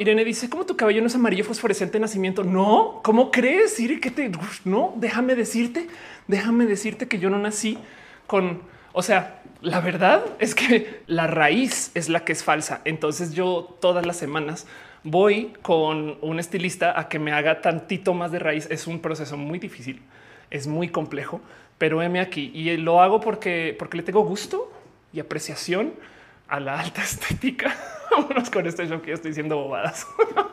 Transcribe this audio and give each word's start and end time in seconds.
Irene 0.00 0.24
dice, 0.24 0.48
¿cómo 0.48 0.64
tu 0.64 0.78
cabello 0.78 1.02
no 1.02 1.08
es 1.08 1.14
amarillo 1.14 1.44
fosforescente 1.44 1.92
de 1.92 2.00
nacimiento? 2.00 2.42
No, 2.42 3.02
¿cómo 3.04 3.30
crees, 3.30 3.78
Iri? 3.78 4.00
Que 4.00 4.10
te 4.10 4.30
no, 4.64 4.94
déjame 4.96 5.34
decirte, 5.34 5.88
déjame 6.26 6.64
decirte 6.64 7.06
que 7.06 7.18
yo 7.18 7.28
no 7.28 7.38
nací 7.38 7.76
con, 8.26 8.62
o 8.94 9.02
sea, 9.02 9.42
la 9.60 9.82
verdad 9.82 10.24
es 10.38 10.54
que 10.54 11.02
la 11.06 11.26
raíz 11.26 11.90
es 11.94 12.08
la 12.08 12.24
que 12.24 12.32
es 12.32 12.42
falsa. 12.42 12.80
Entonces 12.86 13.34
yo 13.34 13.76
todas 13.78 14.06
las 14.06 14.16
semanas 14.16 14.66
voy 15.04 15.52
con 15.60 16.16
un 16.22 16.38
estilista 16.38 16.98
a 16.98 17.10
que 17.10 17.18
me 17.18 17.32
haga 17.32 17.60
tantito 17.60 18.14
más 18.14 18.32
de 18.32 18.38
raíz. 18.38 18.68
Es 18.70 18.86
un 18.86 19.00
proceso 19.00 19.36
muy 19.36 19.58
difícil, 19.58 20.00
es 20.48 20.66
muy 20.66 20.88
complejo, 20.88 21.42
pero 21.76 22.00
heme 22.00 22.20
aquí 22.20 22.50
y 22.54 22.74
lo 22.78 23.02
hago 23.02 23.20
porque, 23.20 23.76
porque 23.78 23.98
le 23.98 24.02
tengo 24.02 24.24
gusto 24.24 24.72
y 25.12 25.20
apreciación 25.20 25.92
a 26.50 26.58
la 26.58 26.80
alta 26.80 27.02
estética. 27.02 27.74
Vámonos 28.10 28.50
con 28.50 28.66
este 28.66 28.86
show 28.86 29.00
que 29.00 29.12
estoy 29.12 29.30
diciendo 29.30 29.56
bobadas. 29.56 30.06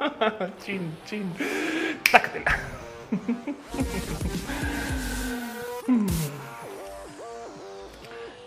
chin, 0.63 0.95
chin. 1.05 1.33
Táctela. 2.11 2.55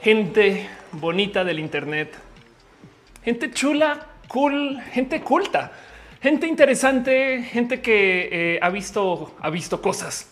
gente 0.00 0.70
bonita 0.92 1.44
del 1.44 1.58
Internet, 1.58 2.14
gente 3.24 3.50
chula, 3.50 4.06
cool, 4.28 4.80
gente 4.92 5.20
culta, 5.20 5.72
gente 6.22 6.46
interesante, 6.46 7.42
gente 7.42 7.80
que 7.80 8.28
eh, 8.30 8.58
ha 8.62 8.70
visto, 8.70 9.34
ha 9.40 9.50
visto 9.50 9.82
cosas. 9.82 10.30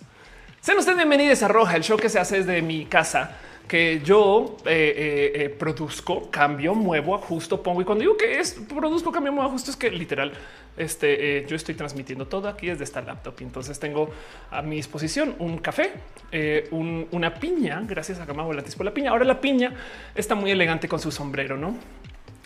Sean 0.61 0.79
ustedes 0.79 0.99
bienvenidos 0.99 1.43
a 1.43 1.49
Roja, 1.49 1.77
el 1.77 1.83
show 1.83 1.99
que 1.99 2.09
se 2.09 2.19
hace 2.19 2.39
desde 2.39 2.63
mi 2.63 2.87
casa 2.87 3.37
que 3.69 4.01
yo 4.03 4.57
eh, 4.65 4.71
eh, 4.97 5.33
eh, 5.35 5.49
produzco, 5.51 6.31
cambio, 6.31 6.75
muevo, 6.75 7.15
ajusto, 7.15 7.63
pongo. 7.63 7.83
Y 7.83 7.85
cuando 7.85 8.01
digo 8.01 8.17
que 8.17 8.41
es 8.41 8.55
produzco, 8.67 9.13
cambio, 9.13 9.31
muevo, 9.31 9.49
ajusto, 9.49 9.71
es 9.71 9.77
que 9.77 9.91
literal, 9.91 10.33
este, 10.77 11.45
yo 11.47 11.55
estoy 11.55 11.75
transmitiendo 11.75 12.27
todo 12.27 12.49
aquí 12.49 12.69
desde 12.69 12.85
esta 12.85 13.03
laptop. 13.03 13.35
Y 13.41 13.45
entonces 13.45 13.79
tengo 13.79 14.11
a 14.51 14.63
mi 14.63 14.77
disposición 14.77 15.37
un 15.39 15.59
café, 15.59 15.93
una 16.71 17.35
piña, 17.35 17.83
gracias 17.87 18.19
a 18.19 18.25
Gama 18.25 18.43
Volantis 18.43 18.75
por 18.75 18.87
la 18.87 18.95
piña. 18.95 19.11
Ahora 19.11 19.27
la 19.27 19.41
piña 19.41 19.75
está 20.15 20.35
muy 20.35 20.51
elegante 20.51 20.89
con 20.89 20.99
su 20.99 21.13
sombrero, 21.13 21.59
¿no? 21.59 21.77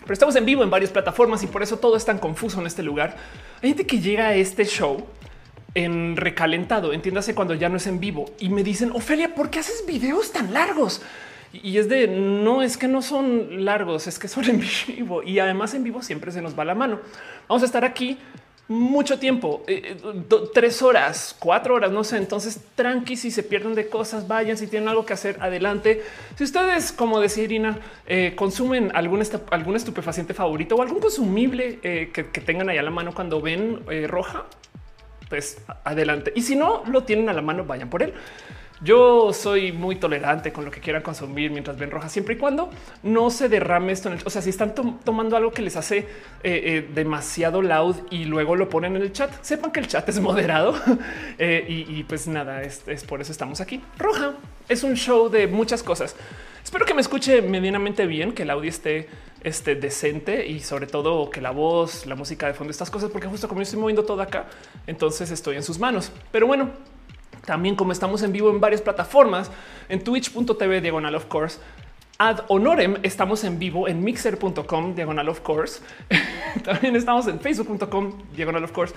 Pero 0.01 0.13
estamos 0.13 0.35
en 0.35 0.45
vivo 0.45 0.63
en 0.63 0.69
varias 0.69 0.91
plataformas 0.91 1.41
y 1.43 1.47
por 1.47 1.63
eso 1.63 1.79
todo 1.79 1.95
es 1.95 2.03
tan 2.03 2.19
confuso 2.19 2.59
en 2.59 2.67
este 2.67 2.83
lugar. 2.83 3.15
Hay 3.61 3.69
gente 3.69 3.87
que 3.87 4.01
llega 4.01 4.27
a 4.27 4.35
este 4.35 4.65
show 4.65 5.07
en 5.75 6.15
recalentado, 6.15 6.93
entiéndase 6.93 7.33
cuando 7.33 7.53
ya 7.53 7.69
no 7.69 7.77
es 7.77 7.87
en 7.87 7.99
vivo 7.99 8.25
y 8.39 8.49
me 8.49 8.63
dicen, 8.63 8.91
Ofelia, 8.93 9.33
¿por 9.33 9.49
qué 9.49 9.59
haces 9.59 9.85
videos 9.87 10.31
tan 10.31 10.53
largos? 10.53 11.01
Y 11.51 11.77
es 11.77 11.87
de 11.87 12.07
no 12.07 12.63
es 12.63 12.77
que 12.77 12.87
no 12.87 13.01
son 13.01 13.63
largos, 13.63 14.07
es 14.07 14.17
que 14.17 14.27
son 14.27 14.45
en 14.45 14.63
vivo 14.87 15.23
y 15.23 15.39
además 15.39 15.73
en 15.73 15.83
vivo 15.83 16.01
siempre 16.01 16.31
se 16.31 16.41
nos 16.41 16.57
va 16.57 16.65
la 16.65 16.75
mano. 16.75 16.99
Vamos 17.47 17.63
a 17.63 17.65
estar 17.65 17.85
aquí 17.85 18.17
mucho 18.67 19.19
tiempo, 19.19 19.63
eh, 19.67 19.97
eh, 20.03 20.23
tres 20.53 20.81
horas, 20.81 21.35
cuatro 21.37 21.75
horas, 21.75 21.91
no 21.91 22.03
sé. 22.03 22.17
Entonces, 22.17 22.59
tranqui, 22.75 23.17
si 23.17 23.29
se 23.29 23.43
pierden 23.43 23.75
de 23.75 23.87
cosas, 23.87 24.27
vayan. 24.27 24.57
Si 24.57 24.67
tienen 24.67 24.89
algo 24.89 25.05
que 25.05 25.13
hacer, 25.13 25.37
adelante. 25.41 26.01
Si 26.37 26.43
ustedes, 26.43 26.91
como 26.91 27.19
decía 27.19 27.43
Irina, 27.43 27.79
eh, 28.07 28.33
consumen 28.35 28.91
algún, 28.95 29.21
algún 29.51 29.75
estupefaciente 29.75 30.33
favorito 30.33 30.75
o 30.75 30.81
algún 30.81 30.99
consumible 30.99 31.79
que, 31.79 32.09
que, 32.09 32.41
tengan 32.41 32.69
ahí 32.69 32.77
a 32.77 32.83
la 32.83 32.91
mano 32.91 33.13
cuando 33.13 33.41
ven 33.41 33.81
roja, 34.07 34.45
pues 35.33 35.57
adelante. 35.83 36.31
Y 36.35 36.43
si 36.43 36.55
no 36.55 36.83
lo 36.85 37.05
tienen 37.05 37.27
a 37.27 37.33
la 37.33 37.41
mano, 37.41 37.65
vayan 37.65 37.89
por 37.89 38.03
él. 38.03 38.13
Yo 38.81 39.33
soy 39.33 39.71
muy 39.71 39.95
tolerante 39.95 40.53
con 40.53 40.63
lo 40.63 40.69
que 40.69 40.79
quieran 40.79 41.01
consumir 41.01 41.49
mientras 41.49 41.75
ven 41.75 41.89
roja, 41.89 42.07
siempre 42.07 42.35
y 42.35 42.37
cuando 42.37 42.69
no 43.01 43.31
se 43.31 43.49
derrame 43.49 43.93
esto. 43.93 44.09
En 44.09 44.19
el, 44.19 44.21
o 44.23 44.29
sea, 44.29 44.43
si 44.43 44.51
están 44.51 44.75
tomando 44.75 45.35
algo 45.35 45.51
que 45.51 45.63
les 45.63 45.75
hace 45.75 45.97
eh, 45.97 46.05
eh, 46.43 46.89
demasiado 46.93 47.63
loud 47.63 47.95
y 48.11 48.25
luego 48.25 48.55
lo 48.55 48.69
ponen 48.69 48.95
en 48.95 49.01
el 49.01 49.11
chat, 49.11 49.31
sepan 49.41 49.71
que 49.71 49.79
el 49.79 49.87
chat 49.87 50.07
es 50.07 50.19
moderado 50.19 50.75
eh, 51.39 51.65
y, 51.67 52.03
pues 52.03 52.27
nada, 52.27 52.61
es, 52.61 52.87
es 52.87 53.03
por 53.03 53.19
eso 53.19 53.31
estamos 53.31 53.59
aquí. 53.59 53.81
Roja 53.97 54.35
es 54.69 54.83
un 54.83 54.93
show 54.93 55.29
de 55.29 55.47
muchas 55.47 55.81
cosas. 55.81 56.15
Espero 56.63 56.85
que 56.85 56.93
me 56.93 57.01
escuche 57.01 57.41
medianamente 57.41 58.05
bien, 58.05 58.33
que 58.33 58.43
el 58.43 58.51
audio 58.51 58.69
esté 58.69 59.09
este, 59.43 59.75
decente 59.75 60.47
y 60.47 60.59
sobre 60.59 60.87
todo 60.87 61.29
que 61.29 61.41
la 61.41 61.51
voz, 61.51 62.05
la 62.05 62.15
música 62.15 62.47
de 62.47 62.53
fondo, 62.53 62.71
estas 62.71 62.89
cosas, 62.89 63.09
porque 63.11 63.27
justo 63.27 63.47
como 63.47 63.61
yo 63.61 63.63
estoy 63.63 63.79
moviendo 63.79 64.03
todo 64.03 64.21
acá, 64.21 64.47
entonces 64.87 65.31
estoy 65.31 65.55
en 65.55 65.63
sus 65.63 65.79
manos. 65.79 66.11
Pero 66.31 66.47
bueno, 66.47 66.69
también 67.45 67.75
como 67.75 67.91
estamos 67.91 68.23
en 68.23 68.31
vivo 68.31 68.49
en 68.49 68.59
varias 68.59 68.81
plataformas, 68.81 69.51
en 69.89 70.03
twitch.tv 70.03 70.81
diagonal 70.81 71.15
of 71.15 71.25
course, 71.25 71.59
ad 72.17 72.45
honorem 72.47 72.97
estamos 73.03 73.43
en 73.43 73.59
vivo 73.59 73.87
en 73.87 74.03
mixer.com 74.03 74.95
diagonal 74.95 75.29
of 75.29 75.41
course. 75.41 75.81
También 76.63 76.95
estamos 76.95 77.27
en 77.27 77.39
facebook.com 77.39 78.13
diagonal 78.35 78.63
of 78.63 78.71
course. 78.71 78.93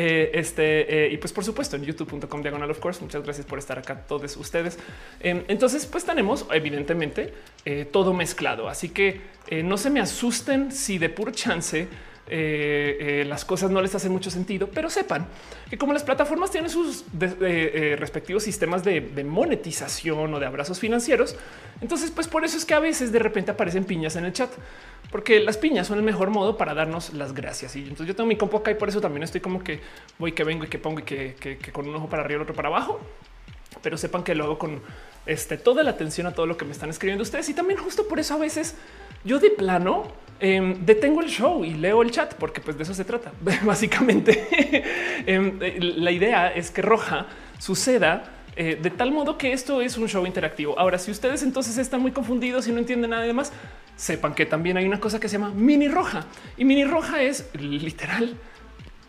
Eh, 0.00 0.30
este 0.38 1.06
eh, 1.06 1.12
y 1.12 1.16
pues 1.16 1.32
por 1.32 1.42
supuesto 1.42 1.74
en 1.74 1.82
youtube.com 1.82 2.40
diagonal 2.40 2.70
of 2.70 2.78
course. 2.78 3.02
Muchas 3.02 3.20
gracias 3.24 3.44
por 3.44 3.58
estar 3.58 3.80
acá 3.80 4.04
todos 4.06 4.36
ustedes. 4.36 4.78
Em, 5.18 5.42
entonces 5.48 5.86
pues 5.86 6.04
tenemos 6.04 6.46
evidentemente 6.52 7.34
eh, 7.64 7.84
todo 7.84 8.14
mezclado. 8.14 8.68
Así 8.68 8.90
que 8.90 9.20
no 9.64 9.76
se 9.76 9.90
me 9.90 9.98
asusten 9.98 10.70
si 10.70 10.98
de 10.98 11.08
puro 11.08 11.32
chance 11.32 11.88
eh, 12.30 13.20
eh, 13.20 13.24
las 13.24 13.44
cosas 13.44 13.70
no 13.70 13.80
les 13.80 13.94
hacen 13.94 14.12
mucho 14.12 14.30
sentido, 14.30 14.68
pero 14.68 14.90
sepan 14.90 15.26
que 15.70 15.78
como 15.78 15.92
las 15.92 16.04
plataformas 16.04 16.50
tienen 16.50 16.68
sus 16.70 17.04
eh, 17.20 17.96
respectivos 17.98 18.42
sistemas 18.42 18.84
de, 18.84 19.00
monetización 19.24 20.34
o 20.34 20.40
de 20.40 20.46
abrazos 20.46 20.78
financieros, 20.78 21.36
entonces 21.80 22.10
pues 22.10 22.28
por 22.28 22.44
eso 22.44 22.58
es 22.58 22.64
que 22.64 22.74
a 22.74 22.80
veces 22.80 23.12
de 23.12 23.18
repente 23.18 23.50
aparecen 23.50 23.84
piñas 23.84 24.16
en 24.16 24.24
el 24.24 24.32
chat, 24.32 24.50
porque 25.10 25.40
las 25.40 25.56
piñas 25.56 25.86
son 25.86 25.98
el 25.98 26.04
mejor 26.04 26.30
modo 26.30 26.58
para 26.58 26.74
darnos 26.74 27.14
las 27.14 27.32
gracias. 27.32 27.76
Y 27.76 27.80
entonces 27.80 28.08
yo 28.08 28.16
tengo 28.16 28.28
mi 28.28 28.36
compo 28.36 28.58
acá 28.58 28.70
y 28.70 28.74
por 28.74 28.88
eso 28.88 29.00
también 29.00 29.22
estoy 29.22 29.40
como 29.40 29.64
que 29.64 29.80
voy, 30.18 30.32
que 30.32 30.44
vengo 30.44 30.64
y 30.64 30.68
que 30.68 30.78
pongo 30.78 31.00
y 31.00 31.04
que, 31.04 31.58
con 31.72 31.88
un 31.88 31.96
ojo 31.96 32.08
para 32.08 32.22
arriba, 32.22 32.42
otro 32.42 32.54
para 32.54 32.68
abajo, 32.68 33.00
pero 33.82 33.96
sepan 33.96 34.22
que 34.22 34.34
lo 34.34 34.44
hago 34.44 34.58
con 34.58 34.80
este, 35.24 35.56
toda 35.56 35.82
la 35.82 35.90
atención 35.90 36.26
a 36.26 36.34
todo 36.34 36.46
lo 36.46 36.56
que 36.56 36.64
me 36.64 36.72
están 36.72 36.90
escribiendo 36.90 37.22
ustedes 37.22 37.48
y 37.48 37.54
también 37.54 37.80
justo 37.80 38.06
por 38.06 38.18
eso 38.18 38.34
a 38.34 38.38
veces 38.38 38.74
yo 39.24 39.38
de 39.38 39.50
plano 39.50 40.04
em, 40.40 40.84
detengo 40.84 41.20
el 41.20 41.28
show 41.28 41.64
y 41.64 41.74
leo 41.74 42.02
el 42.02 42.10
chat 42.10 42.34
porque 42.34 42.60
pues 42.60 42.76
de 42.76 42.82
eso 42.84 42.94
se 42.94 43.04
trata. 43.04 43.32
Básicamente 43.62 44.48
em, 45.26 45.58
eh, 45.60 45.78
la 45.80 46.10
idea 46.10 46.48
es 46.48 46.70
que 46.70 46.82
Roja 46.82 47.26
suceda 47.58 48.34
eh, 48.60 48.76
de 48.80 48.90
tal 48.90 49.12
modo 49.12 49.38
que 49.38 49.52
esto 49.52 49.80
es 49.80 49.96
un 49.96 50.08
show 50.08 50.26
interactivo. 50.26 50.76
Ahora, 50.76 50.98
si 50.98 51.12
ustedes 51.12 51.44
entonces 51.44 51.78
están 51.78 52.00
muy 52.00 52.10
confundidos 52.10 52.66
y 52.66 52.72
no 52.72 52.78
entienden 52.78 53.10
nada 53.10 53.22
de 53.22 53.32
más, 53.32 53.52
sepan 53.94 54.34
que 54.34 54.46
también 54.46 54.76
hay 54.76 54.84
una 54.84 54.98
cosa 54.98 55.20
que 55.20 55.28
se 55.28 55.38
llama 55.38 55.52
mini 55.54 55.86
roja 55.86 56.26
y 56.56 56.64
mini 56.64 56.84
roja 56.84 57.22
es 57.22 57.48
literal 57.54 58.36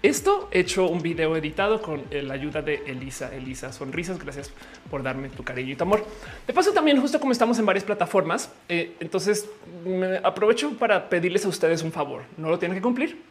esto 0.01 0.47
hecho 0.51 0.87
un 0.87 1.01
video 1.01 1.35
editado 1.35 1.81
con 1.81 2.03
la 2.09 2.33
ayuda 2.33 2.61
de 2.61 2.83
Elisa. 2.87 3.35
Elisa, 3.35 3.73
sonrisas. 3.73 4.17
Gracias 4.17 4.49
por 4.89 5.03
darme 5.03 5.27
tu 5.29 5.43
cariño 5.43 5.73
y 5.73 5.75
tu 5.75 5.83
amor. 5.83 6.05
De 6.47 6.53
paso, 6.53 6.71
también, 6.71 7.01
justo 7.01 7.19
como 7.19 7.33
estamos 7.33 7.59
en 7.59 7.65
varias 7.65 7.83
plataformas, 7.83 8.49
eh, 8.69 8.95
entonces 9.01 9.49
me 9.85 10.17
aprovecho 10.23 10.71
para 10.77 11.09
pedirles 11.09 11.43
a 11.45 11.49
ustedes 11.49 11.81
un 11.83 11.91
favor. 11.91 12.23
No 12.37 12.49
lo 12.49 12.57
tienen 12.57 12.77
que 12.77 12.81
cumplir, 12.81 13.21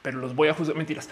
pero 0.00 0.18
los 0.18 0.36
voy 0.36 0.46
a 0.46 0.54
juzgar. 0.54 0.76
Mentiras, 0.76 1.08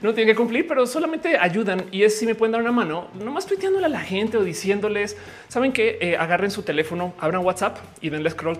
no 0.00 0.14
tienen 0.14 0.34
que 0.34 0.36
cumplir, 0.36 0.66
pero 0.66 0.86
solamente 0.86 1.36
ayudan. 1.36 1.84
Y 1.92 2.04
es 2.04 2.18
si 2.18 2.24
me 2.24 2.34
pueden 2.34 2.52
dar 2.52 2.62
una 2.62 2.72
mano, 2.72 3.08
nomás 3.22 3.44
tuiteándole 3.46 3.86
a 3.86 3.90
la 3.90 4.00
gente 4.00 4.38
o 4.38 4.42
diciéndoles, 4.42 5.18
saben 5.48 5.72
que 5.72 5.98
eh, 6.00 6.16
agarren 6.16 6.50
su 6.50 6.62
teléfono, 6.62 7.12
abran 7.20 7.44
WhatsApp 7.44 7.76
y 8.00 8.08
denle 8.08 8.30
scroll 8.30 8.58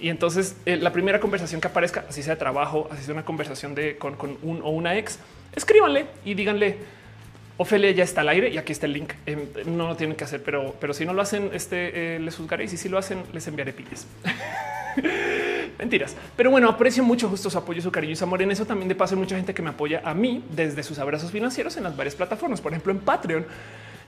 y 0.00 0.08
entonces 0.08 0.56
eh, 0.66 0.76
la 0.76 0.92
primera 0.92 1.20
conversación 1.20 1.60
que 1.60 1.68
aparezca, 1.68 2.04
así 2.08 2.22
sea 2.22 2.34
de 2.34 2.38
trabajo, 2.38 2.88
así 2.90 3.04
sea 3.04 3.14
una 3.14 3.24
conversación 3.24 3.74
de 3.74 3.96
con, 3.96 4.16
un 4.42 4.60
o 4.62 4.70
una 4.70 4.96
ex, 4.96 5.18
escríbanle 5.54 6.06
y 6.24 6.34
díganle 6.34 6.78
Ofelia 7.60 7.90
ya 7.90 8.04
está 8.04 8.22
al 8.22 8.30
aire 8.30 8.48
y 8.48 8.56
aquí 8.56 8.72
está 8.72 8.86
el 8.86 8.94
link. 8.94 9.12
Em, 9.26 9.40
no 9.66 9.88
lo 9.88 9.94
tienen 9.94 10.16
que 10.16 10.24
hacer, 10.24 10.42
pero, 10.42 10.74
pero 10.80 10.94
si 10.94 11.04
no 11.04 11.12
lo 11.12 11.20
hacen, 11.20 11.50
este 11.52 12.16
eh, 12.16 12.18
les 12.18 12.34
juzgaréis 12.34 12.72
y 12.72 12.78
si 12.78 12.88
lo 12.88 12.96
hacen, 12.96 13.22
les 13.34 13.46
enviaré 13.48 13.74
piles. 13.74 14.06
Mentiras. 15.78 16.16
Pero 16.36 16.50
bueno, 16.50 16.70
aprecio 16.70 17.04
mucho 17.04 17.28
justo 17.28 17.50
su 17.50 17.58
apoyo, 17.58 17.82
su 17.82 17.92
cariño 17.92 18.14
y 18.14 18.16
su 18.16 18.24
amor. 18.24 18.40
En 18.40 18.50
eso 18.50 18.64
también 18.64 18.88
de 18.88 18.94
paso 18.94 19.14
hay 19.14 19.20
mucha 19.20 19.36
gente 19.36 19.52
que 19.52 19.60
me 19.60 19.68
apoya 19.68 20.00
a 20.04 20.14
mí 20.14 20.42
desde 20.50 20.82
sus 20.82 20.98
abrazos 20.98 21.30
financieros 21.30 21.76
en 21.76 21.84
las 21.84 21.94
varias 21.94 22.14
plataformas. 22.14 22.62
Por 22.62 22.72
ejemplo, 22.72 22.92
en 22.92 23.00
Patreon 23.00 23.44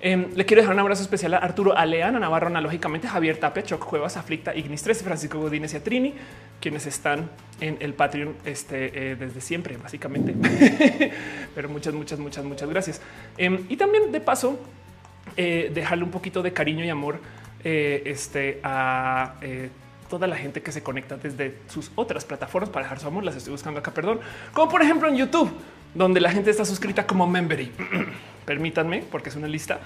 Em, 0.04 0.34
le 0.34 0.44
quiero 0.44 0.62
dejar 0.62 0.74
un 0.74 0.80
abrazo 0.80 1.02
especial 1.02 1.32
a 1.34 1.36
Arturo 1.36 1.78
Aleana, 1.78 2.18
Navarro, 2.18 2.48
analógicamente 2.48 3.06
Javier 3.06 3.36
Tape, 3.36 3.62
Choc 3.62 3.84
Cuevas, 3.84 4.16
Aflicta, 4.16 4.52
Ignis 4.52 4.82
13, 4.82 5.04
Francisco 5.04 5.38
Godínez 5.38 5.74
y 5.74 5.78
Trini, 5.78 6.14
quienes 6.60 6.86
están 6.86 7.30
en 7.60 7.76
el 7.78 7.94
Patreon 7.94 8.34
este, 8.44 9.12
eh, 9.12 9.14
desde 9.14 9.40
siempre, 9.40 9.76
básicamente. 9.76 10.34
Pero 11.54 11.68
muchas, 11.68 11.94
muchas, 11.94 12.18
muchas, 12.18 12.44
muchas 12.44 12.68
gracias. 12.68 13.00
Em, 13.38 13.64
y 13.68 13.76
también 13.76 14.10
de 14.10 14.20
paso, 14.20 14.58
eh, 15.36 15.70
dejarle 15.72 16.02
un 16.02 16.10
poquito 16.10 16.42
de 16.42 16.52
cariño 16.52 16.84
y 16.84 16.88
amor 16.88 17.20
eh, 17.62 18.02
este, 18.06 18.58
a 18.64 19.34
toda 20.10 20.26
la 20.26 20.36
gente 20.36 20.62
que 20.62 20.72
se 20.72 20.82
conecta 20.82 21.16
desde 21.16 21.58
sus 21.68 21.92
otras 21.94 22.24
plataformas 22.24 22.70
para 22.70 22.86
dejar 22.86 22.98
su 22.98 23.06
amor. 23.06 23.22
Las 23.22 23.36
estoy 23.36 23.52
buscando 23.52 23.78
acá, 23.78 23.92
perdón. 23.92 24.18
Como 24.52 24.68
por 24.68 24.82
ejemplo 24.82 25.08
en 25.08 25.14
YouTube, 25.14 25.48
donde 25.94 26.20
la 26.20 26.32
gente 26.32 26.50
está 26.50 26.64
suscrita 26.64 27.06
como 27.06 27.24
Membery. 27.28 27.70
permítanme, 28.44 29.04
porque 29.10 29.28
es 29.28 29.36
una 29.36 29.48
lista, 29.48 29.80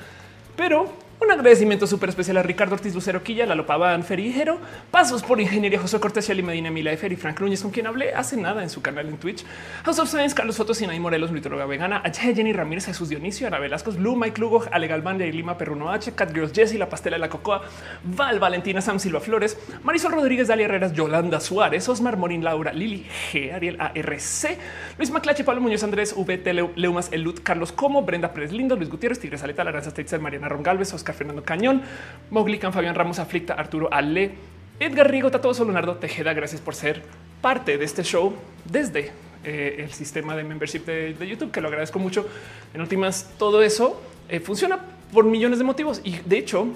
pero 0.57 0.93
Un 1.19 1.31
agradecimiento 1.31 1.87
súper 1.87 2.11
especial 2.11 2.37
a 2.37 2.43
Ricardo 2.43 2.75
Ortiz 2.75 2.95
Lucero 2.95 3.23
Quilla, 3.23 3.47
Lalo 3.47 3.65
Paván, 3.65 4.05
Ferijero, 4.05 4.59
Pasos 4.91 5.23
por 5.23 5.41
Ingeniería, 5.41 5.81
José 5.81 5.99
Cortés, 5.99 6.29
y 6.29 6.43
Medina, 6.43 6.71
Mila 6.71 6.91
de 6.91 6.99
Feri, 6.99 7.17
Frank 7.17 7.41
Núñez, 7.41 7.63
con 7.63 7.71
quien 7.71 7.87
hablé 7.87 8.13
hace 8.13 8.37
nada 8.37 8.63
en 8.63 8.69
su 8.69 8.83
canal 8.83 9.09
en 9.09 9.17
Twitch, 9.17 9.43
House 9.85 9.99
of 9.99 10.11
Science, 10.11 10.35
Carlos 10.35 10.59
Fotos, 10.59 10.77
Sinaí 10.77 11.01
Morelos, 11.01 11.33
Nutrióloga 11.33 11.65
Vegana, 11.65 12.03
H. 12.05 12.35
Jenny 12.35 12.53
Ramírez, 12.53 12.85
Jesús 12.85 13.09
Dionisio, 13.09 13.47
Ana 13.47 13.59
Velasco, 13.59 13.93
Blue, 13.93 14.15
Mike 14.15 14.39
Lugo, 14.39 14.65
Ale 14.71 14.89
Galván, 14.89 15.17
de 15.17 15.33
Lima, 15.33 15.57
Perruno 15.57 15.91
H, 15.91 16.13
Cat 16.13 16.35
Girls, 16.35 16.53
Jessie, 16.53 16.79
La 16.79 16.91
Pastela 16.91 17.17
de 17.17 17.21
la 17.21 17.31
Cocoa, 17.31 17.63
Val, 18.05 18.39
Valentina, 18.39 18.83
Sam 18.83 19.01
Silva 19.01 19.21
Flores, 19.21 19.59
Marisol 19.85 20.13
Rodríguez, 20.13 20.49
Dalia 20.49 20.67
Herreras, 20.67 20.93
Yolanda 20.93 21.41
Suárez, 21.41 21.89
Osmar 21.89 22.19
Morín, 22.19 22.45
Laura, 22.45 22.75
Lili 22.75 23.07
G, 23.33 23.55
Ariel 23.55 23.81
ARC, 23.81 24.59
Luis 24.99 25.11
Maclache, 25.11 25.45
Pablo 25.45 25.63
Muñoz, 25.63 25.83
Andrés, 25.83 26.15
VT, 26.15 26.53
Leumas, 26.77 27.11
Elut, 27.11 27.41
Carlos 27.43 27.73
Como, 27.73 28.03
Brenda 28.03 28.35
Pérez 28.35 28.53
Lindo, 28.53 28.77
Luis 28.77 28.91
Gutiérrez, 28.91 29.19
Tigres 29.19 29.43
Aleta, 29.43 29.65
Teitzel, 29.65 30.21
Mariana 30.21 30.51
Rongalves, 30.51 30.93
Oscar 30.93 31.06
Fernando 31.13 31.43
Cañón, 31.45 31.83
Moglican, 32.31 32.73
Fabián 32.73 32.95
Ramos, 32.95 33.19
Aflicta, 33.19 33.55
Arturo 33.55 33.89
Ale, 33.93 34.35
Edgar 34.81 35.11
Rigo, 35.11 35.31
Tato 35.31 35.53
Leonardo 35.53 35.97
Tejeda. 35.97 36.33
Gracias 36.35 36.61
por 36.61 36.75
ser 36.75 37.03
parte 37.41 37.79
de 37.79 37.85
este 37.85 38.03
show 38.03 38.35
desde 38.65 39.13
eh, 39.45 39.77
el 39.79 39.93
sistema 39.93 40.37
de 40.37 40.45
membership 40.45 40.81
de, 40.81 41.27
YouTube, 41.27 41.51
que 41.51 41.61
lo 41.61 41.69
agradezco 41.69 41.99
mucho. 41.99 42.27
En 42.75 42.81
últimas, 42.81 43.31
todo 43.39 43.63
eso 43.63 44.01
eh, 44.29 44.41
funciona 44.41 44.81
por 45.13 45.25
millones 45.25 45.59
de 45.59 45.65
motivos 45.65 46.01
y 46.03 46.19
de 46.25 46.39
hecho, 46.39 46.67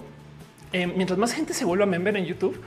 eh, 0.72 0.86
mientras 0.86 1.18
más 1.18 1.32
gente 1.32 1.52
se 1.52 1.64
vuelva 1.64 1.86
member 1.86 2.16
en 2.16 2.26
YouTube, 2.26 2.60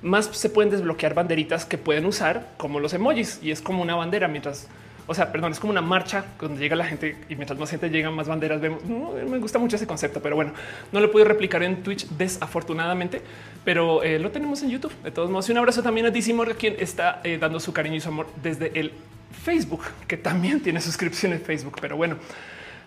más 0.00 0.26
se 0.26 0.48
pueden 0.48 0.70
desbloquear 0.70 1.14
banderitas 1.14 1.64
que 1.64 1.76
pueden 1.76 2.06
usar 2.06 2.52
como 2.56 2.78
los 2.78 2.94
emojis 2.94 3.40
y 3.42 3.50
es 3.50 3.60
como 3.60 3.82
una 3.82 3.96
bandera 3.96 4.28
mientras 4.28 4.68
o 5.08 5.14
sea, 5.14 5.32
perdón, 5.32 5.52
es 5.52 5.58
como 5.58 5.70
una 5.70 5.80
marcha 5.80 6.24
donde 6.38 6.60
llega 6.60 6.76
la 6.76 6.84
gente 6.84 7.16
y 7.30 7.34
mientras 7.34 7.58
más 7.58 7.70
gente 7.70 7.88
llega, 7.88 8.10
más 8.10 8.28
banderas 8.28 8.60
vemos. 8.60 8.84
me 8.84 9.38
gusta 9.38 9.58
mucho 9.58 9.76
ese 9.76 9.86
concepto, 9.86 10.20
pero 10.20 10.36
bueno, 10.36 10.52
no 10.92 11.00
lo 11.00 11.10
puedo 11.10 11.24
replicar 11.24 11.62
en 11.62 11.82
Twitch 11.82 12.06
desafortunadamente, 12.10 13.22
pero 13.64 14.02
eh, 14.02 14.18
lo 14.18 14.30
tenemos 14.30 14.62
en 14.62 14.68
YouTube. 14.68 14.92
De 15.02 15.10
todos 15.10 15.30
modos, 15.30 15.48
un 15.48 15.56
abrazo 15.56 15.82
también 15.82 16.06
a 16.06 16.10
DC 16.10 16.34
Morgan, 16.34 16.56
quien 16.58 16.76
está 16.78 17.22
eh, 17.24 17.38
dando 17.38 17.58
su 17.58 17.72
cariño 17.72 17.96
y 17.96 18.00
su 18.00 18.10
amor 18.10 18.28
desde 18.42 18.78
el 18.78 18.92
Facebook, 19.42 19.84
que 20.06 20.18
también 20.18 20.60
tiene 20.62 20.80
suscripción 20.82 21.32
en 21.32 21.40
Facebook. 21.40 21.78
Pero 21.80 21.96
bueno, 21.96 22.18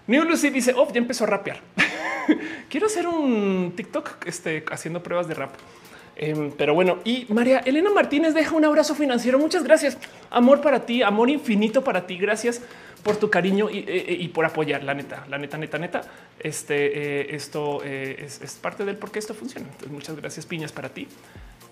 New 0.05 0.23
Lucy 0.23 0.51
dice: 0.51 0.75
Oh, 0.77 0.87
ya 0.93 0.99
empezó 0.99 1.23
a 1.23 1.27
rapear. 1.27 1.59
Quiero 2.69 2.85
hacer 2.85 3.07
un 3.07 3.73
TikTok 3.75 4.27
este, 4.27 4.63
haciendo 4.71 5.01
pruebas 5.01 5.27
de 5.27 5.33
rap. 5.33 5.55
Em, 6.15 6.51
pero 6.51 6.73
bueno, 6.73 6.99
y 7.03 7.25
María 7.29 7.59
Elena 7.59 7.89
Martínez 7.89 8.33
deja 8.33 8.55
un 8.55 8.65
abrazo 8.65 8.95
financiero. 8.95 9.39
Muchas 9.39 9.63
gracias. 9.63 9.97
Amor 10.29 10.61
para 10.61 10.85
ti, 10.85 11.01
amor 11.01 11.29
infinito 11.29 11.83
para 11.83 12.05
ti. 12.05 12.17
Gracias 12.17 12.61
por 13.03 13.17
tu 13.17 13.29
cariño 13.29 13.69
y, 13.69 13.79
e, 13.79 14.23
e, 14.23 14.29
por 14.29 14.45
apoyar. 14.45 14.83
La 14.83 14.93
neta, 14.93 15.25
la 15.29 15.37
neta, 15.37 15.57
neta, 15.57 15.77
neta. 15.77 16.01
Este 16.39 17.21
eh, 17.21 17.35
esto 17.35 17.81
eh, 17.83 18.23
es, 18.25 18.41
es, 18.41 18.53
parte 18.55 18.85
del 18.85 18.97
por 18.97 19.11
qué 19.11 19.19
esto 19.19 19.33
funciona. 19.33 19.67
Entonces, 19.67 19.91
muchas 19.91 20.15
gracias, 20.15 20.45
piñas 20.45 20.71
para 20.71 20.89
ti. 20.89 21.07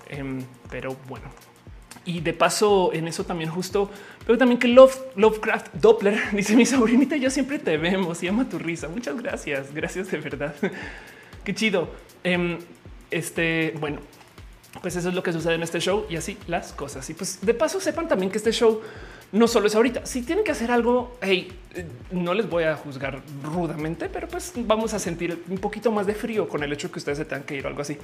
Em, 0.09 0.41
pero 0.71 0.95
bueno, 1.07 1.25
y 2.05 2.21
de 2.21 2.33
paso 2.33 2.91
en 2.93 3.07
eso 3.07 3.23
también 3.23 3.51
justo, 3.51 3.91
pero 4.25 4.37
también 4.37 4.59
que 4.59 4.67
Love, 4.67 4.97
Lovecraft 5.15 5.73
Doppler 5.75 6.19
dice 6.31 6.55
mi 6.55 6.65
sobrinita, 6.65 7.15
yo 7.17 7.29
siempre 7.29 7.59
te 7.59 7.77
vemos 7.77 8.23
y 8.23 8.27
ama 8.27 8.49
tu 8.49 8.57
risa. 8.57 8.87
Muchas 8.87 9.21
gracias. 9.21 9.73
Gracias 9.73 10.09
de 10.11 10.17
verdad. 10.17 10.55
Qué 11.43 11.53
chido. 11.53 11.89
Em, 12.23 12.57
este, 13.11 13.73
bueno, 13.79 13.99
pues 14.81 14.95
eso 14.95 15.09
es 15.09 15.15
lo 15.15 15.23
que 15.23 15.33
sucede 15.33 15.55
en 15.55 15.63
este 15.63 15.79
show 15.79 16.05
y 16.09 16.15
así 16.15 16.37
las 16.47 16.73
cosas. 16.73 17.09
Y 17.09 17.13
pues 17.13 17.39
de 17.41 17.53
paso 17.53 17.79
sepan 17.79 18.07
también 18.07 18.31
que 18.31 18.37
este 18.37 18.51
show 18.51 18.81
no 19.31 19.47
solo 19.47 19.67
es 19.67 19.75
ahorita. 19.75 20.05
Si 20.05 20.21
tienen 20.21 20.43
que 20.43 20.51
hacer 20.51 20.71
algo, 20.71 21.17
hey, 21.21 21.51
eh, 21.75 21.85
no 22.11 22.33
les 22.33 22.49
voy 22.49 22.63
a 22.63 22.75
juzgar 22.75 23.21
rudamente, 23.43 24.09
pero 24.09 24.27
pues 24.27 24.53
vamos 24.55 24.93
a 24.93 24.99
sentir 24.99 25.43
un 25.49 25.57
poquito 25.57 25.91
más 25.91 26.07
de 26.07 26.15
frío 26.15 26.47
con 26.47 26.63
el 26.63 26.73
hecho 26.73 26.91
que 26.91 26.99
ustedes 26.99 27.17
se 27.19 27.25
tengan 27.25 27.43
que 27.43 27.55
ir 27.55 27.65
o 27.65 27.67
algo 27.69 27.81
así. 27.81 27.97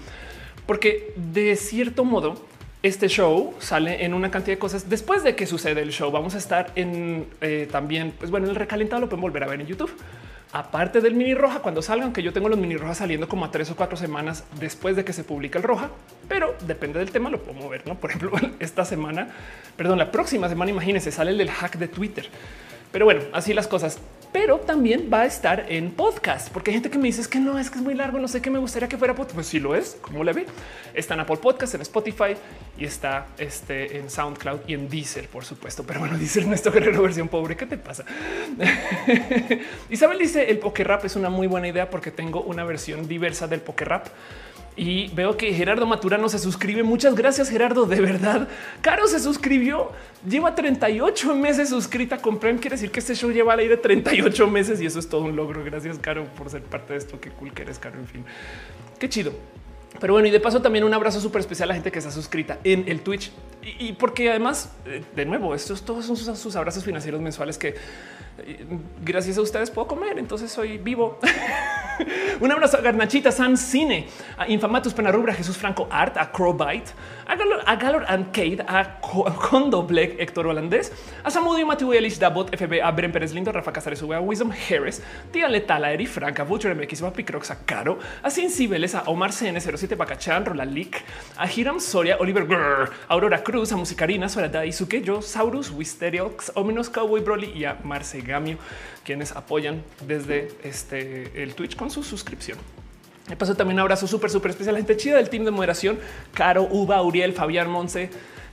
Porque 0.66 1.14
de 1.16 1.56
cierto 1.56 2.04
modo, 2.04 2.46
este 2.84 3.08
show 3.08 3.56
sale 3.60 4.06
en 4.06 4.14
una 4.14 4.30
cantidad 4.30 4.56
de 4.56 4.60
cosas. 4.60 4.90
Después 4.90 5.24
de 5.24 5.36
que 5.36 5.48
sucede 5.48 5.82
el 5.82 5.92
show, 5.92 6.12
vamos 6.12 6.36
a 6.36 6.38
estar 6.38 6.72
en 6.76 7.28
eh, 7.42 7.68
también, 7.72 8.14
pues 8.18 8.30
bueno, 8.30 8.48
el 8.48 8.56
recalentado 8.56 9.02
lo 9.02 9.10
pueden 9.10 9.22
volver 9.22 9.44
a 9.44 9.48
ver 9.48 9.62
en 9.62 9.68
YouTube 9.68 9.92
aparte 10.56 11.02
del 11.02 11.16
mini 11.16 11.34
roja, 11.34 11.60
cuando 11.60 11.82
salgan, 11.82 12.14
que 12.14 12.24
yo 12.24 12.32
tengo 12.32 12.48
los 12.48 12.58
mini 12.58 12.78
rojas 12.78 13.00
saliendo 13.00 13.28
como 13.28 13.44
a 13.44 13.52
tres 13.52 13.70
o 13.72 13.76
cuatro 13.76 13.98
semanas 13.98 14.46
después 14.58 14.96
de 14.96 15.04
que 15.04 15.12
se 15.12 15.26
publica 15.26 15.60
el 15.60 15.66
roja, 15.66 15.90
pero 16.30 16.56
depende 16.66 16.98
del 16.98 17.12
tema, 17.12 17.30
lo 17.30 17.44
puedo 17.44 17.60
mover. 17.60 17.86
No, 17.86 17.96
por 17.96 18.12
ejemplo, 18.12 18.32
esta 18.60 18.86
semana, 18.86 19.28
perdón, 19.76 19.98
la 19.98 20.12
próxima 20.12 20.48
semana, 20.48 20.72
imagínense, 20.72 21.12
sale 21.12 21.32
el 21.32 21.38
del 21.38 21.52
hack 21.52 21.76
de 21.76 21.90
Twitter. 21.90 22.30
Pero 22.94 23.04
bueno, 23.04 23.24
así 23.34 23.54
las 23.54 23.68
cosas. 23.68 24.00
Pero 24.36 24.60
también 24.60 25.10
va 25.12 25.22
a 25.22 25.26
estar 25.28 25.66
en 25.70 25.92
podcast, 25.92 26.50
porque 26.50 26.70
hay 26.70 26.76
gente 26.76 26.90
que 26.90 26.98
me 26.98 27.06
dice 27.06 27.22
es 27.22 27.30
que 27.30 27.40
no, 27.40 27.58
es 27.58 27.70
que 27.70 27.78
es 27.78 27.82
muy 27.82 27.94
largo, 27.94 28.20
no 28.20 28.28
sé 28.28 28.42
qué 28.42 28.50
me 28.50 28.60
gustaría 28.60 28.90
que 28.90 28.98
fuera 28.98 29.16
podcast. 29.16 29.36
Pues 29.36 29.48
sí 29.48 29.62
lo 29.62 29.78
es, 29.78 29.98
como 30.02 30.26
le 30.26 30.34
ve. 30.34 30.46
Está 30.94 31.14
en 31.14 31.22
Apple 31.22 31.38
Podcast, 31.38 31.76
en 31.76 31.82
Spotify 31.84 32.36
y 32.78 32.84
está 32.84 33.28
este, 33.38 33.98
en 33.98 34.10
SoundCloud 34.10 34.60
y 34.68 34.74
en 34.74 34.90
Deezer, 34.90 35.30
por 35.30 35.46
supuesto. 35.46 35.86
Pero 35.88 36.02
bueno, 36.02 36.18
Deezer 36.20 36.46
nuestro 36.48 36.74
guerrero 36.74 37.02
versión 37.02 37.30
pobre. 37.30 37.56
¿Qué 37.56 37.66
te 37.66 37.78
pasa? 37.78 38.04
Isabel 39.90 40.20
dice 40.20 40.52
el 40.52 40.58
poker 40.58 40.86
rap 40.86 41.06
es 41.06 41.16
una 41.16 41.30
muy 41.30 41.48
buena 41.48 41.70
idea 41.70 41.90
porque 41.90 42.12
tengo 42.12 42.42
una 42.42 42.66
versión 42.66 43.08
diversa 43.08 43.48
del 43.48 43.62
poker 43.62 43.88
rap 43.88 44.08
y 44.78 45.08
veo 45.10 45.38
que 45.38 45.54
Gerardo 45.54 45.86
Maturano 45.86 46.28
se 46.28 46.38
suscribe. 46.38 46.84
Muchas 46.84 47.16
gracias, 47.16 47.50
Gerardo. 47.50 47.86
De 47.86 48.02
verdad, 48.02 48.50
Caro 48.82 49.08
se 49.08 49.20
suscribió. 49.20 49.92
Lleva 50.28 50.54
38 50.54 51.34
meses 51.36 51.70
suscrita 51.70 52.18
con 52.18 52.40
Prime. 52.40 52.60
Quiere 52.60 52.76
decir 52.76 52.92
que 52.92 53.00
este 53.00 53.16
show 53.16 53.32
lleva 53.32 53.54
al 53.54 53.60
aire 53.60 53.78
38 53.78 54.48
meses 54.48 54.82
y 54.82 54.86
eso 54.86 55.00
es 55.00 55.08
todo 55.08 55.22
un 55.22 55.36
logro. 55.36 55.64
Gracias, 55.64 55.98
Caro, 56.00 56.26
por 56.38 56.50
ser 56.50 56.64
parte 56.64 56.94
de 56.94 57.00
esto. 57.00 57.20
Qué 57.22 57.30
cool 57.30 57.54
que 57.54 57.62
eres, 57.62 57.80
Caro. 57.80 57.98
En 58.00 58.08
fin, 58.08 58.26
qué 59.00 59.08
chido. 59.08 59.34
Pero 60.00 60.12
bueno, 60.12 60.28
y 60.28 60.32
de 60.32 60.42
paso 60.42 60.62
también 60.62 60.84
un 60.84 60.94
abrazo 60.94 61.22
súper 61.22 61.40
especial 61.40 61.68
a 61.68 61.72
la 61.72 61.74
gente 61.76 61.90
que 61.90 62.00
está 62.00 62.12
suscrita 62.12 62.60
en 62.66 62.84
el 62.88 63.00
Twitch. 63.00 63.32
Y, 63.80 63.94
porque 63.94 64.30
además, 64.30 64.72
eh, 64.86 65.04
de 65.16 65.26
nuevo, 65.26 65.56
estos 65.56 65.84
todos 65.84 66.06
son 66.06 66.18
sus 66.18 66.56
abrazos 66.56 66.84
financieros 66.84 67.22
mensuales 67.22 67.58
que 67.58 67.76
gracias 69.04 69.38
a 69.38 69.42
ustedes 69.42 69.70
puedo 69.72 69.88
comer. 69.88 70.20
Entonces 70.20 70.52
soy 70.52 70.78
vivo. 70.78 71.20
Un 72.40 72.52
abrazo 72.52 72.78
a 72.78 72.82
Garnachita 72.82 73.32
San 73.32 73.58
Cine, 73.58 74.08
a 74.38 74.48
Infamatus 74.50 74.94
Penarrubra, 74.94 75.34
Jesús 75.34 75.58
Franco 75.58 75.88
Art, 75.90 76.18
a 76.18 76.32
a 77.28 77.76
Galor, 77.78 78.06
and 78.08 78.32
Kate, 78.32 78.62
a 78.62 79.00
Condo 79.02 79.82
Black, 79.84 80.18
Héctor 80.20 80.46
Holandés, 80.46 80.92
a 81.24 81.32
Samudio 81.32 81.66
Matthew 81.66 81.94
Elish, 81.94 82.20
Dabot, 82.20 82.52
FB, 82.52 82.82
a 82.82 82.92
Bren 82.92 83.12
Pérez 83.12 83.34
Lindo, 83.34 83.52
Rafa 83.52 83.72
Casares, 83.72 84.02
a 84.02 84.22
Wisdom 84.22 84.52
Harris, 84.52 85.02
Tía 85.32 85.48
Letal, 85.48 85.84
a 85.84 85.92
Eri 85.92 86.06
Franca, 86.06 86.44
Butcher 86.44 86.76
MX, 86.76 87.02
a 87.08 87.12
Picrox, 87.12 87.52
a 87.52 87.66
Caro, 87.66 87.98
a 88.22 88.30
Sin 88.30 88.50
Cibeles, 88.50 88.96
a 88.96 89.04
Omar 89.08 89.32
CN07, 89.32 89.96
Bacachan, 89.96 90.46
Rolalik, 90.46 91.04
a 91.38 91.48
Hiram 91.48 91.80
Soria, 91.80 92.18
Oliver 92.20 92.46
Grrr, 92.46 92.92
Aurora 93.10 93.44
Cruz, 93.44 93.72
a 93.72 93.78
Musicarina, 93.78 94.30
Sora 94.30 94.50
Daisuke, 94.50 95.02
Yo, 95.02 95.22
Saurus, 95.22 95.72
Wisteriox, 95.72 96.52
Ominos 96.56 96.90
Cowboy 96.90 97.22
Broly 97.22 97.52
y 97.56 97.66
a 97.66 97.80
Marce 97.84 98.22
Gamio, 98.22 98.58
quienes 99.04 99.32
apoyan 99.32 99.84
desde 100.06 100.52
este 100.64 101.42
el 101.42 101.56
Twitch 101.56 101.76
con 101.76 101.90
su 101.90 102.04
suscripción. 102.04 102.85
Me 103.28 103.36
paso 103.36 103.56
también 103.56 103.80
abrazo 103.80 104.08
súper, 104.08 104.30
súper 104.30 104.52
especial 104.52 104.76
a 104.76 104.78
gente 104.78 104.98
chida 104.98 105.18
del 105.18 105.30
team 105.30 105.46
de 105.46 105.52
moderación, 105.52 106.00
Caro, 106.34 106.68
Uva, 106.70 107.02
Uriel, 107.02 107.34
Fabián 107.34 107.70
Monse, 107.70 108.10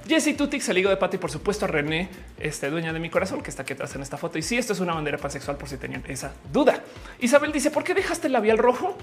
Jesse 0.09 0.37
Tutix, 0.37 0.69
el 0.69 0.79
higo 0.79 0.91
de 0.91 0.97
pato 0.97 1.17
y 1.17 1.19
por 1.19 1.31
supuesto 1.31 1.67
René, 1.67 2.09
este 2.41 2.71
dueña 2.71 2.93
de 2.93 2.99
mi 2.99 3.11
corazón 3.11 3.43
que 3.43 3.51
está 3.51 3.63
aquí 3.63 3.75
atrás 3.75 3.95
en 3.95 4.03
esta 4.03 4.17
foto. 4.17 4.39
Y 4.39 4.43
si 4.43 4.51
sí, 4.51 4.59
esto 4.59 4.73
es 4.73 4.81
una 4.81 4.95
bandera 4.95 5.19
pansexual 5.19 5.57
por 5.57 5.69
si 5.69 5.77
tenían 5.77 6.03
esa 6.09 6.33
duda. 6.53 6.83
Isabel 7.21 7.53
dice, 7.53 7.71
¿por 7.71 7.85
qué 7.85 7.95
dejaste 7.95 8.27
el 8.27 8.33
labial 8.33 8.59
rojo? 8.59 8.97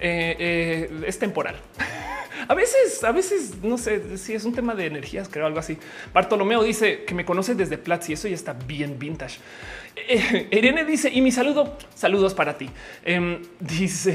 Eh, 0.00 0.36
eh, 0.38 1.04
es 1.06 1.18
temporal. 1.18 1.56
A 2.46 2.54
veces, 2.54 3.02
a 3.02 3.10
veces, 3.10 3.56
no 3.62 3.76
sé 3.76 4.16
si 4.16 4.32
es 4.32 4.44
un 4.44 4.54
tema 4.54 4.74
de 4.74 4.86
energías, 4.86 5.28
creo 5.28 5.44
algo 5.44 5.58
así. 5.58 5.76
Bartolomeo 6.14 6.62
dice 6.62 7.04
que 7.04 7.12
me 7.12 7.24
conoce 7.24 7.54
desde 7.56 7.76
Platzi 7.76 8.12
y 8.12 8.14
eso 8.14 8.28
ya 8.28 8.36
está 8.36 8.52
bien 8.52 8.98
vintage. 8.98 9.40
Eh, 10.06 10.48
Irene 10.52 10.84
dice 10.84 11.10
y 11.12 11.20
mi 11.20 11.30
saludo, 11.32 11.76
saludos 11.94 12.34
para 12.34 12.56
ti. 12.56 12.68
Em, 13.04 13.42
dice 13.58 14.12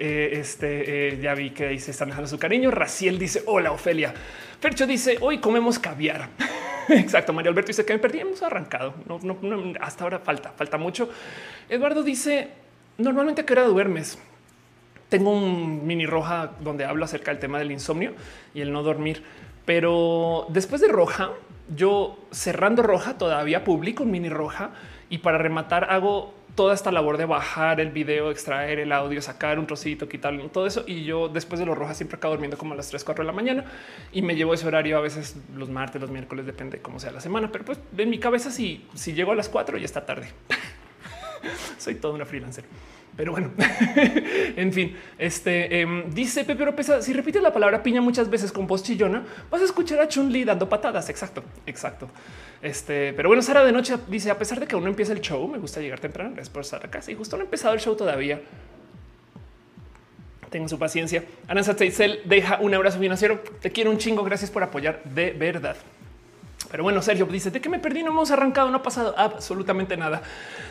eh, 0.00 0.38
este 0.38 1.08
eh, 1.08 1.20
ya 1.20 1.34
vi 1.34 1.50
que 1.50 1.68
dice 1.68 1.90
están 1.90 2.08
dejando 2.08 2.28
su 2.28 2.38
cariño. 2.38 2.70
Raciel 2.70 3.18
dice 3.18 3.42
hola 3.46 3.72
Ofelia. 3.72 4.14
Fercho 4.60 4.86
dice 4.86 5.18
hoy 5.20 5.38
comemos 5.38 5.78
caviar. 5.78 6.28
Exacto. 6.88 7.32
María 7.32 7.50
Alberto 7.50 7.68
dice 7.68 7.84
que 7.84 7.92
me 7.92 7.98
perdí. 7.98 8.20
Hemos 8.20 8.42
arrancado. 8.42 8.94
No, 9.06 9.18
no, 9.22 9.72
hasta 9.80 10.04
ahora 10.04 10.20
falta, 10.20 10.52
falta 10.52 10.78
mucho. 10.78 11.10
Eduardo 11.68 12.02
dice 12.02 12.48
normalmente 12.98 13.42
a 13.42 13.46
qué 13.46 13.52
hora 13.52 13.64
duermes. 13.64 14.18
Tengo 15.08 15.30
un 15.30 15.86
mini 15.86 16.06
roja 16.06 16.52
donde 16.60 16.84
hablo 16.84 17.04
acerca 17.04 17.30
del 17.30 17.38
tema 17.38 17.58
del 17.58 17.70
insomnio 17.70 18.14
y 18.54 18.60
el 18.60 18.72
no 18.72 18.82
dormir, 18.82 19.22
pero 19.64 20.46
después 20.48 20.80
de 20.80 20.88
roja, 20.88 21.30
yo 21.76 22.18
cerrando 22.32 22.82
roja 22.82 23.16
todavía 23.16 23.62
publico 23.62 24.02
un 24.02 24.10
mini 24.10 24.28
roja 24.28 24.72
y 25.08 25.18
para 25.18 25.38
rematar 25.38 25.90
hago 25.90 26.34
toda 26.56 26.74
esta 26.74 26.90
labor 26.90 27.18
de 27.18 27.26
bajar 27.26 27.80
el 27.80 27.90
video, 27.90 28.30
extraer 28.30 28.78
el 28.78 28.90
audio, 28.90 29.20
sacar 29.20 29.58
un 29.58 29.66
trocito, 29.66 30.08
quitarlo, 30.08 30.48
todo 30.48 30.66
eso. 30.66 30.84
Y 30.86 31.04
yo 31.04 31.28
después 31.28 31.60
de 31.60 31.66
los 31.66 31.76
rojas 31.76 31.98
siempre 31.98 32.16
acabo 32.16 32.32
durmiendo 32.32 32.56
como 32.56 32.72
a 32.72 32.76
las 32.76 32.88
3, 32.88 33.04
4 33.04 33.22
de 33.22 33.26
la 33.26 33.32
mañana 33.32 33.64
y 34.10 34.22
me 34.22 34.34
llevo 34.34 34.54
ese 34.54 34.66
horario 34.66 34.96
a 34.96 35.00
veces 35.00 35.36
los 35.54 35.68
martes, 35.68 36.00
los 36.00 36.10
miércoles, 36.10 36.46
depende 36.46 36.78
de 36.78 36.82
cómo 36.82 36.98
sea 36.98 37.12
la 37.12 37.20
semana. 37.20 37.52
Pero 37.52 37.66
pues 37.66 37.78
en 37.96 38.10
mi 38.10 38.18
cabeza, 38.18 38.50
si, 38.50 38.86
si 38.94 39.12
llego 39.12 39.32
a 39.32 39.36
las 39.36 39.48
4 39.48 39.76
ya 39.78 39.84
está 39.84 40.06
tarde. 40.06 40.28
Soy 41.78 41.96
toda 41.96 42.14
una 42.14 42.24
freelancer. 42.24 42.64
Pero 43.16 43.32
bueno, 43.32 43.50
en 44.56 44.72
fin, 44.72 44.94
este 45.18 45.80
em, 45.80 46.10
dice 46.10 46.44
Pepe 46.44 46.64
Oropesa, 46.64 47.00
si 47.00 47.14
repites 47.14 47.42
la 47.42 47.52
palabra 47.52 47.82
piña 47.82 48.02
muchas 48.02 48.28
veces 48.28 48.52
con 48.52 48.66
voz 48.66 48.82
chillona, 48.82 49.24
vas 49.50 49.62
a 49.62 49.64
escuchar 49.64 50.00
a 50.00 50.08
Chun 50.08 50.30
Li 50.30 50.44
dando 50.44 50.68
patadas. 50.68 51.08
Exacto, 51.08 51.42
exacto. 51.64 52.08
Este, 52.60 53.14
pero 53.14 53.30
bueno, 53.30 53.42
Sara 53.42 53.64
de 53.64 53.72
noche 53.72 53.96
dice, 54.08 54.30
a 54.30 54.38
pesar 54.38 54.60
de 54.60 54.66
que 54.66 54.74
aún 54.74 54.84
no 54.84 54.90
empieza 54.90 55.14
el 55.14 55.22
show, 55.22 55.48
me 55.48 55.56
gusta 55.56 55.80
llegar 55.80 55.98
temprano, 55.98 56.30
gracias 56.30 56.50
por 56.50 56.62
estar 56.62 56.84
acá. 56.84 57.00
Sí, 57.00 57.14
justo 57.14 57.36
no 57.36 57.42
ha 57.42 57.44
empezado 57.44 57.72
el 57.72 57.80
show 57.80 57.96
todavía. 57.96 58.40
Tengan 60.50 60.68
su 60.68 60.78
paciencia. 60.78 61.24
Ana 61.48 61.62
Satzel 61.62 62.20
deja 62.24 62.58
un 62.60 62.74
abrazo 62.74 62.98
financiero. 62.98 63.40
Te 63.60 63.72
quiero 63.72 63.90
un 63.90 63.98
chingo. 63.98 64.24
Gracias 64.24 64.50
por 64.50 64.62
apoyar 64.62 65.02
de 65.04 65.32
verdad. 65.32 65.76
Pero 66.76 66.84
bueno, 66.84 67.00
Sergio 67.00 67.24
dice 67.24 67.50
de 67.50 67.58
que 67.58 67.70
me 67.70 67.78
perdí, 67.78 68.02
no 68.02 68.10
hemos 68.10 68.30
arrancado, 68.30 68.68
no 68.70 68.76
ha 68.76 68.82
pasado 68.82 69.14
absolutamente 69.16 69.96
nada. 69.96 70.20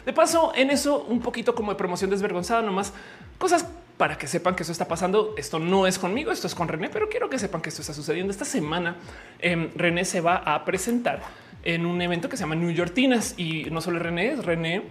De 0.05 0.13
paso, 0.13 0.53
en 0.55 0.69
eso 0.69 1.03
un 1.09 1.19
poquito 1.19 1.55
como 1.55 1.71
de 1.71 1.77
promoción 1.79 2.11
desvergonzada, 2.11 2.61
nomás 2.61 2.93
cosas 3.39 3.67
para 3.97 4.15
que 4.15 4.27
sepan 4.27 4.53
que 4.53 4.61
eso 4.61 4.71
está 4.71 4.87
pasando. 4.87 5.33
Esto 5.35 5.57
no 5.57 5.87
es 5.87 5.97
conmigo, 5.97 6.31
esto 6.31 6.45
es 6.45 6.53
con 6.53 6.67
René, 6.67 6.89
pero 6.89 7.09
quiero 7.09 7.27
que 7.27 7.39
sepan 7.39 7.59
que 7.59 7.69
esto 7.69 7.81
está 7.81 7.95
sucediendo. 7.95 8.29
Esta 8.29 8.45
semana 8.45 8.97
eh, 9.39 9.71
René 9.73 10.05
se 10.05 10.21
va 10.21 10.35
a 10.35 10.63
presentar 10.63 11.23
en 11.63 11.87
un 11.87 11.99
evento 12.03 12.29
que 12.29 12.37
se 12.37 12.43
llama 12.43 12.53
New 12.53 12.69
Yorkinas 12.69 13.33
y 13.39 13.63
no 13.71 13.81
solo 13.81 13.97
René, 13.97 14.33
es 14.33 14.45
René, 14.45 14.83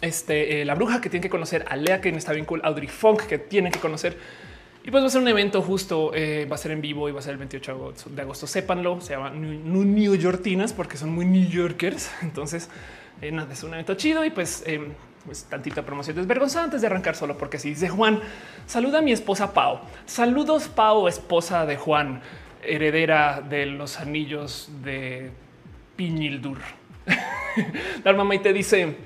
este, 0.00 0.62
eh, 0.62 0.64
la 0.64 0.74
bruja 0.74 1.02
que 1.02 1.10
tiene 1.10 1.24
que 1.24 1.28
conocer, 1.28 1.66
a 1.68 1.76
Lea 1.76 2.00
que 2.00 2.08
está 2.08 2.32
bien 2.32 2.46
cool, 2.46 2.62
Audrey 2.64 2.88
Funk 2.88 3.24
que 3.24 3.36
tiene 3.36 3.70
que 3.70 3.80
conocer 3.80 4.16
y 4.86 4.90
pues 4.90 5.02
va 5.02 5.06
a 5.06 5.10
ser 5.10 5.22
un 5.22 5.28
evento 5.28 5.62
justo, 5.62 6.12
eh, 6.14 6.46
va 6.50 6.56
a 6.56 6.58
ser 6.58 6.72
en 6.72 6.82
vivo 6.82 7.08
y 7.08 7.12
va 7.12 7.20
a 7.20 7.22
ser 7.22 7.32
el 7.32 7.38
28 7.38 7.94
de 8.10 8.20
agosto. 8.20 8.46
Sépanlo, 8.46 9.00
se 9.00 9.14
llama 9.14 9.30
New, 9.30 10.14
Yorkinas 10.14 10.74
porque 10.74 10.98
son 10.98 11.08
muy 11.08 11.24
New 11.24 11.48
Yorkers. 11.48 12.10
Entonces, 12.22 12.68
eh, 13.22 13.32
nada, 13.32 13.50
es 13.50 13.62
un 13.62 13.72
evento 13.72 13.94
chido 13.94 14.26
y 14.26 14.30
pues, 14.30 14.62
eh, 14.66 14.86
pues 15.24 15.44
tantita 15.44 15.86
promoción 15.86 16.16
desvergonzada 16.16 16.66
antes 16.66 16.82
de 16.82 16.86
arrancar 16.86 17.16
solo 17.16 17.38
porque 17.38 17.58
si 17.58 17.70
dice 17.70 17.88
Juan, 17.88 18.20
saluda 18.66 18.98
a 18.98 19.00
mi 19.00 19.12
esposa 19.12 19.54
Pau. 19.54 19.80
Saludos 20.04 20.68
Pau, 20.68 21.08
esposa 21.08 21.64
de 21.64 21.78
Juan, 21.78 22.20
heredera 22.62 23.40
de 23.40 23.64
los 23.64 23.98
anillos 23.98 24.68
de 24.82 25.30
Piñildur. 25.96 26.58
mamá 28.04 28.34
y 28.34 28.40
te 28.40 28.52
dice, 28.52 28.96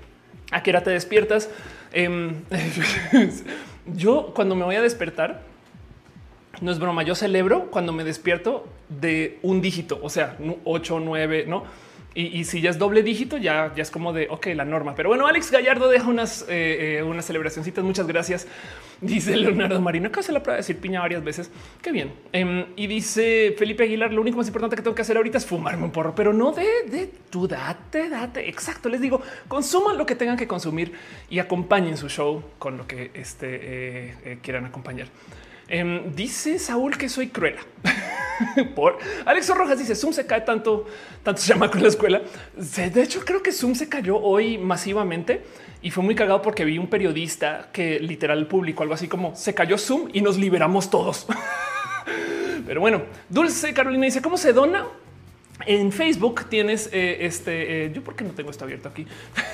¿a 0.51 0.61
qué 0.61 0.71
hora 0.71 0.83
te 0.83 0.91
despiertas? 0.91 1.49
Em, 1.93 2.43
yo 3.87 4.33
cuando 4.35 4.57
me 4.57 4.65
voy 4.65 4.75
a 4.75 4.83
despertar, 4.83 5.47
no 6.61 6.73
es 6.73 6.79
broma. 6.79 7.03
Yo 7.03 7.15
celebro 7.15 7.71
cuando 7.71 7.93
me 7.93 8.05
despierto 8.05 8.67
de 8.89 9.39
un 9.43 9.61
dígito, 9.61 9.99
o 10.03 10.11
sea, 10.11 10.37
8, 10.65 11.01
9, 11.01 11.45
no? 11.47 11.65
Y, 12.15 12.45
si 12.47 12.61
ya 12.61 12.71
es 12.71 12.79
doble 12.79 13.05
dígito, 13.05 13.37
ya, 13.37 13.73
ya 13.77 13.83
es 13.83 13.93
como 13.93 14.13
de 14.13 14.27
ok, 14.29 14.47
la 14.57 14.65
norma. 14.65 14.97
Pero 14.97 15.09
bueno, 15.09 15.29
Alex 15.29 15.53
Gallardo 15.53 15.89
deja 15.89 16.09
unas, 16.09 16.43
eh, 16.49 16.99
eh, 16.99 17.03
unas. 17.05 17.31
Muchas 17.81 18.09
gracias. 18.09 18.49
Dice 19.01 19.37
Leonardo 19.37 19.81
Marino. 19.81 20.09
Acá 20.09 20.21
se 20.23 20.33
la 20.33 20.43
prueba 20.43 20.57
de 20.57 20.63
decir 20.63 20.79
piña 20.79 21.01
varias 21.01 21.23
veces. 21.23 21.53
Qué 21.81 21.93
bien. 21.93 22.13
Em, 22.33 22.67
y 22.75 22.89
dice 22.89 23.55
Felipe 23.57 23.85
Aguilar: 23.85 24.13
Lo 24.13 24.21
único 24.21 24.37
más 24.37 24.49
importante 24.49 24.75
que 24.75 24.83
tengo 24.83 24.97
que 24.97 25.03
hacer 25.03 25.17
ahorita 25.17 25.39
es 25.39 25.47
fumarme 25.47 25.85
un 25.85 25.93
porro, 25.93 26.13
pero 26.13 26.33
no 26.33 26.51
de, 26.51 26.67
de 26.91 27.09
tú 27.31 27.47
date, 27.47 28.09
date. 28.09 28.49
Exacto. 28.49 28.89
Les 28.89 29.01
digo, 29.01 29.23
consuman 29.47 29.97
lo 29.97 30.05
que 30.05 30.17
tengan 30.17 30.37
que 30.37 30.49
consumir 30.49 30.95
y 31.31 31.39
acompañen 31.39 31.97
su 31.97 32.09
show 32.09 32.43
con 32.59 32.79
lo 32.79 32.89
que 32.89 33.13
este, 33.15 33.49
eh, 33.53 34.39
quieran 34.43 34.65
acompañar. 34.65 35.07
Em, 35.69 36.15
dice 36.15 36.59
Saúl 36.59 36.97
que 36.97 37.09
soy 37.09 37.29
cruela. 37.29 37.61
Por 38.75 38.99
Alex 39.27 39.49
Rojas 39.51 39.79
dice 39.79 39.95
Zoom 39.95 40.13
se 40.13 40.25
cae 40.25 40.41
tanto, 40.41 40.87
tanto 41.23 41.41
se 41.41 41.53
llama 41.53 41.71
con 41.71 41.83
la 41.83 41.89
escuela. 41.89 42.23
De 42.55 43.03
hecho, 43.03 43.25
creo 43.25 43.43
que 43.43 43.53
Zoom 43.53 43.75
se 43.75 43.89
cayó 43.89 44.19
hoy 44.19 44.57
masivamente 44.57 45.45
y 45.83 45.91
fue 45.91 46.03
muy 46.03 46.15
cagado 46.15 46.41
porque 46.41 46.65
vi 46.65 46.79
un 46.79 46.89
periodista 46.89 47.69
que 47.73 48.01
literal 48.01 48.47
publicó 48.47 48.83
algo 48.83 48.95
así 48.95 49.09
como 49.09 49.37
se 49.37 49.55
cayó 49.55 49.77
Zoom 49.77 50.09
y 50.13 50.23
nos 50.23 50.39
liberamos 50.39 50.89
todos. 50.89 51.27
Pero 52.67 52.81
bueno, 52.81 53.03
Dulce 53.29 53.75
Carolina 53.75 54.07
dice 54.07 54.23
cómo 54.23 54.37
se 54.37 54.53
dona. 54.53 54.87
En 55.67 55.91
Facebook 55.91 56.45
tienes 56.49 56.89
eh, 56.93 57.19
este. 57.21 57.87
Eh, 57.87 57.93
yo, 57.93 58.03
porque 58.03 58.23
no 58.23 58.31
tengo 58.31 58.51
esto 58.51 58.65
abierto 58.65 58.89
aquí? 58.89 59.07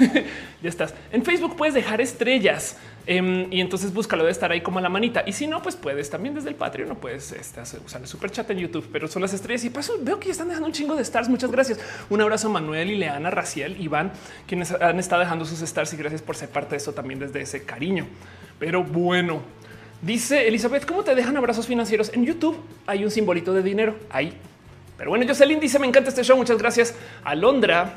ya 0.62 0.68
estás. 0.68 0.94
En 1.10 1.24
Facebook 1.24 1.56
puedes 1.56 1.74
dejar 1.74 2.00
estrellas 2.00 2.76
em, 3.06 3.50
y 3.50 3.60
entonces 3.60 3.92
búscalo 3.92 4.24
de 4.24 4.30
estar 4.30 4.52
ahí 4.52 4.60
como 4.60 4.80
la 4.80 4.90
manita. 4.90 5.24
Y 5.26 5.32
si 5.32 5.46
no, 5.46 5.62
pues 5.62 5.76
puedes 5.76 6.10
también 6.10 6.34
desde 6.34 6.50
el 6.50 6.56
Patreon, 6.56 6.90
no 6.90 6.96
puedes 6.96 7.32
este, 7.32 7.60
usar 7.84 8.02
el 8.02 8.06
super 8.06 8.30
chat 8.30 8.50
en 8.50 8.58
YouTube, 8.58 8.86
pero 8.92 9.08
son 9.08 9.22
las 9.22 9.32
estrellas. 9.32 9.64
Y 9.64 9.70
paso 9.70 9.94
veo 10.02 10.20
que 10.20 10.30
están 10.30 10.48
dejando 10.48 10.66
un 10.66 10.74
chingo 10.74 10.94
de 10.94 11.02
stars. 11.02 11.28
Muchas 11.28 11.50
gracias. 11.50 11.80
Un 12.10 12.20
abrazo 12.20 12.48
a 12.48 12.50
Manuel, 12.50 12.90
y 12.90 12.96
Leana, 12.96 13.30
Raciel, 13.30 13.80
Iván, 13.80 14.12
quienes 14.46 14.72
han 14.72 14.98
estado 14.98 15.22
dejando 15.22 15.46
sus 15.46 15.62
stars 15.62 15.94
y 15.94 15.96
gracias 15.96 16.20
por 16.20 16.36
ser 16.36 16.50
parte 16.50 16.72
de 16.72 16.76
eso 16.76 16.92
también 16.92 17.18
desde 17.18 17.40
ese 17.40 17.64
cariño. 17.64 18.06
Pero 18.58 18.84
bueno, 18.84 19.40
dice 20.02 20.46
Elizabeth, 20.48 20.84
¿cómo 20.84 21.02
te 21.02 21.14
dejan 21.14 21.36
abrazos 21.38 21.66
financieros? 21.66 22.12
En 22.12 22.26
YouTube 22.26 22.58
hay 22.86 23.04
un 23.04 23.10
simbolito 23.10 23.54
de 23.54 23.62
dinero 23.62 23.96
ahí 24.10 24.36
pero 25.04 25.10
bueno, 25.10 25.26
Jocelyn 25.28 25.60
dice: 25.60 25.78
Me 25.78 25.86
encanta 25.86 26.08
este 26.08 26.24
show. 26.24 26.34
Muchas 26.34 26.56
gracias. 26.56 26.94
Alondra 27.24 27.92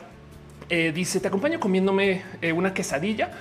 eh, 0.67 0.91
dice: 0.93 1.21
Te 1.21 1.29
acompaño 1.29 1.57
comiéndome 1.57 2.21
eh, 2.41 2.51
una 2.51 2.73
quesadilla 2.73 3.31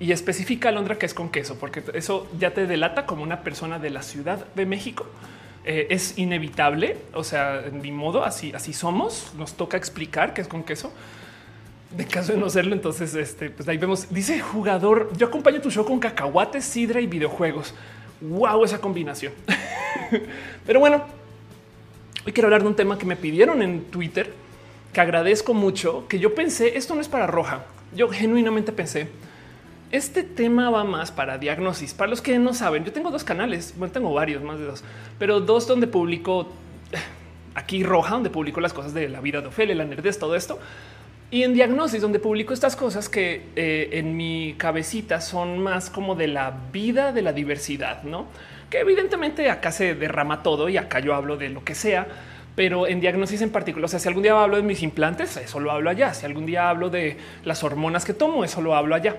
y 0.00 0.10
especifica 0.10 0.70
Alondra 0.70 0.98
que 0.98 1.06
es 1.06 1.14
con 1.14 1.28
queso, 1.28 1.60
porque 1.60 1.84
eso 1.94 2.28
ya 2.40 2.54
te 2.54 2.66
delata 2.66 3.06
como 3.06 3.22
una 3.22 3.42
persona 3.42 3.78
de 3.78 3.90
la 3.90 4.02
Ciudad 4.02 4.44
de 4.56 4.66
México. 4.66 5.06
Eh, 5.64 5.86
es 5.90 6.18
inevitable. 6.18 6.96
O 7.14 7.22
sea, 7.22 7.66
ni 7.70 7.92
modo, 7.92 8.24
así, 8.24 8.52
así 8.52 8.72
somos. 8.72 9.32
Nos 9.38 9.54
toca 9.54 9.76
explicar 9.76 10.34
que 10.34 10.40
es 10.40 10.48
con 10.48 10.64
queso. 10.64 10.92
De 11.96 12.04
caso 12.04 12.32
de 12.32 12.38
no 12.38 12.50
serlo, 12.50 12.74
entonces 12.74 13.14
este, 13.14 13.48
pues 13.50 13.68
ahí 13.68 13.78
vemos. 13.78 14.12
Dice 14.12 14.40
jugador: 14.40 15.12
Yo 15.16 15.28
acompaño 15.28 15.60
tu 15.60 15.70
show 15.70 15.84
con 15.84 16.00
cacahuates, 16.00 16.64
sidra 16.64 17.00
y 17.00 17.06
videojuegos. 17.06 17.74
Wow, 18.20 18.64
esa 18.64 18.80
combinación. 18.80 19.32
Pero 20.66 20.80
bueno, 20.80 21.04
Hoy 22.28 22.32
quiero 22.32 22.48
hablar 22.48 22.60
de 22.60 22.68
un 22.68 22.74
tema 22.74 22.98
que 22.98 23.06
me 23.06 23.16
pidieron 23.16 23.62
en 23.62 23.84
Twitter, 23.84 24.34
que 24.92 25.00
agradezco 25.00 25.54
mucho, 25.54 26.06
que 26.08 26.18
yo 26.18 26.34
pensé, 26.34 26.76
esto 26.76 26.94
no 26.94 27.00
es 27.00 27.08
para 27.08 27.26
roja. 27.26 27.64
Yo 27.96 28.10
genuinamente 28.10 28.70
pensé, 28.70 29.08
este 29.92 30.24
tema 30.24 30.68
va 30.68 30.84
más 30.84 31.10
para 31.10 31.38
diagnosis. 31.38 31.94
Para 31.94 32.10
los 32.10 32.20
que 32.20 32.38
no 32.38 32.52
saben, 32.52 32.84
yo 32.84 32.92
tengo 32.92 33.10
dos 33.10 33.24
canales, 33.24 33.72
bueno, 33.78 33.92
tengo 33.92 34.12
varios, 34.12 34.42
más 34.42 34.58
de 34.58 34.66
dos, 34.66 34.84
pero 35.18 35.40
dos 35.40 35.66
donde 35.66 35.86
publico 35.86 36.52
eh, 36.92 36.98
aquí 37.54 37.82
roja, 37.82 38.10
donde 38.10 38.28
publico 38.28 38.60
las 38.60 38.74
cosas 38.74 38.92
de 38.92 39.08
la 39.08 39.22
vida 39.22 39.40
de 39.40 39.46
Ofelia, 39.46 39.74
la 39.74 39.86
nerdez, 39.86 40.18
todo 40.18 40.36
esto. 40.36 40.58
Y 41.30 41.44
en 41.44 41.54
diagnosis, 41.54 42.02
donde 42.02 42.18
publico 42.18 42.52
estas 42.52 42.76
cosas 42.76 43.08
que 43.08 43.46
eh, 43.56 43.88
en 43.92 44.18
mi 44.18 44.54
cabecita 44.58 45.22
son 45.22 45.60
más 45.60 45.88
como 45.88 46.14
de 46.14 46.28
la 46.28 46.54
vida 46.74 47.10
de 47.12 47.22
la 47.22 47.32
diversidad, 47.32 48.02
no? 48.02 48.26
Que 48.70 48.80
evidentemente 48.80 49.50
acá 49.50 49.72
se 49.72 49.94
derrama 49.94 50.42
todo 50.42 50.68
y 50.68 50.76
acá 50.76 51.00
yo 51.00 51.14
hablo 51.14 51.36
de 51.36 51.48
lo 51.48 51.64
que 51.64 51.74
sea, 51.74 52.06
pero 52.54 52.86
en 52.86 53.00
diagnosis 53.00 53.40
en 53.42 53.50
particular, 53.50 53.84
o 53.84 53.88
sea, 53.88 54.00
si 54.00 54.08
algún 54.08 54.22
día 54.22 54.42
hablo 54.42 54.56
de 54.56 54.62
mis 54.62 54.82
implantes, 54.82 55.36
eso 55.36 55.60
lo 55.60 55.70
hablo 55.70 55.90
allá. 55.90 56.12
Si 56.12 56.26
algún 56.26 56.44
día 56.44 56.68
hablo 56.68 56.90
de 56.90 57.16
las 57.44 57.62
hormonas 57.62 58.04
que 58.04 58.14
tomo, 58.14 58.44
eso 58.44 58.60
lo 58.60 58.74
hablo 58.74 58.94
allá. 58.94 59.16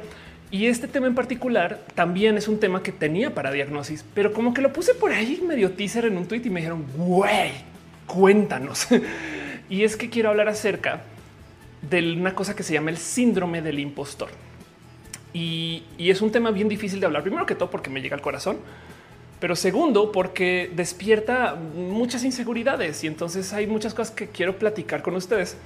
Y 0.52 0.66
este 0.66 0.88
tema 0.88 1.08
en 1.08 1.16
particular 1.16 1.80
también 1.96 2.38
es 2.38 2.48
un 2.48 2.60
tema 2.60 2.84
que 2.84 2.92
tenía 2.92 3.34
para 3.34 3.52
diagnosis, 3.52 4.04
pero 4.14 4.34
como 4.34 4.54
que 4.54 4.62
lo 4.62 4.74
puse 4.74 4.94
por 4.94 5.12
ahí 5.12 5.42
medio 5.48 5.72
teaser 5.72 6.06
en 6.06 6.18
un 6.18 6.28
tweet 6.28 6.42
y 6.44 6.50
me 6.50 6.60
dijeron, 6.60 6.86
güey, 6.98 7.52
cuéntanos. 8.08 8.88
y 9.70 9.84
es 9.84 9.96
que 9.96 10.10
quiero 10.10 10.30
hablar 10.30 10.50
acerca 10.50 11.04
de 11.82 12.12
una 12.14 12.36
cosa 12.36 12.56
que 12.56 12.64
se 12.64 12.74
llama 12.74 12.90
el 12.90 12.98
síndrome 12.98 13.62
del 13.62 13.80
impostor. 13.80 14.30
Y, 15.34 15.84
y 15.98 16.10
es 16.10 16.22
un 16.22 16.32
tema 16.32 16.52
bien 16.52 16.68
difícil 16.68 17.00
de 17.00 17.06
hablar, 17.06 17.22
primero 17.22 17.46
que 17.46 17.56
todo 17.56 17.70
porque 17.70 17.90
me 17.90 18.02
llega 18.02 18.16
al 18.16 18.22
corazón 18.22 18.58
pero 19.40 19.56
segundo, 19.56 20.12
porque 20.12 20.72
despierta 20.76 21.56
muchas 21.56 22.24
inseguridades 22.24 23.04
y 23.04 23.08
entonces 23.08 23.54
hay 23.54 23.68
muchas 23.68 23.94
cosas 23.94 24.14
que 24.14 24.28
quiero 24.28 24.58
platicar 24.58 25.02
con 25.02 25.16
ustedes. 25.16 25.58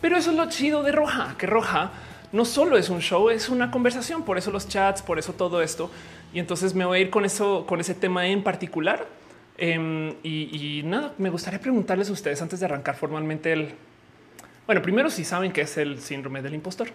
Pero 0.00 0.16
eso 0.16 0.30
es 0.30 0.36
lo 0.36 0.48
chido 0.48 0.82
de 0.82 0.92
Roja, 0.92 1.34
que 1.36 1.46
Roja 1.46 1.90
no 2.32 2.44
solo 2.44 2.76
es 2.76 2.88
un 2.90 3.00
show, 3.00 3.30
es 3.30 3.48
una 3.48 3.70
conversación. 3.70 4.22
Por 4.22 4.38
eso 4.38 4.50
los 4.50 4.68
chats, 4.68 5.02
por 5.02 5.18
eso 5.18 5.32
todo 5.32 5.62
esto. 5.62 5.90
Y 6.32 6.38
entonces 6.38 6.74
me 6.74 6.84
voy 6.84 6.98
a 6.98 7.00
ir 7.00 7.10
con 7.10 7.24
eso, 7.24 7.64
con 7.66 7.80
ese 7.80 7.94
tema 7.94 8.26
en 8.26 8.42
particular. 8.42 9.06
Em, 9.56 10.14
y, 10.22 10.82
nada, 10.84 11.14
me 11.18 11.30
gustaría 11.30 11.60
preguntarles 11.60 12.10
a 12.10 12.12
ustedes 12.12 12.40
antes 12.42 12.60
de 12.60 12.66
arrancar 12.66 12.96
formalmente 12.96 13.52
el. 13.52 13.74
Bueno, 14.66 14.82
primero, 14.82 15.10
si 15.10 15.24
saben 15.24 15.52
qué 15.52 15.62
es 15.62 15.76
el 15.78 16.00
síndrome 16.00 16.42
del 16.42 16.54
impostor. 16.54 16.88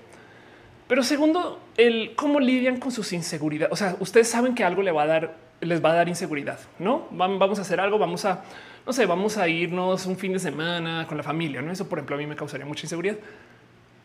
Pero 0.87 1.01
segundo, 1.01 1.59
el 1.75 2.13
cómo 2.15 2.39
lidian 2.39 2.77
con 2.77 2.91
sus 2.91 3.11
inseguridades. 3.13 3.73
O 3.73 3.75
sea, 3.75 3.95
ustedes 3.99 4.29
saben 4.29 4.53
que 4.53 4.63
algo 4.63 4.83
le 4.83 4.91
va 4.91 5.03
a 5.03 5.07
dar 5.07 5.35
les 5.65 5.83
va 5.83 5.91
a 5.91 5.95
dar 5.95 6.09
inseguridad. 6.09 6.59
No 6.79 7.07
vamos 7.11 7.59
a 7.59 7.61
hacer 7.61 7.79
algo, 7.79 7.97
vamos 7.97 8.25
a, 8.25 8.43
no 8.85 8.93
sé, 8.93 9.05
vamos 9.05 9.37
a 9.37 9.47
irnos 9.47 10.05
un 10.05 10.17
fin 10.17 10.33
de 10.33 10.39
semana 10.39 11.05
con 11.07 11.17
la 11.17 11.23
familia. 11.23 11.61
No, 11.61 11.71
eso, 11.71 11.87
por 11.87 11.99
ejemplo, 11.99 12.15
a 12.15 12.19
mí 12.19 12.27
me 12.27 12.35
causaría 12.35 12.65
mucha 12.65 12.85
inseguridad. 12.85 13.17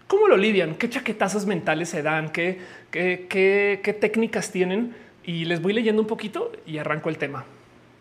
¿Cómo 0.06 0.26
lo 0.26 0.36
lidian? 0.36 0.74
¿Qué 0.74 0.88
chaquetazos 0.88 1.44
mentales 1.46 1.90
se 1.90 2.02
dan? 2.02 2.30
¿Qué, 2.30 2.58
qué, 2.90 3.26
qué, 3.28 3.92
técnicas 3.92 4.50
tienen? 4.50 4.94
Y 5.22 5.44
les 5.44 5.60
voy 5.60 5.74
leyendo 5.74 6.00
un 6.00 6.08
poquito 6.08 6.52
y 6.66 6.78
arranco 6.78 7.10
el 7.10 7.18
tema. 7.18 7.44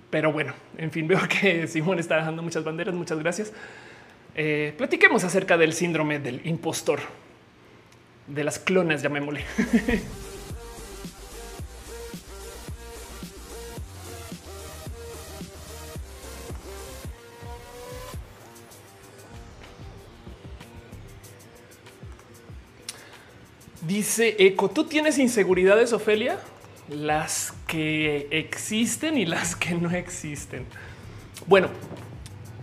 Pero 0.09 0.31
bueno, 0.31 0.53
en 0.77 0.91
fin, 0.91 1.07
veo 1.09 1.19
que 1.27 1.67
Simón 1.67 1.99
está 1.99 2.15
dejando 2.15 2.41
muchas 2.41 2.63
banderas. 2.63 2.95
Muchas 2.95 3.19
gracias. 3.19 3.53
Eh, 4.35 4.73
platiquemos 4.77 5.23
acerca 5.23 5.57
del 5.57 5.73
síndrome 5.73 6.19
del 6.19 6.45
impostor. 6.45 6.99
de 8.27 8.43
las 8.43 8.59
clonas, 8.59 9.01
llamémosle. 9.01 9.41
Dice 23.87 24.35
Eco, 24.37 24.69
¿tú 24.69 24.83
tienes 24.83 25.17
inseguridades, 25.17 25.93
Ofelia? 25.93 26.39
Las 26.89 27.53
que 27.67 28.27
existen 28.31 29.17
y 29.17 29.25
las 29.25 29.55
que 29.55 29.75
no 29.75 29.89
existen. 29.91 30.65
Bueno, 31.45 31.69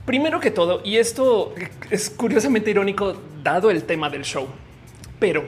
primero 0.04 0.38
que 0.38 0.50
todo, 0.50 0.82
y 0.84 0.98
esto 0.98 1.54
es 1.88 2.10
curiosamente 2.10 2.70
irónico 2.70 3.16
dado 3.42 3.70
el 3.70 3.84
tema 3.84 4.10
del 4.10 4.22
show, 4.22 4.46
pero 5.18 5.44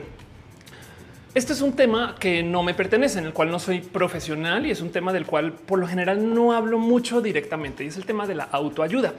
este 1.35 1.53
es 1.53 1.61
un 1.61 1.73
tema 1.73 2.15
que 2.19 2.41
no 2.41 2.63
me 2.63 2.73
pertenece, 2.73 3.19
en 3.19 3.25
el 3.25 3.33
cual 3.33 3.51
no 3.51 3.59
soy 3.59 3.81
profesional 3.81 4.65
y 4.65 4.71
es 4.71 4.81
un 4.81 4.91
tema 4.91 5.13
del 5.13 5.27
cual 5.27 5.53
por 5.53 5.77
lo 5.77 5.87
general 5.87 6.33
no 6.33 6.53
hablo 6.53 6.79
mucho 6.79 7.21
directamente 7.21 7.83
y 7.83 7.87
es 7.87 7.97
el 7.97 8.05
tema 8.07 8.25
de 8.25 8.33
la 8.33 8.45
autoayuda. 8.45 9.13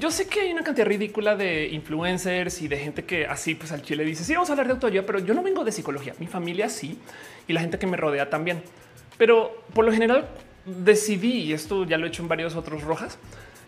Yo 0.00 0.10
sé 0.10 0.26
que 0.26 0.40
hay 0.40 0.52
una 0.52 0.64
cantidad 0.64 0.86
ridícula 0.86 1.36
de 1.36 1.68
influencers 1.68 2.60
y 2.60 2.68
de 2.68 2.76
gente 2.76 3.04
que 3.04 3.26
así 3.26 3.54
pues 3.54 3.70
al 3.70 3.82
chile 3.82 4.04
dice 4.04 4.24
sí 4.24 4.32
vamos 4.32 4.48
a 4.50 4.52
hablar 4.52 4.66
de 4.66 4.72
autoayuda, 4.72 5.06
pero 5.06 5.20
yo 5.20 5.32
no 5.32 5.42
vengo 5.42 5.64
de 5.64 5.72
psicología. 5.72 6.14
Mi 6.18 6.26
familia 6.26 6.68
sí 6.68 6.98
y 7.46 7.52
la 7.52 7.60
gente 7.60 7.78
que 7.78 7.86
me 7.86 7.96
rodea 7.96 8.28
también. 8.28 8.62
Pero 9.16 9.64
por 9.74 9.84
lo 9.84 9.92
general 9.92 10.28
decidí 10.64 11.44
y 11.44 11.52
esto 11.52 11.84
ya 11.84 11.98
lo 11.98 12.06
he 12.06 12.08
hecho 12.08 12.22
en 12.22 12.28
varios 12.28 12.56
otros 12.56 12.82
rojas 12.82 13.18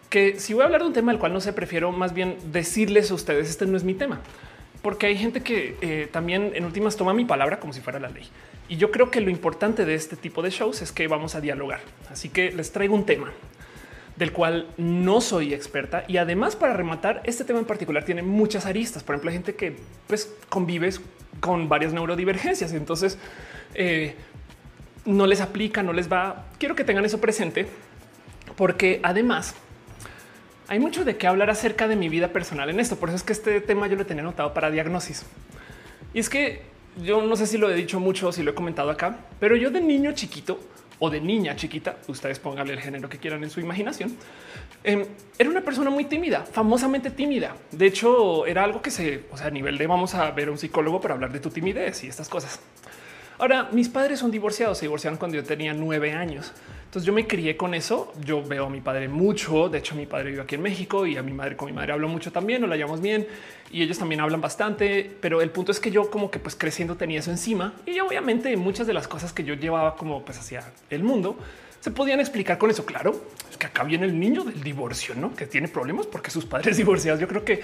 que 0.08 0.38
si 0.40 0.54
voy 0.54 0.62
a 0.62 0.66
hablar 0.66 0.82
de 0.82 0.88
un 0.88 0.92
tema 0.92 1.12
del 1.12 1.20
cual 1.20 1.32
no 1.32 1.40
sé, 1.40 1.52
prefiero 1.52 1.92
más 1.92 2.14
bien 2.14 2.36
decirles 2.52 3.10
a 3.10 3.14
ustedes 3.14 3.48
este 3.50 3.66
no 3.66 3.76
es 3.76 3.84
mi 3.84 3.94
tema, 3.94 4.20
porque 4.82 5.06
hay 5.06 5.16
gente 5.16 5.42
que 5.42 5.76
eh, 5.80 6.08
también 6.10 6.52
en 6.54 6.64
últimas 6.64 6.96
toma 6.96 7.12
mi 7.12 7.24
palabra 7.24 7.60
como 7.60 7.72
si 7.72 7.80
fuera 7.80 7.98
la 7.98 8.08
ley. 8.08 8.26
Y 8.68 8.76
yo 8.76 8.90
creo 8.90 9.10
que 9.10 9.20
lo 9.20 9.30
importante 9.30 9.84
de 9.84 9.94
este 9.94 10.16
tipo 10.16 10.42
de 10.42 10.50
shows 10.50 10.82
es 10.82 10.92
que 10.92 11.08
vamos 11.08 11.34
a 11.34 11.40
dialogar. 11.40 11.80
Así 12.10 12.28
que 12.28 12.52
les 12.52 12.70
traigo 12.70 12.94
un 12.94 13.06
tema 13.06 13.32
del 14.18 14.32
cual 14.32 14.66
no 14.76 15.20
soy 15.20 15.54
experta. 15.54 16.04
Y 16.08 16.16
además, 16.16 16.56
para 16.56 16.74
rematar, 16.74 17.22
este 17.24 17.44
tema 17.44 17.60
en 17.60 17.64
particular 17.64 18.04
tiene 18.04 18.22
muchas 18.22 18.66
aristas. 18.66 19.04
Por 19.04 19.14
ejemplo, 19.14 19.30
hay 19.30 19.36
gente 19.36 19.54
que 19.54 19.76
pues, 20.08 20.34
convives 20.48 21.00
con 21.40 21.68
varias 21.68 21.92
neurodivergencias. 21.92 22.72
Entonces, 22.72 23.16
eh, 23.74 24.16
no 25.04 25.26
les 25.26 25.40
aplica, 25.40 25.84
no 25.84 25.92
les 25.92 26.10
va. 26.10 26.46
Quiero 26.58 26.74
que 26.74 26.82
tengan 26.82 27.04
eso 27.04 27.20
presente, 27.20 27.66
porque 28.56 29.00
además 29.04 29.54
hay 30.66 30.80
mucho 30.80 31.04
de 31.04 31.16
qué 31.16 31.28
hablar 31.28 31.48
acerca 31.48 31.86
de 31.86 31.94
mi 31.94 32.08
vida 32.08 32.28
personal 32.32 32.68
en 32.70 32.80
esto. 32.80 32.96
Por 32.96 33.10
eso 33.10 33.16
es 33.16 33.22
que 33.22 33.32
este 33.32 33.60
tema 33.60 33.86
yo 33.86 33.96
lo 33.96 34.04
tenía 34.04 34.22
anotado 34.22 34.52
para 34.52 34.70
diagnosis. 34.70 35.24
Y 36.12 36.18
es 36.18 36.28
que 36.28 36.62
yo 37.02 37.22
no 37.22 37.36
sé 37.36 37.46
si 37.46 37.56
lo 37.56 37.70
he 37.70 37.74
dicho 37.74 38.00
mucho 38.00 38.28
o 38.28 38.32
si 38.32 38.42
lo 38.42 38.50
he 38.50 38.54
comentado 38.54 38.90
acá, 38.90 39.20
pero 39.38 39.54
yo 39.54 39.70
de 39.70 39.80
niño 39.80 40.12
chiquito 40.12 40.58
o 40.98 41.10
de 41.10 41.20
niña 41.20 41.56
chiquita, 41.56 41.96
ustedes 42.08 42.38
pónganle 42.38 42.74
el 42.74 42.80
género 42.80 43.08
que 43.08 43.18
quieran 43.18 43.42
en 43.44 43.50
su 43.50 43.60
imaginación, 43.60 44.16
em, 44.84 45.04
era 45.38 45.50
una 45.50 45.60
persona 45.60 45.90
muy 45.90 46.04
tímida, 46.04 46.44
famosamente 46.44 47.10
tímida. 47.10 47.56
De 47.70 47.86
hecho, 47.86 48.46
era 48.46 48.64
algo 48.64 48.82
que 48.82 48.90
se, 48.90 49.24
o 49.30 49.36
sea, 49.36 49.46
a 49.46 49.50
nivel 49.50 49.78
de 49.78 49.86
vamos 49.86 50.14
a 50.14 50.30
ver 50.30 50.48
a 50.48 50.50
un 50.50 50.58
psicólogo 50.58 51.00
para 51.00 51.14
hablar 51.14 51.32
de 51.32 51.40
tu 51.40 51.50
timidez 51.50 52.04
y 52.04 52.08
estas 52.08 52.28
cosas. 52.28 52.60
Ahora, 53.38 53.68
mis 53.70 53.88
padres 53.88 54.18
son 54.18 54.32
divorciados, 54.32 54.78
se 54.78 54.86
divorciaron 54.86 55.16
cuando 55.18 55.36
yo 55.36 55.44
tenía 55.44 55.72
nueve 55.72 56.12
años. 56.12 56.52
Entonces 56.88 57.06
yo 57.06 57.12
me 57.12 57.26
crié 57.26 57.54
con 57.54 57.74
eso. 57.74 58.14
Yo 58.24 58.42
veo 58.42 58.64
a 58.64 58.70
mi 58.70 58.80
padre 58.80 59.08
mucho. 59.08 59.68
De 59.68 59.76
hecho, 59.76 59.94
mi 59.94 60.06
padre 60.06 60.30
vive 60.30 60.40
aquí 60.40 60.54
en 60.54 60.62
México 60.62 61.04
y 61.06 61.18
a 61.18 61.22
mi 61.22 61.32
madre 61.32 61.54
con 61.54 61.66
mi 61.66 61.74
madre 61.74 61.92
hablo 61.92 62.08
mucho 62.08 62.32
también. 62.32 62.62
Nos 62.62 62.70
la 62.70 62.76
llamamos 62.76 63.02
bien 63.02 63.26
y 63.70 63.82
ellos 63.82 63.98
también 63.98 64.22
hablan 64.22 64.40
bastante. 64.40 65.14
Pero 65.20 65.42
el 65.42 65.50
punto 65.50 65.70
es 65.70 65.80
que 65.80 65.90
yo 65.90 66.08
como 66.08 66.30
que 66.30 66.38
pues 66.38 66.56
creciendo 66.56 66.96
tenía 66.96 67.18
eso 67.18 67.30
encima 67.30 67.74
y 67.84 68.00
obviamente 68.00 68.56
muchas 68.56 68.86
de 68.86 68.94
las 68.94 69.06
cosas 69.06 69.34
que 69.34 69.44
yo 69.44 69.52
llevaba 69.52 69.96
como 69.96 70.24
pues 70.24 70.38
hacia 70.38 70.72
el 70.88 71.02
mundo 71.02 71.36
se 71.80 71.90
podían 71.90 72.20
explicar 72.20 72.56
con 72.56 72.70
eso. 72.70 72.86
Claro, 72.86 73.20
es 73.50 73.58
que 73.58 73.66
acá 73.66 73.84
viene 73.84 74.06
el 74.06 74.18
niño 74.18 74.44
del 74.44 74.62
divorcio, 74.62 75.14
no 75.14 75.36
que 75.36 75.46
tiene 75.46 75.68
problemas 75.68 76.06
porque 76.06 76.30
sus 76.30 76.46
padres 76.46 76.76
divorciados. 76.78 77.20
Yo 77.20 77.28
creo 77.28 77.44
que 77.44 77.60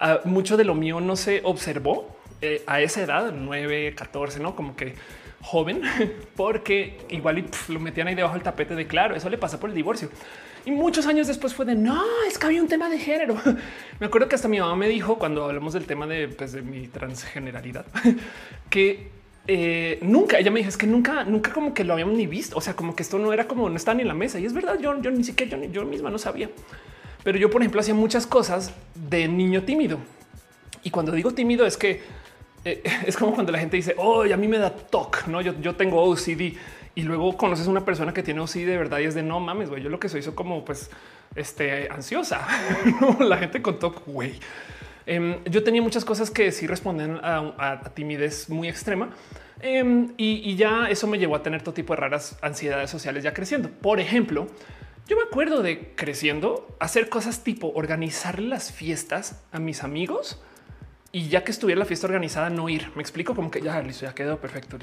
uh, 0.00 0.28
mucho 0.28 0.56
de 0.56 0.64
lo 0.64 0.74
mío 0.74 1.00
no 1.00 1.14
se 1.14 1.42
observó 1.44 2.16
eh, 2.40 2.64
a 2.66 2.80
esa 2.80 3.02
edad, 3.02 3.32
9, 3.32 3.94
14, 3.94 4.40
no 4.40 4.56
como 4.56 4.74
que 4.74 4.96
joven, 5.44 5.82
porque 6.36 6.98
igual 7.10 7.44
lo 7.68 7.78
metían 7.78 8.08
ahí 8.08 8.14
debajo 8.14 8.34
del 8.34 8.42
tapete 8.42 8.74
de 8.74 8.86
claro, 8.86 9.14
eso 9.14 9.28
le 9.28 9.38
pasa 9.38 9.60
por 9.60 9.70
el 9.70 9.76
divorcio. 9.76 10.08
Y 10.64 10.70
muchos 10.70 11.06
años 11.06 11.26
después 11.26 11.52
fue 11.52 11.66
de 11.66 11.74
no, 11.74 12.02
es 12.26 12.38
que 12.38 12.46
había 12.46 12.62
un 12.62 12.68
tema 12.68 12.88
de 12.88 12.98
género. 12.98 13.36
Me 14.00 14.06
acuerdo 14.06 14.28
que 14.28 14.34
hasta 14.34 14.48
mi 14.48 14.58
mamá 14.58 14.74
me 14.74 14.88
dijo 14.88 15.18
cuando 15.18 15.44
hablamos 15.44 15.74
del 15.74 15.84
tema 15.84 16.06
de, 16.06 16.28
pues, 16.28 16.52
de 16.52 16.62
mi 16.62 16.88
transgeneralidad 16.88 17.84
que 18.70 19.10
eh, 19.46 19.98
nunca 20.00 20.38
ella 20.38 20.50
me 20.50 20.60
dijo 20.60 20.70
es 20.70 20.78
que 20.78 20.86
nunca, 20.86 21.22
nunca 21.24 21.52
como 21.52 21.74
que 21.74 21.84
lo 21.84 21.92
habíamos 21.92 22.16
ni 22.16 22.26
visto. 22.26 22.56
O 22.56 22.62
sea, 22.62 22.74
como 22.74 22.96
que 22.96 23.02
esto 23.02 23.18
no 23.18 23.30
era 23.34 23.46
como 23.46 23.68
no 23.68 23.76
está 23.76 23.92
ni 23.92 24.00
en 24.00 24.08
la 24.08 24.14
mesa. 24.14 24.40
Y 24.40 24.46
es 24.46 24.54
verdad, 24.54 24.78
yo, 24.80 24.98
yo 25.02 25.10
ni 25.10 25.22
siquiera 25.22 25.58
yo, 25.58 25.70
yo 25.70 25.84
misma 25.84 26.08
no 26.08 26.16
sabía. 26.16 26.48
Pero 27.22 27.38
yo, 27.38 27.50
por 27.50 27.60
ejemplo, 27.60 27.82
hacía 27.82 27.94
muchas 27.94 28.26
cosas 28.26 28.72
de 28.94 29.28
niño 29.28 29.64
tímido. 29.64 29.98
Y 30.82 30.90
cuando 30.90 31.12
digo 31.12 31.32
tímido 31.32 31.66
es 31.66 31.76
que 31.76 32.02
eh, 32.64 32.82
es 33.06 33.16
como 33.16 33.34
cuando 33.34 33.52
la 33.52 33.58
gente 33.58 33.76
dice, 33.76 33.94
oh, 33.98 34.22
a 34.22 34.36
mí 34.36 34.48
me 34.48 34.58
da 34.58 34.70
TOC, 34.70 35.26
no, 35.26 35.40
yo, 35.40 35.54
yo 35.60 35.74
tengo 35.74 36.02
OCD 36.02 36.56
y 36.96 37.02
luego 37.02 37.36
conoces 37.36 37.66
a 37.66 37.70
una 37.70 37.84
persona 37.84 38.14
que 38.14 38.22
tiene 38.22 38.40
OCD 38.40 38.66
de 38.66 38.78
verdad 38.78 38.98
y 39.00 39.04
es 39.04 39.14
de 39.14 39.22
no 39.22 39.40
mames, 39.40 39.68
güey. 39.68 39.82
Yo 39.82 39.90
lo 39.90 39.98
que 39.98 40.08
soy 40.08 40.20
hizo 40.20 40.34
como 40.34 40.64
pues 40.64 40.90
este 41.34 41.88
ansiosa, 41.90 42.46
la 43.20 43.36
gente 43.38 43.60
con 43.62 43.78
TOC, 43.78 44.06
güey. 44.06 44.34
Em, 45.06 45.42
yo 45.44 45.62
tenía 45.62 45.82
muchas 45.82 46.04
cosas 46.04 46.30
que 46.30 46.50
sí 46.52 46.66
responden 46.66 47.18
a, 47.22 47.92
timidez 47.94 48.48
muy 48.48 48.68
extrema 48.68 49.10
em, 49.60 50.14
y, 50.16 50.50
y, 50.50 50.56
ya 50.56 50.88
eso 50.88 51.06
me 51.06 51.18
llevó 51.18 51.36
a 51.36 51.42
tener 51.42 51.60
todo 51.60 51.74
tipo 51.74 51.94
de 51.94 52.00
raras 52.00 52.38
ansiedades 52.40 52.90
sociales 52.90 53.22
ya 53.22 53.34
creciendo. 53.34 53.68
Por 53.68 54.00
ejemplo, 54.00 54.46
yo 55.06 55.16
me 55.16 55.24
acuerdo 55.24 55.62
de 55.62 55.92
creciendo 55.94 56.74
hacer 56.80 57.10
cosas 57.10 57.44
tipo 57.44 57.70
organizar 57.74 58.40
las 58.40 58.72
fiestas 58.72 59.42
a 59.52 59.58
mis 59.58 59.84
amigos 59.84 60.40
y 61.14 61.28
ya 61.28 61.44
que 61.44 61.52
estuviera 61.52 61.78
la 61.78 61.84
fiesta 61.84 62.08
organizada, 62.08 62.50
no 62.50 62.68
ir. 62.68 62.90
Me 62.96 63.00
explico 63.00 63.36
como 63.36 63.48
que 63.48 63.60
ya 63.60 63.80
listo, 63.80 64.04
ya 64.04 64.12
quedó 64.12 64.36
perfecto. 64.36 64.76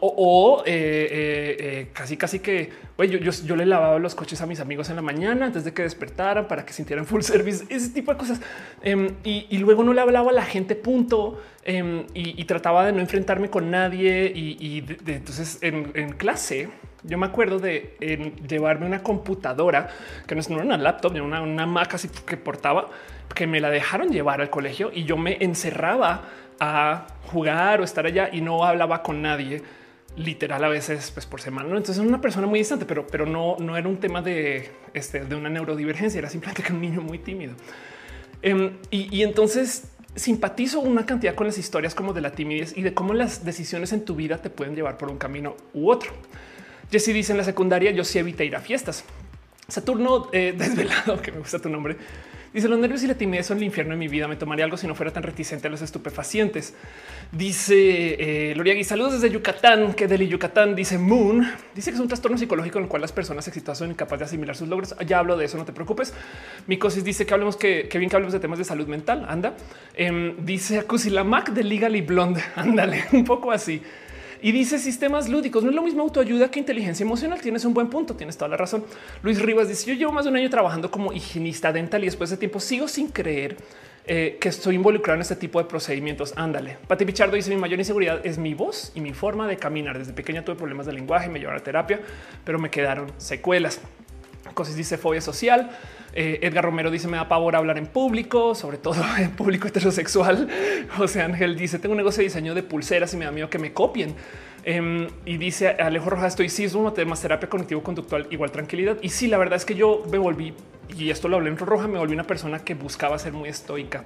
O, 0.00 0.62
eh, 0.64 0.70
eh, 0.70 1.56
eh, 1.58 1.88
casi, 1.92 2.16
casi 2.16 2.38
que 2.38 2.70
yo, 2.96 3.18
yo, 3.18 3.56
le 3.56 3.66
lavaba 3.66 3.98
los 3.98 4.14
coches 4.14 4.40
a 4.40 4.46
mis 4.46 4.60
amigos 4.60 4.90
en 4.90 4.96
la 4.96 5.02
mañana 5.02 5.46
antes 5.46 5.64
de 5.64 5.72
que 5.72 5.82
despertaran 5.82 6.46
para 6.46 6.64
que 6.64 6.72
sintieran 6.72 7.04
full 7.04 7.20
service, 7.22 7.64
ese 7.68 7.88
tipo 7.88 8.12
de 8.12 8.16
cosas. 8.16 8.40
Em, 8.80 9.16
y, 9.24 9.58
luego 9.58 9.82
no 9.82 9.92
le 9.92 10.00
hablaba 10.00 10.30
a 10.30 10.34
la 10.34 10.44
gente, 10.44 10.76
punto. 10.76 11.42
Em, 11.64 12.06
y, 12.14 12.44
trataba 12.44 12.86
de 12.86 12.92
no 12.92 13.00
enfrentarme 13.00 13.50
con 13.50 13.68
nadie. 13.68 14.30
Y, 14.32 14.84
entonces 15.04 15.58
en, 15.62 16.12
clase, 16.12 16.68
yo 17.02 17.18
me 17.18 17.26
acuerdo 17.26 17.58
de 17.58 18.36
llevarme 18.48 18.86
una 18.86 19.02
computadora 19.02 19.88
que 20.28 20.36
no 20.36 20.42
era 20.42 20.62
una 20.62 20.78
laptop, 20.78 21.16
una, 21.20 21.42
una 21.42 21.66
Mac 21.66 21.94
así 21.94 22.08
que 22.24 22.36
portaba 22.36 22.88
que 23.34 23.46
me 23.46 23.60
la 23.60 23.70
dejaron 23.70 24.10
llevar 24.10 24.40
al 24.40 24.50
colegio 24.50 24.90
y 24.92 25.04
yo 25.04 25.16
me 25.16 25.38
encerraba 25.40 26.22
a 26.58 27.06
jugar 27.26 27.80
o 27.80 27.84
estar 27.84 28.06
allá 28.06 28.30
y 28.32 28.40
no 28.40 28.64
hablaba 28.64 29.02
con 29.02 29.22
nadie 29.22 29.62
literal 30.16 30.64
a 30.64 30.68
veces 30.68 31.10
pues, 31.10 31.26
por 31.26 31.40
semana. 31.40 31.68
Entonces 31.68 31.98
era 31.98 32.06
una 32.06 32.20
persona 32.20 32.46
muy 32.46 32.58
distante, 32.58 32.86
pero, 32.86 33.06
pero 33.06 33.26
no, 33.26 33.56
no 33.58 33.76
era 33.76 33.88
un 33.88 33.98
tema 33.98 34.22
de, 34.22 34.70
este, 34.94 35.24
de 35.24 35.34
una 35.36 35.48
neurodivergencia, 35.48 36.18
era 36.18 36.30
simplemente 36.30 36.62
que 36.62 36.72
un 36.72 36.80
niño 36.80 37.00
muy 37.00 37.18
tímido. 37.18 37.54
Em, 38.42 38.72
y, 38.90 39.22
entonces 39.22 39.88
simpatizo 40.14 40.80
una 40.80 41.04
cantidad 41.04 41.34
con 41.34 41.46
las 41.46 41.58
historias 41.58 41.94
como 41.94 42.14
de 42.14 42.22
la 42.22 42.32
timidez 42.32 42.74
y 42.76 42.82
de 42.82 42.94
cómo 42.94 43.12
las 43.12 43.44
decisiones 43.44 43.92
en 43.92 44.04
tu 44.04 44.14
vida 44.14 44.38
te 44.38 44.48
pueden 44.48 44.74
llevar 44.74 44.96
por 44.96 45.10
un 45.10 45.18
camino 45.18 45.56
u 45.74 45.90
otro. 45.90 46.12
Jesse 46.90 47.08
dice 47.08 47.32
en 47.32 47.38
la 47.38 47.44
secundaria 47.44 47.90
yo 47.90 48.04
sí 48.04 48.18
evité 48.18 48.44
ir 48.44 48.56
a 48.56 48.60
fiestas. 48.60 49.04
Saturno 49.68 50.28
eh, 50.32 50.54
desvelado, 50.56 51.20
que 51.20 51.32
me 51.32 51.40
gusta 51.40 51.58
tu 51.58 51.68
nombre, 51.68 51.96
Dice 52.56 52.68
los 52.68 52.78
nervios 52.78 53.02
y 53.02 53.06
la 53.06 53.12
timidez 53.12 53.44
son 53.44 53.58
el 53.58 53.64
infierno 53.64 53.92
de 53.92 53.98
mi 53.98 54.08
vida. 54.08 54.26
Me 54.28 54.36
tomaría 54.36 54.64
algo 54.64 54.78
si 54.78 54.86
no 54.86 54.94
fuera 54.94 55.12
tan 55.12 55.22
reticente 55.22 55.68
a 55.68 55.70
los 55.70 55.82
estupefacientes. 55.82 56.72
Dice 57.30 58.16
eh, 58.50 58.54
Loriagui, 58.56 58.82
saludos 58.82 59.12
desde 59.12 59.30
Yucatán, 59.30 59.92
que 59.92 60.08
del 60.08 60.26
Yucatán 60.26 60.74
dice 60.74 60.96
Moon. 60.96 61.46
Dice 61.74 61.90
que 61.90 61.96
es 61.96 62.00
un 62.00 62.08
trastorno 62.08 62.38
psicológico 62.38 62.78
en 62.78 62.84
el 62.84 62.88
cual 62.88 63.02
las 63.02 63.12
personas 63.12 63.46
exitosas 63.46 63.76
son 63.76 63.90
incapaces 63.90 64.20
de 64.20 64.24
asimilar 64.24 64.56
sus 64.56 64.68
logros. 64.68 64.96
Ya 65.06 65.18
hablo 65.18 65.36
de 65.36 65.44
eso, 65.44 65.58
no 65.58 65.66
te 65.66 65.74
preocupes. 65.74 66.14
Micosis 66.66 67.04
dice 67.04 67.26
que 67.26 67.34
hablemos 67.34 67.58
que, 67.58 67.90
bien 67.92 68.08
que 68.08 68.16
hablemos 68.16 68.32
de 68.32 68.40
temas 68.40 68.58
de 68.58 68.64
salud 68.64 68.86
mental. 68.86 69.26
Anda. 69.28 69.54
Eh, 69.92 70.34
dice 70.38 70.82
Mac 71.26 71.50
de 71.50 71.62
Legally 71.62 72.00
Blonde. 72.00 72.42
Ándale, 72.56 73.04
un 73.12 73.24
poco 73.26 73.52
así. 73.52 73.82
Y 74.42 74.52
dice 74.52 74.78
sistemas 74.78 75.28
lúdicos. 75.28 75.62
No 75.62 75.70
es 75.70 75.76
lo 75.76 75.82
mismo 75.82 76.02
autoayuda 76.02 76.50
que 76.50 76.58
inteligencia 76.58 77.04
emocional. 77.04 77.40
Tienes 77.40 77.64
un 77.64 77.74
buen 77.74 77.88
punto. 77.88 78.14
Tienes 78.14 78.36
toda 78.36 78.48
la 78.48 78.56
razón. 78.56 78.84
Luis 79.22 79.40
Rivas 79.40 79.68
dice: 79.68 79.86
Yo 79.86 79.94
llevo 79.94 80.12
más 80.12 80.24
de 80.24 80.30
un 80.30 80.36
año 80.36 80.50
trabajando 80.50 80.90
como 80.90 81.12
higienista 81.12 81.72
dental 81.72 82.02
y 82.02 82.06
después 82.06 82.30
de 82.30 82.36
tiempo 82.36 82.60
sigo 82.60 82.88
sin 82.88 83.08
creer 83.08 83.56
eh, 84.06 84.38
que 84.40 84.48
estoy 84.48 84.76
involucrado 84.76 85.16
en 85.16 85.22
este 85.22 85.36
tipo 85.36 85.58
de 85.58 85.68
procedimientos. 85.68 86.34
Ándale. 86.36 86.78
Pati 86.86 87.04
Pichardo 87.04 87.36
dice: 87.36 87.50
Mi 87.50 87.56
mayor 87.56 87.78
inseguridad 87.78 88.24
es 88.24 88.38
mi 88.38 88.54
voz 88.54 88.92
y 88.94 89.00
mi 89.00 89.12
forma 89.12 89.46
de 89.48 89.56
caminar. 89.56 89.98
Desde 89.98 90.12
pequeña 90.12 90.44
tuve 90.44 90.56
problemas 90.56 90.86
de 90.86 90.92
lenguaje, 90.92 91.28
me 91.28 91.38
llevaron 91.38 91.60
a 91.60 91.64
terapia, 91.64 92.00
pero 92.44 92.58
me 92.58 92.70
quedaron 92.70 93.12
secuelas. 93.16 93.80
Cosas 94.54 94.76
dice 94.76 94.98
fobia 94.98 95.20
social. 95.20 95.70
Eh, 96.12 96.38
Edgar 96.42 96.64
Romero 96.64 96.90
dice 96.90 97.08
me 97.08 97.18
da 97.18 97.28
pavor 97.28 97.56
hablar 97.56 97.76
en 97.76 97.86
público, 97.86 98.54
sobre 98.54 98.78
todo 98.78 98.96
en 99.18 99.30
público 99.32 99.68
heterosexual. 99.68 100.48
José 100.96 101.22
Ángel 101.22 101.56
dice 101.56 101.78
tengo 101.78 101.92
un 101.92 101.98
negocio 101.98 102.20
de 102.20 102.24
diseño 102.24 102.54
de 102.54 102.62
pulseras 102.62 103.12
y 103.14 103.16
me 103.16 103.24
da 103.24 103.30
miedo 103.30 103.50
que 103.50 103.58
me 103.58 103.72
copien. 103.72 104.14
Em, 104.64 105.06
y 105.24 105.36
dice 105.36 105.68
Alejo 105.68 106.10
Rojas, 106.10 106.32
estoicismo, 106.32 106.92
temas 106.92 107.20
terapia 107.22 107.48
cognitivo 107.48 107.84
conductual, 107.84 108.26
igual 108.30 108.50
tranquilidad. 108.50 108.96
Y 109.00 109.10
sí, 109.10 109.28
la 109.28 109.38
verdad 109.38 109.56
es 109.56 109.64
que 109.64 109.76
yo 109.76 110.02
me 110.10 110.18
volví, 110.18 110.54
y 110.88 111.10
esto 111.10 111.28
lo 111.28 111.36
hablé 111.36 111.50
en 111.50 111.56
Roja, 111.56 111.86
me 111.86 111.98
volví 111.98 112.14
una 112.14 112.26
persona 112.26 112.58
que 112.58 112.74
buscaba 112.74 113.16
ser 113.18 113.32
muy 113.32 113.48
estoica. 113.48 114.02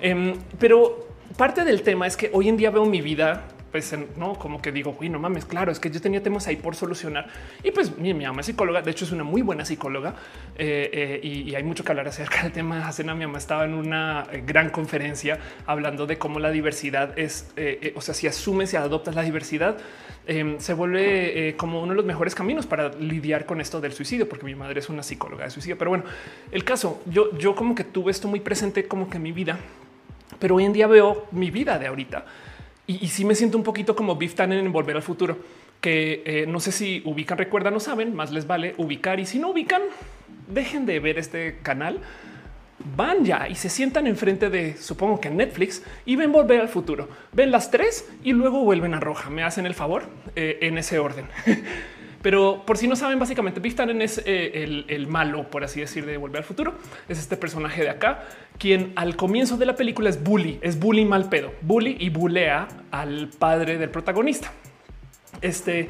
Em, 0.00 0.34
pero 0.58 1.08
parte 1.36 1.64
del 1.64 1.82
tema 1.82 2.06
es 2.06 2.16
que 2.16 2.30
hoy 2.32 2.48
en 2.48 2.56
día 2.56 2.70
veo 2.70 2.86
mi 2.86 3.02
vida 3.02 3.48
pues 3.72 3.94
no 4.18 4.34
como 4.34 4.60
que 4.60 4.70
digo, 4.70 4.94
uy, 5.00 5.08
no 5.08 5.18
mames, 5.18 5.46
claro, 5.46 5.72
es 5.72 5.80
que 5.80 5.90
yo 5.90 6.00
tenía 6.00 6.22
temas 6.22 6.46
ahí 6.46 6.56
por 6.56 6.76
solucionar. 6.76 7.26
Y 7.64 7.70
pues 7.70 7.96
mi, 7.96 8.12
mi 8.12 8.26
mamá 8.26 8.42
es 8.42 8.46
psicóloga, 8.46 8.82
de 8.82 8.90
hecho 8.90 9.06
es 9.06 9.12
una 9.12 9.24
muy 9.24 9.40
buena 9.40 9.64
psicóloga 9.64 10.14
eh, 10.58 10.90
eh, 10.92 11.20
y, 11.26 11.54
hay 11.54 11.62
mucho 11.62 11.82
que 11.82 11.90
hablar 11.90 12.06
acerca 12.06 12.42
del 12.42 12.52
tema. 12.52 12.86
Hace 12.86 13.02
mi 13.02 13.14
mamá 13.14 13.38
estaba 13.38 13.64
en 13.64 13.72
una 13.72 14.26
eh, 14.30 14.42
gran 14.46 14.68
conferencia 14.68 15.38
hablando 15.66 16.06
de 16.06 16.18
cómo 16.18 16.38
la 16.38 16.50
diversidad 16.50 17.18
es, 17.18 17.50
o 17.94 18.00
sea, 18.02 18.14
si 18.14 18.26
asumes 18.26 18.74
y 18.74 18.76
adoptas 18.76 19.14
la 19.14 19.22
diversidad, 19.22 19.78
em, 20.26 20.58
se 20.60 20.74
vuelve 20.74 21.54
como 21.56 21.80
uno 21.80 21.92
de 21.92 21.96
los 21.96 22.04
mejores 22.04 22.34
caminos 22.34 22.66
para 22.66 22.90
lidiar 22.90 23.46
con 23.46 23.60
esto 23.60 23.80
del 23.80 23.92
suicidio, 23.92 24.28
porque 24.28 24.44
mi 24.44 24.54
madre 24.54 24.80
es 24.80 24.90
una 24.90 25.02
psicóloga 25.02 25.44
de 25.44 25.50
suicidio. 25.50 25.78
Pero 25.78 25.90
bueno, 25.90 26.04
el 26.50 26.62
caso, 26.62 27.02
yo, 27.06 27.36
yo 27.38 27.54
como 27.54 27.74
que 27.74 27.84
tuve 27.84 28.10
esto 28.10 28.28
muy 28.28 28.40
presente 28.40 28.86
como 28.86 29.08
que 29.08 29.16
en 29.16 29.22
mi 29.22 29.32
vida, 29.32 29.58
pero 30.38 30.56
hoy 30.56 30.64
en 30.64 30.74
día 30.74 30.86
veo 30.86 31.26
mi 31.32 31.50
vida 31.50 31.78
de 31.78 31.86
ahorita 31.86 32.26
y, 33.00 33.08
sí 33.08 33.24
me 33.24 33.34
siento 33.34 33.56
un 33.56 33.64
poquito 33.64 33.94
como 33.96 34.16
Biff 34.16 34.34
Tannen 34.34 34.64
en 34.64 34.72
Volver 34.72 34.96
al 34.96 35.02
Futuro, 35.02 35.38
que 35.80 36.22
eh, 36.24 36.46
no 36.46 36.60
sé 36.60 36.72
si 36.72 37.02
ubican, 37.04 37.38
recuerdan, 37.38 37.74
no 37.74 37.80
saben, 37.80 38.14
más 38.14 38.30
les 38.30 38.46
vale 38.46 38.74
ubicar 38.76 39.20
y 39.20 39.26
si 39.26 39.38
no 39.38 39.50
ubican, 39.50 39.82
dejen 40.48 40.86
de 40.86 41.00
ver 41.00 41.18
este 41.18 41.58
canal, 41.62 42.00
van 42.96 43.24
ya 43.24 43.48
y 43.48 43.54
se 43.54 43.68
sientan 43.68 44.06
enfrente 44.06 44.50
de, 44.50 44.76
supongo 44.76 45.20
que 45.20 45.30
Netflix, 45.30 45.82
y 46.04 46.16
ven 46.16 46.32
Volver 46.32 46.60
al 46.60 46.68
Futuro. 46.68 47.08
Ven 47.32 47.50
las 47.50 47.70
tres 47.70 48.08
y 48.22 48.32
luego 48.32 48.64
vuelven 48.64 48.94
a 48.94 49.00
Roja. 49.00 49.30
Me 49.30 49.42
hacen 49.42 49.66
el 49.66 49.74
favor 49.74 50.04
eh, 50.36 50.58
en 50.62 50.78
ese 50.78 50.98
orden. 50.98 51.26
Pero 52.22 52.62
por 52.64 52.78
si 52.78 52.86
no 52.86 52.96
saben, 52.96 53.18
básicamente 53.18 53.60
Biff 53.60 53.74
Tannen 53.74 54.00
es 54.00 54.22
eh, 54.24 54.84
el, 54.88 55.06
malo, 55.08 55.50
por 55.50 55.64
así 55.64 55.80
decir, 55.80 56.06
de 56.06 56.16
Volver 56.16 56.38
al 56.38 56.44
Futuro. 56.44 56.74
Es 57.08 57.18
este 57.18 57.36
personaje 57.36 57.82
de 57.82 57.90
acá, 57.90 58.24
quien 58.58 58.92
al 58.96 59.16
comienzo 59.16 59.56
de 59.56 59.66
la 59.66 59.74
película 59.74 60.08
es 60.08 60.22
bully, 60.22 60.58
es 60.62 60.78
bully 60.78 61.04
mal 61.04 61.28
pedo, 61.28 61.52
bully 61.62 61.96
y 61.98 62.10
bulea 62.10 62.68
al 62.92 63.28
padre 63.38 63.76
del 63.76 63.90
protagonista. 63.90 64.52
Este 65.40 65.88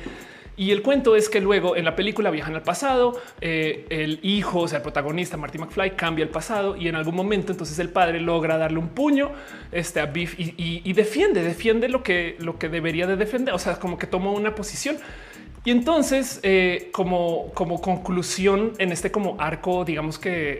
y 0.55 0.71
el 0.71 0.83
cuento 0.83 1.17
es 1.17 1.31
que 1.31 1.41
luego 1.41 1.77
en 1.77 1.85
la 1.87 1.97
película 1.97 2.31
viajan 2.31 2.55
al 2.55 2.63
pasado, 2.63 3.19
eh, 3.41 3.87
el 3.89 4.21
hijo, 4.23 4.61
o 4.61 4.69
sea, 4.69 4.79
el 4.79 4.83
protagonista 4.83 5.39
Marty 5.39 5.59
McFly 5.59 5.93
cambia 5.93 6.25
el 6.25 6.29
pasado 6.29 6.77
y 6.77 6.89
en 6.89 6.95
algún 6.95 7.15
momento 7.15 7.53
entonces 7.53 7.79
el 7.79 7.89
padre 7.89 8.21
logra 8.21 8.59
darle 8.59 8.79
un 8.79 8.91
puño 8.91 9.33
este, 9.73 10.01
a 10.01 10.07
Biff 10.07 10.39
y, 10.39 10.55
y 10.85 10.93
defiende, 10.93 11.43
defiende 11.43 11.89
lo 11.89 12.03
que, 12.03 12.37
lo 12.39 12.59
que 12.59 12.69
debería 12.69 13.07
de 13.07 13.17
defender, 13.17 13.55
o 13.55 13.59
sea, 13.59 13.79
como 13.79 13.99
que 13.99 14.07
tomó 14.07 14.35
una 14.35 14.55
posición. 14.55 14.99
Y 15.65 15.71
entonces, 15.71 16.41
eh, 16.43 16.89
como, 16.91 17.53
como 17.55 17.81
conclusión 17.81 18.73
en 18.79 18.91
este 18.91 19.13
como 19.13 19.37
arco, 19.39 19.85
digamos 19.85 20.19
que 20.19 20.31
eh, 20.31 20.59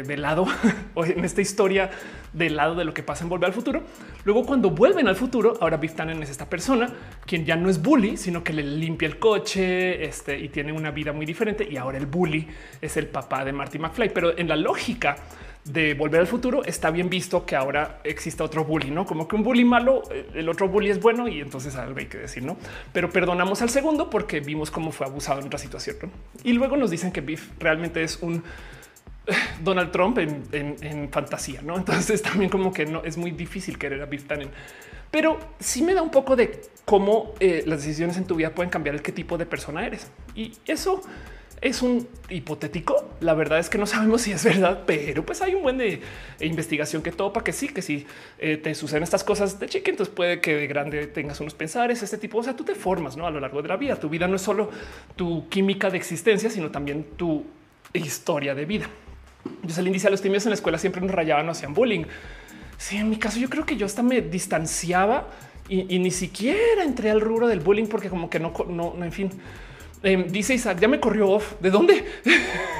eh, 0.00 0.02
de 0.06 0.16
lado 0.16 0.46
o 0.94 1.04
en 1.04 1.22
esta 1.22 1.42
historia 1.42 1.90
del 2.32 2.56
lado 2.56 2.74
de 2.74 2.86
lo 2.86 2.94
que 2.94 3.02
pasa 3.02 3.24
en 3.24 3.28
Volver 3.28 3.48
al 3.48 3.52
Futuro, 3.52 3.82
luego 4.24 4.46
cuando 4.46 4.70
vuelven 4.70 5.06
al 5.06 5.16
futuro, 5.16 5.52
ahora 5.60 5.76
Biff 5.76 5.94
Tannen 5.94 6.22
es 6.22 6.30
esta 6.30 6.48
persona 6.48 6.90
quien 7.26 7.44
ya 7.44 7.56
no 7.56 7.68
es 7.68 7.82
bully, 7.82 8.16
sino 8.16 8.42
que 8.42 8.54
le 8.54 8.62
limpia 8.62 9.06
el 9.06 9.18
coche 9.18 10.02
este, 10.04 10.38
y 10.38 10.48
tiene 10.48 10.72
una 10.72 10.92
vida 10.92 11.12
muy 11.12 11.26
diferente. 11.26 11.68
Y 11.70 11.76
ahora 11.76 11.98
el 11.98 12.06
bully 12.06 12.48
es 12.80 12.96
el 12.96 13.06
papá 13.06 13.44
de 13.44 13.52
Marty 13.52 13.78
McFly. 13.78 14.10
Pero 14.14 14.38
en 14.38 14.48
la 14.48 14.56
lógica 14.56 15.16
de 15.72 15.94
volver 15.94 16.20
al 16.20 16.26
futuro, 16.26 16.64
está 16.64 16.90
bien 16.90 17.10
visto 17.10 17.44
que 17.44 17.54
ahora 17.54 18.00
exista 18.04 18.42
otro 18.42 18.64
bully, 18.64 18.90
no 18.90 19.04
como 19.04 19.28
que 19.28 19.36
un 19.36 19.42
bully 19.42 19.64
malo, 19.64 20.02
el 20.34 20.48
otro 20.48 20.68
bully 20.68 20.90
es 20.90 21.00
bueno 21.00 21.28
y 21.28 21.40
entonces 21.40 21.76
algo 21.76 21.98
hay 21.98 22.06
que 22.06 22.18
decir, 22.18 22.42
no? 22.42 22.56
Pero 22.92 23.10
perdonamos 23.10 23.60
al 23.60 23.68
segundo 23.68 24.08
porque 24.08 24.40
vimos 24.40 24.70
cómo 24.70 24.92
fue 24.92 25.06
abusado 25.06 25.40
en 25.40 25.46
otra 25.46 25.58
situación. 25.58 25.96
Y 26.42 26.54
luego 26.54 26.76
nos 26.76 26.90
dicen 26.90 27.12
que 27.12 27.20
Biff 27.20 27.50
realmente 27.58 28.02
es 28.02 28.18
un 28.22 28.42
Donald 29.62 29.90
Trump 29.90 30.18
en, 30.18 31.08
fantasía, 31.10 31.60
no? 31.62 31.76
Entonces 31.76 32.22
también 32.28 32.50
como 32.50 32.72
que 32.72 32.86
no 32.86 33.04
es 33.04 33.18
muy 33.18 33.32
difícil 33.32 33.78
querer 33.78 34.00
a 34.00 34.06
Biff 34.06 34.26
Tannen, 34.26 34.50
pero 35.10 35.38
sí 35.58 35.82
me 35.82 35.92
da 35.92 36.02
un 36.02 36.10
poco 36.10 36.34
de 36.34 36.62
cómo 36.86 37.34
eh, 37.40 37.62
las 37.66 37.82
decisiones 37.82 38.16
en 38.16 38.24
tu 38.24 38.36
vida 38.36 38.54
pueden 38.54 38.70
cambiar 38.70 38.94
el 38.94 39.02
qué 39.02 39.12
tipo 39.12 39.36
de 39.36 39.44
persona 39.44 39.86
eres 39.86 40.10
y 40.34 40.52
eso 40.66 41.02
es 41.60 41.82
un 41.82 42.06
hipotético. 42.30 43.08
La 43.20 43.34
verdad 43.34 43.58
es 43.58 43.68
que 43.68 43.78
no 43.78 43.86
sabemos 43.86 44.22
si 44.22 44.32
es 44.32 44.44
verdad, 44.44 44.84
pero 44.86 45.24
pues 45.24 45.42
hay 45.42 45.54
un 45.54 45.62
buen 45.62 45.78
de 45.78 46.00
investigación 46.40 47.02
que 47.02 47.12
topa 47.12 47.42
que 47.42 47.52
sí, 47.52 47.68
que 47.68 47.82
si 47.82 48.06
eh, 48.38 48.56
te 48.56 48.74
suceden 48.74 49.02
estas 49.02 49.24
cosas 49.24 49.58
de 49.58 49.68
chique, 49.68 49.90
entonces 49.90 50.14
puede 50.14 50.40
que 50.40 50.54
de 50.54 50.66
grande 50.66 51.06
tengas 51.06 51.40
unos 51.40 51.54
pensares, 51.54 52.02
este 52.02 52.18
tipo. 52.18 52.38
O 52.38 52.42
sea, 52.42 52.54
tú 52.54 52.64
te 52.64 52.74
formas 52.74 53.16
¿no? 53.16 53.26
a 53.26 53.30
lo 53.30 53.40
largo 53.40 53.62
de 53.62 53.68
la 53.68 53.76
vida. 53.76 53.96
Tu 53.96 54.08
vida 54.08 54.28
no 54.28 54.36
es 54.36 54.42
solo 54.42 54.70
tu 55.16 55.48
química 55.48 55.90
de 55.90 55.96
existencia, 55.96 56.50
sino 56.50 56.70
también 56.70 57.04
tu 57.16 57.44
historia 57.92 58.54
de 58.54 58.64
vida. 58.64 58.88
Yo 59.62 59.82
le 59.82 59.90
dice 59.90 60.08
a 60.08 60.10
los 60.10 60.20
tímidos 60.20 60.46
en 60.46 60.50
la 60.50 60.54
escuela 60.54 60.78
siempre 60.78 61.00
nos 61.00 61.10
rayaban, 61.10 61.46
no 61.46 61.52
hacían 61.52 61.74
bullying. 61.74 62.04
Sí, 62.76 62.96
en 62.96 63.10
mi 63.10 63.16
caso, 63.16 63.40
yo 63.40 63.48
creo 63.48 63.66
que 63.66 63.76
yo 63.76 63.86
hasta 63.86 64.02
me 64.02 64.20
distanciaba 64.20 65.28
y, 65.68 65.98
ni 65.98 66.10
siquiera 66.10 66.82
entré 66.82 67.10
al 67.10 67.20
rubro 67.20 67.46
del 67.46 67.60
bullying 67.60 67.86
porque 67.88 68.08
como 68.08 68.30
que 68.30 68.40
no, 68.40 68.54
no, 68.68 68.94
no 68.96 69.04
en 69.04 69.12
fin 69.12 69.30
Em, 70.02 70.28
dice 70.28 70.54
Isaac, 70.54 70.78
ya 70.80 70.88
me 70.88 71.00
corrió 71.00 71.28
off. 71.28 71.54
¿De 71.60 71.70
dónde? 71.70 72.04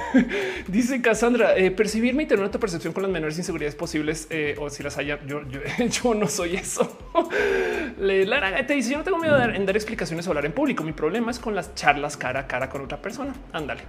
dice 0.69 1.03
Cassandra, 1.03 1.57
eh, 1.57 1.71
percibirme 1.71 2.23
y 2.23 2.27
tener 2.27 2.45
una 2.45 2.53
percepción 2.53 2.93
con 2.93 3.03
las 3.03 3.11
menores 3.11 3.37
inseguridades 3.39 3.75
posibles 3.75 4.27
eh, 4.31 4.55
o 4.59 4.71
si 4.71 4.83
las 4.83 4.99
haya. 4.99 5.19
Yo, 5.27 5.43
yo, 5.49 6.15
no 6.15 6.29
soy 6.29 6.57
eso. 6.57 6.99
Lara 7.99 8.67
te 8.67 8.75
dice: 8.75 8.93
Yo 8.93 8.99
no 8.99 9.05
tengo 9.05 9.19
miedo 9.19 9.37
en 9.43 9.67
dar 9.67 9.77
explicaciones 9.77 10.27
o 10.27 10.31
hablar 10.31 10.47
en 10.47 10.53
público. 10.53 10.85
Mi 10.85 10.93
problema 10.93 11.31
es 11.31 11.39
con 11.39 11.55
las 11.55 11.75
charlas 11.75 12.17
cara 12.17 12.41
a 12.41 12.47
cara 12.47 12.69
con 12.69 12.83
otra 12.83 13.01
persona. 13.03 13.35
Ándale. 13.53 13.83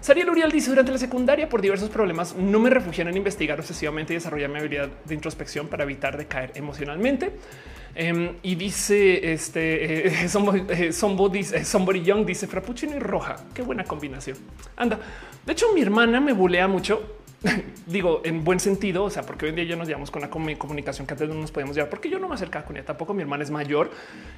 Sariel 0.00 0.30
Uriel 0.30 0.50
dice 0.50 0.70
durante 0.70 0.90
la 0.90 0.98
secundaria 0.98 1.48
por 1.48 1.62
diversos 1.62 1.88
problemas 1.88 2.34
no 2.34 2.58
me 2.58 2.70
refugié 2.70 3.04
en 3.04 3.16
investigar 3.16 3.60
obsesivamente 3.60 4.12
y 4.12 4.16
desarrollar 4.16 4.50
mi 4.50 4.58
habilidad 4.58 4.88
de 5.04 5.14
introspección 5.14 5.68
para 5.68 5.84
evitar 5.84 6.16
de 6.16 6.26
caer 6.26 6.50
emocionalmente. 6.56 7.30
Em, 7.94 8.36
y 8.42 8.54
dice 8.54 9.32
este 9.32 10.06
eh, 10.08 10.24
eh, 10.24 10.92
somebody, 10.92 12.02
Young 12.02 12.24
dice 12.24 12.46
frappuccino 12.46 12.96
y 12.96 12.98
roja. 12.98 13.36
Qué 13.54 13.62
buena 13.62 13.84
combinación. 13.84 14.38
Anda. 14.76 14.98
De 15.44 15.52
hecho, 15.52 15.66
mi 15.74 15.82
hermana 15.82 16.20
me 16.20 16.32
bulea 16.32 16.68
mucho. 16.68 17.18
Digo 17.86 18.22
en 18.24 18.44
buen 18.44 18.60
sentido, 18.60 19.04
o 19.04 19.10
sea, 19.10 19.24
porque 19.24 19.46
hoy 19.46 19.50
en 19.50 19.56
día 19.56 19.64
ya 19.64 19.76
nos 19.76 19.88
llevamos 19.88 20.10
con 20.10 20.22
la 20.22 20.30
comunicación 20.30 21.06
que 21.06 21.14
antes 21.14 21.28
no 21.28 21.34
nos 21.34 21.50
podíamos 21.50 21.74
llevar, 21.74 21.90
porque 21.90 22.08
yo 22.08 22.18
no 22.20 22.28
me 22.28 22.34
acercaba 22.34 22.64
con 22.64 22.76
ella. 22.76 22.86
Tampoco 22.86 23.14
mi 23.14 23.22
hermana 23.22 23.42
es 23.42 23.50
mayor 23.50 23.90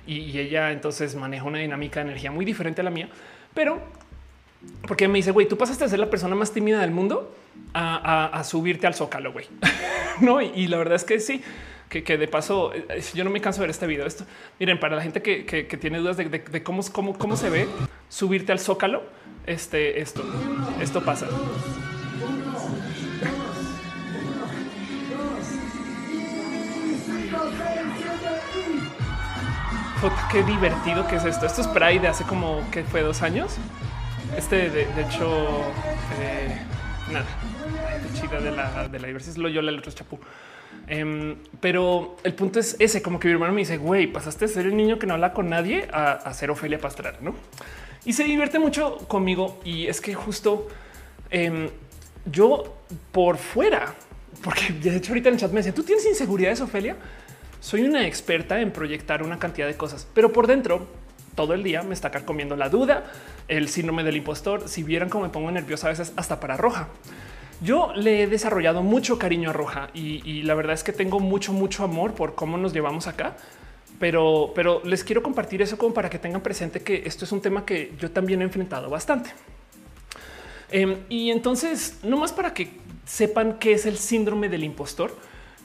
y, 0.07 0.37
ella 0.38 0.73
entonces 0.73 1.14
maneja 1.14 1.45
una 1.45 1.59
dinámica 1.59 2.01
de 2.01 2.07
energía 2.07 2.33
muy 2.33 2.47
diferente 2.47 2.81
a 2.81 2.85
la 2.85 2.90
mía, 2.90 3.11
pero 3.53 3.79
porque 4.88 5.07
me 5.07 5.19
dice, 5.19 5.31
güey, 5.31 5.47
tú 5.47 5.59
pasaste 5.59 5.85
a 5.85 5.88
ser 5.88 5.99
la 5.99 6.09
persona 6.09 6.35
más 6.35 6.53
tímida 6.53 6.81
del 6.81 6.90
mundo 6.90 7.37
a, 7.75 8.43
subirte 8.45 8.87
al 8.87 8.95
zócalo, 8.95 9.33
güey. 9.33 9.47
no, 10.23 10.40
y 10.40 10.67
la 10.69 10.79
verdad 10.79 10.95
es 10.95 11.05
que 11.05 11.21
sí 11.21 11.43
que, 12.02 12.18
de 12.18 12.28
paso 12.28 12.72
eh, 12.74 13.02
yo 13.14 13.24
no 13.24 13.30
me 13.30 13.40
canso 13.40 13.61
de 13.61 13.66
ver 13.66 13.70
este 13.70 13.87
video. 13.87 14.07
Esto 14.07 14.24
miren, 14.59 14.80
para 14.80 14.96
la 14.96 15.02
gente 15.02 15.22
que, 15.22 15.78
tiene 15.80 15.98
dudas 15.98 16.16
de, 16.16 16.62
cómo, 16.62 16.83
cómo, 16.92 17.18
cómo 17.18 17.37
se 17.37 17.50
ve 17.50 17.66
subirte 18.09 18.52
al 18.52 18.59
zócalo, 18.59 19.02
este, 19.46 20.00
esto, 20.00 20.24
esto 20.80 21.04
pasa. 21.04 21.28
qué 30.30 30.42
divertido 30.42 31.07
que 31.07 31.16
es 31.16 31.24
esto. 31.24 31.46
Esto 31.46 31.62
es 31.62 31.68
Pride 31.68 32.00
de 32.00 32.09
hace 32.09 32.24
como 32.24 32.62
que 32.70 32.85
fue 32.85 33.02
dos 33.02 33.22
años. 33.22 33.57
Este, 34.37 34.68
de, 34.70 34.83
hecho, 35.02 35.48
eh, 36.20 36.59
nada, 37.12 37.26
chida 38.14 38.40
de 38.40 38.50
la, 38.50 38.88
de 38.88 38.98
la 38.98 39.07
diversidad 39.07 39.33
es 39.33 39.38
Loyola, 39.38 39.70
el 39.70 39.78
otro 39.78 39.90
es 39.90 39.94
Chapú. 39.94 40.18
Em, 40.87 41.37
pero 41.61 42.16
el 42.25 42.35
punto 42.35 42.61
es 42.61 42.77
ese, 42.79 43.01
como 43.01 43.18
que 43.18 43.29
mi 43.29 43.35
hermano 43.35 43.53
me 43.53 43.61
dice, 43.61 43.79
güey, 43.79 44.07
pasaste 44.07 44.47
de 44.47 44.53
ser 44.53 44.66
el 44.66 44.77
niño 44.77 44.99
que 44.99 45.07
no 45.07 45.14
habla 45.14 45.33
con 45.33 45.49
nadie 45.49 45.88
a, 45.92 46.33
ser 46.35 46.51
Ofelia 46.51 46.79
Pastrana, 46.79 47.18
¿no? 47.20 47.35
Y 48.05 48.12
se 48.12 48.25
divierte 48.25 48.59
mucho 48.59 48.99
conmigo 49.09 49.61
y 49.64 49.87
es 49.87 50.01
que 50.01 50.14
justo 50.14 50.68
em, 51.31 51.70
yo 52.31 52.77
por 53.12 53.38
fuera, 53.38 53.94
porque 54.42 54.73
de 54.73 54.97
hecho 54.97 55.12
ahorita 55.12 55.31
en 55.31 55.35
el 55.37 55.40
chat 55.40 55.51
me 55.51 55.61
decía, 55.61 55.75
¿tú 55.75 55.83
tienes 55.83 56.05
inseguridades, 56.05 56.61
Ofelia? 56.61 56.97
Soy 57.61 57.83
una 57.83 58.07
experta 58.07 58.61
en 58.61 58.70
proyectar 58.73 59.23
una 59.23 59.38
cantidad 59.38 59.66
de 59.66 59.77
cosas, 59.77 60.07
pero 60.12 60.33
por 60.33 60.47
dentro 60.47 60.87
todo 61.35 61.55
el 61.55 61.62
día 61.62 61.83
me 61.83 61.94
está 61.94 62.11
comiendo 62.11 62.57
la 62.57 62.68
duda, 62.68 63.05
el 63.49 63.68
síndrome 63.68 64.05
del 64.05 64.16
impostor. 64.16 64.68
Si 64.68 64.83
vieran 64.83 65.09
cómo 65.09 65.25
me 65.25 65.31
pongo 65.31 65.51
nerviosa 65.51 65.88
a 65.88 65.90
veces 65.90 66.12
hasta 66.16 66.40
para 66.40 66.57
roja. 66.57 66.88
Yo 67.61 67.93
le 67.95 68.23
he 68.23 68.27
desarrollado 68.27 68.83
mucho 68.83 69.19
cariño 69.19 69.51
a 69.51 69.53
Roja 69.53 69.90
y, 69.95 70.43
la 70.43 70.55
verdad 70.55 70.75
es 70.75 70.85
que 70.85 70.93
tengo 70.93 71.21
mucho, 71.21 71.53
mucho 71.53 71.85
amor 71.85 72.14
por 72.14 72.35
cómo 72.35 72.59
nos 72.59 72.73
llevamos 72.73 73.07
acá. 73.07 73.37
Pero, 74.01 74.53
pero 74.55 74.83
les 74.85 75.05
quiero 75.05 75.23
compartir 75.23 75.62
eso 75.62 75.79
como 75.79 75.95
para 75.95 76.11
que 76.11 76.19
tengan 76.19 76.40
presente 76.40 76.81
que 76.83 77.05
esto 77.07 77.25
es 77.25 77.33
un 77.33 77.40
tema 77.40 77.64
que 77.64 77.93
yo 77.99 78.11
también 78.11 78.40
he 78.43 78.45
enfrentado 78.45 78.90
bastante. 78.90 79.31
Em, 80.71 80.97
y 81.09 81.31
entonces, 81.31 82.01
no 82.03 82.17
más 82.17 82.33
para 82.33 82.53
que 82.53 82.71
sepan 83.07 83.59
qué 83.59 83.73
es 83.73 83.87
el 83.87 83.97
síndrome 83.97 84.49
del 84.49 84.64
impostor. 84.64 85.17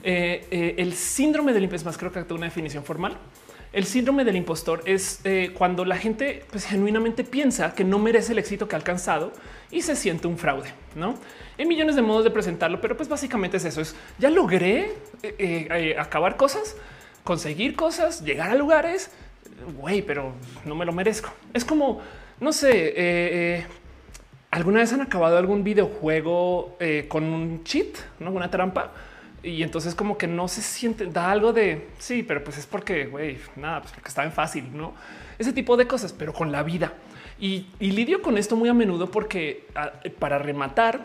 Eh, 0.04 0.46
eh, 0.50 0.74
el 0.78 0.94
síndrome 0.94 1.52
del 1.52 1.64
impostor, 1.64 1.86
más 1.86 1.98
creo 1.98 2.12
que 2.12 2.22
tengo 2.22 2.36
una 2.36 2.46
definición 2.46 2.84
formal. 2.84 3.16
El 3.72 3.84
síndrome 3.84 4.24
del 4.24 4.36
impostor 4.36 4.82
es 4.84 5.20
eh, 5.24 5.52
cuando 5.56 5.84
la 5.84 5.96
gente 5.96 6.44
pues, 6.50 6.64
genuinamente 6.64 7.22
piensa 7.24 7.74
que 7.74 7.84
no 7.84 7.98
merece 7.98 8.32
el 8.32 8.38
éxito 8.38 8.66
que 8.68 8.74
ha 8.74 8.78
alcanzado 8.78 9.32
y 9.70 9.82
se 9.82 9.94
siente 9.96 10.26
un 10.26 10.38
fraude. 10.38 10.72
No 10.94 11.14
hay 11.60 11.66
millones 11.66 11.96
de 11.96 12.02
modos 12.02 12.24
de 12.24 12.30
presentarlo, 12.30 12.80
pero 12.80 12.96
pues 12.96 13.08
básicamente 13.08 13.58
es 13.58 13.64
eso. 13.64 13.80
Es 13.80 13.94
ya 14.18 14.30
logré 14.30 14.92
acabar 15.98 16.36
cosas, 16.36 16.76
conseguir 17.22 17.76
cosas, 17.76 18.24
llegar 18.24 18.50
a 18.50 18.54
lugares. 18.54 19.10
Güey, 19.78 20.02
pero 20.02 20.32
no 20.64 20.74
me 20.74 20.84
lo 20.84 20.92
merezco. 20.92 21.30
Es 21.52 21.64
como 21.64 22.00
no 22.40 22.52
sé. 22.52 23.66
¿Alguna 24.50 24.80
vez 24.80 24.92
han 24.92 25.02
acabado 25.02 25.36
algún 25.36 25.62
videojuego 25.62 26.76
con 27.08 27.24
un 27.24 27.62
cheat, 27.62 27.94
¿no? 28.18 28.30
una 28.30 28.50
trampa? 28.50 28.92
Y 29.42 29.62
entonces 29.62 29.94
como 29.94 30.18
que 30.18 30.26
no 30.26 30.48
se 30.48 30.60
siente, 30.60 31.06
da 31.06 31.30
algo 31.30 31.52
de 31.52 31.88
sí, 31.98 32.22
pero 32.22 32.44
pues 32.44 32.58
es 32.58 32.66
porque, 32.66 33.06
güey, 33.06 33.38
nada, 33.56 33.80
pues 33.80 33.92
porque 33.92 34.08
está 34.08 34.24
en 34.24 34.32
fácil, 34.32 34.76
¿no? 34.76 34.92
Ese 35.38 35.52
tipo 35.52 35.78
de 35.78 35.86
cosas, 35.86 36.12
pero 36.12 36.34
con 36.34 36.52
la 36.52 36.62
vida. 36.62 36.92
Y, 37.38 37.66
lidio 37.78 38.20
con 38.20 38.36
esto 38.36 38.54
muy 38.54 38.68
a 38.68 38.74
menudo 38.74 39.10
porque 39.10 39.64
ah, 39.74 39.92
para 40.18 40.38
rematar, 40.38 41.00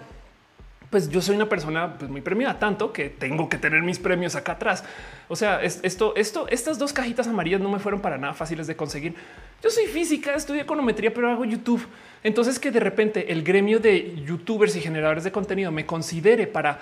pues 0.90 1.10
yo 1.10 1.22
soy 1.22 1.36
una 1.36 1.50
persona 1.50 1.98
pues, 1.98 2.10
muy 2.10 2.22
premiada, 2.22 2.60
tanto 2.60 2.94
que 2.94 3.10
tengo 3.10 3.50
que 3.50 3.58
tener 3.58 3.82
mis 3.82 4.00
premios 4.00 4.36
acá 4.36 4.54
atrás. 4.54 4.84
O 5.28 5.36
sea, 5.36 5.64
esto, 5.64 6.16
esto, 6.16 6.48
estas 6.50 6.78
dos 6.78 6.94
cajitas 6.94 7.28
amarillas 7.28 7.62
no 7.62 7.70
me 7.70 7.80
fueron 7.80 8.02
para 8.02 8.18
nada 8.18 8.34
fáciles 8.34 8.68
de 8.68 8.76
conseguir. 8.76 9.16
Yo 9.64 9.70
soy 9.70 9.86
física, 9.88 10.36
estudio 10.36 10.62
econometría, 10.62 11.14
pero 11.14 11.30
hago 11.30 11.46
YouTube. 11.46 11.86
Entonces 12.24 12.60
que 12.60 12.72
de 12.72 12.80
repente 12.80 13.32
el 13.32 13.44
gremio 13.44 13.80
de 13.80 14.16
youtubers 14.26 14.76
y 14.76 14.82
generadores 14.82 15.24
de 15.24 15.32
contenido 15.32 15.72
me 15.72 15.86
considere 15.86 16.48
para 16.48 16.80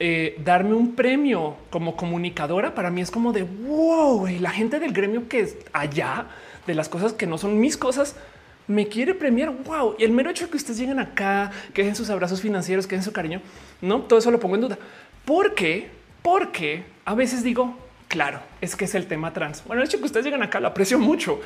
eh, 0.00 0.36
darme 0.44 0.74
un 0.74 0.96
premio 0.96 1.56
como 1.70 1.94
comunicadora 1.94 2.74
para 2.74 2.90
mí 2.90 3.00
es 3.00 3.12
como 3.12 3.32
de 3.32 3.44
wow, 3.44 4.26
y 4.26 4.40
la 4.40 4.50
gente 4.50 4.80
del 4.80 4.92
gremio 4.92 5.28
que 5.28 5.38
es 5.38 5.56
allá 5.72 6.26
de 6.66 6.74
las 6.74 6.88
cosas 6.88 7.12
que 7.12 7.28
no 7.28 7.38
son 7.38 7.60
mis 7.60 7.76
cosas 7.76 8.16
me 8.66 8.88
quiere 8.88 9.14
premiar. 9.14 9.52
Wow. 9.64 9.96
Y 9.98 10.04
el 10.04 10.12
mero 10.12 10.30
hecho 10.30 10.44
de 10.44 10.50
que 10.50 10.56
ustedes 10.56 10.78
lleguen 10.78 10.98
acá, 10.98 11.50
que 11.72 11.82
dejen 11.82 11.96
sus 11.96 12.10
abrazos 12.10 12.40
financieros, 12.40 12.86
que 12.86 12.96
dejen 12.96 13.04
su 13.04 13.12
cariño, 13.12 13.40
no 13.80 14.02
todo 14.02 14.18
eso 14.18 14.30
lo 14.30 14.40
pongo 14.40 14.54
en 14.54 14.62
duda. 14.62 14.78
Porque, 15.24 15.88
porque 16.22 16.84
a 17.04 17.14
veces 17.14 17.42
digo, 17.42 17.76
claro, 18.08 18.40
es 18.60 18.76
que 18.76 18.84
es 18.84 18.94
el 18.94 19.06
tema 19.06 19.32
trans. 19.32 19.64
Bueno, 19.64 19.82
el 19.82 19.88
hecho 19.88 19.96
de 19.96 20.02
que 20.02 20.06
ustedes 20.06 20.24
lleguen 20.24 20.42
acá 20.42 20.60
lo 20.60 20.68
aprecio 20.68 20.98
mucho, 20.98 21.40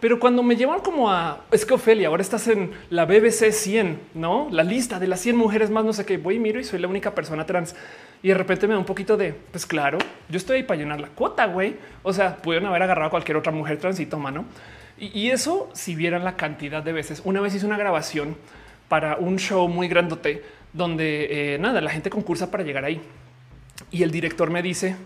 pero 0.00 0.20
cuando 0.20 0.42
me 0.42 0.56
llevan 0.56 0.80
como 0.80 1.10
a 1.10 1.44
es 1.50 1.64
que 1.64 1.72
Ofelia, 1.72 2.08
ahora 2.08 2.20
estás 2.20 2.46
en 2.48 2.72
la 2.90 3.06
BBC 3.06 3.52
100, 3.52 4.00
no 4.14 4.48
la 4.50 4.62
lista 4.62 4.98
de 4.98 5.06
las 5.06 5.20
100 5.20 5.36
mujeres 5.36 5.70
más, 5.70 5.84
no 5.84 5.92
sé 5.92 6.04
qué. 6.04 6.18
Voy 6.18 6.34
y 6.34 6.38
miro 6.38 6.60
y 6.60 6.64
soy 6.64 6.78
la 6.78 6.88
única 6.88 7.14
persona 7.14 7.46
trans. 7.46 7.74
Y 8.22 8.28
de 8.28 8.34
repente 8.34 8.66
me 8.66 8.74
da 8.74 8.78
un 8.78 8.84
poquito 8.84 9.16
de 9.16 9.32
pues 9.32 9.64
claro, 9.64 9.96
yo 10.28 10.36
estoy 10.36 10.58
ahí 10.58 10.62
para 10.62 10.78
llenar 10.78 11.00
la 11.00 11.08
cuota, 11.08 11.46
güey. 11.46 11.76
O 12.02 12.12
sea, 12.12 12.36
pudieron 12.36 12.68
haber 12.68 12.82
agarrado 12.82 13.06
a 13.06 13.10
cualquier 13.10 13.38
otra 13.38 13.52
mujer 13.52 13.78
trans 13.78 13.98
y 13.98 14.06
toma? 14.06 14.30
Y, 14.98 15.30
eso, 15.30 15.70
si 15.72 15.94
vieran 15.94 16.24
la 16.24 16.36
cantidad 16.36 16.82
de 16.82 16.92
veces, 16.92 17.20
una 17.24 17.40
vez 17.40 17.54
hice 17.54 17.66
una 17.66 17.76
grabación 17.76 18.36
para 18.88 19.16
un 19.16 19.38
show 19.38 19.66
muy 19.68 19.88
grandote 19.88 20.42
donde 20.72 21.54
eh, 21.54 21.58
nada, 21.58 21.80
la 21.80 21.90
gente 21.90 22.10
concursa 22.10 22.50
para 22.50 22.62
llegar 22.62 22.84
ahí. 22.84 23.00
Y 23.90 24.02
el 24.02 24.10
director 24.10 24.50
me 24.50 24.62
dice, 24.62 24.96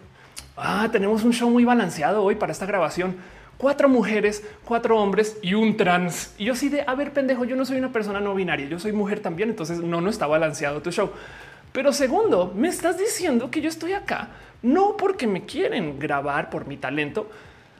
ah, 0.56 0.88
tenemos 0.92 1.24
un 1.24 1.32
show 1.32 1.48
muy 1.48 1.64
balanceado 1.64 2.22
hoy 2.22 2.34
para 2.34 2.52
esta 2.52 2.66
grabación 2.66 3.16
cuatro 3.58 3.88
mujeres, 3.88 4.44
cuatro 4.64 4.98
hombres 4.98 5.36
y 5.42 5.54
un 5.54 5.76
trans. 5.76 6.34
Y 6.38 6.44
yo 6.44 6.54
sí 6.54 6.68
de, 6.68 6.84
a 6.86 6.94
ver, 6.94 7.12
pendejo, 7.12 7.44
yo 7.44 7.56
no 7.56 7.64
soy 7.64 7.78
una 7.78 7.92
persona 7.92 8.20
no 8.20 8.34
binaria, 8.34 8.68
yo 8.68 8.78
soy 8.78 8.92
mujer 8.92 9.20
también, 9.20 9.50
entonces 9.50 9.80
no, 9.80 10.00
no 10.00 10.10
está 10.10 10.26
balanceado 10.26 10.80
tu 10.80 10.92
show. 10.92 11.10
Pero 11.72 11.92
segundo, 11.92 12.52
me 12.54 12.68
estás 12.68 12.98
diciendo 12.98 13.50
que 13.50 13.60
yo 13.60 13.68
estoy 13.68 13.92
acá 13.92 14.28
no 14.62 14.96
porque 14.96 15.26
me 15.26 15.44
quieren 15.44 15.98
grabar 15.98 16.50
por 16.50 16.66
mi 16.66 16.76
talento, 16.76 17.30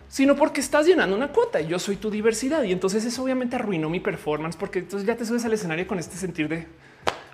sino 0.09 0.37
porque 0.37 0.61
estás 0.61 0.87
llenando 0.87 1.15
una 1.15 1.29
cuota 1.29 1.61
y 1.61 1.69
yo 1.69 1.79
soy 1.79 1.97
tu 1.97 2.11
diversidad. 2.11 2.63
Y 2.63 2.73
entonces 2.73 3.05
eso 3.05 3.23
obviamente 3.23 3.57
arruinó 3.57 3.91
mi 3.91 4.01
performance 4.01 4.57
porque 4.57 4.81
entonces 4.81 5.07
ya 5.07 5.17
te 5.17 5.25
subes 5.25 5.45
al 5.45 5.53
escenario 5.53 5.87
con 5.87 5.99
este 5.99 6.17
sentir 6.17 6.49
de 6.49 6.67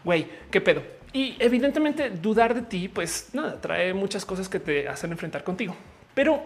güey, 0.05 0.27
qué 0.51 0.61
pedo. 0.61 0.83
Y 1.13 1.37
evidentemente 1.39 2.11
dudar 2.11 2.55
de 2.55 2.63
ti, 2.63 2.89
pues 2.89 3.29
nada, 3.33 3.61
trae 3.61 3.95
muchas 3.95 4.25
cosas 4.25 4.49
que 4.49 4.61
te 4.61 4.89
hacen 4.89 5.13
enfrentar 5.13 5.43
contigo. 5.45 5.75
Pero 6.15 6.43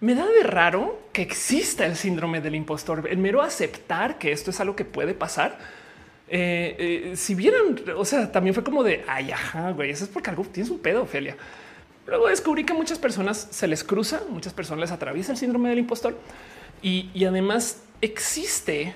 me 0.00 0.14
da 0.14 0.26
de 0.26 0.42
raro 0.42 1.00
que 1.12 1.22
exista 1.22 1.86
el 1.86 1.96
síndrome 1.96 2.40
del 2.40 2.54
impostor, 2.54 3.06
el 3.08 3.18
mero 3.18 3.42
aceptar 3.42 4.18
que 4.18 4.32
esto 4.32 4.50
es 4.50 4.60
algo 4.60 4.74
que 4.74 4.84
puede 4.84 5.14
pasar. 5.14 5.58
Eh, 6.28 7.10
eh, 7.12 7.16
si 7.16 7.34
vieran, 7.34 7.76
o 7.96 8.04
sea, 8.04 8.32
también 8.32 8.54
fue 8.54 8.64
como 8.64 8.82
de 8.82 9.04
ay, 9.06 9.30
ajá, 9.30 9.70
güey, 9.72 9.90
eso 9.90 10.04
es 10.04 10.10
porque 10.10 10.30
algo 10.30 10.44
tienes 10.44 10.70
un 10.70 10.78
pedo, 10.78 11.02
Ophelia. 11.02 11.36
Luego 12.06 12.28
descubrí 12.28 12.64
que 12.64 12.74
muchas 12.74 12.98
personas 12.98 13.48
se 13.50 13.68
les 13.68 13.84
cruza, 13.84 14.22
muchas 14.28 14.52
personas 14.52 14.80
les 14.80 14.90
atraviesa 14.90 15.32
el 15.32 15.38
síndrome 15.38 15.68
del 15.68 15.78
impostor 15.78 16.16
y, 16.82 17.24
además 17.24 17.82
existe 18.00 18.94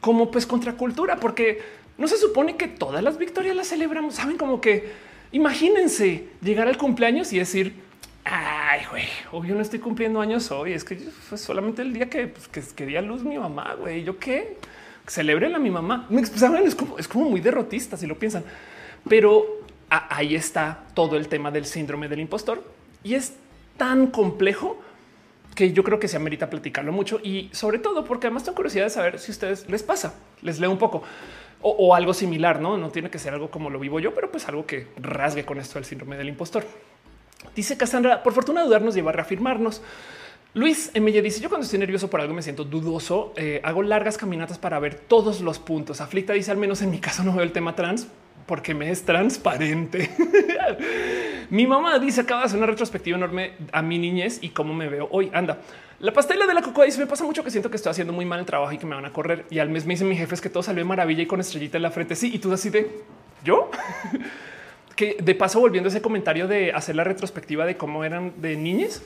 como 0.00 0.32
pues 0.32 0.46
contracultura, 0.46 1.20
porque 1.20 1.60
no 1.96 2.08
se 2.08 2.16
supone 2.16 2.56
que 2.56 2.66
todas 2.66 3.02
las 3.04 3.18
victorias 3.18 3.54
las 3.54 3.68
celebramos. 3.68 4.16
Saben 4.16 4.36
como 4.36 4.60
que 4.60 4.90
imagínense 5.30 6.26
llegar 6.42 6.66
al 6.66 6.76
cumpleaños 6.76 7.32
y 7.32 7.38
decir 7.38 7.74
Ay, 8.24 8.82
güey, 8.88 9.04
obvio 9.32 9.54
no 9.54 9.62
estoy 9.62 9.80
cumpliendo 9.80 10.20
años 10.20 10.50
hoy. 10.52 10.72
Es 10.72 10.84
que 10.84 10.96
fue 10.96 11.36
solamente 11.38 11.82
el 11.82 11.92
día 11.92 12.08
que, 12.08 12.28
pues, 12.28 12.72
que 12.72 13.00
luz 13.02 13.24
mi 13.24 13.36
mamá, 13.36 13.74
güey. 13.74 14.04
¿Yo 14.04 14.18
qué? 14.18 14.56
Celebren 15.08 15.54
a 15.54 15.58
mi 15.58 15.70
mamá. 15.70 16.08
¿Saben? 16.36 16.66
Es 16.66 16.74
como, 16.74 16.98
es 16.98 17.08
como 17.08 17.28
muy 17.28 17.40
derrotista 17.40 17.96
si 17.96 18.06
lo 18.06 18.16
piensan. 18.16 18.44
Pero 19.08 19.61
ahí 19.92 20.34
está 20.34 20.84
todo 20.94 21.16
el 21.16 21.28
tema 21.28 21.50
del 21.50 21.66
síndrome 21.66 22.08
del 22.08 22.20
impostor. 22.20 22.62
Y 23.04 23.14
es 23.14 23.34
tan 23.76 24.08
complejo 24.08 24.80
que 25.54 25.72
yo 25.72 25.84
creo 25.84 26.00
que 26.00 26.08
se 26.08 26.16
amerita 26.16 26.48
platicarlo 26.48 26.92
mucho 26.92 27.20
y 27.22 27.50
sobre 27.52 27.78
todo 27.78 28.04
porque 28.04 28.26
además 28.26 28.44
tengo 28.44 28.56
curiosidad 28.56 28.84
de 28.84 28.90
saber 28.90 29.18
si 29.18 29.30
a 29.30 29.32
ustedes 29.32 29.68
les 29.68 29.82
pasa. 29.82 30.14
Les 30.40 30.58
leo 30.58 30.70
un 30.70 30.78
poco 30.78 31.02
o, 31.64 31.94
algo 31.94 32.12
similar, 32.12 32.60
no? 32.60 32.76
No 32.76 32.90
tiene 32.90 33.08
que 33.08 33.20
ser 33.20 33.34
algo 33.34 33.50
como 33.50 33.70
lo 33.70 33.78
vivo 33.78 34.00
yo, 34.00 34.14
pero 34.14 34.30
pues 34.32 34.48
algo 34.48 34.66
que 34.66 34.88
rasgue 34.96 35.44
con 35.44 35.60
esto 35.60 35.74
del 35.74 35.84
síndrome 35.84 36.16
del 36.16 36.28
impostor. 36.28 36.64
Dice 37.54 37.76
Cassandra, 37.76 38.22
por 38.22 38.32
fortuna 38.32 38.64
dudar 38.64 38.82
nos 38.82 38.94
lleva 38.94 39.10
a 39.10 39.12
reafirmarnos. 39.12 39.80
Luis 40.54 40.90
M. 40.94 41.10
dice: 41.22 41.40
Yo 41.40 41.48
cuando 41.48 41.64
estoy 41.64 41.78
nervioso 41.78 42.10
por 42.10 42.20
algo 42.20 42.34
me 42.34 42.42
siento 42.42 42.64
dudoso. 42.64 43.32
Eh, 43.36 43.60
hago 43.62 43.82
largas 43.82 44.18
caminatas 44.18 44.58
para 44.58 44.78
ver 44.80 44.96
todos 44.96 45.40
los 45.40 45.60
puntos. 45.60 46.00
Aflicta 46.00 46.32
dice: 46.32 46.50
Al 46.50 46.56
menos 46.56 46.82
en 46.82 46.90
mi 46.90 46.98
caso 46.98 47.22
no 47.22 47.32
veo 47.32 47.44
el 47.44 47.52
tema 47.52 47.76
trans 47.76 48.08
porque 48.46 48.74
me 48.74 48.90
es 48.90 49.04
transparente. 49.04 50.10
mi 51.50 51.66
mamá 51.66 51.98
dice: 51.98 52.22
Acaba 52.22 52.40
de 52.40 52.46
hacer 52.46 52.58
una 52.58 52.66
retrospectiva 52.66 53.16
enorme 53.16 53.52
a 53.72 53.82
mi 53.82 53.98
niñez 53.98 54.38
y 54.42 54.50
cómo 54.50 54.74
me 54.74 54.88
veo 54.88 55.08
hoy. 55.10 55.30
Anda. 55.32 55.58
La 56.00 56.12
pastela 56.12 56.46
de 56.46 56.54
la 56.54 56.62
cocoa 56.62 56.84
dice: 56.84 56.98
Me 56.98 57.06
pasa 57.06 57.24
mucho 57.24 57.44
que 57.44 57.50
siento 57.50 57.70
que 57.70 57.76
estoy 57.76 57.90
haciendo 57.90 58.12
muy 58.12 58.24
mal 58.24 58.40
el 58.40 58.46
trabajo 58.46 58.72
y 58.72 58.78
que 58.78 58.86
me 58.86 58.94
van 58.94 59.04
a 59.04 59.12
correr. 59.12 59.44
Y 59.50 59.58
al 59.58 59.68
mes 59.68 59.86
me 59.86 59.94
dice 59.94 60.04
mi 60.04 60.16
jefe 60.16 60.34
es 60.34 60.40
que 60.40 60.50
todo 60.50 60.62
salió 60.62 60.82
de 60.82 60.88
maravilla 60.88 61.22
y 61.22 61.26
con 61.26 61.40
estrellita 61.40 61.78
en 61.78 61.82
la 61.82 61.90
frente. 61.90 62.16
Sí, 62.16 62.30
y 62.34 62.38
tú 62.38 62.52
así 62.52 62.70
de 62.70 62.90
yo. 63.44 63.70
que 64.96 65.16
de 65.22 65.34
paso, 65.34 65.60
volviendo 65.60 65.88
a 65.88 65.90
ese 65.90 66.02
comentario 66.02 66.48
de 66.48 66.72
hacer 66.72 66.96
la 66.96 67.04
retrospectiva 67.04 67.64
de 67.64 67.76
cómo 67.76 68.04
eran 68.04 68.32
de 68.40 68.56
niñas, 68.56 69.02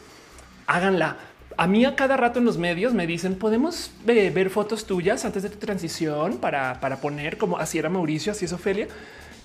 háganla. 0.67 1.17
A 1.59 1.67
mí 1.67 1.85
a 1.85 1.97
cada 1.97 2.17
rato 2.17 2.39
en 2.39 2.45
los 2.45 2.59
medios 2.59 2.93
me 2.93 3.07
dicen, 3.07 3.37
podemos 3.37 3.91
ver 4.05 4.51
fotos 4.51 4.85
tuyas 4.85 5.25
antes 5.25 5.43
de 5.43 5.49
tu 5.49 5.59
transición 5.59 6.37
para, 6.37 6.81
para 6.81 7.01
poner 7.01 7.39
como 7.39 7.57
así 7.57 7.79
era 7.79 7.89
Mauricio, 7.89 8.33
así 8.33 8.45
es 8.45 8.53
Ofelia. 8.53 8.89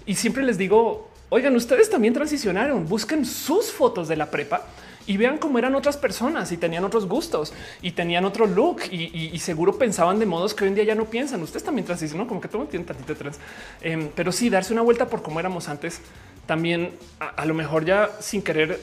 Y 0.06 0.16
siempre 0.16 0.44
les 0.44 0.58
digo, 0.58 1.10
oigan, 1.30 1.56
ustedes 1.56 1.90
también 1.90 2.14
transicionaron, 2.14 2.88
busquen 2.88 3.26
sus 3.26 3.72
fotos 3.72 4.08
de 4.08 4.16
la 4.16 4.30
prepa 4.30 4.66
y 5.08 5.18
vean 5.18 5.38
cómo 5.38 5.58
eran 5.58 5.76
otras 5.76 5.98
personas 5.98 6.52
y 6.52 6.58
tenían 6.58 6.84
otros 6.84 7.08
gustos 7.08 7.54
y 7.82 7.92
tenían 7.92 8.26
otro 8.26 8.46
look 8.46 8.82
y, 8.92 9.38
seguro 9.40 9.78
pensaban 9.78 10.20
de 10.20 10.26
modos 10.26 10.54
que 10.54 10.64
hoy 10.64 10.70
en 10.70 10.76
día 10.76 10.84
ya 10.84 10.96
no 10.96 11.06
piensan. 11.06 11.42
Ustedes 11.42 11.64
también 11.64 11.86
transicionan, 11.86 12.28
como 12.28 12.42
que 12.42 12.48
todo 12.48 12.66
tiene 12.66 12.86
tantito 12.86 13.16
trans, 13.16 13.40
em, 13.82 14.10
pero 14.16 14.32
sí 14.32 14.50
darse 14.50 14.74
una 14.74 14.82
vuelta 14.82 15.08
por 15.08 15.22
cómo 15.22 15.40
éramos 15.40 15.70
antes 15.70 16.02
también 16.46 16.92
a, 17.20 17.46
lo 17.46 17.54
mejor 17.54 17.86
ya 17.86 18.10
sin 18.20 18.42
querer, 18.42 18.80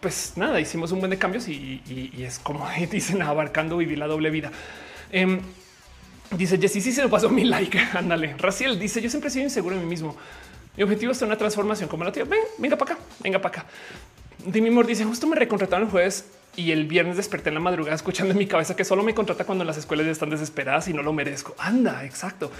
pues 0.00 0.34
nada, 0.36 0.60
hicimos 0.60 0.92
un 0.92 1.00
buen 1.00 1.10
de 1.10 1.18
cambios 1.18 1.48
y, 1.48 1.82
es 2.18 2.38
como 2.38 2.66
dicen 2.90 3.22
abarcando 3.22 3.76
vivir 3.76 3.98
la 3.98 4.06
doble 4.06 4.30
vida. 4.30 4.52
Em, 5.10 5.40
dice 6.30 6.58
Jessy, 6.58 6.80
sí 6.80 6.92
se 6.92 7.02
me 7.02 7.08
pasó 7.08 7.28
mi 7.28 7.44
like. 7.44 7.78
Ándale. 7.94 8.36
Raciel 8.38 8.78
dice: 8.78 9.00
Yo 9.00 9.10
siempre 9.10 9.28
he 9.28 9.32
sido 9.32 9.44
inseguro 9.44 9.74
de 9.74 9.82
mí 9.82 9.88
mismo. 9.88 10.16
Mi 10.78 10.84
objetivo 10.84 11.10
es 11.10 11.20
una 11.22 11.36
transformación 11.36 11.88
como 11.88 12.04
la 12.04 12.12
tía. 12.12 12.22
Ven, 12.22 12.38
venga 12.56 12.76
para 12.76 12.92
acá, 12.92 13.02
venga 13.18 13.40
para 13.40 13.62
acá. 13.62 13.68
Dimi 14.46 14.70
Moore 14.70 14.86
dice: 14.86 15.04
Justo 15.04 15.26
me 15.26 15.34
recontrataron 15.34 15.86
el 15.86 15.90
jueves 15.90 16.26
y 16.54 16.70
el 16.70 16.86
viernes 16.86 17.16
desperté 17.16 17.48
en 17.48 17.56
la 17.56 17.60
madrugada 17.60 17.96
escuchando 17.96 18.30
en 18.30 18.38
mi 18.38 18.46
cabeza 18.46 18.76
que 18.76 18.84
solo 18.84 19.02
me 19.02 19.12
contrata 19.12 19.42
cuando 19.42 19.64
las 19.64 19.76
escuelas 19.76 20.06
ya 20.06 20.12
están 20.12 20.30
desesperadas 20.30 20.86
y 20.86 20.92
no 20.92 21.02
lo 21.02 21.12
merezco. 21.12 21.56
Anda, 21.58 22.04
exacto. 22.04 22.52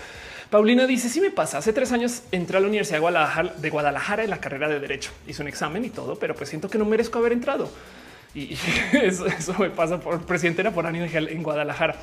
Paulina 0.50 0.84
dice: 0.88 1.08
Sí, 1.08 1.20
me 1.20 1.30
pasa. 1.30 1.58
Hace 1.58 1.72
tres 1.72 1.92
años 1.92 2.24
entré 2.32 2.56
a 2.56 2.60
la 2.60 2.66
Universidad 2.66 2.96
de 2.96 3.02
Guadalajara, 3.02 3.54
de 3.56 3.70
Guadalajara 3.70 4.24
en 4.24 4.30
la 4.30 4.40
carrera 4.40 4.68
de 4.68 4.80
Derecho. 4.80 5.12
Hice 5.28 5.42
un 5.42 5.46
examen 5.46 5.84
y 5.84 5.90
todo, 5.90 6.18
pero 6.18 6.34
pues 6.34 6.48
siento 6.48 6.68
que 6.68 6.76
no 6.76 6.86
merezco 6.86 7.20
haber 7.20 7.30
entrado. 7.30 7.70
Y 8.34 8.58
eso, 8.94 9.26
me 9.60 9.70
pasa 9.70 10.00
por 10.00 10.22
presidente 10.22 10.62
era 10.62 10.72
por 10.72 10.86
año 10.86 11.04
en 11.04 11.42
Guadalajara. 11.44 11.94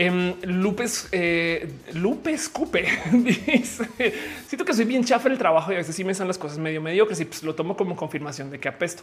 Em, 0.00 0.36
Lupes, 0.42 1.08
eh, 1.10 1.68
Lupes 1.94 2.48
Cupe 2.50 2.86
dice: 3.12 3.84
Siento 4.46 4.64
que 4.64 4.72
soy 4.72 4.84
bien 4.84 5.02
chafa 5.02 5.26
en 5.26 5.32
el 5.32 5.38
trabajo 5.38 5.72
y 5.72 5.74
a 5.74 5.78
veces 5.78 5.96
sí 5.96 6.04
me 6.04 6.14
salen 6.14 6.28
las 6.28 6.38
cosas 6.38 6.56
medio 6.58 6.80
mediocres 6.80 7.18
y 7.18 7.24
pues 7.24 7.42
lo 7.42 7.56
tomo 7.56 7.76
como 7.76 7.96
confirmación 7.96 8.48
de 8.48 8.60
que 8.60 8.68
apesto. 8.68 9.02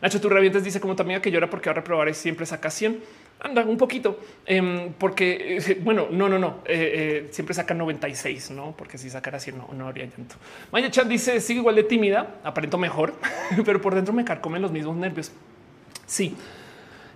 Nacho 0.00 0.20
tú 0.20 0.28
revientes 0.28 0.62
dice 0.62 0.80
como 0.80 0.94
tu 0.94 1.02
amiga 1.02 1.20
que 1.20 1.32
llora 1.32 1.50
porque 1.50 1.68
ahora 1.68 1.82
probar 1.82 2.14
siempre 2.14 2.46
saca 2.46 2.70
100. 2.70 3.00
Anda 3.40 3.64
un 3.64 3.76
poquito, 3.76 4.20
em, 4.46 4.92
porque 4.92 5.56
eh, 5.56 5.80
bueno, 5.82 6.06
no, 6.12 6.28
no, 6.28 6.38
no, 6.38 6.58
eh, 6.64 7.26
siempre 7.32 7.52
saca 7.52 7.74
96, 7.74 8.52
no, 8.52 8.72
porque 8.78 8.98
si 8.98 9.10
sacara 9.10 9.40
100 9.40 9.58
no, 9.58 9.68
no 9.72 9.88
habría 9.88 10.04
llanto. 10.04 10.36
Maya 10.70 10.92
Chan 10.92 11.08
dice: 11.08 11.40
Sigue 11.40 11.58
igual 11.58 11.74
de 11.74 11.82
tímida, 11.82 12.36
aparento 12.44 12.78
mejor, 12.78 13.14
pero 13.64 13.80
por 13.80 13.96
dentro 13.96 14.14
me 14.14 14.24
carcomen 14.24 14.62
los 14.62 14.70
mismos 14.70 14.96
nervios. 14.96 15.32
Sí. 16.06 16.36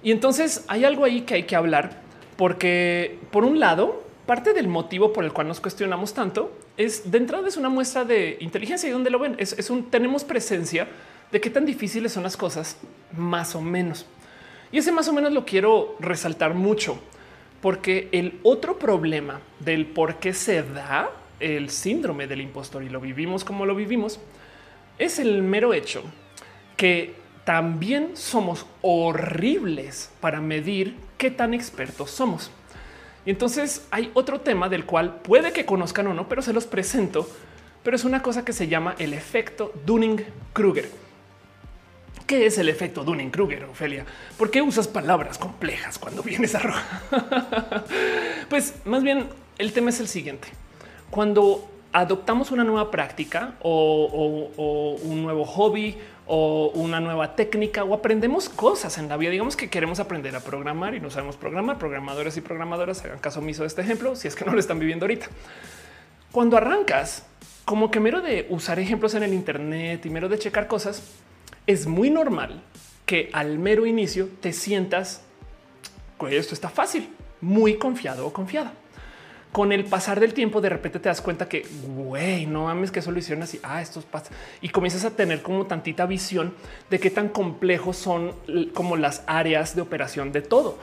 Y 0.02 0.10
entonces 0.10 0.64
hay 0.66 0.84
algo 0.84 1.04
ahí 1.04 1.20
que 1.20 1.34
hay 1.34 1.42
que 1.44 1.54
hablar, 1.54 2.09
porque 2.40 3.18
por 3.30 3.44
un 3.44 3.60
lado, 3.60 4.02
parte 4.24 4.54
del 4.54 4.66
motivo 4.66 5.12
por 5.12 5.24
el 5.24 5.32
cual 5.34 5.48
nos 5.48 5.60
cuestionamos 5.60 6.14
tanto 6.14 6.56
es 6.78 7.10
de 7.10 7.18
entrada 7.18 7.46
es 7.46 7.58
una 7.58 7.68
muestra 7.68 8.06
de 8.06 8.38
inteligencia 8.40 8.88
y 8.88 8.92
donde 8.92 9.10
lo 9.10 9.18
ven 9.18 9.36
es, 9.36 9.68
un 9.68 9.90
tenemos 9.90 10.24
presencia 10.24 10.88
de 11.30 11.38
qué 11.38 11.50
tan 11.50 11.66
difíciles 11.66 12.14
son 12.14 12.22
las 12.22 12.38
cosas, 12.38 12.78
más 13.14 13.54
o 13.54 13.60
menos. 13.60 14.06
Y 14.72 14.78
ese 14.78 14.90
más 14.90 15.06
o 15.08 15.12
menos 15.12 15.34
lo 15.34 15.44
quiero 15.44 15.96
resaltar 16.00 16.54
mucho, 16.54 16.98
porque 17.60 18.08
el 18.10 18.40
otro 18.42 18.78
problema 18.78 19.42
del 19.58 19.84
por 19.84 20.14
qué 20.14 20.32
se 20.32 20.62
da 20.62 21.10
el 21.40 21.68
síndrome 21.68 22.26
del 22.26 22.40
impostor 22.40 22.82
y 22.82 22.88
lo 22.88 23.02
vivimos 23.02 23.44
como 23.44 23.66
lo 23.66 23.74
vivimos 23.74 24.18
es 24.98 25.18
el 25.18 25.42
mero 25.42 25.74
hecho 25.74 26.02
que 26.78 27.16
también 27.44 28.16
somos 28.16 28.64
horribles 28.80 30.10
para 30.22 30.40
medir 30.40 31.09
qué 31.20 31.30
tan 31.30 31.52
expertos 31.52 32.10
somos. 32.10 32.50
Y 33.26 33.30
entonces 33.30 33.86
hay 33.90 34.10
otro 34.14 34.40
tema 34.40 34.70
del 34.70 34.86
cual 34.86 35.16
puede 35.16 35.52
que 35.52 35.66
conozcan 35.66 36.06
o 36.06 36.14
no, 36.14 36.26
pero 36.30 36.40
se 36.40 36.54
los 36.54 36.64
presento. 36.64 37.28
Pero 37.82 37.94
es 37.94 38.04
una 38.04 38.22
cosa 38.22 38.42
que 38.42 38.54
se 38.54 38.68
llama 38.68 38.96
el 38.98 39.12
efecto 39.12 39.70
Dunning-Kruger. 39.84 40.90
¿Qué 42.26 42.46
es 42.46 42.56
el 42.56 42.70
efecto 42.70 43.04
Dunning-Kruger, 43.04 43.64
Ofelia? 43.64 44.06
¿Por 44.38 44.50
qué 44.50 44.62
usas 44.62 44.88
palabras 44.88 45.36
complejas 45.36 45.98
cuando 45.98 46.22
vienes 46.22 46.54
a 46.54 46.60
roja? 46.60 47.02
pues 48.48 48.76
más 48.86 49.02
bien 49.02 49.28
el 49.58 49.74
tema 49.74 49.90
es 49.90 50.00
el 50.00 50.08
siguiente. 50.08 50.48
Cuando 51.10 51.68
adoptamos 51.92 52.50
una 52.50 52.64
nueva 52.64 52.90
práctica 52.90 53.56
o, 53.60 54.50
o 54.56 54.92
un 55.06 55.22
nuevo 55.22 55.44
hobby 55.44 55.98
o 56.32 56.70
una 56.74 57.00
nueva 57.00 57.34
técnica 57.34 57.82
o 57.82 57.92
aprendemos 57.92 58.48
cosas 58.48 58.98
en 58.98 59.08
la 59.08 59.16
vida. 59.16 59.32
Digamos 59.32 59.56
que 59.56 59.68
queremos 59.68 59.98
aprender 59.98 60.36
a 60.36 60.40
programar 60.40 60.94
y 60.94 61.00
no 61.00 61.10
sabemos 61.10 61.36
programar. 61.36 61.76
Programadores 61.76 62.36
y 62.36 62.40
programadoras 62.40 63.04
hagan 63.04 63.18
caso 63.18 63.40
omiso 63.40 63.62
de 63.62 63.66
este 63.66 63.82
ejemplo 63.82 64.14
si 64.14 64.28
es 64.28 64.36
que 64.36 64.44
no 64.44 64.52
lo 64.52 64.60
están 64.60 64.78
viviendo 64.78 65.06
ahorita. 65.06 65.26
Cuando 66.30 66.56
arrancas, 66.56 67.26
como 67.64 67.90
que 67.90 67.98
mero 67.98 68.20
de 68.20 68.46
usar 68.48 68.78
ejemplos 68.78 69.14
en 69.16 69.24
el 69.24 69.34
Internet 69.34 70.06
y 70.06 70.10
mero 70.10 70.28
de 70.28 70.38
checar 70.38 70.68
cosas, 70.68 71.02
es 71.66 71.88
muy 71.88 72.10
normal 72.10 72.62
que 73.06 73.28
al 73.32 73.58
mero 73.58 73.84
inicio 73.84 74.28
te 74.40 74.52
sientas, 74.52 75.22
esto 76.30 76.54
está 76.54 76.68
fácil, 76.68 77.08
muy 77.40 77.74
confiado 77.74 78.24
o 78.24 78.32
confiada 78.32 78.72
con 79.52 79.72
el 79.72 79.84
pasar 79.84 80.20
del 80.20 80.32
tiempo, 80.32 80.60
de 80.60 80.68
repente 80.68 81.00
te 81.00 81.08
das 81.08 81.20
cuenta 81.20 81.48
que, 81.48 81.66
güey, 81.88 82.46
no 82.46 82.64
mames 82.64 82.90
que 82.90 83.00
eso 83.00 83.10
lo 83.10 83.18
hicieron 83.18 83.42
así. 83.42 83.58
Ah, 83.62 83.82
estos 83.82 84.04
pasa 84.04 84.30
y 84.60 84.68
comienzas 84.68 85.04
a 85.04 85.10
tener 85.10 85.42
como 85.42 85.66
tantita 85.66 86.06
visión 86.06 86.54
de 86.88 87.00
qué 87.00 87.10
tan 87.10 87.28
complejos 87.28 87.96
son 87.96 88.32
como 88.74 88.96
las 88.96 89.24
áreas 89.26 89.74
de 89.74 89.82
operación 89.82 90.32
de 90.32 90.42
todo. 90.42 90.78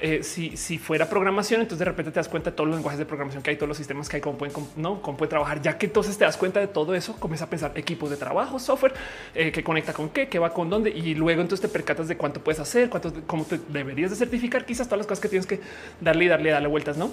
Eh, 0.00 0.22
si, 0.22 0.56
si, 0.56 0.76
fuera 0.76 1.08
programación, 1.08 1.60
entonces 1.60 1.78
de 1.78 1.84
repente 1.84 2.10
te 2.10 2.18
das 2.18 2.28
cuenta 2.28 2.50
de 2.50 2.56
todos 2.56 2.68
los 2.68 2.76
lenguajes 2.76 2.98
de 2.98 3.06
programación 3.06 3.42
que 3.42 3.50
hay, 3.50 3.56
todos 3.56 3.68
los 3.68 3.78
sistemas 3.78 4.08
que 4.08 4.16
hay, 4.16 4.20
cómo 4.20 4.36
pueden, 4.36 4.54
no, 4.76 5.00
cómo 5.00 5.16
puede 5.16 5.30
trabajar. 5.30 5.62
Ya 5.62 5.78
que 5.78 5.86
entonces 5.86 6.18
te 6.18 6.24
das 6.24 6.36
cuenta 6.36 6.60
de 6.60 6.66
todo 6.66 6.94
eso, 6.94 7.14
comienzas 7.18 7.46
a 7.46 7.50
pensar 7.50 7.72
equipos 7.76 8.10
de 8.10 8.16
trabajo, 8.16 8.58
software 8.58 8.92
eh, 9.34 9.50
que 9.50 9.62
conecta 9.64 9.92
con 9.92 10.10
qué, 10.10 10.28
qué 10.28 10.38
va 10.38 10.52
con 10.52 10.68
dónde, 10.68 10.90
y 10.90 11.14
luego 11.14 11.40
entonces 11.40 11.62
te 11.62 11.72
percatas 11.72 12.08
de 12.08 12.16
cuánto 12.16 12.40
puedes 12.40 12.60
hacer, 12.60 12.90
cuánto, 12.90 13.12
cómo 13.26 13.44
te 13.44 13.58
deberías 13.68 14.10
de 14.10 14.16
certificar, 14.16 14.66
quizás 14.66 14.88
todas 14.88 14.98
las 14.98 15.06
cosas 15.06 15.22
que 15.22 15.28
tienes 15.28 15.46
que 15.46 15.60
darle 16.00 16.24
y 16.24 16.28
darle, 16.28 16.50
darle 16.50 16.68
vueltas, 16.68 16.96
no? 16.96 17.12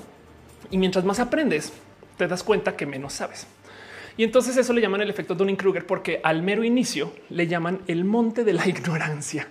Y 0.72 0.78
mientras 0.78 1.06
más 1.06 1.20
aprendes, 1.20 1.74
te 2.18 2.28
das 2.28 2.44
cuenta 2.44 2.76
que 2.76 2.86
menos 2.86 3.14
sabes. 3.14 3.46
Y 4.18 4.24
entonces 4.24 4.58
eso 4.58 4.74
le 4.74 4.82
llaman 4.82 5.02
el 5.02 5.10
efecto 5.10 5.36
Dunning-Kruger 5.36 5.86
porque 5.86 6.20
al 6.24 6.42
mero 6.42 6.64
inicio 6.64 7.14
le 7.30 7.48
llaman 7.48 7.82
el 7.88 8.06
monte 8.06 8.44
de 8.44 8.54
la 8.54 8.68
ignorancia. 8.68 9.48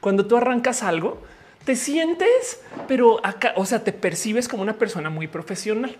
Cuando 0.00 0.26
tú 0.26 0.36
arrancas 0.36 0.82
algo, 0.82 1.22
te 1.64 1.76
sientes, 1.76 2.60
pero 2.88 3.24
acá, 3.24 3.52
o 3.56 3.64
sea, 3.64 3.84
te 3.84 3.92
percibes 3.92 4.48
como 4.48 4.62
una 4.62 4.74
persona 4.74 5.10
muy 5.10 5.28
profesional, 5.28 5.96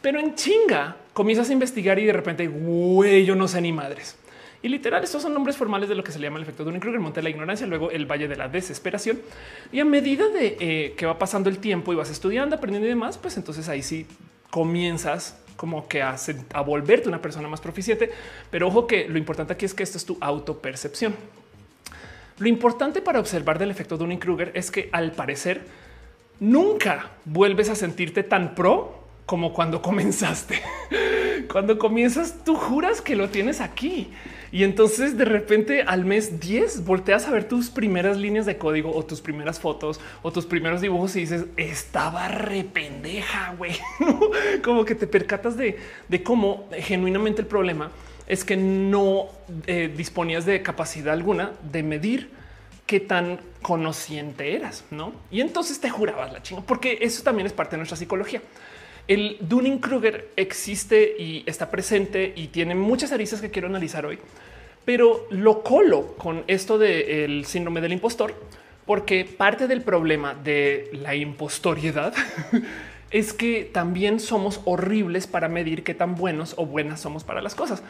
pero 0.00 0.18
en 0.18 0.34
chinga 0.34 0.96
comienzas 1.12 1.50
a 1.50 1.52
investigar 1.52 1.98
y 1.98 2.06
de 2.06 2.12
repente, 2.12 2.46
güey, 2.48 3.24
yo 3.24 3.34
no 3.36 3.46
sé 3.46 3.60
ni 3.60 3.72
madres. 3.72 4.16
Y 4.62 4.68
literal, 4.68 5.02
estos 5.02 5.22
son 5.22 5.34
nombres 5.34 5.56
formales 5.56 5.88
de 5.88 5.96
lo 5.96 6.04
que 6.04 6.12
se 6.12 6.20
le 6.20 6.28
llama 6.28 6.38
el 6.38 6.44
efecto 6.44 6.64
Dunning-Kruger, 6.64 6.94
el 6.94 7.02
monte 7.02 7.18
de 7.18 7.24
la 7.24 7.30
ignorancia, 7.30 7.66
luego 7.66 7.90
el 7.90 8.06
valle 8.06 8.28
de 8.28 8.36
la 8.36 8.48
desesperación. 8.48 9.20
Y 9.72 9.80
a 9.80 9.84
medida 9.84 10.28
de 10.28 10.56
eh, 10.60 10.94
que 10.96 11.04
va 11.04 11.18
pasando 11.18 11.50
el 11.50 11.58
tiempo 11.58 11.92
y 11.92 11.96
vas 11.96 12.10
estudiando, 12.10 12.54
aprendiendo 12.54 12.86
y 12.86 12.90
demás, 12.90 13.18
pues 13.18 13.36
entonces 13.36 13.68
ahí 13.68 13.82
sí 13.82 14.06
comienzas 14.50 15.36
como 15.56 15.88
que 15.88 16.02
a, 16.02 16.16
a 16.54 16.60
volverte 16.60 17.08
una 17.08 17.20
persona 17.20 17.48
más 17.48 17.60
proficiente. 17.60 18.10
Pero 18.50 18.68
ojo 18.68 18.86
que 18.86 19.08
lo 19.08 19.18
importante 19.18 19.52
aquí 19.52 19.64
es 19.64 19.74
que 19.74 19.82
esto 19.82 19.98
es 19.98 20.04
tu 20.04 20.16
autopercepción. 20.20 21.14
Lo 22.38 22.48
importante 22.48 23.02
para 23.02 23.18
observar 23.18 23.58
del 23.58 23.70
efecto 23.70 23.96
Dunning-Kruger 23.96 24.52
es 24.54 24.70
que 24.70 24.88
al 24.92 25.10
parecer 25.10 25.62
nunca 26.38 27.10
vuelves 27.24 27.68
a 27.68 27.74
sentirte 27.74 28.22
tan 28.22 28.54
pro 28.54 29.01
como 29.26 29.52
cuando 29.52 29.82
comenzaste. 29.82 30.60
cuando 31.52 31.78
comienzas, 31.78 32.44
tú 32.44 32.56
juras 32.56 33.00
que 33.00 33.16
lo 33.16 33.28
tienes 33.28 33.60
aquí. 33.60 34.10
Y 34.52 34.64
entonces 34.64 35.16
de 35.16 35.24
repente 35.24 35.82
al 35.82 36.04
mes 36.04 36.38
10 36.38 36.84
volteas 36.84 37.26
a 37.26 37.30
ver 37.30 37.48
tus 37.48 37.70
primeras 37.70 38.18
líneas 38.18 38.44
de 38.44 38.58
código 38.58 38.94
o 38.94 39.02
tus 39.02 39.22
primeras 39.22 39.58
fotos 39.58 39.98
o 40.20 40.30
tus 40.30 40.44
primeros 40.44 40.82
dibujos 40.82 41.16
y 41.16 41.20
dices 41.20 41.46
estaba 41.56 42.28
re 42.28 42.62
pendeja, 42.62 43.54
güey. 43.56 43.72
Como 44.62 44.84
que 44.84 44.94
te 44.94 45.06
percatas 45.06 45.56
de, 45.56 45.78
cómo 46.22 46.68
genuinamente 46.78 47.40
el 47.40 47.46
problema 47.46 47.90
es 48.26 48.44
que 48.44 48.56
no 48.56 49.28
eh, 49.66 49.92
disponías 49.96 50.44
de 50.44 50.62
capacidad 50.62 51.14
alguna 51.14 51.52
de 51.70 51.82
medir 51.82 52.30
qué 52.86 53.00
tan 53.00 53.40
conociente 53.62 54.54
eras, 54.54 54.84
no? 54.90 55.12
Y 55.30 55.40
entonces 55.40 55.80
te 55.80 55.88
jurabas 55.88 56.30
la 56.30 56.42
chinga, 56.42 56.60
porque 56.60 56.98
eso 57.00 57.22
también 57.22 57.46
es 57.46 57.54
parte 57.54 57.72
de 57.72 57.78
nuestra 57.78 57.96
psicología. 57.96 58.42
El 59.08 59.36
Dunning 59.40 59.78
Kruger 59.78 60.28
existe 60.36 61.16
y 61.18 61.42
está 61.46 61.70
presente 61.70 62.32
y 62.36 62.48
tiene 62.48 62.74
muchas 62.74 63.12
aristas 63.12 63.40
que 63.40 63.50
quiero 63.50 63.68
analizar 63.68 64.06
hoy, 64.06 64.18
pero 64.84 65.26
lo 65.30 65.62
colo 65.62 66.14
con 66.16 66.44
esto 66.46 66.78
del 66.78 67.44
síndrome 67.44 67.80
del 67.80 67.92
impostor, 67.92 68.34
porque 68.86 69.24
parte 69.24 69.66
del 69.66 69.82
problema 69.82 70.34
de 70.34 70.88
la 70.92 71.16
impostoriedad 71.16 72.14
es 73.10 73.32
que 73.32 73.68
también 73.72 74.20
somos 74.20 74.60
horribles 74.64 75.26
para 75.26 75.48
medir 75.48 75.82
qué 75.82 75.94
tan 75.94 76.14
buenos 76.14 76.54
o 76.56 76.64
buenas 76.64 77.00
somos 77.00 77.24
para 77.24 77.42
las 77.42 77.54
cosas. 77.54 77.82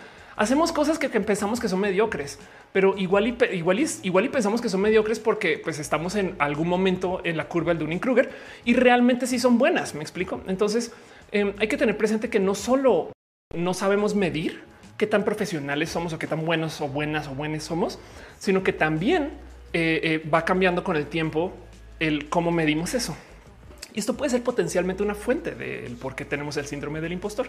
Hacemos 0.42 0.72
cosas 0.72 0.98
que, 0.98 1.08
pensamos 1.08 1.60
que 1.60 1.68
son 1.68 1.78
mediocres, 1.78 2.40
pero 2.72 2.98
igual 2.98 3.28
y, 3.28 3.36
igual, 3.52 3.78
y, 3.78 3.86
igual 4.02 4.24
y 4.24 4.28
pensamos 4.28 4.60
que 4.60 4.68
son 4.68 4.80
mediocres 4.80 5.20
porque 5.20 5.56
pues 5.56 5.78
estamos 5.78 6.16
en 6.16 6.34
algún 6.40 6.66
momento 6.66 7.20
en 7.22 7.36
la 7.36 7.46
curva 7.46 7.68
del 7.68 7.78
Dunning 7.78 8.00
Kruger 8.00 8.28
y 8.64 8.74
realmente 8.74 9.28
sí 9.28 9.38
son 9.38 9.56
buenas. 9.56 9.94
Me 9.94 10.00
explico. 10.00 10.40
Entonces 10.48 10.90
em, 11.30 11.52
hay 11.58 11.68
que 11.68 11.76
tener 11.76 11.96
presente 11.96 12.28
que 12.28 12.40
no 12.40 12.56
solo 12.56 13.12
no 13.54 13.72
sabemos 13.72 14.16
medir 14.16 14.64
qué 14.98 15.06
tan 15.06 15.24
profesionales 15.24 15.90
somos 15.90 16.12
o 16.12 16.18
qué 16.18 16.26
tan 16.26 16.44
buenos 16.44 16.80
o 16.80 16.88
buenas 16.88 17.28
o 17.28 17.36
buenas 17.36 17.62
somos, 17.62 18.00
sino 18.40 18.64
que 18.64 18.72
también 18.72 19.30
eh, 19.72 20.00
eh, 20.02 20.28
va 20.28 20.44
cambiando 20.44 20.82
con 20.82 20.96
el 20.96 21.06
tiempo 21.06 21.52
el 22.00 22.28
cómo 22.28 22.50
medimos 22.50 22.94
eso. 22.94 23.16
Y 23.94 24.00
esto 24.00 24.16
puede 24.16 24.30
ser 24.30 24.42
potencialmente 24.42 25.04
una 25.04 25.14
fuente 25.14 25.54
del 25.54 25.94
por 25.94 26.16
qué 26.16 26.24
tenemos 26.24 26.56
el 26.56 26.66
síndrome 26.66 27.00
del 27.00 27.12
impostor. 27.12 27.48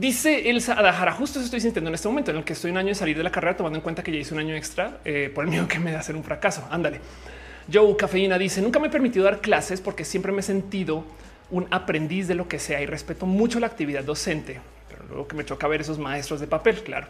Dice 0.00 0.48
Elsa 0.48 0.78
Adahara, 0.78 1.12
justo 1.12 1.40
estoy 1.40 1.60
sintiendo 1.60 1.90
en 1.90 1.94
este 1.94 2.08
momento 2.08 2.30
en 2.30 2.38
el 2.38 2.44
que 2.44 2.54
estoy 2.54 2.70
un 2.70 2.78
año 2.78 2.88
de 2.88 2.94
salir 2.94 3.18
de 3.18 3.22
la 3.22 3.30
carrera, 3.30 3.54
tomando 3.58 3.76
en 3.76 3.82
cuenta 3.82 4.02
que 4.02 4.10
ya 4.10 4.16
hice 4.16 4.32
un 4.32 4.40
año 4.40 4.54
extra 4.54 4.96
eh, 5.04 5.30
por 5.34 5.44
el 5.44 5.50
miedo 5.50 5.68
que 5.68 5.78
me 5.78 5.92
da 5.92 5.98
hacer 6.00 6.16
un 6.16 6.24
fracaso. 6.24 6.66
Ándale. 6.70 7.00
Joe 7.70 7.94
Cafeína 7.98 8.38
dice, 8.38 8.62
nunca 8.62 8.78
me 8.78 8.86
he 8.86 8.90
permitido 8.90 9.26
dar 9.26 9.42
clases 9.42 9.82
porque 9.82 10.06
siempre 10.06 10.32
me 10.32 10.40
he 10.40 10.42
sentido 10.42 11.04
un 11.50 11.66
aprendiz 11.70 12.28
de 12.28 12.34
lo 12.34 12.48
que 12.48 12.58
sea 12.58 12.80
y 12.80 12.86
respeto 12.86 13.26
mucho 13.26 13.60
la 13.60 13.66
actividad 13.66 14.02
docente, 14.02 14.58
pero 14.88 15.04
luego 15.06 15.28
que 15.28 15.36
me 15.36 15.44
choca 15.44 15.68
ver 15.68 15.82
esos 15.82 15.98
maestros 15.98 16.40
de 16.40 16.46
papel, 16.46 16.82
claro. 16.82 17.06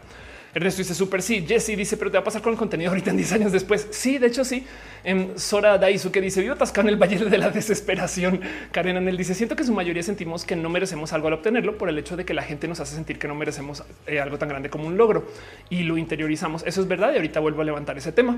Ernesto 0.53 0.79
dice 0.79 0.93
súper 0.93 1.21
sí. 1.21 1.45
Jesse 1.47 1.77
dice, 1.77 1.95
pero 1.97 2.11
te 2.11 2.17
va 2.17 2.21
a 2.21 2.23
pasar 2.23 2.41
con 2.41 2.51
el 2.51 2.59
contenido 2.59 2.89
ahorita 2.89 3.11
en 3.11 3.17
10 3.17 3.31
años 3.33 3.51
después. 3.51 3.87
Sí, 3.91 4.17
de 4.17 4.27
hecho, 4.27 4.43
sí. 4.43 4.65
En 5.03 5.19
em, 5.19 5.37
Sora 5.37 5.77
Daisu 5.77 6.11
que 6.11 6.19
dice 6.19 6.41
vivo 6.41 6.53
atascado 6.53 6.87
en 6.87 6.93
el 6.93 7.01
valle 7.01 7.17
de 7.17 7.37
la 7.37 7.49
desesperación. 7.49 8.41
Karen 8.71 8.97
Anel 8.97 9.17
dice 9.17 9.33
siento 9.33 9.55
que 9.55 9.63
su 9.63 9.73
mayoría 9.73 10.03
sentimos 10.03 10.43
que 10.43 10.55
no 10.55 10.69
merecemos 10.69 11.13
algo 11.13 11.27
al 11.27 11.33
obtenerlo 11.33 11.77
por 11.77 11.89
el 11.89 11.97
hecho 11.97 12.17
de 12.17 12.25
que 12.25 12.33
la 12.33 12.43
gente 12.43 12.67
nos 12.67 12.79
hace 12.79 12.95
sentir 12.95 13.17
que 13.17 13.27
no 13.27 13.35
merecemos 13.35 13.83
eh, 14.07 14.19
algo 14.19 14.37
tan 14.37 14.49
grande 14.49 14.69
como 14.69 14.87
un 14.87 14.97
logro 14.97 15.25
y 15.69 15.83
lo 15.83 15.97
interiorizamos. 15.97 16.63
Eso 16.65 16.81
es 16.81 16.87
verdad. 16.87 17.13
Y 17.13 17.15
ahorita 17.15 17.39
vuelvo 17.39 17.61
a 17.61 17.65
levantar 17.65 17.97
ese 17.97 18.11
tema. 18.11 18.37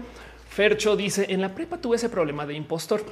Fercho 0.50 0.96
dice 0.96 1.26
en 1.30 1.42
la 1.42 1.56
prepa 1.56 1.78
tuve 1.78 1.96
ese 1.96 2.10
problema 2.10 2.46
de 2.46 2.54
impostor. 2.54 3.04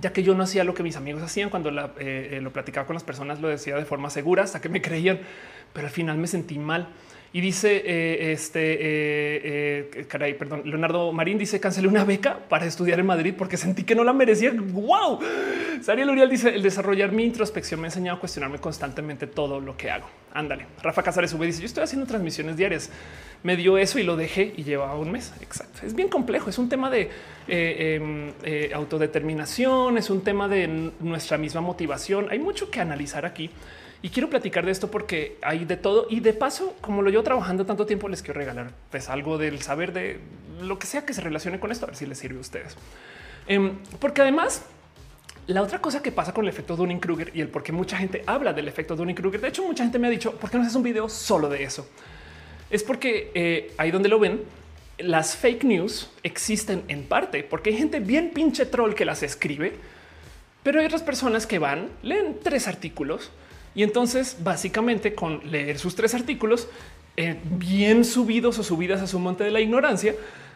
ya 0.00 0.12
que 0.12 0.24
yo 0.24 0.34
no 0.34 0.42
hacía 0.42 0.64
lo 0.64 0.74
que 0.74 0.82
mis 0.82 0.96
amigos 0.96 1.22
hacían 1.22 1.50
cuando 1.50 1.70
eh, 1.70 1.92
eh, 1.98 2.40
lo 2.42 2.52
platicaba 2.52 2.84
con 2.84 2.94
las 2.94 3.04
personas, 3.04 3.40
lo 3.40 3.46
decía 3.46 3.76
de 3.76 3.84
forma 3.84 4.10
segura 4.10 4.42
hasta 4.42 4.60
que 4.60 4.68
me 4.68 4.82
creían, 4.82 5.20
pero 5.72 5.86
al 5.86 5.92
final 5.92 6.18
me 6.18 6.26
sentí 6.26 6.58
mal. 6.58 6.88
Y 7.34 7.40
dice 7.40 7.82
eh, 7.84 8.32
este 8.32 10.06
caray, 10.06 10.34
perdón, 10.34 10.62
Leonardo 10.64 11.12
Marín 11.12 11.36
dice 11.36 11.58
cancelé 11.58 11.88
una 11.88 12.04
beca 12.04 12.38
para 12.48 12.64
estudiar 12.64 13.00
en 13.00 13.06
Madrid 13.06 13.34
porque 13.36 13.56
sentí 13.56 13.82
que 13.82 13.96
no 13.96 14.04
la 14.04 14.12
merecía. 14.12 14.52
Wow. 14.56 15.18
Sariel 15.82 16.10
Uriel 16.10 16.30
dice 16.30 16.54
el 16.54 16.62
desarrollar 16.62 17.10
mi 17.10 17.24
introspección 17.24 17.80
me 17.80 17.86
ha 17.86 17.88
enseñado 17.88 18.18
a 18.18 18.20
cuestionarme 18.20 18.58
constantemente 18.58 19.26
todo 19.26 19.60
lo 19.60 19.76
que 19.76 19.90
hago. 19.90 20.08
Ándale. 20.32 20.66
Rafa 20.80 21.02
Casares 21.02 21.32
sube 21.32 21.46
dice 21.46 21.60
yo 21.60 21.66
estoy 21.66 21.82
haciendo 21.82 22.06
transmisiones 22.06 22.56
diarias 22.56 22.88
me 23.44 23.56
dio 23.56 23.76
eso 23.76 23.98
y 23.98 24.02
lo 24.02 24.16
dejé 24.16 24.54
y 24.56 24.64
llevaba 24.64 24.98
un 24.98 25.12
mes. 25.12 25.32
Exacto. 25.42 25.86
Es 25.86 25.94
bien 25.94 26.08
complejo. 26.08 26.48
Es 26.48 26.58
un 26.58 26.70
tema 26.70 26.90
de 26.90 27.10
eh, 27.46 27.94
em, 27.96 28.32
eh, 28.42 28.70
autodeterminación, 28.74 29.98
es 29.98 30.08
un 30.08 30.22
tema 30.22 30.48
de 30.48 30.66
nuestra 31.00 31.36
misma 31.36 31.60
motivación. 31.60 32.28
Hay 32.30 32.38
mucho 32.38 32.70
que 32.70 32.80
analizar 32.80 33.26
aquí 33.26 33.50
y 34.04 34.10
quiero 34.10 34.28
platicar 34.28 34.66
de 34.66 34.70
esto 34.70 34.90
porque 34.90 35.38
hay 35.40 35.64
de 35.64 35.78
todo. 35.78 36.06
Y 36.10 36.20
de 36.20 36.34
paso, 36.34 36.76
como 36.82 37.00
lo 37.00 37.08
llevo 37.08 37.22
trabajando 37.22 37.64
tanto 37.64 37.86
tiempo, 37.86 38.06
les 38.10 38.20
quiero 38.20 38.38
regalar 38.38 38.70
pues, 38.90 39.08
algo 39.08 39.38
del 39.38 39.62
saber 39.62 39.94
de 39.94 40.20
lo 40.60 40.78
que 40.78 40.86
sea 40.86 41.06
que 41.06 41.14
se 41.14 41.22
relacione 41.22 41.58
con 41.58 41.72
esto, 41.72 41.86
a 41.86 41.88
ver 41.88 41.96
si 41.96 42.04
les 42.04 42.18
sirve 42.18 42.36
a 42.36 42.42
ustedes. 42.42 42.76
Em, 43.46 43.78
porque 44.00 44.20
además, 44.20 44.66
la 45.46 45.62
otra 45.62 45.80
cosa 45.80 46.02
que 46.02 46.12
pasa 46.12 46.34
con 46.34 46.44
el 46.44 46.50
efecto 46.50 46.76
Dunning-Kruger 46.76 47.30
y 47.32 47.40
el 47.40 47.48
por 47.48 47.62
qué 47.62 47.72
mucha 47.72 47.96
gente 47.96 48.22
habla 48.26 48.52
del 48.52 48.68
efecto 48.68 48.94
Dunning-Kruger, 48.94 49.40
de 49.40 49.48
hecho, 49.48 49.64
mucha 49.64 49.84
gente 49.84 49.98
me 49.98 50.08
ha 50.08 50.10
dicho, 50.10 50.32
¿por 50.32 50.50
qué 50.50 50.58
no 50.58 50.64
haces 50.64 50.76
un 50.76 50.82
video 50.82 51.08
solo 51.08 51.48
de 51.48 51.62
eso? 51.64 51.88
es 52.68 52.82
porque 52.82 53.30
eh, 53.34 53.72
ahí 53.78 53.90
donde 53.90 54.10
lo 54.10 54.18
ven, 54.18 54.42
las 54.98 55.34
fake 55.34 55.64
news 55.64 56.10
existen 56.22 56.82
en 56.88 57.04
parte 57.04 57.42
porque 57.42 57.70
hay 57.70 57.78
gente 57.78 58.00
bien 58.00 58.32
pinche 58.34 58.66
troll 58.66 58.92
que 58.92 59.06
las 59.06 59.22
escribe, 59.22 59.72
pero 60.62 60.80
hay 60.80 60.86
otras 60.86 61.02
personas 61.02 61.46
que 61.46 61.58
van, 61.58 61.88
leen 62.02 62.36
tres 62.42 62.68
artículos 62.68 63.30
y 63.74 63.82
entonces 63.82 64.36
básicamente 64.40 65.14
con 65.14 65.40
leer 65.50 65.78
sus 65.78 65.94
tres 65.94 66.14
artículos 66.14 66.68
eh, 67.16 67.38
bien 67.44 68.04
subidos 68.04 68.58
o 68.58 68.64
subidas 68.64 69.00
a 69.00 69.06
su 69.06 69.20
monte 69.20 69.44
de 69.44 69.52
la 69.52 69.60
ignorancia, 69.60 70.14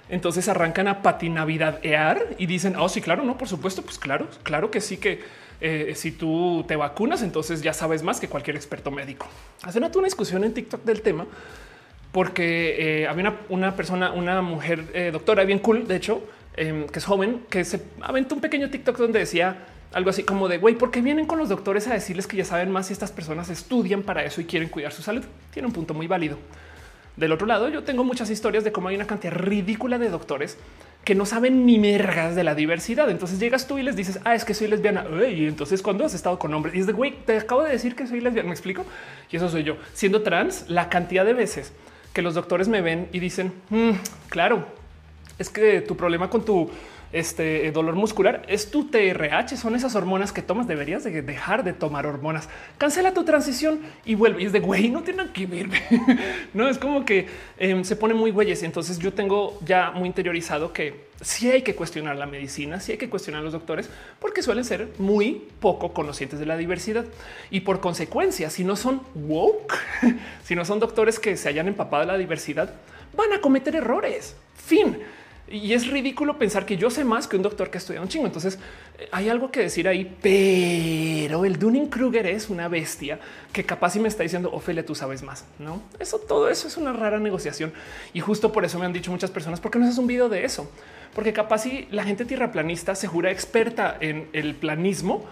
entonces 0.09 0.49
arrancan 0.49 0.89
a 0.89 1.03
patinavidadear 1.03 2.35
y 2.39 2.47
dicen, 2.47 2.75
oh 2.77 2.89
sí, 2.89 3.01
claro, 3.01 3.23
no, 3.23 3.39
por 3.39 3.47
supuesto, 3.47 3.83
pues 3.83 3.99
claro, 3.99 4.27
claro 4.43 4.71
que 4.71 4.81
sí 4.81 4.97
que 4.97 5.21
eh, 5.61 5.93
si 5.95 6.13
tú 6.13 6.65
te 6.67 6.75
vacunas, 6.75 7.23
entonces 7.23 7.63
ya 7.63 7.73
sabes 7.73 8.03
más 8.03 8.19
que 8.19 8.29
cualquier 8.29 8.57
experto 8.57 8.91
médico. 8.91 9.27
Hacen 9.63 9.85
una 9.85 10.05
discusión 10.05 10.43
en 10.45 10.55
TikTok 10.55 10.83
del 10.85 11.03
tema 11.03 11.27
porque 12.11 13.03
eh, 13.03 13.07
había 13.07 13.37
una, 13.49 13.77
persona, 13.77 14.13
una 14.13 14.43
mujer 14.43 15.13
doctora 15.13 15.45
bien 15.45 15.59
cool, 15.59 15.87
de 15.87 15.97
hecho, 15.97 16.23
em, 16.57 16.87
que 16.87 16.99
es 16.99 17.05
joven, 17.05 17.43
que 17.51 17.65
se 17.65 17.83
aventó 18.01 18.35
un 18.35 18.41
pequeño 18.41 18.71
TikTok 18.71 18.97
donde 18.97 19.21
decía 19.21 19.59
algo 19.93 20.11
así 20.11 20.23
como 20.23 20.49
de 20.49 20.59
güey, 20.59 20.75
¿por 20.75 20.91
qué 20.91 21.01
vienen 21.01 21.27
con 21.27 21.39
los 21.39 21.49
doctores 21.49 21.87
a 21.89 21.95
decirles 21.95 22.27
que 22.27 22.37
ya 22.37 22.45
saben 22.45 22.71
más 22.71 22.87
si 22.87 22.93
estas 22.93 23.13
personas 23.13 23.49
estudian 23.49 24.03
para 24.03 24.25
eso 24.25 24.41
y 24.41 24.45
quieren 24.45 24.69
cuidar 24.69 24.93
su 24.93 25.03
salud? 25.03 25.25
Tiene 25.53 25.67
un 25.67 25.73
punto 25.73 25.95
muy 25.95 26.07
válido. 26.07 26.39
Del 27.17 27.33
otro 27.33 27.47
lado, 27.47 27.69
yo 27.69 27.83
tengo 27.83 28.05
muchas 28.05 28.31
historias 28.31 28.63
de 28.63 28.71
cómo 28.71 28.89
hay 28.89 28.95
una 28.95 29.07
cantidad 29.07 29.33
ridícula 29.33 29.99
de 29.99 30.09
doctores 30.09 30.57
que 31.05 31.15
no 31.15 31.27
saben 31.27 31.67
ni 31.67 31.79
mergas 31.79 32.37
de 32.37 32.45
la 32.45 32.55
diversidad. 32.55 33.11
Entonces 33.11 33.41
llegas 33.41 33.67
tú 33.67 33.79
y 33.79 33.83
les 33.83 33.97
dices, 33.97 34.21
ah, 34.25 34.35
es 34.35 34.45
que 34.45 34.55
soy 34.55 34.69
lesbiana. 34.69 35.05
Y 35.29 35.47
entonces 35.47 35.83
cuando 35.83 36.05
has 36.05 36.15
estado 36.15 36.39
con 36.39 36.53
hombres 36.55 36.75
y 36.75 36.81
es 36.81 36.87
de 36.87 36.93
güey, 36.93 37.13
te 37.25 37.39
acabo 37.39 37.65
de 37.65 37.73
decir 37.73 37.97
que 37.97 38.07
soy 38.07 38.21
lesbiana. 38.21 38.49
Me 38.49 38.55
explico. 38.55 38.85
Y 39.31 39.37
eso 39.37 39.49
soy 39.49 39.65
yo 39.65 39.79
siendo 39.95 40.23
trans. 40.23 40.69
La 40.69 40.89
cantidad 40.89 41.25
de 41.25 41.33
veces 41.33 41.73
que 42.13 42.23
los 42.23 42.35
doctores 42.35 42.69
me 42.69 42.83
ven 42.83 43.09
y 43.13 43.21
dicen, 43.21 43.53
mm, 43.71 43.93
claro, 44.29 44.67
es 45.39 45.51
que 45.51 45.81
tu 45.81 45.97
problema 45.97 46.29
con 46.31 46.45
tu 46.45 46.71
este 47.13 47.67
eh, 47.67 47.73
dolor 47.73 47.95
muscular 47.95 48.43
es 48.49 48.71
tu 48.71 48.89
TRH, 48.89 49.57
son 49.57 49.75
esas 49.75 49.95
hormonas 49.95 50.33
que 50.33 50.43
tomas. 50.43 50.67
Deberías 50.67 51.05
de 51.05 51.23
dejar 51.23 51.65
de 51.65 51.73
tomar 51.73 52.07
hormonas. 52.07 52.49
Cancela 52.77 53.15
tu 53.15 53.25
transición 53.25 53.81
y 54.05 54.15
vuelve. 54.15 54.43
Y 54.43 54.47
es 54.47 54.53
de 54.53 54.61
güey, 54.61 54.91
no 54.91 55.03
tiene 55.03 55.31
que 55.33 55.47
ver. 55.47 55.69
no 56.55 56.69
es 56.69 56.79
como 56.79 57.05
que 57.05 57.27
em, 57.59 57.85
se 57.85 57.97
pone 57.97 58.15
muy 58.15 58.31
güeyes. 58.31 58.63
Entonces 58.63 58.99
yo 58.99 59.13
tengo 59.15 59.59
ya 59.65 59.91
muy 59.91 60.07
interiorizado 60.07 60.73
que 60.73 61.09
sí 61.21 61.51
hay 61.51 61.63
que 61.63 61.75
cuestionar 61.75 62.17
la 62.17 62.27
medicina, 62.27 62.81
sí 62.81 62.93
hay 62.93 62.99
que 62.99 63.09
cuestionar 63.09 63.41
a 63.41 63.45
los 63.45 63.53
doctores 63.53 63.91
porque 64.21 64.43
suelen 64.43 64.65
ser 64.65 64.89
muy 64.99 65.49
poco 65.61 65.93
conocientes 65.93 66.39
de 66.39 66.47
la 66.47 66.57
diversidad 66.57 67.07
y 67.51 67.61
por 67.61 67.81
consecuencia, 67.81 68.51
si 68.51 68.65
no 68.65 68.77
son 68.77 69.03
woke, 69.15 69.75
si 70.45 70.55
no 70.55 70.65
son 70.65 70.79
doctores 70.79 71.19
que 71.19 71.37
se 71.37 71.49
hayan 71.49 71.69
empapado 71.69 72.03
de 72.03 72.07
la 72.07 72.19
diversidad, 72.19 72.75
van 73.17 73.33
a 73.33 73.41
cometer 73.41 73.75
errores. 73.75 74.37
Fin. 74.55 74.99
Y 75.51 75.73
es 75.73 75.87
ridículo 75.87 76.39
pensar 76.39 76.67
que 76.67 76.77
yo 76.77 76.91
sé 76.91 77.05
más 77.05 77.27
que 77.27 77.37
un 77.37 77.43
doctor 77.43 77.71
que 77.71 77.79
estudia 77.79 78.03
un 78.03 78.09
chingo. 78.09 78.27
Entonces 78.27 78.59
eh, 78.99 79.09
hay 79.13 79.29
algo 79.29 79.51
que 79.51 79.61
decir 79.61 79.89
ahí, 79.89 80.17
pero 80.21 81.45
el 81.45 81.59
Dunning 81.59 81.89
Kruger 81.89 82.27
es 82.27 82.51
una 82.51 82.69
bestia 82.69 83.19
que 83.53 83.65
capaz 83.65 83.97
y 83.97 84.01
me 84.01 84.09
está 84.09 84.23
diciendo 84.23 84.51
Ophelia, 84.53 84.85
tú 84.85 84.95
sabes 84.95 85.23
más. 85.23 85.45
No, 85.59 85.83
eso 85.99 86.19
todo 86.19 86.49
eso 86.49 86.69
es 86.69 86.77
una 86.77 86.93
rara 86.93 87.19
negociación. 87.19 87.73
Y 88.13 88.21
justo 88.21 88.53
por 88.53 88.65
eso 88.65 88.79
me 88.79 88.87
han 88.87 88.93
dicho 88.93 89.11
muchas 89.11 89.31
personas, 89.31 89.61
¿por 89.61 89.71
qué 89.71 89.79
no 89.79 89.87
haces 89.87 89.99
un 89.99 90.07
video 90.07 90.29
de 90.29 90.45
eso? 90.45 90.71
Porque 91.15 91.33
capaz 91.33 91.67
y 91.67 91.89
la 91.91 92.05
gente 92.05 92.25
tierraplanista 92.25 92.95
se 92.95 93.07
jura 93.07 93.31
experta 93.31 93.97
en 94.01 94.29
el 94.33 94.55
planismo 94.55 95.25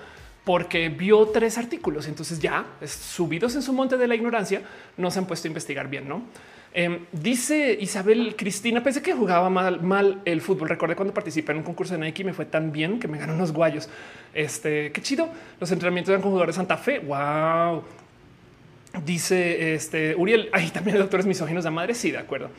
porque 0.44 0.88
vio 0.88 1.26
tres 1.26 1.58
artículos. 1.58 2.06
Entonces 2.06 2.38
ya 2.38 2.64
subidos 2.86 3.54
en 3.56 3.62
su 3.62 3.72
monte 3.72 3.96
de 3.96 4.06
la 4.06 4.14
ignorancia, 4.14 4.62
no 4.96 5.10
se 5.10 5.18
han 5.18 5.26
puesto 5.26 5.48
a 5.48 5.50
investigar 5.50 5.88
bien, 5.88 6.08
no? 6.08 6.22
Em, 6.78 7.06
dice 7.10 7.78
Isabel 7.80 8.36
Cristina, 8.36 8.82
pensé 8.82 9.00
que 9.00 9.14
jugaba 9.14 9.48
mal, 9.48 9.80
mal 9.80 10.20
el 10.26 10.42
fútbol. 10.42 10.68
Recordé 10.68 10.94
cuando 10.94 11.14
participé 11.14 11.52
en 11.52 11.58
un 11.58 11.64
concurso 11.64 11.94
de 11.94 12.00
Nike 12.00 12.22
me 12.22 12.34
fue 12.34 12.44
tan 12.44 12.70
bien 12.70 13.00
que 13.00 13.08
me 13.08 13.16
ganó 13.16 13.32
unos 13.32 13.50
guayos. 13.50 13.88
Este, 14.34 14.92
qué 14.92 15.00
chido. 15.00 15.30
Los 15.58 15.72
entrenamientos 15.72 16.10
eran 16.10 16.20
con 16.20 16.32
jugadores 16.32 16.54
de 16.54 16.58
Santa 16.58 16.76
Fe. 16.76 16.98
Wow. 16.98 17.82
Dice 19.06 19.72
este 19.72 20.14
Uriel, 20.16 20.50
ahí 20.52 20.68
también 20.68 20.98
doctores 20.98 21.24
misóginos 21.24 21.64
de 21.64 21.70
madre. 21.70 21.94
Sí, 21.94 22.10
de 22.10 22.18
acuerdo. 22.18 22.50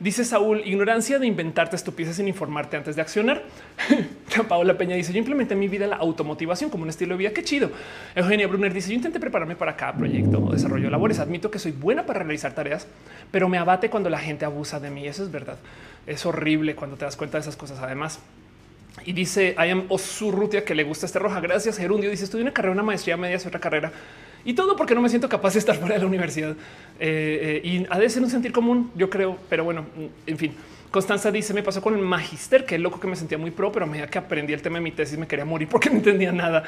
Dice 0.00 0.24
Saúl, 0.24 0.62
ignorancia 0.64 1.18
de 1.20 1.26
inventarte 1.26 1.76
estupideces 1.76 2.16
sin 2.16 2.26
informarte 2.26 2.76
antes 2.76 2.96
de 2.96 3.02
accionar. 3.02 3.42
Paola 4.48 4.76
Peña 4.76 4.96
dice, 4.96 5.12
yo 5.12 5.18
implementé 5.18 5.54
en 5.54 5.60
mi 5.60 5.68
vida 5.68 5.86
la 5.86 5.96
automotivación 5.96 6.68
como 6.68 6.82
un 6.82 6.90
estilo 6.90 7.14
de 7.14 7.18
vida. 7.18 7.30
Qué 7.30 7.44
chido. 7.44 7.70
Eugenia 8.16 8.48
Brunner 8.48 8.72
dice, 8.72 8.88
yo 8.88 8.96
intenté 8.96 9.20
prepararme 9.20 9.54
para 9.54 9.76
cada 9.76 9.94
proyecto 9.94 10.38
o 10.38 10.52
desarrollo 10.52 10.84
de 10.84 10.90
labores. 10.90 11.20
Admito 11.20 11.50
que 11.50 11.60
soy 11.60 11.72
buena 11.72 12.04
para 12.06 12.20
realizar 12.20 12.54
tareas, 12.54 12.88
pero 13.30 13.48
me 13.48 13.58
abate 13.58 13.88
cuando 13.88 14.10
la 14.10 14.18
gente 14.18 14.44
abusa 14.44 14.80
de 14.80 14.90
mí. 14.90 15.06
Eso 15.06 15.22
es 15.22 15.30
verdad. 15.30 15.58
Es 16.06 16.26
horrible 16.26 16.74
cuando 16.74 16.96
te 16.96 17.04
das 17.04 17.16
cuenta 17.16 17.38
de 17.38 17.42
esas 17.42 17.56
cosas. 17.56 17.78
Además, 17.80 18.18
y 19.04 19.12
dice 19.12 19.54
I 19.58 19.70
am 19.70 19.84
Osurrutia 19.88 20.64
que 20.64 20.74
le 20.74 20.82
gusta 20.82 21.06
este 21.06 21.20
roja. 21.20 21.40
Gracias. 21.40 21.78
Gerundio 21.78 22.10
dice 22.10 22.24
estudié 22.24 22.42
una 22.42 22.52
carrera, 22.52 22.72
una 22.72 22.82
maestría 22.82 23.16
media, 23.16 23.36
otra 23.36 23.60
carrera 23.60 23.92
y 24.44 24.54
todo 24.54 24.76
porque 24.76 24.94
no 24.94 25.00
me 25.00 25.08
siento 25.08 25.28
capaz 25.28 25.54
de 25.54 25.58
estar 25.58 25.76
fuera 25.76 25.94
de 25.94 26.00
la 26.00 26.06
universidad. 26.06 26.56
Eh, 27.00 27.60
eh, 27.64 27.68
y 27.68 27.86
ha 27.90 27.98
de 27.98 28.08
ser 28.10 28.22
un 28.22 28.30
sentir 28.30 28.52
común, 28.52 28.90
yo 28.94 29.10
creo, 29.10 29.38
pero 29.48 29.64
bueno, 29.64 29.84
en 30.26 30.38
fin. 30.38 30.54
Constanza 30.94 31.32
dice: 31.32 31.52
Me 31.52 31.64
pasó 31.64 31.82
con 31.82 31.96
el 31.96 32.02
magister, 32.02 32.64
que 32.64 32.76
es 32.76 32.80
loco 32.80 33.00
que 33.00 33.08
me 33.08 33.16
sentía 33.16 33.36
muy 33.36 33.50
pro, 33.50 33.72
pero 33.72 33.84
a 33.84 33.88
medida 33.88 34.06
que 34.06 34.16
aprendí 34.16 34.52
el 34.52 34.62
tema 34.62 34.76
de 34.76 34.82
mi 34.82 34.92
tesis 34.92 35.18
me 35.18 35.26
quería 35.26 35.44
morir 35.44 35.66
porque 35.68 35.90
no 35.90 35.96
entendía 35.96 36.30
nada. 36.30 36.62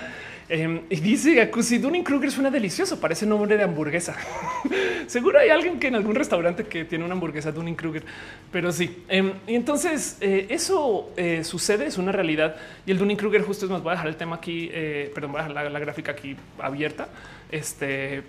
Em, 0.49 0.81
y 0.91 0.97
dice 0.97 1.41
Akusi 1.41 1.79
Dunning 1.79 2.03
Kruger 2.03 2.33
suena 2.33 2.51
delicioso, 2.51 2.99
parece 2.99 3.25
nombre 3.25 3.57
de 3.57 3.63
hamburguesa. 3.63 4.17
Seguro 5.07 5.39
hay 5.39 5.51
alguien 5.51 5.79
que 5.79 5.87
en 5.87 5.95
algún 5.95 6.17
restaurante 6.17 6.65
que 6.65 6.85
tiene 6.85 7.05
una 7.05 7.15
hamburguesa 7.15 7.53
Dunning 7.53 7.77
Kruger, 7.77 8.03
pero 8.51 8.73
sí. 8.73 9.05
Em, 9.07 9.35
y 9.47 9.55
entonces 9.55 10.17
eh, 10.21 10.49
eso 10.51 11.13
sucede, 11.45 11.87
es 11.87 11.97
una 11.97 12.11
realidad. 12.11 12.57
Y 12.85 12.91
el 12.91 12.99
Dunning 12.99 13.17
Kruger, 13.17 13.43
justo 13.43 13.67
es 13.67 13.71
más, 13.71 13.81
voy 13.81 13.91
a 13.91 13.93
dejar 13.93 14.09
el 14.09 14.17
tema 14.17 14.35
aquí, 14.35 14.69
perdón, 15.15 15.31
voy 15.31 15.41
a 15.41 15.47
dejar 15.47 15.71
la 15.71 15.79
gráfica 15.79 16.11
aquí 16.11 16.35
abierta. 16.59 17.07
Este, 17.53 18.25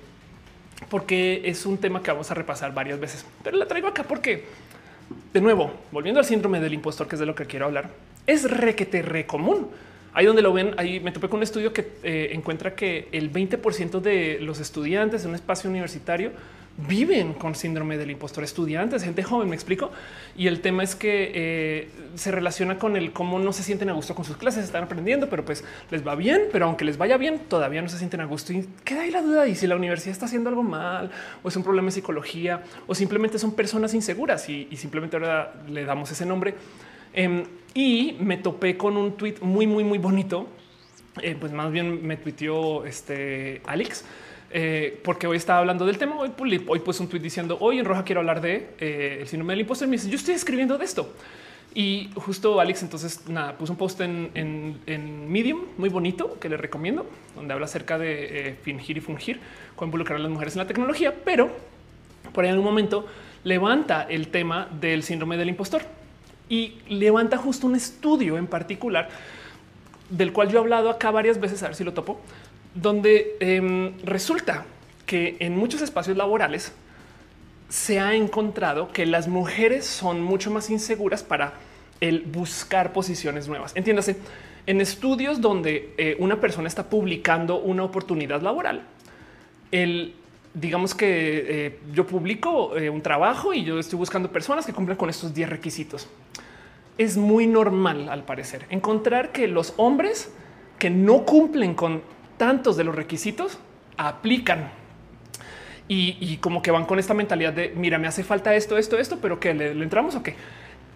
porque 0.90 1.42
es 1.46 1.66
un 1.66 1.78
tema 1.78 2.02
que 2.02 2.12
vamos 2.12 2.30
a 2.30 2.34
repasar 2.34 2.74
varias 2.74 3.00
veces, 3.00 3.26
pero 3.44 3.58
la 3.58 3.66
traigo 3.66 3.88
acá 3.88 4.04
porque, 4.04 4.46
de 5.34 5.42
nuevo, 5.42 5.72
volviendo 5.92 6.20
al 6.20 6.26
síndrome 6.26 6.60
del 6.60 6.74
impostor, 6.74 7.08
que 7.08 7.16
es 7.16 7.20
de 7.20 7.26
lo 7.26 7.36
que 7.36 7.46
quiero 7.46 7.66
hablar, 7.66 7.90
es 8.26 8.50
requete 8.50 9.02
re 9.02 9.26
común. 9.26 9.68
Ahí 10.14 10.26
donde 10.26 10.42
lo 10.42 10.52
ven, 10.52 10.74
ahí 10.78 11.00
me 11.00 11.12
topé 11.12 11.30
con 11.30 11.38
un 11.38 11.44
estudio 11.44 11.74
que 11.74 11.92
eh, 12.04 12.30
encuentra 12.34 12.76
que 12.76 13.08
el 13.12 13.32
20% 13.32 14.00
de 14.00 14.40
los 14.42 14.60
estudiantes 14.60 15.24
en 15.24 15.30
un 15.30 15.36
espacio 15.36 15.70
universitario 15.70 16.32
viven 16.78 17.34
con 17.34 17.56
síndrome 17.56 17.98
del 17.98 18.12
impostor, 18.12 18.44
estudiantes, 18.44 19.04
gente 19.04 19.24
joven, 19.24 19.50
me 19.50 19.56
explico. 19.56 19.92
Y 20.36 20.48
el 20.48 20.62
tema 20.62 20.84
es 20.84 20.96
que 20.96 21.32
eh, 21.34 21.90
se 22.16 22.32
relaciona 22.32 22.78
con 22.78 22.96
el 22.96 23.12
cómo 23.12 23.40
no 23.40 23.52
se 23.52 23.64
sienten 23.64 23.90
a 23.90 23.94
gusto 23.94 24.14
con 24.14 24.26
sus 24.26 24.38
clases, 24.38 24.66
están 24.66 24.84
aprendiendo, 24.84 25.28
pero 25.28 25.44
pues 25.44 25.64
les 25.90 26.06
va 26.06 26.16
bien, 26.16 26.44
pero 26.52 26.66
aunque 26.66 26.86
les 26.86 26.98
vaya 26.98 27.18
bien, 27.18 27.40
todavía 27.50 27.82
no 27.82 27.90
se 27.90 27.98
sienten 27.98 28.22
a 28.22 28.26
gusto. 28.26 28.54
Y 28.54 28.68
queda 28.84 29.02
ahí 29.02 29.12
la 29.12 29.22
duda 29.22 29.48
y 29.48 29.56
si 29.56 29.66
la 29.66 29.76
universidad 29.76 30.12
está 30.12 30.26
haciendo 30.28 30.50
algo 30.50 30.64
mal 30.64 31.10
o 31.42 31.48
es 31.48 31.56
un 31.56 31.64
problema 31.64 31.88
de 31.88 31.94
psicología 31.94 32.64
o 32.86 32.94
simplemente 32.94 33.40
son 33.40 33.54
personas 33.54 33.94
inseguras 33.94 34.48
y, 34.50 34.68
simplemente 34.78 35.16
ahora 35.18 35.54
le 35.68 35.84
damos 35.86 36.12
ese 36.12 36.26
nombre. 36.26 36.54
Em, 37.14 37.44
y 37.74 38.16
me 38.20 38.38
topé 38.38 38.78
con 38.78 38.96
un 38.96 39.18
tweet 39.18 39.36
muy, 39.42 39.66
muy, 39.66 39.84
muy 39.84 39.98
bonito. 39.98 40.48
Eh, 41.24 41.36
pues 41.40 41.52
más 41.52 41.72
bien 41.72 42.06
me 42.06 42.18
tuiteó 42.18 42.86
este 42.86 43.64
Alex 43.66 44.06
eh, 44.50 45.00
porque 45.04 45.28
hoy 45.28 45.38
estaba 45.38 45.60
hablando 45.60 45.86
del 45.86 45.98
tema. 45.98 46.18
Hoy, 46.18 46.32
hoy 46.68 46.80
pues 46.80 47.00
un 47.00 47.08
tweet 47.08 47.22
diciendo 47.22 47.58
hoy 47.60 47.80
en 47.80 47.86
roja 47.86 48.04
quiero 48.04 48.22
hablar 48.22 48.42
de 48.42 48.70
eh, 48.80 49.18
el 49.22 49.28
síndrome 49.28 49.54
del 49.54 49.62
impostor. 49.62 49.88
Me 49.88 49.98
dice 49.98 50.10
yo 50.10 50.16
estoy 50.16 50.36
escribiendo 50.36 50.78
de 50.78 50.86
esto 50.86 51.14
Y 51.76 52.10
justo 52.16 52.60
Alex 52.60 52.84
entonces 52.84 53.28
nada, 53.28 53.58
puso 53.58 53.74
un 53.74 53.78
post 53.78 54.00
en, 54.02 54.80
Medium 55.28 55.66
muy 55.78 55.90
bonito 55.90 56.40
que 56.40 56.50
le 56.50 56.58
recomiendo, 56.58 57.06
donde 57.36 57.54
habla 57.54 57.66
acerca 57.66 57.98
de 57.98 58.50
eh, 58.50 58.56
fingir 58.62 58.98
y 58.98 59.02
fungir 59.02 59.40
con 59.76 59.90
involucrar 59.90 60.20
a 60.20 60.24
las 60.24 60.32
mujeres 60.32 60.56
en 60.56 60.60
la 60.60 60.68
tecnología, 60.68 61.14
pero 61.26 61.50
por 62.34 62.46
ahí 62.46 62.52
en 62.52 62.58
un 62.58 62.64
momento 62.64 63.06
levanta 63.44 64.04
el 64.10 64.30
tema 64.30 64.68
del 64.80 65.04
síndrome 65.04 65.38
del 65.38 65.50
impostor 65.50 65.82
y 66.50 66.76
levanta 66.88 67.38
justo 67.38 67.68
un 67.68 67.76
estudio 67.76 68.38
en 68.38 68.48
particular 68.48 69.10
del 70.10 70.32
cual 70.32 70.50
yo 70.50 70.58
he 70.58 70.62
hablado 70.62 70.90
acá 70.90 71.12
varias 71.12 71.40
veces, 71.40 71.62
a 71.64 71.68
ver 71.68 71.76
si 71.76 71.84
lo 71.84 71.94
topo, 71.94 72.22
donde 72.82 73.36
em, 73.40 73.94
resulta 74.04 74.66
que 75.06 75.38
en 75.40 75.58
muchos 75.58 75.82
espacios 75.82 76.18
laborales 76.18 76.74
se 77.70 78.00
ha 78.00 78.14
encontrado 78.16 78.92
que 78.92 79.06
las 79.06 79.28
mujeres 79.28 79.86
son 79.86 80.22
mucho 80.22 80.52
más 80.52 80.70
inseguras 80.70 81.24
para 81.24 81.54
el 82.00 82.22
buscar 82.22 82.94
posiciones 82.94 83.48
nuevas. 83.48 83.76
Entiéndase, 83.76 84.18
en 84.68 84.82
estudios 84.82 85.42
donde 85.42 85.94
eh, 85.98 86.16
una 86.20 86.40
persona 86.40 86.68
está 86.68 86.90
publicando 86.90 87.60
una 87.60 87.84
oportunidad 87.84 88.42
laboral, 88.42 88.84
el 89.72 90.14
digamos 90.54 90.96
que 90.96 91.66
eh, 91.66 91.80
yo 91.94 92.08
publico 92.08 92.76
eh, 92.76 92.90
un 92.90 93.02
trabajo 93.02 93.54
y 93.54 93.64
yo 93.64 93.80
estoy 93.80 93.98
buscando 93.98 94.32
personas 94.32 94.66
que 94.66 94.74
cumplan 94.74 94.98
con 94.98 95.10
estos 95.10 95.34
10 95.34 95.50
requisitos. 95.50 96.08
Es 96.98 97.16
muy 97.16 97.46
normal, 97.46 98.10
al 98.10 98.24
parecer, 98.24 98.66
encontrar 98.70 99.32
que 99.32 99.48
los 99.48 99.74
hombres 99.78 100.32
que 100.80 100.90
no 100.90 101.26
cumplen 101.26 101.76
con 101.76 102.02
tantos 102.38 102.78
de 102.78 102.84
los 102.84 102.96
requisitos 102.96 103.58
aplican 103.98 104.72
y, 105.90 106.38
como 106.38 106.62
que 106.62 106.72
van 106.72 106.86
con 106.86 107.00
esta 107.00 107.14
mentalidad 107.14 107.54
de 107.54 107.74
mira, 107.76 107.98
me 107.98 108.08
hace 108.08 108.24
falta 108.24 108.54
esto, 108.56 108.78
esto, 108.78 108.98
esto, 108.98 109.20
pero 109.22 109.40
que 109.40 109.54
le, 109.54 109.72
entramos 109.72 110.16
o 110.16 110.24
qué. 110.24 110.36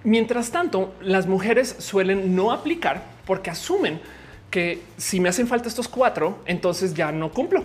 Mientras 0.04 0.52
tanto, 0.52 0.94
las 1.02 1.28
mujeres 1.28 1.76
suelen 1.80 2.36
no 2.36 2.52
aplicar 2.52 3.04
porque 3.26 3.50
asumen 3.50 4.02
que 4.50 4.82
si 4.98 5.20
me 5.20 5.30
hacen 5.30 5.48
falta 5.48 5.70
estos 5.70 5.88
cuatro, 5.88 6.40
entonces 6.46 6.94
ya 6.94 7.12
no 7.12 7.32
cumplo. 7.32 7.64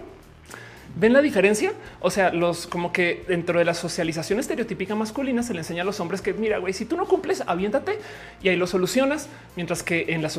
¿Ven 0.99 1.12
la 1.12 1.20
diferencia? 1.20 1.74
O 2.01 2.11
sea, 2.11 2.32
los 2.32 2.66
como 2.66 2.90
que 2.90 3.22
dentro 3.28 3.59
de 3.59 3.66
la 3.66 3.74
socialización 3.74 4.40
estereotípica 4.40 4.94
masculina 4.94 5.42
se 5.42 5.53
le 5.53 5.61
enseña 5.61 5.82
a 5.82 5.84
los 5.84 6.01
hombres 6.01 6.22
que 6.22 6.32
mira, 6.32 6.57
güey, 6.57 6.72
si 6.72 6.86
tú 6.86 6.97
no 6.97 7.05
cumples, 7.07 7.42
aviéntate 7.47 7.99
y 8.42 8.49
ahí 8.49 8.57
lo 8.57 8.66
solucionas. 8.66 9.28
Mientras 9.57 9.82
que 9.82 10.07
en 10.09 10.22
la, 10.22 10.30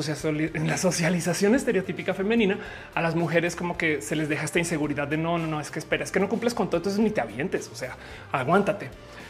socialización 0.78 1.54
estereotípica 1.54 2.16
femenina 2.16 2.58
a 2.96 3.04
las 3.04 3.16
mujeres 3.16 3.56
como 3.56 3.78
que 3.78 4.02
se 4.02 4.16
les 4.16 4.30
deja 4.30 4.46
esta 4.46 4.58
inseguridad 4.58 5.08
de 5.08 5.18
no, 5.18 5.38
no, 5.38 5.46
no, 5.46 5.62
es 5.62 5.70
que 5.70 5.78
espera, 5.78 6.04
es 6.04 6.12
que 6.12 6.20
no 6.20 6.28
cumples 6.28 6.56
con 6.56 6.68
todo, 6.70 6.78
entonces 6.78 7.00
ni 7.00 7.12
te 7.12 7.22
avientes. 7.22 7.70
O 7.72 7.76
sea, 7.76 7.96
aguántate. 8.32 8.90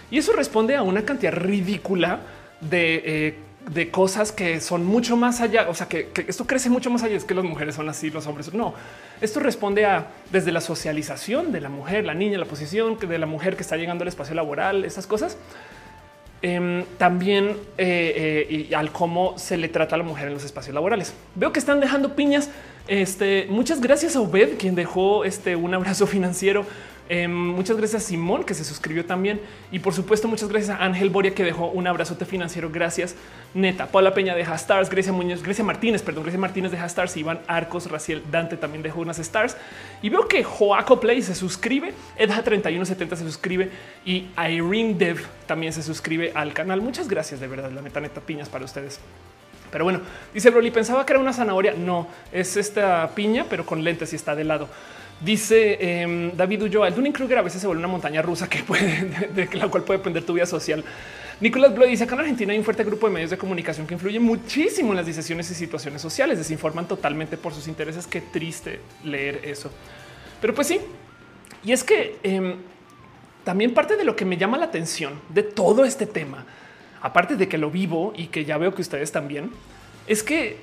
Y 0.10 0.20
eso 0.20 0.32
responde 0.32 0.78
a 0.78 0.82
una 0.82 1.04
cantidad 1.04 1.34
ridícula 1.34 2.22
de 2.62 3.04
eh, 3.06 3.36
de 3.68 3.92
cosas 3.92 4.32
que 4.32 4.60
son 4.62 4.86
mucho 4.86 5.18
más 5.18 5.42
allá. 5.42 5.68
O 5.70 5.74
sea, 5.74 5.88
que, 5.88 6.10
esto 6.28 6.46
crece 6.46 6.70
mucho 6.70 6.90
más 6.90 7.04
allá. 7.04 7.16
Es 7.16 7.26
que 7.26 7.34
las 7.34 7.44
mujeres 7.44 7.76
son 7.76 7.90
así, 7.90 8.10
los 8.10 8.26
hombres 8.28 8.54
no. 8.54 8.74
Esto 9.22 9.40
responde 9.40 9.86
a 9.86 10.08
desde 10.32 10.52
la 10.52 10.62
socialización 10.62 11.52
de 11.52 11.62
la 11.62 11.70
mujer, 11.70 12.06
la 12.06 12.14
niña, 12.14 12.38
la 12.38 12.46
posición 12.46 12.98
de 12.98 13.18
la 13.18 13.26
mujer 13.26 13.56
que 13.56 13.62
está 13.62 13.78
llegando 13.78 14.04
al 14.04 14.08
espacio 14.08 14.36
laboral, 14.36 14.86
esas 14.86 15.06
cosas. 15.08 15.38
Em, 16.44 16.86
también 17.00 17.58
eh, 17.80 18.46
eh, 18.48 18.68
y 18.70 18.74
al 18.76 18.92
cómo 18.92 19.40
se 19.40 19.58
le 19.58 19.70
trata 19.70 19.96
a 19.96 19.98
la 19.98 20.04
mujer 20.04 20.28
en 20.28 20.36
los 20.36 20.44
espacios 20.44 20.74
laborales. 20.74 21.14
Veo 21.34 21.52
que 21.52 21.60
están 21.60 21.80
dejando 21.80 22.16
piñas. 22.16 22.52
Este, 22.88 23.48
muchas 23.50 23.82
gracias 23.82 24.16
a 24.16 24.22
Obed, 24.22 24.58
quien 24.58 24.76
dejó 24.76 25.26
este 25.26 25.56
un 25.56 25.74
abrazo 25.74 26.06
financiero. 26.08 26.66
Em, 27.10 27.32
muchas 27.32 27.78
gracias 27.78 28.04
a 28.04 28.08
Simón 28.08 28.44
que 28.44 28.54
se 28.54 28.66
suscribió 28.66 29.06
también 29.06 29.40
y 29.72 29.80
por 29.80 29.94
supuesto 29.94 30.28
muchas 30.28 30.50
gracias 30.50 30.78
a 30.78 30.84
Ángel 30.84 31.10
Boria 31.10 31.34
que 31.34 31.44
dejó 31.44 31.68
un 31.70 31.88
abrazote 31.88 32.26
financiero. 32.26 32.70
Gracias 32.70 33.16
neta. 33.54 33.88
Paula 33.88 34.14
Peña 34.14 34.36
deja 34.36 34.56
stars, 34.56 34.90
Grecia 34.90 35.14
Muñoz, 35.14 35.42
Grecia 35.42 35.64
Martínez, 35.64 36.02
perdón, 36.02 36.24
Grecia 36.24 36.40
Martínez 36.40 36.72
deja 36.72 36.86
stars, 36.86 37.16
Iván 37.16 37.40
Arcos, 37.48 37.90
Raciel 37.90 38.24
Dante 38.30 38.58
también 38.58 38.84
dejó 38.84 39.00
unas 39.00 39.20
stars 39.20 39.56
y 40.02 40.10
veo 40.10 40.28
que 40.28 40.44
Joaco 40.44 41.00
Play 41.00 41.22
se 41.22 41.34
suscribe, 41.34 41.94
Edja 42.18 42.44
3170 42.44 43.16
se 43.16 43.24
suscribe 43.24 43.70
y 44.06 44.28
Irene 44.38 44.96
Dev 44.96 45.26
también 45.46 45.72
se 45.72 45.84
suscribe 45.84 46.32
al 46.36 46.54
canal. 46.54 46.82
Muchas 46.82 47.08
gracias 47.08 47.40
de 47.40 47.48
verdad, 47.48 47.72
la 47.72 47.82
neta, 47.82 48.02
neta, 48.02 48.20
piñas 48.20 48.50
para 48.50 48.66
ustedes. 48.66 49.00
Pero 49.72 49.84
bueno, 49.84 50.02
dice 50.34 50.50
Broly, 50.50 50.72
pensaba 50.72 51.06
que 51.06 51.14
era 51.14 51.20
una 51.20 51.34
zanahoria. 51.34 51.74
No, 51.74 52.08
es 52.32 52.56
esta 52.58 53.10
piña, 53.16 53.46
pero 53.50 53.66
con 53.66 53.84
lentes 53.84 54.14
y 54.14 54.16
está 54.16 54.36
de 54.36 54.44
lado. 54.44 54.70
Dice 55.20 55.78
eh, 55.80 56.32
David 56.36 56.64
Ulloa, 56.64 56.88
el 56.88 56.96
Dunning 56.96 57.12
Kruger 57.12 57.40
a 57.40 57.42
veces 57.42 57.60
se 57.60 57.68
vuelve 57.68 57.80
una 57.80 57.88
montaña 57.88 58.22
rusa 58.22 58.48
que 58.48 58.60
puede, 58.60 59.30
de, 59.34 59.50
la 59.54 59.68
cual 59.68 59.84
puede 59.84 59.98
depender 59.98 60.24
tu 60.24 60.34
vida 60.34 60.46
social. 60.46 60.84
Nicolás 61.40 61.74
Bloy 61.74 61.90
dice 61.90 62.04
acá 62.04 62.16
en 62.16 62.22
Argentina 62.22 62.52
hay 62.52 62.60
un 62.60 62.66
fuerte 62.66 62.84
grupo 62.84 63.08
de 63.08 63.14
medios 63.14 63.32
de 63.32 63.38
comunicación 63.38 63.86
que 63.88 63.94
influye 63.96 64.20
muchísimo 64.20 64.92
en 64.92 64.98
las 64.98 65.06
decisiones 65.06 65.50
y 65.50 65.56
situaciones 65.56 66.02
sociales. 66.02 66.38
Desinforman 66.38 66.88
totalmente 66.88 67.38
por 67.38 67.54
sus 67.54 67.68
intereses. 67.68 68.06
Qué 68.06 68.22
triste 68.22 68.80
leer 69.04 69.42
eso. 69.44 69.72
Pero 70.40 70.54
pues 70.54 70.68
sí, 70.68 70.80
y 71.64 71.72
es 71.72 71.84
que 71.84 72.18
eh, 72.24 72.56
también 73.44 73.74
parte 73.74 73.98
de 73.98 74.04
lo 74.04 74.16
que 74.16 74.26
me 74.26 74.38
llama 74.38 74.58
la 74.58 74.66
atención 74.66 75.20
de 75.30 75.44
todo 75.44 75.84
este 75.84 76.06
tema, 76.06 76.46
aparte 77.02 77.36
de 77.36 77.48
que 77.48 77.58
lo 77.58 77.72
vivo 77.72 78.14
y 78.16 78.28
que 78.28 78.46
ya 78.46 78.58
veo 78.58 78.74
que 78.76 78.82
ustedes 78.82 79.12
también, 79.12 79.52
es 80.08 80.22
que 80.22 80.58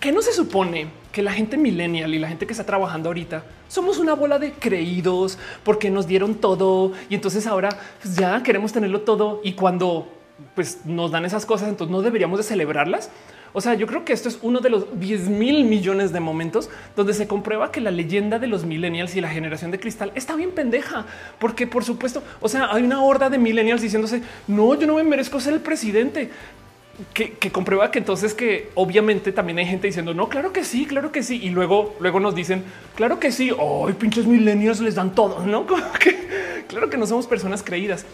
que 0.00 0.12
no 0.12 0.22
se 0.22 0.32
supone 0.32 0.86
que 1.12 1.22
la 1.22 1.32
gente 1.32 1.56
millennial 1.56 2.14
y 2.14 2.18
la 2.18 2.28
gente 2.28 2.46
que 2.46 2.52
está 2.52 2.64
trabajando 2.64 3.08
ahorita 3.08 3.42
somos 3.68 3.98
una 3.98 4.14
bola 4.14 4.38
de 4.38 4.52
creídos 4.52 5.38
porque 5.64 5.90
nos 5.90 6.06
dieron 6.06 6.34
todo 6.34 6.92
y 7.08 7.14
entonces 7.14 7.46
ahora 7.46 7.70
pues, 8.02 8.16
ya 8.16 8.42
queremos 8.42 8.72
tenerlo 8.72 9.00
todo 9.02 9.40
y 9.42 9.52
cuando 9.52 10.08
pues 10.54 10.84
nos 10.84 11.10
dan 11.10 11.24
esas 11.24 11.46
cosas 11.46 11.68
entonces 11.68 11.90
no 11.90 12.02
deberíamos 12.02 12.38
de 12.38 12.44
celebrarlas. 12.44 13.10
O 13.54 13.60
sea, 13.60 13.74
yo 13.74 13.86
creo 13.86 14.04
que 14.04 14.12
esto 14.12 14.28
es 14.28 14.38
uno 14.42 14.60
de 14.60 14.68
los 14.68 15.00
10 15.00 15.28
mil 15.30 15.64
millones 15.64 16.12
de 16.12 16.20
momentos 16.20 16.68
donde 16.94 17.14
se 17.14 17.26
comprueba 17.26 17.72
que 17.72 17.80
la 17.80 17.90
leyenda 17.90 18.38
de 18.38 18.46
los 18.46 18.64
millennials 18.64 19.16
y 19.16 19.20
la 19.20 19.30
generación 19.30 19.70
de 19.70 19.80
cristal 19.80 20.12
está 20.14 20.36
bien 20.36 20.50
pendeja, 20.50 21.06
porque 21.38 21.66
por 21.66 21.82
supuesto, 21.82 22.22
o 22.40 22.48
sea, 22.48 22.68
hay 22.70 22.82
una 22.82 23.02
horda 23.02 23.30
de 23.30 23.38
millennials 23.38 23.80
diciéndose 23.80 24.22
no, 24.46 24.74
yo 24.74 24.86
no 24.86 24.96
me 24.96 25.02
merezco 25.02 25.40
ser 25.40 25.54
el 25.54 25.60
presidente, 25.60 26.30
que, 27.14 27.52
comprueba 27.52 27.90
que 27.90 27.98
entonces 27.98 28.34
que 28.34 28.70
obviamente 28.74 29.30
también 29.30 29.58
hay 29.58 29.66
gente 29.66 29.86
diciendo 29.86 30.14
no, 30.14 30.28
claro 30.28 30.52
que 30.52 30.64
sí, 30.64 30.86
claro 30.86 31.12
que 31.12 31.22
sí. 31.22 31.40
Y 31.42 31.50
luego, 31.50 31.96
luego 32.00 32.20
nos 32.20 32.34
dicen 32.34 32.64
claro 32.96 33.20
que 33.20 33.30
sí. 33.30 33.52
Hoy 33.56 33.92
pinches 33.92 34.26
milenios 34.26 34.80
les 34.80 34.94
dan 34.94 35.14
todo, 35.14 35.44
no? 35.46 35.66
claro 36.68 36.90
que 36.90 36.96
no 36.96 37.06
somos 37.06 37.26
personas 37.26 37.62
creídas. 37.62 38.04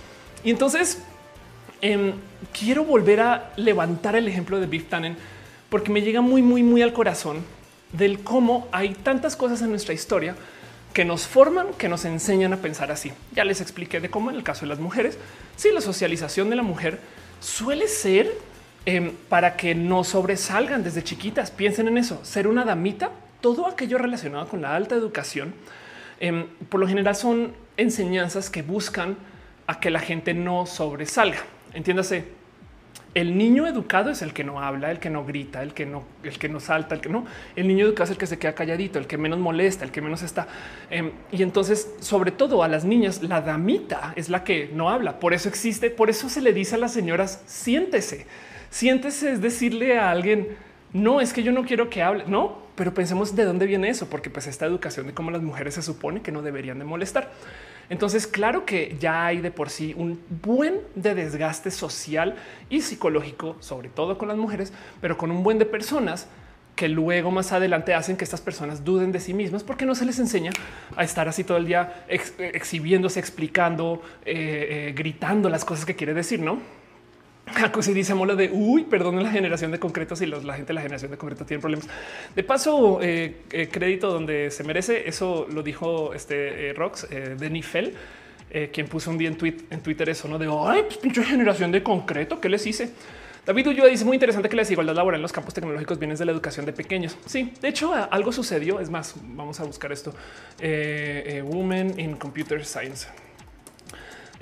Y 0.43 0.51
entonces 0.51 1.03
em, 1.81 2.13
quiero 2.59 2.85
volver 2.85 3.21
a 3.21 3.53
levantar 3.57 4.17
el 4.17 4.29
ejemplo 4.29 4.61
de 4.61 4.67
Biff 4.67 4.89
Tannen 4.89 5.17
porque 5.71 5.91
me 5.91 6.03
llega 6.03 6.21
muy, 6.21 6.43
muy, 6.43 6.63
muy 6.63 6.83
al 6.83 6.93
corazón 6.93 7.39
del 7.93 8.21
cómo 8.21 8.69
hay 8.71 8.95
tantas 8.95 9.37
cosas 9.37 9.63
en 9.63 9.71
nuestra 9.71 9.95
historia 9.95 10.37
que 10.93 11.05
nos 11.05 11.27
forman, 11.27 11.69
que 11.79 11.89
nos 11.89 12.05
enseñan 12.05 12.53
a 12.53 12.59
pensar 12.59 12.93
así. 12.93 13.13
Ya 13.35 13.45
les 13.45 13.61
expliqué 13.61 14.01
de 14.01 14.11
cómo 14.11 14.31
en 14.31 14.37
el 14.37 14.43
caso 14.43 14.61
de 14.61 14.69
las 14.69 14.79
mujeres, 14.79 15.19
si 15.57 15.73
la 15.73 15.81
socialización 15.81 16.51
de 16.51 16.57
la 16.57 16.63
mujer 16.63 17.01
suele 17.41 17.89
ser 17.89 18.33
Em, 18.87 19.13
para 19.31 19.57
que 19.57 19.75
no 19.75 20.05
sobresalgan 20.05 20.85
desde 20.85 21.03
chiquitas. 21.03 21.51
Piensen 21.51 21.89
en 21.89 21.97
eso, 21.97 22.23
ser 22.23 22.47
una 22.47 22.67
damita, 22.67 23.11
todo 23.41 23.67
aquello 23.67 23.97
relacionado 23.97 24.47
con 24.47 24.61
la 24.61 24.77
alta 24.77 24.95
educación, 24.95 25.55
em, 26.21 26.47
por 26.69 26.81
lo 26.81 26.87
general 26.87 27.17
son 27.17 27.55
enseñanzas 27.79 28.51
que 28.51 28.61
buscan 28.61 29.17
a 29.67 29.81
que 29.81 29.91
la 29.91 30.01
gente 30.01 30.35
no 30.35 30.67
sobresalga. 30.67 31.39
Entiéndase, 31.73 32.27
el 33.15 33.39
niño 33.39 33.67
educado 33.67 34.11
es 34.11 34.21
el 34.21 34.35
que 34.35 34.45
no 34.45 34.61
habla, 34.61 34.91
el 34.91 34.99
que 34.99 35.09
no 35.09 35.25
grita, 35.25 35.63
el 35.63 35.73
que 35.73 35.87
no, 35.87 36.05
el 36.23 36.39
que 36.39 36.51
no 36.51 36.61
salta, 36.61 36.95
el 36.95 37.01
que 37.01 37.09
no. 37.09 37.25
El 37.57 37.67
niño 37.67 37.87
educado 37.87 38.05
es 38.05 38.11
el 38.11 38.19
que 38.19 38.27
se 38.27 38.39
queda 38.39 38.55
calladito, 38.55 38.99
el 38.99 39.07
que 39.07 39.17
menos 39.17 39.39
molesta, 39.39 39.87
el 39.87 39.93
que 39.93 40.03
menos 40.03 40.23
está. 40.23 40.47
Em, 40.91 41.11
y 41.33 41.43
entonces, 41.43 41.95
sobre 42.01 42.33
todo 42.33 42.63
a 42.63 42.69
las 42.69 42.85
niñas, 42.85 43.23
la 43.23 43.41
damita 43.41 44.13
es 44.15 44.29
la 44.29 44.45
que 44.45 44.69
no 44.75 44.91
habla. 44.91 45.21
Por 45.21 45.33
eso 45.33 45.49
existe, 45.49 45.89
por 45.89 46.11
eso 46.11 46.29
se 46.29 46.43
le 46.43 46.53
dice 46.53 46.75
a 46.75 46.79
las 46.79 46.93
señoras, 46.93 47.43
siéntese 47.47 48.27
Siéntese 48.75 49.31
es 49.31 49.41
decirle 49.41 49.97
a 50.01 50.11
alguien, 50.11 50.49
no 50.93 51.21
es 51.21 51.33
que 51.33 51.45
yo 51.45 51.53
no 51.53 51.65
quiero 51.65 51.89
que 51.89 52.03
hable, 52.03 52.25
no, 52.27 52.59
pero 52.75 52.93
pensemos 52.93 53.37
de 53.37 53.45
dónde 53.45 53.67
viene 53.67 53.89
eso, 53.89 54.11
porque 54.11 54.31
pues 54.31 54.49
esta 54.49 54.67
educación 54.67 55.07
de 55.07 55.15
cómo 55.15 55.31
las 55.31 55.43
mujeres 55.43 55.75
se 55.75 55.83
supone 55.83 56.23
que 56.23 56.33
no 56.33 56.43
deberían 56.43 56.81
de 56.81 56.85
molestar. 56.85 57.31
Entonces, 57.89 58.27
claro 58.27 58.65
que 58.67 58.97
ya 58.99 59.27
hay 59.27 59.41
de 59.41 59.53
por 59.53 59.71
sí 59.71 59.95
un 59.97 60.21
buen 60.43 60.81
de 60.97 61.15
desgaste 61.15 61.71
social 61.71 62.35
y 62.69 62.81
psicológico, 62.81 63.55
sobre 63.61 63.91
todo 63.91 64.19
con 64.19 64.27
las 64.27 64.39
mujeres, 64.39 64.73
pero 65.01 65.17
con 65.17 65.31
un 65.31 65.45
buen 65.45 65.61
de 65.61 65.67
personas 65.67 66.27
que 66.75 66.89
luego 66.89 67.31
más 67.31 67.53
adelante 67.53 67.95
hacen 67.95 68.17
que 68.17 68.25
estas 68.25 68.41
personas 68.41 68.85
duden 68.85 69.13
de 69.13 69.21
sí 69.21 69.35
mismas 69.35 69.63
porque 69.63 69.87
no 69.87 69.95
se 69.95 70.05
les 70.05 70.19
enseña 70.19 70.51
a 70.97 71.05
estar 71.05 71.29
así 71.29 71.45
todo 71.45 71.59
el 71.59 71.67
día 71.67 72.05
exhibiéndose, 72.09 73.21
explicando, 73.21 74.03
eh, 74.25 74.89
eh, 74.89 74.95
gritando 74.97 75.49
las 75.49 75.65
cosas 75.65 75.85
que 75.85 75.95
quiere 75.95 76.13
decir, 76.13 76.41
no? 76.41 76.84
Si 77.81 77.93
dice 77.93 78.15
mola 78.15 78.35
de 78.35 78.51
uy, 78.53 78.85
perdón, 78.85 79.23
la 79.23 79.31
generación 79.31 79.71
de 79.71 79.79
concretos 79.79 80.21
y 80.23 80.27
la 80.27 80.55
gente 80.55 80.69
de 80.69 80.75
la 80.75 80.83
generación 80.83 81.11
de 81.11 81.17
concreto 81.17 81.45
tiene 81.45 81.61
problemas. 81.61 81.89
De 82.35 82.43
paso, 82.43 83.01
eh, 83.03 83.43
eh, 83.51 83.69
crédito 83.71 84.11
donde 84.13 84.51
se 84.51 84.65
merece. 84.65 85.09
Eso 85.09 85.47
lo 85.53 85.63
dijo 85.63 86.15
este 86.15 86.71
eh, 86.71 86.73
Rox 86.73 87.09
de 87.09 87.51
Nifel, 87.51 87.95
quien 88.73 88.87
puso 88.87 89.11
un 89.11 89.19
día 89.19 89.29
en, 89.29 89.39
en 89.71 89.81
Twitter 89.81 90.09
eso 90.09 90.29
no 90.29 90.39
de 90.39 90.47
ay, 90.47 90.85
pues 90.89 91.27
generación 91.27 91.73
de 91.73 91.83
concreto. 91.83 92.41
¿Qué 92.41 92.49
les 92.49 92.67
hice? 92.67 92.93
David 93.47 93.69
Ulloa 93.69 93.89
dice 93.89 94.07
muy 94.07 94.15
interesante 94.15 94.49
que 94.49 94.57
la 94.57 94.63
desigualdad 94.63 94.95
laboral 94.95 95.19
en 95.19 95.23
los 95.23 95.33
campos 95.33 95.53
tecnológicos 95.53 95.99
viene 95.99 96.15
de 96.15 96.25
la 96.25 96.33
educación 96.33 96.65
de 96.65 96.73
pequeños. 96.73 97.19
Sí, 97.27 97.53
de 97.61 97.69
hecho 97.69 97.93
algo 97.93 98.33
sucedió. 98.33 98.81
Es 98.81 98.89
más, 98.89 99.15
vamos 99.23 99.61
a 99.61 99.65
buscar 99.65 99.93
esto. 99.93 100.15
Eh, 100.59 101.25
eh, 101.27 101.43
women 101.43 101.99
in 102.01 102.17
Computer 102.17 102.65
Science. 102.65 103.07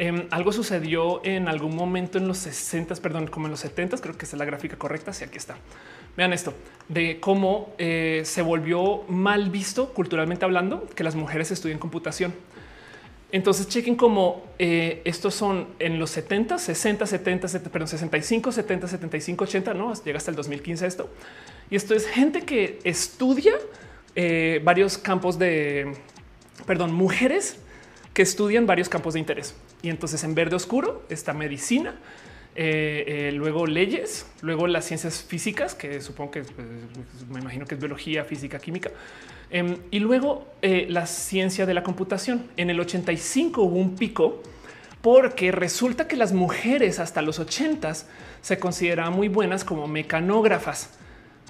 Em, 0.02 0.26
algo 0.32 0.50
sucedió 0.50 1.24
en 1.24 1.46
algún 1.46 1.76
momento 1.76 2.18
en 2.18 2.26
los 2.26 2.38
60, 2.38 2.96
perdón, 2.96 3.28
como 3.28 3.46
en 3.46 3.52
los 3.52 3.60
70, 3.60 3.98
creo 3.98 4.18
que 4.18 4.24
es 4.24 4.32
la 4.32 4.44
gráfica 4.44 4.76
correcta. 4.76 5.12
Sí, 5.12 5.22
aquí 5.22 5.38
está. 5.38 5.54
Vean 6.16 6.32
esto 6.32 6.54
de 6.88 7.20
cómo 7.20 7.72
eh, 7.78 8.22
se 8.24 8.42
volvió 8.42 9.04
mal 9.06 9.50
visto 9.50 9.94
culturalmente 9.94 10.44
hablando 10.44 10.88
que 10.96 11.04
las 11.04 11.14
mujeres 11.14 11.52
estudien 11.52 11.78
computación. 11.78 12.34
Entonces 13.30 13.68
chequen 13.68 13.94
cómo 13.94 14.42
eh, 14.58 15.02
estos 15.04 15.36
son 15.36 15.68
en 15.78 16.00
los 16.00 16.10
70, 16.10 16.58
60, 16.58 17.06
70, 17.06 17.46
70, 17.46 17.70
perdón, 17.70 17.86
65, 17.86 18.50
70, 18.50 18.88
75, 18.88 19.44
80, 19.44 19.74
no 19.74 19.94
llega 20.02 20.18
hasta 20.18 20.32
el 20.32 20.36
2015 20.36 20.84
esto. 20.84 21.10
Y 21.70 21.76
esto 21.76 21.94
es 21.94 22.08
gente 22.08 22.42
que 22.42 22.80
estudia 22.82 23.52
eh, 24.16 24.60
varios 24.64 24.98
campos 24.98 25.38
de, 25.38 25.92
perdón, 26.66 26.92
mujeres 26.92 27.58
que 28.12 28.22
estudian 28.22 28.66
varios 28.66 28.88
campos 28.88 29.14
de 29.14 29.20
interés. 29.20 29.54
Y 29.82 29.90
entonces 29.90 30.22
en 30.24 30.34
verde 30.34 30.56
oscuro 30.56 31.04
está 31.08 31.32
medicina, 31.32 31.94
eh, 32.54 33.32
luego 33.34 33.66
leyes, 33.66 34.26
luego 34.40 34.66
las 34.66 34.84
ciencias 34.84 35.22
físicas, 35.22 35.74
que 35.74 36.00
supongo 36.00 36.32
que 36.32 36.42
pues, 36.42 36.66
me 37.28 37.40
imagino 37.40 37.66
que 37.66 37.74
es 37.74 37.80
biología, 37.80 38.24
física, 38.24 38.58
química, 38.58 38.90
Em, 39.52 39.76
y 39.90 39.98
luego 39.98 40.46
eh, 40.62 40.86
la 40.88 41.04
ciencia 41.06 41.66
de 41.66 41.74
la 41.74 41.82
computación. 41.82 42.46
En 42.56 42.70
el 42.70 42.80
85 42.80 43.60
hubo 43.60 43.76
un 43.76 43.96
pico 43.96 44.42
porque 45.02 45.52
resulta 45.52 46.08
que 46.08 46.16
las 46.16 46.32
mujeres 46.32 46.98
hasta 46.98 47.20
los 47.20 47.38
80 47.38 47.92
se 48.40 48.58
consideraban 48.58 49.12
muy 49.12 49.28
buenas 49.28 49.62
como 49.62 49.86
mecanógrafas. 49.86 50.88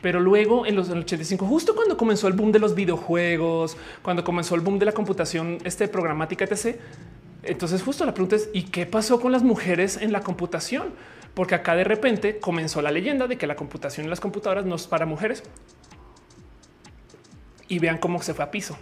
Pero 0.02 0.18
luego 0.18 0.66
en 0.66 0.74
los 0.74 0.90
85, 0.90 1.46
justo 1.46 1.76
cuando 1.76 1.96
comenzó 1.96 2.26
el 2.26 2.32
boom 2.32 2.50
de 2.50 2.58
los 2.58 2.74
videojuegos, 2.74 3.76
cuando 4.02 4.24
comenzó 4.24 4.56
el 4.56 4.62
boom 4.62 4.80
de 4.80 4.86
la 4.86 4.92
computación, 4.92 5.58
este 5.62 5.86
programática, 5.86 6.44
etc. 6.44 6.80
Entonces 7.42 7.82
justo 7.82 8.04
la 8.04 8.14
pregunta 8.14 8.36
es, 8.36 8.48
¿y 8.52 8.64
qué 8.64 8.86
pasó 8.86 9.20
con 9.20 9.32
las 9.32 9.42
mujeres 9.42 9.96
en 9.96 10.12
la 10.12 10.20
computación? 10.20 10.94
Porque 11.34 11.54
acá 11.54 11.74
de 11.74 11.84
repente 11.84 12.38
comenzó 12.38 12.82
la 12.82 12.90
leyenda 12.90 13.26
de 13.26 13.36
que 13.36 13.46
la 13.46 13.56
computación 13.56 14.06
y 14.06 14.08
las 14.08 14.20
computadoras 14.20 14.64
no 14.64 14.76
es 14.76 14.86
para 14.86 15.06
mujeres 15.06 15.42
y 17.68 17.78
vean 17.78 17.98
cómo 17.98 18.22
se 18.22 18.34
fue 18.34 18.44
a 18.44 18.50
piso. 18.50 18.76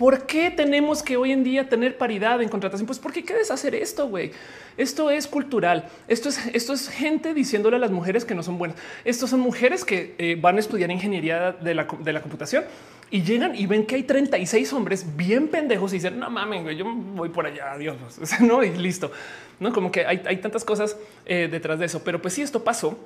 ¿Por 0.00 0.24
qué 0.24 0.50
tenemos 0.50 1.02
que 1.02 1.18
hoy 1.18 1.30
en 1.30 1.44
día 1.44 1.68
tener 1.68 1.98
paridad 1.98 2.40
en 2.40 2.48
contratación? 2.48 2.86
Pues 2.86 2.98
porque 2.98 3.22
qué 3.22 3.34
deshacer 3.34 3.74
esto, 3.74 4.08
güey. 4.08 4.32
Esto 4.78 5.10
es 5.10 5.26
cultural. 5.26 5.90
Esto 6.08 6.30
es, 6.30 6.40
esto 6.54 6.72
es 6.72 6.88
gente 6.88 7.34
diciéndole 7.34 7.76
a 7.76 7.78
las 7.78 7.90
mujeres 7.90 8.24
que 8.24 8.34
no 8.34 8.42
son 8.42 8.56
buenas. 8.56 8.78
Estos 9.04 9.28
son 9.28 9.40
mujeres 9.40 9.84
que 9.84 10.14
eh, 10.16 10.38
van 10.40 10.56
a 10.56 10.60
estudiar 10.60 10.90
ingeniería 10.90 11.52
de 11.52 11.74
la, 11.74 11.86
de 12.02 12.12
la, 12.14 12.22
computación 12.22 12.64
y 13.10 13.22
llegan 13.22 13.54
y 13.56 13.66
ven 13.66 13.86
que 13.86 13.96
hay 13.96 14.04
36 14.04 14.72
hombres 14.72 15.16
bien 15.16 15.48
pendejos 15.48 15.92
y 15.92 15.96
dicen 15.96 16.18
no 16.18 16.30
mames, 16.30 16.76
yo 16.76 16.84
voy 16.86 17.28
por 17.28 17.46
allá. 17.46 17.72
Adiós. 17.72 17.96
no, 18.40 18.62
y 18.62 18.70
listo. 18.70 19.10
No 19.58 19.72
como 19.72 19.90
que 19.90 20.06
hay, 20.06 20.22
hay 20.24 20.36
tantas 20.38 20.64
cosas 20.64 20.96
eh, 21.26 21.48
detrás 21.50 21.78
de 21.78 21.86
eso, 21.86 22.02
pero 22.04 22.22
pues 22.22 22.34
sí, 22.34 22.42
esto 22.42 22.62
pasó. 22.62 22.98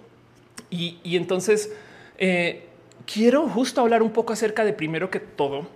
Y, 0.70 0.98
y 1.02 1.16
entonces, 1.16 1.72
eh, 2.18 2.66
quiero 3.06 3.48
justo 3.48 3.80
hablar 3.80 4.02
un 4.02 4.10
poco 4.10 4.32
acerca 4.32 4.64
de 4.64 4.72
primero 4.72 5.10
que 5.10 5.20
todo 5.20 5.66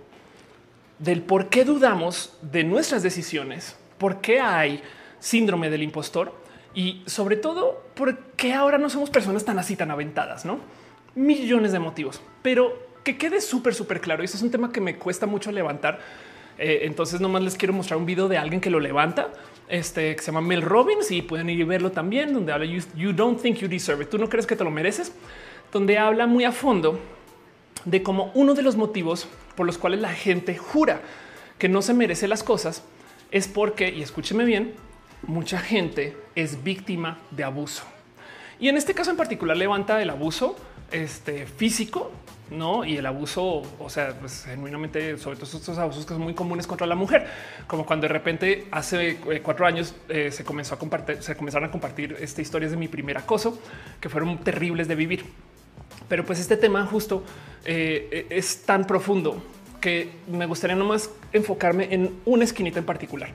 del 0.99 1.21
por 1.21 1.49
qué 1.49 1.63
dudamos 1.65 2.37
de 2.41 2.63
nuestras 2.63 3.01
decisiones, 3.03 3.75
por 3.97 4.21
qué 4.21 4.41
hay 4.41 4.81
síndrome 5.19 5.69
del 5.69 5.83
impostor 5.83 6.33
y 6.73 7.01
sobre 7.05 7.37
todo 7.37 7.83
por 7.95 8.17
qué 8.35 8.53
ahora 8.53 8.77
no 8.77 8.89
somos 8.89 9.09
personas 9.09 9.45
tan 9.45 9.57
así, 9.59 9.75
tan 9.75 9.91
aventadas, 9.91 10.45
no 10.45 10.59
millones 11.15 11.71
de 11.71 11.79
motivos, 11.79 12.21
pero 12.41 12.88
que 13.03 13.17
quede 13.17 13.41
súper, 13.41 13.73
súper 13.73 14.01
claro. 14.01 14.23
Y 14.23 14.25
ese 14.25 14.37
es 14.37 14.43
un 14.43 14.51
tema 14.51 14.71
que 14.71 14.81
me 14.81 14.95
cuesta 14.95 15.25
mucho 15.25 15.51
levantar. 15.51 15.99
Eh, 16.57 16.81
entonces, 16.83 17.21
nomás 17.21 17.41
les 17.41 17.55
quiero 17.55 17.73
mostrar 17.73 17.97
un 17.97 18.05
video 18.05 18.27
de 18.27 18.37
alguien 18.37 18.59
que 18.59 18.69
lo 18.69 18.79
levanta, 18.79 19.29
este 19.69 20.15
que 20.15 20.21
se 20.21 20.31
llama 20.31 20.41
Mel 20.41 20.61
Robbins 20.61 21.09
y 21.11 21.21
pueden 21.21 21.49
ir 21.49 21.59
y 21.59 21.63
verlo 21.63 21.91
también, 21.91 22.33
donde 22.33 22.51
habla 22.51 22.65
you, 22.65 22.81
you 22.95 23.13
don't 23.13 23.41
think 23.41 23.57
you 23.57 23.67
deserve 23.67 24.03
it. 24.03 24.09
Tú 24.09 24.17
no 24.17 24.27
crees 24.27 24.45
que 24.45 24.55
te 24.55 24.63
lo 24.63 24.71
mereces, 24.71 25.13
donde 25.71 25.97
habla 25.97 26.27
muy 26.27 26.43
a 26.43 26.51
fondo 26.51 26.99
de 27.85 28.03
cómo 28.03 28.31
uno 28.33 28.53
de 28.55 28.61
los 28.61 28.75
motivos 28.75 29.27
por 29.55 29.65
los 29.65 29.77
cuales 29.77 30.01
la 30.01 30.13
gente 30.13 30.57
jura 30.57 31.01
que 31.57 31.69
no 31.69 31.81
se 31.81 31.93
merece 31.93 32.27
las 32.27 32.43
cosas 32.43 32.83
es 33.31 33.47
porque, 33.47 33.89
y 33.89 34.01
escúcheme 34.01 34.43
bien, 34.43 34.73
mucha 35.23 35.59
gente 35.59 36.17
es 36.35 36.63
víctima 36.63 37.19
de 37.31 37.43
abuso. 37.43 37.83
Y 38.59 38.67
en 38.67 38.77
este 38.77 38.93
caso 38.93 39.11
en 39.11 39.17
particular 39.17 39.55
levanta 39.55 40.01
el 40.01 40.09
abuso 40.09 40.55
este, 40.91 41.45
físico, 41.45 42.11
no? 42.51 42.85
Y 42.85 42.97
el 42.97 43.05
abuso, 43.05 43.63
o 43.79 43.89
sea, 43.89 44.13
pues, 44.19 44.45
genuinamente, 44.45 45.17
sobre 45.17 45.37
todo 45.37 45.45
estos 45.57 45.77
abusos 45.77 46.05
que 46.05 46.13
son 46.13 46.21
muy 46.21 46.33
comunes 46.33 46.67
contra 46.67 46.87
la 46.87 46.95
mujer, 46.95 47.27
como 47.67 47.85
cuando 47.85 48.07
de 48.07 48.13
repente 48.13 48.67
hace 48.71 49.11
eh, 49.11 49.41
cuatro 49.43 49.65
años 49.65 49.95
eh, 50.07 50.31
se 50.31 50.43
comenzó 50.43 50.75
a 50.75 50.79
compartir, 50.79 51.21
se 51.21 51.35
comenzaron 51.35 51.69
a 51.69 51.71
compartir 51.71 52.17
este, 52.19 52.41
historias 52.41 52.71
de 52.71 52.77
mi 52.77 52.87
primer 52.87 53.17
acoso 53.17 53.59
que 53.99 54.09
fueron 54.09 54.37
terribles 54.39 54.87
de 54.87 54.95
vivir. 54.95 55.25
Pero 56.07 56.25
pues 56.25 56.39
este 56.39 56.57
tema 56.57 56.85
justo 56.85 57.23
eh, 57.65 58.25
es 58.29 58.63
tan 58.63 58.85
profundo 58.85 59.43
que 59.79 60.11
me 60.27 60.45
gustaría 60.45 60.75
nomás 60.75 61.09
enfocarme 61.31 61.93
en 61.93 62.19
una 62.25 62.43
esquinita 62.43 62.79
en 62.79 62.85
particular. 62.85 63.29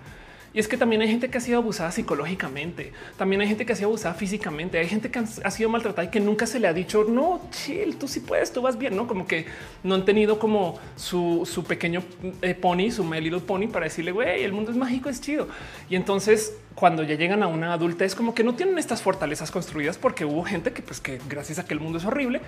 Y 0.55 0.61
es 0.61 0.69
que 0.69 0.77
también 0.77 1.03
hay 1.03 1.09
gente 1.09 1.29
que 1.29 1.39
ha 1.39 1.41
sido 1.41 1.59
abusada 1.59 1.91
psicológicamente, 1.91 2.93
también 3.19 3.41
hay 3.41 3.49
gente 3.49 3.67
que 3.67 3.73
ha 3.73 3.77
sido 3.77 3.89
abusada 3.89 4.15
físicamente, 4.15 4.79
hay 4.79 4.87
gente 4.87 5.11
que 5.11 5.19
ha 5.19 5.51
sido 5.51 5.69
maltratada 5.69 6.07
y 6.07 6.11
que 6.11 6.21
nunca 6.21 6.47
se 6.47 6.61
le 6.61 6.69
ha 6.69 6.73
dicho, 6.73 7.03
no, 7.03 7.41
chill, 7.51 7.97
tú 7.97 8.07
sí 8.07 8.21
puedes, 8.21 8.53
tú 8.53 8.63
vas 8.63 8.79
bien, 8.79 8.97
¿no? 8.97 9.09
Como 9.09 9.27
que 9.27 9.47
no 9.83 9.97
han 9.97 10.05
tenido 10.05 10.39
como 10.39 10.79
su, 10.95 11.65
pequeño 11.67 12.05
eh, 12.41 12.55
pony, 12.55 12.93
su 12.93 13.03
my 13.03 13.21
little 13.21 13.41
pony 13.41 13.67
para 13.67 13.87
decirle, 13.87 14.13
güey, 14.13 14.45
el 14.45 14.53
mundo 14.53 14.71
es 14.71 14.77
mágico, 14.77 15.09
es 15.09 15.21
chido. 15.21 15.49
Y 15.91 15.97
entonces 15.97 16.57
cuando 16.77 17.03
ya 17.03 17.17
llegan 17.17 17.43
a 17.43 17.49
una 17.49 17.73
adulta 17.73 18.05
es 18.05 18.15
como 18.15 18.33
que 18.33 18.45
no 18.45 18.55
tienen 18.55 18.79
estas 18.79 19.03
fortalezas 19.03 19.51
construidas 19.51 19.99
porque 19.99 20.25
hubo 20.25 20.45
gente 20.45 20.73
que 20.73 20.83
pues 20.83 21.01
que 21.01 21.21
gracias 21.29 21.59
a 21.59 21.65
que 21.65 21.75
el 21.75 21.81
mundo 21.81 21.99
es 21.99 22.05
horrible, 22.05 22.41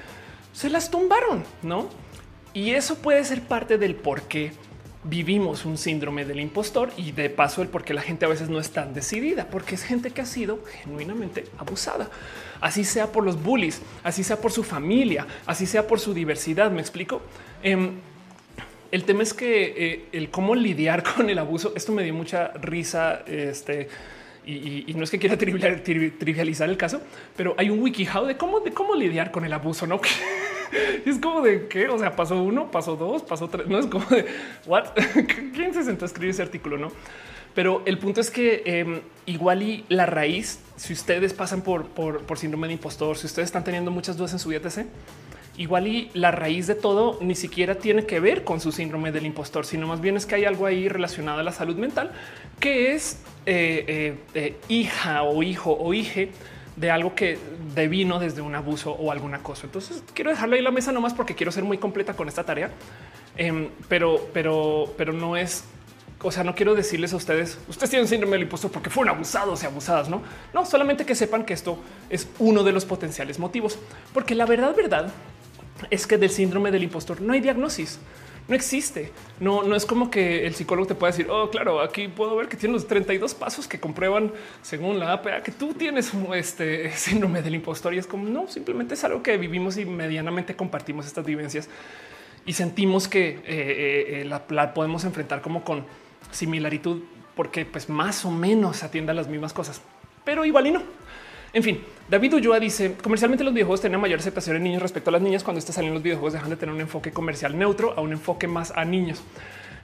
se 0.52 0.70
las 0.70 0.92
tumbaron, 0.92 1.42
¿no? 1.62 1.88
Y 2.54 2.70
eso 2.70 2.98
puede 2.98 3.24
ser 3.24 3.42
parte 3.42 3.78
del 3.78 3.96
por 3.96 4.22
qué 4.22 4.52
vivimos 5.09 5.64
un 5.64 5.78
síndrome 5.78 6.24
del 6.24 6.40
impostor 6.40 6.90
y 6.96 7.12
de 7.12 7.30
paso 7.30 7.62
el 7.62 7.68
por 7.68 7.84
qué 7.84 7.94
la 7.94 8.02
gente 8.02 8.24
a 8.24 8.28
veces 8.28 8.48
no 8.48 8.59
es 8.59 8.70
tan 8.70 8.92
decidida, 8.94 9.48
porque 9.48 9.74
es 9.74 9.82
gente 9.82 10.11
que 10.11 10.20
ha 10.20 10.26
sido 10.26 10.61
genuinamente 10.82 11.44
abusada, 11.59 12.11
así 12.61 12.84
sea 12.84 13.12
por 13.12 13.24
los 13.24 13.42
bullies, 13.42 13.80
así 14.02 14.24
sea 14.24 14.40
por 14.40 14.52
su 14.52 14.64
familia, 14.64 15.26
así 15.46 15.66
sea 15.66 15.86
por 15.86 16.00
su 16.00 16.12
diversidad. 16.12 16.70
Me 16.70 16.80
explico. 16.80 17.22
Em, 17.62 17.92
el 18.90 19.04
tema 19.04 19.22
es 19.22 19.34
que 19.34 19.74
eh, 19.76 20.04
el 20.12 20.30
cómo 20.30 20.54
lidiar 20.54 21.02
con 21.16 21.30
el 21.30 21.38
abuso, 21.38 21.72
esto 21.76 21.92
me 21.92 22.02
dio 22.02 22.14
mucha 22.14 22.48
risa. 22.54 23.22
Este 23.26 23.88
y, 24.46 24.94
no 24.94 25.02
es 25.02 25.11
que 25.11 25.18
quiera 25.18 25.36
trivializar 25.36 26.70
el 26.70 26.76
caso, 26.76 27.00
pero 27.36 27.57
hay 27.59 27.68
un 27.68 27.82
WikiHow 27.82 28.26
de 28.26 28.36
cómo, 28.36 28.61
de 28.61 28.72
cómo 28.72 28.94
lidiar 28.94 29.32
con 29.32 29.44
el 29.44 29.52
abuso, 29.52 29.88
no? 29.88 30.00
es 31.04 31.18
como 31.18 31.40
de 31.40 31.68
qué? 31.68 31.88
O 31.88 31.98
sea, 31.98 32.14
pasó 32.14 32.42
uno, 32.42 32.70
pasó 32.70 32.96
dos, 32.96 33.22
pasó 33.22 33.48
tres. 33.48 33.66
No 33.66 33.78
es 33.78 33.86
como 33.86 34.06
de 34.06 34.26
what? 34.66 34.86
¿Quién 35.54 35.74
se 35.74 35.84
sentó 35.84 36.04
a 36.04 36.08
escribir 36.08 36.30
ese 36.30 36.42
artículo? 36.42 36.78
No, 36.78 36.90
pero 37.56 37.82
el 37.86 37.98
punto 37.98 38.20
es 38.20 38.30
que 38.30 38.62
em, 38.66 39.00
igual 39.24 39.62
y 39.62 39.86
la 39.88 40.04
raíz, 40.04 40.60
si 40.76 40.92
ustedes 40.92 41.32
pasan 41.32 41.62
por, 41.62 41.86
por, 41.86 42.38
síndrome 42.38 42.66
de 42.66 42.74
impostor, 42.74 43.16
si 43.16 43.26
ustedes 43.26 43.46
están 43.46 43.64
teniendo 43.64 43.90
muchas 43.90 44.18
dudas 44.18 44.34
en 44.34 44.38
su 44.38 44.52
etc., 44.52 44.86
igual 45.56 45.86
y 45.86 46.10
la 46.12 46.30
raíz 46.32 46.66
de 46.66 46.74
todo 46.74 47.18
ni 47.22 47.34
siquiera 47.34 47.76
tiene 47.76 48.04
que 48.04 48.20
ver 48.20 48.44
con 48.44 48.60
su 48.60 48.72
síndrome 48.72 49.10
del 49.10 49.24
impostor, 49.24 49.64
sino 49.64 49.86
más 49.86 50.02
bien 50.02 50.18
es 50.18 50.26
que 50.26 50.34
hay 50.34 50.44
algo 50.44 50.66
ahí 50.66 50.86
relacionado 50.90 51.40
a 51.40 51.42
la 51.42 51.52
salud 51.52 51.76
mental 51.76 52.12
que 52.60 52.94
es 52.94 53.22
eh, 53.46 53.84
eh, 53.88 54.18
eh, 54.34 54.56
hija 54.68 55.22
o 55.22 55.42
hijo 55.42 55.72
o 55.72 55.94
hije 55.94 56.32
de 56.77 56.91
algo 56.91 57.14
que 57.14 57.39
devino 57.74 58.18
desde 58.18 58.43
un 58.43 58.55
abuso 58.55 58.93
o 58.93 59.11
algún 59.11 59.35
acoso. 59.35 59.66
Entonces 59.66 60.03
quiero 60.14 60.31
dejarlo 60.31 60.55
ahí 60.55 60.59
en 60.59 60.64
la 60.64 60.70
mesa 60.70 60.93
nomás 60.93 61.14
porque 61.14 61.35
quiero 61.35 61.51
ser 61.51 61.64
muy 61.64 61.79
completa 61.79 62.14
con 62.14 62.29
esta 62.29 62.45
tarea. 62.45 62.70
Em, 63.37 63.68
pero, 63.89 64.29
pero, 64.33 64.95
pero 64.97 65.12
no 65.12 65.37
es, 65.37 65.64
o 66.22 66.31
sea, 66.31 66.45
no 66.45 66.55
quiero 66.55 66.74
decirles 66.74 67.12
a 67.12 67.16
ustedes, 67.16 67.59
ustedes 67.68 67.91
tienen 67.91 68.09
síndrome 68.09 68.33
del 68.33 68.43
impostor 68.43 68.70
porque 68.70 68.91
fueron 68.91 69.14
abusados 69.14 69.62
y 69.62 69.66
abusadas, 69.66 70.09
no? 70.09 70.22
No, 70.55 70.64
solamente 70.64 71.05
que 71.05 71.14
sepan 71.14 71.45
que 71.45 71.55
esto 71.55 71.79
es 72.09 72.29
uno 72.39 72.64
de 72.64 72.72
los 72.72 72.85
potenciales 72.85 73.39
motivos, 73.39 73.79
porque 74.14 74.35
la 74.35 74.47
verdad, 74.47 74.74
verdad 74.74 75.12
es 75.91 76.07
que 76.07 76.16
del 76.16 76.31
síndrome 76.31 76.70
del 76.70 76.85
impostor 76.85 77.20
no 77.20 77.35
hay 77.35 77.41
diagnosis 77.41 77.99
no 78.49 78.55
existe. 78.55 79.12
No, 79.40 79.62
no 79.62 79.74
es 79.74 79.84
como 79.84 80.11
que 80.11 80.47
el 80.47 80.55
psicólogo 80.55 80.86
te 80.86 80.94
pueda 80.94 81.11
decir, 81.11 81.28
oh, 81.30 81.51
claro, 81.51 81.80
aquí 81.80 82.09
puedo 82.09 82.36
ver 82.36 82.49
que 82.49 82.57
tiene 82.57 82.74
los 82.74 82.86
32 82.86 83.34
pasos 83.34 83.66
que 83.66 83.80
comprueban 83.80 84.32
según 84.62 84.99
la 84.99 85.12
APA 85.12 85.42
que 85.42 85.53
tú 85.53 85.74
tienes 85.74 86.12
este 86.34 86.92
síndrome 86.97 87.42
del 87.42 87.55
impostor 87.55 87.94
y 87.94 87.99
es 87.99 88.07
como 88.07 88.28
no, 88.28 88.49
simplemente 88.49 88.94
es 88.94 89.05
algo 89.05 89.22
que 89.22 89.36
vivimos 89.36 89.76
y 89.78 89.84
medianamente 89.84 90.55
compartimos 90.55 91.07
estas 91.07 91.24
vivencias 91.24 91.68
y 92.47 92.53
sentimos 92.53 93.09
que 93.09 93.28
eh, 93.28 93.42
eh, 93.47 94.22
eh, 94.22 94.24
la, 94.24 94.72
podemos 94.72 95.05
enfrentar 95.05 95.42
como 95.42 95.64
con 95.64 95.84
similaritud 96.30 97.03
porque 97.34 97.66
pues 97.66 97.88
más 97.88 98.24
o 98.24 98.30
menos 98.30 98.82
atienda 98.82 99.12
las 99.12 99.28
mismas 99.28 99.53
cosas, 99.53 99.82
pero 100.24 100.44
igual 100.44 100.68
y 100.68 100.70
no. 100.70 100.82
En 101.57 101.62
fin, 101.62 101.80
David 102.11 102.34
Ulloa 102.34 102.61
dice 102.61 102.96
comercialmente 103.02 103.42
los 103.42 103.54
videojuegos 103.54 103.80
tienen 103.80 103.98
mayor 103.98 104.20
aceptación 104.20 104.57
en 104.57 104.64
niños 104.64 104.82
respecto 104.82 105.09
a 105.09 105.12
las 105.14 105.22
niñas. 105.22 105.42
Cuando 105.42 105.59
están 105.59 105.72
saliendo 105.72 105.94
los 105.94 106.02
videojuegos 106.02 106.34
dejan 106.34 106.50
de 106.50 106.57
tener 106.57 106.74
un 106.74 106.82
enfoque 106.82 107.12
comercial 107.12 107.57
neutro 107.57 107.94
a 107.96 108.02
un 108.02 108.12
enfoque 108.12 108.46
más 108.46 108.74
a 108.76 108.84
niños. 108.84 109.22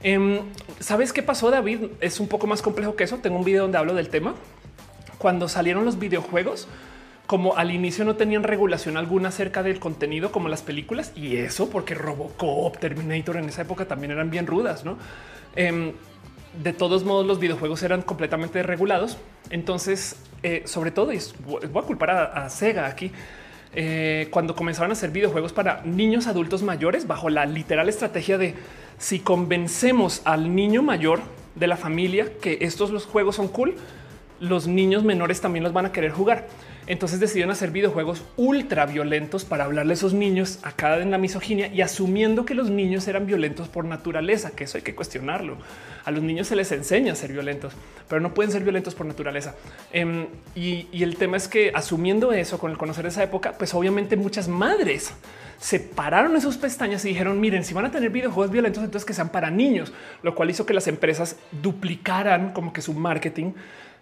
Em, 0.02 0.40
¿Sabes 0.80 1.14
qué 1.14 1.22
pasó, 1.22 1.50
David? 1.50 1.84
Es 2.02 2.20
un 2.20 2.28
poco 2.28 2.46
más 2.46 2.60
complejo 2.60 2.94
que 2.94 3.04
eso. 3.04 3.16
Tengo 3.22 3.38
un 3.38 3.44
video 3.46 3.62
donde 3.62 3.78
hablo 3.78 3.94
del 3.94 4.10
tema. 4.10 4.34
Cuando 5.16 5.48
salieron 5.48 5.86
los 5.86 5.98
videojuegos, 5.98 6.68
como 7.26 7.56
al 7.56 7.70
inicio 7.70 8.04
no 8.04 8.16
tenían 8.16 8.42
regulación 8.42 8.98
alguna 8.98 9.30
acerca 9.30 9.62
del 9.62 9.80
contenido 9.80 10.30
como 10.30 10.50
las 10.50 10.60
películas 10.60 11.12
y 11.16 11.38
eso 11.38 11.70
porque 11.70 11.94
Robocop, 11.94 12.76
Terminator 12.76 13.38
en 13.38 13.48
esa 13.48 13.62
época 13.62 13.86
también 13.86 14.10
eran 14.10 14.28
bien 14.28 14.46
rudas, 14.46 14.84
¿no? 14.84 14.98
Em, 15.56 15.92
de 16.62 16.74
todos 16.74 17.04
modos, 17.04 17.24
los 17.26 17.40
videojuegos 17.40 17.82
eran 17.82 18.02
completamente 18.02 18.62
regulados. 18.62 19.16
Entonces, 19.48 20.16
eh, 20.42 20.62
sobre 20.66 20.90
todo, 20.90 21.12
y 21.12 21.20
voy 21.46 21.82
a 21.82 21.86
culpar 21.86 22.10
a, 22.10 22.48
Sega 22.50 22.86
aquí, 22.86 23.12
eh, 23.74 24.28
cuando 24.30 24.54
comenzaron 24.54 24.90
a 24.90 24.94
hacer 24.94 25.10
videojuegos 25.10 25.52
para 25.52 25.82
niños 25.84 26.26
adultos 26.26 26.62
mayores, 26.62 27.06
bajo 27.06 27.30
la 27.30 27.46
literal 27.46 27.88
estrategia 27.88 28.38
de 28.38 28.54
si 28.98 29.20
convencemos 29.20 30.22
al 30.24 30.54
niño 30.54 30.82
mayor 30.82 31.20
de 31.54 31.66
la 31.66 31.76
familia 31.76 32.32
que 32.40 32.58
estos 32.62 32.90
los 32.90 33.06
juegos 33.06 33.36
son 33.36 33.48
cool, 33.48 33.76
los 34.40 34.66
niños 34.66 35.04
menores 35.04 35.40
también 35.40 35.62
los 35.62 35.72
van 35.72 35.86
a 35.86 35.92
querer 35.92 36.10
jugar. 36.10 36.48
Entonces 36.86 37.20
decidieron 37.20 37.52
hacer 37.52 37.70
videojuegos 37.70 38.22
ultra 38.36 38.86
violentos 38.86 39.44
para 39.44 39.64
hablarle 39.64 39.92
a 39.92 39.94
esos 39.94 40.14
niños 40.14 40.58
acá 40.62 40.98
en 40.98 41.12
la 41.12 41.18
misoginia 41.18 41.68
y 41.68 41.80
asumiendo 41.80 42.44
que 42.44 42.54
los 42.54 42.70
niños 42.70 43.06
eran 43.06 43.24
violentos 43.24 43.68
por 43.68 43.84
naturaleza, 43.84 44.50
que 44.50 44.64
eso 44.64 44.78
hay 44.78 44.82
que 44.82 44.94
cuestionarlo. 44.94 45.58
A 46.04 46.10
los 46.10 46.24
niños 46.24 46.48
se 46.48 46.56
les 46.56 46.72
enseña 46.72 47.12
a 47.12 47.16
ser 47.16 47.32
violentos, 47.32 47.72
pero 48.08 48.20
no 48.20 48.34
pueden 48.34 48.50
ser 48.50 48.62
violentos 48.62 48.96
por 48.96 49.06
naturaleza. 49.06 49.54
Em, 49.92 50.26
y, 50.56 50.88
el 51.02 51.16
tema 51.16 51.36
es 51.36 51.46
que 51.46 51.70
asumiendo 51.74 52.32
eso 52.32 52.58
con 52.58 52.70
el 52.70 52.78
conocer 52.78 53.06
esa 53.06 53.22
época, 53.22 53.52
pues 53.56 53.74
obviamente 53.74 54.16
muchas 54.16 54.48
madres 54.48 55.14
separaron 55.60 56.34
esos 56.34 56.56
pestañas 56.56 57.04
y 57.04 57.08
dijeron, 57.08 57.40
miren, 57.40 57.64
si 57.64 57.72
van 57.74 57.84
a 57.84 57.90
tener 57.92 58.10
videojuegos 58.10 58.50
violentos, 58.50 58.82
entonces 58.82 59.06
que 59.06 59.14
sean 59.14 59.28
para 59.28 59.50
niños, 59.50 59.92
lo 60.22 60.34
cual 60.34 60.50
hizo 60.50 60.66
que 60.66 60.74
las 60.74 60.88
empresas 60.88 61.36
duplicaran 61.62 62.52
como 62.52 62.72
que 62.72 62.82
su 62.82 62.94
marketing 62.94 63.52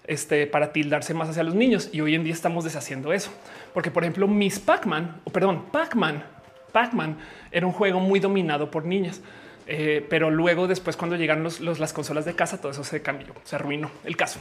este, 0.04 0.46
para 0.46 0.72
tildarse 0.72 1.14
más 1.14 1.28
hacia 1.28 1.42
los 1.42 1.54
niños. 1.54 1.88
Y 1.92 2.00
hoy 2.00 2.14
en 2.14 2.24
día 2.24 2.32
estamos 2.32 2.64
deshaciendo 2.64 3.12
eso. 3.12 3.30
Porque, 3.74 3.90
por 3.90 4.02
ejemplo, 4.02 4.26
Miss 4.26 4.58
Pac-Man, 4.58 5.20
o 5.24 5.30
perdón, 5.30 5.66
Pac-Man, 5.70 6.24
Pac-Man 6.72 7.18
era 7.50 7.66
un 7.66 7.72
juego 7.72 8.00
muy 8.00 8.20
dominado 8.20 8.70
por 8.70 8.84
niñas. 8.84 9.20
Eh, 9.66 10.04
pero 10.08 10.30
luego, 10.30 10.66
después, 10.66 10.96
cuando 10.96 11.16
llegaron 11.16 11.48
las 11.62 11.92
consolas 11.92 12.24
de 12.24 12.34
casa, 12.34 12.58
todo 12.58 12.72
eso 12.72 12.82
se 12.82 13.02
cambió, 13.02 13.34
se 13.44 13.56
arruinó 13.56 13.90
el 14.04 14.16
caso. 14.16 14.40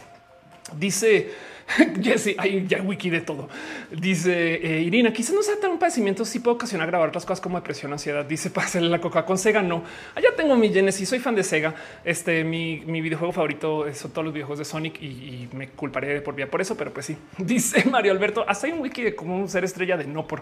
Dice 0.75 1.31
Jesse, 2.01 2.35
hay 2.37 2.65
ya 2.67 2.81
wiki 2.81 3.09
de 3.09 3.21
todo. 3.21 3.47
Dice 3.91 4.55
eh, 4.55 4.81
Irina, 4.81 5.13
quizás 5.13 5.35
no 5.35 5.43
sea 5.43 5.59
tan 5.59 5.71
un 5.71 5.79
padecimiento, 5.79 6.25
sí 6.25 6.39
puede 6.39 6.55
ocasionar 6.55 6.87
grabar 6.87 7.09
otras 7.09 7.25
cosas 7.25 7.41
como 7.41 7.57
depresión, 7.57 7.91
ansiedad. 7.91 8.25
Dice, 8.25 8.49
pásale 8.51 8.89
la 8.89 8.99
coca 8.99 9.25
con 9.25 9.37
Sega. 9.37 9.61
No, 9.61 9.83
allá 10.15 10.29
tengo 10.35 10.55
mi 10.55 10.69
Genesis, 10.69 11.07
soy 11.09 11.19
fan 11.19 11.35
de 11.35 11.43
Sega. 11.43 11.75
Este, 12.03 12.43
mi, 12.43 12.83
mi 12.85 13.01
videojuego 13.01 13.33
favorito 13.33 13.85
son 13.93 14.11
todos 14.11 14.25
los 14.25 14.33
videojuegos 14.33 14.59
de 14.59 14.65
Sonic 14.65 15.01
y, 15.01 15.47
me 15.53 15.69
culparé 15.69 16.13
de 16.13 16.21
por 16.21 16.35
vía 16.35 16.49
por 16.49 16.61
eso, 16.61 16.75
pero 16.77 16.93
pues 16.93 17.05
sí. 17.05 17.17
Dice 17.37 17.83
Mario 17.89 18.11
Alberto, 18.11 18.45
hasta 18.47 18.67
hay 18.67 18.73
un 18.73 18.81
wiki 18.81 19.03
de 19.03 19.15
cómo 19.15 19.47
ser 19.47 19.63
estrella 19.63 19.97
de 19.97 20.05
no 20.05 20.27
por 20.27 20.41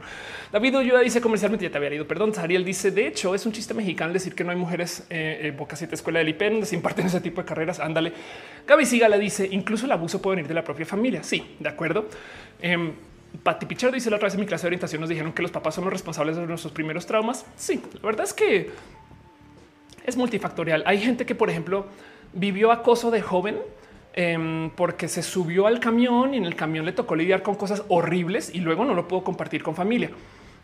David 0.52 0.78
Ulloa 0.78 1.02
dice 1.02 1.22
comercialmente 1.22 1.66
ya 1.66 1.72
te 1.72 1.78
había 1.78 1.90
leído. 1.90 2.08
Perdón, 2.08 2.34
Sariel 2.34 2.64
dice, 2.64 2.92
de 2.92 3.08
hecho, 3.08 3.36
es 3.36 3.46
un 3.46 3.52
chiste 3.52 3.74
mexicano 3.74 4.14
decir 4.14 4.36
que 4.36 4.44
no 4.44 4.52
hay 4.52 4.58
mujeres 4.58 5.06
eh, 5.10 5.40
en 5.44 5.58
Boca 5.58 5.76
7 5.76 5.94
Escuela 5.96 6.20
del 6.20 6.30
IPEN 6.30 6.54
donde 6.54 6.68
se 6.68 6.76
imparten 6.76 7.06
ese 7.06 7.22
tipo 7.22 7.42
de 7.42 7.48
carreras. 7.48 7.80
Ándale. 7.80 8.14
Gaby 8.68 8.86
Sigala 8.86 9.18
dice, 9.18 9.48
incluso 9.50 9.86
el 9.86 9.92
abuso 9.92 10.22
puede 10.22 10.38
venir 10.38 10.48
de 10.48 10.54
la 10.54 10.64
propia 10.64 10.86
familia. 10.86 11.17
Sí, 11.24 11.56
de 11.60 11.70
acuerdo. 11.70 12.08
Eh, 12.62 12.94
Pati 13.44 13.66
Pichardo 13.66 13.96
dice 13.96 14.10
la 14.10 14.16
otra 14.16 14.28
vez 14.28 14.34
en 14.34 14.40
mi 14.40 14.46
clase 14.46 14.64
de 14.64 14.68
orientación 14.68 15.02
nos 15.02 15.10
dijeron 15.10 15.34
que 15.34 15.42
los 15.42 15.52
papás 15.52 15.76
son 15.76 15.84
los 15.86 15.94
responsables 15.94 16.36
de 16.36 16.46
nuestros 16.46 16.74
primeros 16.74 17.06
traumas. 17.06 17.46
Sí, 17.56 17.82
la 17.94 18.02
verdad 18.02 18.26
es 18.26 18.34
que 18.34 18.72
es 20.06 20.18
multifactorial. 20.18 20.84
Hay 20.86 21.00
gente 21.00 21.26
que, 21.26 21.36
por 21.36 21.50
ejemplo, 21.50 21.86
vivió 22.34 22.72
acoso 22.72 23.12
de 23.12 23.22
joven 23.22 23.60
em, 24.14 24.70
porque 24.72 25.08
se 25.08 25.22
subió 25.22 25.68
al 25.68 25.80
camión 25.80 26.34
y 26.34 26.38
en 26.38 26.46
el 26.46 26.56
camión 26.56 26.86
le 26.86 26.94
tocó 26.94 27.16
lidiar 27.16 27.44
con 27.44 27.56
cosas 27.56 27.84
horribles 27.90 28.54
y 28.54 28.60
luego 28.60 28.86
no 28.86 28.94
lo 28.94 29.08
pudo 29.08 29.24
compartir 29.24 29.64
con 29.64 29.76
familia. 29.76 30.10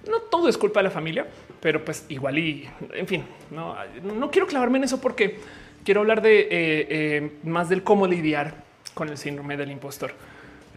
No 0.10 0.20
todo 0.20 0.50
es 0.50 0.58
culpa 0.58 0.80
de 0.80 0.86
la 0.86 0.92
familia, 0.92 1.28
pero 1.62 1.86
pues 1.86 2.06
igual 2.10 2.38
y 2.38 2.68
en 2.94 3.08
fin, 3.08 3.24
no, 3.52 3.76
no 4.02 4.32
quiero 4.32 4.48
clavarme 4.48 4.78
en 4.80 4.84
eso 4.84 5.00
porque 5.00 5.40
quiero 5.86 6.02
hablar 6.02 6.22
de 6.22 6.40
eh, 6.42 6.48
eh, 6.52 7.32
más 7.44 7.70
del 7.70 7.84
cómo 7.84 8.06
lidiar 8.08 8.56
con 8.94 9.08
el 9.10 9.18
síndrome 9.18 9.56
del 9.56 9.72
impostor. 9.72 10.14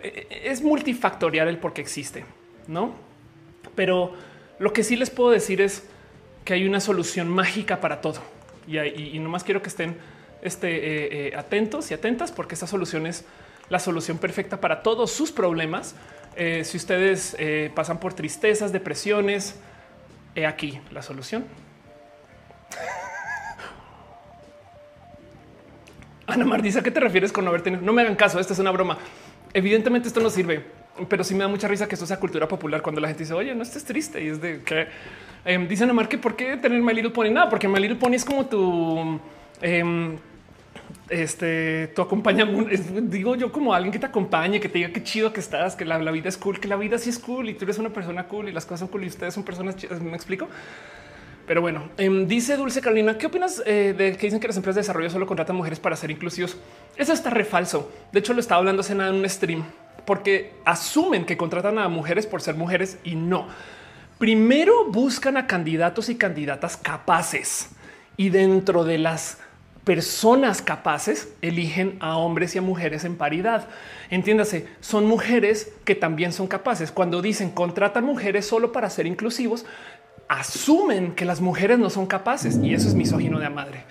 Eh, 0.06 0.42
es 0.44 0.62
multifactorial 0.62 1.48
el 1.48 1.58
por 1.58 1.72
qué 1.72 1.80
existe, 1.80 2.24
no? 2.66 2.94
Pero 3.74 4.14
lo 4.58 4.72
que 4.72 4.84
sí 4.84 4.96
les 4.96 5.10
puedo 5.10 5.30
decir 5.30 5.60
es 5.60 5.84
que 6.44 6.54
hay 6.54 6.66
una 6.66 6.80
solución 6.80 7.28
mágica 7.28 7.80
para 7.80 8.00
todo 8.00 8.20
y, 8.66 8.78
y, 8.78 9.18
nomás 9.18 9.44
quiero 9.44 9.62
que 9.62 9.68
estén 9.68 9.96
este, 10.42 11.32
atentos 11.36 11.90
y 11.90 11.94
atentas 11.94 12.32
porque 12.32 12.54
esa 12.54 12.66
solución 12.66 13.06
es 13.06 13.24
la 13.68 13.78
solución 13.78 14.18
perfecta 14.18 14.60
para 14.60 14.82
todos 14.82 15.10
sus 15.10 15.32
problemas. 15.32 15.96
si 16.62 16.76
ustedes 16.76 17.36
pasan 17.74 17.98
por 17.98 18.14
tristezas, 18.14 18.72
depresiones, 18.72 19.56
he 20.36 20.46
aquí 20.46 20.80
la 20.92 21.02
solución. 21.02 21.44
Ana 26.26 26.44
Mar 26.44 26.62
dice 26.62 26.80
a 26.80 26.82
qué 26.82 26.90
te 26.90 27.00
refieres 27.00 27.32
con 27.32 27.44
no 27.44 27.50
haber 27.50 27.62
tenido. 27.62 27.82
No 27.82 27.92
me 27.92 28.02
hagan 28.02 28.16
caso. 28.16 28.38
Esta 28.38 28.52
es 28.52 28.58
una 28.58 28.70
broma. 28.70 28.98
Evidentemente 29.56 30.08
esto 30.08 30.20
no 30.20 30.28
sirve, 30.28 30.62
pero 31.08 31.24
sí 31.24 31.34
me 31.34 31.40
da 31.40 31.48
mucha 31.48 31.66
risa 31.66 31.88
que 31.88 31.94
esto 31.94 32.06
sea 32.06 32.20
cultura 32.20 32.46
popular 32.46 32.82
cuando 32.82 33.00
la 33.00 33.08
gente 33.08 33.22
dice, 33.22 33.32
oye, 33.32 33.54
no 33.54 33.62
estés 33.62 33.86
triste. 33.86 34.22
Y 34.22 34.28
es 34.28 34.38
de 34.38 34.60
que 34.60 34.86
eh, 35.46 35.66
dicen 35.66 35.98
a 35.98 36.08
que 36.10 36.18
por 36.18 36.36
qué 36.36 36.58
tener 36.58 36.82
My 36.82 36.92
Little 36.92 37.10
Pony. 37.10 37.30
Nada, 37.30 37.48
porque 37.48 37.66
My 37.66 37.80
Little 37.80 37.96
Pony 37.96 38.16
es 38.16 38.24
como 38.26 38.44
tu 38.44 39.18
em, 39.62 40.18
este 41.08 41.86
tu 41.94 42.02
acompañamiento. 42.02 42.70
Digo 43.00 43.34
yo, 43.34 43.50
como 43.50 43.72
alguien 43.72 43.92
que 43.92 43.98
te 43.98 44.04
acompañe, 44.04 44.60
que 44.60 44.68
te 44.68 44.76
diga 44.76 44.90
qué 44.90 45.02
chido 45.02 45.32
que 45.32 45.40
estás, 45.40 45.74
que 45.74 45.86
la, 45.86 45.98
la, 45.98 46.10
vida 46.10 46.28
es 46.28 46.36
cool, 46.36 46.60
que 46.60 46.68
la 46.68 46.76
vida 46.76 46.98
sí 46.98 47.08
es 47.08 47.18
cool 47.18 47.48
y 47.48 47.54
tú 47.54 47.64
eres 47.64 47.78
una 47.78 47.88
persona 47.88 48.24
cool 48.24 48.50
y 48.50 48.52
las 48.52 48.66
cosas 48.66 48.80
son 48.80 48.88
cool 48.88 49.04
y 49.04 49.06
ustedes 49.06 49.32
son 49.32 49.42
personas 49.42 49.76
chidas. 49.76 50.02
Me 50.02 50.14
explico. 50.14 50.48
Pero 51.46 51.60
bueno, 51.60 51.90
em, 51.96 52.26
dice 52.26 52.56
Dulce 52.56 52.80
Carolina, 52.80 53.16
¿qué 53.18 53.26
opinas 53.26 53.62
eh, 53.66 53.94
de 53.96 54.16
que 54.16 54.26
dicen 54.26 54.40
que 54.40 54.48
las 54.48 54.56
empresas 54.56 54.76
de 54.76 54.80
desarrollo 54.80 55.10
solo 55.10 55.26
contratan 55.26 55.54
mujeres 55.54 55.78
para 55.78 55.94
ser 55.94 56.10
inclusivos? 56.10 56.56
Eso 56.96 57.12
está 57.12 57.30
refalso. 57.30 57.92
De 58.12 58.18
hecho, 58.18 58.34
lo 58.34 58.40
estaba 58.40 58.58
hablando 58.58 58.80
hace 58.80 58.94
nada 58.94 59.10
en 59.10 59.16
un 59.16 59.28
stream 59.28 59.64
porque 60.06 60.54
asumen 60.64 61.26
que 61.26 61.36
contratan 61.36 61.78
a 61.78 61.88
mujeres 61.88 62.26
por 62.26 62.40
ser 62.40 62.54
mujeres 62.54 62.98
y 63.04 63.16
no. 63.16 63.48
Primero 64.18 64.86
buscan 64.90 65.36
a 65.36 65.46
candidatos 65.46 66.08
y 66.08 66.16
candidatas 66.16 66.76
capaces 66.76 67.70
y 68.16 68.30
dentro 68.30 68.84
de 68.84 68.98
las 68.98 69.38
personas 69.84 70.62
capaces 70.62 71.28
eligen 71.42 71.96
a 72.00 72.16
hombres 72.16 72.54
y 72.54 72.58
a 72.58 72.62
mujeres 72.62 73.04
en 73.04 73.16
paridad. 73.16 73.68
Entiéndase, 74.10 74.66
son 74.80 75.06
mujeres 75.06 75.72
que 75.84 75.94
también 75.94 76.32
son 76.32 76.48
capaces. 76.48 76.90
Cuando 76.90 77.22
dicen 77.22 77.50
contratan 77.50 78.04
mujeres 78.04 78.46
solo 78.46 78.72
para 78.72 78.90
ser 78.90 79.06
inclusivos, 79.06 79.66
asumen 80.28 81.14
que 81.14 81.24
las 81.24 81.40
mujeres 81.40 81.78
no 81.78 81.90
son 81.90 82.06
capaces 82.06 82.58
y 82.62 82.74
eso 82.74 82.88
es 82.88 82.94
misógino 82.94 83.38
de 83.38 83.48
madre. 83.48 83.84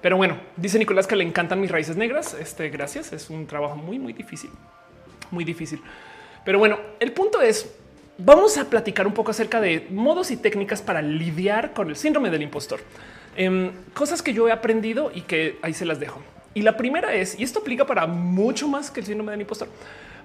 Pero 0.00 0.16
bueno, 0.16 0.38
dice 0.56 0.78
Nicolás 0.78 1.06
que 1.06 1.16
le 1.16 1.24
encantan 1.24 1.60
mis 1.60 1.70
raíces 1.70 1.96
negras. 1.96 2.34
Este, 2.34 2.68
gracias. 2.68 3.12
Es 3.12 3.30
un 3.30 3.46
trabajo 3.46 3.76
muy, 3.76 3.98
muy 3.98 4.12
difícil, 4.12 4.50
muy 5.30 5.44
difícil. 5.44 5.80
Pero 6.44 6.58
bueno, 6.58 6.78
el 7.00 7.12
punto 7.12 7.42
es, 7.42 7.74
vamos 8.18 8.56
a 8.58 8.70
platicar 8.70 9.06
un 9.06 9.12
poco 9.12 9.32
acerca 9.32 9.60
de 9.60 9.86
modos 9.90 10.30
y 10.30 10.36
técnicas 10.36 10.82
para 10.82 11.02
lidiar 11.02 11.72
con 11.72 11.88
el 11.88 11.96
síndrome 11.96 12.30
del 12.30 12.42
impostor. 12.42 12.80
Em, 13.36 13.72
cosas 13.94 14.22
que 14.22 14.32
yo 14.32 14.48
he 14.48 14.52
aprendido 14.52 15.10
y 15.14 15.22
que 15.22 15.58
ahí 15.62 15.74
se 15.74 15.84
las 15.84 16.00
dejo. 16.00 16.22
Y 16.54 16.62
la 16.62 16.76
primera 16.76 17.14
es, 17.14 17.38
y 17.38 17.42
esto 17.42 17.58
aplica 17.58 17.84
para 17.84 18.06
mucho 18.06 18.66
más 18.66 18.90
que 18.90 19.00
el 19.00 19.06
síndrome 19.06 19.32
del 19.32 19.42
impostor, 19.42 19.68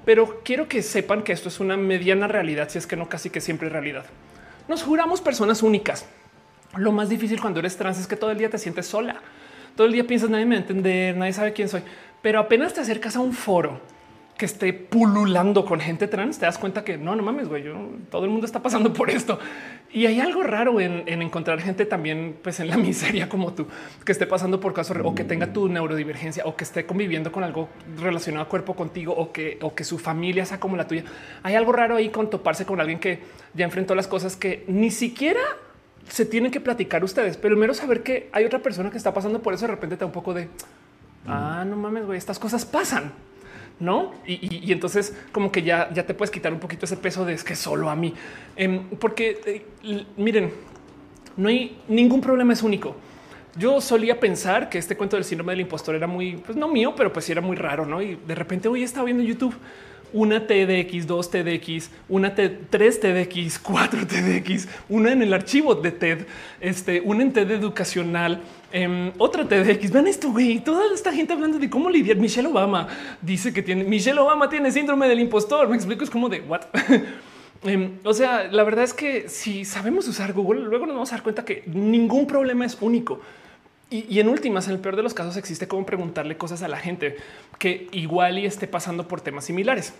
pero 0.05 0.41
quiero 0.45 0.67
que 0.67 0.81
sepan 0.81 1.23
que 1.23 1.33
esto 1.33 1.49
es 1.49 1.59
una 1.59 1.75
mediana 1.75 2.27
realidad, 2.27 2.69
si 2.69 2.77
es 2.77 2.87
que 2.87 2.95
no 2.95 3.09
casi 3.09 3.29
que 3.29 3.41
siempre 3.41 3.67
realidad. 3.67 4.05
Nos 4.71 4.83
juramos 4.83 5.19
personas 5.19 5.63
únicas. 5.63 6.05
Lo 6.77 6.93
más 6.93 7.09
difícil 7.09 7.41
cuando 7.41 7.59
eres 7.59 7.75
trans 7.75 7.99
es 7.99 8.07
que 8.07 8.15
todo 8.15 8.31
el 8.31 8.37
día 8.37 8.49
te 8.49 8.57
sientes 8.57 8.87
sola. 8.87 9.17
Todo 9.75 9.85
el 9.85 9.91
día 9.91 10.07
piensas 10.07 10.29
nadie 10.29 10.45
me 10.45 10.55
va 10.55 10.59
a 10.59 10.61
entender, 10.61 11.17
nadie 11.17 11.33
sabe 11.33 11.51
quién 11.51 11.67
soy. 11.67 11.81
Pero 12.21 12.39
apenas 12.39 12.73
te 12.73 12.79
acercas 12.79 13.17
a 13.17 13.19
un 13.19 13.33
foro 13.33 13.81
que 14.37 14.45
esté 14.45 14.71
pululando 14.71 15.65
con 15.65 15.81
gente 15.81 16.07
trans, 16.07 16.39
te 16.39 16.45
das 16.45 16.57
cuenta 16.57 16.85
que 16.85 16.97
no, 16.97 17.17
no 17.17 17.21
mames, 17.21 17.49
güey, 17.49 17.65
todo 18.09 18.23
el 18.23 18.31
mundo 18.31 18.45
está 18.45 18.63
pasando 18.63 18.93
por 18.93 19.09
esto. 19.09 19.39
Y 19.93 20.05
hay 20.05 20.21
algo 20.21 20.41
raro 20.41 20.79
en, 20.79 21.07
encontrar 21.07 21.59
gente 21.59 21.85
también, 21.85 22.37
pues 22.41 22.59
en 22.59 22.69
la 22.69 22.77
miseria 22.89 23.27
como 23.27 23.53
tú, 23.53 23.67
que 24.05 24.11
esté 24.11 24.25
pasando 24.25 24.59
por 24.59 24.73
caso 24.73 24.93
o 25.03 25.13
que 25.13 25.23
tenga 25.23 25.51
tu 25.51 25.67
neurodivergencia 25.67 26.43
o 26.45 26.55
que 26.55 26.63
esté 26.63 26.85
conviviendo 26.85 27.31
con 27.31 27.43
algo 27.43 27.69
relacionado 27.99 28.45
a 28.45 28.49
cuerpo 28.49 28.75
contigo 28.75 29.13
o 29.13 29.31
que, 29.31 29.59
o 29.61 29.75
que 29.75 29.83
su 29.83 29.97
familia 29.97 30.45
sea 30.45 30.59
como 30.59 30.77
la 30.77 30.87
tuya. 30.87 31.03
Hay 31.43 31.55
algo 31.55 31.73
raro 31.73 31.97
ahí 31.97 32.09
con 32.09 32.29
toparse 32.29 32.65
con 32.65 32.79
alguien 32.79 32.99
que 32.99 33.19
ya 33.53 33.65
enfrentó 33.65 33.93
las 33.93 34.07
cosas 34.07 34.35
que 34.37 34.63
ni 34.67 34.91
siquiera 34.91 35.41
se 36.07 36.25
tienen 36.25 36.51
que 36.51 36.61
platicar 36.61 37.03
ustedes, 37.03 37.37
pero 37.37 37.55
primero 37.55 37.73
saber 37.73 38.01
que 38.01 38.29
hay 38.31 38.45
otra 38.45 38.59
persona 38.59 38.89
que 38.89 38.97
está 38.97 39.13
pasando 39.13 39.41
por 39.41 39.53
eso 39.53 39.65
de 39.65 39.71
repente 39.71 39.97
te 39.97 40.01
da 40.01 40.05
un 40.05 40.11
poco 40.11 40.33
de, 40.33 40.47
ah, 41.27 41.63
no 41.67 41.75
mames, 41.75 42.05
güey, 42.05 42.17
estas 42.17 42.39
cosas 42.39 42.65
pasan. 42.65 43.11
No? 43.81 44.13
Y, 44.25 44.71
entonces, 44.71 45.13
como 45.33 45.51
que 45.51 45.63
ya, 45.63 45.91
ya 45.93 46.05
te 46.05 46.13
puedes 46.13 46.31
quitar 46.31 46.53
un 46.53 46.59
poquito 46.59 46.85
ese 46.85 46.95
peso 46.95 47.25
de 47.25 47.33
es 47.33 47.43
que 47.43 47.55
solo 47.55 47.89
a 47.89 47.95
mí, 47.95 48.13
em, 48.55 48.87
porque 48.99 49.41
eh, 49.83 50.05
miren, 50.15 50.53
no 51.35 51.49
hay 51.49 51.77
ningún 51.87 52.21
problema, 52.21 52.53
es 52.53 52.63
único. 52.63 52.95
Yo 53.57 53.81
solía 53.81 54.17
pensar 54.19 54.69
que 54.69 54.77
este 54.77 54.95
cuento 54.95 55.17
del 55.17 55.25
síndrome 55.25 55.51
del 55.51 55.61
impostor 55.61 55.95
era 55.95 56.07
muy, 56.07 56.37
pues 56.37 56.57
no 56.57 56.69
mío, 56.69 56.93
pero 56.95 57.11
pues 57.11 57.29
era 57.29 57.41
muy 57.41 57.57
raro, 57.57 57.85
no? 57.85 58.01
Y 58.01 58.17
de 58.25 58.35
repente 58.35 58.69
hoy 58.69 58.83
estaba 58.83 59.05
viendo 59.05 59.23
YouTube 59.23 59.55
una 60.13 60.45
TDX, 60.45 61.07
dos 61.07 61.29
TDX, 61.29 61.89
una 62.09 62.35
T, 62.35 62.49
tres 62.69 62.99
TDX, 62.99 63.59
cuatro 63.59 64.05
TDX, 64.05 64.67
una 64.89 65.11
en 65.11 65.21
el 65.21 65.33
archivo 65.33 65.75
de 65.75 65.91
TED, 65.91 66.25
este, 66.59 67.01
una 67.01 67.23
en 67.23 67.31
TED 67.31 67.51
educacional, 67.51 68.41
eh, 68.71 69.13
otra 69.17 69.47
TEDx. 69.47 69.91
Vean 69.91 70.07
esto, 70.07 70.31
güey. 70.31 70.59
Toda 70.59 70.93
esta 70.93 71.11
gente 71.11 71.33
hablando 71.33 71.59
de 71.59 71.69
cómo 71.69 71.89
lidiar. 71.89 72.17
Michelle 72.17 72.47
Obama 72.47 72.87
dice 73.21 73.53
que 73.53 73.61
tiene 73.61 73.83
Michelle 73.83 74.19
Obama 74.19 74.49
tiene 74.49 74.71
síndrome 74.71 75.07
del 75.07 75.19
impostor. 75.19 75.67
Me 75.69 75.75
explico, 75.75 76.03
es 76.03 76.09
como 76.09 76.29
de 76.29 76.41
what? 76.41 76.61
Em, 77.63 77.99
o 78.03 78.13
sea, 78.13 78.47
la 78.51 78.63
verdad 78.63 78.83
es 78.83 78.91
que 78.91 79.29
si 79.29 79.65
sabemos 79.65 80.07
usar 80.07 80.33
Google, 80.33 80.61
luego 80.61 80.87
nos 80.87 80.95
vamos 80.95 81.11
a 81.11 81.17
dar 81.17 81.23
cuenta 81.23 81.45
que 81.45 81.63
ningún 81.67 82.25
problema 82.25 82.65
es 82.65 82.75
único. 82.81 83.21
Y, 83.91 84.21
en 84.21 84.29
últimas, 84.29 84.67
en 84.67 84.75
el 84.75 84.79
peor 84.79 84.95
de 84.95 85.03
los 85.03 85.13
casos, 85.13 85.35
existe 85.35 85.67
cómo 85.67 85.85
preguntarle 85.85 86.37
cosas 86.37 86.63
a 86.63 86.69
la 86.69 86.77
gente 86.77 87.17
que 87.59 87.89
igual 87.91 88.39
y 88.39 88.45
esté 88.45 88.65
pasando 88.65 89.05
por 89.05 89.19
temas 89.19 89.43
similares. 89.43 89.93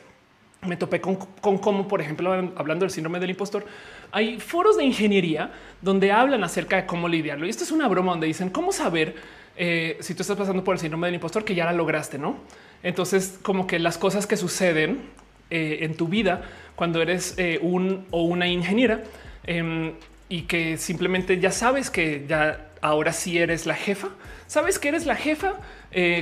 Me 0.68 0.78
topé 0.78 1.02
con, 1.02 1.16
cómo, 1.16 1.88
por 1.88 2.02
ejemplo, 2.02 2.32
hablando 2.56 2.86
del 2.86 2.92
síndrome 2.92 3.20
del 3.20 3.32
impostor, 3.32 3.66
hay 4.12 4.40
foros 4.40 4.78
de 4.78 4.84
ingeniería 4.84 5.52
donde 5.82 6.12
hablan 6.12 6.44
acerca 6.44 6.76
de 6.76 6.86
cómo 6.86 7.08
lidiarlo. 7.08 7.48
Y 7.48 7.50
esto 7.50 7.64
es 7.64 7.72
una 7.72 7.88
broma 7.88 8.12
donde 8.12 8.28
dicen 8.28 8.52
cómo 8.52 8.72
saber 8.72 9.16
eh, 9.58 9.98
si 10.02 10.14
tú 10.14 10.22
estás 10.22 10.38
pasando 10.38 10.64
por 10.64 10.76
el 10.76 10.80
síndrome 10.80 11.08
del 11.08 11.16
impostor, 11.16 11.44
que 11.44 11.56
ya 11.56 11.66
la 11.66 11.74
lograste, 11.74 12.18
no? 12.18 12.38
Entonces, 12.84 13.40
como 13.42 13.68
que 13.68 13.80
las 13.80 13.98
cosas 13.98 14.28
que 14.28 14.38
suceden 14.38 15.02
eh, 15.50 15.80
en 15.82 15.96
tu 15.96 16.08
vida 16.08 16.44
cuando 16.76 17.02
eres 17.02 17.36
eh, 17.38 17.60
un 17.62 18.06
o 18.12 18.24
una 18.24 18.48
ingeniera 18.48 19.04
em, 19.46 19.94
y 20.30 20.44
que 20.44 20.78
simplemente 20.78 21.40
ya 21.40 21.52
sabes 21.52 21.90
que 21.90 22.26
ya 22.28 22.70
ahora 22.82 23.14
sí 23.14 23.38
eres 23.38 23.66
la 23.66 23.76
jefa. 23.76 24.10
Sabes 24.48 24.80
que 24.80 24.90
eres 24.90 25.06
la 25.06 25.16
jefa 25.16 25.56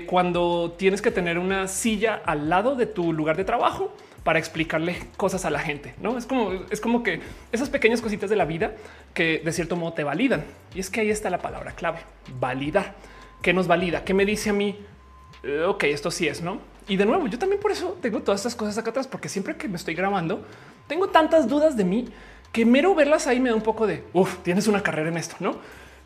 cuando 0.08 0.76
tienes 0.78 1.02
que 1.02 1.12
tener 1.12 1.38
una 1.38 1.68
silla 1.68 2.22
al 2.26 2.50
lado 2.50 2.76
de 2.76 2.88
tu 2.88 3.14
lugar 3.14 3.38
de 3.38 3.44
trabajo 3.44 3.96
para 4.24 4.40
explicarle 4.40 4.98
cosas 5.18 5.46
a 5.46 5.50
la 5.50 5.60
gente. 5.60 5.96
No 6.02 6.18
es 6.18 6.26
como 6.26 6.52
es 6.70 6.82
como 6.82 7.04
que 7.04 7.22
esas 7.52 7.70
pequeñas 7.70 8.02
cositas 8.02 8.30
de 8.30 8.36
la 8.36 8.46
vida 8.46 8.76
que 9.14 9.42
de 9.44 9.52
cierto 9.52 9.76
modo 9.76 9.94
te 9.94 10.04
validan. 10.04 10.44
Y 10.76 10.80
es 10.80 10.90
que 10.90 11.02
ahí 11.02 11.10
está 11.10 11.30
la 11.30 11.40
palabra 11.40 11.74
clave: 11.74 12.00
validar. 12.40 12.96
¿Qué 13.42 13.54
nos 13.54 13.68
valida? 13.68 14.04
¿Qué 14.04 14.14
me 14.14 14.26
dice 14.26 14.50
a 14.50 14.54
mí? 14.54 14.78
Eh, 15.44 15.64
ok, 15.66 15.86
esto 15.86 16.12
sí 16.12 16.28
es, 16.28 16.42
no? 16.42 16.60
Y 16.88 16.98
de 16.98 17.06
nuevo, 17.06 17.28
yo 17.28 17.38
también 17.38 17.62
por 17.62 17.72
eso 17.72 17.98
tengo 18.02 18.22
todas 18.22 18.42
estas 18.42 18.56
cosas 18.56 18.78
acá 18.78 18.90
atrás, 18.90 19.08
porque 19.08 19.30
siempre 19.30 19.56
que 19.56 19.68
me 19.68 19.78
estoy 19.78 19.94
grabando, 19.94 20.44
tengo 20.88 21.08
tantas 21.10 21.48
dudas 21.48 21.78
de 21.78 21.86
mí 21.86 22.10
que 22.52 22.66
mero 22.66 22.96
verlas 22.96 23.28
ahí 23.28 23.40
me 23.40 23.50
da 23.50 23.56
un 23.56 23.62
poco 23.62 23.86
de 23.86 24.04
uff, 24.12 24.38
tienes 24.44 24.68
una 24.68 24.82
carrera 24.82 25.10
en 25.10 25.18
esto, 25.18 25.36
no? 25.40 25.58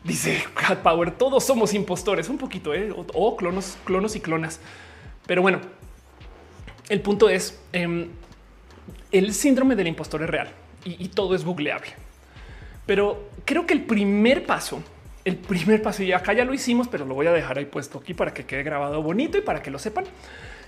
Dice 0.04 0.44
Cat 0.54 0.80
Power, 0.80 1.12
todos 1.12 1.44
somos 1.44 1.72
impostores, 1.72 2.28
un 2.28 2.36
poquito, 2.36 2.74
¿eh? 2.74 2.92
o, 2.94 3.36
clonos, 3.36 3.78
clonos 3.84 4.14
y 4.14 4.20
clonas. 4.20 4.60
Pero 5.26 5.40
bueno, 5.40 5.60
el 6.88 7.00
punto 7.00 7.28
es, 7.28 7.60
em, 7.72 8.08
el 9.12 9.32
síndrome 9.32 9.76
del 9.76 9.86
impostor 9.86 10.22
es 10.22 10.30
real 10.30 10.48
y, 10.84 11.08
todo 11.08 11.34
es 11.34 11.44
googleable. 11.44 11.88
Pero 12.86 13.30
creo 13.44 13.66
que 13.66 13.72
el 13.72 13.82
primer 13.84 14.44
paso, 14.44 14.82
el 15.24 15.36
primer 15.36 15.82
paso, 15.82 16.02
y 16.02 16.12
acá 16.12 16.34
ya 16.34 16.44
lo 16.44 16.52
hicimos, 16.52 16.88
pero 16.88 17.06
lo 17.06 17.14
voy 17.14 17.26
a 17.26 17.32
dejar 17.32 17.58
ahí 17.58 17.64
puesto 17.64 17.98
aquí 17.98 18.12
para 18.12 18.34
que 18.34 18.44
quede 18.44 18.62
grabado 18.62 19.02
bonito 19.02 19.38
y 19.38 19.40
para 19.40 19.62
que 19.62 19.70
lo 19.70 19.78
sepan, 19.78 20.04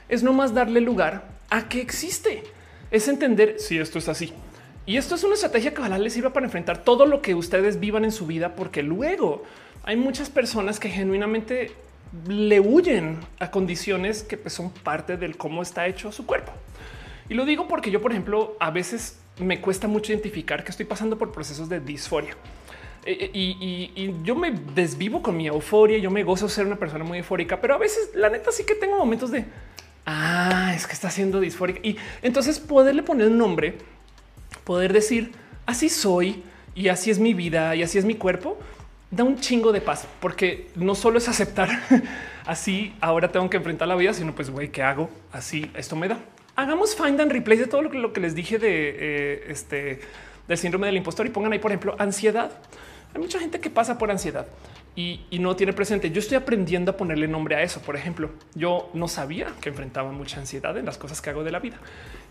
es 0.08 0.22
no 0.22 0.32
más 0.32 0.54
darle 0.54 0.80
lugar 0.80 1.28
a 1.50 1.68
que 1.68 1.80
existe. 1.80 2.44
Es 2.90 3.08
entender 3.08 3.56
si 3.58 3.78
esto 3.78 3.98
es 3.98 4.08
así. 4.08 4.32
Y 4.86 4.96
esto 4.96 5.16
es 5.16 5.24
una 5.24 5.34
estrategia 5.34 5.74
que 5.74 5.80
ojalá 5.80 5.98
les 5.98 6.12
sirva 6.12 6.32
para 6.32 6.46
enfrentar 6.46 6.84
todo 6.84 7.06
lo 7.06 7.20
que 7.20 7.34
ustedes 7.34 7.80
vivan 7.80 8.04
en 8.04 8.12
su 8.12 8.24
vida, 8.24 8.54
porque 8.54 8.82
luego 8.82 9.42
hay 9.82 9.96
muchas 9.96 10.30
personas 10.30 10.78
que 10.78 10.88
genuinamente 10.88 11.72
le 12.28 12.60
huyen 12.60 13.18
a 13.38 13.50
condiciones 13.50 14.22
que 14.22 14.36
pues, 14.36 14.54
son 14.54 14.70
parte 14.70 15.16
del 15.16 15.36
cómo 15.36 15.62
está 15.62 15.86
hecho 15.86 16.12
su 16.12 16.26
cuerpo. 16.26 16.52
Y 17.28 17.34
lo 17.34 17.44
digo 17.44 17.66
porque 17.68 17.90
yo, 17.90 18.00
por 18.00 18.12
ejemplo, 18.12 18.56
a 18.60 18.70
veces 18.70 19.18
me 19.38 19.60
cuesta 19.60 19.88
mucho 19.88 20.12
identificar 20.12 20.64
que 20.64 20.70
estoy 20.70 20.86
pasando 20.86 21.18
por 21.18 21.32
procesos 21.32 21.68
de 21.68 21.80
disforia. 21.80 22.36
E, 23.04 23.12
e, 23.12 23.30
y, 23.34 24.14
yo 24.24 24.34
me 24.34 24.50
desvivo 24.50 25.22
con 25.22 25.36
mi 25.36 25.46
euforia, 25.46 25.98
yo 25.98 26.10
me 26.10 26.24
gozo 26.24 26.48
ser 26.48 26.66
una 26.66 26.76
persona 26.76 27.04
muy 27.04 27.18
eufórica, 27.18 27.60
pero 27.60 27.74
a 27.74 27.78
veces 27.78 28.10
la 28.14 28.28
neta 28.30 28.50
sí 28.50 28.64
que 28.64 28.74
tengo 28.74 28.98
momentos 28.98 29.30
de, 29.30 29.44
ah, 30.06 30.72
es 30.74 30.86
que 30.86 30.92
está 30.92 31.10
siendo 31.10 31.38
disfórica. 31.40 31.80
Y 31.82 31.96
entonces 32.22 32.58
poderle 32.58 33.02
poner 33.02 33.28
un 33.28 33.38
nombre 33.38 33.78
poder 34.66 34.92
decir 34.92 35.30
así 35.64 35.88
soy 35.88 36.42
y 36.74 36.88
así 36.88 37.10
es 37.10 37.18
mi 37.20 37.32
vida 37.32 37.74
y 37.76 37.82
así 37.82 37.98
es 37.98 38.04
mi 38.04 38.16
cuerpo, 38.16 38.58
da 39.10 39.24
un 39.24 39.38
chingo 39.38 39.72
de 39.72 39.80
paz, 39.80 40.06
porque 40.20 40.68
no 40.74 40.94
solo 40.94 41.18
es 41.18 41.28
aceptar 41.28 41.68
así 42.46 42.94
ahora 43.00 43.28
tengo 43.30 43.48
que 43.50 43.56
enfrentar 43.56 43.88
la 43.88 43.96
vida, 43.96 44.12
sino 44.12 44.34
pues 44.34 44.50
güey, 44.50 44.70
¿qué 44.70 44.82
hago? 44.82 45.10
Así 45.32 45.70
esto 45.74 45.96
me 45.96 46.08
da. 46.08 46.18
Hagamos 46.56 46.96
find 46.96 47.20
and 47.20 47.30
replace 47.30 47.62
de 47.62 47.66
todo 47.66 47.82
lo 47.82 48.12
que, 48.12 48.20
les 48.20 48.34
dije 48.34 48.58
de 48.58 48.96
eh, 48.98 49.44
este 49.48 50.00
del 50.48 50.58
síndrome 50.58 50.86
del 50.86 50.96
impostor 50.96 51.26
y 51.26 51.30
pongan 51.30 51.52
ahí, 51.52 51.58
por 51.58 51.70
ejemplo, 51.70 51.96
ansiedad. 51.98 52.50
Hay 53.14 53.20
mucha 53.20 53.38
gente 53.38 53.60
que 53.60 53.70
pasa 53.70 53.98
por 53.98 54.10
ansiedad 54.10 54.46
y, 54.94 55.20
no 55.38 55.56
tiene 55.56 55.72
presente. 55.72 56.10
Yo 56.10 56.20
estoy 56.20 56.36
aprendiendo 56.36 56.92
a 56.92 56.96
ponerle 56.96 57.28
nombre 57.28 57.56
a 57.56 57.62
eso. 57.62 57.80
Por 57.80 57.96
ejemplo, 57.96 58.30
yo 58.54 58.90
no 58.94 59.08
sabía 59.08 59.48
que 59.60 59.68
enfrentaba 59.68 60.10
mucha 60.12 60.40
ansiedad 60.40 60.76
en 60.76 60.86
las 60.86 60.98
cosas 60.98 61.20
que 61.20 61.30
hago 61.30 61.44
de 61.44 61.50
la 61.50 61.58
vida. 61.58 61.76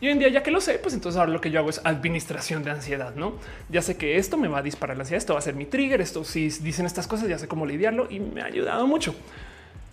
Y 0.02 0.08
hoy 0.08 0.12
en 0.12 0.20
día, 0.20 0.30
ya 0.30 0.44
que 0.44 0.52
lo 0.52 0.62
sé, 0.62 0.80
pues 0.80 0.94
entonces 0.94 1.18
ahora 1.18 1.32
lo 1.32 1.42
que 1.42 1.52
yo 1.52 1.60
hago 1.60 1.70
es 1.70 1.82
administración 1.84 2.64
de 2.64 2.72
ansiedad. 2.72 3.16
No, 3.16 3.34
ya 3.70 3.82
sé 3.82 3.98
que 3.98 4.18
esto 4.18 4.38
me 4.38 4.48
va 4.48 4.60
a 4.60 4.62
disparar 4.62 4.98
la 4.98 5.04
ansiedad. 5.04 5.18
Esto 5.18 5.34
va 5.34 5.40
a 5.40 5.42
ser 5.42 5.56
mi 5.56 5.66
trigger. 5.66 6.02
Esto 6.02 6.24
si 6.24 6.50
dicen 6.50 6.86
estas 6.86 7.08
cosas, 7.08 7.30
ya 7.30 7.38
sé 7.38 7.48
cómo 7.48 7.66
lidiarlo 7.66 8.08
y 8.10 8.20
me 8.20 8.42
ha 8.42 8.46
ayudado 8.46 8.86
mucho. 8.88 9.16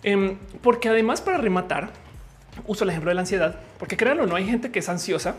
Em, 0.03 0.37
porque 0.61 0.89
además, 0.89 1.21
para 1.21 1.37
rematar, 1.37 1.91
uso 2.67 2.83
el 2.83 2.89
ejemplo 2.89 3.09
de 3.09 3.15
la 3.15 3.21
ansiedad, 3.21 3.59
porque 3.79 3.97
créanlo, 3.97 4.27
no 4.27 4.35
hay 4.35 4.45
gente 4.45 4.71
que 4.71 4.79
es 4.79 4.89
ansiosa 4.89 5.35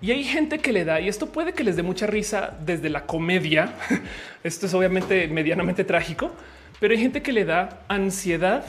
y 0.00 0.12
hay 0.12 0.22
gente 0.22 0.58
que 0.60 0.72
le 0.72 0.84
da, 0.84 1.00
y 1.00 1.08
esto 1.08 1.26
puede 1.26 1.52
que 1.52 1.64
les 1.64 1.74
dé 1.74 1.82
mucha 1.82 2.06
risa 2.06 2.56
desde 2.64 2.88
la 2.88 3.04
comedia. 3.04 3.74
Esto 4.44 4.66
es 4.66 4.74
obviamente 4.74 5.26
medianamente 5.26 5.82
trágico, 5.82 6.30
pero 6.78 6.94
hay 6.94 7.00
gente 7.00 7.20
que 7.20 7.32
le 7.32 7.44
da 7.44 7.80
ansiedad 7.88 8.64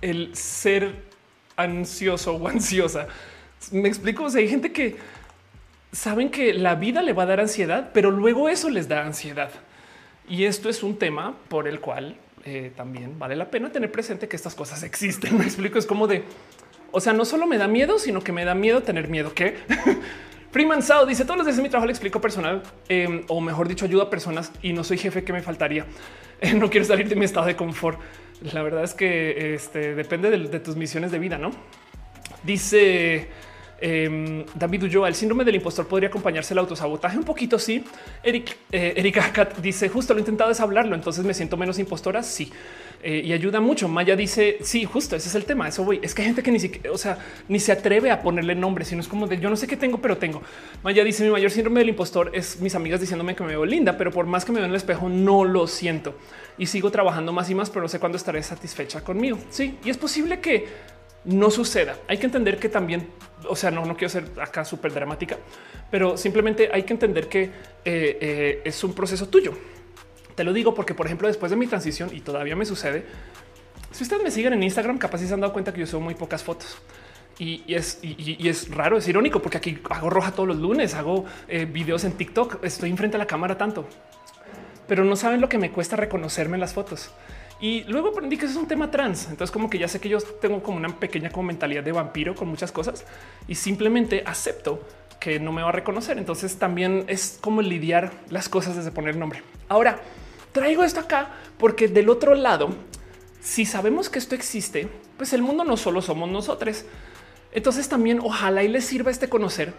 el 0.00 0.34
ser 0.36 0.94
ansioso 1.56 2.36
o 2.36 2.46
ansiosa. 2.46 3.08
Me 3.72 3.88
explico. 3.88 4.24
O 4.24 4.30
sea, 4.30 4.40
hay 4.40 4.48
gente 4.48 4.72
que 4.72 4.96
saben 5.92 6.30
que 6.30 6.54
la 6.54 6.74
vida 6.74 7.02
le 7.02 7.12
va 7.12 7.24
a 7.24 7.26
dar 7.26 7.40
ansiedad, 7.40 7.90
pero 7.92 8.10
luego 8.10 8.48
eso 8.48 8.70
les 8.70 8.88
da 8.88 9.04
ansiedad. 9.04 9.50
Y 10.28 10.44
esto 10.44 10.68
es 10.68 10.82
un 10.82 10.96
tema 10.96 11.36
por 11.48 11.66
el 11.66 11.80
cual 11.80 12.16
eh, 12.44 12.72
también 12.74 13.18
vale 13.18 13.36
la 13.36 13.50
pena 13.50 13.70
tener 13.70 13.90
presente 13.92 14.28
que 14.28 14.36
estas 14.36 14.54
cosas 14.54 14.82
existen. 14.82 15.36
Me 15.38 15.44
explico. 15.44 15.78
Es 15.78 15.86
como 15.86 16.06
de, 16.06 16.24
o 16.92 17.00
sea, 17.00 17.12
no 17.12 17.24
solo 17.24 17.46
me 17.46 17.58
da 17.58 17.68
miedo, 17.68 17.98
sino 17.98 18.20
que 18.20 18.32
me 18.32 18.44
da 18.44 18.54
miedo 18.54 18.82
tener 18.82 19.08
miedo. 19.08 19.32
¿Qué? 19.34 19.56
Freeman 20.50 20.82
Sao 20.82 21.06
dice 21.06 21.24
todos 21.24 21.36
los 21.36 21.46
días 21.46 21.58
en 21.58 21.62
mi 21.62 21.68
trabajo 21.68 21.86
le 21.86 21.92
explico 21.92 22.20
personal 22.20 22.62
em, 22.88 23.22
o 23.28 23.40
mejor 23.40 23.68
dicho, 23.68 23.84
ayuda 23.84 24.04
a 24.04 24.10
personas 24.10 24.50
y 24.62 24.72
no 24.72 24.82
soy 24.82 24.98
jefe 24.98 25.22
que 25.22 25.32
me 25.32 25.42
faltaría. 25.42 25.86
no 26.56 26.70
quiero 26.70 26.86
salir 26.86 27.08
de 27.08 27.14
mi 27.14 27.24
estado 27.24 27.46
de 27.46 27.56
confort. 27.56 28.00
La 28.52 28.62
verdad 28.62 28.82
es 28.82 28.94
que 28.94 29.54
este, 29.54 29.94
depende 29.94 30.30
de, 30.30 30.60
tus 30.60 30.74
misiones 30.74 31.12
de 31.12 31.18
vida, 31.18 31.38
no? 31.38 31.50
Dice 32.42 33.28
eh, 33.80 34.44
David 34.54 34.84
Ulloa, 34.84 35.08
el 35.08 35.14
síndrome 35.14 35.44
del 35.44 35.56
impostor 35.56 35.86
podría 35.86 36.08
acompañarse 36.08 36.54
el 36.54 36.58
autosabotaje 36.58 37.18
un 37.18 37.24
poquito. 37.24 37.58
Sí, 37.58 37.84
Eric, 38.22 38.56
eh, 38.72 38.94
Erika 38.96 39.48
dice 39.62 39.88
justo 39.88 40.14
lo 40.14 40.18
he 40.18 40.22
intentado 40.22 40.50
es 40.50 40.60
hablarlo. 40.60 40.94
Entonces 40.94 41.24
me 41.24 41.34
siento 41.34 41.56
menos 41.56 41.78
impostora. 41.78 42.22
Sí. 42.22 42.52
Eh, 43.02 43.22
y 43.24 43.32
ayuda 43.32 43.60
mucho. 43.60 43.88
Maya 43.88 44.14
dice 44.14 44.58
sí, 44.60 44.84
justo 44.84 45.16
ese 45.16 45.28
es 45.28 45.34
el 45.34 45.44
tema. 45.44 45.68
Eso 45.68 45.84
voy. 45.84 46.00
Es 46.02 46.14
que 46.14 46.22
hay 46.22 46.26
gente 46.26 46.42
que 46.42 46.52
ni 46.52 46.60
siquiera, 46.60 46.92
o 46.92 46.98
sea, 46.98 47.18
ni 47.48 47.58
se 47.58 47.72
atreve 47.72 48.10
a 48.10 48.22
ponerle 48.22 48.54
nombre, 48.54 48.84
sino 48.84 49.00
es 49.00 49.08
como 49.08 49.26
de 49.26 49.40
yo 49.40 49.48
no 49.48 49.56
sé 49.56 49.66
qué 49.66 49.76
tengo, 49.76 49.98
pero 49.98 50.18
tengo. 50.18 50.42
Maya 50.82 51.02
dice 51.02 51.24
mi 51.24 51.30
mayor 51.30 51.50
síndrome 51.50 51.80
del 51.80 51.88
impostor 51.90 52.30
es 52.34 52.60
mis 52.60 52.74
amigas 52.74 53.00
diciéndome 53.00 53.34
que 53.34 53.42
me 53.42 53.50
veo 53.50 53.64
linda, 53.64 53.96
pero 53.96 54.10
por 54.10 54.26
más 54.26 54.44
que 54.44 54.52
me 54.52 54.58
veo 54.58 54.66
en 54.66 54.72
el 54.72 54.76
espejo, 54.76 55.08
no 55.08 55.44
lo 55.44 55.66
siento 55.66 56.14
y 56.58 56.66
sigo 56.66 56.90
trabajando 56.90 57.32
más 57.32 57.48
y 57.48 57.54
más, 57.54 57.70
pero 57.70 57.80
no 57.80 57.88
sé 57.88 57.98
cuándo 57.98 58.18
estaré 58.18 58.42
satisfecha 58.42 59.02
conmigo. 59.02 59.38
Sí, 59.48 59.78
y 59.82 59.88
es 59.88 59.96
posible 59.96 60.40
que 60.40 60.68
no 61.24 61.50
suceda. 61.50 61.96
Hay 62.08 62.18
que 62.18 62.26
entender 62.26 62.58
que 62.58 62.68
también, 62.68 63.08
o 63.48 63.56
sea, 63.56 63.70
no, 63.70 63.84
no 63.84 63.96
quiero 63.96 64.08
ser 64.08 64.24
acá 64.40 64.64
súper 64.64 64.92
dramática, 64.92 65.36
pero 65.90 66.16
simplemente 66.16 66.70
hay 66.72 66.82
que 66.84 66.92
entender 66.92 67.28
que 67.28 67.42
eh, 67.42 67.50
eh, 67.84 68.62
es 68.64 68.82
un 68.84 68.94
proceso 68.94 69.28
tuyo. 69.28 69.52
Te 70.34 70.44
lo 70.44 70.52
digo 70.52 70.74
porque, 70.74 70.94
por 70.94 71.06
ejemplo, 71.06 71.28
después 71.28 71.50
de 71.50 71.56
mi 71.56 71.66
transición 71.66 72.10
y 72.12 72.20
todavía 72.20 72.56
me 72.56 72.64
sucede, 72.64 73.04
si 73.90 74.04
ustedes 74.04 74.22
me 74.22 74.30
siguen 74.30 74.52
en 74.52 74.62
Instagram, 74.62 74.98
capaz 74.98 75.18
se 75.18 75.32
han 75.34 75.40
dado 75.40 75.52
cuenta 75.52 75.72
que 75.72 75.80
yo 75.80 75.86
subo 75.86 76.00
muy 76.00 76.14
pocas 76.14 76.42
fotos. 76.42 76.78
Y, 77.38 77.64
es, 77.74 78.00
y, 78.02 78.46
es 78.48 78.68
raro, 78.68 78.98
es 78.98 79.08
irónico 79.08 79.40
porque 79.40 79.56
aquí 79.56 79.78
hago 79.88 80.10
roja 80.10 80.32
todos 80.32 80.46
los 80.46 80.58
lunes, 80.58 80.94
hago 80.94 81.24
eh, 81.48 81.64
videos 81.64 82.04
en 82.04 82.12
TikTok, 82.12 82.62
estoy 82.62 82.90
enfrente 82.90 83.16
a 83.16 83.18
la 83.18 83.26
cámara 83.26 83.56
tanto, 83.56 83.88
pero 84.86 85.06
no 85.06 85.16
saben 85.16 85.40
lo 85.40 85.48
que 85.48 85.56
me 85.56 85.70
cuesta 85.70 85.96
reconocerme 85.96 86.56
en 86.56 86.60
las 86.60 86.74
fotos. 86.74 87.10
Y 87.60 87.84
luego 87.84 88.08
aprendí 88.08 88.38
que 88.38 88.46
eso 88.46 88.54
es 88.54 88.60
un 88.60 88.68
tema 88.68 88.90
trans. 88.90 89.28
Entonces 89.28 89.50
como 89.50 89.68
que 89.68 89.78
ya 89.78 89.86
sé 89.86 90.00
que 90.00 90.08
yo 90.08 90.18
tengo 90.20 90.62
como 90.62 90.78
una 90.78 90.88
pequeña 90.98 91.30
como 91.30 91.48
mentalidad 91.48 91.82
de 91.82 91.92
vampiro 91.92 92.34
con 92.34 92.48
muchas 92.48 92.72
cosas 92.72 93.04
y 93.46 93.54
simplemente 93.54 94.22
acepto 94.24 94.82
que 95.18 95.38
no 95.38 95.52
me 95.52 95.62
va 95.62 95.68
a 95.68 95.72
reconocer. 95.72 96.16
Entonces 96.16 96.56
también 96.56 97.04
es 97.06 97.38
como 97.40 97.60
lidiar 97.60 98.12
las 98.30 98.48
cosas 98.48 98.76
desde 98.76 98.90
poner 98.90 99.16
nombre. 99.16 99.42
Ahora 99.68 100.00
traigo 100.52 100.82
esto 100.82 101.00
acá 101.00 101.30
porque 101.58 101.88
del 101.88 102.08
otro 102.08 102.34
lado, 102.34 102.70
si 103.40 103.66
sabemos 103.66 104.08
que 104.08 104.18
esto 104.18 104.34
existe, 104.34 104.88
pues 105.18 105.34
el 105.34 105.42
mundo 105.42 105.64
no 105.64 105.76
solo 105.76 106.00
somos 106.00 106.30
nosotros. 106.30 106.86
Entonces 107.52 107.88
también 107.90 108.20
ojalá 108.22 108.62
y 108.62 108.68
les 108.68 108.86
sirva 108.86 109.10
este 109.10 109.28
conocer 109.28 109.74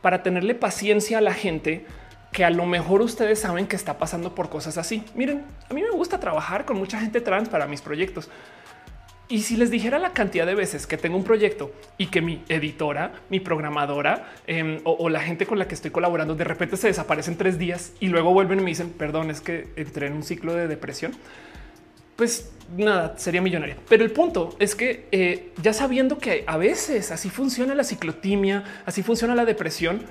para 0.00 0.22
tenerle 0.22 0.54
paciencia 0.54 1.18
a 1.18 1.20
la 1.20 1.34
gente 1.34 1.84
que 2.32 2.44
a 2.44 2.50
lo 2.50 2.66
mejor 2.66 3.00
ustedes 3.00 3.40
saben 3.40 3.66
que 3.66 3.76
está 3.76 3.98
pasando 3.98 4.34
por 4.34 4.48
cosas 4.48 4.78
así. 4.78 5.02
Miren, 5.14 5.44
a 5.68 5.74
mí 5.74 5.82
me 5.82 5.90
gusta 5.90 6.20
trabajar 6.20 6.64
con 6.64 6.76
mucha 6.76 7.00
gente 7.00 7.20
trans 7.20 7.48
para 7.48 7.66
mis 7.66 7.80
proyectos. 7.80 8.28
Y 9.30 9.42
si 9.42 9.56
les 9.56 9.70
dijera 9.70 9.98
la 9.98 10.14
cantidad 10.14 10.46
de 10.46 10.54
veces 10.54 10.86
que 10.86 10.96
tengo 10.96 11.16
un 11.16 11.24
proyecto 11.24 11.70
y 11.98 12.06
que 12.06 12.22
mi 12.22 12.42
editora, 12.48 13.12
mi 13.28 13.40
programadora 13.40 14.32
em, 14.46 14.80
o, 14.84 15.10
la 15.10 15.20
gente 15.20 15.44
con 15.46 15.58
la 15.58 15.68
que 15.68 15.74
estoy 15.74 15.90
colaborando 15.90 16.34
de 16.34 16.44
repente 16.44 16.78
se 16.78 16.86
desaparecen 16.86 17.36
tres 17.36 17.58
días 17.58 17.92
y 18.00 18.08
luego 18.08 18.32
vuelven 18.32 18.60
y 18.60 18.62
me 18.62 18.70
dicen, 18.70 18.90
perdón, 18.90 19.30
es 19.30 19.42
que 19.42 19.68
entré 19.76 20.06
en 20.06 20.14
un 20.14 20.22
ciclo 20.22 20.54
de 20.54 20.66
depresión, 20.66 21.12
pues 22.16 22.50
nada, 22.74 23.18
sería 23.18 23.42
millonaria. 23.42 23.76
Pero 23.86 24.02
el 24.02 24.12
punto 24.12 24.56
es 24.58 24.74
que 24.74 25.08
eh, 25.12 25.52
ya 25.62 25.74
sabiendo 25.74 26.16
que 26.16 26.44
a 26.46 26.56
veces 26.56 27.10
así 27.10 27.28
funciona 27.28 27.74
la 27.74 27.84
ciclotimia, 27.84 28.64
así 28.86 29.02
funciona 29.02 29.34
la 29.34 29.44
depresión, 29.44 30.06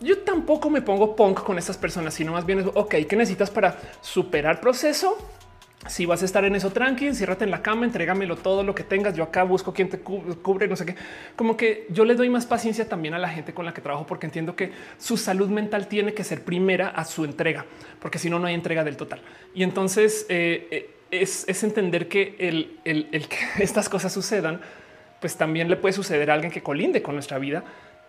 yo 0.00 0.18
tampoco 0.18 0.70
me 0.70 0.82
pongo 0.82 1.16
punk 1.16 1.42
con 1.42 1.58
estas 1.58 1.76
personas, 1.76 2.14
sino 2.14 2.32
más 2.32 2.44
bien 2.44 2.60
es, 2.60 2.66
ok, 2.74 2.94
¿qué 3.08 3.16
necesitas 3.16 3.50
para 3.50 3.78
superar 4.00 4.60
proceso? 4.60 5.16
Si 5.88 6.04
vas 6.04 6.22
a 6.22 6.24
estar 6.24 6.44
en 6.44 6.56
eso 6.56 6.70
tranqui, 6.70 7.06
enciérrate 7.06 7.44
en 7.44 7.50
la 7.50 7.62
cama, 7.62 7.84
entrégamelo 7.84 8.36
todo 8.36 8.64
lo 8.64 8.74
que 8.74 8.82
tengas. 8.82 9.14
Yo 9.14 9.22
acá 9.22 9.44
busco 9.44 9.72
quien 9.72 9.88
te 9.88 10.00
cubre, 10.00 10.66
no 10.66 10.74
sé 10.74 10.84
qué. 10.84 10.96
Como 11.36 11.56
que 11.56 11.86
yo 11.90 12.04
le 12.04 12.14
doy 12.14 12.28
más 12.28 12.44
paciencia 12.44 12.88
también 12.88 13.14
a 13.14 13.18
la 13.18 13.28
gente 13.28 13.54
con 13.54 13.64
la 13.64 13.72
que 13.72 13.80
trabajo, 13.80 14.04
porque 14.06 14.26
entiendo 14.26 14.56
que 14.56 14.72
su 14.98 15.16
salud 15.16 15.48
mental 15.48 15.86
tiene 15.86 16.12
que 16.12 16.24
ser 16.24 16.42
primera 16.42 16.88
a 16.88 17.04
su 17.04 17.24
entrega, 17.24 17.66
porque 18.00 18.18
si 18.18 18.28
no, 18.28 18.38
no 18.38 18.48
hay 18.48 18.54
entrega 18.54 18.82
del 18.82 18.96
total. 18.96 19.20
Y 19.54 19.62
entonces 19.62 20.26
eh, 20.28 20.66
eh, 20.70 20.90
es, 21.10 21.62
entender 21.62 22.08
que 22.08 22.34
el, 22.38 22.80
que 23.28 23.62
estas 23.62 23.88
cosas 23.88 24.12
sucedan, 24.12 24.60
pues 25.20 25.36
también 25.36 25.70
le 25.70 25.76
puede 25.76 25.92
suceder 25.92 26.30
a 26.30 26.34
alguien 26.34 26.50
que 26.50 26.62
colinde 26.62 27.00
con 27.00 27.14
nuestra 27.14 27.38
vida 27.38 27.64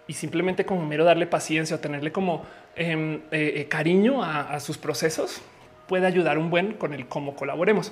y 0.07 0.13
simplemente 0.13 0.65
como 0.65 0.85
mero 0.85 1.03
darle 1.03 1.27
paciencia 1.27 1.75
o 1.75 1.79
tenerle 1.79 2.11
como 2.11 2.45
em, 2.75 3.21
eh, 3.31 3.67
cariño 3.69 4.23
a 4.23 4.59
sus 4.59 4.77
procesos 4.77 5.41
puede 5.87 6.05
ayudar 6.05 6.37
un 6.37 6.49
buen 6.49 6.73
con 6.73 6.93
el 6.93 7.07
cómo 7.07 7.35
colaboremos. 7.35 7.91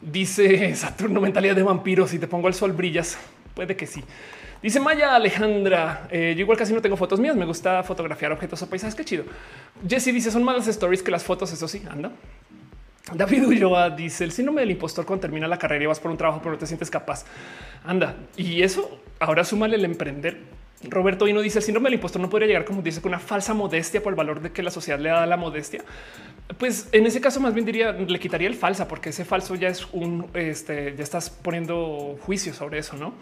Dice 0.00 0.74
Saturno, 0.74 1.20
mentalidad 1.20 1.54
de 1.54 1.62
vampiro. 1.62 2.06
Si 2.06 2.18
te 2.18 2.26
pongo 2.26 2.48
el 2.48 2.54
sol, 2.54 2.72
brillas. 2.72 3.18
Puede 3.54 3.76
que 3.76 3.86
sí. 3.86 4.02
Dice 4.62 4.80
Maya 4.80 5.14
Alejandra. 5.14 6.08
Eh, 6.10 6.34
yo 6.36 6.40
igual 6.40 6.58
casi 6.58 6.72
no 6.72 6.80
tengo 6.80 6.96
fotos 6.96 7.20
mías. 7.20 7.36
Me 7.36 7.44
gusta 7.44 7.82
fotografiar 7.82 8.32
objetos 8.32 8.60
o 8.62 8.68
paisajes. 8.68 8.94
Qué 8.94 9.04
chido. 9.04 9.24
Jesse 9.86 10.06
dice 10.06 10.30
son 10.30 10.42
malas 10.42 10.66
stories 10.66 11.02
que 11.02 11.10
las 11.10 11.22
fotos. 11.22 11.52
Eso 11.52 11.68
sí, 11.68 11.82
anda. 11.88 12.10
David 13.12 13.46
Ulloa 13.46 13.90
dice 13.90 14.24
el 14.24 14.32
síndrome 14.32 14.60
del 14.60 14.70
impostor 14.70 15.04
cuando 15.04 15.22
termina 15.22 15.48
la 15.48 15.58
carrera 15.58 15.84
y 15.84 15.86
vas 15.86 15.98
por 15.98 16.10
un 16.10 16.16
trabajo, 16.16 16.40
pero 16.40 16.52
no 16.52 16.58
te 16.58 16.66
sientes 16.66 16.90
capaz. 16.90 17.24
Anda. 17.84 18.14
Y 18.36 18.62
eso 18.62 19.00
ahora 19.18 19.44
súmale 19.44 19.76
el 19.76 19.84
emprender 19.84 20.38
Roberto 20.88 21.26
no 21.26 21.40
dice 21.42 21.58
el 21.58 21.64
síndrome 21.64 21.88
del 21.88 21.94
impostor 21.94 22.22
no 22.22 22.30
podría 22.30 22.48
llegar 22.48 22.64
como 22.64 22.80
dice 22.80 23.02
con 23.02 23.10
una 23.10 23.18
falsa 23.18 23.52
modestia 23.52 24.02
por 24.02 24.12
el 24.12 24.16
valor 24.16 24.40
de 24.40 24.50
que 24.50 24.62
la 24.62 24.70
sociedad 24.70 24.98
le 24.98 25.10
da 25.10 25.26
la 25.26 25.36
modestia. 25.36 25.84
Pues 26.58 26.88
en 26.92 27.06
ese 27.06 27.20
caso 27.20 27.38
más 27.40 27.52
bien 27.52 27.66
diría 27.66 27.92
le 27.92 28.18
quitaría 28.18 28.48
el 28.48 28.54
falsa 28.54 28.88
porque 28.88 29.10
ese 29.10 29.24
falso 29.24 29.54
ya 29.54 29.68
es 29.68 29.86
un 29.92 30.28
este 30.32 30.94
ya 30.96 31.02
estás 31.02 31.28
poniendo 31.28 32.18
juicio 32.22 32.54
sobre 32.54 32.78
eso, 32.78 32.96
no? 32.96 33.12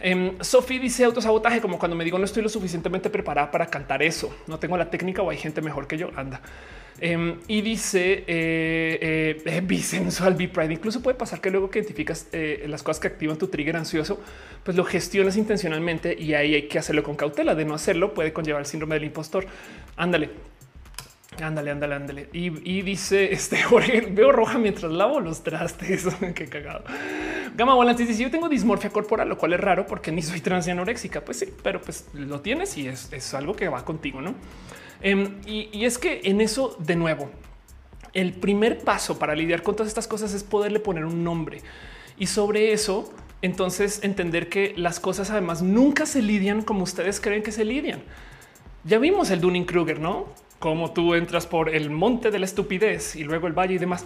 Eh, 0.00 0.36
Sophie 0.40 0.80
dice 0.80 1.04
autosabotaje 1.04 1.60
como 1.60 1.78
cuando 1.78 1.96
me 1.96 2.04
digo 2.04 2.18
no 2.18 2.24
estoy 2.24 2.42
lo 2.42 2.48
suficientemente 2.48 3.10
preparada 3.10 3.50
para 3.50 3.66
cantar 3.66 4.02
eso, 4.02 4.36
no 4.46 4.58
tengo 4.58 4.76
la 4.76 4.90
técnica 4.90 5.22
o 5.22 5.30
hay 5.30 5.36
gente 5.36 5.60
mejor 5.60 5.86
que 5.86 5.98
yo. 5.98 6.10
Anda. 6.16 6.40
Em, 7.00 7.38
y 7.46 7.60
dice 7.62 8.24
eh, 8.26 9.40
eh, 9.44 9.60
bisensual, 9.64 10.34
pride. 10.34 10.72
Incluso 10.72 11.00
puede 11.00 11.16
pasar 11.16 11.40
que 11.40 11.50
luego 11.50 11.70
que 11.70 11.78
identificas 11.78 12.26
eh, 12.32 12.64
las 12.68 12.82
cosas 12.82 13.00
que 13.00 13.08
activan 13.08 13.38
tu 13.38 13.48
trigger 13.48 13.76
ansioso, 13.76 14.20
pues 14.64 14.76
lo 14.76 14.84
gestionas 14.84 15.36
intencionalmente 15.36 16.16
y 16.18 16.34
ahí 16.34 16.54
hay 16.54 16.68
que 16.68 16.78
hacerlo 16.78 17.02
con 17.02 17.14
cautela. 17.14 17.54
De 17.54 17.64
no 17.64 17.74
hacerlo 17.74 18.14
puede 18.14 18.32
conllevar 18.32 18.60
el 18.60 18.66
síndrome 18.66 18.96
del 18.96 19.04
impostor. 19.04 19.46
Ándale. 19.96 20.30
Ándale, 21.40 21.70
ándale, 21.70 21.94
ándale. 21.94 22.28
Y, 22.32 22.82
dice 22.82 23.32
este 23.32 23.58
veo 24.10 24.32
roja 24.32 24.58
mientras 24.58 24.90
lavo 24.90 25.20
los 25.20 25.44
trastes. 25.44 26.06
Qué 26.34 26.46
cagado. 26.46 26.82
Gama 27.56 27.74
Volante 27.74 28.04
dice: 28.04 28.24
Yo 28.24 28.30
tengo 28.30 28.48
dismorfia 28.48 28.90
corporal, 28.90 29.28
lo 29.28 29.38
cual 29.38 29.52
es 29.52 29.60
raro 29.60 29.86
porque 29.86 30.10
ni 30.10 30.22
soy 30.22 30.40
trans 30.40 30.66
anoréxica. 30.66 31.20
Pues 31.20 31.38
sí, 31.38 31.46
pero 31.62 31.80
pues 31.80 32.06
lo 32.14 32.40
tienes 32.40 32.76
y 32.76 32.88
es 32.88 33.34
algo 33.34 33.54
que 33.54 33.68
va 33.68 33.84
contigo, 33.84 34.20
no? 34.20 34.34
Em, 35.00 35.40
y, 35.46 35.84
es 35.84 35.98
que 35.98 36.20
en 36.24 36.40
eso, 36.40 36.76
de 36.78 36.96
nuevo, 36.96 37.30
el 38.14 38.32
primer 38.32 38.78
paso 38.78 39.18
para 39.18 39.34
lidiar 39.34 39.62
con 39.62 39.76
todas 39.76 39.88
estas 39.88 40.08
cosas 40.08 40.34
es 40.34 40.42
poderle 40.42 40.80
poner 40.80 41.04
un 41.04 41.22
nombre. 41.22 41.62
Y 42.18 42.26
sobre 42.26 42.72
eso, 42.72 43.12
entonces 43.42 44.02
entender 44.02 44.48
que 44.48 44.74
las 44.76 44.98
cosas 44.98 45.30
además 45.30 45.62
nunca 45.62 46.06
se 46.06 46.22
lidian 46.22 46.62
como 46.62 46.82
ustedes 46.82 47.20
creen 47.20 47.42
que 47.42 47.52
se 47.52 47.64
lidian. 47.64 48.02
Ya 48.84 48.98
vimos 48.98 49.30
el 49.30 49.40
Dunning 49.40 49.66
Kruger, 49.66 50.00
no? 50.00 50.26
Como 50.58 50.92
tú 50.92 51.14
entras 51.14 51.46
por 51.46 51.68
el 51.68 51.90
monte 51.90 52.30
de 52.30 52.38
la 52.38 52.46
estupidez 52.46 53.14
y 53.14 53.22
luego 53.22 53.46
el 53.46 53.52
valle 53.52 53.74
y 53.74 53.78
demás. 53.78 54.04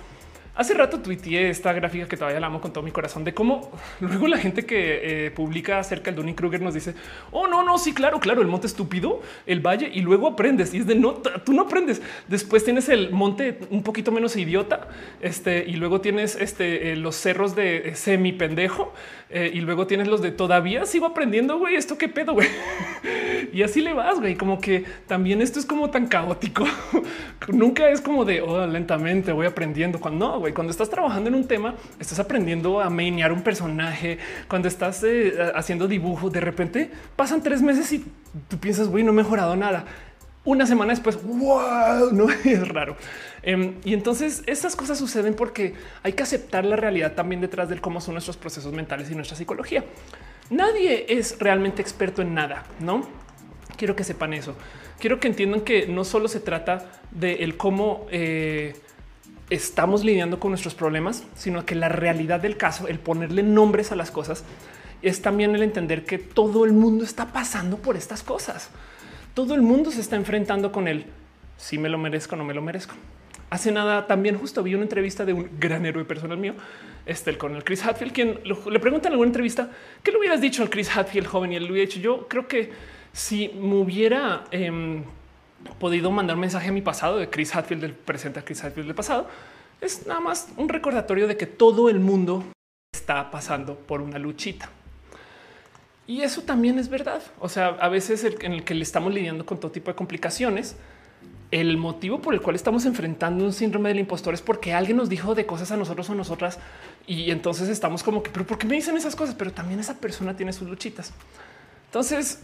Hace 0.54 0.74
rato 0.74 1.00
tuiteé 1.00 1.48
esta 1.48 1.72
gráfica 1.72 2.06
que 2.06 2.18
todavía 2.18 2.38
la 2.38 2.48
amo 2.48 2.60
con 2.60 2.74
todo 2.74 2.84
mi 2.84 2.90
corazón 2.90 3.24
de 3.24 3.32
cómo 3.32 3.70
luego 4.00 4.28
la 4.28 4.36
gente 4.36 4.66
que 4.66 5.26
eh, 5.26 5.30
publica 5.30 5.78
acerca 5.78 6.10
del 6.10 6.16
Dunning 6.16 6.34
Kruger 6.34 6.60
nos 6.60 6.74
dice: 6.74 6.94
Oh, 7.30 7.46
no, 7.46 7.62
no, 7.62 7.78
sí, 7.78 7.94
claro, 7.94 8.20
claro, 8.20 8.42
el 8.42 8.48
monte 8.48 8.66
estúpido, 8.66 9.22
el 9.46 9.60
valle 9.60 9.90
y 9.92 10.02
luego 10.02 10.26
aprendes. 10.26 10.74
Y 10.74 10.78
es 10.78 10.86
de 10.86 10.94
no, 10.94 11.14
tú 11.14 11.54
no 11.54 11.62
aprendes. 11.62 12.02
Después 12.28 12.64
tienes 12.64 12.90
el 12.90 13.10
monte 13.12 13.60
un 13.70 13.82
poquito 13.82 14.12
menos 14.12 14.36
idiota. 14.36 14.88
Este 15.22 15.64
y 15.66 15.76
luego 15.76 16.02
tienes 16.02 16.36
este, 16.36 16.92
eh, 16.92 16.96
los 16.96 17.16
cerros 17.16 17.56
de 17.56 17.88
eh, 17.88 17.94
semi 17.94 18.32
pendejo 18.32 18.92
y 19.34 19.62
luego 19.62 19.86
tienes 19.86 20.08
los 20.08 20.20
de 20.20 20.30
todavía 20.30 20.84
sigo 20.84 21.06
aprendiendo. 21.06 21.58
Güey, 21.58 21.76
esto 21.76 21.96
qué 21.96 22.06
pedo, 22.06 22.34
güey. 22.34 22.48
y 23.54 23.62
así 23.62 23.80
le 23.80 23.94
vas, 23.94 24.20
güey. 24.20 24.34
Como 24.34 24.60
que 24.60 24.84
también 25.06 25.40
esto 25.40 25.58
es 25.58 25.64
como 25.64 25.88
tan 25.88 26.06
caótico. 26.06 26.66
Nunca 27.48 27.88
es 27.88 28.02
como 28.02 28.26
de 28.26 28.42
oh, 28.42 28.66
lentamente 28.66 29.32
voy 29.32 29.46
aprendiendo 29.46 29.98
cuando 29.98 30.26
no 30.26 30.41
cuando 30.50 30.72
estás 30.72 30.90
trabajando 30.90 31.28
en 31.28 31.36
un 31.36 31.46
tema, 31.46 31.76
estás 32.00 32.18
aprendiendo 32.18 32.80
a 32.80 32.90
menear 32.90 33.32
un 33.32 33.42
personaje. 33.42 34.18
Cuando 34.48 34.66
estás 34.66 35.04
eh, 35.04 35.34
haciendo 35.54 35.86
dibujo, 35.86 36.28
de 36.28 36.40
repente 36.40 36.90
pasan 37.14 37.40
tres 37.40 37.62
meses 37.62 37.92
y 37.92 38.04
tú 38.48 38.58
piensas, 38.58 38.88
güey, 38.88 39.04
no 39.04 39.12
he 39.12 39.14
mejorado 39.14 39.54
nada. 39.54 39.84
Una 40.44 40.66
semana 40.66 40.90
después, 40.90 41.22
wow, 41.22 42.10
no 42.12 42.28
es 42.28 42.68
raro. 42.68 42.96
Em, 43.42 43.74
y 43.84 43.94
entonces 43.94 44.42
estas 44.46 44.74
cosas 44.74 44.98
suceden 44.98 45.34
porque 45.34 45.74
hay 46.02 46.14
que 46.14 46.24
aceptar 46.24 46.64
la 46.64 46.74
realidad 46.74 47.12
también 47.12 47.40
detrás 47.40 47.68
de 47.68 47.78
cómo 47.78 48.00
son 48.00 48.14
nuestros 48.14 48.36
procesos 48.36 48.72
mentales 48.72 49.08
y 49.10 49.14
nuestra 49.14 49.36
psicología. 49.36 49.84
Nadie 50.50 51.06
es 51.08 51.38
realmente 51.38 51.80
experto 51.80 52.22
en 52.22 52.34
nada, 52.34 52.64
no? 52.80 53.08
Quiero 53.76 53.94
que 53.94 54.04
sepan 54.04 54.34
eso. 54.34 54.56
Quiero 54.98 55.18
que 55.18 55.28
entiendan 55.28 55.62
que 55.62 55.86
no 55.86 56.04
solo 56.04 56.28
se 56.28 56.40
trata 56.40 56.90
de 57.10 57.52
cómo 57.56 58.06
eh, 58.10 58.74
estamos 59.52 60.02
lidiando 60.04 60.40
con 60.40 60.50
nuestros 60.50 60.74
problemas, 60.74 61.24
sino 61.34 61.66
que 61.66 61.74
la 61.74 61.88
realidad 61.90 62.40
del 62.40 62.56
caso, 62.56 62.88
el 62.88 62.98
ponerle 62.98 63.42
nombres 63.42 63.92
a 63.92 63.96
las 63.96 64.10
cosas, 64.10 64.44
es 65.02 65.20
también 65.20 65.54
el 65.54 65.62
entender 65.62 66.04
que 66.04 66.18
todo 66.18 66.64
el 66.64 66.72
mundo 66.72 67.04
está 67.04 67.32
pasando 67.32 67.76
por 67.76 67.96
estas 67.96 68.22
cosas. 68.22 68.70
Todo 69.34 69.54
el 69.54 69.62
mundo 69.62 69.90
se 69.90 70.00
está 70.00 70.16
enfrentando 70.16 70.72
con 70.72 70.88
él. 70.88 71.06
Si 71.58 71.76
me 71.76 71.88
lo 71.88 71.98
merezco, 71.98 72.34
no 72.36 72.44
me 72.44 72.54
lo 72.54 72.62
merezco. 72.62 72.94
Hace 73.50 73.72
nada 73.72 74.06
también 74.06 74.38
justo 74.38 74.62
vi 74.62 74.74
una 74.74 74.84
entrevista 74.84 75.26
de 75.26 75.34
un 75.34 75.50
gran 75.60 75.84
héroe 75.84 76.06
personal 76.06 76.38
mío, 76.38 76.54
este 77.04 77.28
el 77.28 77.36
con 77.36 77.54
el 77.54 77.64
Chris 77.64 77.84
Hadfield, 77.84 78.12
quien 78.12 78.40
le 78.44 78.80
pregunta 78.80 79.08
en 79.08 79.12
alguna 79.12 79.28
entrevista 79.28 79.70
qué 80.02 80.10
le 80.10 80.18
hubieras 80.18 80.40
dicho 80.40 80.62
al 80.62 80.70
Chris 80.70 80.96
Hadfield 80.96 81.26
joven 81.26 81.52
y 81.52 81.56
él 81.56 81.66
lo 81.66 81.72
hubiera 81.72 81.86
dicho. 81.86 82.00
Yo 82.00 82.26
creo 82.28 82.48
que 82.48 82.72
si 83.12 83.50
me 83.50 83.74
hubiera 83.74 84.44
em, 84.50 85.04
podido 85.78 86.10
mandar 86.10 86.36
un 86.36 86.40
mensaje 86.40 86.68
a 86.68 86.72
mi 86.72 86.82
pasado 86.82 87.18
de 87.18 87.28
Chris 87.30 87.54
Hadfield 87.54 87.82
del 87.82 87.94
presente 87.94 88.40
a 88.40 88.44
Chris 88.44 88.62
Hadfield 88.62 88.86
del 88.86 88.94
pasado. 88.94 89.28
Es 89.80 90.06
nada 90.06 90.20
más 90.20 90.48
un 90.56 90.68
recordatorio 90.68 91.26
de 91.26 91.36
que 91.36 91.46
todo 91.46 91.88
el 91.88 92.00
mundo 92.00 92.44
está 92.92 93.30
pasando 93.30 93.76
por 93.76 94.00
una 94.00 94.18
luchita. 94.18 94.70
Y 96.06 96.22
eso 96.22 96.42
también 96.42 96.78
es 96.78 96.88
verdad. 96.88 97.22
O 97.40 97.48
sea, 97.48 97.68
a 97.68 97.88
veces 97.88 98.24
en 98.24 98.52
el 98.52 98.64
que 98.64 98.74
le 98.74 98.82
estamos 98.82 99.12
lidiando 99.14 99.46
con 99.46 99.58
todo 99.58 99.70
tipo 99.70 99.90
de 99.90 99.94
complicaciones, 99.94 100.76
el 101.52 101.76
motivo 101.76 102.20
por 102.20 102.34
el 102.34 102.40
cual 102.40 102.56
estamos 102.56 102.86
enfrentando 102.86 103.44
un 103.44 103.52
síndrome 103.52 103.90
del 103.90 103.98
impostor 103.98 104.32
es 104.32 104.40
porque 104.40 104.72
alguien 104.72 104.96
nos 104.96 105.08
dijo 105.08 105.34
de 105.34 105.44
cosas 105.44 105.70
a 105.70 105.76
nosotros 105.76 106.08
o 106.08 106.14
nosotras 106.14 106.58
y 107.06 107.30
entonces 107.30 107.68
estamos 107.68 108.02
como 108.02 108.22
que, 108.22 108.30
pero 108.30 108.46
¿por 108.46 108.56
qué 108.56 108.66
me 108.66 108.74
dicen 108.74 108.96
esas 108.96 109.14
cosas? 109.14 109.34
Pero 109.34 109.52
también 109.52 109.78
esa 109.78 109.98
persona 109.98 110.34
tiene 110.34 110.52
sus 110.54 110.68
luchitas. 110.68 111.12
Entonces, 111.86 112.40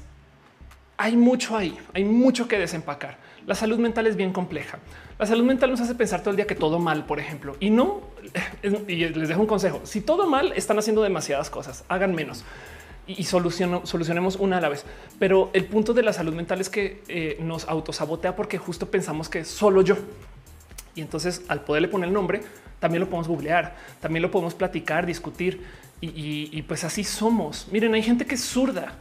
hay 0.98 1.16
mucho 1.16 1.56
ahí, 1.56 1.78
hay 1.94 2.04
mucho 2.04 2.46
que 2.46 2.58
desempacar. 2.58 3.16
La 3.46 3.54
salud 3.54 3.78
mental 3.78 4.06
es 4.06 4.16
bien 4.16 4.32
compleja. 4.32 4.78
La 5.18 5.24
salud 5.24 5.44
mental 5.44 5.70
nos 5.70 5.80
hace 5.80 5.94
pensar 5.94 6.20
todo 6.20 6.30
el 6.30 6.36
día 6.36 6.46
que 6.46 6.54
todo 6.54 6.78
mal, 6.78 7.06
por 7.06 7.18
ejemplo, 7.18 7.56
y 7.60 7.70
no 7.70 8.02
y 8.86 8.96
les 8.96 9.28
dejo 9.28 9.40
un 9.40 9.46
consejo. 9.46 9.80
Si 9.84 10.02
todo 10.02 10.26
mal, 10.26 10.52
están 10.54 10.78
haciendo 10.78 11.02
demasiadas 11.02 11.48
cosas, 11.48 11.84
hagan 11.88 12.14
menos 12.14 12.44
y 13.08 13.24
solucionemos 13.24 14.36
una 14.36 14.58
a 14.58 14.60
la 14.60 14.68
vez. 14.68 14.84
Pero 15.18 15.50
el 15.54 15.64
punto 15.64 15.94
de 15.94 16.02
la 16.02 16.12
salud 16.12 16.34
mental 16.34 16.60
es 16.60 16.68
que 16.68 17.02
eh, 17.08 17.38
nos 17.40 17.66
autosabotea 17.66 18.36
porque 18.36 18.58
justo 18.58 18.90
pensamos 18.90 19.30
que 19.30 19.44
solo 19.44 19.80
yo. 19.80 19.96
Y 20.94 21.00
entonces 21.00 21.42
al 21.48 21.62
poderle 21.62 21.88
poner 21.88 22.08
el 22.08 22.14
nombre, 22.14 22.42
también 22.80 23.00
lo 23.00 23.06
podemos 23.06 23.26
googlear, 23.26 23.76
también 24.00 24.22
lo 24.22 24.30
podemos 24.30 24.54
platicar, 24.54 25.06
discutir 25.06 25.64
y, 26.00 26.62
pues 26.62 26.84
así 26.84 27.02
somos. 27.02 27.66
Miren, 27.72 27.94
hay 27.94 28.02
gente 28.02 28.26
que 28.26 28.34
es 28.34 28.44
zurda 28.44 28.92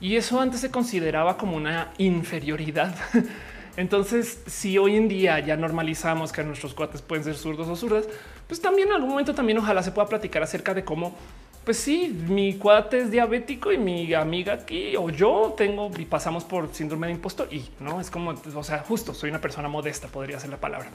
y 0.00 0.16
eso 0.16 0.40
antes 0.40 0.60
se 0.60 0.70
consideraba 0.70 1.36
como 1.36 1.56
una 1.56 1.92
inferioridad. 1.98 2.94
Entonces, 3.76 4.40
si 4.46 4.78
hoy 4.78 4.96
en 4.96 5.08
día 5.08 5.38
ya 5.40 5.56
normalizamos 5.56 6.32
que 6.32 6.42
nuestros 6.42 6.72
cuates 6.72 7.02
pueden 7.02 7.24
ser 7.24 7.34
zurdos 7.34 7.68
o 7.68 7.76
zurdas, 7.76 8.06
pues 8.46 8.60
también 8.60 8.88
en 8.88 8.94
algún 8.94 9.10
momento 9.10 9.34
también 9.34 9.58
ojalá 9.58 9.82
se 9.82 9.92
pueda 9.92 10.08
platicar 10.08 10.42
acerca 10.42 10.72
de 10.72 10.84
cómo 10.84 11.14
pues 11.66 11.78
sí, 11.78 12.16
mi 12.28 12.54
cuate 12.54 13.00
es 13.00 13.10
diabético 13.10 13.72
y 13.72 13.76
mi 13.76 14.14
amiga 14.14 14.52
aquí 14.52 14.94
o 14.96 15.10
yo 15.10 15.52
tengo 15.56 15.90
y 15.98 16.04
pasamos 16.04 16.44
por 16.44 16.72
síndrome 16.72 17.08
de 17.08 17.14
impostor 17.14 17.52
y 17.52 17.64
no 17.80 18.00
es 18.00 18.08
como, 18.08 18.34
o 18.54 18.62
sea, 18.62 18.78
justo 18.86 19.12
soy 19.12 19.30
una 19.30 19.40
persona 19.40 19.66
modesta, 19.66 20.06
podría 20.06 20.38
ser 20.38 20.50
la 20.50 20.58
palabra. 20.58 20.88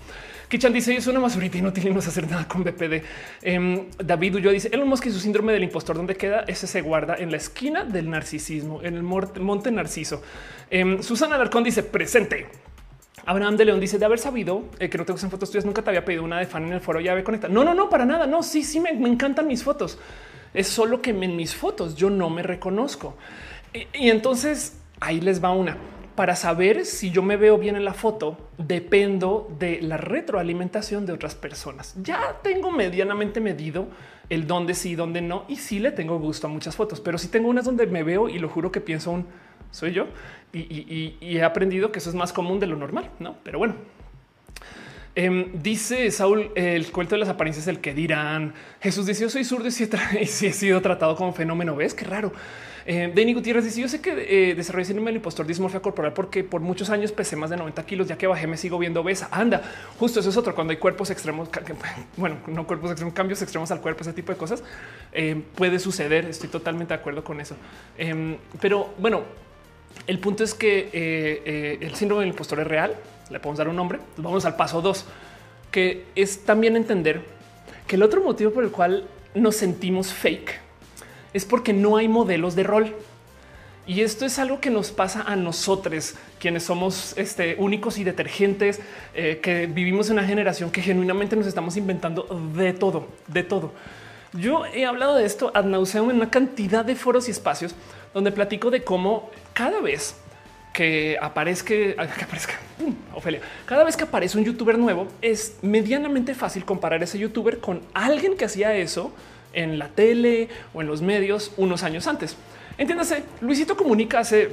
Kichan 0.48 0.72
dice 0.72 0.96
es 0.96 1.06
una 1.08 1.20
basurita 1.20 1.58
inútil 1.58 1.88
y 1.88 1.90
no 1.90 2.00
hacer 2.00 2.26
nada 2.32 2.48
con 2.48 2.64
BPD. 2.64 3.04
Eh, 3.42 3.90
David 3.98 4.38
yo 4.38 4.50
dice 4.50 4.70
Elon 4.72 4.88
Musk 4.88 5.08
y 5.08 5.12
su 5.12 5.20
síndrome 5.20 5.52
del 5.52 5.64
impostor, 5.64 5.98
¿dónde 5.98 6.16
queda? 6.16 6.46
Ese 6.48 6.68
se 6.68 6.80
guarda 6.80 7.16
en 7.18 7.32
la 7.32 7.38
esquina 7.38 7.84
del 7.84 8.10
narcisismo, 8.10 8.82
en 8.82 8.96
el 8.96 9.04
monte 9.04 9.72
Narciso. 9.72 10.22
Em, 10.70 11.04
Susana 11.04 11.36
Alarcón 11.36 11.66
dice 11.66 11.84
presente. 11.84 12.48
Abraham 13.26 13.58
de 13.58 13.66
León 13.66 13.82
dice 13.82 14.00
de 14.00 14.06
haber 14.06 14.20
sabido 14.20 14.64
eh, 14.80 14.90
que 14.90 14.98
no 14.98 15.04
te 15.04 15.12
gustan 15.12 15.30
fotos 15.30 15.52
tuyas, 15.52 15.66
nunca 15.66 15.82
te 15.82 15.90
había 15.90 16.06
pedido 16.06 16.24
una 16.24 16.40
de 16.40 16.46
fan 16.46 16.64
en 16.64 16.72
el 16.72 16.80
foro 16.80 17.02
llave 17.02 17.26
conecta. 17.26 17.50
No, 17.50 17.66
no, 17.66 17.74
no, 17.74 17.90
para 17.90 18.06
nada. 18.06 18.26
No, 18.26 18.42
sí, 18.42 18.64
sí, 18.64 18.80
me, 18.80 18.94
me 18.94 19.10
encantan 19.10 19.48
mis 19.48 19.66
fotos. 19.66 20.00
Es 20.54 20.68
solo 20.68 21.02
que 21.02 21.12
en 21.12 21.36
mis 21.36 21.56
fotos 21.56 21.96
yo 21.96 22.10
no 22.10 22.30
me 22.30 22.44
reconozco. 22.44 23.16
Y, 23.74 24.10
entonces 24.10 24.80
ahí 25.00 25.22
les 25.22 25.44
va 25.44 25.52
una. 25.52 25.78
Para 26.16 26.36
saber 26.36 26.86
si 26.86 27.10
yo 27.10 27.24
me 27.24 27.38
veo 27.38 27.58
bien 27.58 27.76
en 27.76 27.86
la 27.86 27.94
foto, 27.94 28.38
dependo 28.58 29.50
de 29.58 29.82
la 29.82 29.98
retroalimentación 29.98 31.06
de 31.06 31.14
otras 31.14 31.36
personas. 31.36 31.96
Ya 32.04 32.38
tengo 32.44 32.70
medianamente 32.70 33.40
medido 33.40 33.88
el 34.30 34.46
dónde 34.46 34.76
sí, 34.76 34.96
dónde 34.96 35.22
no, 35.22 35.46
y 35.48 35.56
sí 35.56 35.80
le 35.80 35.92
tengo 35.92 36.20
gusto 36.20 36.48
a 36.48 36.50
muchas 36.50 36.76
fotos, 36.76 37.00
pero 37.02 37.18
si 37.18 37.28
tengo 37.28 37.50
unas 37.50 37.66
donde 37.66 37.88
me 37.88 38.04
veo 38.04 38.30
y 38.30 38.40
lo 38.40 38.50
juro 38.50 38.72
que 38.72 38.80
pienso 38.80 39.12
un 39.12 39.26
soy 39.72 39.94
yo 39.94 40.08
y 40.54 41.16
he 41.22 41.44
aprendido 41.44 41.92
que 41.92 42.00
eso 42.00 42.10
es 42.10 42.16
más 42.16 42.34
común 42.34 42.60
de 42.60 42.68
lo 42.68 42.76
normal, 42.76 43.10
no? 43.20 43.38
Pero 43.44 43.58
bueno, 43.58 43.76
Em, 45.14 45.62
dice 45.62 46.10
Saúl, 46.10 46.52
el 46.56 46.90
cuento 46.92 47.16
de 47.16 47.20
las 47.20 47.30
apariencias, 47.30 47.68
el 47.68 47.80
que 47.80 47.94
dirán. 47.94 48.54
Jesús 48.80 49.06
dice: 49.06 49.22
Yo 49.24 49.30
soy 49.30 49.44
zurdo 49.44 49.68
y 49.68 49.72
si, 49.72 49.84
he, 50.48 50.54
sido 50.54 50.82
tratado 50.82 51.16
como 51.16 51.34
fenómeno. 51.34 51.76
Ves 51.76 51.94
qué 51.94 52.06
raro. 52.06 52.32
Eh, 52.86 53.12
Denny 53.14 53.34
Gutiérrez 53.34 53.66
dice: 53.66 53.82
Yo 53.82 53.90
sé 53.90 54.00
que 54.00 54.52
eh, 54.52 54.56
desarrollé 54.56 54.86
síndrome 54.86 55.10
del 55.10 55.18
impostor 55.18 55.46
dismorfia 55.46 55.82
corporal 55.82 56.14
porque 56.14 56.46
por 56.46 56.62
muchos 56.62 56.90
años 56.90 57.12
pesé 57.12 57.36
más 57.36 57.50
de 57.50 57.58
90 57.58 57.86
kilos. 57.86 58.08
Ya 58.08 58.18
que 58.18 58.26
bajé, 58.26 58.48
me 58.48 58.56
sigo 58.56 58.78
viendo 58.80 59.02
obesa. 59.02 59.28
Anda, 59.32 59.62
justo 60.00 60.22
eso 60.22 60.30
es 60.30 60.38
otro. 60.38 60.56
Cuando 60.56 60.72
hay 60.72 60.78
cuerpos 60.78 61.10
extremos, 61.10 61.50
bueno, 62.18 62.38
no 62.48 62.66
cuerpos 62.66 62.92
extremos, 62.92 63.14
cambios 63.14 63.42
extremos 63.42 63.70
al 63.72 63.82
cuerpo, 63.82 64.04
ese 64.04 64.14
tipo 64.14 64.32
de 64.32 64.38
cosas 64.38 64.64
eh, 65.12 65.42
puede 65.56 65.80
suceder. 65.80 66.26
Estoy 66.26 66.48
totalmente 66.48 66.94
de 66.94 67.00
acuerdo 67.02 67.22
con 67.22 67.42
eso. 67.42 67.58
Em, 67.98 68.38
pero 68.62 68.94
bueno, 68.98 69.24
el 70.08 70.20
punto 70.20 70.46
es 70.46 70.54
que 70.54 70.90
eh, 70.94 71.80
el 71.82 71.96
síndrome 71.96 72.22
del 72.22 72.30
impostor 72.30 72.62
es 72.62 72.68
real 72.68 72.96
le 73.32 73.40
podemos 73.40 73.58
dar 73.58 73.70
un 73.70 73.76
nombre. 73.76 74.00
vamos 74.18 74.46
al 74.46 74.56
paso 74.56 74.82
dos, 74.82 75.06
que 75.72 76.06
es 76.16 76.44
también 76.44 76.76
entender 76.76 77.22
que 77.88 77.96
el 77.96 78.04
otro 78.04 78.22
motivo 78.24 78.52
por 78.52 78.64
el 78.64 78.72
cual 78.72 79.06
nos 79.34 79.56
sentimos 79.56 80.14
fake 80.14 80.60
es 81.34 81.46
porque 81.46 81.74
no 81.74 81.98
hay 81.98 82.08
modelos 82.08 82.56
de 82.56 82.64
rol. 82.64 82.96
Y 83.88 84.02
esto 84.02 84.26
es 84.26 84.38
algo 84.38 84.60
que 84.60 84.70
nos 84.70 84.92
pasa 84.92 85.24
a 85.24 85.36
nosotros, 85.36 86.14
quienes 86.40 86.64
somos 86.64 87.18
este, 87.18 87.56
únicos 87.58 87.98
y 87.98 88.04
detergentes, 88.04 88.80
eh, 89.16 89.40
que 89.42 89.66
vivimos 89.66 90.08
en 90.10 90.14
una 90.14 90.28
generación 90.28 90.72
que 90.72 90.82
genuinamente 90.82 91.36
nos 91.36 91.48
estamos 91.48 91.76
inventando 91.78 92.24
de 92.56 92.74
todo, 92.74 93.08
de 93.28 93.44
todo. 93.44 93.72
Yo 94.34 94.66
he 94.68 94.86
hablado 94.86 95.16
de 95.16 95.26
esto 95.26 95.52
ad 95.54 95.66
nauseum 95.66 96.10
en 96.10 96.18
una 96.18 96.30
cantidad 96.30 96.86
de 96.86 96.96
foros 96.96 97.28
y 97.28 97.32
espacios 97.32 97.76
donde 98.14 98.32
platico 98.32 98.70
de 98.72 98.84
cómo 98.84 99.30
cada 99.54 99.82
vez 99.82 100.16
que 100.74 101.18
aparezca, 101.22 101.70
que 101.74 102.24
aparezca 102.24 102.54
Ofelia. 103.14 103.42
Cada 103.66 103.84
vez 103.84 103.98
que 103.98 104.04
aparece 104.04 104.38
un 104.38 104.46
youtuber 104.46 104.78
nuevo, 104.78 105.08
es 105.22 105.58
medianamente 105.62 106.34
fácil 106.34 106.66
comparar 106.66 107.04
ese 107.04 107.20
youtuber 107.20 107.60
con 107.60 107.82
alguien 107.94 108.38
que 108.38 108.46
hacía 108.46 108.76
eso 108.76 109.12
en 109.54 109.78
la 109.80 109.90
tele 109.90 110.50
o 110.74 110.82
en 110.82 110.88
los 110.88 111.02
medios 111.02 111.54
unos 111.58 111.84
años 111.84 112.08
antes. 112.08 112.36
Entiéndase, 112.78 113.24
Luisito 113.42 113.76
Comunica 113.76 114.20
hace 114.20 114.50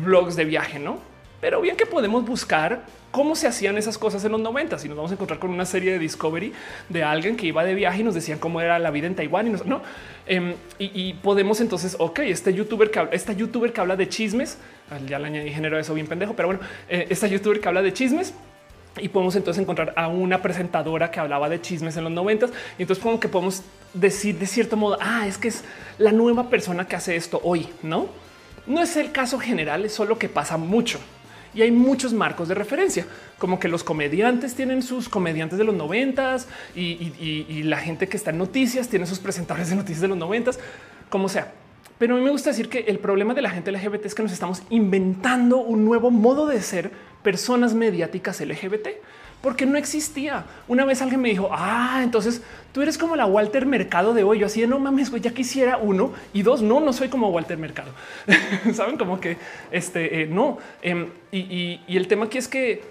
blogs 0.00 0.36
de 0.36 0.44
viaje, 0.44 0.78
no? 0.78 0.98
Pero 1.40 1.60
bien 1.60 1.76
que 1.76 1.86
podemos 1.86 2.24
buscar 2.24 2.82
cómo 3.10 3.36
se 3.36 3.46
hacían 3.46 3.78
esas 3.78 3.96
cosas 3.96 4.24
en 4.24 4.32
los 4.32 4.40
90 4.40 4.76
y 4.84 4.88
nos 4.88 4.96
vamos 4.96 5.10
a 5.10 5.14
encontrar 5.14 5.38
con 5.38 5.50
una 5.50 5.64
serie 5.64 5.92
de 5.92 5.98
Discovery 5.98 6.52
de 6.88 7.02
alguien 7.04 7.36
que 7.36 7.46
iba 7.46 7.64
de 7.64 7.74
viaje 7.74 8.00
y 8.00 8.04
nos 8.04 8.14
decían 8.14 8.38
cómo 8.38 8.60
era 8.60 8.78
la 8.78 8.90
vida 8.90 9.06
en 9.06 9.14
Taiwán 9.14 9.46
y 9.46 9.50
no, 9.64 9.82
em, 10.26 10.54
y, 10.78 11.14
podemos 11.14 11.60
entonces, 11.60 11.96
ok, 11.98 12.20
este 12.20 12.52
youtuber 12.52 12.90
que 12.90 13.08
esta 13.12 13.32
youtuber 13.32 13.72
que 13.72 13.80
habla 13.80 13.96
de 13.96 14.08
chismes, 14.08 14.58
ya 15.06 15.18
le 15.18 15.26
añadí 15.26 15.50
género 15.50 15.78
eso 15.78 15.94
bien 15.94 16.06
pendejo, 16.06 16.34
pero 16.34 16.48
bueno, 16.48 16.62
eh, 16.88 17.06
esta 17.10 17.26
youtuber 17.26 17.60
que 17.60 17.68
habla 17.68 17.82
de 17.82 17.92
chismes 17.92 18.34
y 19.00 19.08
podemos 19.08 19.36
entonces 19.36 19.60
encontrar 19.62 19.92
a 19.96 20.08
una 20.08 20.42
presentadora 20.42 21.10
que 21.10 21.20
hablaba 21.20 21.48
de 21.48 21.60
chismes 21.60 21.96
en 21.96 22.04
los 22.04 22.12
noventas. 22.12 22.50
Y 22.78 22.82
entonces 22.82 23.02
como 23.02 23.20
que 23.20 23.28
podemos 23.28 23.62
decir 23.94 24.38
de 24.38 24.46
cierto 24.46 24.76
modo, 24.76 24.98
ah, 25.00 25.26
es 25.26 25.38
que 25.38 25.48
es 25.48 25.64
la 25.98 26.12
nueva 26.12 26.50
persona 26.50 26.86
que 26.86 26.96
hace 26.96 27.16
esto 27.16 27.40
hoy, 27.44 27.68
no? 27.82 28.08
No 28.66 28.82
es 28.82 28.96
el 28.96 29.12
caso 29.12 29.38
general, 29.38 29.84
es 29.84 29.92
solo 29.92 30.18
que 30.18 30.28
pasa 30.28 30.56
mucho 30.56 30.98
y 31.54 31.62
hay 31.62 31.70
muchos 31.70 32.12
marcos 32.12 32.48
de 32.48 32.54
referencia, 32.54 33.06
como 33.38 33.58
que 33.58 33.68
los 33.68 33.82
comediantes 33.82 34.54
tienen 34.54 34.82
sus 34.82 35.08
comediantes 35.08 35.58
de 35.58 35.64
los 35.64 35.74
noventas 35.74 36.46
y, 36.74 37.62
la 37.64 37.78
gente 37.78 38.08
que 38.08 38.16
está 38.16 38.30
en 38.30 38.38
noticias 38.38 38.88
tiene 38.88 39.06
sus 39.06 39.18
presentadores 39.18 39.70
de 39.70 39.76
noticias 39.76 40.00
de 40.00 40.08
los 40.08 40.16
noventas, 40.16 40.58
como 41.10 41.28
sea. 41.28 41.52
Pero 41.98 42.14
a 42.14 42.18
mí 42.18 42.24
me 42.24 42.30
gusta 42.30 42.50
decir 42.50 42.68
que 42.68 42.80
el 42.80 42.98
problema 42.98 43.34
de 43.34 43.42
la 43.42 43.50
gente 43.50 43.72
LGBT 43.72 44.06
es 44.06 44.14
que 44.14 44.22
nos 44.22 44.32
estamos 44.32 44.62
inventando 44.70 45.58
un 45.58 45.84
nuevo 45.84 46.10
modo 46.10 46.46
de 46.46 46.62
ser 46.62 46.90
personas 47.22 47.74
mediáticas 47.74 48.40
LGBT 48.40 48.88
porque 49.40 49.66
no 49.66 49.78
existía. 49.78 50.44
Una 50.66 50.84
vez 50.84 51.00
alguien 51.00 51.20
me 51.20 51.28
dijo, 51.28 51.48
ah, 51.52 52.00
entonces 52.02 52.42
tú 52.72 52.82
eres 52.82 52.98
como 52.98 53.16
la 53.16 53.26
Walter 53.26 53.66
Mercado 53.66 54.12
de 54.14 54.24
hoy. 54.24 54.40
Yo 54.40 54.46
así 54.46 54.60
de 54.60 54.66
no 54.66 54.78
mames, 54.78 55.10
güey, 55.10 55.22
ya 55.22 55.32
quisiera 55.32 55.76
uno 55.76 56.12
y 56.32 56.42
dos. 56.42 56.62
No, 56.62 56.80
no 56.80 56.92
soy 56.92 57.08
como 57.08 57.28
Walter 57.30 57.56
Mercado. 57.58 57.92
Saben 58.74 58.96
como 58.96 59.20
que 59.20 59.36
este 59.70 60.22
eh, 60.22 60.26
no. 60.26 60.58
Em, 60.82 61.08
y, 61.30 61.80
el 61.88 62.08
tema 62.08 62.26
aquí 62.26 62.38
es 62.38 62.48
que 62.48 62.82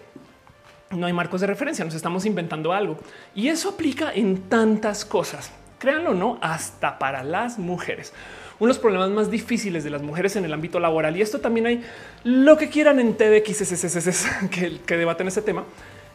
no 0.91 1.05
hay 1.05 1.13
marcos 1.13 1.41
de 1.41 1.47
referencia. 1.47 1.83
Nos 1.83 1.95
estamos 1.95 2.25
inventando 2.25 2.71
algo 2.71 2.97
y 3.35 3.49
eso 3.49 3.69
aplica 3.69 4.11
en 4.13 4.43
tantas 4.49 5.03
cosas. 5.03 5.51
Créanlo 5.79 6.11
o 6.11 6.15
no, 6.15 6.39
hasta 6.41 6.97
para 6.97 7.23
las 7.23 7.59
mujeres. 7.59 8.13
Uno 8.59 8.67
de 8.67 8.73
los 8.73 8.79
problemas 8.79 9.09
más 9.09 9.29
difíciles 9.29 9.83
de 9.83 9.89
las 9.89 10.01
mujeres 10.01 10.35
en 10.35 10.45
el 10.45 10.53
ámbito 10.53 10.79
laboral, 10.79 11.15
y 11.15 11.21
esto 11.21 11.39
también 11.39 11.67
hay 11.67 11.83
lo 12.23 12.57
que 12.57 12.69
quieran 12.69 12.99
en 12.99 13.15
TDX 13.15 13.91
que, 14.49 14.79
que 14.85 14.97
debaten 14.97 15.27
ese 15.27 15.41
tema, 15.41 15.63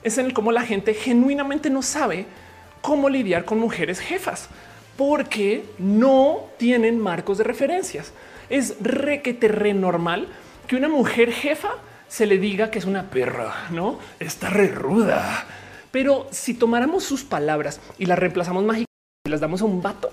es 0.03 0.19
en 0.19 0.27
el 0.27 0.33
cómo 0.33 0.51
la 0.53 0.63
gente 0.63 0.95
genuinamente 0.95 1.71
no 1.71 1.83
sabe 1.83 2.27
cómo 2.81 3.09
lidiar 3.09 3.45
con 3.45 3.59
mujeres 3.59 4.01
jefas 4.01 4.49
porque 4.97 5.65
no 5.79 6.47
tienen 6.59 6.99
marcos 6.99 7.39
de 7.39 7.45
referencias. 7.45 8.13
Es 8.51 8.77
re 8.81 9.23
que 9.23 9.35
te 9.35 9.49
re 9.49 9.73
normal 9.73 10.29
que 10.67 10.77
una 10.77 10.89
mujer 10.89 11.33
jefa 11.33 11.71
se 12.09 12.27
le 12.27 12.39
diga 12.39 12.71
que 12.71 12.79
es 12.79 12.85
una 12.85 13.11
perra, 13.11 13.69
no 13.71 13.99
está 14.19 14.51
re 14.51 14.69
ruda. 14.69 15.47
Pero 15.91 16.27
si 16.31 16.55
tomáramos 16.55 17.05
sus 17.05 17.25
palabras 17.25 17.81
y 17.99 18.07
las 18.07 18.19
reemplazamos 18.19 18.65
mágicamente 18.65 18.91
y 19.25 19.31
las 19.31 19.41
damos 19.41 19.63
a 19.63 19.65
un 19.65 19.81
vato, 19.81 20.11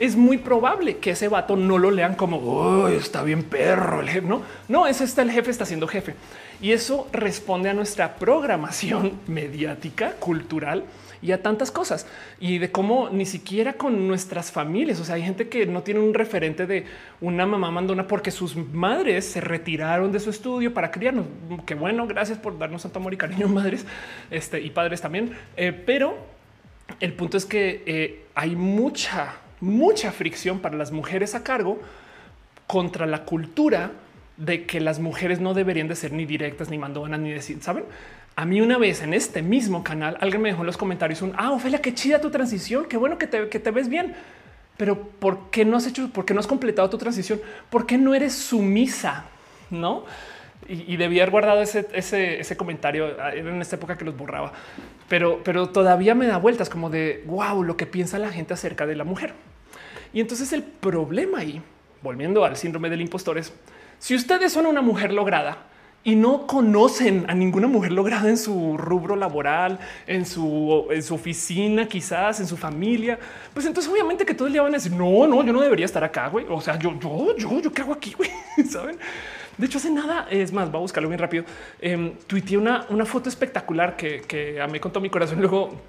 es 0.00 0.16
muy 0.16 0.38
probable 0.38 0.96
que 0.96 1.10
ese 1.10 1.28
vato 1.28 1.56
no 1.56 1.78
lo 1.78 1.90
lean 1.90 2.14
como 2.14 2.88
está 2.88 3.22
bien 3.22 3.44
perro 3.44 4.00
el 4.00 4.08
jefe. 4.08 4.26
No, 4.26 4.42
no, 4.68 4.86
es 4.86 5.00
está 5.00 5.22
el 5.22 5.30
jefe, 5.30 5.50
está 5.50 5.66
siendo 5.66 5.86
jefe. 5.86 6.14
Y 6.60 6.72
eso 6.72 7.08
responde 7.12 7.70
a 7.70 7.74
nuestra 7.74 8.16
programación 8.16 9.12
mediática, 9.28 10.12
cultural 10.18 10.84
y 11.22 11.32
a 11.32 11.42
tantas 11.42 11.70
cosas 11.70 12.06
y 12.38 12.58
de 12.58 12.70
cómo 12.70 13.10
ni 13.10 13.26
siquiera 13.26 13.74
con 13.74 14.08
nuestras 14.08 14.50
familias. 14.50 15.00
O 15.00 15.04
sea, 15.04 15.16
hay 15.16 15.22
gente 15.22 15.48
que 15.48 15.66
no 15.66 15.82
tiene 15.82 16.00
un 16.00 16.14
referente 16.14 16.66
de 16.66 16.86
una 17.20 17.46
mamá 17.46 17.70
mandona 17.70 18.06
porque 18.06 18.30
sus 18.30 18.56
madres 18.56 19.26
se 19.26 19.40
retiraron 19.40 20.12
de 20.12 20.20
su 20.20 20.30
estudio 20.30 20.72
para 20.72 20.90
criarnos. 20.90 21.26
Qué 21.66 21.74
bueno, 21.74 22.06
gracias 22.06 22.38
por 22.38 22.58
darnos 22.58 22.82
tanto 22.82 22.98
amor 22.98 23.14
y 23.14 23.18
cariño, 23.18 23.48
madres 23.48 23.84
este, 24.30 24.60
y 24.60 24.70
padres 24.70 25.00
también. 25.00 25.32
Eh, 25.56 25.72
pero 25.72 26.16
el 27.00 27.12
punto 27.12 27.36
es 27.36 27.46
que 27.46 27.82
eh, 27.86 28.24
hay 28.34 28.56
mucha, 28.56 29.34
mucha 29.60 30.12
fricción 30.12 30.60
para 30.60 30.76
las 30.76 30.92
mujeres 30.92 31.34
a 31.34 31.42
cargo 31.42 31.78
contra 32.66 33.06
la 33.06 33.24
cultura 33.24 33.92
de 34.36 34.64
que 34.64 34.80
las 34.80 35.00
mujeres 35.00 35.40
no 35.40 35.54
deberían 35.54 35.88
de 35.88 35.96
ser 35.96 36.12
ni 36.12 36.24
directas, 36.24 36.70
ni 36.70 36.78
mandonas, 36.78 37.20
ni 37.20 37.30
decir, 37.30 37.62
saben? 37.62 37.84
A 38.36 38.44
mí 38.46 38.60
una 38.60 38.78
vez 38.78 39.02
en 39.02 39.12
este 39.12 39.42
mismo 39.42 39.84
canal 39.84 40.16
alguien 40.20 40.40
me 40.40 40.48
dejó 40.48 40.62
en 40.62 40.66
los 40.66 40.76
comentarios 40.76 41.20
un 41.20 41.34
ah, 41.36 41.50
Ofelia, 41.50 41.82
qué 41.82 41.92
chida 41.92 42.20
tu 42.20 42.30
transición, 42.30 42.86
qué 42.88 42.96
bueno 42.96 43.18
que 43.18 43.26
te, 43.26 43.48
que 43.48 43.58
te 43.58 43.70
ves 43.70 43.88
bien. 43.88 44.14
Pero 44.76 44.98
¿por 44.98 45.50
qué 45.50 45.66
no 45.66 45.76
has 45.76 45.86
hecho, 45.86 46.08
por 46.10 46.24
qué 46.24 46.32
no 46.32 46.40
has 46.40 46.46
completado 46.46 46.88
tu 46.88 46.96
transición? 46.96 47.40
¿Por 47.68 47.86
qué 47.86 47.98
no 47.98 48.14
eres 48.14 48.34
sumisa? 48.34 49.24
No? 49.68 50.04
Y, 50.68 50.96
debía 50.96 51.22
haber 51.22 51.32
guardado 51.32 51.62
ese, 51.62 51.88
ese, 51.94 52.38
ese, 52.38 52.56
comentario 52.56 53.16
en 53.32 53.60
esta 53.60 53.74
época 53.76 53.98
que 53.98 54.04
los 54.04 54.16
borraba, 54.16 54.52
pero, 55.08 55.40
pero 55.42 55.70
todavía 55.70 56.14
me 56.14 56.26
da 56.26 56.36
vueltas 56.36 56.68
como 56.68 56.90
de 56.90 57.24
wow, 57.26 57.64
lo 57.64 57.76
que 57.76 57.86
piensa 57.86 58.18
la 58.18 58.30
gente 58.30 58.54
acerca 58.54 58.86
de 58.86 58.94
la 58.94 59.02
mujer. 59.02 59.32
Y 60.12 60.20
entonces 60.20 60.52
el 60.52 60.62
problema 60.62 61.38
ahí, 61.38 61.60
volviendo 62.02 62.44
al 62.44 62.56
síndrome 62.56 62.88
del 62.88 63.00
impostor, 63.00 63.38
es 63.38 63.52
si 63.98 64.14
ustedes 64.14 64.52
son 64.52 64.66
una 64.66 64.80
mujer 64.80 65.12
lograda, 65.12 65.70
y 66.02 66.14
no 66.16 66.46
conocen 66.46 67.26
a 67.28 67.34
ninguna 67.34 67.66
mujer 67.66 67.92
lograda 67.92 68.28
en 68.28 68.38
su 68.38 68.76
rubro 68.78 69.16
laboral, 69.16 69.78
en 70.06 70.24
su, 70.24 70.86
en 70.90 71.02
su 71.02 71.14
oficina, 71.14 71.86
quizás 71.86 72.40
en 72.40 72.46
su 72.46 72.56
familia, 72.56 73.18
pues 73.52 73.66
entonces 73.66 73.92
obviamente 73.92 74.24
que 74.24 74.32
todo 74.32 74.46
el 74.46 74.54
día 74.54 74.62
van 74.62 74.72
a 74.72 74.78
decir 74.78 74.92
no, 74.92 75.26
no, 75.26 75.44
yo 75.44 75.52
no 75.52 75.60
debería 75.60 75.84
estar 75.84 76.02
acá. 76.02 76.28
Güey. 76.28 76.46
O 76.48 76.60
sea, 76.60 76.78
yo, 76.78 76.98
yo, 76.98 77.36
yo, 77.36 77.60
yo 77.60 77.72
qué 77.72 77.82
hago 77.82 77.92
aquí, 77.92 78.14
güey, 78.16 78.30
saben? 78.70 78.98
De 79.58 79.66
hecho, 79.66 79.78
hace 79.78 79.90
nada 79.90 80.26
es 80.30 80.52
más, 80.52 80.72
va 80.72 80.78
a 80.78 80.80
buscarlo 80.80 81.08
bien 81.08 81.18
rápido. 81.18 81.44
Eh, 81.80 82.14
tuiteé 82.26 82.56
una, 82.56 82.86
una 82.88 83.04
foto 83.04 83.28
espectacular 83.28 83.96
que, 83.96 84.22
que 84.22 84.60
amé 84.60 84.80
con 84.80 84.92
todo 84.92 85.02
mi 85.02 85.10
corazón. 85.10 85.38
Luego 85.40 85.80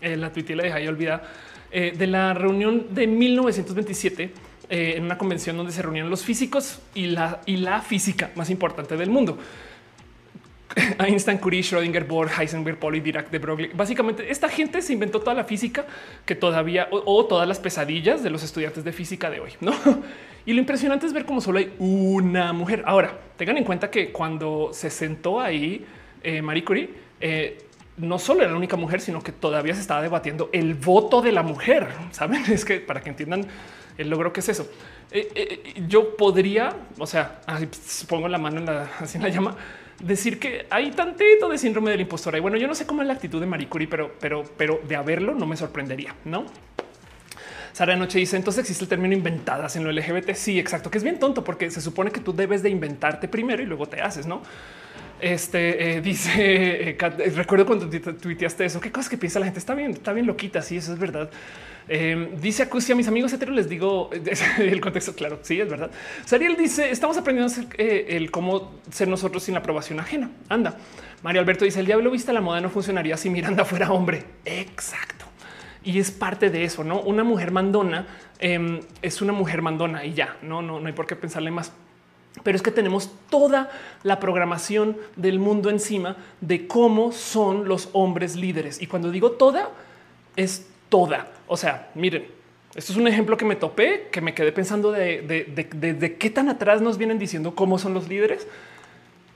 eh, 0.00 0.16
la 0.16 0.32
tuiteé 0.32 0.56
la 0.56 0.62
dejé 0.62 0.76
ahí 0.76 0.88
olvidada 0.88 1.22
eh, 1.70 1.92
de 1.96 2.06
la 2.06 2.34
reunión 2.34 2.86
de 2.90 3.06
1927 3.06 4.32
eh, 4.68 4.94
en 4.96 5.04
una 5.04 5.18
convención 5.18 5.56
donde 5.56 5.72
se 5.72 5.82
reunían 5.82 6.08
los 6.08 6.24
físicos 6.24 6.80
y 6.94 7.06
la, 7.06 7.40
y 7.46 7.56
la 7.56 7.82
física 7.82 8.30
más 8.34 8.50
importante 8.50 8.96
del 8.96 9.10
mundo. 9.10 9.38
Einstein, 10.98 11.38
Curie, 11.38 11.62
Schrödinger, 11.62 12.06
Bohr, 12.06 12.30
Heisenberg, 12.30 12.78
Pauli, 12.78 13.00
Dirac, 13.00 13.30
de 13.30 13.38
Broglie. 13.38 13.70
Básicamente, 13.74 14.30
esta 14.30 14.48
gente 14.48 14.80
se 14.82 14.92
inventó 14.92 15.20
toda 15.20 15.34
la 15.34 15.44
física 15.44 15.86
que 16.24 16.36
todavía 16.36 16.88
o, 16.90 17.26
todas 17.26 17.48
las 17.48 17.58
pesadillas 17.58 18.22
de 18.22 18.30
los 18.30 18.42
estudiantes 18.42 18.84
de 18.84 18.92
física 18.92 19.28
de 19.30 19.40
hoy, 19.40 19.52
no? 19.60 19.72
Y 20.46 20.52
lo 20.52 20.60
impresionante 20.60 21.06
es 21.06 21.12
ver 21.12 21.24
cómo 21.24 21.40
solo 21.40 21.58
hay 21.58 21.72
una 21.78 22.52
mujer. 22.52 22.82
Ahora 22.86 23.18
tengan 23.36 23.58
en 23.58 23.64
cuenta 23.64 23.90
que 23.90 24.10
cuando 24.10 24.70
se 24.72 24.90
sentó 24.90 25.40
ahí 25.40 25.84
eh, 26.22 26.42
Marie 26.42 26.64
Curie, 26.64 26.90
eh, 27.20 27.58
no 27.96 28.18
solo 28.18 28.42
era 28.42 28.50
la 28.50 28.56
única 28.56 28.76
mujer, 28.76 29.00
sino 29.00 29.22
que 29.22 29.32
todavía 29.32 29.74
se 29.74 29.80
estaba 29.80 30.02
debatiendo 30.02 30.48
el 30.52 30.74
voto 30.74 31.20
de 31.22 31.32
la 31.32 31.42
mujer. 31.42 31.88
Saben, 32.10 32.42
es 32.52 32.64
que 32.64 32.80
para 32.80 33.00
que 33.00 33.10
entiendan 33.10 33.46
el 33.98 34.08
logro 34.08 34.32
que 34.32 34.40
es 34.40 34.48
eso. 34.48 34.70
Eh, 35.10 35.28
eh, 35.34 35.82
yo 35.88 36.16
podría, 36.16 36.74
o 36.98 37.06
sea, 37.06 37.40
pongo 38.08 38.28
la 38.28 38.38
mano 38.38 38.58
en 38.58 38.66
la, 38.66 38.90
así 39.00 39.18
la 39.18 39.28
llama, 39.28 39.56
decir 40.00 40.38
que 40.38 40.66
hay 40.70 40.90
tantito 40.92 41.48
de 41.48 41.58
síndrome 41.58 41.90
del 41.90 42.00
impostor. 42.00 42.36
Y 42.36 42.40
bueno, 42.40 42.56
yo 42.56 42.66
no 42.66 42.74
sé 42.74 42.86
cómo 42.86 43.02
es 43.02 43.08
la 43.08 43.14
actitud 43.14 43.40
de 43.40 43.46
Marie 43.46 43.68
Curie, 43.68 43.88
pero, 43.88 44.14
pero, 44.18 44.44
pero 44.56 44.80
de 44.86 44.96
haberlo 44.96 45.34
no 45.34 45.46
me 45.46 45.56
sorprendería, 45.56 46.14
no? 46.24 46.46
Sara 47.72 47.96
Noche 47.96 48.18
dice 48.18 48.36
entonces 48.36 48.60
existe 48.60 48.84
el 48.84 48.88
término 48.88 49.14
inventadas 49.14 49.76
en 49.76 49.84
lo 49.84 49.92
LGBT. 49.92 50.34
Sí, 50.34 50.58
exacto, 50.58 50.90
que 50.90 50.98
es 50.98 51.04
bien 51.04 51.18
tonto 51.18 51.44
porque 51.44 51.70
se 51.70 51.80
supone 51.80 52.10
que 52.10 52.20
tú 52.20 52.32
debes 52.32 52.62
de 52.62 52.70
inventarte 52.70 53.28
primero 53.28 53.62
y 53.62 53.66
luego 53.66 53.86
te 53.86 54.00
haces, 54.00 54.26
no? 54.26 54.42
Este 55.20 56.00
dice 56.00 56.96
recuerdo 57.34 57.66
cuando 57.66 57.88
tuiteaste 57.88 58.64
eso. 58.64 58.80
Qué 58.80 58.90
cosas 58.90 59.10
que 59.10 59.18
piensa 59.18 59.38
la 59.38 59.46
gente 59.46 59.58
está 59.58 59.74
bien, 59.74 59.90
está 59.90 60.12
bien 60.12 60.26
loquita. 60.26 60.62
Sí, 60.62 60.78
eso 60.78 60.92
es 60.94 60.98
verdad. 60.98 61.30
Eh, 61.92 62.36
dice 62.40 62.62
Acusia, 62.62 62.94
mis 62.94 63.08
amigos 63.08 63.32
heteros 63.32 63.54
les 63.54 63.68
digo 63.68 64.10
el 64.58 64.80
contexto. 64.80 65.14
Claro, 65.14 65.40
sí, 65.42 65.60
es 65.60 65.68
verdad. 65.68 65.90
Sariel 66.24 66.56
dice: 66.56 66.90
Estamos 66.90 67.16
aprendiendo 67.16 67.52
eh, 67.76 68.06
el 68.10 68.30
cómo 68.30 68.80
ser 68.90 69.08
nosotros 69.08 69.42
sin 69.42 69.54
la 69.54 69.60
aprobación 69.60 69.98
ajena. 70.00 70.30
Anda. 70.48 70.78
Mario 71.22 71.40
Alberto 71.40 71.64
dice: 71.64 71.80
El 71.80 71.86
diablo 71.86 72.10
vista 72.10 72.32
la 72.32 72.40
moda 72.40 72.60
no 72.60 72.70
funcionaría 72.70 73.16
si 73.16 73.28
Miranda 73.28 73.64
fuera 73.64 73.92
hombre. 73.92 74.24
Exacto. 74.44 75.29
Y 75.82 75.98
es 75.98 76.10
parte 76.10 76.50
de 76.50 76.64
eso, 76.64 76.84
no? 76.84 77.00
Una 77.00 77.24
mujer 77.24 77.50
mandona 77.50 78.06
em, 78.38 78.80
es 79.02 79.22
una 79.22 79.32
mujer 79.32 79.62
mandona 79.62 80.04
y 80.04 80.14
ya 80.14 80.36
no, 80.42 80.60
no, 80.60 80.78
no 80.78 80.86
hay 80.86 80.92
por 80.92 81.06
qué 81.06 81.16
pensarle 81.16 81.50
más. 81.50 81.72
Pero 82.42 82.56
es 82.56 82.62
que 82.62 82.70
tenemos 82.70 83.10
toda 83.28 83.70
la 84.02 84.20
programación 84.20 84.96
del 85.16 85.38
mundo 85.38 85.68
encima 85.68 86.16
de 86.40 86.66
cómo 86.66 87.12
son 87.12 87.66
los 87.66 87.88
hombres 87.92 88.36
líderes. 88.36 88.80
Y 88.80 88.86
cuando 88.86 89.10
digo 89.10 89.32
toda, 89.32 89.70
es 90.36 90.68
toda. 90.88 91.28
O 91.48 91.56
sea, 91.56 91.90
miren, 91.94 92.26
esto 92.74 92.92
es 92.92 92.98
un 92.98 93.08
ejemplo 93.08 93.36
que 93.36 93.44
me 93.44 93.56
topé, 93.56 94.08
que 94.12 94.20
me 94.20 94.32
quedé 94.32 94.52
pensando 94.52 94.92
de, 94.92 96.16
qué 96.18 96.30
tan 96.30 96.48
atrás 96.48 96.80
nos 96.80 96.98
vienen 96.98 97.18
diciendo 97.18 97.54
cómo 97.54 97.78
son 97.78 97.94
los 97.94 98.08
líderes. 98.08 98.46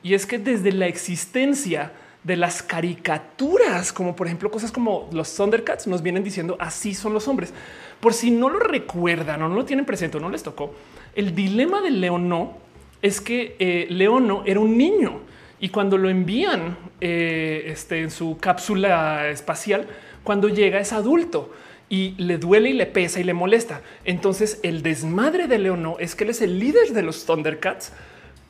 Y 0.02 0.14
es 0.14 0.24
que 0.24 0.38
desde 0.38 0.70
la 0.70 0.86
existencia 0.86 1.92
de 2.24 2.36
las 2.36 2.62
caricaturas, 2.62 3.92
como 3.92 4.16
por 4.16 4.26
ejemplo 4.26 4.50
cosas 4.50 4.72
como 4.72 5.08
los 5.12 5.34
Thundercats, 5.36 5.86
nos 5.86 6.02
vienen 6.02 6.24
diciendo 6.24 6.56
así 6.58 6.94
son 6.94 7.12
los 7.12 7.28
hombres. 7.28 7.52
Por 8.00 8.14
si 8.14 8.30
no 8.30 8.48
lo 8.48 8.58
recuerdan 8.58 9.42
o 9.42 9.48
no 9.48 9.54
lo 9.54 9.64
tienen 9.64 9.84
presente 9.84 10.16
o 10.16 10.20
no 10.20 10.30
les 10.30 10.42
tocó, 10.42 10.74
el 11.14 11.34
dilema 11.34 11.82
de 11.82 11.90
Leono 11.90 12.56
es 13.02 13.20
que 13.20 13.56
eh, 13.58 13.86
Leono 13.90 14.42
era 14.46 14.58
un 14.58 14.76
niño 14.76 15.20
y 15.60 15.68
cuando 15.68 15.98
lo 15.98 16.08
envían 16.08 16.76
eh, 17.00 17.64
este, 17.66 18.00
en 18.00 18.10
su 18.10 18.38
cápsula 18.38 19.28
espacial, 19.28 19.86
cuando 20.22 20.48
llega 20.48 20.80
es 20.80 20.92
adulto 20.92 21.52
y 21.90 22.14
le 22.16 22.38
duele 22.38 22.70
y 22.70 22.72
le 22.72 22.86
pesa 22.86 23.20
y 23.20 23.24
le 23.24 23.34
molesta. 23.34 23.82
Entonces 24.06 24.60
el 24.62 24.82
desmadre 24.82 25.46
de 25.46 25.58
Leono 25.58 25.96
es 25.98 26.14
que 26.14 26.24
él 26.24 26.30
es 26.30 26.40
el 26.40 26.58
líder 26.58 26.92
de 26.92 27.02
los 27.02 27.26
Thundercats, 27.26 27.92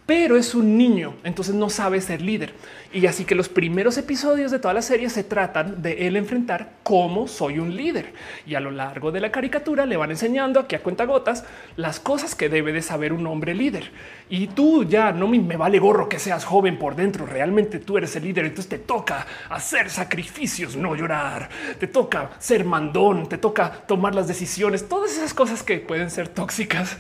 pero 0.07 0.37
es 0.37 0.55
un 0.55 0.77
niño, 0.77 1.15
entonces 1.25 1.55
no 1.55 1.71
sabe 1.71 1.99
ser 2.03 2.21
líder. 2.21 2.53
Y 2.93 3.07
así 3.07 3.25
que 3.25 3.35
los 3.35 3.49
primeros 3.49 3.97
episodios 3.97 4.51
de 4.51 4.59
toda 4.59 4.75
la 4.75 4.83
serie 4.83 5.09
se 5.09 5.25
tratan 5.25 5.81
de 5.83 6.07
él 6.07 6.17
enfrentar 6.17 6.75
cómo 6.83 7.27
soy 7.27 7.59
un 7.59 7.75
líder. 7.75 8.13
Y 8.47 8.55
a 8.55 8.61
lo 8.61 8.71
largo 8.71 9.13
de 9.13 9.21
la 9.21 9.33
caricatura 9.33 9.87
le 9.87 9.97
van 9.97 10.11
enseñando 10.11 10.61
aquí 10.61 10.77
a 10.77 10.83
cuentagotas 10.83 11.45
las 11.77 12.01
cosas 12.01 12.35
que 12.35 12.51
debe 12.51 12.73
de 12.73 12.83
saber 12.83 13.15
un 13.15 13.27
hombre 13.27 13.55
líder. 13.55 13.91
Y 14.29 14.49
tú 14.49 14.85
ya 14.85 15.11
no 15.11 15.27
me 15.27 15.57
vale 15.57 15.79
gorro 15.79 16.09
que 16.09 16.19
seas 16.19 16.45
joven 16.45 16.79
por 16.79 16.95
dentro. 16.97 17.25
Realmente 17.25 17.79
tú 17.79 17.97
eres 17.97 18.15
el 18.15 18.25
líder. 18.25 18.45
Entonces 18.45 18.69
te 18.69 18.79
toca 18.79 19.27
hacer 19.49 19.89
sacrificios, 19.89 20.77
no 20.77 20.95
llorar. 20.95 21.49
Te 21.81 21.87
toca 21.87 22.31
ser 22.39 22.67
mandón, 22.67 23.27
te 23.27 23.39
toca 23.39 23.73
tomar 23.89 24.15
las 24.15 24.29
decisiones, 24.29 24.87
todas 24.87 25.17
esas 25.17 25.33
cosas 25.33 25.63
que 25.63 25.79
pueden 25.79 26.11
ser 26.11 26.29
tóxicas, 26.29 26.97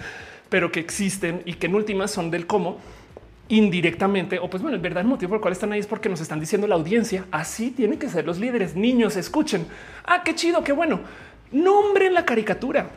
pero 0.48 0.72
que 0.72 0.80
existen 0.80 1.42
y 1.44 1.54
que 1.54 1.66
en 1.66 1.74
últimas 1.74 2.10
son 2.10 2.30
del 2.30 2.46
cómo 2.46 2.80
indirectamente, 3.48 4.38
o 4.38 4.48
pues 4.48 4.62
bueno, 4.62 4.76
el 4.76 4.82
verdadero 4.82 5.08
motivo 5.08 5.30
por 5.30 5.36
el 5.36 5.42
cual 5.42 5.52
están 5.52 5.72
ahí 5.72 5.80
es 5.80 5.86
porque 5.86 6.08
nos 6.08 6.20
están 6.20 6.40
diciendo 6.40 6.66
la 6.66 6.76
audiencia, 6.76 7.26
así 7.30 7.70
tienen 7.70 7.98
que 7.98 8.08
ser 8.08 8.24
los 8.24 8.38
líderes, 8.38 8.74
niños, 8.74 9.16
escuchen, 9.16 9.66
ah, 10.04 10.22
qué 10.24 10.34
chido, 10.34 10.64
qué 10.64 10.72
bueno, 10.72 11.00
nombren 11.52 12.14
la 12.14 12.24
caricatura, 12.24 12.90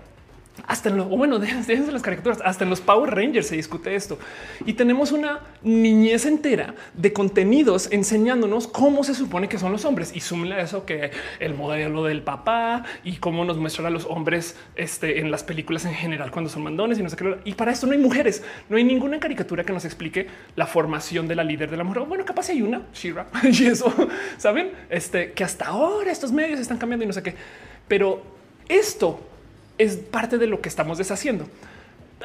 hasta 0.65 0.89
en 0.89 0.97
lo 0.97 1.05
bueno, 1.05 1.39
desde 1.39 1.91
las 1.91 2.01
caricaturas, 2.01 2.39
hasta 2.43 2.63
en 2.63 2.69
los 2.69 2.81
Power 2.81 3.13
Rangers 3.13 3.47
se 3.47 3.55
discute 3.55 3.95
esto. 3.95 4.17
Y 4.65 4.73
tenemos 4.73 5.11
una 5.11 5.41
niñez 5.61 6.25
entera 6.25 6.73
de 6.93 7.13
contenidos 7.13 7.89
enseñándonos 7.91 8.67
cómo 8.67 9.03
se 9.03 9.13
supone 9.13 9.47
que 9.47 9.59
son 9.59 9.71
los 9.71 9.85
hombres. 9.85 10.15
Y 10.15 10.21
súmenle 10.21 10.55
a 10.55 10.61
eso 10.61 10.85
que 10.85 11.11
el 11.39 11.53
modelo 11.53 12.03
del 12.03 12.21
papá 12.21 12.83
y 13.03 13.17
cómo 13.17 13.45
nos 13.45 13.57
muestran 13.57 13.87
a 13.87 13.89
los 13.89 14.05
hombres 14.05 14.55
este, 14.75 15.19
en 15.19 15.31
las 15.31 15.43
películas 15.43 15.85
en 15.85 15.93
general 15.93 16.31
cuando 16.31 16.49
son 16.49 16.63
mandones 16.63 16.99
y 16.99 17.03
no 17.03 17.09
sé 17.09 17.15
qué. 17.15 17.37
Y 17.45 17.53
para 17.53 17.71
esto 17.71 17.87
no 17.87 17.93
hay 17.93 17.99
mujeres, 17.99 18.43
no 18.69 18.77
hay 18.77 18.83
ninguna 18.83 19.19
caricatura 19.19 19.63
que 19.63 19.73
nos 19.73 19.85
explique 19.85 20.27
la 20.55 20.65
formación 20.65 21.27
de 21.27 21.35
la 21.35 21.43
líder 21.43 21.69
de 21.69 21.77
la 21.77 21.83
mujer. 21.83 22.03
Bueno, 22.03 22.25
capaz 22.25 22.49
hay 22.49 22.61
una 22.61 22.81
Shira 22.93 23.27
y 23.43 23.65
eso 23.65 23.93
saben 24.37 24.71
este, 24.89 25.33
que 25.33 25.43
hasta 25.43 25.65
ahora 25.65 26.11
estos 26.11 26.31
medios 26.31 26.59
están 26.59 26.77
cambiando 26.77 27.03
y 27.03 27.07
no 27.07 27.13
sé 27.13 27.23
qué, 27.23 27.35
pero 27.87 28.21
esto 28.67 29.19
es 29.77 29.97
parte 29.97 30.37
de 30.37 30.47
lo 30.47 30.61
que 30.61 30.69
estamos 30.69 30.97
deshaciendo. 30.97 31.47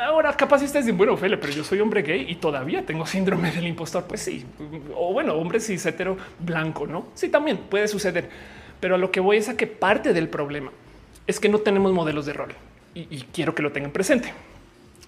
Ahora, 0.00 0.34
capaz 0.34 0.62
ustedes 0.62 0.86
dicen, 0.86 0.96
bueno, 0.96 1.16
Fele, 1.18 1.36
pero 1.36 1.52
yo 1.52 1.64
soy 1.64 1.80
hombre 1.80 2.02
gay 2.02 2.24
y 2.28 2.36
todavía 2.36 2.84
tengo 2.86 3.04
síndrome 3.06 3.50
del 3.52 3.66
impostor. 3.66 4.04
Pues 4.04 4.22
sí, 4.22 4.44
o 4.96 5.12
bueno, 5.12 5.34
hombre 5.34 5.60
cis 5.60 5.84
hetero 5.84 6.16
blanco, 6.38 6.86
no? 6.86 7.08
Sí, 7.14 7.28
también 7.28 7.58
puede 7.58 7.88
suceder. 7.88 8.30
Pero 8.80 8.94
a 8.94 8.98
lo 8.98 9.10
que 9.10 9.20
voy 9.20 9.36
es 9.36 9.48
a 9.48 9.56
que 9.56 9.66
parte 9.66 10.14
del 10.14 10.28
problema 10.28 10.72
es 11.26 11.38
que 11.38 11.48
no 11.48 11.58
tenemos 11.58 11.92
modelos 11.92 12.26
de 12.26 12.32
rol 12.32 12.52
y, 12.94 13.24
quiero 13.32 13.54
que 13.54 13.62
lo 13.62 13.70
tengan 13.70 13.90
presente. 13.90 14.32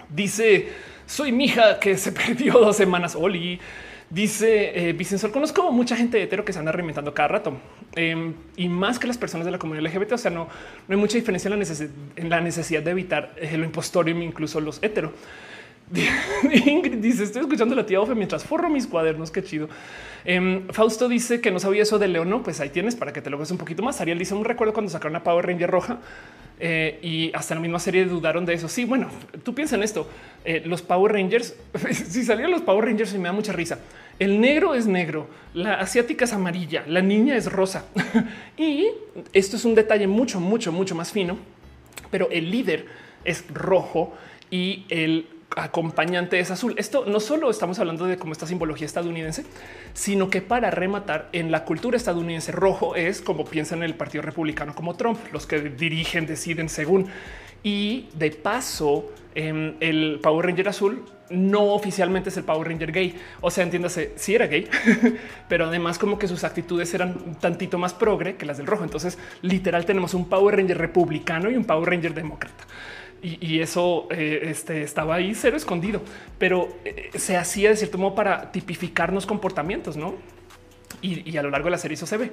Dice, 0.09 0.69
soy 1.07 1.33
mi 1.33 1.47
hija 1.47 1.81
que 1.81 1.97
se 1.97 2.13
perdió 2.13 2.55
dos 2.55 2.77
semanas. 2.77 3.17
Oli 3.17 3.59
Dice 4.15 4.91
eh, 4.91 4.97
conozco 5.33 5.73
mucha 5.73 5.97
gente 5.97 6.23
hetero 6.23 6.45
que 6.45 6.53
se 6.53 6.61
anda 6.61 6.71
reinventando 6.71 7.13
cada 7.13 7.27
rato 7.27 7.57
em, 7.97 8.33
y 8.57 8.69
más 8.69 9.01
que 9.01 9.09
las 9.09 9.19
personas 9.19 9.45
de 9.45 9.51
la 9.51 9.59
comunidad 9.59 9.93
LGBT. 9.93 10.13
O 10.13 10.19
sea, 10.19 10.31
no, 10.31 10.47
hay 10.89 10.97
mucha 10.97 11.19
diferencia 11.19 11.53
en 11.53 11.59
la, 11.59 11.67
en 12.15 12.31
la 12.31 12.41
necesidad 12.41 12.81
de 12.81 12.93
evitar 12.93 13.35
el 13.37 13.59
lo 13.59 13.67
impostorium, 13.67 14.23
incluso 14.23 14.61
los 14.61 14.81
hetero. 14.85 15.13
Ingrid 16.67 16.99
dice: 16.99 17.25
Estoy 17.25 17.43
escuchando 17.43 17.75
la 17.75 17.85
tía 17.85 18.01
Ofe 18.01 18.15
mientras 18.15 18.45
forro 18.45 18.69
mis 18.71 18.87
cuadernos. 18.87 19.31
Qué 19.31 19.43
chido. 19.43 19.69
Em, 20.25 20.67
Fausto 20.69 21.09
dice 21.09 21.41
que 21.41 21.51
no 21.51 21.59
sabía 21.59 21.83
eso 21.83 21.99
de 21.99 22.09
León. 22.09 22.43
Pues 22.43 22.61
ahí 22.61 22.71
tienes 22.71 22.97
para 22.97 23.13
que 23.13 23.21
te 23.21 23.31
lo 23.31 23.37
veas 23.37 23.51
un 23.51 23.59
poquito 23.59 23.83
más. 23.83 24.01
Ariel 24.01 24.19
dice: 24.19 24.35
Un 24.35 24.45
recuerdo 24.45 24.73
cuando 24.73 24.91
sacaron 24.91 25.13
una 25.13 25.23
Power 25.23 25.47
Ranger 25.47 25.71
roja 25.71 25.99
Eh, 26.61 27.01
y 27.03 27.33
hasta 27.35 27.57
la 27.57 27.61
misma 27.61 27.81
serie 27.81 28.05
dudaron 28.05 28.47
de 28.47 28.55
eso. 28.55 28.69
Sí, 28.69 28.85
bueno, 28.85 29.09
tú 29.43 29.55
piensas 29.55 29.77
en 29.77 29.83
esto. 29.83 30.09
Eh, 30.45 30.63
los 30.65 30.83
Power 30.83 31.13
Rangers, 31.13 31.57
si 31.91 32.25
salieron 32.25 32.53
los 32.53 32.63
Power 32.63 32.85
Rangers 32.85 33.13
me 33.15 33.25
da 33.25 33.33
mucha 33.33 33.53
risa. 33.53 33.81
El 34.21 34.41
negro 34.41 34.75
es 34.75 34.87
negro, 34.87 35.27
la 35.53 35.75
asiática 35.75 36.25
es 36.25 36.33
amarilla, 36.33 36.85
la 36.87 37.03
niña 37.03 37.37
es 37.37 37.51
rosa. 37.51 37.87
y 38.57 38.87
esto 39.33 39.57
es 39.57 39.65
un 39.65 39.75
detalle 39.75 40.07
mucho, 40.07 40.39
mucho, 40.39 40.71
mucho 40.71 40.95
más 40.95 41.11
fino, 41.11 41.37
pero 42.13 42.29
el 42.31 42.51
líder 42.53 42.87
es 43.25 43.45
rojo 43.53 44.15
y 44.49 44.85
el 44.89 45.27
acompañante 45.57 46.41
es 46.41 46.51
azul. 46.51 46.75
Esto 46.79 47.05
no 47.07 47.21
solo 47.21 47.51
estamos 47.51 47.79
hablando 47.79 48.07
de 48.07 48.17
cómo 48.17 48.33
esta 48.33 48.47
simbología 48.47 48.87
estadounidense, 48.87 49.45
sino 49.93 50.31
que 50.31 50.43
para 50.43 50.71
rematar 50.71 51.29
en 51.33 51.51
la 51.51 51.65
cultura 51.65 51.97
estadounidense 51.97 52.53
rojo 52.53 52.97
es 52.97 53.21
como 53.21 53.45
piensan 53.45 53.79
en 53.79 53.85
el 53.85 53.95
Partido 53.95 54.23
Republicano 54.23 54.75
como 54.75 54.97
Trump, 54.97 55.19
los 55.33 55.47
que 55.47 55.61
dirigen, 55.61 56.27
deciden 56.27 56.69
según. 56.69 57.07
Y 57.63 58.09
de 58.15 58.31
paso, 58.31 59.11
em, 59.35 59.75
el 59.81 60.21
Power 60.23 60.47
Ranger 60.47 60.69
azul 60.69 61.05
no 61.31 61.73
oficialmente 61.73 62.29
es 62.29 62.37
el 62.37 62.45
Power 62.45 62.69
Ranger 62.69 62.93
gay. 62.93 63.19
O 63.41 63.51
sea, 63.51 63.65
entiéndase, 63.65 64.13
si 64.17 64.35
era 64.35 64.47
gay, 64.47 64.69
pero 65.49 65.67
además 65.67 65.99
como 65.99 66.19
que 66.19 66.29
sus 66.29 66.45
actitudes 66.45 66.93
eran 66.93 67.37
tantito 67.41 67.79
más 67.79 67.95
progre 67.95 68.37
que 68.37 68.45
las 68.45 68.59
del 68.59 68.67
rojo. 68.67 68.85
Entonces, 68.85 69.19
literal, 69.41 69.87
tenemos 69.87 70.13
un 70.13 70.29
Power 70.29 70.57
Ranger 70.57 70.77
republicano 70.77 71.51
y 71.51 71.57
un 71.57 71.65
Power 71.65 71.89
Ranger 71.89 72.13
demócrata 72.13 72.65
y, 73.25 73.61
eso 73.61 74.07
eh, 74.11 74.41
este, 74.45 74.83
estaba 74.83 75.15
ahí 75.15 75.35
cero 75.35 75.57
escondido, 75.57 76.03
pero 76.39 76.69
eh, 76.85 77.11
se 77.15 77.39
hacía 77.39 77.71
de 77.71 77.77
cierto 77.77 77.97
modo 77.97 78.15
para 78.15 78.53
tipificarnos 78.53 79.25
comportamientos, 79.25 79.97
¿no? 79.97 80.15
Y, 81.01 81.37
a 81.37 81.43
lo 81.43 81.51
largo 81.51 81.67
de 81.67 81.71
la 81.73 81.79
serie 81.79 81.95
eso 81.95 82.07
se 82.07 82.19
ve. 82.19 82.33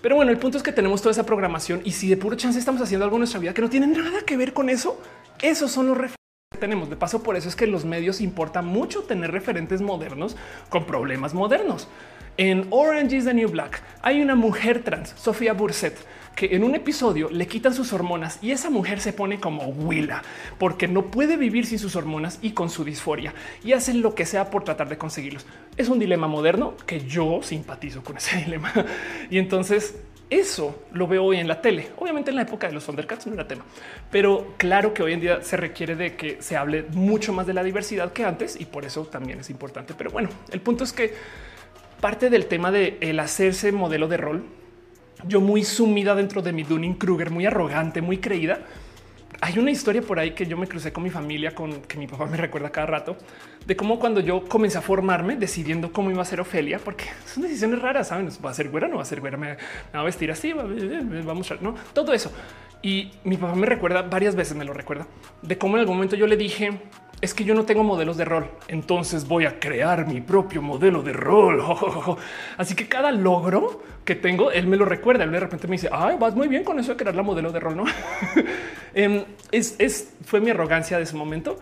Pero 0.00 0.14
bueno, 0.14 0.30
el 0.30 0.38
punto 0.38 0.56
es 0.56 0.62
que 0.62 0.72
tenemos 0.72 1.02
toda 1.02 1.10
esa 1.10 1.26
programación 1.26 1.80
y 1.84 1.90
si 1.90 2.08
de 2.08 2.16
puro 2.16 2.36
chance 2.36 2.58
estamos 2.58 2.80
haciendo 2.80 3.04
algo 3.04 3.16
en 3.16 3.20
nuestra 3.20 3.40
vida 3.40 3.52
que 3.52 3.62
no 3.62 3.68
tiene 3.68 3.88
nada 3.88 4.20
que 4.24 4.36
ver 4.36 4.52
con 4.52 4.70
eso, 4.70 5.00
esos 5.40 5.72
son 5.72 5.88
los 5.88 5.98
que 5.98 6.58
tenemos. 6.58 6.88
De 6.88 6.96
paso, 6.96 7.22
por 7.22 7.36
eso 7.36 7.48
es 7.48 7.56
que 7.56 7.66
los 7.66 7.84
medios 7.84 8.20
importa 8.20 8.62
mucho 8.62 9.02
tener 9.02 9.32
referentes 9.32 9.80
modernos 9.80 10.36
con 10.68 10.84
problemas 10.84 11.34
modernos. 11.34 11.88
En 12.36 12.68
Orange 12.70 13.16
is 13.16 13.24
the 13.24 13.34
New 13.34 13.48
Black 13.48 13.82
hay 14.00 14.22
una 14.22 14.36
mujer 14.36 14.84
trans, 14.84 15.10
Sofía 15.16 15.52
Burset, 15.52 15.96
que 16.38 16.54
en 16.54 16.62
un 16.62 16.76
episodio 16.76 17.28
le 17.30 17.48
quitan 17.48 17.74
sus 17.74 17.92
hormonas 17.92 18.38
y 18.40 18.52
esa 18.52 18.70
mujer 18.70 19.00
se 19.00 19.12
pone 19.12 19.40
como 19.40 19.64
Willa 19.64 20.22
porque 20.56 20.86
no 20.86 21.06
puede 21.06 21.36
vivir 21.36 21.66
sin 21.66 21.80
sus 21.80 21.96
hormonas 21.96 22.38
y 22.42 22.52
con 22.52 22.70
su 22.70 22.84
disforia 22.84 23.34
y 23.64 23.72
hacen 23.72 24.02
lo 24.02 24.14
que 24.14 24.24
sea 24.24 24.48
por 24.48 24.62
tratar 24.62 24.88
de 24.88 24.96
conseguirlos. 24.96 25.46
Es 25.76 25.88
un 25.88 25.98
dilema 25.98 26.28
moderno 26.28 26.76
que 26.86 27.00
yo 27.00 27.40
simpatizo 27.42 28.04
con 28.04 28.18
ese 28.18 28.36
dilema. 28.44 28.72
Y 29.30 29.38
entonces 29.38 29.96
eso 30.30 30.84
lo 30.92 31.08
veo 31.08 31.24
hoy 31.24 31.38
en 31.38 31.48
la 31.48 31.60
tele. 31.60 31.88
Obviamente 31.98 32.30
en 32.30 32.36
la 32.36 32.42
época 32.42 32.68
de 32.68 32.72
los 32.72 32.86
Thundercats 32.86 33.26
no 33.26 33.34
era 33.34 33.48
tema, 33.48 33.64
pero 34.08 34.54
claro 34.58 34.94
que 34.94 35.02
hoy 35.02 35.14
en 35.14 35.20
día 35.20 35.42
se 35.42 35.56
requiere 35.56 35.96
de 35.96 36.14
que 36.14 36.40
se 36.40 36.56
hable 36.56 36.84
mucho 36.92 37.32
más 37.32 37.48
de 37.48 37.54
la 37.54 37.64
diversidad 37.64 38.12
que 38.12 38.24
antes 38.24 38.60
y 38.60 38.64
por 38.64 38.84
eso 38.84 39.06
también 39.06 39.40
es 39.40 39.50
importante. 39.50 39.92
Pero 39.98 40.12
bueno, 40.12 40.28
el 40.52 40.60
punto 40.60 40.84
es 40.84 40.92
que 40.92 41.14
parte 42.00 42.30
del 42.30 42.46
tema 42.46 42.70
de 42.70 42.96
el 43.00 43.18
hacerse 43.18 43.72
modelo 43.72 44.06
de 44.06 44.18
rol 44.18 44.57
yo 45.26 45.40
muy 45.40 45.64
sumida 45.64 46.14
dentro 46.14 46.42
de 46.42 46.52
mi 46.52 46.62
Dunning 46.62 46.94
Kruger, 46.94 47.30
muy 47.30 47.46
arrogante, 47.46 48.00
muy 48.00 48.18
creída. 48.18 48.60
Hay 49.40 49.58
una 49.58 49.70
historia 49.70 50.02
por 50.02 50.18
ahí 50.18 50.32
que 50.32 50.46
yo 50.46 50.56
me 50.56 50.66
crucé 50.66 50.92
con 50.92 51.04
mi 51.04 51.10
familia, 51.10 51.54
con 51.54 51.82
que 51.82 51.96
mi 51.96 52.06
papá 52.08 52.26
me 52.26 52.36
recuerda 52.36 52.70
cada 52.70 52.86
rato, 52.86 53.16
de 53.66 53.76
cómo 53.76 53.98
cuando 53.98 54.20
yo 54.20 54.44
comencé 54.48 54.78
a 54.78 54.80
formarme 54.80 55.36
decidiendo 55.36 55.92
cómo 55.92 56.10
iba 56.10 56.22
a 56.22 56.24
ser 56.24 56.40
Ofelia, 56.40 56.80
porque 56.80 57.04
son 57.24 57.44
decisiones 57.44 57.80
raras, 57.80 58.08
saben, 58.08 58.28
va 58.44 58.50
a 58.50 58.54
ser 58.54 58.68
güera, 58.68 58.88
no 58.88 58.96
va 58.96 59.02
a 59.02 59.04
ser 59.04 59.20
güera, 59.20 59.36
me, 59.36 59.54
va 59.54 60.00
a 60.00 60.02
vestir 60.02 60.30
así, 60.30 60.52
va, 60.52 60.62
a 60.64 61.34
mostrar, 61.34 61.62
no 61.62 61.74
todo 61.92 62.12
eso. 62.12 62.32
Y 62.82 63.12
mi 63.24 63.36
papá 63.36 63.54
me 63.54 63.66
recuerda 63.66 64.02
varias 64.02 64.34
veces, 64.34 64.56
me 64.56 64.64
lo 64.64 64.72
recuerda 64.72 65.06
de 65.42 65.56
cómo 65.56 65.76
en 65.76 65.80
algún 65.80 65.96
momento 65.96 66.16
yo 66.16 66.26
le 66.26 66.36
dije, 66.36 66.80
es 67.20 67.34
que 67.34 67.44
yo 67.44 67.54
no 67.54 67.64
tengo 67.64 67.82
modelos 67.82 68.16
de 68.16 68.24
rol, 68.24 68.48
entonces 68.68 69.26
voy 69.26 69.44
a 69.44 69.58
crear 69.58 70.06
mi 70.06 70.20
propio 70.20 70.62
modelo 70.62 71.02
de 71.02 71.12
rol. 71.12 71.62
Así 72.56 72.74
que 72.76 72.86
cada 72.86 73.10
logro 73.10 73.82
que 74.04 74.14
tengo, 74.14 74.52
él 74.52 74.68
me 74.68 74.76
lo 74.76 74.84
recuerda. 74.84 75.24
Él 75.24 75.32
de 75.32 75.40
repente 75.40 75.66
me 75.66 75.72
dice, 75.72 75.88
ay, 75.90 76.16
vas 76.18 76.36
muy 76.36 76.46
bien 76.46 76.62
con 76.62 76.78
eso 76.78 76.92
de 76.92 76.96
crear 76.96 77.14
la 77.14 77.22
modelo 77.22 77.50
de 77.50 77.60
rol, 77.60 77.76
no? 77.76 77.84
Em, 78.94 79.22
es, 79.52 80.14
fue 80.24 80.40
mi 80.40 80.50
arrogancia 80.50 80.96
de 80.96 81.02
ese 81.02 81.14
momento, 81.14 81.58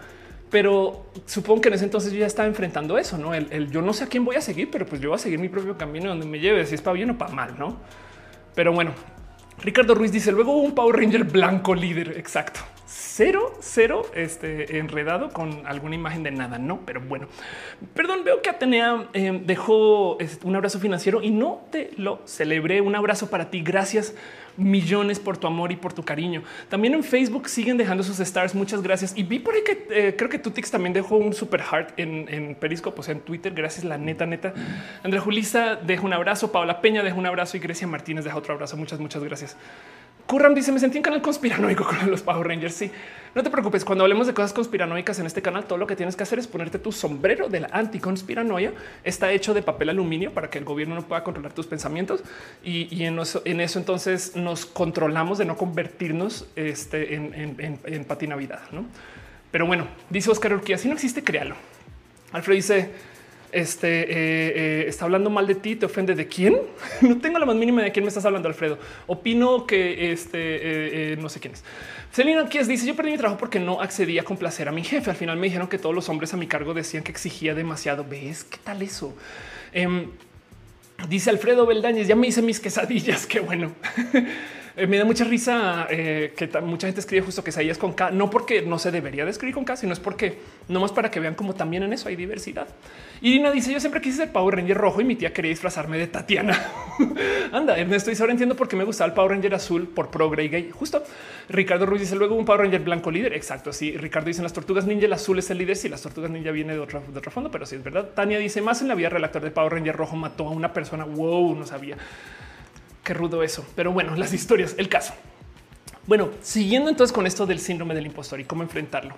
pero 0.48 1.06
supongo 1.26 1.60
que 1.60 1.68
en 1.68 1.74
ese 1.74 1.84
entonces 1.84 2.12
yo 2.12 2.20
ya 2.20 2.26
estaba 2.26 2.46
enfrentando 2.46 2.96
eso, 2.96 3.18
no? 3.18 3.34
El, 3.34 3.70
yo 3.70 3.82
no 3.82 3.92
sé 3.92 4.04
a 4.04 4.06
quién 4.06 4.24
voy 4.24 4.36
a 4.36 4.40
seguir, 4.40 4.70
pero 4.70 4.86
pues 4.86 5.00
yo 5.00 5.08
voy 5.08 5.16
a 5.16 5.18
seguir 5.18 5.38
mi 5.38 5.48
propio 5.48 5.76
camino 5.76 6.08
donde 6.08 6.24
me 6.24 6.38
lleve, 6.38 6.64
si 6.66 6.76
es 6.76 6.82
para 6.82 6.94
bien 6.94 7.10
o 7.10 7.18
para 7.18 7.34
mal, 7.34 7.58
no? 7.58 7.78
Pero 8.54 8.72
bueno, 8.72 8.92
Ricardo 9.58 9.94
Ruiz 9.94 10.12
dice 10.12 10.32
luego 10.32 10.56
un 10.56 10.74
Power 10.74 10.96
Ranger 10.96 11.24
blanco 11.24 11.74
líder. 11.74 12.16
Exacto 12.16 12.60
cero, 13.16 13.54
cero 13.60 14.02
este, 14.14 14.78
enredado 14.78 15.30
con 15.30 15.66
alguna 15.66 15.94
imagen 15.94 16.22
de 16.22 16.30
nada. 16.30 16.58
No, 16.58 16.80
pero 16.84 17.00
bueno, 17.00 17.28
perdón, 17.94 18.24
veo 18.24 18.42
que 18.42 18.50
Atenea 18.50 19.08
eh, 19.14 19.40
dejó 19.42 20.18
un 20.44 20.56
abrazo 20.56 20.78
financiero 20.78 21.22
y 21.22 21.30
no 21.30 21.66
te 21.70 21.92
lo 21.96 22.20
celebré. 22.26 22.82
Un 22.82 22.94
abrazo 22.94 23.30
para 23.30 23.48
ti. 23.50 23.62
Gracias 23.62 24.14
millones 24.58 25.18
por 25.18 25.36
tu 25.38 25.46
amor 25.46 25.72
y 25.72 25.76
por 25.76 25.92
tu 25.92 26.02
cariño. 26.02 26.42
También 26.68 26.94
en 26.94 27.04
Facebook 27.04 27.48
siguen 27.48 27.78
dejando 27.78 28.02
sus 28.02 28.20
stars. 28.20 28.54
Muchas 28.54 28.82
gracias. 28.82 29.16
Y 29.16 29.22
vi 29.22 29.38
por 29.38 29.54
ahí 29.54 29.62
que 29.64 29.86
eh, 29.90 30.14
creo 30.16 30.28
que 30.28 30.38
Tutix 30.38 30.70
también 30.70 30.92
dejó 30.92 31.16
un 31.16 31.32
super 31.32 31.62
heart 31.62 31.98
en, 31.98 32.28
en 32.28 32.54
Periscope, 32.54 33.00
o 33.00 33.02
sea, 33.02 33.14
en 33.14 33.20
Twitter. 33.20 33.54
Gracias, 33.54 33.84
la 33.84 33.96
neta, 33.96 34.26
neta. 34.26 34.52
Andrea 35.02 35.22
Julisa 35.22 35.76
deja 35.76 36.02
un 36.02 36.12
abrazo. 36.12 36.52
Paola 36.52 36.82
Peña 36.82 37.02
deja 37.02 37.16
un 37.16 37.26
abrazo 37.26 37.56
y 37.56 37.60
Grecia 37.60 37.86
Martínez 37.86 38.24
deja 38.24 38.36
otro 38.36 38.52
abrazo. 38.52 38.76
Muchas, 38.76 39.00
muchas 39.00 39.24
gracias. 39.24 39.56
Curram 40.26 40.54
dice: 40.54 40.72
Me 40.72 40.80
sentí 40.80 40.98
en 40.98 41.02
canal 41.02 41.22
conspiranoico 41.22 41.84
con 41.86 42.10
los 42.10 42.22
Power 42.22 42.46
Rangers. 42.46 42.74
Sí, 42.74 42.90
no 43.34 43.42
te 43.42 43.50
preocupes. 43.50 43.84
Cuando 43.84 44.04
hablemos 44.04 44.26
de 44.26 44.34
cosas 44.34 44.52
conspiranoicas 44.52 45.18
en 45.18 45.26
este 45.26 45.42
canal, 45.42 45.64
todo 45.66 45.78
lo 45.78 45.86
que 45.86 45.94
tienes 45.94 46.16
que 46.16 46.22
hacer 46.22 46.38
es 46.38 46.46
ponerte 46.46 46.78
tu 46.78 46.90
sombrero 46.90 47.48
de 47.48 47.60
la 47.60 47.68
anticonspiranoia. 47.72 48.72
Está 49.04 49.30
hecho 49.30 49.54
de 49.54 49.62
papel 49.62 49.90
aluminio 49.90 50.32
para 50.32 50.50
que 50.50 50.58
el 50.58 50.64
gobierno 50.64 50.94
no 50.94 51.02
pueda 51.02 51.22
controlar 51.22 51.52
tus 51.52 51.66
pensamientos. 51.66 52.22
Y, 52.64 53.04
en, 53.04 53.18
eso, 53.18 53.42
en, 53.44 53.60
eso, 53.60 53.78
entonces 53.78 54.34
nos 54.36 54.66
controlamos 54.66 55.38
de 55.38 55.44
no 55.44 55.56
convertirnos 55.56 56.48
este, 56.56 57.14
en, 57.14 57.34
en, 57.58 57.78
en, 57.84 58.04
patinavidad. 58.04 58.62
¿no? 58.72 58.86
Pero 59.50 59.66
bueno, 59.66 59.86
dice 60.10 60.30
Oscar 60.30 60.54
Urquía: 60.54 60.78
Si 60.78 60.88
no 60.88 60.94
existe, 60.94 61.22
créalo. 61.22 61.54
Alfredo 62.32 62.56
dice: 62.56 62.90
este 63.56 64.02
eh, 64.02 64.06
eh, 64.12 64.84
está 64.86 65.06
hablando 65.06 65.30
mal 65.30 65.46
de 65.46 65.54
ti, 65.54 65.76
te 65.76 65.86
ofende 65.86 66.14
de 66.14 66.26
quién? 66.28 66.58
no 67.00 67.18
tengo 67.18 67.38
la 67.38 67.46
más 67.46 67.56
mínima 67.56 67.82
de 67.82 67.90
quién 67.90 68.04
me 68.04 68.08
estás 68.08 68.24
hablando, 68.24 68.48
Alfredo. 68.48 68.78
Opino 69.06 69.66
que 69.66 70.12
este 70.12 71.12
eh, 71.12 71.16
no 71.16 71.28
sé 71.28 71.40
quién 71.40 71.54
es. 71.54 71.64
Celina 72.12 72.46
Kies 72.48 72.68
dice: 72.68 72.86
Yo 72.86 72.94
perdí 72.94 73.12
mi 73.12 73.18
trabajo 73.18 73.38
porque 73.38 73.58
no 73.58 73.80
accedía 73.80 74.20
a 74.20 74.24
complacer 74.24 74.68
a 74.68 74.72
mi 74.72 74.84
jefe. 74.84 75.10
Al 75.10 75.16
final 75.16 75.36
me 75.38 75.46
dijeron 75.46 75.68
que 75.68 75.78
todos 75.78 75.94
los 75.94 76.08
hombres 76.08 76.34
a 76.34 76.36
mi 76.36 76.46
cargo 76.46 76.74
decían 76.74 77.02
que 77.02 77.12
exigía 77.12 77.54
demasiado. 77.54 78.04
¿Ves 78.04 78.44
qué 78.44 78.58
tal 78.62 78.82
eso? 78.82 79.16
Em, 79.72 80.10
dice 81.08 81.30
Alfredo 81.30 81.66
Beldañez: 81.66 82.06
Ya 82.06 82.16
me 82.16 82.26
hice 82.26 82.42
mis 82.42 82.60
quesadillas. 82.60 83.26
Qué 83.28 83.40
bueno. 83.40 83.72
Eh, 84.76 84.86
me 84.86 84.98
da 84.98 85.06
mucha 85.06 85.24
risa 85.24 85.86
eh, 85.88 86.34
que 86.36 86.48
mucha 86.60 86.86
gente 86.86 87.00
escribe 87.00 87.24
justo 87.24 87.42
que 87.42 87.48
es 87.48 87.78
con 87.78 87.94
K, 87.94 88.10
no 88.10 88.28
porque 88.28 88.60
no 88.60 88.78
se 88.78 88.90
debería 88.90 89.24
de 89.24 89.30
escribir 89.30 89.54
con 89.54 89.64
K, 89.64 89.74
sino 89.74 89.94
es 89.94 90.00
porque 90.00 90.38
no 90.68 90.80
más 90.80 90.92
para 90.92 91.10
que 91.10 91.18
vean 91.18 91.34
como 91.34 91.54
también 91.54 91.82
en 91.82 91.94
eso 91.94 92.10
hay 92.10 92.16
diversidad. 92.16 92.68
Irina 93.22 93.50
dice: 93.50 93.72
Yo 93.72 93.80
siempre 93.80 94.02
quise 94.02 94.18
ser 94.18 94.32
Power 94.32 94.56
Ranger 94.56 94.76
rojo 94.76 95.00
y 95.00 95.04
mi 95.04 95.16
tía 95.16 95.32
quería 95.32 95.48
disfrazarme 95.48 95.96
de 95.96 96.08
Tatiana. 96.08 96.62
Anda, 97.52 97.78
Ernesto 97.78 98.10
dice: 98.10 98.22
Ahora 98.22 98.32
entiendo 98.32 98.54
por 98.54 98.68
qué 98.68 98.76
me 98.76 98.84
gustaba 98.84 99.08
el 99.08 99.14
Power 99.14 99.30
Ranger 99.30 99.54
azul 99.54 99.88
por 99.88 100.10
progre 100.10 100.44
y 100.44 100.48
gay. 100.48 100.70
Justo 100.70 101.02
Ricardo 101.48 101.86
Ruiz 101.86 102.02
dice: 102.02 102.14
Luego 102.14 102.34
un 102.34 102.44
Power 102.44 102.60
Ranger 102.60 102.82
blanco 102.82 103.10
líder. 103.10 103.32
Exacto. 103.32 103.72
Sí, 103.72 103.96
Ricardo 103.96 104.26
dice: 104.26 104.42
Las 104.42 104.52
tortugas 104.52 104.86
ninja, 104.86 105.06
el 105.06 105.12
azul 105.14 105.38
es 105.38 105.48
el 105.50 105.56
líder. 105.56 105.76
Si 105.76 105.88
las 105.88 106.02
tortugas 106.02 106.30
ninja 106.30 106.50
viene 106.50 106.74
de 106.74 106.80
otro, 106.80 107.02
de 107.08 107.18
otro 107.18 107.30
fondo, 107.30 107.50
pero 107.50 107.64
sí 107.64 107.76
es 107.76 107.82
verdad. 107.82 108.10
Tania 108.14 108.38
dice: 108.38 108.60
Más 108.60 108.82
en 108.82 108.88
la 108.88 108.94
vida, 108.94 109.08
relator 109.08 109.40
de 109.40 109.50
Power 109.50 109.72
Ranger 109.72 109.96
rojo 109.96 110.16
mató 110.16 110.46
a 110.48 110.50
una 110.50 110.74
persona. 110.74 111.04
Wow, 111.04 111.56
no 111.56 111.64
sabía. 111.64 111.96
Qué 113.06 113.14
rudo 113.14 113.44
eso. 113.44 113.64
Pero 113.76 113.92
bueno, 113.92 114.16
las 114.16 114.32
historias, 114.32 114.74
el 114.78 114.88
caso. 114.88 115.14
Bueno, 116.08 116.30
siguiendo 116.42 116.90
entonces 116.90 117.14
con 117.14 117.24
esto 117.24 117.46
del 117.46 117.60
síndrome 117.60 117.94
del 117.94 118.04
impostor 118.04 118.40
y 118.40 118.44
cómo 118.44 118.64
enfrentarlo. 118.64 119.14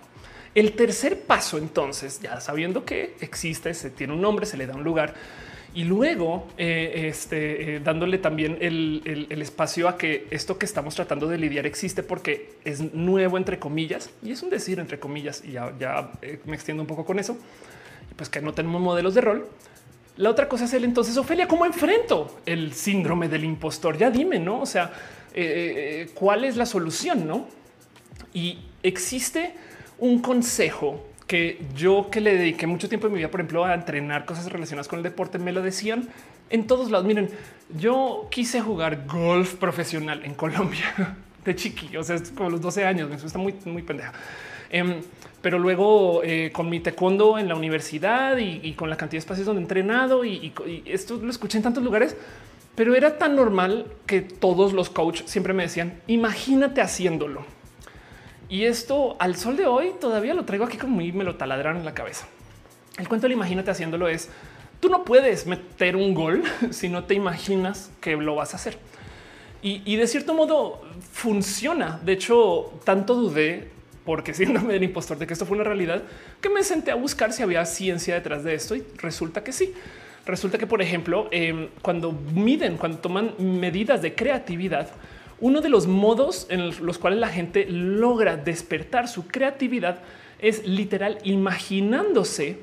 El 0.54 0.72
tercer 0.72 1.22
paso, 1.22 1.56
entonces, 1.56 2.20
ya 2.20 2.38
sabiendo 2.42 2.84
que 2.84 3.16
existe, 3.20 3.72
se 3.72 3.88
tiene 3.88 4.12
un 4.12 4.20
nombre, 4.20 4.44
se 4.44 4.58
le 4.58 4.66
da 4.66 4.74
un 4.74 4.84
lugar 4.84 5.14
y 5.74 5.84
luego 5.84 6.48
eh, 6.58 7.06
este, 7.08 7.76
eh, 7.76 7.80
dándole 7.80 8.18
también 8.18 8.58
el, 8.60 9.26
espacio 9.40 9.88
a 9.88 9.96
que 9.96 10.26
esto 10.30 10.58
que 10.58 10.66
estamos 10.66 10.94
tratando 10.94 11.26
de 11.26 11.38
lidiar 11.38 11.66
existe 11.66 12.02
porque 12.02 12.56
es 12.64 12.92
nuevo, 12.92 13.38
entre 13.38 13.58
comillas, 13.58 14.10
y 14.22 14.32
es 14.32 14.42
un 14.42 14.50
decir 14.50 14.80
entre 14.80 14.98
comillas, 14.98 15.42
y 15.44 15.52
ya, 15.52 15.72
ya 15.78 16.10
eh, 16.20 16.40
me 16.44 16.56
extiendo 16.56 16.82
un 16.82 16.86
poco 16.86 17.06
con 17.06 17.18
eso, 17.18 17.38
pues 18.16 18.28
que 18.28 18.42
no 18.42 18.52
tenemos 18.52 18.82
modelos 18.82 19.14
de 19.14 19.22
rol, 19.22 19.48
la 20.18 20.30
otra 20.30 20.48
cosa 20.48 20.64
es 20.64 20.74
el 20.74 20.84
entonces, 20.84 21.16
Ofelia, 21.16 21.46
¿cómo 21.46 21.64
enfrento 21.64 22.40
el 22.44 22.72
síndrome 22.72 23.28
del 23.28 23.44
impostor? 23.44 23.96
Ya 23.96 24.10
dime, 24.10 24.38
¿no? 24.40 24.60
O 24.60 24.66
sea, 24.66 24.92
eh, 25.32 26.06
eh, 26.06 26.10
¿cuál 26.12 26.44
es 26.44 26.56
la 26.56 26.66
solución? 26.66 27.26
No? 27.26 27.46
Y 28.34 28.58
existe 28.82 29.54
un 29.98 30.20
consejo 30.20 31.06
que 31.28 31.60
yo 31.76 32.08
que 32.10 32.20
le 32.20 32.36
dediqué 32.36 32.66
mucho 32.66 32.88
tiempo 32.88 33.06
en 33.06 33.12
mi 33.12 33.18
vida, 33.18 33.30
por 33.30 33.40
ejemplo, 33.40 33.64
a 33.64 33.74
entrenar 33.74 34.24
cosas 34.24 34.50
relacionadas 34.50 34.88
con 34.88 34.98
el 34.98 35.04
deporte, 35.04 35.38
me 35.38 35.52
lo 35.52 35.62
decían 35.62 36.08
en 36.50 36.66
todos 36.66 36.90
lados. 36.90 37.06
Miren, 37.06 37.30
yo 37.78 38.26
quise 38.30 38.60
jugar 38.60 39.06
golf 39.06 39.54
profesional 39.54 40.24
en 40.24 40.34
Colombia. 40.34 41.16
de 41.44 41.54
chiqui, 41.54 41.96
o 41.96 42.02
sea, 42.02 42.16
es 42.16 42.30
como 42.30 42.50
los 42.50 42.60
12 42.60 42.84
años, 42.84 43.10
eso 43.10 43.26
está 43.26 43.38
muy, 43.38 43.54
muy 43.64 43.82
pendeja. 43.82 44.12
Em, 44.70 45.00
pero 45.40 45.58
luego 45.58 46.22
eh, 46.24 46.50
con 46.52 46.68
mi 46.68 46.80
taekwondo 46.80 47.38
en 47.38 47.48
la 47.48 47.54
universidad 47.54 48.36
y, 48.38 48.72
con 48.72 48.90
la 48.90 48.96
cantidad 48.96 49.18
de 49.18 49.24
espacios 49.24 49.46
donde 49.46 49.60
he 49.60 49.64
entrenado 49.64 50.24
y, 50.24 50.52
esto 50.84 51.18
lo 51.22 51.30
escuché 51.30 51.58
en 51.58 51.64
tantos 51.64 51.82
lugares, 51.82 52.16
pero 52.74 52.94
era 52.94 53.18
tan 53.18 53.36
normal 53.36 53.86
que 54.06 54.20
todos 54.20 54.72
los 54.72 54.90
coaches 54.90 55.30
siempre 55.30 55.52
me 55.52 55.64
decían, 55.64 56.00
imagínate 56.06 56.80
haciéndolo. 56.80 57.44
Y 58.48 58.64
esto 58.64 59.16
al 59.18 59.36
sol 59.36 59.56
de 59.56 59.66
hoy 59.66 59.92
todavía 60.00 60.34
lo 60.34 60.44
traigo 60.44 60.64
aquí 60.64 60.78
como 60.78 60.96
me 60.96 61.24
lo 61.24 61.36
taladran 61.36 61.76
en 61.76 61.84
la 61.84 61.94
cabeza. 61.94 62.26
El 62.98 63.08
cuento 63.08 63.26
del 63.26 63.32
imagínate 63.32 63.70
haciéndolo 63.70 64.08
es, 64.08 64.30
tú 64.80 64.88
no 64.88 65.04
puedes 65.04 65.46
meter 65.46 65.96
un 65.96 66.14
gol 66.14 66.42
si 66.70 66.88
no 66.88 67.04
te 67.04 67.14
imaginas 67.14 67.90
que 68.00 68.16
lo 68.16 68.34
vas 68.34 68.54
a 68.54 68.56
hacer. 68.56 68.78
Y 69.60 69.96
de 69.96 70.06
cierto 70.06 70.34
modo 70.34 70.82
funciona. 71.12 71.98
De 72.04 72.12
hecho, 72.12 72.72
tanto 72.84 73.16
dudé 73.16 73.72
porque 74.08 74.32
siéndome 74.32 74.74
el 74.74 74.82
impostor 74.82 75.18
de 75.18 75.26
que 75.26 75.34
esto 75.34 75.44
fue 75.44 75.58
una 75.58 75.64
realidad, 75.64 76.02
que 76.40 76.48
me 76.48 76.64
senté 76.64 76.90
a 76.90 76.94
buscar 76.94 77.30
si 77.30 77.42
había 77.42 77.66
ciencia 77.66 78.14
detrás 78.14 78.42
de 78.42 78.54
esto 78.54 78.74
y 78.74 78.82
resulta 78.96 79.44
que 79.44 79.52
sí. 79.52 79.74
Resulta 80.24 80.56
que, 80.56 80.66
por 80.66 80.80
ejemplo, 80.80 81.28
em, 81.30 81.68
cuando 81.82 82.12
miden, 82.12 82.78
cuando 82.78 82.96
toman 82.96 83.34
medidas 83.38 84.00
de 84.00 84.14
creatividad, 84.14 84.88
uno 85.40 85.60
de 85.60 85.68
los 85.68 85.86
modos 85.86 86.46
en 86.48 86.86
los 86.86 86.96
cuales 86.96 87.18
la 87.18 87.28
gente 87.28 87.66
logra 87.68 88.38
despertar 88.38 89.08
su 89.08 89.26
creatividad 89.26 89.98
es 90.38 90.66
literal 90.66 91.18
imaginándose 91.24 92.60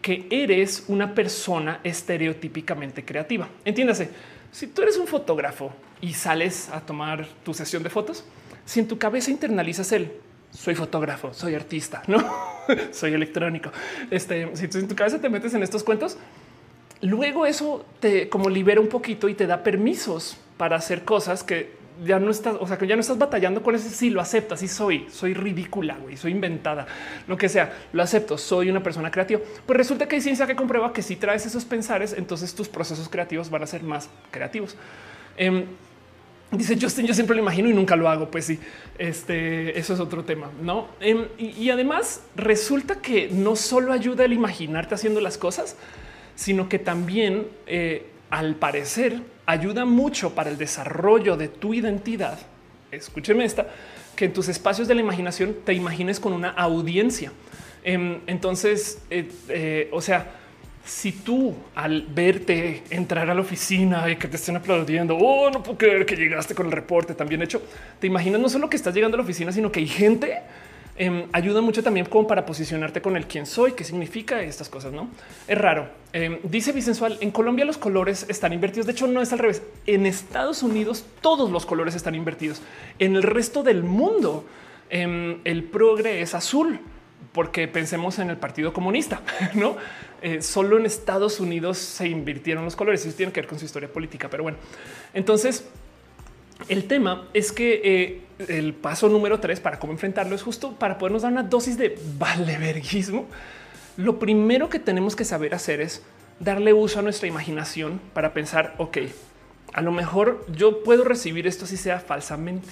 que 0.00 0.26
eres 0.30 0.84
una 0.88 1.14
persona 1.14 1.80
estereotípicamente 1.84 3.04
creativa. 3.04 3.50
Entiéndase, 3.66 4.08
si 4.50 4.66
tú 4.68 4.80
eres 4.80 4.96
un 4.96 5.06
fotógrafo 5.06 5.72
y 6.00 6.14
sales 6.14 6.70
a 6.70 6.80
tomar 6.80 7.28
tu 7.44 7.52
sesión 7.52 7.82
de 7.82 7.90
fotos, 7.90 8.24
si 8.64 8.80
en 8.80 8.88
tu 8.88 8.96
cabeza 8.96 9.30
internalizas 9.30 9.92
el 9.92 10.24
soy 10.56 10.74
fotógrafo, 10.74 11.34
soy 11.34 11.54
artista, 11.54 12.02
no 12.06 12.24
soy 12.92 13.12
electrónico. 13.12 13.70
Este, 14.10 14.56
si 14.56 14.64
en 14.78 14.88
tu 14.88 14.94
cabeza 14.94 15.20
te 15.20 15.28
metes 15.28 15.54
en 15.54 15.62
estos 15.62 15.84
cuentos, 15.84 16.16
luego 17.02 17.46
eso 17.46 17.84
te 18.00 18.28
como 18.28 18.48
libera 18.48 18.80
un 18.80 18.88
poquito 18.88 19.28
y 19.28 19.34
te 19.34 19.46
da 19.46 19.62
permisos 19.62 20.36
para 20.56 20.76
hacer 20.76 21.04
cosas 21.04 21.42
que 21.42 21.76
ya 22.04 22.18
no 22.18 22.30
estás, 22.30 22.56
o 22.60 22.66
sea, 22.66 22.76
que 22.76 22.86
ya 22.86 22.94
no 22.94 23.00
estás 23.00 23.18
batallando 23.18 23.62
con 23.62 23.74
ese. 23.74 23.88
Sí, 23.90 24.10
lo 24.10 24.20
aceptas. 24.20 24.60
Sí, 24.60 24.68
soy, 24.68 25.06
soy 25.10 25.34
ridícula, 25.34 25.96
güey, 25.96 26.16
soy 26.16 26.32
inventada, 26.32 26.86
lo 27.26 27.36
que 27.36 27.48
sea. 27.48 27.72
Lo 27.92 28.02
acepto. 28.02 28.36
Soy 28.38 28.68
una 28.68 28.82
persona 28.82 29.10
creativa. 29.10 29.40
Pues 29.64 29.76
resulta 29.76 30.06
que 30.06 30.16
hay 30.16 30.22
ciencia 30.22 30.46
que 30.46 30.56
comprueba 30.56 30.92
que 30.92 31.02
si 31.02 31.16
traes 31.16 31.46
esos 31.46 31.64
pensares, 31.64 32.14
entonces 32.16 32.54
tus 32.54 32.68
procesos 32.68 33.08
creativos 33.08 33.50
van 33.50 33.62
a 33.62 33.66
ser 33.66 33.82
más 33.82 34.10
creativos. 34.30 34.76
Em, 35.36 35.64
Dice 36.52 36.78
Justin, 36.80 37.06
yo 37.06 37.14
siempre 37.14 37.34
lo 37.34 37.42
imagino 37.42 37.68
y 37.68 37.72
nunca 37.72 37.96
lo 37.96 38.08
hago. 38.08 38.30
Pues 38.30 38.46
sí, 38.46 38.58
este, 38.98 39.78
eso 39.78 39.94
es 39.94 40.00
otro 40.00 40.24
tema, 40.24 40.50
no? 40.62 40.88
Em, 41.00 41.26
y, 41.38 41.70
además 41.70 42.22
resulta 42.36 43.00
que 43.00 43.28
no 43.30 43.56
solo 43.56 43.92
ayuda 43.92 44.24
el 44.24 44.32
imaginarte 44.32 44.94
haciendo 44.94 45.20
las 45.20 45.38
cosas, 45.38 45.76
sino 46.36 46.68
que 46.68 46.78
también, 46.78 47.48
eh, 47.66 48.06
al 48.30 48.54
parecer, 48.54 49.22
ayuda 49.44 49.84
mucho 49.84 50.34
para 50.34 50.50
el 50.50 50.56
desarrollo 50.56 51.36
de 51.36 51.48
tu 51.48 51.74
identidad. 51.74 52.38
Escúcheme 52.92 53.44
esta, 53.44 53.66
que 54.14 54.26
en 54.26 54.32
tus 54.32 54.48
espacios 54.48 54.86
de 54.86 54.94
la 54.94 55.00
imaginación 55.00 55.56
te 55.64 55.72
imagines 55.72 56.20
con 56.20 56.32
una 56.32 56.50
audiencia. 56.50 57.32
Em, 57.82 58.20
entonces, 58.26 58.98
eh, 59.10 59.30
eh, 59.48 59.88
o 59.92 60.00
sea, 60.00 60.30
si 60.86 61.10
tú 61.10 61.52
al 61.74 62.02
verte 62.02 62.84
entrar 62.90 63.28
a 63.28 63.34
la 63.34 63.40
oficina 63.40 64.08
y 64.08 64.16
que 64.16 64.28
te 64.28 64.36
estén 64.36 64.56
aplaudiendo, 64.56 65.16
oh, 65.16 65.50
no 65.50 65.60
puedo 65.60 65.76
creer 65.76 66.06
que 66.06 66.14
llegaste 66.14 66.54
con 66.54 66.66
el 66.66 66.72
reporte 66.72 67.14
tan 67.14 67.28
bien 67.28 67.42
hecho, 67.42 67.60
te 67.98 68.06
imaginas 68.06 68.40
no 68.40 68.48
solo 68.48 68.70
que 68.70 68.76
estás 68.76 68.94
llegando 68.94 69.16
a 69.16 69.18
la 69.18 69.24
oficina, 69.24 69.50
sino 69.50 69.72
que 69.72 69.80
hay 69.80 69.88
gente 69.88 70.38
em, 70.96 71.24
ayuda 71.32 71.60
mucho 71.60 71.82
también 71.82 72.06
como 72.06 72.28
para 72.28 72.46
posicionarte 72.46 73.02
con 73.02 73.16
el 73.16 73.26
quién 73.26 73.46
soy, 73.46 73.72
qué 73.72 73.82
significa 73.82 74.40
estas 74.40 74.68
cosas. 74.68 74.92
No 74.92 75.08
es 75.48 75.58
raro. 75.58 75.88
Em, 76.12 76.38
dice 76.44 76.70
Bisensual 76.70 77.18
en 77.20 77.32
Colombia 77.32 77.64
los 77.64 77.78
colores 77.78 78.24
están 78.28 78.52
invertidos. 78.52 78.86
De 78.86 78.92
hecho, 78.92 79.08
no 79.08 79.20
es 79.20 79.32
al 79.32 79.40
revés. 79.40 79.62
En 79.86 80.06
Estados 80.06 80.62
Unidos 80.62 81.04
todos 81.20 81.50
los 81.50 81.66
colores 81.66 81.96
están 81.96 82.14
invertidos. 82.14 82.62
En 83.00 83.16
el 83.16 83.24
resto 83.24 83.64
del 83.64 83.82
mundo 83.82 84.46
em, 84.88 85.40
el 85.44 85.64
progre 85.64 86.22
es 86.22 86.32
azul 86.32 86.78
porque 87.36 87.68
pensemos 87.68 88.18
en 88.18 88.30
el 88.30 88.38
Partido 88.38 88.72
Comunista, 88.72 89.20
no? 89.54 89.76
Eh, 90.22 90.40
solo 90.42 90.78
en 90.78 90.86
Estados 90.86 91.40
Unidos 91.40 91.78
se 91.78 92.08
invirtieron 92.08 92.64
los 92.64 92.74
colores 92.74 93.04
eso 93.04 93.16
tiene 93.16 93.32
que 93.32 93.40
ver 93.40 93.48
con 93.48 93.58
su 93.58 93.64
historia 93.64 93.92
política. 93.92 94.28
Pero 94.30 94.42
bueno, 94.42 94.58
entonces 95.12 95.64
el 96.68 96.88
tema 96.88 97.28
es 97.34 97.52
que 97.52 97.80
eh, 97.84 98.22
el 98.48 98.74
paso 98.74 99.08
número 99.08 99.40
tres 99.40 99.60
para 99.60 99.78
cómo 99.78 99.92
enfrentarlo 99.92 100.34
es 100.34 100.42
justo 100.42 100.72
para 100.72 100.98
podernos 100.98 101.22
dar 101.22 101.32
una 101.32 101.42
dosis 101.42 101.76
de 101.76 101.98
valeverguismo. 102.18 103.26
Lo 103.96 104.18
primero 104.18 104.68
que 104.68 104.78
tenemos 104.78 105.16
que 105.16 105.24
saber 105.24 105.54
hacer 105.54 105.80
es 105.80 106.02
darle 106.40 106.72
uso 106.72 106.98
a 106.98 107.02
nuestra 107.02 107.28
imaginación 107.28 108.00
para 108.12 108.34
pensar, 108.34 108.74
ok, 108.78 108.98
a 109.72 109.82
lo 109.82 109.92
mejor 109.92 110.44
yo 110.52 110.82
puedo 110.82 111.04
recibir 111.04 111.46
esto 111.46 111.66
si 111.66 111.76
sea 111.76 112.00
falsamente. 112.00 112.68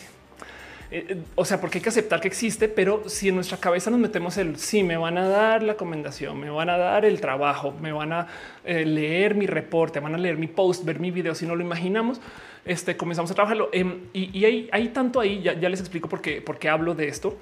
Eh, 0.95 1.07
eh, 1.09 1.23
o 1.35 1.45
sea, 1.45 1.61
porque 1.61 1.79
hay 1.79 1.83
que 1.83 1.89
aceptar 1.89 2.21
que 2.21 2.29
existe, 2.29 2.69
pero 2.69 3.09
si 3.09 3.29
en 3.29 3.35
nuestra 3.35 3.59
cabeza 3.59 3.91
nos 3.91 3.99
metemos 3.99 4.39
el 4.39 4.57
sí, 4.59 4.85
me 4.85 4.97
van 4.97 5.19
a 5.19 5.27
dar 5.27 5.61
la 5.65 5.73
recomendación, 5.73 6.39
me 6.39 6.49
van 6.51 6.71
a 6.71 6.79
dar 6.79 7.05
el 7.05 7.21
trabajo, 7.21 7.75
me 7.81 7.91
van 7.91 8.13
a 8.13 8.29
eh, 8.65 8.85
leer 8.85 9.35
mi 9.35 9.49
reporte, 9.49 9.99
van 9.99 10.15
a 10.15 10.19
leer 10.19 10.37
mi 10.37 10.47
post, 10.47 10.85
ver 10.85 11.01
mi 11.01 11.11
video, 11.11 11.35
si 11.35 11.47
no 11.47 11.57
lo 11.57 11.65
imaginamos, 11.65 12.21
este, 12.65 12.97
comenzamos 12.97 13.29
a 13.33 13.35
trabajarlo. 13.35 13.71
Em, 13.73 14.03
y, 14.13 14.45
hay, 14.45 14.89
tanto 14.91 15.19
ahí, 15.19 15.43
ya, 15.43 15.69
les 15.69 15.81
explico 15.81 16.09
por 16.09 16.21
qué, 16.21 16.41
por 16.41 16.61
qué 16.61 16.69
hablo 16.69 16.95
de 16.95 17.09
esto. 17.09 17.39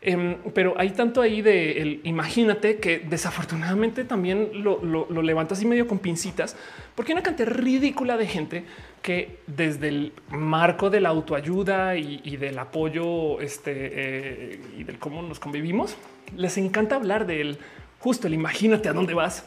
Em, 0.00 0.36
pero 0.54 0.74
hay 0.76 0.90
tanto 0.90 1.20
ahí 1.20 1.42
de 1.42 1.82
el 1.82 2.00
imagínate 2.04 2.76
que 2.76 3.00
desafortunadamente 3.00 4.04
también 4.04 4.50
lo, 4.62 4.78
lo, 4.84 5.22
levantas 5.22 5.60
y 5.62 5.66
medio 5.66 5.88
con 5.88 5.98
pincitas, 5.98 6.54
porque 6.94 7.10
hay 7.10 7.14
una 7.14 7.24
cantidad 7.24 7.48
ridícula 7.48 8.16
de 8.16 8.26
gente 8.28 8.64
que 9.04 9.40
desde 9.46 9.88
el 9.88 10.12
marco 10.30 10.88
de 10.88 10.98
la 10.98 11.10
autoayuda 11.10 11.94
y, 11.94 12.38
del 12.38 12.58
apoyo 12.58 13.38
este, 13.38 13.72
eh, 13.74 14.60
y 14.78 14.84
del 14.84 14.98
cómo 14.98 15.20
nos 15.20 15.38
convivimos, 15.38 15.94
les 16.34 16.56
encanta 16.56 16.96
hablar 16.96 17.26
del 17.26 17.58
justo 17.98 18.28
el 18.28 18.32
imagínate 18.32 18.88
a 18.88 18.94
dónde 18.94 19.12
vas. 19.12 19.44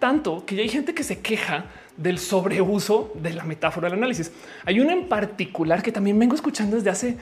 Tanto 0.00 0.44
que 0.44 0.56
ya 0.56 0.62
hay 0.62 0.68
gente 0.68 0.92
que 0.92 1.04
se 1.04 1.20
queja 1.20 1.66
del 1.96 2.18
sobreuso 2.18 3.12
de 3.14 3.32
la 3.32 3.44
metáfora 3.44 3.88
del 3.88 3.96
análisis. 3.96 4.32
Hay 4.64 4.80
una 4.80 4.92
en 4.92 5.06
particular 5.06 5.84
que 5.84 5.92
también 5.92 6.18
vengo 6.18 6.34
escuchando 6.34 6.74
desde 6.74 6.90
hace 6.90 7.16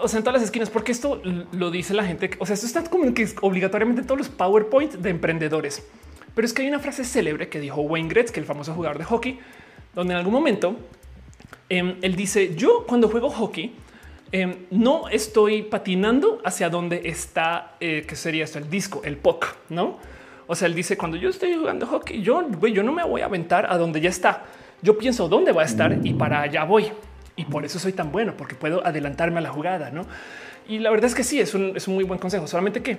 o 0.00 0.08
sea, 0.08 0.16
en 0.18 0.24
todas 0.24 0.40
las 0.40 0.44
esquinas, 0.44 0.70
porque 0.70 0.90
esto 0.90 1.20
lo 1.52 1.70
dice 1.70 1.92
la 1.92 2.04
gente. 2.04 2.30
O 2.38 2.46
sea, 2.46 2.54
esto 2.54 2.66
está 2.66 2.82
como 2.84 3.12
que 3.12 3.24
es 3.24 3.36
obligatoriamente 3.42 4.02
todos 4.04 4.16
los 4.16 4.30
PowerPoint 4.30 4.94
de 4.94 5.10
emprendedores. 5.10 5.86
Pero 6.34 6.46
es 6.46 6.54
que 6.54 6.62
hay 6.62 6.68
una 6.68 6.80
frase 6.80 7.04
célebre 7.04 7.50
que 7.50 7.60
dijo 7.60 7.82
Wayne 7.82 8.08
Gretzky, 8.08 8.40
el 8.40 8.46
famoso 8.46 8.72
jugador 8.72 8.96
de 8.96 9.04
hockey, 9.04 9.38
donde 9.94 10.14
en 10.14 10.18
algún 10.18 10.32
momento 10.32 10.76
em, 11.68 11.96
él 12.02 12.16
dice: 12.16 12.54
Yo 12.54 12.84
cuando 12.86 13.08
juego 13.08 13.30
hockey 13.30 13.74
em, 14.32 14.66
no 14.70 15.08
estoy 15.08 15.62
patinando 15.62 16.40
hacia 16.44 16.70
donde 16.70 17.02
está, 17.04 17.76
eh, 17.80 18.04
que 18.06 18.16
sería 18.16 18.44
esto, 18.44 18.58
el 18.58 18.68
disco, 18.68 19.02
el 19.04 19.16
puck, 19.16 19.46
no? 19.68 19.98
O 20.46 20.54
sea, 20.54 20.66
él 20.66 20.74
dice: 20.74 20.96
Cuando 20.96 21.16
yo 21.16 21.30
estoy 21.30 21.54
jugando 21.54 21.86
hockey, 21.86 22.22
yo, 22.22 22.44
yo 22.66 22.82
no 22.82 22.92
me 22.92 23.04
voy 23.04 23.22
a 23.22 23.26
aventar 23.26 23.66
a 23.70 23.78
donde 23.78 24.00
ya 24.00 24.10
está. 24.10 24.44
Yo 24.82 24.98
pienso 24.98 25.28
dónde 25.28 25.52
va 25.52 25.62
a 25.62 25.64
estar 25.64 25.98
y 26.04 26.12
para 26.12 26.42
allá 26.42 26.64
voy 26.64 26.90
y 27.36 27.44
por 27.46 27.64
eso 27.64 27.78
soy 27.78 27.92
tan 27.92 28.12
bueno, 28.12 28.34
porque 28.36 28.54
puedo 28.54 28.86
adelantarme 28.86 29.38
a 29.38 29.42
la 29.42 29.50
jugada, 29.50 29.90
¿no? 29.90 30.06
Y 30.68 30.78
la 30.78 30.90
verdad 30.90 31.06
es 31.06 31.14
que 31.14 31.24
sí, 31.24 31.40
es 31.40 31.54
un, 31.54 31.76
es 31.76 31.88
un 31.88 31.94
muy 31.94 32.04
buen 32.04 32.18
consejo, 32.18 32.46
solamente 32.46 32.82
que 32.82 32.98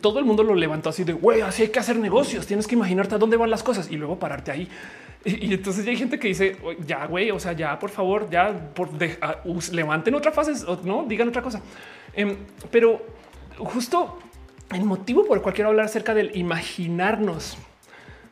todo 0.00 0.18
el 0.18 0.24
mundo 0.24 0.42
lo 0.42 0.54
levantó 0.54 0.88
así 0.88 1.04
de 1.04 1.12
güey, 1.12 1.42
así 1.42 1.62
hay 1.62 1.68
que 1.68 1.78
hacer 1.78 1.98
negocios, 1.98 2.46
tienes 2.46 2.66
que 2.66 2.74
imaginarte 2.74 3.14
a 3.14 3.18
dónde 3.18 3.36
van 3.36 3.50
las 3.50 3.62
cosas 3.62 3.90
y 3.90 3.96
luego 3.96 4.18
pararte 4.18 4.50
ahí. 4.50 4.68
Y, 5.24 5.54
entonces 5.54 5.84
ya 5.84 5.90
hay 5.90 5.96
gente 5.96 6.18
que 6.18 6.28
dice 6.28 6.56
ya, 6.86 7.06
güey, 7.06 7.30
o 7.30 7.40
sea, 7.40 7.52
ya 7.52 7.78
por 7.78 7.90
favor, 7.90 8.28
ya 8.30 8.70
levanten 9.72 10.14
otra 10.14 10.32
fase, 10.32 10.52
no 10.84 11.04
digan 11.04 11.28
otra 11.28 11.42
cosa. 11.42 11.62
Em, 12.14 12.36
pero 12.70 13.02
justo 13.58 14.18
el 14.72 14.84
motivo 14.84 15.24
por 15.24 15.38
el 15.38 15.42
cual 15.42 15.54
quiero 15.54 15.70
hablar 15.70 15.86
acerca 15.86 16.14
del 16.14 16.36
imaginarnos 16.36 17.56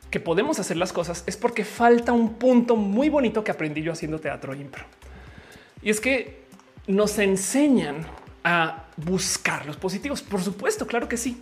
que 0.09 0.19
podemos 0.19 0.59
hacer 0.59 0.77
las 0.77 0.93
cosas 0.93 1.23
es 1.25 1.37
porque 1.37 1.65
falta 1.65 2.11
un 2.11 2.35
punto 2.35 2.75
muy 2.75 3.09
bonito 3.09 3.43
que 3.43 3.51
aprendí 3.51 3.81
yo 3.81 3.91
haciendo 3.91 4.19
teatro 4.19 4.53
impro. 4.53 4.85
Y 5.81 5.89
es 5.89 5.99
que 5.99 6.43
nos 6.87 7.17
enseñan 7.17 8.05
a 8.43 8.85
buscar 8.97 9.65
los 9.65 9.77
positivos. 9.77 10.21
Por 10.21 10.41
supuesto, 10.41 10.87
claro 10.87 11.07
que 11.07 11.17
sí. 11.17 11.41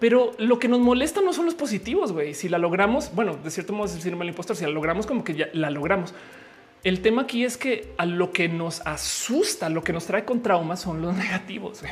Pero 0.00 0.32
lo 0.38 0.58
que 0.58 0.68
nos 0.68 0.80
molesta 0.80 1.20
no 1.20 1.32
son 1.32 1.46
los 1.46 1.54
positivos, 1.54 2.12
güey. 2.12 2.34
Si 2.34 2.48
la 2.48 2.58
logramos, 2.58 3.14
bueno, 3.14 3.36
de 3.36 3.50
cierto 3.50 3.72
modo 3.72 3.86
es 3.86 3.94
el 3.94 4.02
síndrome 4.02 4.24
del 4.24 4.32
impostor. 4.32 4.56
Si 4.56 4.64
la 4.64 4.70
logramos, 4.70 5.06
como 5.06 5.24
que 5.24 5.34
ya 5.34 5.48
la 5.52 5.70
logramos. 5.70 6.14
El 6.82 7.00
tema 7.00 7.22
aquí 7.22 7.44
es 7.44 7.56
que 7.56 7.94
a 7.96 8.04
lo 8.04 8.30
que 8.30 8.48
nos 8.48 8.82
asusta, 8.86 9.70
lo 9.70 9.82
que 9.82 9.92
nos 9.92 10.06
trae 10.06 10.24
con 10.24 10.42
traumas 10.42 10.80
son 10.80 11.00
los 11.00 11.14
negativos. 11.16 11.82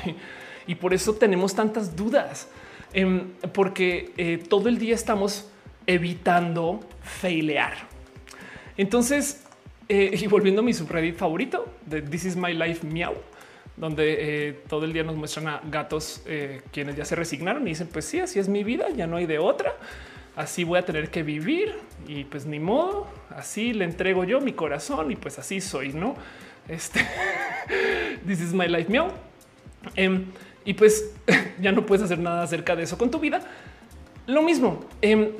Y 0.66 0.74
por 0.74 0.94
eso 0.94 1.14
tenemos 1.14 1.54
tantas 1.54 1.96
dudas, 1.96 2.48
em, 2.92 3.30
porque 3.52 4.12
eh, 4.16 4.38
todo 4.48 4.68
el 4.68 4.78
día 4.78 4.94
estamos 4.94 5.48
evitando 5.86 6.80
failear. 7.02 7.88
Entonces, 8.76 9.42
eh, 9.88 10.18
y 10.20 10.26
volviendo 10.26 10.60
a 10.60 10.64
mi 10.64 10.72
subreddit 10.72 11.16
favorito 11.16 11.66
This 11.88 12.24
is 12.24 12.36
my 12.36 12.52
life 12.52 12.86
miau. 12.86 13.14
Donde 13.76 14.48
eh, 14.48 14.52
todo 14.68 14.84
el 14.84 14.92
día 14.92 15.02
nos 15.02 15.16
muestran 15.16 15.48
a 15.48 15.60
gatos 15.64 16.22
eh, 16.26 16.62
quienes 16.72 16.96
ya 16.96 17.04
se 17.04 17.16
resignaron 17.16 17.66
y 17.66 17.70
dicen, 17.70 17.88
pues 17.92 18.04
sí, 18.04 18.20
así 18.20 18.38
es 18.38 18.48
mi 18.48 18.64
vida, 18.64 18.86
ya 18.94 19.06
no 19.06 19.16
hay 19.16 19.26
de 19.26 19.38
otra, 19.38 19.74
así 20.36 20.64
voy 20.64 20.78
a 20.78 20.84
tener 20.84 21.10
que 21.10 21.22
vivir 21.22 21.74
y 22.06 22.24
pues 22.24 22.46
ni 22.46 22.58
modo, 22.58 23.06
así 23.30 23.72
le 23.72 23.84
entrego 23.84 24.24
yo 24.24 24.40
mi 24.40 24.52
corazón 24.52 25.10
y 25.10 25.16
pues 25.16 25.38
así 25.38 25.60
soy, 25.60 25.92
¿no? 25.92 26.14
Este, 26.68 27.00
this 28.26 28.40
is 28.40 28.52
my 28.52 28.68
life, 28.68 28.90
meow. 28.90 29.08
Em, 29.96 30.26
y 30.64 30.74
pues 30.74 31.12
ya 31.60 31.72
no 31.72 31.86
puedes 31.86 32.04
hacer 32.04 32.18
nada 32.18 32.42
acerca 32.42 32.76
de 32.76 32.84
eso 32.84 32.98
con 32.98 33.10
tu 33.10 33.18
vida. 33.18 33.40
Lo 34.26 34.42
mismo, 34.42 34.84
em, 35.00 35.30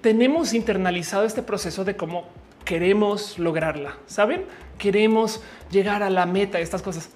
tenemos 0.00 0.54
internalizado 0.54 1.24
este 1.24 1.42
proceso 1.42 1.84
de 1.84 1.96
cómo 1.96 2.28
queremos 2.64 3.38
lograrla, 3.38 3.96
¿saben? 4.06 4.44
Queremos 4.78 5.42
llegar 5.70 6.02
a 6.02 6.10
la 6.10 6.26
meta 6.26 6.60
estas 6.60 6.82
cosas, 6.82 7.10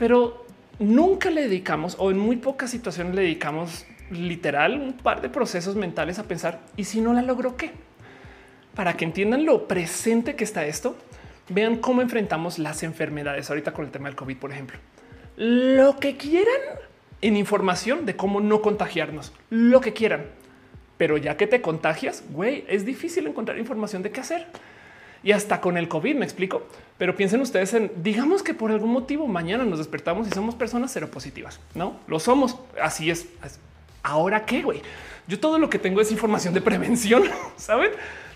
pero 0.00 0.46
nunca 0.78 1.30
le 1.30 1.42
dedicamos 1.42 1.94
o 1.98 2.10
en 2.10 2.18
muy 2.18 2.36
pocas 2.36 2.70
situaciones 2.70 3.14
le 3.14 3.20
dedicamos 3.20 3.84
literal 4.10 4.80
un 4.80 4.94
par 4.94 5.20
de 5.20 5.28
procesos 5.28 5.76
mentales 5.76 6.18
a 6.18 6.24
pensar, 6.24 6.60
¿y 6.74 6.84
si 6.84 7.02
no 7.02 7.12
la 7.12 7.20
logro 7.20 7.54
qué? 7.54 7.72
Para 8.74 8.96
que 8.96 9.04
entiendan 9.04 9.44
lo 9.44 9.68
presente 9.68 10.36
que 10.36 10.44
está 10.44 10.64
esto, 10.64 10.96
vean 11.50 11.76
cómo 11.76 12.00
enfrentamos 12.00 12.58
las 12.58 12.82
enfermedades 12.82 13.50
ahorita 13.50 13.74
con 13.74 13.84
el 13.84 13.90
tema 13.90 14.08
del 14.08 14.16
COVID, 14.16 14.38
por 14.38 14.52
ejemplo. 14.52 14.78
Lo 15.36 15.98
que 15.98 16.16
quieran 16.16 16.60
en 17.20 17.36
información 17.36 18.06
de 18.06 18.16
cómo 18.16 18.40
no 18.40 18.62
contagiarnos, 18.62 19.34
lo 19.50 19.82
que 19.82 19.92
quieran. 19.92 20.24
Pero 20.96 21.18
ya 21.18 21.36
que 21.36 21.46
te 21.46 21.60
contagias, 21.60 22.24
güey, 22.30 22.64
es 22.68 22.86
difícil 22.86 23.26
encontrar 23.26 23.58
información 23.58 24.02
de 24.02 24.12
qué 24.12 24.20
hacer. 24.20 24.46
Y 25.22 25.32
hasta 25.32 25.60
con 25.60 25.76
el 25.76 25.88
COVID 25.88 26.16
me 26.16 26.24
explico. 26.24 26.62
Pero 26.98 27.16
piensen 27.16 27.40
ustedes 27.40 27.72
en, 27.74 27.90
digamos 28.02 28.42
que 28.42 28.54
por 28.54 28.70
algún 28.70 28.90
motivo 28.90 29.26
mañana 29.26 29.64
nos 29.64 29.78
despertamos 29.78 30.28
y 30.28 30.30
somos 30.30 30.54
personas 30.54 30.90
seropositivas. 30.92 31.60
No 31.74 31.96
lo 32.06 32.20
somos. 32.20 32.56
Así 32.80 33.10
es. 33.10 33.26
Ahora 34.02 34.44
qué, 34.44 34.62
güey. 34.62 34.82
Yo 35.26 35.38
todo 35.40 35.58
lo 35.58 35.70
que 35.70 35.78
tengo 35.78 36.00
es 36.00 36.10
información 36.10 36.54
de 36.54 36.60
prevención. 36.60 37.24
Saben 37.56 37.90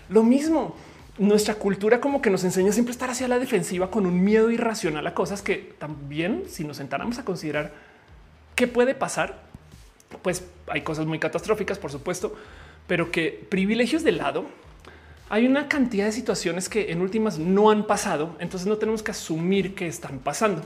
lo 0.09 0.23
mismo. 0.23 0.75
Nuestra 1.17 1.55
cultura 1.55 2.01
como 2.01 2.21
que 2.21 2.29
nos 2.29 2.43
enseña 2.43 2.71
siempre 2.71 2.91
estar 2.91 3.09
hacia 3.09 3.27
la 3.27 3.39
defensiva 3.39 3.89
con 3.89 4.05
un 4.05 4.23
miedo 4.23 4.51
irracional 4.51 5.07
a 5.07 5.13
cosas 5.13 5.41
que 5.41 5.73
también 5.77 6.43
si 6.49 6.65
nos 6.65 6.77
sentáramos 6.77 7.19
a 7.19 7.23
considerar 7.23 7.71
qué 8.55 8.67
puede 8.67 8.95
pasar, 8.95 9.43
pues 10.21 10.43
hay 10.67 10.81
cosas 10.81 11.05
muy 11.05 11.19
catastróficas, 11.19 11.79
por 11.79 11.91
supuesto, 11.91 12.35
pero 12.87 13.11
que 13.11 13.45
privilegios 13.49 14.03
de 14.03 14.11
lado 14.11 14.45
hay 15.29 15.47
una 15.47 15.67
cantidad 15.67 16.05
de 16.05 16.11
situaciones 16.11 16.69
que 16.69 16.91
en 16.91 17.01
últimas 17.01 17.39
no 17.39 17.71
han 17.71 17.87
pasado, 17.87 18.35
entonces 18.39 18.67
no 18.67 18.77
tenemos 18.77 19.01
que 19.01 19.11
asumir 19.11 19.73
que 19.73 19.87
están 19.87 20.19
pasando. 20.19 20.61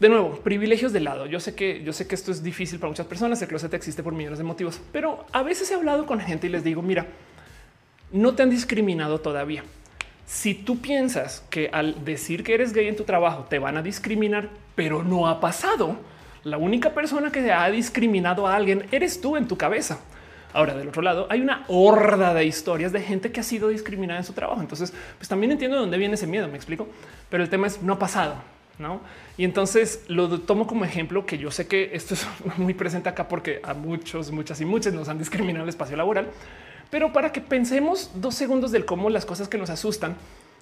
De 0.00 0.10
nuevo, 0.10 0.40
privilegios 0.40 0.92
de 0.92 1.00
lado. 1.00 1.26
Yo 1.26 1.40
sé 1.40 1.54
que 1.54 1.82
yo 1.82 1.92
sé 1.92 2.06
que 2.06 2.14
esto 2.14 2.30
es 2.30 2.42
difícil 2.42 2.78
para 2.78 2.90
muchas 2.90 3.06
personas. 3.06 3.40
El 3.40 3.48
closet 3.48 3.72
existe 3.72 4.02
por 4.02 4.12
millones 4.12 4.38
de 4.38 4.44
motivos, 4.44 4.80
pero 4.92 5.24
a 5.32 5.42
veces 5.42 5.70
he 5.70 5.74
hablado 5.74 6.04
con 6.04 6.20
gente 6.20 6.46
y 6.46 6.50
les 6.50 6.64
digo, 6.64 6.82
mira, 6.82 7.06
no 8.12 8.34
te 8.34 8.42
han 8.42 8.50
discriminado 8.50 9.20
todavía. 9.20 9.64
Si 10.26 10.54
tú 10.54 10.80
piensas 10.80 11.42
que 11.48 11.70
al 11.72 12.04
decir 12.04 12.42
que 12.42 12.54
eres 12.54 12.72
gay 12.72 12.88
en 12.88 12.96
tu 12.96 13.04
trabajo 13.04 13.46
te 13.48 13.58
van 13.58 13.76
a 13.76 13.82
discriminar, 13.82 14.50
pero 14.74 15.02
no 15.02 15.28
ha 15.28 15.40
pasado, 15.40 15.96
la 16.44 16.58
única 16.58 16.92
persona 16.92 17.32
que 17.32 17.50
ha 17.50 17.70
discriminado 17.70 18.46
a 18.46 18.54
alguien 18.54 18.86
eres 18.92 19.20
tú 19.20 19.36
en 19.36 19.48
tu 19.48 19.56
cabeza. 19.56 20.00
Ahora, 20.56 20.72
del 20.72 20.88
otro 20.88 21.02
lado, 21.02 21.26
hay 21.28 21.42
una 21.42 21.66
horda 21.68 22.32
de 22.32 22.46
historias 22.46 22.90
de 22.90 23.02
gente 23.02 23.30
que 23.30 23.40
ha 23.40 23.42
sido 23.42 23.68
discriminada 23.68 24.20
en 24.20 24.24
su 24.24 24.32
trabajo. 24.32 24.62
Entonces, 24.62 24.90
pues 25.18 25.28
también 25.28 25.52
entiendo 25.52 25.76
de 25.76 25.82
dónde 25.82 25.98
viene 25.98 26.14
ese 26.14 26.26
miedo, 26.26 26.48
me 26.48 26.56
explico. 26.56 26.88
Pero 27.28 27.42
el 27.42 27.50
tema 27.50 27.66
es 27.66 27.82
no 27.82 27.92
ha 27.92 27.98
pasado, 27.98 28.36
no? 28.78 29.02
Y 29.36 29.44
entonces 29.44 30.04
lo 30.08 30.40
tomo 30.40 30.66
como 30.66 30.86
ejemplo 30.86 31.26
que 31.26 31.36
yo 31.36 31.50
sé 31.50 31.66
que 31.66 31.90
esto 31.92 32.14
es 32.14 32.26
muy 32.56 32.72
presente 32.72 33.10
acá 33.10 33.28
porque 33.28 33.60
a 33.62 33.74
muchos, 33.74 34.30
muchas 34.30 34.58
y 34.62 34.64
muchas 34.64 34.94
nos 34.94 35.10
han 35.10 35.18
discriminado 35.18 35.64
el 35.64 35.68
espacio 35.68 35.94
laboral. 35.94 36.28
Pero 36.90 37.12
para 37.12 37.32
que 37.32 37.42
pensemos 37.42 38.12
dos 38.14 38.34
segundos 38.34 38.72
del 38.72 38.86
cómo 38.86 39.10
las 39.10 39.26
cosas 39.26 39.48
que 39.48 39.58
nos 39.58 39.68
asustan 39.68 40.16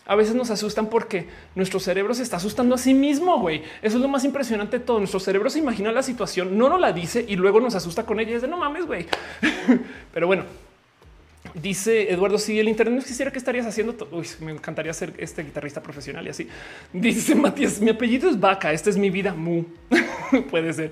a 0.06 0.14
veces 0.14 0.34
nos 0.34 0.50
asustan 0.50 0.88
porque 0.88 1.28
nuestro 1.54 1.80
cerebro 1.80 2.14
se 2.14 2.22
está 2.22 2.36
asustando 2.36 2.74
a 2.74 2.78
sí 2.78 2.94
mismo. 2.94 3.40
Güey, 3.40 3.62
eso 3.82 3.96
es 3.96 4.02
lo 4.02 4.08
más 4.08 4.24
impresionante 4.24 4.78
de 4.78 4.84
todo. 4.84 4.98
Nuestro 4.98 5.20
cerebro 5.20 5.48
se 5.50 5.58
imagina 5.58 5.92
la 5.92 6.02
situación, 6.02 6.58
no 6.58 6.68
nos 6.68 6.80
la 6.80 6.92
dice 6.92 7.24
y 7.26 7.36
luego 7.36 7.60
nos 7.60 7.74
asusta 7.74 8.04
con 8.04 8.20
ella. 8.20 8.32
Y 8.32 8.34
es 8.34 8.42
de 8.42 8.48
no 8.48 8.56
mames, 8.56 8.86
güey. 8.86 9.06
Pero 10.12 10.26
bueno, 10.26 10.44
Dice 11.54 12.10
Eduardo, 12.12 12.36
si 12.36 12.58
el 12.58 12.68
Internet 12.68 12.94
no 12.94 13.00
existiera, 13.00 13.30
¿qué 13.30 13.38
estarías 13.38 13.64
haciendo? 13.64 13.94
Uy, 14.10 14.26
me 14.40 14.50
encantaría 14.50 14.92
ser 14.92 15.12
este 15.18 15.44
guitarrista 15.44 15.80
profesional 15.80 16.26
y 16.26 16.30
así. 16.30 16.48
Dice 16.92 17.36
Matías, 17.36 17.80
mi 17.80 17.90
apellido 17.90 18.28
es 18.28 18.40
Vaca, 18.40 18.72
esta 18.72 18.90
es 18.90 18.96
mi 18.96 19.08
vida. 19.08 19.34
Mu. 19.34 19.62
Puede 20.50 20.72
ser. 20.72 20.90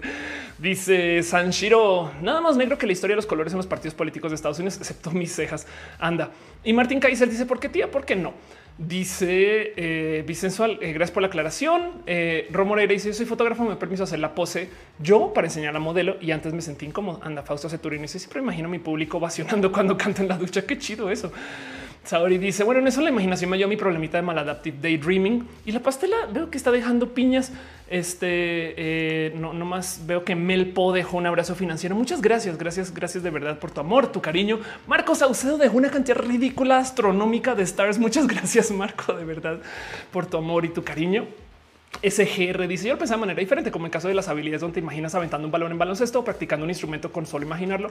Dice 0.58 1.20
Sanshiro, 1.24 2.12
nada 2.22 2.40
más 2.40 2.56
negro 2.56 2.78
que 2.78 2.86
la 2.86 2.92
historia 2.92 3.14
de 3.14 3.16
los 3.16 3.26
colores 3.26 3.52
en 3.52 3.56
los 3.56 3.66
partidos 3.66 3.94
políticos 3.94 4.30
de 4.30 4.36
Estados 4.36 4.60
Unidos, 4.60 4.76
excepto 4.76 5.10
mis 5.10 5.34
cejas. 5.34 5.66
Anda. 5.98 6.30
Y 6.62 6.72
Martín 6.72 7.00
Kaiser 7.00 7.28
dice, 7.28 7.44
¿por 7.44 7.58
qué 7.58 7.68
tía? 7.68 7.90
¿Por 7.90 8.04
qué 8.04 8.14
no? 8.14 8.32
Dice 8.78 9.74
eh, 9.76 10.24
Vicensual, 10.26 10.78
eh, 10.80 10.92
gracias 10.92 11.10
por 11.10 11.22
la 11.22 11.28
aclaración. 11.28 12.02
Eh, 12.06 12.48
Romoreira 12.50 12.92
dice: 12.92 13.08
Yo 13.08 13.14
soy 13.14 13.26
fotógrafo, 13.26 13.64
me 13.64 13.76
permiso 13.76 14.04
hacer 14.04 14.18
la 14.18 14.34
pose 14.34 14.70
yo 14.98 15.32
para 15.34 15.46
enseñar 15.46 15.76
a 15.76 15.78
modelo 15.78 16.16
y 16.20 16.30
antes 16.30 16.54
me 16.54 16.62
sentí 16.62 16.86
incómodo. 16.86 17.20
Anda, 17.22 17.42
Fausto 17.42 17.68
Ceturino 17.68 18.02
dice: 18.02 18.18
Siempre 18.18 18.40
imagino 18.40 18.68
a 18.68 18.70
mi 18.70 18.78
público 18.78 19.20
vacionando 19.20 19.70
cuando 19.70 19.96
canto 19.98 20.22
en 20.22 20.28
la 20.28 20.38
ducha. 20.38 20.62
Qué 20.62 20.78
chido 20.78 21.10
eso. 21.10 21.30
Saori 22.04 22.38
dice: 22.38 22.64
Bueno, 22.64 22.80
en 22.80 22.88
eso 22.88 23.00
la 23.00 23.10
imaginación 23.10 23.50
me 23.50 23.56
dio 23.56 23.68
mi 23.68 23.76
problemita 23.76 24.18
de 24.18 24.22
maladaptive 24.22 24.76
daydreaming 24.80 25.46
y 25.64 25.72
la 25.72 25.80
pastela 25.80 26.26
veo 26.32 26.50
que 26.50 26.58
está 26.58 26.70
dejando 26.70 27.14
piñas. 27.14 27.52
Este 27.88 28.74
eh, 28.76 29.34
no, 29.36 29.52
no 29.52 29.64
más 29.64 30.02
veo 30.06 30.24
que 30.24 30.34
Melpo 30.34 30.92
dejó 30.92 31.18
un 31.18 31.26
abrazo 31.26 31.54
financiero. 31.54 31.94
Muchas 31.94 32.20
gracias, 32.22 32.58
gracias, 32.58 32.92
gracias 32.92 33.22
de 33.22 33.30
verdad 33.30 33.58
por 33.58 33.70
tu 33.70 33.80
amor, 33.80 34.10
tu 34.10 34.20
cariño. 34.20 34.60
Marcos 34.86 35.18
Saucedo 35.18 35.58
dejó 35.58 35.76
una 35.76 35.90
cantidad 35.90 36.16
ridícula 36.16 36.78
astronómica 36.78 37.54
de 37.54 37.62
stars. 37.62 37.98
Muchas 37.98 38.26
gracias, 38.28 38.70
Marco, 38.70 39.12
de 39.12 39.24
verdad 39.24 39.60
por 40.10 40.26
tu 40.26 40.38
amor 40.38 40.64
y 40.64 40.70
tu 40.70 40.82
cariño. 40.82 41.26
SGR 42.00 42.66
dice 42.66 42.88
yo 42.88 42.94
lo 42.94 42.98
pensaba 42.98 43.18
de 43.18 43.20
manera 43.20 43.40
diferente, 43.40 43.70
como 43.70 43.86
en 43.86 43.90
caso 43.90 44.08
de 44.08 44.14
las 44.14 44.28
habilidades 44.28 44.62
donde 44.62 44.74
te 44.74 44.80
imaginas 44.80 45.14
aventando 45.14 45.46
un 45.46 45.52
balón 45.52 45.72
en 45.72 45.78
baloncesto 45.78 46.20
o 46.20 46.24
practicando 46.24 46.64
un 46.64 46.70
instrumento 46.70 47.12
con 47.12 47.26
solo 47.26 47.44
imaginarlo. 47.44 47.90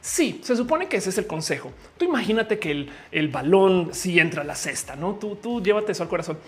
Sí, 0.00 0.40
se 0.42 0.56
supone 0.56 0.88
que 0.88 0.96
ese 0.96 1.10
es 1.10 1.18
el 1.18 1.26
consejo. 1.26 1.72
Tú 1.98 2.04
imagínate 2.04 2.58
que 2.58 2.70
el, 2.70 2.90
el 3.10 3.28
balón 3.28 3.90
sí 3.92 4.18
entra 4.18 4.42
a 4.42 4.44
la 4.44 4.54
cesta, 4.54 4.96
no? 4.96 5.14
Tú, 5.14 5.36
tú 5.36 5.62
llévate 5.62 5.92
eso 5.92 6.02
al 6.02 6.08
corazón. 6.08 6.38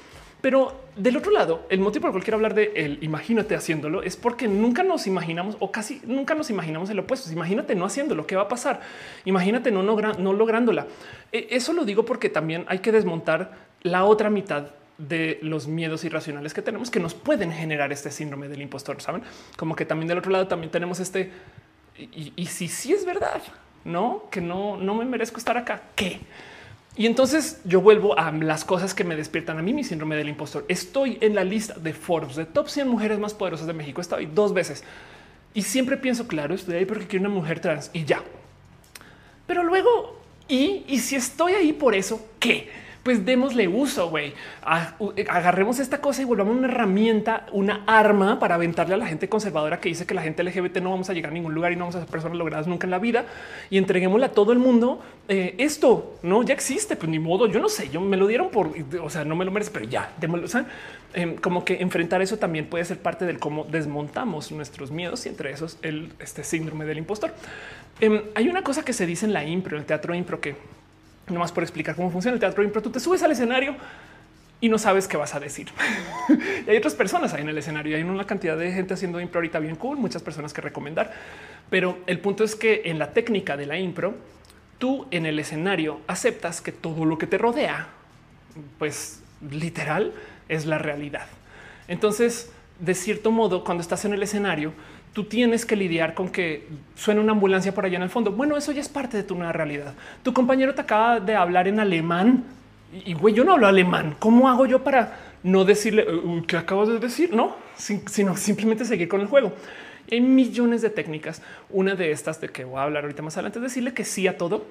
Pero 0.43 0.75
del 0.97 1.17
otro 1.17 1.31
lado, 1.31 1.67
el 1.69 1.79
motivo 1.79 2.03
por 2.03 2.09
el 2.09 2.13
cual 2.15 2.25
quiero 2.25 2.37
hablar 2.37 2.55
de 2.55 2.73
el 2.75 2.99
imagínate 3.03 3.55
haciéndolo 3.55 4.03
es 4.03 4.17
porque 4.17 4.49
nunca 4.49 4.83
nos 4.83 5.07
imaginamos 5.07 5.57
o 5.61 5.71
casi 5.71 6.03
nunca 6.05 6.35
nos 6.35 6.51
imaginamos 6.51 6.91
el 6.91 6.99
opuesto. 6.99 7.31
Imagínate 7.31 7.77
no 7.77 7.85
haciéndolo, 7.85 8.27
¿qué 8.27 8.35
va 8.35 8.43
a 8.43 8.49
pasar? 8.49 8.81
Imagínate 9.25 9.71
no, 9.71 9.85
no 9.85 10.33
lográndola. 10.33 10.89
E, 11.31 11.47
eso 11.51 11.73
lo 11.73 11.85
digo 11.85 12.05
porque 12.05 12.29
también 12.29 12.65
hay 12.67 12.81
que 12.81 12.91
desmontar 12.91 13.53
la 13.83 14.05
otra 14.05 14.31
mitad 14.31 14.67
de 15.09 15.39
los 15.43 15.67
miedos 15.67 16.05
irracionales 16.05 16.55
que 16.55 16.63
tenemos 16.63 16.91
que 16.91 17.01
nos 17.01 17.15
pueden 17.15 17.53
generar 17.53 17.93
este 17.93 18.11
síndrome 18.11 18.49
del 18.49 18.63
impostor. 18.63 19.01
Saben 19.01 19.23
como 19.57 19.77
que 19.77 19.85
también 19.85 20.09
del 20.09 20.19
otro 20.19 20.31
lado 20.31 20.49
también 20.49 20.71
tenemos 20.71 21.01
este 21.01 21.31
y, 21.97 22.47
si 22.47 22.69
sí 22.69 22.93
es 22.93 23.05
verdad, 23.05 23.43
no 23.85 24.25
que 24.31 24.41
no, 24.41 24.77
no 24.77 24.95
me 24.95 25.05
merezco 25.05 25.39
estar 25.39 25.57
acá. 25.57 25.83
¿Qué? 25.95 26.21
Y 26.97 27.07
entonces 27.07 27.61
yo 27.65 27.81
vuelvo 27.81 28.19
a 28.19 28.31
las 28.33 28.65
cosas 28.65 28.95
que 28.95 29.05
me 29.05 29.17
despiertan 29.17 29.59
a 29.59 29.63
mí 29.63 29.73
mi 29.73 29.85
síndrome 29.85 30.17
del 30.17 30.29
impostor. 30.29 30.65
Estoy 30.69 31.19
en 31.21 31.35
la 31.35 31.45
lista 31.45 31.75
de 31.75 31.93
Forbes 31.93 32.37
de 32.37 32.45
top 32.45 32.69
100 32.69 32.89
mujeres 32.89 33.19
más 33.19 33.35
poderosas 33.35 33.67
de 33.67 33.73
México. 33.73 34.01
Estoy 34.01 34.27
dos 34.27 34.53
veces 34.53 34.85
y 35.55 35.63
siempre 35.63 35.97
pienso, 35.97 36.27
claro, 36.27 36.55
estoy 36.55 36.77
ahí 36.77 36.87
porque 36.87 37.07
quiero 37.07 37.27
una 37.27 37.35
mujer 37.35 37.61
trans 37.61 37.91
y 37.93 38.05
ya. 38.05 38.23
Pero 39.47 39.63
luego, 39.63 40.21
y, 40.49 40.85
y 40.87 40.99
si 40.99 41.17
estoy 41.17 41.53
ahí 41.55 41.73
por 41.73 41.95
eso, 41.95 42.27
¿qué? 42.39 42.71
Pues 43.03 43.25
démosle 43.25 43.67
uso, 43.67 44.11
güey. 44.11 44.33
Agarremos 44.63 45.81
esta 45.81 46.01
cosa 46.01 46.23
y 46.23 46.25
volvamos 46.25 46.57
una 46.57 46.69
herramienta, 46.69 47.47
una 47.53 47.83
arma 47.87 48.39
para 48.39 48.55
aventarle 48.55 48.95
a 48.95 48.97
la 48.97 49.07
gente 49.07 49.29
conservadora 49.29 49.81
que 49.81 49.89
dice 49.89 50.07
que 50.07 50.15
la 50.15 50.23
gente 50.23 50.45
LGBT 50.45 50.79
no 50.79 50.91
vamos 50.91 51.11
a 51.11 51.13
llegar 51.13 51.33
a 51.33 51.35
ningún 51.35 51.53
lugar 51.53 51.73
y 51.73 51.77
no 51.77 51.81
vamos 51.81 51.97
a 51.97 52.01
ser 52.01 52.09
personas 52.09 52.39
logradas 52.39 52.67
nunca 52.69 52.87
en 52.87 52.93
la 52.93 52.99
vida 52.99 53.25
y 53.71 53.79
entreguémosle 53.79 54.27
a 54.27 54.33
todo 54.33 54.53
el 54.53 54.61
mundo 54.61 55.03
eh, 55.29 55.57
esto. 55.59 56.15
No, 56.23 56.45
ya 56.45 56.55
existe, 56.55 56.95
pues 56.95 57.11
ni 57.11 57.19
modo. 57.19 57.47
Yo 57.47 57.61
no 57.61 57.69
sé, 57.69 57.89
yo 57.89 58.01
me 58.01 58.17
lo 58.17 58.27
dieron 58.27 58.51
por, 58.51 58.71
o 59.03 59.11
sea, 59.11 59.25
no 59.25 59.35
me 59.35 59.45
lo 59.45 59.51
merece, 59.51 59.73
pero 59.73 59.85
ya 59.85 60.13
démoslo. 60.21 60.47
O 60.47 60.49
sea, 60.49 60.67
em, 61.15 61.37
como 61.37 61.65
que 61.65 61.83
enfrentar 61.83 62.23
eso 62.23 62.39
también 62.39 62.67
puede 62.67 62.85
ser 62.85 62.99
parte 62.99 63.27
del 63.27 63.41
cómo 63.41 63.65
desmontamos 63.65 64.53
nuestros 64.53 64.93
miedos 64.93 65.27
y 65.27 65.29
entre 65.29 65.51
esos 65.51 65.79
el 65.83 66.13
este 66.21 66.45
síndrome 66.45 66.85
del 66.85 66.99
impostor. 66.99 67.35
Em, 68.01 68.23
hay 68.37 68.49
una 68.49 68.63
cosa 68.63 68.85
que 68.85 68.93
se 68.93 69.07
dice 69.07 69.27
en 69.27 69.33
la 69.33 69.45
impro, 69.45 69.77
en 69.77 69.81
el 69.81 69.87
teatro 69.87 70.15
impro, 70.15 70.41
que 70.41 70.55
no 71.29 71.41
más 71.41 71.53
por 71.53 71.63
explicar 71.63 71.97
cómo 71.97 72.11
funciona 72.11 72.35
el 72.35 72.41
teatro 72.41 72.63
impro. 72.63 72.83
Tú 72.83 72.91
te 72.91 73.01
subes 73.01 73.23
al 73.23 73.33
escenario 73.33 73.77
y 74.61 74.69
no 74.69 74.79
sabes 74.79 75.09
qué 75.09 75.17
vas 75.17 75.35
a 75.35 75.41
decir. 75.41 75.69
y 76.67 76.71
hay 76.71 76.77
otras 76.77 76.95
personas 76.95 77.35
ahí 77.35 77.43
en 77.43 77.49
el 77.49 77.59
escenario. 77.59 77.97
Hay 77.97 78.03
una 78.03 78.27
cantidad 78.27 78.57
de 78.57 78.73
gente 78.73 78.95
haciendo 78.95 79.21
impro 79.21 79.39
ahorita 79.39 79.59
bien 79.59 79.77
cool, 79.77 79.99
muchas 79.99 80.23
personas 80.23 80.53
que 80.53 80.61
recomendar. 80.61 81.13
Pero 81.71 81.99
el 82.07 82.21
punto 82.21 82.45
es 82.45 82.55
que 82.55 82.83
en 82.85 82.99
la 82.99 83.13
técnica 83.13 83.57
de 83.57 83.67
la 83.67 83.79
impro, 83.79 84.15
tú 84.79 85.07
en 85.11 85.27
el 85.27 85.39
escenario 85.39 86.01
aceptas 86.07 86.61
que 86.61 86.73
todo 86.73 87.05
lo 87.05 87.19
que 87.19 87.27
te 87.27 87.39
rodea, 87.39 87.89
pues 88.79 89.23
literal, 89.51 90.13
es 90.49 90.67
la 90.67 90.79
realidad. 90.79 91.27
Entonces, 91.89 92.53
de 92.79 92.95
cierto 92.95 93.31
modo, 93.31 93.65
cuando 93.65 93.81
estás 93.81 94.05
en 94.05 94.13
el 94.13 94.23
escenario, 94.23 94.73
tú 95.13 95.25
tienes 95.25 95.67
que 95.67 95.77
lidiar 95.77 96.15
con 96.15 96.31
que 96.31 96.67
suene 96.95 97.21
una 97.21 97.33
ambulancia 97.33 97.75
por 97.75 97.85
allá 97.85 97.97
en 97.97 98.03
el 98.03 98.11
fondo. 98.11 98.33
Bueno, 98.33 98.57
eso 98.57 98.73
ya 98.73 98.81
es 98.81 98.89
parte 98.89 99.17
de 99.17 99.23
tu 99.23 99.35
nueva 99.35 99.53
realidad. 99.53 99.95
Tu 100.23 100.33
compañero 100.33 100.75
te 100.75 100.81
acaba 100.81 101.21
de 101.21 101.35
hablar 101.35 101.69
en 101.69 101.81
alemán 101.81 102.45
y 103.05 103.15
güey, 103.15 103.35
yo 103.35 103.45
no 103.45 103.53
hablo 103.53 103.67
alemán. 103.67 104.17
¿Cómo 104.19 104.49
hago 104.49 104.67
yo 104.67 104.83
para 104.83 105.19
no 105.43 105.65
decirle 105.65 106.07
qué 106.47 106.57
acabas 106.57 106.89
de 106.89 106.99
decir? 106.99 107.35
No, 107.35 107.57
sino 107.77 108.37
simplemente 108.37 108.85
seguir 108.85 109.09
con 109.09 109.21
el 109.21 109.27
juego. 109.27 109.53
Hay 110.11 110.21
millones 110.21 110.83
de 110.83 110.91
técnicas. 110.91 111.43
Una 111.71 111.95
de 111.95 112.11
estas 112.11 112.41
de 112.41 112.49
que 112.49 112.65
voy 112.65 112.79
a 112.79 112.83
hablar 112.85 113.05
ahorita 113.05 113.23
más 113.23 113.37
adelante 113.37 113.59
es 113.59 113.63
decirle 113.63 113.95
que 113.95 114.05
sí 114.05 114.27
a 114.27 114.37
todo 114.37 114.67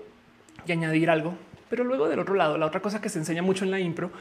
y 0.65 0.71
añadir 0.71 1.09
algo. 1.09 1.35
Pero 1.69 1.83
luego 1.83 2.09
del 2.09 2.19
otro 2.19 2.35
lado, 2.35 2.57
la 2.57 2.65
otra 2.65 2.81
cosa 2.81 3.01
que 3.01 3.09
se 3.09 3.19
enseña 3.19 3.41
mucho 3.41 3.63
en 3.63 3.71
la 3.71 3.79
impro 3.79 4.11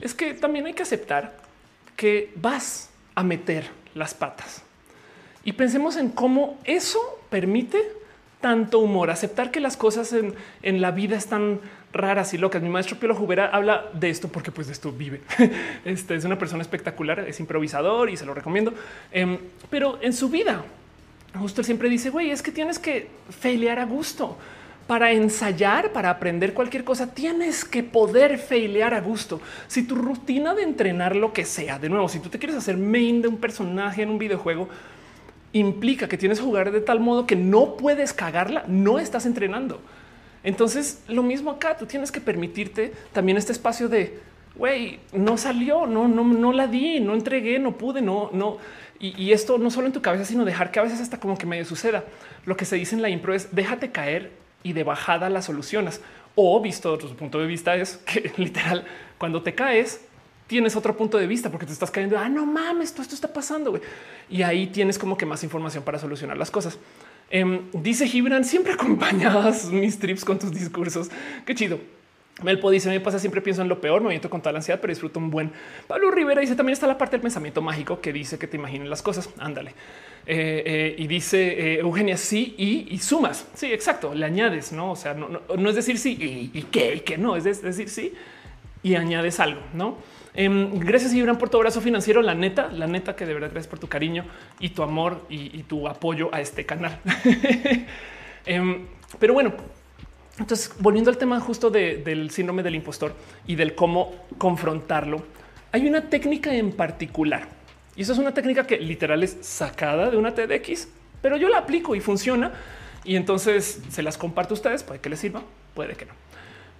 es 0.00 0.14
que 0.14 0.34
también 0.34 0.66
hay 0.66 0.72
que 0.72 0.82
aceptar 0.82 1.36
que 1.96 2.32
vas 2.36 2.90
a 3.14 3.22
meter 3.22 3.66
las 3.94 4.14
patas 4.14 4.65
y 5.46 5.52
pensemos 5.52 5.96
en 5.96 6.10
cómo 6.10 6.58
eso 6.64 6.98
permite 7.30 7.80
tanto 8.40 8.80
humor, 8.80 9.10
aceptar 9.10 9.52
que 9.52 9.60
las 9.60 9.76
cosas 9.76 10.12
en, 10.12 10.34
en 10.62 10.80
la 10.80 10.90
vida 10.90 11.16
están 11.16 11.60
raras 11.92 12.34
y 12.34 12.38
locas. 12.38 12.60
Mi 12.62 12.68
maestro 12.68 12.98
Piolo 12.98 13.14
Jubera 13.14 13.46
habla 13.46 13.86
de 13.94 14.10
esto 14.10 14.26
porque 14.26 14.50
pues 14.50 14.66
de 14.66 14.72
esto 14.72 14.90
vive. 14.90 15.20
Este 15.84 16.16
es 16.16 16.24
una 16.24 16.36
persona 16.36 16.62
espectacular, 16.62 17.20
es 17.20 17.38
improvisador 17.38 18.10
y 18.10 18.16
se 18.16 18.26
lo 18.26 18.34
recomiendo. 18.34 18.74
Em, 19.12 19.38
pero 19.70 20.00
en 20.02 20.12
su 20.12 20.28
vida, 20.28 20.64
justo 21.38 21.60
él 21.60 21.64
siempre 21.64 21.88
dice, 21.88 22.10
güey, 22.10 22.30
es 22.30 22.42
que 22.42 22.50
tienes 22.50 22.80
que 22.80 23.08
failear 23.30 23.78
a 23.78 23.84
gusto. 23.84 24.36
Para 24.88 25.12
ensayar, 25.12 25.92
para 25.92 26.10
aprender 26.10 26.54
cualquier 26.54 26.82
cosa, 26.82 27.14
tienes 27.14 27.64
que 27.64 27.84
poder 27.84 28.38
failear 28.38 28.94
a 28.94 29.00
gusto. 29.00 29.40
Si 29.68 29.84
tu 29.84 29.94
rutina 29.94 30.54
de 30.54 30.64
entrenar 30.64 31.14
lo 31.14 31.32
que 31.32 31.44
sea, 31.44 31.78
de 31.78 31.88
nuevo, 31.88 32.08
si 32.08 32.18
tú 32.18 32.30
te 32.30 32.38
quieres 32.40 32.56
hacer 32.56 32.76
main 32.76 33.22
de 33.22 33.28
un 33.28 33.38
personaje 33.38 34.02
en 34.02 34.10
un 34.10 34.18
videojuego, 34.18 34.68
implica 35.58 36.08
que 36.08 36.18
tienes 36.18 36.38
que 36.38 36.44
jugar 36.44 36.70
de 36.72 36.80
tal 36.80 37.00
modo 37.00 37.26
que 37.26 37.36
no 37.36 37.76
puedes 37.76 38.12
cagarla, 38.12 38.64
no 38.66 38.98
estás 38.98 39.26
entrenando. 39.26 39.80
Entonces, 40.42 41.02
lo 41.08 41.22
mismo 41.22 41.50
acá, 41.50 41.76
tú 41.76 41.86
tienes 41.86 42.12
que 42.12 42.20
permitirte 42.20 42.92
también 43.12 43.36
este 43.36 43.52
espacio 43.52 43.88
de, 43.88 44.20
güey, 44.54 45.00
no 45.12 45.36
salió, 45.36 45.86
no, 45.86 46.06
no, 46.08 46.24
no 46.24 46.52
la 46.52 46.66
di, 46.66 47.00
no 47.00 47.14
entregué, 47.14 47.58
no 47.58 47.76
pude, 47.76 48.00
no, 48.00 48.30
no. 48.32 48.58
Y, 48.98 49.32
esto 49.32 49.58
no 49.58 49.70
solo 49.70 49.88
en 49.88 49.92
tu 49.92 50.00
cabeza, 50.00 50.24
sino 50.24 50.44
dejar 50.44 50.70
que 50.70 50.80
a 50.80 50.82
veces 50.82 51.00
hasta 51.00 51.20
como 51.20 51.36
que 51.36 51.44
medio 51.44 51.64
suceda. 51.64 52.04
Lo 52.46 52.56
que 52.56 52.64
se 52.64 52.76
dice 52.76 52.94
en 52.94 53.02
la 53.02 53.10
impro 53.10 53.34
es 53.34 53.54
déjate 53.54 53.90
caer 53.90 54.30
y 54.62 54.72
de 54.72 54.84
bajada 54.84 55.28
las 55.28 55.44
solucionas. 55.46 56.00
O 56.34 56.60
visto 56.60 56.92
desde 56.92 57.06
otro 57.06 57.16
punto 57.16 57.38
de 57.40 57.46
vista 57.46 57.76
es 57.76 57.98
que 57.98 58.32
literal, 58.38 58.84
cuando 59.18 59.42
te 59.42 59.54
caes, 59.54 60.06
tienes 60.46 60.76
otro 60.76 60.96
punto 60.96 61.18
de 61.18 61.26
vista 61.26 61.50
porque 61.50 61.66
te 61.66 61.72
estás 61.72 61.90
cayendo. 61.90 62.18
Ah, 62.18 62.28
no 62.28 62.46
mames, 62.46 62.90
esto, 62.90 63.02
esto 63.02 63.14
está 63.14 63.32
pasando. 63.32 63.80
Y 64.30 64.42
ahí 64.42 64.68
tienes 64.68 64.98
como 64.98 65.16
que 65.16 65.26
más 65.26 65.42
información 65.44 65.82
para 65.84 65.98
solucionar 65.98 66.36
las 66.36 66.50
cosas. 66.50 66.78
Em, 67.30 67.62
dice 67.72 68.06
Gibran, 68.06 68.44
siempre 68.44 68.72
acompañadas 68.72 69.64
mis 69.70 69.98
trips 69.98 70.24
con 70.24 70.38
tus 70.38 70.52
discursos. 70.52 71.10
Qué 71.44 71.54
chido. 71.54 71.78
Melpo 72.42 72.70
dice: 72.70 72.88
Me 72.90 73.00
pasa, 73.00 73.18
siempre 73.18 73.40
pienso 73.40 73.62
en 73.62 73.68
lo 73.68 73.80
peor, 73.80 74.02
me 74.02 74.10
viento 74.10 74.28
con 74.28 74.40
toda 74.40 74.52
la 74.52 74.58
ansiedad, 74.58 74.78
pero 74.80 74.92
disfruto 74.92 75.18
un 75.18 75.30
buen. 75.30 75.50
Pablo 75.86 76.10
Rivera 76.10 76.40
dice: 76.40 76.54
También 76.54 76.74
está 76.74 76.86
la 76.86 76.98
parte 76.98 77.12
del 77.12 77.22
pensamiento 77.22 77.62
mágico 77.62 78.00
que 78.00 78.12
dice 78.12 78.38
que 78.38 78.46
te 78.46 78.56
imaginen 78.56 78.90
las 78.90 79.02
cosas. 79.02 79.30
Ándale. 79.38 79.70
Eh, 80.28 80.62
eh, 80.66 80.94
y 80.98 81.06
dice 81.06 81.38
eh, 81.38 81.78
Eugenia: 81.80 82.16
Sí, 82.16 82.54
y, 82.58 82.98
sumas. 82.98 83.46
Sí, 83.54 83.72
exacto. 83.72 84.14
Le 84.14 84.26
añades, 84.26 84.70
no? 84.70 84.92
O 84.92 84.96
sea, 84.96 85.14
no, 85.14 85.70
es 85.70 85.74
decir 85.74 85.98
sí 85.98 86.16
y, 86.52 86.58
y 86.58 86.62
qué 86.64 87.16
no, 87.18 87.36
es 87.36 87.44
decir 87.44 87.88
sí 87.88 88.12
y 88.86 88.94
añades 88.94 89.40
algo, 89.40 89.60
no? 89.74 89.96
Em, 90.36 90.78
gracias, 90.80 91.14
Ibran, 91.14 91.38
por 91.38 91.48
tu 91.48 91.56
abrazo 91.56 91.80
financiero. 91.80 92.20
La 92.20 92.34
neta, 92.34 92.68
la 92.70 92.86
neta 92.86 93.16
que 93.16 93.24
de 93.24 93.32
verdad 93.32 93.48
gracias 93.50 93.68
por 93.68 93.78
tu 93.78 93.88
cariño 93.88 94.26
y 94.60 94.68
tu 94.68 94.82
amor 94.82 95.24
y, 95.30 95.62
tu 95.62 95.88
apoyo 95.88 96.28
a 96.32 96.40
este 96.40 96.64
canal. 96.64 97.00
Em, 98.48 98.86
pero 99.18 99.34
bueno, 99.34 99.54
entonces 100.38 100.72
volviendo 100.78 101.10
al 101.10 101.18
tema 101.18 101.40
justo 101.40 101.68
del 101.68 102.30
síndrome 102.30 102.62
del 102.62 102.76
impostor 102.76 103.12
y 103.44 103.56
del 103.56 103.74
cómo 103.74 104.14
confrontarlo, 104.38 105.24
hay 105.72 105.88
una 105.88 106.02
técnica 106.02 106.54
en 106.54 106.70
particular 106.70 107.48
y 107.96 108.02
eso 108.02 108.12
es 108.12 108.18
una 108.20 108.32
técnica 108.32 108.64
que 108.64 108.78
literal 108.78 109.24
es 109.24 109.36
sacada 109.40 110.10
de 110.10 110.16
una 110.16 110.32
TEDx, 110.32 110.86
pero 111.22 111.36
yo 111.36 111.48
la 111.48 111.58
aplico 111.58 111.96
y 111.96 112.00
funciona. 112.00 112.52
Y 113.04 113.16
entonces 113.16 113.82
se 113.88 114.02
las 114.02 114.16
comparto 114.16 114.54
a 114.54 114.56
ustedes, 114.56 114.84
puede 114.84 115.00
que 115.00 115.08
les 115.08 115.18
sirva, 115.18 115.42
puede 115.74 115.94
que 115.94 116.04
no. 116.04 116.12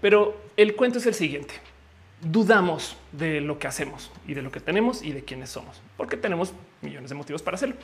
Pero 0.01 0.41
el 0.57 0.77
cuento 0.77 0.99
es 0.99 1.07
el 1.07 1.15
siguiente 1.15 1.55
dudamos 2.21 2.97
de 3.13 3.41
lo 3.41 3.59
que 3.59 3.67
hacemos 3.67 4.11
y 4.27 4.35
de 4.35 4.43
lo 4.43 4.51
que 4.51 4.61
tenemos 4.61 5.03
y 5.03 5.13
de 5.13 5.25
quiénes 5.25 5.51
somos, 5.51 5.81
porque 5.97 6.17
tenemos 6.17 6.53
millones 6.83 7.11
de 7.11 7.17
motivos 7.17 7.43
para 7.43 7.57
hacerlo. 7.57 7.77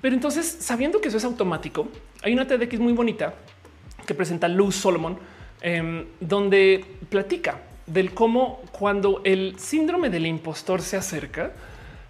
Pero 0.00 0.14
entonces, 0.14 0.58
sabiendo 0.60 1.00
que 1.00 1.08
eso 1.08 1.16
es 1.16 1.24
automático, 1.24 1.88
hay 2.22 2.32
una 2.32 2.46
TEDx 2.46 2.80
muy 2.80 2.92
bonita 2.92 3.34
que 4.04 4.14
presenta 4.14 4.48
Luz 4.48 4.74
Solomon, 4.74 5.16
em, 5.60 6.06
donde 6.20 6.84
platica 7.08 7.60
del 7.86 8.12
cómo 8.12 8.62
cuando 8.72 9.20
el 9.24 9.58
síndrome 9.58 10.10
del 10.10 10.26
impostor 10.26 10.82
se 10.82 10.96
acerca, 10.96 11.52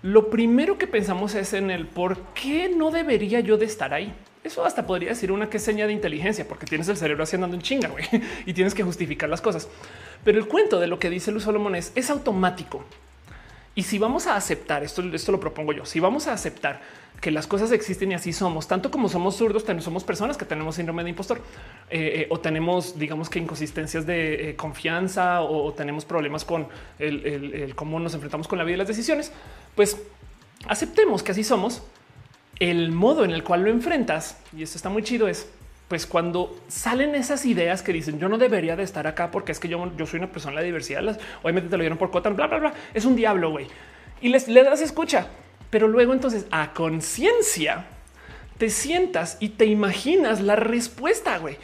lo 0.03 0.31
primero 0.31 0.79
que 0.79 0.87
pensamos 0.87 1.35
es 1.35 1.53
en 1.53 1.71
el 1.71 1.87
por 1.87 2.19
qué 2.35 2.69
no 2.69 2.91
debería 2.91 3.41
yo 3.41 3.59
de 3.59 3.67
estar 3.67 3.93
ahí. 3.93 4.13
Eso 4.45 4.65
hasta 4.65 4.87
podría 4.87 5.11
decir 5.11 5.31
una 5.31 5.49
que 5.49 5.59
seña 5.59 5.87
de 5.87 5.93
inteligencia, 5.93 6.47
porque 6.49 6.67
tienes 6.67 6.89
el 6.89 6.97
cerebro 6.97 7.23
haciendo 7.23 7.47
en 7.47 7.63
chinga 7.63 7.91
y 8.47 8.53
tienes 8.53 8.75
que 8.75 8.83
justificar 8.83 9.29
las 9.29 9.41
cosas. 9.41 9.69
Pero 10.25 10.39
el 10.39 10.47
cuento 10.47 10.81
de 10.81 10.87
lo 10.87 10.99
que 10.99 11.11
dice 11.11 11.31
Luz 11.31 11.45
Solomon 11.45 11.75
es, 11.75 12.11
automático. 12.11 12.85
Y 13.75 13.85
si 13.85 13.99
vamos 13.99 14.27
a 14.27 14.37
aceptar 14.37 14.83
esto, 14.83 15.03
esto 15.15 15.33
lo 15.33 15.41
propongo 15.41 15.73
yo. 15.73 15.87
Si 15.87 16.01
vamos 16.01 16.27
a 16.27 16.33
aceptar 16.33 16.81
que 17.23 17.31
las 17.31 17.47
cosas 17.47 17.71
existen 17.71 18.11
y 18.11 18.15
así 18.15 18.33
somos, 18.33 18.67
tanto 18.67 18.91
como 18.91 19.09
somos 19.09 19.37
zurdos, 19.37 19.65
somos 19.79 20.03
personas 20.03 20.37
que 20.37 20.45
tenemos 20.45 20.75
síndrome 20.75 21.05
de 21.05 21.11
impostor 21.11 21.39
eh, 21.89 22.23
eh, 22.23 22.27
o 22.31 22.41
tenemos, 22.41 22.99
digamos 22.99 23.31
que 23.31 23.39
inconsistencias 23.39 24.05
de 24.05 24.51
eh, 24.51 24.57
confianza 24.57 25.41
o, 25.43 25.73
tenemos 25.73 26.05
problemas 26.05 26.45
con 26.45 26.67
el, 26.99 27.73
cómo 27.77 28.01
nos 28.01 28.15
enfrentamos 28.15 28.49
con 28.49 28.59
la 28.59 28.65
vida 28.65 28.75
y 28.75 28.79
las 28.79 28.89
decisiones, 28.89 29.31
pues 29.77 29.97
aceptemos 30.67 31.23
que 31.23 31.31
así 31.31 31.45
somos. 31.45 31.83
El 32.63 32.93
modo 32.93 33.25
en 33.25 33.33
el 33.33 33.43
cual 33.43 33.65
lo 33.65 33.71
enfrentas, 33.71 34.39
y 34.57 34.63
esto 34.63 34.77
está 34.77 34.89
muy 34.89 35.03
chido, 35.03 35.27
es 35.27 35.49
pues 35.89 36.07
cuando 36.07 36.57
salen 36.69 37.17
esas 37.17 37.45
ideas 37.45 37.83
que 37.83 37.93
dicen 37.93 38.21
yo 38.21 38.29
no 38.29 38.39
debería 38.39 38.77
de 38.77 38.85
estar 38.85 39.09
acá 39.09 39.33
porque 39.33 39.51
es 39.51 39.59
que 39.59 39.67
yo, 39.67 39.91
yo 39.97 40.07
soy 40.07 40.21
una 40.21 40.31
persona 40.31 40.61
de 40.61 40.67
diversidad, 40.67 41.03
las, 41.03 41.19
obviamente 41.43 41.71
te 41.71 41.77
lo 41.77 41.83
dieron 41.83 41.99
por 41.99 42.13
Cotan, 42.13 42.37
bla, 42.37 42.47
bla, 42.47 42.59
bla, 42.61 42.75
es 42.95 43.05
un 43.05 43.17
diablo, 43.17 43.51
güey. 43.51 43.67
Y 44.21 44.29
les 44.29 44.47
le 44.47 44.63
das 44.63 44.81
escucha, 44.81 45.27
pero 45.71 45.89
luego 45.89 46.13
entonces 46.13 46.47
a 46.53 46.73
conciencia 46.73 47.87
te 48.59 48.71
sientas 48.71 49.39
y 49.41 49.49
te 49.49 49.67
imaginas 49.67 50.41
la 50.41 50.55
respuesta, 50.55 51.39
güey. 51.39 51.57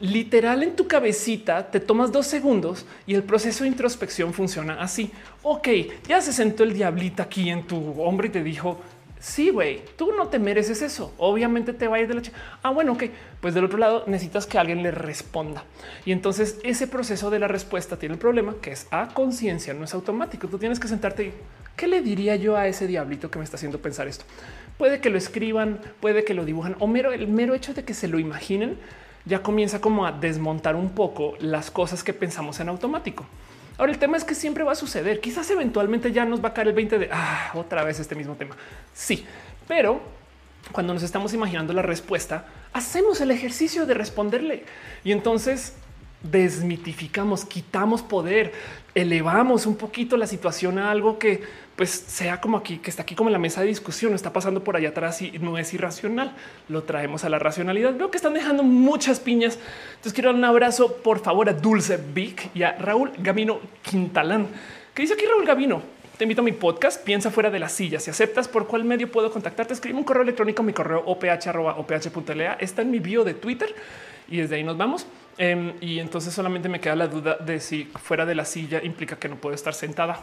Literal 0.00 0.64
en 0.64 0.74
tu 0.74 0.88
cabecita 0.88 1.70
te 1.70 1.78
tomas 1.78 2.10
dos 2.10 2.26
segundos 2.26 2.86
y 3.06 3.14
el 3.14 3.22
proceso 3.22 3.62
de 3.62 3.70
introspección 3.70 4.34
funciona 4.34 4.82
así. 4.82 5.12
Ok, 5.44 5.68
ya 6.08 6.20
se 6.20 6.32
sentó 6.32 6.64
el 6.64 6.74
diablito 6.74 7.22
aquí 7.22 7.50
en 7.50 7.68
tu 7.68 8.02
hombro 8.02 8.26
y 8.26 8.30
te 8.30 8.42
dijo 8.42 8.80
Sí, 9.24 9.48
güey, 9.48 9.80
tú 9.96 10.12
no 10.12 10.28
te 10.28 10.38
mereces 10.38 10.82
eso. 10.82 11.14
Obviamente 11.16 11.72
te 11.72 11.88
va 11.88 11.96
a 11.96 12.00
ir 12.00 12.08
de 12.08 12.12
la. 12.12 12.22
Ah, 12.62 12.68
bueno, 12.68 12.92
ok. 12.92 13.04
Pues 13.40 13.54
del 13.54 13.64
otro 13.64 13.78
lado 13.78 14.04
necesitas 14.06 14.46
que 14.46 14.58
alguien 14.58 14.82
le 14.82 14.90
responda. 14.90 15.64
Y 16.04 16.12
entonces 16.12 16.58
ese 16.62 16.86
proceso 16.86 17.30
de 17.30 17.38
la 17.38 17.48
respuesta 17.48 17.98
tiene 17.98 18.16
el 18.16 18.18
problema 18.18 18.56
que 18.60 18.72
es 18.72 18.86
a 18.90 19.08
conciencia, 19.14 19.72
no 19.72 19.84
es 19.84 19.94
automático. 19.94 20.46
Tú 20.48 20.58
tienes 20.58 20.78
que 20.78 20.88
sentarte 20.88 21.24
y 21.24 21.32
qué 21.74 21.86
le 21.86 22.02
diría 22.02 22.36
yo 22.36 22.58
a 22.58 22.68
ese 22.68 22.86
diablito 22.86 23.30
que 23.30 23.38
me 23.38 23.46
está 23.46 23.56
haciendo 23.56 23.78
pensar 23.78 24.08
esto. 24.08 24.26
Puede 24.76 25.00
que 25.00 25.08
lo 25.08 25.16
escriban, 25.16 25.80
puede 26.00 26.24
que 26.24 26.34
lo 26.34 26.44
dibujan 26.44 26.76
o 26.78 26.86
mero 26.86 27.10
el 27.10 27.26
mero 27.26 27.54
hecho 27.54 27.72
de 27.72 27.82
que 27.82 27.94
se 27.94 28.08
lo 28.08 28.18
imaginen 28.18 28.76
ya 29.24 29.42
comienza 29.42 29.80
como 29.80 30.04
a 30.04 30.12
desmontar 30.12 30.76
un 30.76 30.90
poco 30.90 31.32
las 31.40 31.70
cosas 31.70 32.04
que 32.04 32.12
pensamos 32.12 32.60
en 32.60 32.68
automático. 32.68 33.24
Ahora 33.76 33.92
el 33.92 33.98
tema 33.98 34.16
es 34.16 34.24
que 34.24 34.34
siempre 34.34 34.62
va 34.64 34.72
a 34.72 34.76
suceder. 34.76 35.20
Quizás 35.20 35.50
eventualmente 35.50 36.12
ya 36.12 36.24
nos 36.24 36.42
va 36.42 36.50
a 36.50 36.54
caer 36.54 36.68
el 36.68 36.74
20 36.74 36.98
de 36.98 37.08
ah, 37.12 37.50
otra 37.54 37.82
vez 37.84 37.98
este 37.98 38.14
mismo 38.14 38.34
tema. 38.34 38.56
Sí, 38.92 39.24
pero 39.66 40.00
cuando 40.72 40.94
nos 40.94 41.02
estamos 41.02 41.34
imaginando 41.34 41.72
la 41.72 41.82
respuesta, 41.82 42.46
hacemos 42.72 43.20
el 43.20 43.30
ejercicio 43.30 43.86
de 43.86 43.94
responderle 43.94 44.64
y 45.02 45.12
entonces 45.12 45.74
desmitificamos, 46.22 47.44
quitamos 47.44 48.02
poder, 48.02 48.52
elevamos 48.94 49.66
un 49.66 49.76
poquito 49.76 50.16
la 50.16 50.26
situación 50.26 50.78
a 50.78 50.90
algo 50.90 51.18
que 51.18 51.42
pues 51.76 51.90
sea 51.90 52.40
como 52.40 52.56
aquí, 52.56 52.78
que 52.78 52.88
está 52.88 53.02
aquí 53.02 53.14
como 53.14 53.28
en 53.28 53.32
la 53.32 53.38
mesa 53.38 53.60
de 53.60 53.66
discusión, 53.66 54.14
está 54.14 54.32
pasando 54.32 54.62
por 54.62 54.76
allá 54.76 54.90
atrás 54.90 55.20
y 55.22 55.32
no 55.40 55.58
es 55.58 55.74
irracional. 55.74 56.32
Lo 56.68 56.84
traemos 56.84 57.24
a 57.24 57.28
la 57.28 57.38
racionalidad. 57.38 57.94
Veo 57.94 58.10
que 58.10 58.16
están 58.16 58.34
dejando 58.34 58.62
muchas 58.62 59.18
piñas. 59.18 59.58
Entonces 59.90 60.12
quiero 60.12 60.28
dar 60.28 60.36
un 60.36 60.44
abrazo, 60.44 60.96
por 60.98 61.18
favor, 61.20 61.48
a 61.48 61.52
Dulce 61.52 61.96
Vic 61.96 62.50
y 62.54 62.62
a 62.62 62.72
Raúl 62.72 63.12
Gavino 63.18 63.58
Quintalán, 63.82 64.46
que 64.94 65.02
dice 65.02 65.14
aquí 65.14 65.24
Raúl 65.26 65.44
Gavino. 65.44 65.82
Te 66.16 66.22
invito 66.22 66.42
a 66.42 66.44
mi 66.44 66.52
podcast, 66.52 67.02
piensa 67.02 67.32
fuera 67.32 67.50
de 67.50 67.58
la 67.58 67.68
silla. 67.68 67.98
Si 67.98 68.08
aceptas 68.08 68.46
por 68.46 68.68
cuál 68.68 68.84
medio 68.84 69.10
puedo 69.10 69.32
contactarte, 69.32 69.74
escribe 69.74 69.98
un 69.98 70.04
correo 70.04 70.22
electrónico, 70.22 70.62
mi 70.62 70.72
correo 70.72 71.02
oph.oph.la 71.04 72.52
está 72.60 72.82
en 72.82 72.92
mi 72.92 73.00
bio 73.00 73.24
de 73.24 73.34
Twitter 73.34 73.74
y 74.28 74.36
desde 74.36 74.54
ahí 74.54 74.62
nos 74.62 74.76
vamos. 74.76 75.08
Em, 75.36 75.72
y 75.80 75.98
entonces 75.98 76.32
solamente 76.32 76.68
me 76.68 76.80
queda 76.80 76.94
la 76.94 77.08
duda 77.08 77.36
de 77.38 77.58
si 77.58 77.90
fuera 78.00 78.24
de 78.24 78.36
la 78.36 78.44
silla 78.44 78.80
implica 78.82 79.16
que 79.16 79.28
no 79.28 79.36
puedo 79.36 79.56
estar 79.56 79.74
sentada. 79.74 80.20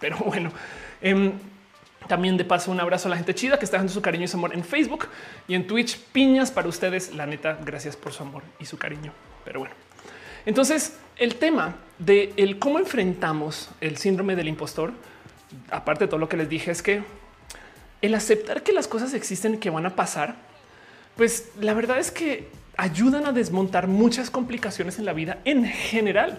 Pero 0.00 0.16
bueno, 0.24 0.50
em, 1.00 1.32
También 2.08 2.36
de 2.36 2.44
paso 2.44 2.70
un 2.70 2.78
abrazo 2.78 3.08
a 3.08 3.10
la 3.10 3.16
gente 3.16 3.34
chida 3.34 3.58
que 3.58 3.64
está 3.64 3.78
dando 3.78 3.92
su 3.92 4.00
cariño 4.00 4.24
y 4.24 4.28
su 4.28 4.36
amor 4.36 4.54
en 4.54 4.62
Facebook 4.64 5.08
y 5.48 5.54
en 5.54 5.66
Twitch. 5.66 5.98
Piñas 6.12 6.52
para 6.52 6.68
ustedes. 6.68 7.14
La 7.14 7.26
neta, 7.26 7.58
gracias 7.64 7.96
por 7.96 8.12
su 8.12 8.22
amor 8.22 8.42
y 8.60 8.64
su 8.64 8.78
cariño. 8.78 9.12
Pero 9.44 9.60
bueno, 9.60 9.74
entonces 10.44 10.98
el 11.16 11.34
tema 11.36 11.74
de 11.98 12.32
el 12.36 12.58
cómo 12.58 12.78
enfrentamos 12.78 13.70
el 13.80 13.96
síndrome 13.96 14.36
del 14.36 14.48
impostor, 14.48 14.92
aparte 15.70 16.04
de 16.04 16.08
todo 16.08 16.20
lo 16.20 16.28
que 16.28 16.36
les 16.36 16.48
dije, 16.48 16.70
es 16.70 16.82
que 16.82 17.02
el 18.02 18.14
aceptar 18.14 18.62
que 18.62 18.72
las 18.72 18.86
cosas 18.86 19.14
existen 19.14 19.54
y 19.54 19.58
que 19.58 19.70
van 19.70 19.86
a 19.86 19.96
pasar, 19.96 20.36
pues 21.16 21.50
la 21.60 21.74
verdad 21.74 21.98
es 21.98 22.10
que 22.10 22.48
ayudan 22.76 23.26
a 23.26 23.32
desmontar 23.32 23.88
muchas 23.88 24.30
complicaciones 24.30 24.98
en 24.98 25.06
la 25.06 25.12
vida 25.12 25.38
en 25.44 25.64
general. 25.64 26.38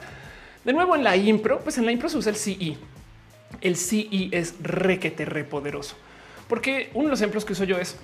De 0.64 0.72
nuevo, 0.72 0.96
en 0.96 1.04
la 1.04 1.18
impro, 1.18 1.60
pues 1.62 1.78
en 1.78 1.86
la 1.86 1.92
impro 1.92 2.08
se 2.10 2.18
usa 2.18 2.32
el 2.32 2.38
CI 2.38 2.78
el 3.61 3.76
CI 3.76 4.30
es 4.32 4.56
requete 4.61 5.26
re 5.26 5.44
poderoso. 5.44 5.95
Porque 6.48 6.90
uno 6.94 7.06
de 7.06 7.11
los 7.11 7.22
ejemplos 7.22 7.45
que 7.45 7.53
uso 7.53 7.64
yo 7.64 7.78
es 7.78 7.98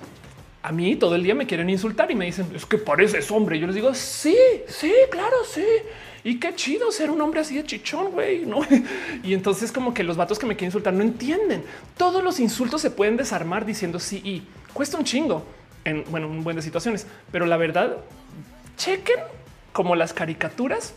a 0.62 0.72
mí 0.72 0.96
todo 0.96 1.16
el 1.16 1.24
día 1.24 1.36
me 1.36 1.46
quieren 1.46 1.70
insultar 1.70 2.10
y 2.10 2.16
me 2.16 2.26
dicen 2.26 2.48
es 2.56 2.66
que 2.66 2.78
pareces 2.78 3.30
hombre. 3.32 3.60
Yo 3.60 3.68
les 3.68 3.76
digo 3.76 3.94
sí, 3.94 4.38
sí, 4.68 4.94
claro, 5.12 5.38
sí. 5.46 5.66
Y 6.24 6.40
qué 6.40 6.56
chido 6.56 6.90
ser 6.90 7.12
un 7.12 7.22
hombre 7.22 7.42
así 7.42 7.56
de 7.56 7.66
chichón, 7.66 8.12
güey. 8.12 8.46
¿no? 8.46 8.62
Y 9.24 9.34
entonces 9.34 9.72
como 9.72 9.94
que 9.94 10.04
los 10.04 10.16
vatos 10.16 10.40
que 10.40 10.46
me 10.46 10.56
quieren 10.56 10.70
insultar 10.70 10.94
no 10.94 11.04
entienden. 11.04 11.64
Todos 11.98 12.24
los 12.24 12.40
insultos 12.40 12.82
se 12.82 12.92
pueden 12.92 13.18
desarmar 13.18 13.66
diciendo 13.66 14.00
sí 14.00 14.22
y 14.24 14.44
cuesta 14.74 14.98
un 14.98 15.04
chingo 15.04 15.46
en 15.84 16.06
bueno, 16.10 16.28
un 16.28 16.44
buen 16.44 16.56
de 16.56 16.62
situaciones. 16.62 17.08
Pero 17.32 17.46
la 17.46 17.58
verdad, 17.58 17.98
chequen 18.78 19.20
como 19.74 19.96
las 19.98 20.14
caricaturas, 20.14 20.94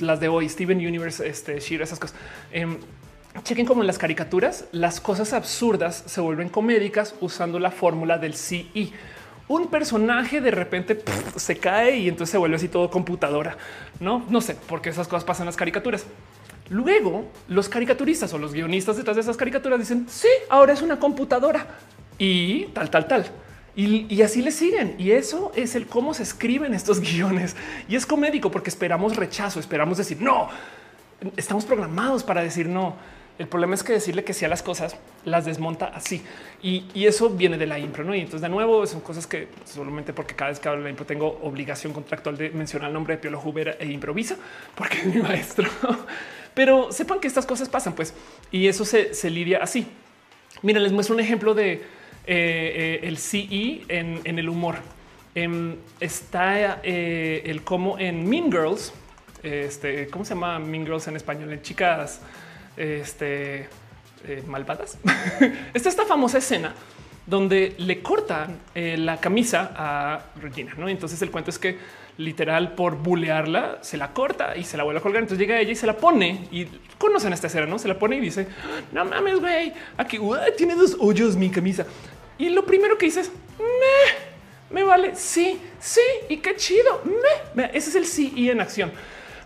las 0.00 0.18
de 0.18 0.28
hoy, 0.28 0.48
Steven 0.48 0.78
Universe, 0.78 1.26
este 1.28 1.60
Shira, 1.60 1.84
esas 1.84 2.00
cosas. 2.00 2.16
Em, 2.50 2.78
Chequen 3.42 3.66
como 3.66 3.80
en 3.80 3.88
las 3.88 3.98
caricaturas, 3.98 4.66
las 4.70 5.00
cosas 5.00 5.32
absurdas 5.32 6.04
se 6.06 6.20
vuelven 6.20 6.48
comédicas 6.48 7.16
usando 7.20 7.58
la 7.58 7.72
fórmula 7.72 8.16
del 8.16 8.34
CI. 8.34 8.92
Un 9.48 9.66
personaje 9.66 10.40
de 10.40 10.52
repente 10.52 11.02
se 11.36 11.58
cae 11.58 11.98
y 11.98 12.08
entonces 12.08 12.30
se 12.30 12.38
vuelve 12.38 12.56
así 12.56 12.68
todo 12.68 12.88
computadora. 12.90 13.56
No, 13.98 14.24
no 14.30 14.40
sé 14.40 14.54
por 14.54 14.80
qué 14.80 14.90
esas 14.90 15.08
cosas 15.08 15.24
pasan 15.24 15.46
las 15.46 15.56
caricaturas. 15.56 16.06
Luego, 16.70 17.26
los 17.48 17.68
caricaturistas 17.68 18.32
o 18.32 18.38
los 18.38 18.54
guionistas 18.54 18.96
detrás 18.96 19.16
de 19.16 19.22
esas 19.22 19.36
caricaturas 19.36 19.78
dicen 19.78 20.06
sí, 20.08 20.28
ahora 20.48 20.72
es 20.72 20.80
una 20.80 20.98
computadora 20.98 21.66
y 22.18 22.66
tal, 22.66 22.88
tal, 22.88 23.06
tal. 23.06 23.26
Y, 23.76 24.06
y, 24.14 24.22
así 24.22 24.40
le 24.40 24.52
siguen. 24.52 24.94
Y 24.98 25.10
eso 25.10 25.50
es 25.56 25.74
el 25.74 25.88
cómo 25.88 26.14
se 26.14 26.22
escriben 26.22 26.72
estos 26.72 27.00
guiones. 27.12 27.56
Y 27.88 27.96
es 27.96 28.06
comédico 28.06 28.50
porque 28.50 28.70
esperamos 28.70 29.16
rechazo, 29.16 29.58
esperamos 29.58 29.98
decir 29.98 30.22
no. 30.22 30.48
Estamos 31.36 31.64
programados 31.64 32.22
para 32.22 32.42
decir 32.42 32.68
no. 32.68 32.94
El 33.36 33.48
problema 33.48 33.74
es 33.74 33.82
que 33.82 33.92
decirle 33.92 34.22
que 34.22 34.32
sí 34.32 34.44
a 34.44 34.48
las 34.48 34.62
cosas 34.62 34.96
las 35.24 35.44
desmonta 35.44 35.86
así 35.86 36.22
y, 36.62 36.84
eso 37.04 37.30
viene 37.30 37.58
de 37.58 37.66
la 37.66 37.78
impro. 37.80 38.04
¿no? 38.04 38.14
Y 38.14 38.20
entonces, 38.20 38.40
de 38.40 38.48
nuevo, 38.48 38.86
son 38.86 39.00
cosas 39.00 39.26
que 39.26 39.48
solamente 39.64 40.12
porque 40.12 40.34
cada 40.36 40.50
vez 40.50 40.60
que 40.60 40.68
hablo 40.68 40.80
de 40.80 40.84
la 40.84 40.90
impro 40.90 41.04
tengo 41.04 41.40
obligación 41.42 41.92
contractual 41.92 42.36
de 42.36 42.50
mencionar 42.50 42.88
el 42.88 42.94
nombre 42.94 43.16
de 43.16 43.20
Piolo 43.20 43.40
Jubera 43.40 43.76
e 43.80 43.86
improvisa 43.86 44.36
porque 44.76 44.98
es 44.98 45.06
mi 45.06 45.20
maestro. 45.20 45.68
Pero 46.54 46.92
sepan 46.92 47.18
que 47.18 47.26
estas 47.26 47.44
cosas 47.44 47.68
pasan, 47.68 47.94
pues, 47.94 48.14
y 48.52 48.68
eso 48.68 48.84
se, 48.84 49.12
lidia 49.28 49.58
así. 49.60 49.88
Mira, 50.62 50.78
les 50.78 50.92
muestro 50.92 51.16
un 51.16 51.20
ejemplo 51.20 51.52
de 51.52 51.72
eh, 51.72 51.82
eh, 52.26 53.00
el 53.02 53.18
CE 53.18 53.82
en, 53.88 54.38
el 54.38 54.48
humor. 54.48 54.76
Em, 55.34 55.74
está 55.98 56.80
eh, 56.84 57.42
el 57.46 57.64
cómo 57.64 57.98
en 57.98 58.28
Mean 58.28 58.52
Girls, 58.52 58.92
este, 59.42 60.06
¿cómo 60.06 60.24
se 60.24 60.34
llama 60.34 60.60
Mean 60.60 60.84
Girls 60.84 61.08
en 61.08 61.16
español? 61.16 61.52
En 61.52 61.60
chicas 61.60 62.20
este, 62.76 63.68
eh, 64.26 64.42
malvadas. 64.46 64.98
Está 65.74 65.88
esta 65.88 66.06
famosa 66.06 66.38
escena 66.38 66.74
donde 67.26 67.74
le 67.78 68.02
cortan 68.02 68.58
eh, 68.74 68.96
la 68.96 69.18
camisa 69.18 69.72
a 69.76 70.20
Regina. 70.40 70.74
¿no? 70.76 70.88
Entonces 70.88 71.20
el 71.22 71.30
cuento 71.30 71.50
es 71.50 71.58
que 71.58 71.78
literal 72.16 72.74
por 72.74 72.96
bulearla 72.96 73.78
se 73.80 73.96
la 73.96 74.12
corta 74.12 74.56
y 74.56 74.64
se 74.64 74.76
la 74.76 74.84
vuelve 74.84 75.00
a 75.00 75.02
colgar. 75.02 75.22
Entonces 75.22 75.38
llega 75.38 75.60
ella 75.60 75.72
y 75.72 75.76
se 75.76 75.86
la 75.86 75.96
pone 75.96 76.48
y 76.50 76.66
conocen 76.98 77.32
esta 77.32 77.48
escena, 77.48 77.66
no 77.66 77.78
se 77.78 77.88
la 77.88 77.98
pone 77.98 78.16
y 78.16 78.20
dice 78.20 78.46
no 78.92 79.04
mames, 79.04 79.40
güey, 79.40 79.72
aquí 79.96 80.18
tiene 80.56 80.74
dos 80.74 80.96
hoyos 81.00 81.36
mi 81.36 81.50
camisa. 81.50 81.86
Y 82.38 82.50
lo 82.50 82.64
primero 82.64 82.98
que 82.98 83.06
dices 83.06 83.30
me, 83.58 84.74
me 84.74 84.84
vale. 84.84 85.14
Sí, 85.16 85.58
sí, 85.80 86.00
y 86.28 86.38
qué 86.38 86.56
chido. 86.56 87.02
Me, 87.54 87.64
ese 87.74 87.90
es 87.90 87.94
el 87.94 88.06
sí 88.06 88.32
y 88.36 88.50
en 88.50 88.60
acción. 88.60 88.92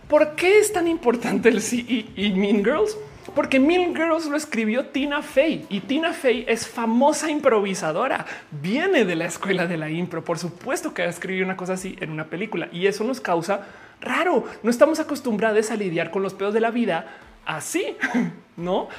¿Por 0.07 0.35
qué 0.35 0.59
es 0.59 0.73
tan 0.73 0.87
importante 0.87 1.49
el 1.49 1.61
sí 1.61 2.11
y 2.15 2.31
Mean 2.31 2.63
Girls? 2.63 2.97
Porque 3.33 3.59
Mean 3.59 3.95
Girls 3.95 4.25
lo 4.25 4.37
escribió 4.37 4.85
Tina 4.87 5.21
Fey 5.21 5.65
y 5.69 5.81
Tina 5.81 6.13
Fey 6.13 6.45
es 6.47 6.67
famosa 6.67 7.29
improvisadora. 7.29 8.25
Viene 8.51 9.05
de 9.05 9.15
la 9.15 9.25
escuela 9.25 9.67
de 9.67 9.77
la 9.77 9.89
impro. 9.89 10.23
Por 10.23 10.39
supuesto 10.39 10.93
que 10.93 11.05
escribió 11.05 11.45
una 11.45 11.57
cosa 11.57 11.73
así 11.73 11.95
en 11.99 12.11
una 12.11 12.25
película 12.25 12.69
y 12.71 12.87
eso 12.87 13.03
nos 13.03 13.21
causa 13.21 13.67
raro. 14.01 14.45
No 14.63 14.69
estamos 14.69 14.99
acostumbrados 14.99 15.71
a 15.71 15.75
lidiar 15.75 16.11
con 16.11 16.23
los 16.23 16.33
pedos 16.33 16.53
de 16.53 16.61
la 16.61 16.71
vida 16.71 17.07
así, 17.45 17.97
no? 18.57 18.89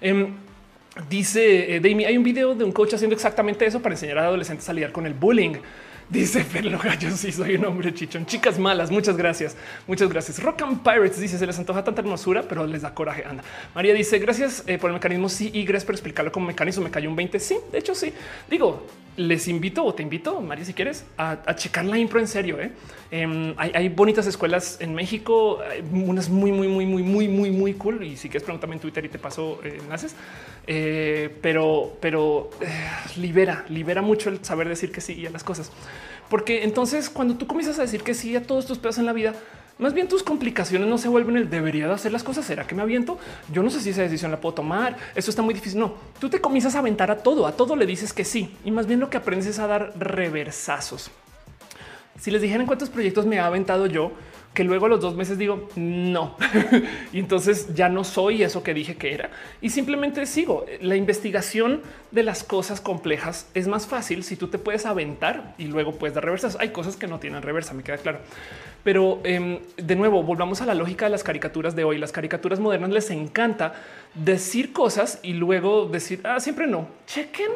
Em, 0.00 0.34
dice 1.08 1.76
eh, 1.76 2.04
hay 2.06 2.16
un 2.16 2.24
video 2.24 2.54
de 2.54 2.64
un 2.64 2.72
coach 2.72 2.94
haciendo 2.94 3.14
exactamente 3.14 3.64
eso 3.64 3.80
para 3.80 3.94
enseñar 3.94 4.18
a 4.18 4.24
adolescentes 4.24 4.68
a 4.68 4.72
lidiar 4.72 4.92
con 4.92 5.06
el 5.06 5.14
bullying. 5.14 5.54
Dice 6.12 6.44
Perlo 6.44 6.78
Gallo, 6.78 7.10
sí 7.16 7.32
soy 7.32 7.54
un 7.54 7.64
hombre 7.64 7.94
chichón. 7.94 8.26
Chicas 8.26 8.58
malas, 8.58 8.90
muchas 8.90 9.16
gracias. 9.16 9.56
Muchas 9.86 10.10
gracias. 10.10 10.42
Rock 10.42 10.60
and 10.60 10.82
Pirates 10.82 11.18
dice, 11.18 11.38
se 11.38 11.46
les 11.46 11.58
antoja 11.58 11.82
tanta 11.82 12.02
hermosura, 12.02 12.42
pero 12.42 12.66
les 12.66 12.82
da 12.82 12.92
coraje. 12.92 13.24
Anda. 13.24 13.42
María 13.74 13.94
dice, 13.94 14.18
gracias 14.18 14.62
eh, 14.66 14.76
por 14.76 14.90
el 14.90 14.94
mecanismo. 14.94 15.30
Sí, 15.30 15.50
y 15.54 15.64
gracias 15.64 15.86
por 15.86 15.94
explicarlo 15.94 16.30
como 16.30 16.48
mecanismo. 16.48 16.84
Me 16.84 16.90
cayó 16.90 17.08
un 17.08 17.16
20. 17.16 17.40
Sí, 17.40 17.56
de 17.72 17.78
hecho 17.78 17.94
sí. 17.94 18.12
Digo, 18.50 18.86
les 19.16 19.46
invito 19.48 19.84
o 19.84 19.94
te 19.94 20.02
invito, 20.02 20.40
María, 20.40 20.64
si 20.64 20.72
quieres, 20.72 21.04
a, 21.18 21.54
checar 21.54 21.84
la 21.84 21.98
impro 21.98 22.20
en 22.20 22.26
serio. 22.26 22.60
¿eh? 22.60 22.72
Em, 23.10 23.54
hay, 23.56 23.88
bonitas 23.88 24.26
escuelas 24.26 24.78
en 24.80 24.94
México, 24.94 25.60
unas 25.92 26.28
muy, 26.28 26.52
muy, 26.52 26.68
muy, 26.68 26.86
muy, 26.86 27.02
muy, 27.02 27.28
muy, 27.28 27.50
muy 27.50 27.74
cool. 27.74 28.04
Y 28.04 28.16
si 28.16 28.28
quieres, 28.28 28.42
pregúntame 28.42 28.74
en 28.74 28.80
Twitter 28.80 29.04
y 29.04 29.08
te 29.08 29.18
paso 29.18 29.60
eh, 29.64 29.78
enlaces. 29.82 30.14
Eh, 30.66 31.34
pero, 31.42 31.96
pero 32.00 32.50
libera, 33.16 33.64
libera 33.68 34.00
mucho 34.00 34.30
el 34.30 34.44
saber 34.44 34.68
decir 34.68 34.92
que 34.92 35.00
sí 35.00 35.26
a 35.26 35.30
las 35.30 35.44
cosas. 35.44 35.70
Porque 36.28 36.64
entonces, 36.64 37.10
cuando 37.10 37.36
tú 37.36 37.46
comienzas 37.46 37.78
a 37.78 37.82
decir 37.82 38.02
que 38.02 38.14
sí 38.14 38.34
a 38.36 38.42
todos 38.42 38.66
tus 38.66 38.78
pedos 38.78 38.98
en 38.98 39.06
la 39.06 39.12
vida, 39.12 39.34
más 39.78 39.94
bien 39.94 40.06
tus 40.06 40.22
complicaciones 40.22 40.88
no 40.88 40.96
se 40.98 41.08
vuelven 41.08 41.36
el 41.36 41.50
debería 41.50 41.88
de 41.88 41.94
hacer 41.94 42.12
las 42.12 42.22
cosas. 42.22 42.44
¿Será 42.44 42.66
que 42.66 42.74
me 42.74 42.82
aviento? 42.82 43.18
Yo 43.52 43.62
no 43.62 43.70
sé 43.70 43.80
si 43.80 43.90
esa 43.90 44.02
decisión 44.02 44.30
la 44.30 44.40
puedo 44.40 44.54
tomar. 44.54 44.96
Eso 45.14 45.30
está 45.30 45.42
muy 45.42 45.54
difícil. 45.54 45.80
No, 45.80 45.94
tú 46.20 46.28
te 46.28 46.40
comienzas 46.40 46.74
a 46.76 46.78
aventar 46.78 47.10
a 47.10 47.18
todo, 47.18 47.46
a 47.46 47.52
todo 47.52 47.74
le 47.74 47.86
dices 47.86 48.12
que 48.12 48.24
sí. 48.24 48.56
Y 48.64 48.70
más 48.70 48.86
bien 48.86 49.00
lo 49.00 49.10
que 49.10 49.16
aprendes 49.16 49.48
es 49.48 49.58
a 49.58 49.66
dar 49.66 49.92
reversazos. 49.98 51.10
Si 52.20 52.30
les 52.30 52.40
dijeran 52.40 52.66
cuántos 52.66 52.90
proyectos 52.90 53.26
me 53.26 53.40
ha 53.40 53.46
aventado 53.46 53.86
yo, 53.86 54.12
que 54.54 54.64
luego 54.64 54.86
a 54.86 54.88
los 54.88 55.00
dos 55.00 55.16
meses 55.16 55.38
digo 55.38 55.68
no. 55.76 56.36
y 57.12 57.18
entonces 57.18 57.74
ya 57.74 57.88
no 57.88 58.04
soy 58.04 58.42
eso 58.42 58.62
que 58.62 58.74
dije 58.74 58.96
que 58.96 59.14
era 59.14 59.30
y 59.60 59.70
simplemente 59.70 60.26
sigo. 60.26 60.66
La 60.80 60.96
investigación 60.96 61.82
de 62.10 62.22
las 62.22 62.44
cosas 62.44 62.80
complejas 62.80 63.46
es 63.54 63.66
más 63.66 63.86
fácil 63.86 64.24
si 64.24 64.36
tú 64.36 64.48
te 64.48 64.58
puedes 64.58 64.84
aventar 64.84 65.54
y 65.58 65.64
luego 65.64 65.94
puedes 65.94 66.14
dar 66.14 66.24
reversas. 66.24 66.56
Hay 66.60 66.70
cosas 66.70 66.96
que 66.96 67.06
no 67.06 67.18
tienen 67.18 67.42
reversa, 67.42 67.72
me 67.72 67.82
queda 67.82 67.98
claro. 67.98 68.20
Pero 68.84 69.20
em, 69.24 69.60
de 69.76 69.96
nuevo, 69.96 70.22
volvamos 70.22 70.60
a 70.60 70.66
la 70.66 70.74
lógica 70.74 71.06
de 71.06 71.12
las 71.12 71.22
caricaturas 71.22 71.74
de 71.76 71.84
hoy. 71.84 71.98
Las 71.98 72.12
caricaturas 72.12 72.60
modernas 72.60 72.90
les 72.90 73.10
encanta 73.10 73.74
decir 74.14 74.72
cosas 74.72 75.20
y 75.22 75.34
luego 75.34 75.86
decir 75.86 76.20
ah, 76.24 76.40
siempre 76.40 76.66
no. 76.66 76.88
Chequen 77.06 77.50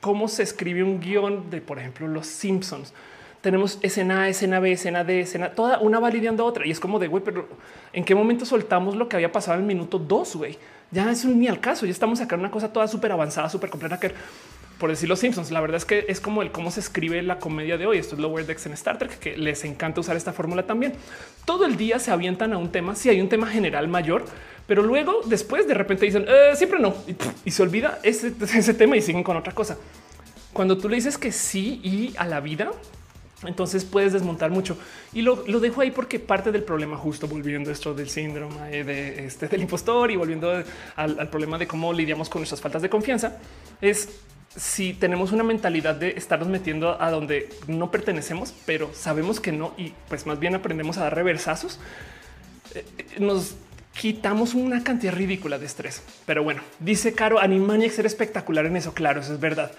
cómo 0.00 0.28
se 0.28 0.44
escribe 0.44 0.82
un 0.82 1.00
guion 1.00 1.50
de, 1.50 1.60
por 1.60 1.78
ejemplo, 1.78 2.06
los 2.06 2.26
Simpsons 2.26 2.94
tenemos 3.40 3.78
escena 3.82 4.22
A, 4.22 4.28
escena 4.28 4.60
B, 4.60 4.72
escena 4.72 5.04
D, 5.04 5.20
escena 5.20 5.50
toda 5.50 5.78
una 5.78 5.98
validando 5.98 6.44
otra. 6.44 6.66
Y 6.66 6.70
es 6.70 6.80
como 6.80 6.98
de 6.98 7.08
güey, 7.08 7.22
pero 7.22 7.48
en 7.92 8.04
qué 8.04 8.14
momento 8.14 8.44
soltamos 8.44 8.96
lo 8.96 9.08
que 9.08 9.16
había 9.16 9.32
pasado 9.32 9.54
en 9.56 9.62
el 9.62 9.66
minuto 9.66 9.98
dos? 9.98 10.36
Güey, 10.36 10.58
ya 10.90 11.10
es 11.10 11.24
un 11.24 11.38
ni 11.38 11.48
al 11.48 11.60
caso. 11.60 11.86
Ya 11.86 11.92
estamos 11.92 12.18
sacando 12.18 12.44
una 12.44 12.50
cosa 12.50 12.72
toda 12.72 12.88
súper 12.88 13.12
avanzada, 13.12 13.48
súper 13.48 13.70
completa 13.70 13.98
que 14.00 14.12
por 14.78 14.90
decir 14.90 15.08
los 15.08 15.18
Simpsons. 15.18 15.50
La 15.50 15.60
verdad 15.60 15.76
es 15.76 15.84
que 15.84 16.06
es 16.08 16.20
como 16.20 16.42
el 16.42 16.50
cómo 16.50 16.70
se 16.70 16.80
escribe 16.80 17.22
la 17.22 17.38
comedia 17.38 17.76
de 17.76 17.86
hoy. 17.86 17.98
Esto 17.98 18.14
es 18.14 18.20
Lower 18.20 18.46
Decks 18.46 18.66
en 18.66 18.72
Star 18.72 18.98
Trek, 18.98 19.18
que 19.18 19.36
les 19.36 19.64
encanta 19.64 20.00
usar 20.00 20.16
esta 20.16 20.32
fórmula 20.32 20.64
también. 20.64 20.94
Todo 21.44 21.66
el 21.66 21.76
día 21.76 21.98
se 21.98 22.10
avientan 22.10 22.52
a 22.52 22.58
un 22.58 22.70
tema. 22.70 22.94
Si 22.94 23.08
hay 23.08 23.20
un 23.20 23.28
tema 23.28 23.48
general 23.48 23.88
mayor, 23.88 24.24
pero 24.66 24.82
luego 24.82 25.20
después 25.26 25.66
de 25.66 25.74
repente 25.74 26.06
dicen 26.06 26.24
eh, 26.28 26.52
siempre 26.54 26.78
no 26.78 26.94
y, 27.44 27.50
se 27.50 27.62
olvida 27.62 27.98
ese, 28.02 28.32
ese 28.40 28.74
tema 28.74 28.96
y 28.96 29.02
siguen 29.02 29.22
con 29.22 29.36
otra 29.36 29.52
cosa. 29.52 29.76
Cuando 30.52 30.78
tú 30.78 30.88
le 30.88 30.96
dices 30.96 31.18
que 31.18 31.32
sí 31.32 31.80
y 31.82 32.14
a 32.16 32.26
la 32.26 32.40
vida, 32.40 32.70
entonces 33.44 33.84
puedes 33.84 34.12
desmontar 34.12 34.50
mucho 34.50 34.76
y 35.12 35.22
lo, 35.22 35.36
dejo 35.36 35.80
ahí 35.80 35.90
porque 35.90 36.18
parte 36.18 36.50
del 36.50 36.64
problema, 36.64 36.96
justo 36.96 37.28
volviendo 37.28 37.70
esto 37.70 37.94
del 37.94 38.08
síndrome 38.08 38.84
de 38.84 39.26
este 39.26 39.48
del 39.48 39.62
impostor 39.62 40.10
y 40.10 40.16
volviendo 40.16 40.62
al, 40.96 41.28
problema 41.28 41.58
de 41.58 41.66
cómo 41.66 41.92
lidiamos 41.92 42.28
con 42.28 42.40
nuestras 42.40 42.60
faltas 42.60 42.82
de 42.82 42.90
confianza, 42.90 43.38
es 43.80 44.08
si 44.56 44.94
tenemos 44.94 45.30
una 45.30 45.44
mentalidad 45.44 45.94
de 45.94 46.10
estarnos 46.10 46.48
metiendo 46.48 47.00
a 47.00 47.10
donde 47.10 47.48
no 47.68 47.90
pertenecemos, 47.90 48.52
pero 48.66 48.90
sabemos 48.92 49.40
que 49.40 49.52
no, 49.52 49.72
y 49.76 49.92
pues 50.08 50.26
más 50.26 50.40
bien 50.40 50.54
aprendemos 50.54 50.98
a 50.98 51.02
dar 51.02 51.14
reversazos, 51.14 51.78
eh, 52.74 52.84
nos 53.18 53.54
quitamos 53.98 54.54
una 54.54 54.82
cantidad 54.82 55.12
ridícula 55.12 55.58
de 55.58 55.66
estrés. 55.66 56.02
Pero 56.24 56.42
bueno, 56.42 56.62
dice 56.78 57.12
Caro, 57.12 57.40
Animaniacs 57.40 57.94
ser 57.94 58.06
espectacular 58.06 58.66
en 58.66 58.76
eso. 58.76 58.94
Claro, 58.94 59.20
eso 59.20 59.34
es 59.34 59.40
verdad. 59.40 59.72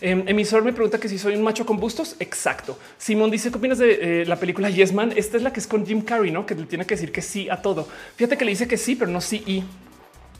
Em, 0.00 0.22
emisor 0.28 0.62
me 0.62 0.72
pregunta 0.72 0.98
que 0.98 1.08
si 1.08 1.18
soy 1.18 1.34
un 1.34 1.42
macho 1.42 1.66
con 1.66 1.78
bustos. 1.78 2.16
Exacto. 2.20 2.78
Simón 2.98 3.30
dice 3.30 3.50
qué 3.50 3.58
opinas 3.58 3.78
de 3.78 4.22
eh, 4.22 4.26
la 4.26 4.36
película 4.36 4.70
Yes 4.70 4.92
Man. 4.92 5.12
Esta 5.16 5.36
es 5.36 5.42
la 5.42 5.52
que 5.52 5.60
es 5.60 5.66
con 5.66 5.84
Jim 5.84 6.02
Carrey, 6.02 6.30
no? 6.30 6.46
Que 6.46 6.54
le 6.54 6.64
tiene 6.64 6.86
que 6.86 6.94
decir 6.94 7.12
que 7.12 7.22
sí 7.22 7.48
a 7.50 7.60
todo. 7.60 7.88
Fíjate 8.16 8.36
que 8.36 8.44
le 8.44 8.52
dice 8.52 8.68
que 8.68 8.76
sí, 8.76 8.94
pero 8.94 9.10
no 9.10 9.20
sí 9.20 9.42
y 9.46 9.64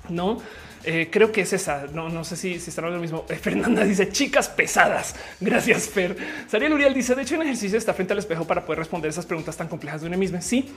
no. 0.09 0.41
Eh, 0.85 1.09
creo 1.11 1.33
que 1.33 1.41
es 1.41 1.53
esa. 1.53 1.87
No, 1.93 2.09
no 2.09 2.25
sé 2.25 2.37
si, 2.37 2.61
si 2.61 2.71
están 2.71 2.85
hablando 2.85 2.99
lo 2.99 3.03
mismo. 3.03 3.27
Eh, 3.29 3.37
Fernanda 3.37 3.85
dice 3.85 4.11
chicas 4.11 4.49
pesadas. 4.49 5.17
Gracias, 5.41 5.89
Fer. 5.89 6.17
Sariel 6.49 6.73
Uriel 6.73 6.95
dice: 6.95 7.15
De 7.15 7.23
hecho, 7.23 7.35
un 7.35 7.43
ejercicio 7.43 7.77
está 7.77 7.93
frente 7.95 8.13
al 8.13 8.21
espejo 8.21 8.47
para 8.47 8.65
poder 8.65 8.79
responder 8.79 9.11
esas 9.11 9.27
preguntas 9.27 9.57
tan 9.57 9.69
complejas 9.69 10.03
de 10.03 10.07
una 10.07 10.17
misma. 10.17 10.41
Sí, 10.41 10.71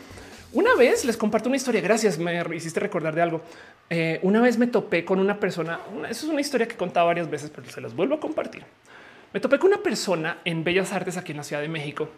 una 0.54 0.76
vez 0.76 1.06
les 1.06 1.18
comparto 1.18 1.50
una 1.50 1.58
historia. 1.58 1.82
Gracias. 1.82 2.18
Me 2.18 2.44
hiciste 2.56 2.80
recordar 2.80 3.16
de 3.16 3.22
algo. 3.22 3.42
Eh, 3.90 4.20
una 4.24 4.42
vez 4.42 4.58
me 4.58 4.68
topé 4.68 5.06
con 5.06 5.20
una 5.20 5.40
persona. 5.40 5.80
eso 6.10 6.26
es 6.26 6.32
una 6.32 6.42
historia 6.42 6.68
que 6.68 6.74
he 6.74 6.78
contado 6.78 7.08
varias 7.08 7.30
veces, 7.30 7.52
pero 7.54 7.70
se 7.70 7.82
las 7.82 7.96
vuelvo 7.96 8.16
a 8.16 8.20
compartir. 8.20 8.64
Me 9.34 9.40
topé 9.40 9.60
con 9.60 9.68
una 9.68 9.82
persona 9.82 10.40
en 10.44 10.64
Bellas 10.64 10.92
Artes 10.92 11.18
aquí 11.18 11.32
en 11.32 11.38
la 11.38 11.44
Ciudad 11.44 11.62
de 11.62 11.70
México 11.70 12.10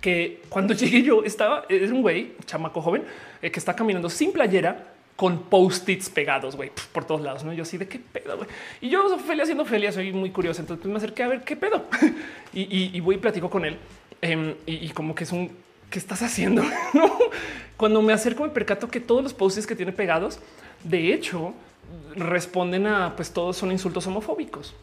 que 0.00 0.42
cuando 0.48 0.74
llegué 0.74 1.02
yo 1.02 1.24
estaba, 1.24 1.64
es 1.68 1.90
un 1.90 2.02
güey, 2.02 2.32
chamaco 2.46 2.80
joven, 2.80 3.04
eh, 3.40 3.50
que 3.50 3.58
está 3.58 3.74
caminando 3.74 4.10
sin 4.10 4.32
playera 4.32 4.90
con 5.16 5.44
post-its 5.44 6.10
pegados, 6.10 6.56
güey, 6.56 6.72
por 6.92 7.04
todos 7.04 7.20
lados. 7.20 7.44
¿no? 7.44 7.52
Yo 7.52 7.62
así 7.62 7.78
de 7.78 7.86
qué 7.86 8.00
pedo, 8.00 8.36
güey. 8.36 8.48
Y 8.80 8.88
yo, 8.88 9.16
Felia, 9.18 9.44
haciendo 9.44 9.64
Felia, 9.64 9.92
soy 9.92 10.12
muy 10.12 10.30
curioso. 10.30 10.60
Entonces 10.60 10.86
me 10.86 10.96
acerqué 10.96 11.22
a 11.22 11.28
ver 11.28 11.42
qué 11.42 11.56
pedo 11.56 11.84
y, 12.52 12.98
voy 13.00 13.14
y 13.14 13.18
platico 13.18 13.48
con 13.48 13.64
él. 13.64 13.78
Em, 14.20 14.54
y, 14.66 14.88
como 14.90 15.14
que 15.14 15.24
es 15.24 15.32
un 15.32 15.50
¿qué 15.90 15.98
estás 15.98 16.22
haciendo? 16.22 16.62
Cuando 17.76 18.02
me 18.02 18.12
acerco 18.12 18.44
me 18.44 18.50
percato 18.50 18.88
que 18.88 19.00
todos 19.00 19.22
los 19.22 19.34
posts 19.34 19.66
que 19.66 19.76
tiene 19.76 19.92
pegados, 19.92 20.38
de 20.82 21.12
hecho, 21.12 21.54
responden 22.16 22.86
a 22.86 23.16
pues 23.16 23.30
todos 23.30 23.56
son 23.56 23.72
insultos 23.72 24.06
homofóbicos. 24.06 24.74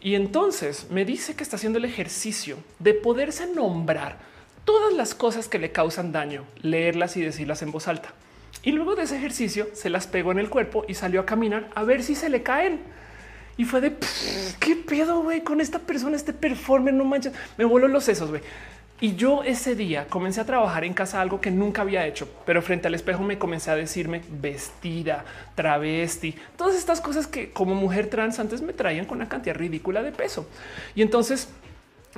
Y 0.00 0.14
entonces 0.14 0.86
me 0.90 1.04
dice 1.04 1.34
que 1.34 1.42
está 1.42 1.56
haciendo 1.56 1.78
el 1.78 1.84
ejercicio 1.84 2.56
de 2.78 2.94
poderse 2.94 3.46
nombrar 3.46 4.18
todas 4.64 4.92
las 4.94 5.14
cosas 5.14 5.48
que 5.48 5.58
le 5.58 5.72
causan 5.72 6.12
daño, 6.12 6.44
leerlas 6.62 7.16
y 7.16 7.22
decirlas 7.22 7.62
en 7.62 7.70
voz 7.70 7.88
alta. 7.88 8.12
Y 8.62 8.72
luego 8.72 8.94
de 8.94 9.02
ese 9.02 9.16
ejercicio 9.16 9.68
se 9.72 9.90
las 9.90 10.06
pegó 10.06 10.32
en 10.32 10.38
el 10.38 10.50
cuerpo 10.50 10.84
y 10.88 10.94
salió 10.94 11.20
a 11.20 11.26
caminar 11.26 11.70
a 11.74 11.84
ver 11.84 12.02
si 12.02 12.14
se 12.14 12.28
le 12.28 12.42
caen. 12.42 12.80
Y 13.56 13.64
fue 13.64 13.80
de 13.80 13.96
qué 14.58 14.76
pedo, 14.76 15.22
güey, 15.22 15.42
con 15.42 15.60
esta 15.60 15.78
persona, 15.78 16.16
este 16.16 16.32
performer, 16.32 16.94
no 16.94 17.04
manches, 17.04 17.32
me 17.58 17.64
voló 17.64 17.88
los 17.88 18.04
sesos, 18.04 18.30
güey. 18.30 18.42
Y 19.00 19.16
yo 19.16 19.42
ese 19.42 19.74
día 19.74 20.06
comencé 20.08 20.42
a 20.42 20.44
trabajar 20.44 20.84
en 20.84 20.92
casa 20.92 21.22
algo 21.22 21.40
que 21.40 21.50
nunca 21.50 21.82
había 21.82 22.06
hecho, 22.06 22.28
pero 22.44 22.60
frente 22.60 22.88
al 22.88 22.94
espejo 22.94 23.22
me 23.22 23.38
comencé 23.38 23.70
a 23.70 23.76
decirme 23.76 24.20
vestida, 24.28 25.24
travesti, 25.54 26.34
todas 26.56 26.76
estas 26.76 27.00
cosas 27.00 27.26
que 27.26 27.50
como 27.50 27.74
mujer 27.74 28.08
trans 28.08 28.38
antes 28.38 28.60
me 28.60 28.74
traían 28.74 29.06
con 29.06 29.16
una 29.16 29.28
cantidad 29.28 29.56
ridícula 29.56 30.02
de 30.02 30.12
peso. 30.12 30.46
Y 30.94 31.00
entonces 31.00 31.48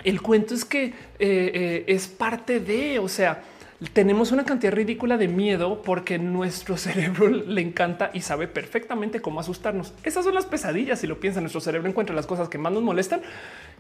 el 0.03 0.21
cuento 0.23 0.55
es 0.55 0.65
que 0.65 0.87
eh, 0.87 0.93
eh, 1.19 1.85
es 1.87 2.09
parte 2.09 2.59
de, 2.59 2.99
o 2.99 3.09
sea, 3.09 3.45
tenemos 3.93 4.33
una 4.33 4.45
cantidad 4.45 4.73
ridícula 4.73 5.17
de 5.17 5.29
miedo 5.29 5.83
porque 5.83 6.19
nuestro 6.19 6.77
cerebro 6.79 7.29
le 7.29 7.61
encanta 7.61 8.11
y 8.13 8.23
sabe 8.23 8.49
perfectamente 8.49 9.21
cómo 9.21 9.39
asustarnos. 9.39 9.93
Esas 10.03 10.25
son 10.25 10.35
las 10.35 10.47
pesadillas. 10.47 10.99
Si 10.99 11.07
lo 11.07 11.21
piensa, 11.21 11.41
nuestro 11.41 11.61
cerebro 11.61 11.89
encuentra 11.89 12.17
las 12.17 12.27
cosas 12.27 12.49
que 12.49 12.59
más 12.59 12.73
nos 12.73 12.83
molestan 12.83 13.23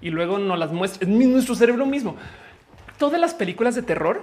y 0.00 0.10
luego 0.10 0.38
nos 0.38 0.56
las 0.56 0.70
muestra. 0.70 1.08
Es 1.08 1.08
nuestro 1.08 1.56
cerebro 1.56 1.84
mismo 1.84 2.16
todas 3.02 3.20
las 3.20 3.34
películas 3.34 3.74
de 3.74 3.82
terror 3.82 4.22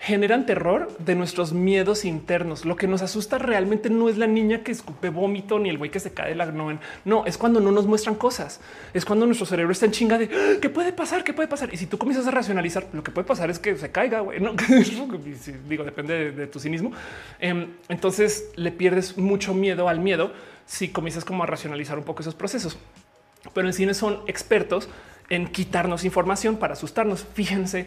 generan 0.00 0.46
terror 0.46 0.90
de 0.98 1.14
nuestros 1.14 1.52
miedos 1.52 2.06
internos. 2.06 2.64
Lo 2.64 2.74
que 2.74 2.86
nos 2.86 3.02
asusta 3.02 3.36
realmente 3.36 3.90
no 3.90 4.08
es 4.08 4.16
la 4.16 4.26
niña 4.26 4.62
que 4.62 4.72
escupe 4.72 5.10
vómito 5.10 5.58
ni 5.58 5.68
el 5.68 5.76
güey 5.76 5.90
que 5.90 6.00
se 6.00 6.14
cae 6.14 6.30
de 6.30 6.34
la 6.34 6.46
no, 6.46 6.78
no 7.04 7.26
es 7.26 7.36
cuando 7.36 7.60
no 7.60 7.70
nos 7.70 7.86
muestran 7.86 8.14
cosas. 8.14 8.62
Es 8.94 9.04
cuando 9.04 9.26
nuestro 9.26 9.44
cerebro 9.44 9.72
está 9.72 9.84
en 9.84 9.92
chinga 9.92 10.16
de 10.16 10.24
ah, 10.24 10.58
qué 10.58 10.70
puede 10.70 10.94
pasar, 10.94 11.22
qué 11.22 11.34
puede 11.34 11.48
pasar. 11.48 11.68
Y 11.74 11.76
si 11.76 11.84
tú 11.84 11.98
comienzas 11.98 12.26
a 12.26 12.30
racionalizar, 12.30 12.86
lo 12.94 13.02
que 13.04 13.10
puede 13.10 13.28
pasar 13.28 13.50
es 13.50 13.58
que 13.58 13.76
se 13.76 13.92
caiga. 13.92 14.20
Güey, 14.20 14.40
no 14.40 14.54
digo, 15.68 15.84
depende 15.84 16.32
de, 16.32 16.46
tu 16.46 16.60
cinismo. 16.60 16.92
Em, 17.38 17.74
entonces 17.90 18.52
le 18.56 18.72
pierdes 18.72 19.18
mucho 19.18 19.52
miedo 19.52 19.86
al 19.86 20.00
miedo 20.00 20.32
si 20.64 20.88
comienzas 20.88 21.26
como 21.26 21.42
a 21.42 21.46
racionalizar 21.46 21.98
un 21.98 22.04
poco 22.04 22.22
esos 22.22 22.34
procesos. 22.34 22.78
Pero 23.52 23.66
en 23.66 23.74
cine 23.74 23.92
son 23.92 24.22
expertos 24.28 24.88
en 25.28 25.48
quitarnos 25.48 26.04
información 26.04 26.56
para 26.56 26.74
asustarnos. 26.74 27.24
Fíjense 27.34 27.86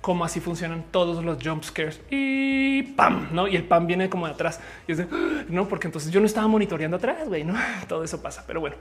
cómo 0.00 0.24
así 0.24 0.40
funcionan 0.40 0.84
todos 0.90 1.24
los 1.24 1.42
jump 1.42 1.62
scares 1.62 2.00
y 2.10 2.82
pam, 2.96 3.28
no? 3.32 3.46
Y 3.46 3.56
el 3.56 3.64
pam 3.64 3.86
viene 3.86 4.08
como 4.08 4.26
de 4.26 4.32
atrás 4.32 4.60
y 4.86 4.92
es 4.92 5.02
no, 5.48 5.68
porque 5.68 5.88
entonces 5.88 6.10
yo 6.10 6.20
no 6.20 6.26
estaba 6.26 6.46
monitoreando 6.48 6.96
atrás, 6.96 7.28
güey, 7.28 7.44
no 7.44 7.54
todo 7.88 8.04
eso 8.04 8.22
pasa. 8.22 8.44
Pero 8.46 8.60
bueno, 8.60 8.76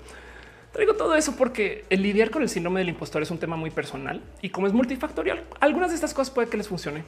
traigo 0.72 0.96
todo 0.96 1.16
eso 1.16 1.36
porque 1.36 1.86
el 1.90 2.02
lidiar 2.02 2.30
con 2.30 2.42
el 2.42 2.50
síndrome 2.50 2.80
del 2.80 2.90
impostor 2.90 3.22
es 3.22 3.32
un 3.32 3.38
tema 3.38 3.56
muy 3.56 3.72
personal 3.72 4.22
y 4.42 4.50
como 4.50 4.68
es 4.68 4.74
multifactorial, 4.74 5.44
algunas 5.60 5.90
de 5.90 5.96
estas 5.96 6.14
cosas 6.14 6.34
puede 6.34 6.50
que 6.50 6.58
les 6.58 6.68
funcione 6.68 7.04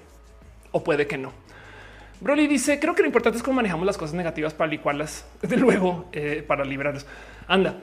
o 0.72 0.84
puede 0.84 1.08
que 1.08 1.18
no. 1.18 1.32
Broly 2.20 2.46
dice: 2.48 2.80
Creo 2.80 2.94
que 2.94 3.02
lo 3.02 3.08
importante 3.08 3.38
es 3.38 3.44
cómo 3.44 3.56
manejamos 3.56 3.86
las 3.86 3.98
cosas 3.98 4.14
negativas 4.14 4.54
para 4.54 4.70
licuarlas 4.70 5.26
de 5.42 5.58
luego 5.58 6.06
eh, 6.12 6.44
para 6.48 6.64
librarnos. 6.64 7.06
Anda, 7.48 7.78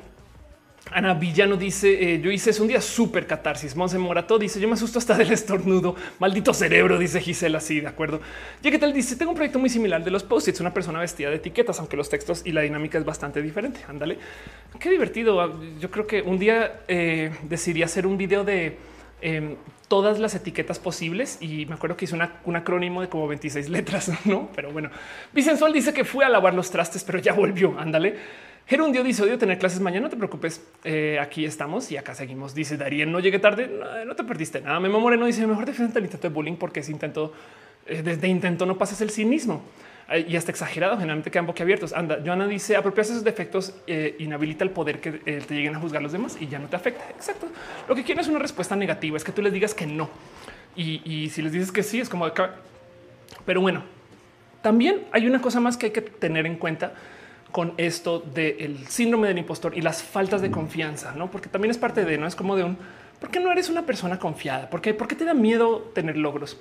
Ana 0.90 1.14
Villano 1.14 1.56
dice: 1.56 2.14
eh, 2.14 2.20
Yo 2.20 2.30
hice 2.30 2.50
es 2.50 2.60
un 2.60 2.68
día 2.68 2.80
súper 2.80 3.26
catarsis. 3.26 3.76
Monse 3.76 3.98
Morato 3.98 4.38
dice: 4.38 4.60
Yo 4.60 4.68
me 4.68 4.74
asusto 4.74 4.98
hasta 4.98 5.14
del 5.16 5.32
estornudo. 5.32 5.94
Maldito 6.18 6.54
cerebro, 6.54 6.98
dice 6.98 7.20
Gisela. 7.20 7.60
Sí, 7.60 7.80
de 7.80 7.88
acuerdo. 7.88 8.20
Y 8.62 8.70
que 8.70 8.78
tal 8.78 8.92
dice: 8.92 9.16
Tengo 9.16 9.32
un 9.32 9.36
proyecto 9.36 9.58
muy 9.58 9.68
similar 9.68 10.02
de 10.02 10.10
los 10.10 10.22
post-its, 10.22 10.60
una 10.60 10.72
persona 10.72 11.00
vestida 11.00 11.30
de 11.30 11.36
etiquetas, 11.36 11.78
aunque 11.78 11.96
los 11.96 12.08
textos 12.08 12.42
y 12.44 12.52
la 12.52 12.62
dinámica 12.62 12.98
es 12.98 13.04
bastante 13.04 13.42
diferente. 13.42 13.80
Ándale, 13.88 14.18
qué 14.78 14.90
divertido. 14.90 15.40
Ah, 15.40 15.52
yo 15.80 15.90
creo 15.90 16.06
que 16.06 16.22
un 16.22 16.38
día 16.38 16.80
eh, 16.88 17.32
decidí 17.42 17.82
hacer 17.82 18.06
un 18.06 18.16
video 18.16 18.44
de 18.44 18.78
em, 19.20 19.56
todas 19.88 20.18
las 20.18 20.34
etiquetas 20.34 20.78
posibles 20.78 21.38
y 21.40 21.66
me 21.66 21.74
acuerdo 21.74 21.96
que 21.96 22.04
hice 22.04 22.16
un 22.44 22.56
acrónimo 22.56 23.00
de 23.00 23.08
como 23.08 23.26
26 23.26 23.68
letras, 23.68 24.10
no? 24.26 24.50
Pero 24.54 24.70
bueno, 24.72 24.90
Vicensual 25.32 25.72
dice 25.72 25.92
que 25.92 26.04
fue 26.04 26.24
a 26.24 26.28
lavar 26.28 26.54
los 26.54 26.70
trastes, 26.70 27.04
pero 27.04 27.18
ya 27.18 27.32
volvió. 27.32 27.78
Ándale. 27.78 28.16
Gerundio 28.68 29.02
dice 29.02 29.22
odio 29.22 29.38
tener 29.38 29.58
clases 29.58 29.80
mañana. 29.80 30.04
No 30.04 30.10
te 30.10 30.16
preocupes. 30.18 30.62
Eh, 30.84 31.18
aquí 31.18 31.46
estamos 31.46 31.90
y 31.90 31.96
acá 31.96 32.14
seguimos. 32.14 32.54
Dice 32.54 32.76
Darien, 32.76 33.10
no 33.10 33.18
llegué 33.18 33.38
tarde. 33.38 33.66
No, 34.06 34.14
te 34.14 34.24
perdiste 34.24 34.60
nada. 34.60 34.78
Memo 34.78 35.00
Moreno 35.00 35.24
dice 35.24 35.46
mejor 35.46 35.64
defiende 35.64 35.98
el 35.98 36.04
intento 36.04 36.28
de 36.28 36.34
bullying 36.34 36.56
porque 36.56 36.82
si 36.82 36.92
intento 36.92 37.32
eh, 37.86 38.02
desde 38.02 38.28
intento 38.28 38.66
no 38.66 38.76
pasas 38.76 39.00
el 39.00 39.08
cinismo 39.08 39.62
y 40.26 40.36
hasta 40.36 40.50
exagerado. 40.50 40.96
Generalmente 40.98 41.30
quedan 41.30 41.46
boquiabiertos. 41.46 41.94
Anda, 41.94 42.18
Joana 42.22 42.46
dice 42.46 42.76
apropiarse 42.76 43.12
esos 43.12 43.24
defectos 43.24 43.74
eh, 43.86 44.16
inhabilita 44.18 44.64
el 44.64 44.70
poder 44.70 45.00
que 45.00 45.12
te 45.12 45.54
lleguen 45.54 45.74
a 45.74 45.80
juzgar 45.80 46.02
los 46.02 46.12
demás 46.12 46.36
y 46.38 46.46
ya 46.46 46.58
no 46.58 46.68
te 46.68 46.76
afecta. 46.76 47.08
Exacto. 47.08 47.48
Lo 47.88 47.94
que 47.94 48.04
quiero 48.04 48.20
es 48.20 48.28
una 48.28 48.38
respuesta 48.38 48.76
negativa, 48.76 49.16
es 49.16 49.24
que 49.24 49.32
tú 49.32 49.40
les 49.40 49.52
digas 49.52 49.72
que 49.72 49.86
no. 49.86 50.10
Y, 50.76 51.00
y 51.10 51.30
si 51.30 51.40
les 51.40 51.52
dices 51.52 51.72
que 51.72 51.82
sí, 51.82 52.00
es 52.00 52.10
como 52.10 52.26
acá. 52.26 52.56
Pero 53.46 53.62
bueno, 53.62 53.82
también 54.60 55.06
hay 55.12 55.26
una 55.26 55.40
cosa 55.40 55.58
más 55.58 55.78
que 55.78 55.86
hay 55.86 55.92
que 55.92 56.02
tener 56.02 56.44
en 56.44 56.56
cuenta 56.56 56.92
con 57.52 57.74
esto 57.76 58.20
del 58.20 58.86
síndrome 58.88 59.28
del 59.28 59.38
impostor 59.38 59.76
y 59.76 59.80
las 59.80 60.02
faltas 60.02 60.42
de 60.42 60.50
confianza, 60.50 61.12
no? 61.12 61.30
Porque 61.30 61.48
también 61.48 61.70
es 61.70 61.78
parte 61.78 62.04
de 62.04 62.18
no 62.18 62.26
es 62.26 62.36
como 62.36 62.56
de 62.56 62.64
un 62.64 62.78
por 63.20 63.30
qué 63.30 63.40
no 63.40 63.50
eres 63.50 63.68
una 63.68 63.84
persona 63.84 64.18
confiada? 64.18 64.70
¿Por 64.70 64.80
qué, 64.80 64.94
¿Por 64.94 65.08
qué 65.08 65.16
te 65.16 65.24
da 65.24 65.34
miedo 65.34 65.90
tener 65.94 66.16
logros? 66.16 66.56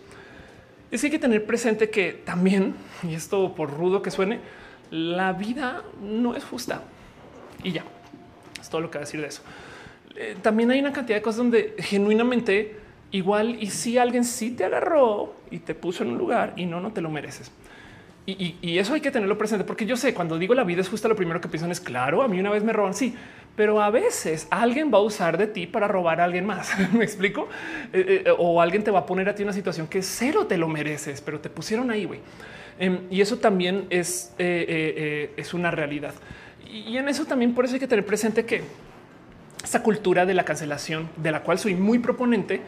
Es 0.89 1.01
que 1.01 1.07
hay 1.07 1.11
que 1.11 1.19
tener 1.19 1.45
presente 1.45 1.89
que 1.89 2.13
también, 2.13 2.75
y 3.03 3.13
esto 3.13 3.53
por 3.53 3.71
rudo 3.71 4.01
que 4.01 4.09
suene, 4.09 4.39
la 4.89 5.33
vida 5.33 5.83
no 6.01 6.35
es 6.35 6.43
justa 6.43 6.81
y 7.63 7.73
ya 7.73 7.83
es 8.59 8.69
todo 8.69 8.81
lo 8.81 8.89
que 8.89 8.97
va 8.97 9.03
a 9.03 9.05
decir 9.05 9.21
de 9.21 9.27
eso. 9.27 9.41
Eh, 10.15 10.35
también 10.41 10.71
hay 10.71 10.79
una 10.79 10.93
cantidad 10.93 11.17
de 11.17 11.21
cosas 11.21 11.37
donde 11.37 11.75
genuinamente 11.79 12.77
igual 13.11 13.61
y 13.61 13.69
si 13.69 13.97
alguien 13.97 14.23
sí 14.23 14.51
te 14.51 14.63
agarró 14.63 15.35
y 15.51 15.59
te 15.59 15.75
puso 15.75 16.03
en 16.03 16.11
un 16.11 16.17
lugar 16.17 16.53
y 16.55 16.65
no, 16.65 16.79
no 16.79 16.91
te 16.91 17.01
lo 17.01 17.09
mereces. 17.09 17.51
Y, 18.29 18.77
eso 18.77 18.93
hay 18.93 18.99
que 18.99 19.09
tenerlo 19.09 19.37
presente 19.37 19.63
porque 19.63 19.85
yo 19.85 19.95
sé 19.95 20.13
cuando 20.13 20.37
digo 20.37 20.53
la 20.53 20.65
vida 20.65 20.81
es 20.81 20.89
justa, 20.89 21.07
lo 21.07 21.15
primero 21.15 21.39
que 21.39 21.47
piensan 21.47 21.71
es 21.71 21.79
claro. 21.79 22.21
A 22.21 22.27
mí 22.27 22.37
una 22.37 22.49
vez 22.49 22.61
me 22.61 22.73
roban, 22.73 22.93
sí, 22.93 23.15
pero 23.55 23.81
a 23.81 23.89
veces 23.89 24.49
alguien 24.51 24.91
va 24.93 24.97
a 24.97 25.01
usar 25.01 25.37
de 25.37 25.47
ti 25.47 25.65
para 25.65 25.87
robar 25.87 26.19
a 26.19 26.25
alguien 26.25 26.45
más. 26.45 26.77
Me 26.93 27.05
explico 27.05 27.47
eh, 27.93 28.23
eh, 28.25 28.33
o 28.37 28.61
alguien 28.61 28.83
te 28.83 28.91
va 28.91 28.99
a 28.99 29.05
poner 29.05 29.29
a 29.29 29.35
ti 29.35 29.43
una 29.43 29.53
situación 29.53 29.87
que 29.87 30.01
cero 30.01 30.45
te 30.45 30.57
lo 30.57 30.67
mereces, 30.67 31.21
pero 31.21 31.39
te 31.39 31.49
pusieron 31.49 31.89
ahí. 31.89 32.03
güey. 32.03 32.19
Em, 32.77 32.99
y 33.09 33.21
eso 33.21 33.37
también 33.37 33.87
es, 33.89 34.33
eh, 34.37 35.31
es 35.37 35.53
una 35.53 35.71
realidad. 35.71 36.13
Y 36.69 36.97
en 36.97 37.07
eso 37.07 37.23
también 37.23 37.55
por 37.55 37.63
eso 37.63 37.75
hay 37.75 37.79
que 37.79 37.87
tener 37.87 38.05
presente 38.05 38.45
que 38.45 38.61
esta 39.63 39.81
cultura 39.81 40.25
de 40.25 40.33
la 40.33 40.43
cancelación, 40.43 41.09
de 41.15 41.31
la 41.31 41.43
cual 41.43 41.59
soy 41.59 41.75
muy 41.75 41.99
proponente, 41.99 42.59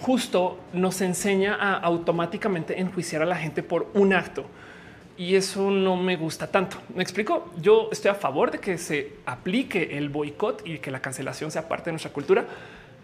justo 0.00 0.60
nos 0.74 1.00
enseña 1.00 1.54
a 1.54 1.78
automáticamente 1.78 2.78
enjuiciar 2.78 3.22
a 3.22 3.24
la 3.24 3.36
gente 3.36 3.62
por 3.62 3.90
un 3.94 4.12
acto 4.12 4.44
y 5.18 5.34
eso 5.34 5.70
no 5.70 5.96
me 5.96 6.16
gusta 6.16 6.46
tanto. 6.46 6.78
Me 6.94 7.02
explico. 7.02 7.52
Yo 7.60 7.88
estoy 7.90 8.12
a 8.12 8.14
favor 8.14 8.52
de 8.52 8.60
que 8.60 8.78
se 8.78 9.14
aplique 9.26 9.98
el 9.98 10.08
boicot 10.08 10.62
y 10.64 10.78
que 10.78 10.92
la 10.92 11.00
cancelación 11.00 11.50
sea 11.50 11.68
parte 11.68 11.86
de 11.86 11.92
nuestra 11.92 12.12
cultura, 12.12 12.46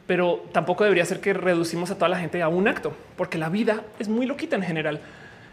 pero 0.07 0.45
tampoco 0.53 0.85
debería 0.85 1.05
ser 1.05 1.21
que 1.21 1.33
reducimos 1.33 1.91
a 1.91 1.97
toda 1.97 2.09
la 2.09 2.19
gente 2.19 2.41
a 2.41 2.49
un 2.49 2.69
acto, 2.69 2.95
porque 3.17 3.37
la 3.37 3.49
vida 3.49 3.83
es 3.99 4.09
muy 4.09 4.27
loquita 4.27 4.55
en 4.55 4.63
general. 4.63 5.01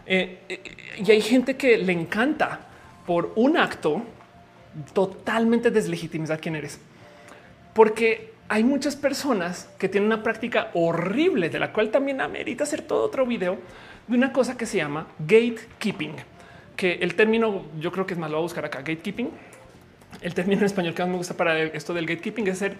Eh, 0.06 0.38
eh, 0.48 0.60
y 1.04 1.10
hay 1.10 1.20
gente 1.20 1.56
que 1.56 1.76
le 1.78 1.92
encanta 1.92 2.60
por 3.06 3.32
un 3.34 3.56
acto 3.56 4.02
totalmente 4.92 5.72
deslegitimizar 5.72 6.40
quién 6.40 6.54
eres. 6.54 6.80
Porque 7.74 8.34
hay 8.48 8.62
muchas 8.62 8.94
personas 8.94 9.68
que 9.78 9.88
tienen 9.88 10.06
una 10.06 10.22
práctica 10.22 10.70
horrible 10.74 11.48
de 11.50 11.58
la 11.58 11.72
cual 11.72 11.90
también 11.90 12.20
amerita 12.20 12.62
hacer 12.62 12.82
todo 12.82 13.04
otro 13.04 13.26
video 13.26 13.58
de 14.06 14.16
una 14.16 14.32
cosa 14.32 14.56
que 14.56 14.66
se 14.66 14.76
llama 14.76 15.06
gatekeeping, 15.18 16.16
que 16.76 16.94
el 16.94 17.14
término 17.14 17.64
yo 17.78 17.92
creo 17.92 18.06
que 18.06 18.14
es 18.14 18.18
más 18.18 18.30
lo 18.30 18.36
voy 18.36 18.42
a 18.42 18.46
buscar 18.46 18.64
acá 18.64 18.78
gatekeeping. 18.78 19.30
El 20.20 20.34
término 20.34 20.60
en 20.60 20.66
español 20.66 20.94
que 20.94 21.02
más 21.02 21.10
me 21.10 21.16
gusta 21.16 21.36
para 21.36 21.58
esto 21.60 21.94
del 21.94 22.06
gatekeeping 22.06 22.46
es 22.48 22.58
ser 22.58 22.76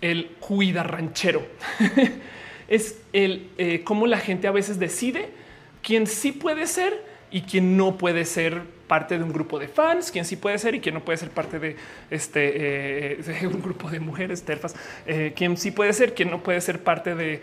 el 0.00 0.30
cuida 0.40 0.82
ranchero. 0.82 1.42
es 2.68 3.00
el 3.12 3.50
eh, 3.58 3.82
cómo 3.84 4.06
la 4.06 4.18
gente 4.18 4.48
a 4.48 4.50
veces 4.50 4.78
decide 4.78 5.30
quién 5.82 6.06
sí 6.06 6.32
puede 6.32 6.66
ser 6.66 7.04
y 7.30 7.42
quién 7.42 7.76
no 7.76 7.96
puede 7.98 8.24
ser 8.24 8.62
parte 8.86 9.16
de 9.16 9.24
un 9.24 9.32
grupo 9.32 9.58
de 9.58 9.68
fans, 9.68 10.10
quién 10.10 10.24
sí 10.24 10.36
puede 10.36 10.58
ser 10.58 10.74
y 10.74 10.80
quién 10.80 10.94
no 10.94 11.02
puede 11.02 11.16
ser 11.16 11.30
parte 11.30 11.58
de 11.58 11.76
este 12.10 13.12
eh, 13.14 13.46
un 13.46 13.62
grupo 13.62 13.90
de 13.90 14.00
mujeres 14.00 14.42
terfas, 14.42 14.74
eh, 15.06 15.32
quién 15.34 15.56
sí 15.56 15.70
puede 15.70 15.92
ser, 15.92 16.14
quién 16.14 16.30
no 16.30 16.42
puede 16.42 16.60
ser 16.60 16.82
parte 16.82 17.14
de 17.14 17.42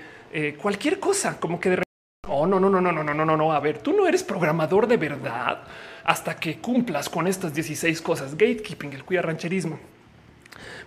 cualquier 0.62 1.00
cosa, 1.00 1.40
como 1.40 1.60
que 1.60 1.72
de 1.72 1.89
oh 2.30 2.46
no, 2.48 2.60
no, 2.60 2.70
no, 2.70 2.80
no, 2.80 2.92
no, 2.92 3.04
no, 3.04 3.14
no, 3.14 3.26
no, 3.26 3.38
no. 3.38 3.54
A 3.54 3.60
ver, 3.60 3.80
tú 3.80 3.94
no 3.94 4.08
eres 4.08 4.24
programador 4.24 4.88
de 4.88 4.98
verdad 4.98 5.60
hasta 6.04 6.36
que 6.36 6.58
cumplas 6.58 7.10
con 7.10 7.28
estas 7.28 7.54
16 7.54 8.02
cosas. 8.02 8.32
Gatekeeping, 8.32 8.94
el 8.94 9.04
cuida 9.04 9.22
rancherismo. 9.22 9.80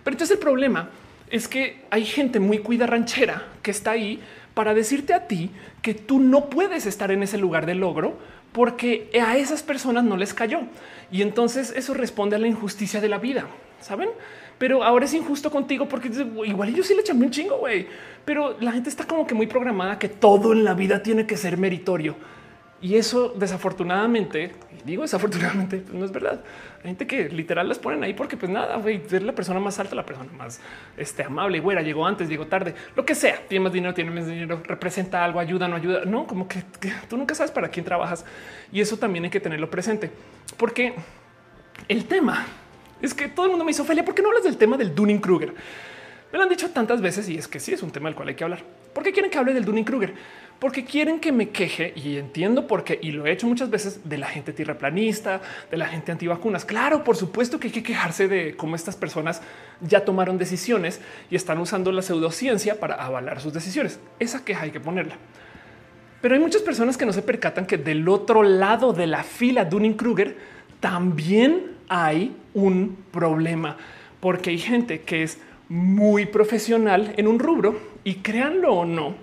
Pero 0.03 0.13
entonces 0.15 0.35
el 0.35 0.39
problema 0.39 0.89
es 1.29 1.47
que 1.47 1.85
hay 1.89 2.05
gente 2.05 2.39
muy 2.39 2.59
cuida 2.59 2.85
ranchera 2.85 3.47
que 3.61 3.71
está 3.71 3.91
ahí 3.91 4.21
para 4.53 4.73
decirte 4.73 5.13
a 5.13 5.27
ti 5.27 5.51
que 5.81 5.93
tú 5.93 6.19
no 6.19 6.49
puedes 6.49 6.85
estar 6.85 7.11
en 7.11 7.23
ese 7.23 7.37
lugar 7.37 7.65
de 7.65 7.75
logro 7.75 8.17
porque 8.51 9.09
a 9.19 9.37
esas 9.37 9.63
personas 9.63 10.03
no 10.03 10.15
les 10.15 10.33
cayó. 10.33 10.61
Y 11.11 11.21
entonces 11.21 11.73
eso 11.75 11.93
responde 11.93 12.35
a 12.35 12.39
la 12.39 12.47
injusticia 12.47 13.01
de 13.01 13.09
la 13.09 13.17
vida, 13.17 13.45
¿saben? 13.81 14.09
Pero 14.57 14.83
ahora 14.83 15.05
es 15.05 15.13
injusto 15.13 15.51
contigo 15.51 15.87
porque 15.87 16.09
igual 16.45 16.73
yo 16.73 16.83
sí 16.83 16.93
le 16.93 17.01
echan 17.01 17.21
un 17.21 17.31
chingo, 17.31 17.57
güey. 17.57 17.87
Pero 18.25 18.57
la 18.59 18.71
gente 18.71 18.89
está 18.89 19.05
como 19.05 19.27
que 19.27 19.33
muy 19.33 19.47
programada 19.47 19.99
que 19.99 20.09
todo 20.09 20.53
en 20.53 20.63
la 20.63 20.73
vida 20.73 21.03
tiene 21.03 21.25
que 21.25 21.37
ser 21.37 21.57
meritorio. 21.57 22.15
Y 22.83 22.97
eso 22.97 23.29
desafortunadamente, 23.29 24.51
digo 24.83 25.03
desafortunadamente, 25.03 25.77
pues 25.77 25.93
no 25.93 26.03
es 26.03 26.11
verdad. 26.11 26.43
Hay 26.79 26.87
gente 26.87 27.07
que 27.07 27.29
literal 27.29 27.69
las 27.69 27.79
ponen 27.79 28.03
ahí 28.03 28.13
porque 28.13 28.35
pues 28.35 28.51
nada, 28.51 28.75
güey, 28.75 29.01
es 29.09 29.23
la 29.23 29.31
persona 29.31 29.61
más 29.61 29.79
alta, 29.79 29.95
la 29.95 30.05
persona 30.05 30.29
más 30.33 30.59
este, 30.97 31.23
amable, 31.23 31.61
güera, 31.61 31.81
llegó 31.81 32.05
antes, 32.05 32.27
llegó 32.27 32.47
tarde, 32.47 32.75
lo 32.97 33.05
que 33.05 33.15
sea, 33.15 33.39
tiene 33.47 33.63
más 33.63 33.71
dinero, 33.71 33.93
tiene 33.93 34.11
más 34.11 34.27
dinero, 34.27 34.61
representa 34.65 35.23
algo, 35.23 35.39
ayuda, 35.39 35.69
no 35.69 35.77
ayuda. 35.77 36.03
No, 36.03 36.27
como 36.27 36.45
que, 36.45 36.61
tú 37.07 37.15
nunca 37.15 37.33
sabes 37.35 37.51
para 37.51 37.69
quién 37.69 37.85
trabajas 37.85 38.25
y 38.69 38.81
eso 38.81 38.97
también 38.97 39.23
hay 39.23 39.29
que 39.29 39.39
tenerlo 39.39 39.69
presente 39.69 40.11
porque 40.57 40.93
el 41.87 42.03
tema 42.03 42.45
es 43.05 43.13
que 43.13 43.27
todo 43.27 43.45
el 43.45 43.51
mundo 43.51 43.65
me 43.65 43.71
hizo 43.71 43.83
Ophelia, 43.83 44.03
¿por 44.03 44.15
qué 44.15 44.21
no 44.21 44.29
hablas 44.29 44.43
del 44.43 44.57
tema 44.57 44.77
del 44.77 44.95
Dunning 44.95 45.19
Kruger? 45.19 45.53
Me 46.31 46.37
lo 46.37 46.43
han 46.43 46.49
dicho 46.49 46.69
tantas 46.71 46.99
veces 46.99 47.29
y 47.29 47.37
es 47.37 47.47
que 47.47 47.59
sí 47.59 47.73
es 47.73 47.83
un 47.83 47.91
tema 47.91 48.09
del 48.09 48.15
cual 48.15 48.29
hay 48.29 48.35
que 48.35 48.43
hablar. 48.43 48.63
¿Por 48.93 49.03
qué 49.03 49.11
quieren 49.11 49.29
que 49.29 49.37
hable 49.37 49.53
del 49.53 49.65
Dunning 49.65 49.85
Kruger? 49.85 50.13
porque 50.63 50.85
quieren 50.85 51.19
que 51.19 51.33
me 51.33 51.49
queje 51.49 51.91
y 51.93 52.15
entiendo 52.15 52.67
por 52.67 52.85
qué. 52.85 52.97
Y 53.01 53.11
lo 53.11 53.25
he 53.25 53.33
hecho 53.33 53.47
muchas 53.47 53.69
veces 53.69 54.07
de 54.07 54.17
la 54.17 54.27
gente 54.27 54.53
tierraplanista, 54.53 55.41
de 55.69 55.75
la 55.75 55.87
gente 55.87 56.13
antivacunas. 56.13 56.63
Claro, 56.63 57.03
por 57.03 57.17
supuesto 57.17 57.59
que 57.59 57.67
hay 57.67 57.73
que 57.73 57.83
quejarse 57.83 58.29
de 58.29 58.55
cómo 58.55 58.77
estas 58.77 58.95
personas 58.95 59.41
ya 59.81 60.05
tomaron 60.05 60.37
decisiones 60.37 61.01
y 61.29 61.35
están 61.35 61.57
usando 61.57 61.91
la 61.91 62.01
pseudociencia 62.01 62.79
para 62.79 62.95
avalar 62.95 63.41
sus 63.41 63.51
decisiones. 63.51 63.99
Esa 64.19 64.45
queja 64.45 64.63
hay 64.63 64.71
que 64.71 64.79
ponerla. 64.79 65.17
Pero 66.21 66.35
hay 66.35 66.39
muchas 66.39 66.61
personas 66.61 66.95
que 66.95 67.05
no 67.05 67.11
se 67.11 67.23
percatan 67.23 67.65
que 67.65 67.77
del 67.77 68.07
otro 68.07 68.41
lado 68.41 68.93
de 68.93 69.07
la 69.07 69.23
fila 69.23 69.65
Dunning 69.65 69.95
Kruger 69.95 70.37
también 70.79 71.73
hay 71.93 72.35
un 72.55 72.97
problema, 73.11 73.77
porque 74.19 74.49
hay 74.49 74.57
gente 74.57 75.01
que 75.01 75.21
es 75.21 75.37
muy 75.69 76.25
profesional 76.25 77.13
en 77.17 77.27
un 77.27 77.37
rubro 77.37 77.79
y 78.03 78.15
créanlo 78.15 78.73
o 78.73 78.83
no, 78.83 79.13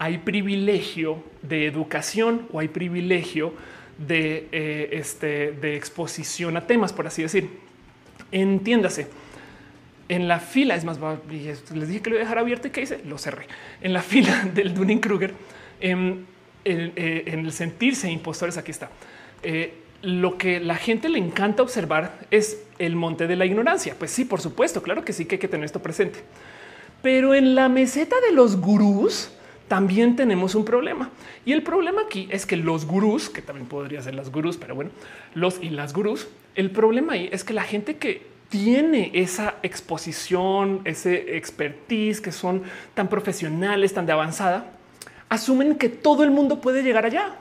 hay 0.00 0.18
privilegio 0.18 1.22
de 1.42 1.66
educación 1.66 2.48
o 2.52 2.58
hay 2.58 2.66
privilegio 2.66 3.54
de, 3.96 4.48
eh, 4.50 4.88
este, 4.90 5.52
de 5.52 5.76
exposición 5.76 6.56
a 6.56 6.66
temas, 6.66 6.92
por 6.92 7.06
así 7.06 7.22
decir. 7.22 7.48
Entiéndase. 8.32 9.06
En 10.08 10.26
la 10.26 10.40
fila, 10.40 10.74
es 10.74 10.84
más, 10.84 10.98
les 11.30 11.88
dije 11.88 12.02
que 12.02 12.10
lo 12.10 12.16
voy 12.16 12.22
a 12.22 12.24
dejar 12.24 12.38
abierto 12.38 12.66
y 12.66 12.72
que 12.72 12.82
hice, 12.82 13.02
lo 13.04 13.18
cerré. 13.18 13.46
En 13.80 13.92
la 13.92 14.02
fila 14.10 14.50
del 14.52 14.74
Dunning 14.74 14.98
Kruger, 14.98 15.32
em, 15.80 16.24
eh, 16.64 17.22
en, 17.26 17.38
el 17.38 17.52
sentirse 17.52 18.10
impostores, 18.10 18.56
aquí 18.56 18.72
está. 18.72 18.90
Eh, 19.44 19.83
lo 20.04 20.36
que 20.38 20.60
la 20.60 20.76
gente 20.76 21.08
le 21.08 21.18
encanta 21.18 21.62
observar 21.62 22.26
es 22.30 22.62
el 22.78 22.94
monte 22.94 23.26
de 23.26 23.36
la 23.36 23.46
ignorancia. 23.46 23.96
Pues 23.98 24.10
sí, 24.10 24.24
por 24.24 24.40
supuesto, 24.40 24.82
claro 24.82 25.04
que 25.04 25.12
sí 25.12 25.24
que 25.24 25.36
hay 25.36 25.38
que 25.38 25.48
tener 25.48 25.64
esto 25.64 25.82
presente. 25.82 26.20
Pero 27.02 27.34
en 27.34 27.54
la 27.54 27.68
meseta 27.68 28.16
de 28.20 28.32
los 28.32 28.60
gurús, 28.60 29.30
también 29.68 30.14
tenemos 30.16 30.54
un 30.54 30.64
problema. 30.64 31.10
Y 31.44 31.52
el 31.52 31.62
problema 31.62 32.02
aquí 32.02 32.28
es 32.30 32.46
que 32.46 32.56
los 32.56 32.86
gurús, 32.86 33.30
que 33.30 33.42
también 33.42 33.66
podría 33.66 34.02
ser 34.02 34.14
las 34.14 34.30
gurús, 34.30 34.56
pero 34.56 34.74
bueno, 34.74 34.90
los 35.34 35.62
y 35.62 35.70
las 35.70 35.92
gurús, 35.92 36.28
el 36.54 36.70
problema 36.70 37.14
ahí 37.14 37.28
es 37.32 37.44
que 37.44 37.54
la 37.54 37.62
gente 37.62 37.96
que 37.96 38.26
tiene 38.50 39.10
esa 39.14 39.56
exposición, 39.62 40.82
ese 40.84 41.36
expertise, 41.36 42.20
que 42.20 42.30
son 42.30 42.62
tan 42.94 43.08
profesionales, 43.08 43.94
tan 43.94 44.06
de 44.06 44.12
avanzada, 44.12 44.70
asumen 45.28 45.76
que 45.76 45.88
todo 45.88 46.24
el 46.24 46.30
mundo 46.30 46.60
puede 46.60 46.82
llegar 46.82 47.06
allá. 47.06 47.36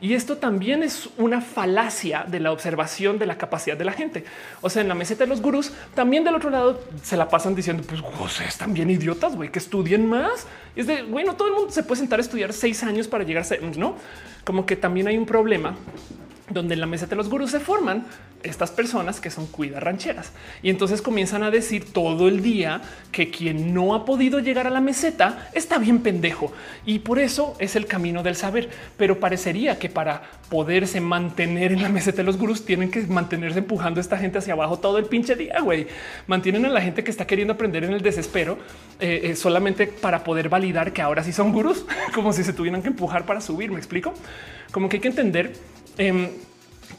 Y 0.00 0.14
esto 0.14 0.38
también 0.38 0.82
es 0.82 1.10
una 1.18 1.40
falacia 1.40 2.24
de 2.26 2.40
la 2.40 2.52
observación 2.52 3.18
de 3.18 3.26
la 3.26 3.36
capacidad 3.36 3.76
de 3.76 3.84
la 3.84 3.92
gente. 3.92 4.24
O 4.62 4.70
sea, 4.70 4.80
en 4.80 4.88
la 4.88 4.94
meseta 4.94 5.24
de 5.24 5.28
los 5.28 5.42
gurús, 5.42 5.72
también 5.94 6.24
del 6.24 6.34
otro 6.34 6.48
lado 6.48 6.80
se 7.02 7.16
la 7.18 7.28
pasan 7.28 7.54
diciendo, 7.54 7.82
pues 7.86 8.40
están 8.40 8.72
bien 8.72 8.88
idiotas, 8.88 9.36
güey, 9.36 9.50
que 9.50 9.58
estudien 9.58 10.06
más. 10.06 10.46
es 10.74 10.86
de, 10.86 11.02
bueno, 11.02 11.34
todo 11.36 11.48
el 11.48 11.54
mundo 11.54 11.70
se 11.70 11.82
puede 11.82 12.00
sentar 12.00 12.18
a 12.18 12.22
estudiar 12.22 12.52
seis 12.52 12.82
años 12.82 13.08
para 13.08 13.24
llegar 13.24 13.42
a 13.42 13.44
ser, 13.44 13.62
no? 13.76 13.96
Como 14.44 14.64
que 14.64 14.76
también 14.76 15.06
hay 15.06 15.18
un 15.18 15.26
problema 15.26 15.76
donde 16.50 16.74
en 16.74 16.80
la 16.80 16.86
mesa 16.86 17.06
de 17.06 17.16
los 17.16 17.28
gurús 17.28 17.50
se 17.50 17.60
forman 17.60 18.04
estas 18.42 18.70
personas 18.70 19.20
que 19.20 19.30
son 19.30 19.46
cuidas 19.46 19.82
rancheras 19.82 20.32
y 20.62 20.70
entonces 20.70 21.02
comienzan 21.02 21.42
a 21.42 21.50
decir 21.50 21.92
todo 21.92 22.28
el 22.28 22.42
día 22.42 22.80
que 23.12 23.30
quien 23.30 23.74
no 23.74 23.94
ha 23.94 24.04
podido 24.04 24.40
llegar 24.40 24.66
a 24.66 24.70
la 24.70 24.80
meseta 24.80 25.48
está 25.52 25.78
bien 25.78 26.00
pendejo 26.00 26.52
y 26.86 27.00
por 27.00 27.18
eso 27.18 27.54
es 27.58 27.76
el 27.76 27.86
camino 27.86 28.22
del 28.22 28.36
saber. 28.36 28.70
Pero 28.96 29.20
parecería 29.20 29.78
que 29.78 29.88
para 29.88 30.22
poderse 30.48 31.00
mantener 31.00 31.72
en 31.72 31.82
la 31.82 31.88
meseta 31.88 32.18
de 32.18 32.24
los 32.24 32.38
gurús 32.38 32.64
tienen 32.64 32.90
que 32.90 33.02
mantenerse 33.02 33.58
empujando 33.58 34.00
a 34.00 34.02
esta 34.02 34.18
gente 34.18 34.38
hacia 34.38 34.54
abajo 34.54 34.78
todo 34.78 34.98
el 34.98 35.06
pinche 35.06 35.36
día. 35.36 35.60
Güey, 35.60 35.86
mantienen 36.26 36.64
a 36.66 36.68
la 36.68 36.80
gente 36.80 37.04
que 37.04 37.10
está 37.10 37.26
queriendo 37.26 37.54
aprender 37.54 37.84
en 37.84 37.92
el 37.92 38.02
desespero 38.02 38.58
eh, 38.98 39.20
eh, 39.24 39.36
solamente 39.36 39.86
para 39.86 40.24
poder 40.24 40.48
validar 40.48 40.92
que 40.92 41.02
ahora 41.02 41.22
sí 41.22 41.32
son 41.32 41.52
gurús, 41.52 41.84
como 42.14 42.32
si 42.32 42.44
se 42.44 42.52
tuvieran 42.52 42.82
que 42.82 42.88
empujar 42.88 43.26
para 43.26 43.40
subir. 43.40 43.70
Me 43.70 43.78
explico 43.78 44.14
como 44.72 44.88
que 44.88 44.96
hay 44.96 45.00
que 45.00 45.08
entender 45.08 45.52
Em, 46.00 46.30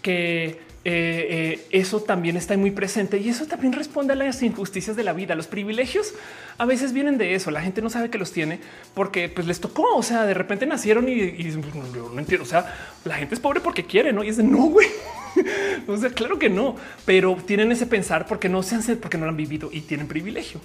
que 0.03 0.45
eh, 0.45 0.57
eh, 0.85 1.67
eso 1.71 2.01
también 2.01 2.37
está 2.37 2.55
muy 2.55 2.69
presente 2.69 3.17
y 3.17 3.29
eso 3.29 3.47
también 3.47 3.73
responde 3.73 4.13
a 4.13 4.15
las 4.15 4.43
injusticias 4.43 4.95
de 4.95 5.03
la 5.03 5.11
vida. 5.11 5.33
Los 5.33 5.47
privilegios 5.47 6.13
a 6.59 6.65
veces 6.65 6.93
vienen 6.93 7.17
de 7.17 7.33
eso. 7.33 7.49
La 7.49 7.63
gente 7.63 7.81
no 7.81 7.89
sabe 7.89 8.11
que 8.11 8.19
los 8.19 8.31
tiene 8.31 8.59
porque 8.93 9.27
pues, 9.27 9.47
les 9.47 9.59
tocó. 9.59 9.95
O 9.95 10.03
sea, 10.03 10.27
de 10.27 10.35
repente 10.35 10.67
nacieron 10.67 11.09
y, 11.09 11.15
no, 11.15 12.19
entiendo. 12.19 12.43
O 12.43 12.47
sea, 12.47 12.75
la 13.03 13.15
gente 13.15 13.33
es 13.33 13.41
pobre 13.41 13.59
porque 13.59 13.85
quiere, 13.85 14.13
no? 14.13 14.23
Y 14.23 14.29
es 14.29 14.37
de 14.37 14.43
no, 14.43 14.67
güey. 14.67 14.87
o 15.87 15.97
sea, 15.97 16.11
claro 16.11 16.37
que 16.37 16.49
no, 16.49 16.75
pero 17.03 17.35
tienen 17.43 17.71
ese 17.71 17.87
pensar 17.87 18.27
porque 18.27 18.49
no 18.49 18.61
se 18.61 18.75
han 18.75 18.83
porque 18.97 19.17
no 19.17 19.25
lo 19.25 19.31
han 19.31 19.37
vivido 19.37 19.71
y 19.73 19.81
tienen 19.81 20.07
privilegio. 20.07 20.61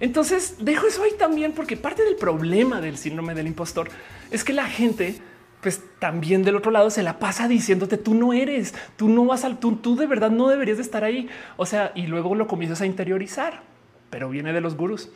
Entonces 0.00 0.56
dejo 0.58 0.88
eso 0.88 1.04
ahí 1.04 1.12
también, 1.16 1.52
porque 1.52 1.76
parte 1.76 2.02
del 2.02 2.16
problema 2.16 2.80
del 2.80 2.98
síndrome 2.98 3.34
del 3.34 3.46
impostor 3.46 3.88
es 4.32 4.42
que 4.42 4.52
la 4.52 4.66
gente 4.66 5.20
pues 5.60 5.82
también 5.98 6.44
del 6.44 6.56
otro 6.56 6.70
lado 6.70 6.90
se 6.90 7.02
la 7.02 7.18
pasa 7.18 7.48
diciéndote 7.48 7.96
tú 7.96 8.14
no 8.14 8.32
eres, 8.32 8.74
tú 8.96 9.08
no 9.08 9.24
vas 9.24 9.44
al 9.44 9.58
tú, 9.58 9.76
tú 9.76 9.96
de 9.96 10.06
verdad 10.06 10.30
no 10.30 10.48
deberías 10.48 10.76
de 10.78 10.82
estar 10.82 11.04
ahí. 11.04 11.28
O 11.56 11.66
sea, 11.66 11.92
y 11.94 12.06
luego 12.06 12.34
lo 12.34 12.46
comienzas 12.46 12.80
a 12.80 12.86
interiorizar, 12.86 13.62
pero 14.10 14.28
viene 14.28 14.52
de 14.52 14.60
los 14.60 14.76
gurús. 14.76 15.10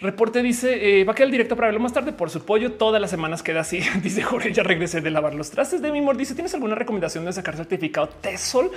Reporte 0.00 0.42
dice 0.44 1.00
eh, 1.00 1.04
va 1.04 1.10
a 1.10 1.14
quedar 1.16 1.26
el 1.26 1.32
directo 1.32 1.56
para 1.56 1.68
verlo 1.68 1.80
más 1.80 1.92
tarde 1.92 2.12
por 2.12 2.30
su 2.30 2.44
pollo. 2.44 2.72
Todas 2.72 3.00
las 3.00 3.10
semanas 3.10 3.42
queda 3.42 3.60
así. 3.60 3.80
Dice 4.02 4.22
Jorge, 4.22 4.52
ya 4.52 4.62
regresé 4.62 5.00
de 5.00 5.10
lavar 5.10 5.34
los 5.34 5.50
trastes 5.50 5.82
de 5.82 5.90
mi 5.90 5.98
amor. 5.98 6.16
Dice 6.16 6.34
tienes 6.34 6.54
alguna 6.54 6.76
recomendación 6.76 7.24
de 7.24 7.32
sacar 7.32 7.56
certificado 7.56 8.08
TESOL? 8.08 8.70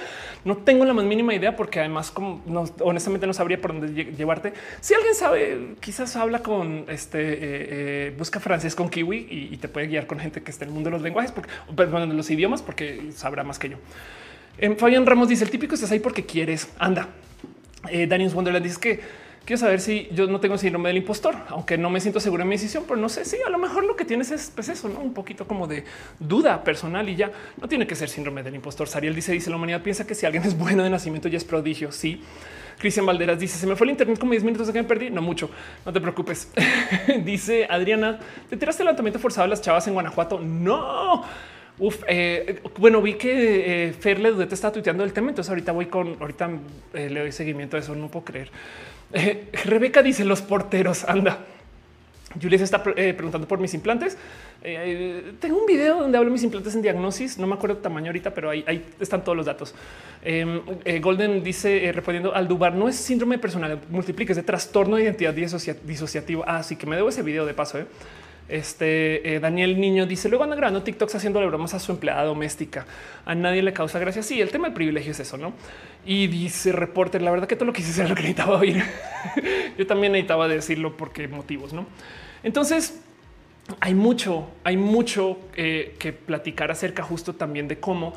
No 0.45 0.57
tengo 0.57 0.83
la 0.83 0.93
más 0.93 1.05
mínima 1.05 1.35
idea 1.35 1.55
porque 1.55 1.79
además 1.79 2.09
como 2.09 2.41
honestamente 2.79 3.27
no 3.27 3.33
sabría 3.33 3.61
por 3.61 3.71
dónde 3.71 4.05
llevarte. 4.05 4.53
Si 4.79 4.95
alguien 4.95 5.13
sabe, 5.13 5.75
quizás 5.79 6.15
habla 6.15 6.39
con 6.39 6.85
este 6.87 7.19
eh, 7.19 7.37
eh, 7.41 8.15
busca 8.17 8.39
francés 8.39 8.75
con 8.75 8.89
kiwi 8.89 9.27
y, 9.51 9.57
te 9.57 9.67
puede 9.67 9.85
guiar 9.85 10.07
con 10.07 10.19
gente 10.19 10.41
que 10.41 10.49
esté 10.49 10.63
en 10.63 10.69
el 10.69 10.73
mundo 10.73 10.89
de 10.89 10.95
los 10.95 11.03
lenguajes, 11.03 11.31
porque 11.31 11.51
bueno, 11.71 12.07
los 12.07 12.31
idiomas, 12.31 12.63
porque 12.63 13.11
sabrá 13.13 13.43
más 13.43 13.59
que 13.59 13.69
yo. 13.69 13.77
Fabián 14.77 15.05
Ramos 15.05 15.29
dice 15.29 15.43
el 15.43 15.51
típico 15.51 15.75
estás 15.75 15.91
ahí 15.91 15.99
porque 15.99 16.25
quieres. 16.25 16.69
Anda. 16.79 17.09
Daniel 17.83 18.31
Wonderland 18.33 18.63
dice 18.65 18.79
que 18.79 18.99
quiero 19.45 19.59
saber 19.59 19.79
si 19.79 20.09
yo 20.13 20.27
no 20.27 20.39
tengo 20.39 20.57
síndrome 20.57 20.89
del 20.89 20.97
impostor, 20.97 21.35
aunque 21.49 21.77
no 21.77 21.89
me 21.89 21.99
siento 21.99 22.19
seguro 22.19 22.43
en 22.43 22.49
mi 22.49 22.55
decisión, 22.55 22.83
pero 22.87 22.99
no 22.99 23.09
sé 23.09 23.25
si 23.25 23.37
a 23.45 23.49
lo 23.49 23.57
mejor 23.57 23.83
lo 23.83 23.95
que 23.95 24.05
tienes 24.05 24.31
es 24.31 24.51
pues 24.53 24.69
eso, 24.69 24.89
¿no? 24.89 24.99
un 24.99 25.13
poquito 25.13 25.47
como 25.47 25.67
de 25.67 25.83
duda 26.19 26.63
personal 26.63 27.07
y 27.09 27.15
ya 27.15 27.31
no 27.59 27.67
tiene 27.67 27.87
que 27.87 27.95
ser 27.95 28.09
síndrome 28.09 28.43
del 28.43 28.55
impostor. 28.55 28.87
Sariel 28.87 29.15
dice, 29.15 29.31
dice 29.31 29.49
la 29.49 29.55
humanidad 29.55 29.81
piensa 29.81 30.05
que 30.05 30.15
si 30.15 30.25
alguien 30.25 30.43
es 30.43 30.57
bueno 30.57 30.83
de 30.83 30.89
nacimiento 30.89 31.27
ya 31.27 31.37
es 31.37 31.45
prodigio. 31.45 31.91
Sí. 31.91 32.21
Cristian 32.77 33.05
Valderas 33.05 33.39
dice 33.39 33.57
se 33.57 33.67
me 33.67 33.75
fue 33.75 33.85
el 33.85 33.91
internet 33.91 34.17
como 34.17 34.31
10 34.31 34.43
minutos 34.43 34.67
de 34.67 34.73
que 34.73 34.81
me 34.81 34.87
perdí. 34.87 35.09
No 35.09 35.21
mucho, 35.21 35.49
no 35.85 35.93
te 35.93 36.01
preocupes. 36.01 36.51
dice 37.23 37.67
Adriana, 37.69 38.19
te 38.49 38.57
tiraste 38.57 38.83
el 38.83 38.85
levantamiento 38.85 39.19
forzado 39.19 39.45
de 39.45 39.49
las 39.49 39.61
chavas 39.61 39.87
en 39.87 39.93
Guanajuato. 39.93 40.39
No. 40.39 41.23
Uf, 41.79 42.03
eh, 42.07 42.61
bueno, 42.77 43.01
vi 43.01 43.15
que 43.15 43.87
eh, 43.87 43.93
Fer 43.93 44.19
está 44.51 44.71
tuiteando 44.71 45.03
el 45.03 45.13
tema, 45.13 45.29
entonces 45.29 45.49
ahorita 45.49 45.71
voy 45.71 45.87
con, 45.87 46.15
ahorita 46.19 46.49
eh, 46.93 47.09
le 47.09 47.21
doy 47.21 47.31
seguimiento 47.31 47.77
a 47.77 47.79
eso, 47.79 47.95
no 47.95 48.07
puedo 48.07 48.25
creer. 48.25 48.51
Eh, 49.13 49.49
Rebeca 49.65 50.01
dice 50.01 50.23
los 50.25 50.41
porteros, 50.41 51.03
anda. 51.05 51.45
Julia 52.41 52.57
se 52.57 52.63
está 52.63 52.81
eh, 52.95 53.13
preguntando 53.13 53.45
por 53.45 53.59
mis 53.59 53.73
implantes. 53.73 54.17
Eh, 54.63 55.33
tengo 55.39 55.59
un 55.59 55.65
video 55.65 55.99
donde 55.99 56.17
hablo 56.17 56.29
de 56.29 56.33
mis 56.33 56.43
implantes 56.43 56.73
en 56.75 56.81
diagnosis. 56.81 57.37
No 57.37 57.45
me 57.45 57.55
acuerdo 57.55 57.75
el 57.75 57.81
tamaño 57.81 58.07
ahorita, 58.07 58.33
pero 58.33 58.49
ahí, 58.49 58.85
están 59.01 59.23
todos 59.23 59.35
los 59.35 59.45
datos. 59.45 59.75
Em, 60.23 60.61
Golden 61.01 61.43
dice 61.43 61.91
respondiendo 61.93 62.33
al 62.33 62.47
Dubar 62.47 62.73
no 62.73 62.87
es 62.87 62.95
síndrome 62.95 63.37
personal 63.37 63.79
multiplica, 63.89 64.31
es 64.31 64.37
de 64.37 64.43
trastorno 64.43 64.95
de 64.95 65.03
identidad 65.03 65.33
disociativo. 65.33 66.43
Así 66.47 66.75
ah, 66.75 66.77
que 66.77 66.85
me 66.87 66.95
debo 66.95 67.09
ese 67.09 67.21
video 67.21 67.45
de 67.45 67.53
paso. 67.53 67.79
Este 68.51 69.39
Daniel 69.41 69.79
Niño 69.79 70.05
dice 70.05 70.27
luego 70.27 70.43
anda 70.43 70.55
grabando 70.55 70.83
TikToks 70.83 71.15
haciéndole 71.15 71.47
bromas 71.47 71.73
a 71.73 71.79
su 71.79 71.91
empleada 71.91 72.25
doméstica. 72.25 72.85
A 73.25 73.33
nadie 73.33 73.61
le 73.61 73.71
causa 73.71 73.97
gracia. 73.97 74.21
Sí, 74.21 74.41
el 74.41 74.49
tema 74.49 74.67
del 74.67 74.73
privilegio 74.73 75.11
es 75.11 75.19
eso, 75.21 75.37
no? 75.37 75.53
Y 76.05 76.27
dice 76.27 76.71
reporter, 76.71 77.21
la 77.21 77.31
verdad 77.31 77.47
que 77.47 77.55
todo 77.55 77.65
lo 77.65 77.73
que 77.73 77.81
hice 77.81 78.01
era 78.01 78.09
lo 78.09 78.15
que 78.15 78.23
necesitaba 78.23 78.57
oír. 78.57 78.83
Yo 79.77 79.87
también 79.87 80.11
necesitaba 80.11 80.47
decirlo 80.47 80.97
porque 80.97 81.27
motivos, 81.29 81.71
no? 81.71 81.85
Entonces, 82.43 82.99
hay 83.79 83.93
mucho, 83.93 84.49
hay 84.63 84.77
mucho 84.77 85.37
eh, 85.55 85.95
que 85.99 86.13
platicar 86.13 86.71
acerca 86.71 87.03
justo 87.03 87.33
también 87.33 87.67
de 87.67 87.79
cómo 87.79 88.13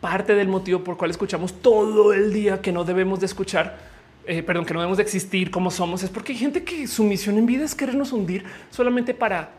parte 0.00 0.34
del 0.34 0.48
motivo 0.48 0.82
por 0.82 0.96
cual 0.96 1.10
escuchamos 1.10 1.60
todo 1.60 2.12
el 2.12 2.32
día 2.32 2.60
que 2.60 2.72
no 2.72 2.84
debemos 2.84 3.20
de 3.20 3.26
escuchar, 3.26 3.78
eh, 4.26 4.42
perdón, 4.42 4.64
que 4.64 4.74
no 4.74 4.80
debemos 4.80 4.96
de 4.96 5.04
existir 5.04 5.50
como 5.50 5.70
somos, 5.70 6.02
es 6.02 6.10
porque 6.10 6.32
hay 6.32 6.38
gente 6.38 6.64
que 6.64 6.86
su 6.86 7.04
misión 7.04 7.38
en 7.38 7.46
vida 7.46 7.64
es 7.64 7.74
querernos 7.74 8.12
hundir 8.12 8.44
solamente 8.70 9.14
para 9.14 9.50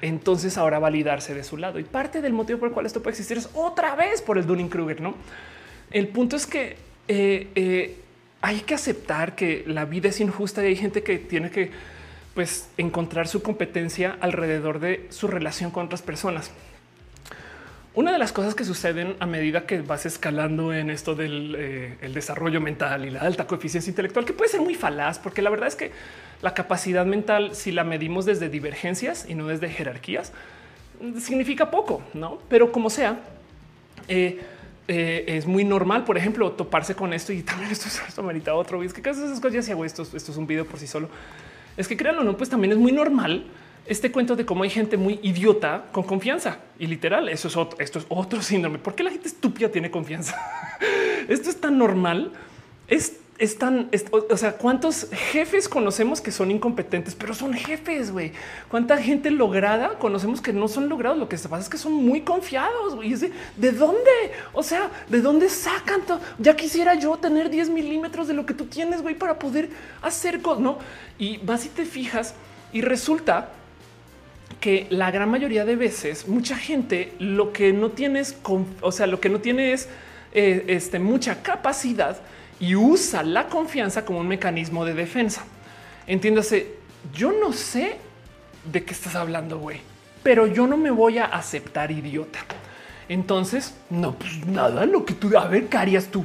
entonces 0.00 0.58
ahora 0.58 0.78
validarse 0.78 1.34
de 1.34 1.44
su 1.44 1.56
lado. 1.56 1.78
Y 1.78 1.84
parte 1.84 2.20
del 2.22 2.32
motivo 2.32 2.58
por 2.58 2.68
el 2.68 2.74
cual 2.74 2.86
esto 2.86 3.02
puede 3.02 3.12
existir 3.12 3.38
es 3.38 3.50
otra 3.54 3.94
vez 3.94 4.22
por 4.22 4.38
el 4.38 4.46
Dunning 4.46 4.68
Kruger. 4.68 5.00
No, 5.00 5.14
el 5.90 6.08
punto 6.08 6.36
es 6.36 6.46
que 6.46 6.76
eh, 7.08 7.96
hay 8.40 8.60
que 8.60 8.74
aceptar 8.74 9.34
que 9.34 9.64
la 9.66 9.84
vida 9.84 10.08
es 10.08 10.20
injusta 10.20 10.62
y 10.62 10.68
hay 10.68 10.76
gente 10.76 11.02
que 11.02 11.18
tiene 11.18 11.50
que 11.50 11.70
pues 12.34 12.68
encontrar 12.76 13.26
su 13.26 13.42
competencia 13.42 14.16
alrededor 14.20 14.78
de 14.78 15.06
su 15.10 15.26
relación 15.26 15.72
con 15.72 15.86
otras 15.86 16.02
personas. 16.02 16.52
Una 17.98 18.12
de 18.12 18.18
las 18.18 18.30
cosas 18.30 18.54
que 18.54 18.64
suceden 18.64 19.16
a 19.18 19.26
medida 19.26 19.66
que 19.66 19.80
vas 19.80 20.06
escalando 20.06 20.72
en 20.72 20.88
esto 20.88 21.16
del 21.16 21.56
eh, 21.58 21.96
desarrollo 22.14 22.60
mental 22.60 23.04
y 23.04 23.10
la 23.10 23.22
alta 23.22 23.48
coeficiencia 23.48 23.90
intelectual, 23.90 24.24
que 24.24 24.32
puede 24.32 24.48
ser 24.48 24.60
muy 24.60 24.76
falaz, 24.76 25.18
porque 25.18 25.42
la 25.42 25.50
verdad 25.50 25.66
es 25.66 25.74
que 25.74 25.90
la 26.40 26.54
capacidad 26.54 27.04
mental, 27.04 27.56
si 27.56 27.72
la 27.72 27.82
medimos 27.82 28.24
desde 28.24 28.48
divergencias 28.48 29.26
y 29.28 29.34
no 29.34 29.48
desde 29.48 29.68
jerarquías, 29.68 30.32
significa 31.18 31.72
poco, 31.72 32.00
no? 32.14 32.38
Pero 32.48 32.70
como 32.70 32.88
sea, 32.88 33.18
eh, 34.06 34.42
eh, 34.86 35.24
es 35.26 35.48
muy 35.48 35.64
normal, 35.64 36.04
por 36.04 36.16
ejemplo, 36.16 36.52
toparse 36.52 36.94
con 36.94 37.12
esto 37.12 37.32
y 37.32 37.42
también 37.42 37.72
esto, 37.72 37.88
esto 38.06 38.22
merita 38.22 38.54
otro. 38.54 38.80
Es 38.80 38.92
que 38.92 39.02
casi 39.02 39.24
esas 39.24 39.40
cosas 39.40 39.54
ya 39.54 39.62
si 39.62 39.72
hago 39.72 39.84
esto, 39.84 40.02
esto 40.02 40.30
es 40.30 40.38
un 40.38 40.46
video 40.46 40.64
por 40.64 40.78
sí 40.78 40.86
solo 40.86 41.08
es 41.78 41.86
que 41.86 41.96
créanlo, 41.96 42.24
no, 42.24 42.36
pues 42.36 42.50
también 42.50 42.72
es 42.72 42.78
muy 42.78 42.90
normal 42.90 43.44
este 43.88 44.12
cuento 44.12 44.36
de 44.36 44.44
cómo 44.44 44.64
hay 44.64 44.70
gente 44.70 44.96
muy 44.96 45.18
idiota 45.22 45.86
con 45.92 46.04
confianza 46.04 46.58
y 46.78 46.86
literal. 46.86 47.28
Eso 47.28 47.48
es 47.48 47.56
otro, 47.56 47.78
esto 47.80 47.98
es 47.98 48.06
otro 48.08 48.42
síndrome. 48.42 48.78
¿Por 48.78 48.94
qué 48.94 49.02
la 49.02 49.10
gente 49.10 49.28
estúpida 49.28 49.70
tiene 49.70 49.90
confianza? 49.90 50.36
esto 51.28 51.50
es 51.50 51.60
tan 51.60 51.78
normal. 51.78 52.32
Es 52.86 53.18
están, 53.38 53.88
o 54.30 54.36
sea, 54.36 54.56
cuántos 54.56 55.08
jefes 55.12 55.68
conocemos 55.68 56.20
que 56.20 56.32
son 56.32 56.50
incompetentes, 56.50 57.14
pero 57.14 57.34
son 57.34 57.54
jefes, 57.54 58.10
güey. 58.10 58.32
Cuánta 58.68 58.98
gente 58.98 59.30
lograda 59.30 59.98
conocemos 59.98 60.40
que 60.40 60.52
no 60.52 60.66
son 60.66 60.88
logrados. 60.88 61.18
Lo 61.18 61.28
que 61.28 61.36
pasa 61.36 61.58
es 61.58 61.68
que 61.68 61.78
son 61.78 61.92
muy 61.92 62.22
confiados. 62.22 62.96
Güey. 62.96 63.14
De, 63.14 63.32
de, 63.56 63.72
dónde? 63.72 64.10
O 64.52 64.62
sea, 64.62 64.90
de 65.08 65.20
dónde 65.20 65.48
sacan 65.48 66.02
todo? 66.02 66.20
Ya 66.38 66.56
quisiera 66.56 66.94
yo 66.94 67.16
tener 67.16 67.48
10 67.48 67.70
milímetros 67.70 68.26
de 68.26 68.34
lo 68.34 68.44
que 68.44 68.54
tú 68.54 68.66
tienes, 68.66 69.02
güey, 69.02 69.14
para 69.14 69.38
poder 69.38 69.70
hacer 70.02 70.42
cosas, 70.42 70.62
no? 70.62 70.78
Y 71.18 71.38
vas 71.38 71.64
y 71.64 71.68
te 71.68 71.84
fijas 71.84 72.34
y 72.72 72.80
resulta 72.80 73.52
que 74.60 74.86
la 74.90 75.10
gran 75.10 75.30
mayoría 75.30 75.64
de 75.64 75.76
veces 75.76 76.26
mucha 76.26 76.56
gente 76.56 77.12
lo 77.18 77.52
que 77.52 77.72
no 77.72 77.90
tienes, 77.90 78.36
o 78.80 78.92
sea, 78.92 79.06
lo 79.06 79.20
que 79.20 79.28
no 79.28 79.40
tiene 79.40 79.72
es 79.72 79.88
eh, 80.32 80.64
este, 80.68 80.98
mucha 80.98 81.42
capacidad 81.42 82.18
y 82.60 82.74
usa 82.74 83.22
la 83.22 83.46
confianza 83.48 84.04
como 84.04 84.18
un 84.18 84.28
mecanismo 84.28 84.84
de 84.84 84.94
defensa. 84.94 85.44
Entiéndase, 86.06 86.74
yo 87.14 87.32
no 87.32 87.52
sé 87.52 87.96
de 88.70 88.84
qué 88.84 88.92
estás 88.92 89.14
hablando, 89.14 89.58
güey, 89.58 89.80
pero 90.22 90.46
yo 90.46 90.66
no 90.66 90.76
me 90.76 90.90
voy 90.90 91.18
a 91.18 91.26
aceptar 91.26 91.90
idiota. 91.90 92.40
Entonces, 93.08 93.74
no, 93.88 94.14
pues 94.14 94.46
nada, 94.46 94.84
lo 94.84 95.04
que 95.04 95.14
tú, 95.14 95.36
a 95.38 95.46
ver, 95.46 95.68
¿qué 95.68 95.76
harías 95.78 96.08
tú? 96.08 96.24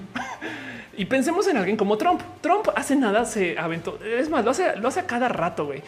y 0.97 1.05
pensemos 1.05 1.47
en 1.47 1.57
alguien 1.57 1.77
como 1.77 1.97
Trump. 1.97 2.21
Trump 2.41 2.67
hace 2.75 2.95
nada, 2.95 3.25
se 3.25 3.57
aventó, 3.57 3.99
es 4.03 4.29
más, 4.29 4.43
lo 4.43 4.51
hace, 4.51 4.75
lo 4.75 4.87
hace 4.87 5.01
a 5.01 5.07
cada 5.07 5.29
rato, 5.29 5.65
güey, 5.65 5.81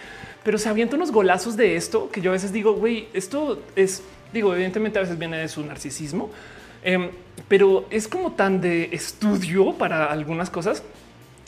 pero 0.45 0.57
se 0.57 0.69
avienta 0.69 0.95
unos 0.95 1.11
golazos 1.11 1.57
de 1.57 1.75
esto 1.75 2.09
que 2.09 2.21
yo 2.21 2.31
a 2.31 2.33
veces 2.33 2.53
digo, 2.53 2.73
güey, 2.73 3.09
esto 3.11 3.61
es, 3.75 4.01
digo, 4.31 4.53
evidentemente 4.53 4.99
a 4.99 5.01
veces 5.01 5.19
viene 5.19 5.37
de 5.37 5.49
su 5.49 5.65
narcisismo, 5.65 6.29
Em, 6.85 7.09
pero 7.47 7.87
es 7.89 8.07
como 8.07 8.33
tan 8.33 8.61
de 8.61 8.89
estudio 8.91 9.73
para 9.73 10.05
algunas 10.05 10.51
cosas. 10.51 10.83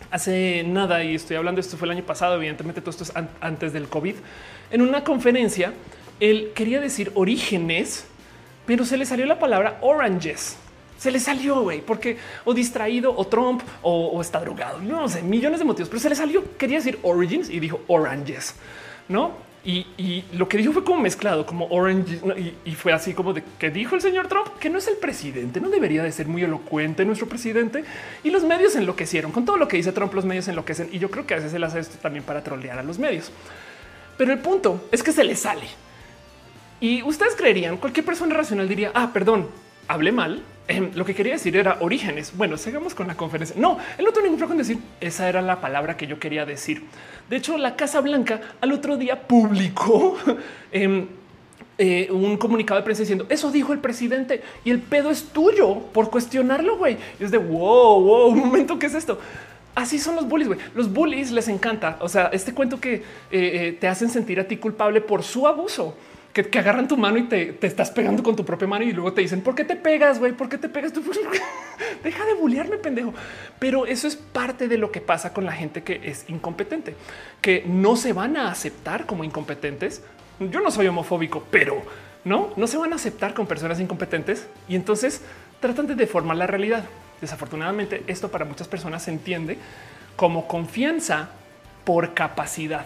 Hace 0.09 0.63
nada, 0.65 1.03
y 1.03 1.13
estoy 1.13 1.37
hablando, 1.37 1.61
esto 1.61 1.77
fue 1.77 1.85
el 1.85 1.91
año 1.91 2.03
pasado, 2.03 2.35
evidentemente 2.37 2.81
todo 2.81 2.89
esto 2.89 3.03
es 3.03 3.13
antes 3.39 3.71
del 3.71 3.87
COVID, 3.87 4.15
en 4.71 4.81
una 4.81 5.03
conferencia, 5.03 5.73
él 6.19 6.53
quería 6.55 6.79
decir 6.79 7.11
orígenes, 7.13 8.05
pero 8.65 8.83
se 8.83 8.97
le 8.97 9.05
salió 9.05 9.27
la 9.27 9.37
palabra 9.37 9.77
oranges. 9.81 10.57
Se 10.97 11.11
le 11.11 11.19
salió, 11.19 11.61
güey, 11.61 11.81
porque 11.81 12.17
o 12.43 12.55
distraído 12.55 13.15
o 13.15 13.27
Trump 13.27 13.61
o, 13.83 14.07
o, 14.07 14.21
está 14.21 14.39
drogado. 14.39 14.79
No 14.79 15.07
sé, 15.07 15.21
millones 15.21 15.59
de 15.59 15.65
motivos, 15.65 15.87
pero 15.87 15.99
se 15.99 16.09
le 16.09 16.15
salió. 16.15 16.57
Quería 16.57 16.77
decir 16.77 16.97
origins 17.03 17.51
y 17.51 17.59
dijo 17.59 17.81
oranges, 17.85 18.55
no? 19.09 19.47
Y, 19.67 20.23
lo 20.31 20.47
que 20.47 20.57
dijo 20.57 20.71
fue 20.71 20.85
como 20.85 21.01
mezclado, 21.01 21.45
como 21.45 21.67
orange, 21.67 22.21
y, 22.63 22.71
fue 22.71 22.93
así 22.93 23.13
como 23.13 23.34
de 23.34 23.43
que 23.59 23.69
dijo 23.69 23.95
el 23.95 24.01
señor 24.01 24.29
Trump 24.29 24.47
que 24.61 24.69
no 24.69 24.77
es 24.77 24.88
el 24.88 24.95
presidente, 24.95 25.59
no 25.59 25.69
debería 25.69 26.03
de 26.03 26.11
ser 26.13 26.25
muy 26.27 26.41
elocuente 26.41 27.03
nuestro 27.03 27.27
presidente. 27.27 27.84
Y 28.23 28.29
los 28.29 28.45
medios 28.45 28.77
enloquecieron 28.77 29.34
con 29.34 29.43
todo 29.43 29.57
lo 29.57 29.67
que 29.67 29.75
dice 29.75 29.91
Trump. 29.91 30.13
Los 30.13 30.23
medios 30.23 30.47
enloquecen 30.47 30.88
y 30.93 30.99
yo 30.99 31.11
creo 31.11 31.27
que 31.27 31.34
a 31.34 31.38
veces 31.38 31.53
él 31.53 31.65
hace 31.65 31.79
esto 31.79 31.97
también 32.01 32.23
para 32.23 32.41
trolear 32.43 32.79
a 32.79 32.84
los 32.84 32.97
medios. 32.97 33.29
Pero 34.17 34.31
el 34.31 34.39
punto 34.39 34.88
es 34.89 35.03
que 35.03 35.11
se 35.11 35.25
le 35.25 35.35
sale. 35.35 35.67
Y 36.79 37.03
ustedes 37.03 37.35
creerían, 37.35 37.75
cualquier 37.75 38.05
persona 38.05 38.34
racional 38.35 38.69
diría, 38.69 38.91
ah, 38.93 39.11
perdón, 39.13 39.49
hablé 39.89 40.13
mal. 40.13 40.43
Em, 40.69 40.91
lo 40.95 41.05
que 41.05 41.15
quería 41.15 41.34
decir 41.34 41.55
era 41.55 41.77
orígenes. 41.79 42.35
Bueno, 42.35 42.57
sigamos 42.57 42.93
con 42.93 43.07
la 43.07 43.15
conferencia. 43.15 43.55
No, 43.57 43.79
él 43.97 44.05
no 44.05 44.11
tuvo 44.11 44.23
ningún 44.23 44.38
problema 44.38 44.55
con 44.55 44.57
decir 44.57 44.79
esa 44.99 45.27
era 45.27 45.41
la 45.41 45.61
palabra 45.61 45.97
que 45.97 46.07
yo 46.07 46.19
quería 46.19 46.45
decir. 46.45 46.84
De 47.29 47.35
hecho, 47.35 47.57
la 47.57 47.75
Casa 47.75 48.01
Blanca 48.01 48.41
al 48.61 48.71
otro 48.71 48.97
día 48.97 49.27
publicó 49.27 50.17
em, 50.71 51.07
eh, 51.77 52.07
un 52.11 52.37
comunicado 52.37 52.79
de 52.79 52.83
prensa 52.83 53.03
diciendo 53.03 53.27
eso 53.29 53.51
dijo 53.51 53.71
el 53.71 53.79
presidente 53.79 54.41
y 54.65 54.71
el 54.71 54.79
pedo 54.79 55.11
es 55.11 55.25
tuyo 55.25 55.79
por 55.93 56.09
cuestionarlo. 56.09 56.77
Güey, 56.77 56.97
es 57.19 57.31
de 57.31 57.37
wow, 57.37 58.01
wow, 58.01 58.27
un 58.31 58.39
momento. 58.39 58.79
¿Qué 58.79 58.87
es 58.87 58.95
esto? 58.95 59.19
Así 59.75 59.99
son 59.99 60.15
los 60.15 60.27
bullies. 60.27 60.47
güey. 60.47 60.59
Los 60.73 60.91
bullies 60.91 61.31
les 61.31 61.47
encanta. 61.47 61.97
O 62.01 62.09
sea, 62.09 62.27
este 62.33 62.53
cuento 62.53 62.79
que 62.79 62.95
eh, 62.95 63.03
eh, 63.31 63.77
te 63.79 63.87
hacen 63.87 64.09
sentir 64.09 64.39
a 64.39 64.47
ti 64.47 64.57
culpable 64.57 65.01
por 65.01 65.23
su 65.23 65.45
abuso 65.47 65.95
que, 66.43 66.59
agarran 66.59 66.88
tu 66.88 66.97
mano 66.97 67.18
y 67.18 67.23
te, 67.23 67.57
estás 67.61 67.91
pegando 67.91 68.22
con 68.22 68.35
tu 68.35 68.45
propia 68.45 68.68
mano 68.68 68.84
y 68.84 68.91
luego 68.91 69.14
te 69.14 69.22
dicen, 69.22 69.41
¿por 69.41 69.55
qué 69.55 69.64
te 69.64 69.76
pegas, 69.76 70.19
güey? 70.19 70.34
¿Por 70.34 70.49
qué 70.49 70.57
te 70.57 70.69
pegas? 70.69 70.93
Tú? 70.93 71.03
Deja 72.03 72.26
de 72.26 72.34
bullearme, 72.35 72.77
pendejo. 72.77 73.14
Pero 73.59 73.85
eso 73.85 74.07
es 74.07 74.15
parte 74.15 74.68
de 74.68 74.77
lo 74.77 74.91
que 74.91 75.01
pasa 75.01 75.34
con 75.34 75.45
la 75.45 75.51
gente 75.51 75.84
que 75.84 76.01
es 76.03 76.26
incompetente, 76.30 76.95
que 77.41 77.64
no 77.65 77.95
se 77.95 78.14
van 78.14 78.38
a 78.38 78.51
aceptar 78.51 79.05
como 79.05 79.23
incompetentes. 79.23 80.03
Yo 80.39 80.61
no 80.61 80.69
soy 80.69 80.88
homofóbico, 80.88 81.43
pero 81.49 81.81
no, 82.23 82.53
no 82.55 82.68
se 82.68 82.77
van 82.77 82.93
a 82.93 82.97
aceptar 82.97 83.34
con 83.34 83.47
personas 83.47 83.80
incompetentes 83.80 84.47
y 84.68 84.76
entonces 84.76 85.22
tratan 85.59 85.88
de 85.88 85.95
deformar 85.95 86.38
la 86.38 86.47
realidad. 86.47 86.84
Desafortunadamente, 87.22 88.03
esto 88.07 88.30
para 88.30 88.45
muchas 88.45 88.68
personas 88.68 89.03
se 89.03 89.11
entiende 89.11 89.57
como 90.15 90.47
confianza 90.47 91.30
por 91.84 92.14
capacidad. 92.14 92.85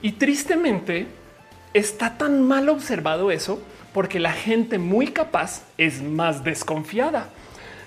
Y 0.00 0.12
tristemente, 0.12 1.06
está 1.74 2.18
tan 2.18 2.42
mal 2.42 2.68
observado 2.68 3.30
eso 3.30 3.62
porque 3.92 4.18
la 4.18 4.32
gente 4.32 4.78
muy 4.78 5.08
capaz 5.08 5.64
es 5.78 6.02
más 6.02 6.44
desconfiada. 6.44 7.28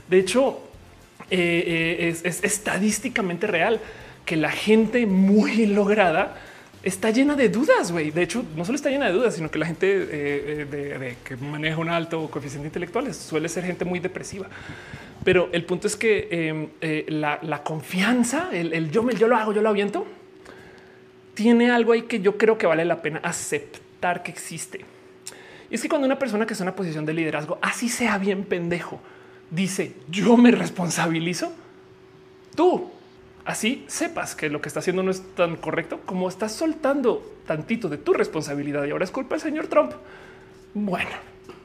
De 0.08 0.20
hecho, 0.20 0.60
eh, 1.32 1.98
eh, 2.00 2.16
es, 2.24 2.44
estadísticamente 2.44 3.48
real 3.48 3.80
que 4.26 4.36
la 4.36 4.52
gente 4.52 5.06
muy 5.08 5.66
lograda 5.66 6.38
está 6.84 7.10
llena 7.10 7.36
de 7.36 7.50
dudas, 7.50 7.92
güey. 7.92 8.12
De 8.12 8.22
hecho, 8.22 8.46
no 8.56 8.64
solo 8.64 8.76
está 8.76 8.90
llena 8.90 9.08
de 9.08 9.14
dudas, 9.14 9.36
sino 9.36 9.50
que 9.50 9.58
la 9.58 9.66
gente 9.66 10.08
eh, 10.12 11.16
que 11.24 11.36
maneja 11.38 11.78
un 11.78 11.90
alto 11.90 12.30
coeficiente 12.30 12.68
intelectual 12.68 13.12
suele 13.14 13.50
ser 13.50 13.66
gente 13.66 13.86
muy 13.86 14.00
depresiva. 14.00 14.48
Pero 15.24 15.50
el 15.52 15.66
punto 15.66 15.88
es 15.88 15.96
que 15.96 16.28
em, 16.30 16.68
la, 17.08 17.64
confianza, 17.64 18.50
el, 18.54 18.92
yo, 18.92 19.02
me, 19.02 19.16
yo 19.16 19.28
lo 19.28 19.36
hago, 19.36 19.52
yo 19.52 19.64
lo 19.64 19.70
aviento, 19.70 20.06
tiene 21.36 21.70
algo 21.70 21.92
ahí 21.92 22.04
que 22.04 22.22
yo 22.22 22.38
creo 22.38 22.58
que 22.58 22.66
vale 22.66 22.84
la 22.86 23.02
pena 23.02 23.20
aceptar 23.22 24.24
que 24.24 24.32
existe. 24.32 24.84
Y 25.70 25.76
es 25.76 25.82
que 25.82 25.90
cuando 25.90 26.08
una 26.08 26.18
persona 26.18 26.48
que 26.48 26.54
está 26.54 26.64
en 26.64 26.70
una 26.70 26.76
posición 26.76 27.06
de 27.06 27.14
liderazgo, 27.14 27.60
así 27.62 27.90
sea 27.90 28.18
bien 28.18 28.44
pendejo, 28.44 29.00
dice 29.52 29.94
yo 30.10 30.38
me 30.38 30.52
responsabilizo, 30.52 31.52
tú 32.56 32.90
así 33.44 33.84
sepas 33.88 34.36
que 34.36 34.50
lo 34.50 34.62
que 34.62 34.70
está 34.70 34.80
haciendo 34.80 35.04
no 35.04 35.12
es 35.12 35.22
tan 35.36 35.56
correcto 35.58 36.02
como 36.06 36.30
estás 36.30 36.54
soltando 36.54 37.36
tantito 37.46 37.90
de 37.90 37.98
tu 37.98 38.14
responsabilidad 38.14 38.86
y 38.86 38.92
ahora 38.92 39.06
es 39.06 39.12
culpa 39.12 39.36
del 39.36 39.42
señor 39.42 39.68
Trump. 39.68 39.92
Bueno, 40.74 41.10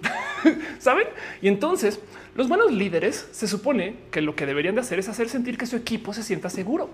saben? 0.79 1.07
Y 1.41 1.49
entonces 1.49 2.01
los 2.35 2.49
buenos 2.49 2.73
líderes 2.73 3.29
se 3.33 3.47
supone 3.47 3.97
que 4.11 4.21
lo 4.21 4.35
que 4.35 4.47
deberían 4.47 4.75
de 4.75 4.81
hacer 4.81 4.99
es 4.99 5.09
hacer 5.09 5.29
sentir 5.29 5.57
que 5.57 5.67
su 5.67 5.77
equipo 5.77 6.13
se 6.13 6.23
sienta 6.23 6.51
seguro 6.51 6.91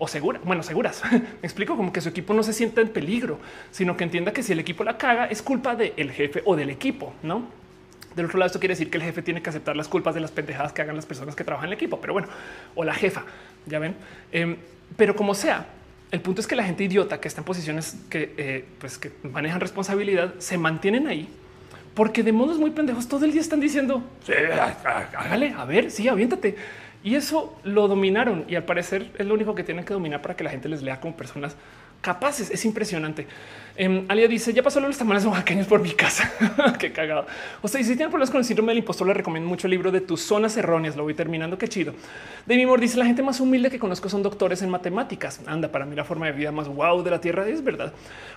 o 0.00 0.08
segura. 0.08 0.40
Bueno, 0.42 0.64
seguras. 0.64 1.02
Me 1.12 1.20
explico 1.42 1.76
como 1.76 1.92
que 1.92 2.00
su 2.00 2.08
equipo 2.08 2.34
no 2.34 2.42
se 2.42 2.52
sienta 2.52 2.80
en 2.80 2.88
peligro, 2.88 3.38
sino 3.70 3.96
que 3.96 4.04
entienda 4.04 4.32
que 4.32 4.42
si 4.42 4.52
el 4.52 4.58
equipo 4.58 4.82
la 4.82 4.98
caga 4.98 5.26
es 5.26 5.42
culpa 5.42 5.76
del 5.76 6.10
jefe 6.10 6.42
o 6.44 6.56
del 6.56 6.70
equipo, 6.70 7.12
no? 7.22 7.46
Del 8.16 8.26
otro 8.26 8.38
lado, 8.38 8.46
esto 8.48 8.58
quiere 8.58 8.72
decir 8.72 8.90
que 8.90 8.96
el 8.96 9.04
jefe 9.04 9.22
tiene 9.22 9.40
que 9.40 9.50
aceptar 9.50 9.76
las 9.76 9.86
culpas 9.86 10.14
de 10.14 10.20
las 10.20 10.32
pendejadas 10.32 10.72
que 10.72 10.82
hagan 10.82 10.96
las 10.96 11.06
personas 11.06 11.36
que 11.36 11.44
trabajan 11.44 11.68
en 11.68 11.74
el 11.74 11.76
equipo, 11.76 12.00
pero 12.00 12.14
bueno, 12.14 12.28
o 12.74 12.82
la 12.82 12.94
jefa, 12.94 13.24
ya 13.66 13.78
ven. 13.78 13.94
Em, 14.32 14.56
pero 14.96 15.14
como 15.14 15.34
sea, 15.34 15.66
el 16.10 16.20
punto 16.20 16.40
es 16.40 16.48
que 16.48 16.56
la 16.56 16.64
gente 16.64 16.82
idiota 16.82 17.20
que 17.20 17.28
está 17.28 17.42
en 17.42 17.44
posiciones 17.44 17.96
que, 18.08 18.34
eh, 18.36 18.64
pues, 18.80 18.98
que 18.98 19.12
manejan 19.22 19.60
responsabilidad 19.60 20.34
se 20.38 20.58
mantienen 20.58 21.06
ahí 21.06 21.28
porque 21.94 22.22
de 22.22 22.32
modos 22.32 22.58
muy 22.58 22.70
pendejos 22.70 23.06
todo 23.08 23.24
el 23.24 23.32
día 23.32 23.40
están 23.40 23.60
diciendo 23.60 24.02
hágale, 25.14 25.54
a 25.56 25.64
ver, 25.64 25.90
sí, 25.90 26.08
aviéntate. 26.08 26.56
Y 27.02 27.14
eso 27.14 27.56
lo 27.64 27.88
dominaron 27.88 28.44
y 28.48 28.56
al 28.56 28.64
parecer 28.64 29.10
es 29.18 29.26
lo 29.26 29.34
único 29.34 29.54
que 29.54 29.64
tienen 29.64 29.84
que 29.84 29.94
dominar 29.94 30.20
para 30.20 30.36
que 30.36 30.44
la 30.44 30.50
gente 30.50 30.68
les 30.68 30.82
lea 30.82 31.00
como 31.00 31.16
personas 31.16 31.56
capaces. 32.00 32.50
Es 32.50 32.64
impresionante. 32.64 33.26
Um, 33.78 34.04
Alia 34.08 34.28
dice 34.28 34.52
ya 34.52 34.62
pasó 34.62 34.80
los 34.80 34.98
tamales 34.98 35.24
oaxaqueños 35.24 35.66
por 35.66 35.80
mi 35.80 35.92
casa. 35.92 36.30
Qué 36.78 36.92
cagado. 36.92 37.26
O 37.62 37.68
sea, 37.68 37.82
si 37.82 37.88
tienen 37.88 38.10
problemas 38.10 38.30
con 38.30 38.38
el 38.38 38.44
síndrome 38.44 38.72
del 38.72 38.78
impostor, 38.78 39.06
le 39.06 39.14
recomiendo 39.14 39.48
mucho 39.48 39.66
el 39.66 39.70
libro 39.70 39.90
de 39.90 40.00
tus 40.00 40.20
zonas 40.20 40.56
erróneas. 40.56 40.96
Lo 40.96 41.04
voy 41.04 41.14
terminando. 41.14 41.56
Qué 41.56 41.68
chido. 41.68 41.94
David 42.46 42.66
Moore 42.66 42.82
dice 42.82 42.98
la 42.98 43.06
gente 43.06 43.22
más 43.22 43.40
humilde 43.40 43.70
que 43.70 43.78
conozco 43.78 44.08
son 44.08 44.22
doctores 44.22 44.60
en 44.62 44.70
matemáticas. 44.70 45.40
Anda, 45.46 45.68
para 45.68 45.86
mí 45.86 45.94
la 45.94 46.04
forma 46.04 46.26
de 46.26 46.32
vida 46.32 46.52
más 46.52 46.68
wow 46.68 47.02
de 47.02 47.10
la 47.10 47.20
tierra 47.20 47.48
es 47.48 47.62
verdad. 47.62 47.92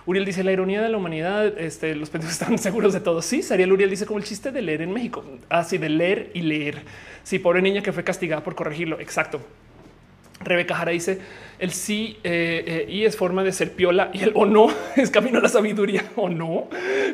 Uriel 0.06 0.24
dice 0.24 0.44
la 0.44 0.52
ironía 0.52 0.80
de 0.80 0.88
la 0.88 0.96
humanidad. 0.96 1.46
Este, 1.58 1.94
los 1.94 2.10
pendejos 2.10 2.34
están 2.40 2.58
seguros 2.58 2.92
de 2.92 3.00
todo. 3.00 3.20
Sí, 3.20 3.42
Sariel 3.42 3.72
Uriel 3.72 3.90
dice 3.90 4.06
como 4.06 4.18
el 4.18 4.24
chiste 4.24 4.52
de 4.52 4.62
leer 4.62 4.82
en 4.82 4.92
México. 4.92 5.24
Así 5.48 5.76
ah, 5.76 5.80
de 5.80 5.88
leer 5.88 6.30
y 6.32 6.42
leer. 6.42 6.82
Sí, 7.24 7.38
pobre 7.40 7.62
niña 7.62 7.82
que 7.82 7.92
fue 7.92 8.04
castigada 8.04 8.44
por 8.44 8.54
corregirlo. 8.54 9.00
Exacto. 9.00 9.40
Rebeca 10.40 10.74
Jara 10.76 10.92
dice 10.92 11.20
el 11.58 11.72
sí 11.72 12.18
eh, 12.24 12.64
eh, 12.66 12.92
y 12.92 13.04
es 13.04 13.16
forma 13.16 13.44
de 13.44 13.52
ser 13.52 13.72
piola 13.72 14.10
y 14.12 14.22
el 14.22 14.32
o 14.34 14.46
no 14.46 14.68
es 14.96 15.10
camino 15.10 15.38
a 15.38 15.42
la 15.42 15.48
sabiduría 15.48 16.04
o 16.16 16.28
no 16.28 16.68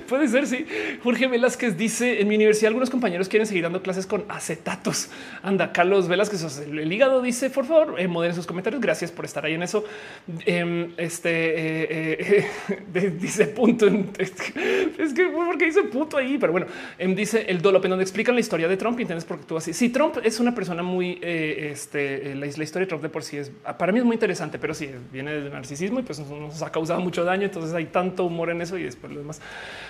puede 0.09 0.29
ser. 0.29 0.47
Sí, 0.47 0.67
Jorge 1.03 1.27
Velázquez 1.27 1.77
dice 1.77 2.21
en 2.21 2.29
mi 2.29 2.37
universidad 2.37 2.69
algunos 2.69 2.91
compañeros 2.91 3.29
quieren 3.29 3.47
seguir 3.47 3.65
dando 3.65 3.83
clases 3.83 4.07
con 4.07 4.25
acetatos. 4.29 5.11
Anda, 5.43 5.73
Carlos 5.73 6.09
Velázquez, 6.09 6.67
el 6.67 6.93
hígado 6.93 7.23
dice 7.23 7.51
por 7.51 7.67
favor, 7.67 8.01
eh, 8.01 8.09
moderen 8.09 8.35
sus 8.35 8.47
comentarios. 8.47 8.81
Gracias 8.81 9.13
por 9.13 9.25
estar 9.25 9.45
ahí 9.45 9.55
en 9.55 9.63
eso. 9.63 9.85
Em, 10.47 10.93
este 10.97 12.47
dice 13.21 13.47
punto. 13.47 13.87
es 14.19 15.15
que 15.15 15.27
porque 15.29 15.67
dice 15.67 15.83
punto 15.85 16.17
ahí, 16.17 16.39
pero 16.39 16.53
bueno, 16.53 16.67
em, 16.99 17.15
dice 17.15 17.45
el 17.49 17.61
Dolope 17.61 17.89
donde 17.89 18.05
explican 18.05 18.35
la 18.35 18.41
historia 18.41 18.69
de 18.69 18.77
Trump. 18.77 18.99
Y 18.99 19.03
entiendes 19.03 19.25
por 19.25 19.39
qué 19.39 19.45
tú 19.47 19.57
así. 19.57 19.73
Si 19.73 19.91
Trump 19.91 20.17
es 20.23 20.41
una 20.41 20.55
persona 20.55 20.83
muy 20.83 21.19
este, 21.23 22.35
la, 22.35 22.47
la 22.47 22.65
historia 22.65 22.81
de 22.81 22.87
Trump 22.87 23.03
de 23.03 23.09
por 23.09 23.23
sí 23.23 23.37
es 23.37 23.51
para 23.79 23.93
mí 23.93 23.99
es 23.99 24.05
muy 24.05 24.15
interesante 24.15 24.30
pero 24.59 24.75
sí 24.75 24.91
viene 25.13 25.33
del 25.33 25.53
narcisismo 25.53 26.01
y 26.01 26.03
pues 26.03 26.19
nos 26.19 26.63
ha 26.63 26.71
causado 26.71 27.01
mucho 27.01 27.25
daño. 27.25 27.45
Entonces 27.45 27.75
hay 27.75 27.87
tanto 27.87 28.25
humor 28.25 28.51
en 28.51 28.63
eso 28.63 28.77
y 28.79 28.85
después 28.85 29.13
lo 29.13 29.21
demás. 29.21 29.41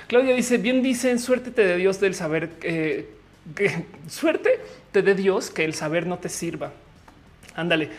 Claudia 0.07 0.35
dice 0.35 0.59
bien 0.59 0.83
dicen 0.83 1.19
suerte 1.19 1.51
te 1.51 1.65
de 1.65 1.77
Dios 1.77 2.01
del 2.01 2.15
saber 2.15 2.51
eh, 2.62 3.09
que 3.55 3.87
suerte 4.09 4.61
te 4.93 5.03
dé 5.03 5.15
Dios 5.15 5.51
que 5.51 5.65
el 5.65 5.75
saber 5.75 6.07
no 6.07 6.19
te 6.19 6.29
sirva. 6.29 6.73
Ándale. 7.55 7.91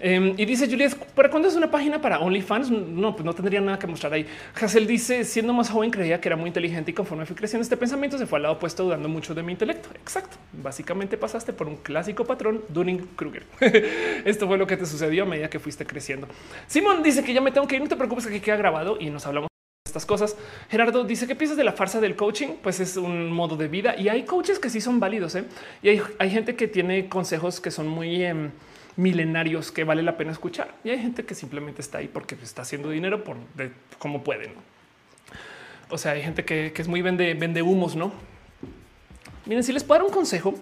Em, 0.00 0.34
y 0.36 0.44
dice 0.44 0.66
Juliet, 0.68 0.94
¿para 1.14 1.30
cuándo 1.30 1.48
es 1.48 1.54
una 1.54 1.70
página 1.70 2.00
para 2.00 2.20
OnlyFans? 2.20 2.70
No, 2.70 3.14
pues 3.14 3.24
no 3.24 3.32
tendría 3.34 3.60
nada 3.60 3.78
que 3.78 3.86
mostrar 3.86 4.12
ahí. 4.12 4.26
Hassel 4.60 4.86
dice, 4.86 5.24
siendo 5.24 5.52
más 5.52 5.70
joven 5.70 5.90
creía 5.90 6.20
que 6.20 6.28
era 6.28 6.36
muy 6.36 6.48
inteligente 6.48 6.90
y 6.90 6.94
conforme 6.94 7.26
fui 7.26 7.36
creciendo 7.36 7.62
este 7.62 7.76
pensamiento 7.76 8.18
se 8.18 8.26
fue 8.26 8.38
al 8.38 8.44
lado 8.44 8.54
opuesto 8.56 8.84
dudando 8.84 9.08
mucho 9.08 9.34
de 9.34 9.42
mi 9.42 9.52
intelecto. 9.52 9.88
Exacto. 9.94 10.36
Básicamente 10.52 11.16
pasaste 11.16 11.52
por 11.52 11.68
un 11.68 11.76
clásico 11.76 12.24
patrón 12.24 12.62
Dunning-Kruger. 12.68 13.44
Esto 14.24 14.46
fue 14.46 14.58
lo 14.58 14.66
que 14.66 14.76
te 14.76 14.86
sucedió 14.86 15.24
a 15.24 15.26
medida 15.26 15.48
que 15.48 15.58
fuiste 15.58 15.86
creciendo. 15.86 16.28
Simón 16.66 17.02
dice 17.02 17.22
que 17.24 17.32
ya 17.32 17.40
me 17.40 17.52
tengo 17.52 17.66
que 17.66 17.76
ir, 17.76 17.82
no 17.82 17.88
te 17.88 17.96
preocupes 17.96 18.26
que 18.26 18.40
queda 18.40 18.56
grabado 18.56 18.96
y 19.00 19.10
nos 19.10 19.26
hablamos 19.26 19.48
estas 19.86 20.06
cosas. 20.06 20.36
Gerardo 20.70 21.04
dice 21.04 21.26
que 21.26 21.36
piensas 21.36 21.56
de 21.56 21.62
la 21.62 21.72
farsa 21.72 22.00
del 22.00 22.16
coaching, 22.16 22.56
pues 22.62 22.80
es 22.80 22.96
un 22.96 23.30
modo 23.30 23.56
de 23.56 23.68
vida 23.68 23.94
y 23.96 24.08
hay 24.08 24.24
coaches 24.24 24.58
que 24.58 24.68
sí 24.68 24.80
son 24.80 24.98
válidos 24.98 25.36
¿eh? 25.36 25.44
y 25.82 25.88
hay, 26.18 26.30
gente 26.30 26.56
que 26.56 26.66
tiene 26.66 27.08
consejos 27.08 27.60
que 27.60 27.70
son 27.70 27.86
muy 27.86 28.24
em, 28.24 28.50
milenarios 28.96 29.72
que 29.72 29.84
vale 29.84 30.02
la 30.02 30.16
pena 30.16 30.32
escuchar. 30.32 30.74
Y 30.84 30.90
hay 30.90 30.98
gente 30.98 31.24
que 31.24 31.34
simplemente 31.34 31.82
está 31.82 31.98
ahí 31.98 32.08
porque 32.08 32.36
está 32.42 32.62
haciendo 32.62 32.90
dinero 32.90 33.24
por 33.24 33.36
como 33.98 34.22
pueden. 34.22 34.52
O 35.90 35.98
sea, 35.98 36.12
hay 36.12 36.22
gente 36.22 36.44
que, 36.44 36.72
es 36.74 36.88
muy 36.88 37.02
vende, 37.02 37.34
vende 37.34 37.62
humos, 37.62 37.96
no? 37.96 38.12
Miren, 39.46 39.62
si 39.62 39.72
les 39.72 39.84
puedo 39.84 40.00
dar 40.00 40.06
un 40.08 40.14
consejo 40.14 40.54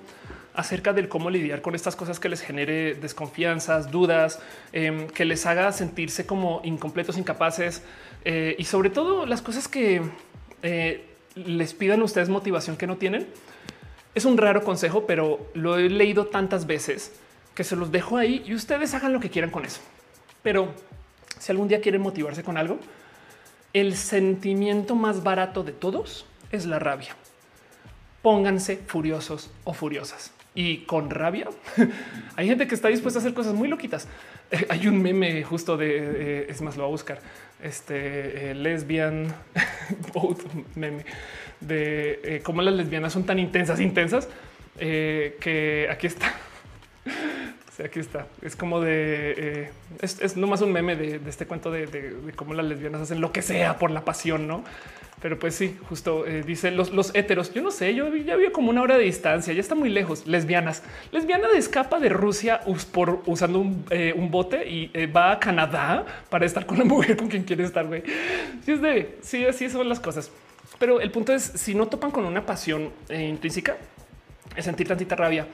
acerca 0.55 0.93
del 0.93 1.09
cómo 1.09 1.31
lidiar 1.31 1.63
con 1.63 1.75
estas 1.75 1.97
cosas 1.97 2.21
que 2.21 2.29
les 2.29 2.41
genere 2.41 2.95
desconfianzas, 2.95 3.91
dudas, 3.91 4.41
em, 4.73 5.07
que 5.09 5.25
les 5.25 5.47
haga 5.47 5.73
sentirse 5.73 6.27
como 6.27 6.61
incompletos, 6.65 7.17
incapaces 7.17 7.83
eh, 8.25 8.55
y 8.59 8.65
sobre 8.65 8.91
todo 8.91 9.25
las 9.25 9.41
cosas 9.41 9.69
que 9.69 10.03
eh, 10.63 11.07
les 11.35 11.73
pidan 11.73 12.03
ustedes 12.03 12.29
motivación 12.29 12.77
que 12.77 12.87
no 12.87 12.97
tienen. 12.97 13.27
Es 14.15 14.27
un 14.27 14.37
raro 14.37 14.63
consejo, 14.63 15.07
pero 15.07 15.49
lo 15.55 15.79
he 15.79 15.89
leído 15.89 16.27
tantas 16.27 16.67
veces 16.67 17.13
que 17.63 17.69
se 17.69 17.77
los 17.77 17.93
dejo 17.93 18.17
ahí 18.17 18.43
y 18.45 18.55
ustedes 18.55 18.93
hagan 18.93 19.13
lo 19.13 19.21
que 19.21 19.31
quieran 19.31 19.53
con 19.53 19.65
eso. 19.65 19.81
Pero 20.43 20.75
si 21.39 21.53
algún 21.53 21.69
día 21.69 21.81
quieren 21.81 22.01
motivarse 22.01 22.43
con 22.43 22.57
algo, 22.57 22.81
el 23.73 23.95
sentimiento 23.95 24.97
más 24.97 25.23
barato 25.23 25.63
de 25.63 25.71
todos 25.71 26.27
es 26.51 26.67
la 26.67 26.81
rabia. 26.81 27.15
Pónganse 28.21 28.79
furiosos 28.79 29.49
o 29.63 29.75
furiosas. 29.75 30.33
Y 30.57 30.79
con 30.79 31.09
rabia 31.09 31.47
hay 32.35 32.49
gente 32.49 32.67
que 32.67 32.75
está 32.75 32.89
dispuesta 32.89 33.21
a 33.21 33.23
hacer 33.23 33.33
cosas 33.33 33.55
muy 33.55 33.69
loquitas. 33.69 34.09
hay 34.69 34.89
un 34.89 35.01
meme 35.01 35.45
justo 35.45 35.77
de, 35.77 35.99
eh, 35.99 36.47
es 36.49 36.63
más, 36.63 36.77
lo 36.77 36.83
voy 36.83 36.91
a 36.91 36.91
buscar, 36.91 37.21
este 37.63 38.51
eh, 38.51 38.55
lesbian 38.57 39.33
meme 40.75 41.05
de 41.61 42.21
eh, 42.25 42.41
cómo 42.43 42.61
las 42.61 42.75
lesbianas 42.75 43.13
son 43.13 43.23
tan 43.23 43.39
intensas, 43.39 43.79
intensas, 43.79 44.29
que 44.77 45.87
aquí 45.89 46.09
está. 46.09 46.35
Sí, 47.77 47.83
aquí 47.83 48.01
está. 48.01 48.27
Es 48.43 48.55
como 48.55 48.83
de 48.83 49.35
eh, 49.37 49.71
es, 50.03 50.37
nomás 50.37 50.61
un 50.61 50.73
meme 50.73 50.95
de, 50.95 51.21
este 51.27 51.47
cuento 51.47 51.71
de, 51.71 52.33
cómo 52.37 52.53
las 52.53 52.67
lesbianas 52.67 53.01
hacen 53.01 53.23
lo 53.23 53.33
que 53.33 53.41
sea 53.41 53.79
por 53.79 53.91
la 53.91 54.05
pasión, 54.05 54.47
no? 54.47 54.63
Pero 55.23 55.39
pues 55.39 55.55
sí, 55.55 55.79
justo 55.89 56.27
eh, 56.27 56.43
dice 56.43 56.71
los, 56.71 56.93
los 56.93 57.15
héteros. 57.15 57.55
Yo 57.55 57.63
no 57.63 57.71
sé, 57.71 57.95
yo 57.95 58.15
ya 58.15 58.35
había 58.35 58.53
como 58.53 58.69
una 58.69 58.83
hora 58.83 58.99
de 58.99 59.05
distancia, 59.05 59.55
ya 59.55 59.61
está 59.61 59.75
muy 59.75 59.89
lejos. 59.89 60.27
Lesbianas, 60.27 60.83
lesbiana 61.13 61.49
escapa 61.57 61.99
de 61.99 62.11
Rusia 62.11 62.61
por 62.93 63.23
usando 63.25 63.61
un, 63.61 63.87
eh, 63.89 64.13
bote 64.19 64.69
y 64.69 64.91
va 65.07 65.33
a 65.33 65.39
Canadá 65.39 66.05
para 66.29 66.45
estar 66.45 66.67
con 66.67 66.79
la 66.79 66.85
mujer 66.85 67.17
con 67.17 67.29
quien 67.29 67.45
quiere 67.45 67.65
estar. 67.65 67.87
Güey, 67.87 68.03
sí, 68.67 68.73
es 68.73 68.83
de 68.83 69.17
sí, 69.23 69.47
así 69.47 69.71
son 69.71 69.89
las 69.89 70.01
cosas. 70.01 70.31
Pero 70.79 71.01
el 71.01 71.11
punto 71.11 71.33
es 71.33 71.43
si 71.43 71.75
no 71.75 71.87
topan 71.87 72.11
con 72.11 72.27
una 72.27 72.45
pasión 72.45 72.91
intrínseca, 73.09 73.77
es 74.57 74.67
sentir 74.67 74.89
tantita 74.89 75.17
rabia 75.17 75.47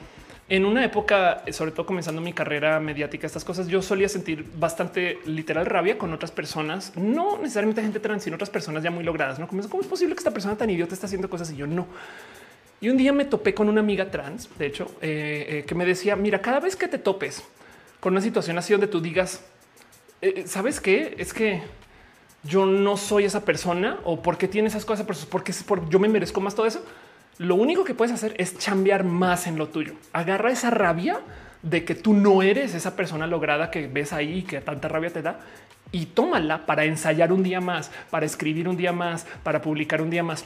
en 0.49 0.65
una 0.65 0.83
época, 0.83 1.43
sobre 1.51 1.71
todo 1.71 1.85
comenzando 1.85 2.21
mi 2.21 2.33
carrera 2.33 2.79
mediática, 2.79 3.27
estas 3.27 3.45
cosas, 3.45 3.67
yo 3.67 3.83
solía 3.83 4.09
sentir 4.09 4.45
bastante 4.57 5.19
literal 5.25 5.67
rabia 5.67 5.99
con 5.99 6.11
otras 6.11 6.31
personas, 6.31 6.91
no 6.97 7.37
necesariamente 7.37 7.83
gente 7.83 7.99
trans, 7.99 8.23
sino 8.23 8.35
otras 8.35 8.49
personas 8.49 8.81
ya 8.81 8.89
muy 8.89 9.03
logradas. 9.03 9.37
No 9.37 9.47
como 9.47 9.61
cómo 9.69 9.83
es 9.83 9.87
posible 9.87 10.15
que 10.15 10.19
esta 10.19 10.31
persona 10.31 10.55
tan 10.55 10.71
idiota 10.71 10.95
está 10.95 11.05
haciendo 11.05 11.29
cosas 11.29 11.51
y 11.51 11.55
yo 11.55 11.67
no. 11.67 11.85
Y 12.81 12.89
un 12.89 12.97
día 12.97 13.13
me 13.13 13.25
topé 13.25 13.53
con 13.53 13.69
una 13.69 13.81
amiga 13.81 14.09
trans, 14.09 14.49
de 14.57 14.65
hecho, 14.65 14.91
eh, 15.01 15.45
eh, 15.49 15.65
que 15.67 15.75
me 15.75 15.85
decía: 15.85 16.15
Mira, 16.15 16.41
cada 16.41 16.59
vez 16.59 16.75
que 16.75 16.87
te 16.87 16.97
topes 16.97 17.43
con 17.99 18.13
una 18.13 18.21
situación 18.21 18.57
así 18.57 18.73
donde 18.73 18.87
tú 18.87 19.01
digas, 19.01 19.41
eh, 20.21 20.45
sabes 20.47 20.81
qué 20.81 21.13
es 21.19 21.31
que 21.31 21.61
yo 22.41 22.65
no 22.65 22.97
soy 22.97 23.25
esa 23.25 23.45
persona 23.45 23.99
o 24.03 24.23
por 24.23 24.39
qué 24.39 24.47
tiene 24.47 24.69
esas 24.69 24.83
cosas, 24.83 25.05
porque 25.29 25.51
es 25.51 25.61
por 25.61 25.87
yo 25.89 25.99
me 25.99 26.07
merezco 26.07 26.41
más 26.41 26.55
todo 26.55 26.65
eso 26.65 26.83
lo 27.39 27.55
único 27.55 27.85
que 27.85 27.95
puedes 27.95 28.13
hacer 28.13 28.35
es 28.37 28.57
chambear 28.57 29.05
más 29.05 29.47
en 29.47 29.57
lo 29.57 29.69
tuyo. 29.69 29.93
Agarra 30.11 30.51
esa 30.51 30.69
rabia 30.69 31.21
de 31.63 31.85
que 31.85 31.95
tú 31.95 32.13
no 32.13 32.41
eres 32.41 32.75
esa 32.75 32.97
persona 32.97 33.27
lograda 33.27 33.71
que 33.71 33.87
ves 33.87 34.11
ahí 34.11 34.43
que 34.43 34.59
tanta 34.59 34.89
rabia 34.89 35.09
te 35.09 35.21
da 35.21 35.39
y 35.91 36.07
tómala 36.07 36.65
para 36.65 36.83
ensayar 36.83 37.31
un 37.31 37.41
día 37.41 37.61
más, 37.61 37.91
para 38.09 38.25
escribir 38.25 38.67
un 38.67 38.75
día 38.75 38.91
más, 38.91 39.25
para 39.41 39.61
publicar 39.61 40.01
un 40.01 40.09
día 40.09 40.21
más. 40.21 40.43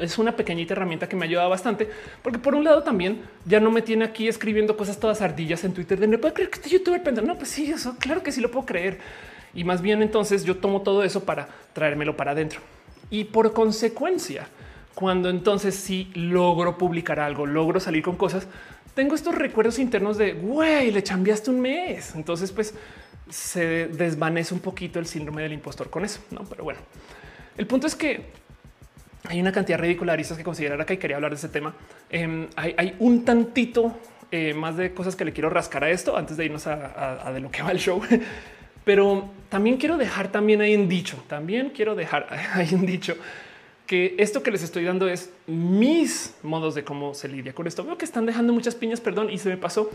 Es 0.00 0.16
una 0.16 0.34
pequeñita 0.34 0.72
herramienta 0.72 1.06
que 1.06 1.14
me 1.14 1.26
ayuda 1.26 1.46
bastante, 1.46 1.90
porque 2.22 2.38
por 2.38 2.54
un 2.54 2.64
lado 2.64 2.82
también 2.82 3.20
ya 3.44 3.60
no 3.60 3.70
me 3.70 3.82
tiene 3.82 4.06
aquí 4.06 4.28
escribiendo 4.28 4.78
cosas 4.78 4.98
todas 4.98 5.20
ardillas 5.20 5.62
en 5.64 5.74
Twitter 5.74 6.00
de 6.00 6.06
no 6.06 6.18
puedo 6.18 6.32
creer 6.32 6.48
que 6.48 6.56
este 6.56 6.70
youtuber 6.70 7.02
pendejo. 7.02 7.26
No, 7.26 7.36
pues 7.36 7.50
sí, 7.50 7.70
eso 7.70 7.96
claro 7.98 8.22
que 8.22 8.32
sí 8.32 8.40
lo 8.40 8.50
puedo 8.50 8.64
creer. 8.64 8.98
Y 9.52 9.64
más 9.64 9.82
bien 9.82 10.00
entonces 10.00 10.44
yo 10.44 10.56
tomo 10.56 10.80
todo 10.80 11.04
eso 11.04 11.24
para 11.24 11.48
traérmelo 11.74 12.16
para 12.16 12.30
adentro. 12.30 12.60
Y 13.10 13.24
por 13.24 13.52
consecuencia, 13.52 14.48
cuando 14.94 15.30
entonces 15.30 15.74
sí 15.74 16.10
logro 16.14 16.78
publicar 16.78 17.20
algo, 17.20 17.46
logro 17.46 17.80
salir 17.80 18.02
con 18.02 18.16
cosas, 18.16 18.46
tengo 18.94 19.14
estos 19.14 19.34
recuerdos 19.34 19.78
internos 19.78 20.18
de 20.18 20.32
güey, 20.32 20.90
le 20.90 21.02
cambiaste 21.02 21.50
un 21.50 21.60
mes. 21.60 22.14
Entonces, 22.14 22.52
pues 22.52 22.74
se 23.30 23.88
desvanece 23.88 24.52
un 24.52 24.60
poquito 24.60 24.98
el 24.98 25.06
síndrome 25.06 25.42
del 25.42 25.52
impostor 25.52 25.88
con 25.88 26.04
eso. 26.04 26.20
No, 26.30 26.44
pero 26.44 26.64
bueno, 26.64 26.80
el 27.56 27.66
punto 27.66 27.86
es 27.86 27.96
que 27.96 28.26
hay 29.24 29.40
una 29.40 29.52
cantidad 29.52 29.78
ridícula 29.78 30.12
de 30.12 30.14
aristas 30.14 30.36
que 30.36 30.44
considerar 30.44 30.84
y 30.90 30.96
quería 30.98 31.16
hablar 31.16 31.30
de 31.30 31.36
ese 31.36 31.48
tema. 31.48 31.74
Em, 32.10 32.48
hay, 32.56 32.96
un 32.98 33.24
tantito 33.24 33.96
eh, 34.30 34.52
más 34.52 34.76
de 34.76 34.92
cosas 34.92 35.16
que 35.16 35.24
le 35.24 35.32
quiero 35.32 35.48
rascar 35.48 35.84
a 35.84 35.90
esto 35.90 36.16
antes 36.16 36.36
de 36.36 36.44
irnos 36.44 36.66
a, 36.66 37.26
a 37.26 37.32
de 37.32 37.40
lo 37.40 37.50
que 37.50 37.62
va 37.62 37.70
el 37.70 37.78
show. 37.78 38.02
Pero 38.84 39.30
también 39.48 39.76
quiero 39.76 39.96
dejar 39.96 40.32
también 40.32 40.60
ahí 40.60 40.74
en 40.74 40.88
dicho, 40.88 41.22
también 41.28 41.70
quiero 41.70 41.94
dejar 41.94 42.26
ahí 42.52 42.68
en 42.72 42.84
dicho 42.84 43.16
que 43.86 44.14
esto 44.18 44.42
que 44.42 44.50
les 44.50 44.62
estoy 44.62 44.84
dando 44.84 45.08
es 45.08 45.30
mis 45.46 46.34
modos 46.42 46.74
de 46.74 46.84
cómo 46.84 47.14
se 47.14 47.28
lidia 47.28 47.52
con 47.52 47.66
esto. 47.66 47.84
Veo 47.84 47.98
que 47.98 48.04
están 48.04 48.26
dejando 48.26 48.52
muchas 48.52 48.74
piñas, 48.74 49.00
perdón, 49.00 49.28
y 49.30 49.38
se 49.38 49.48
me 49.48 49.56
pasó 49.56 49.90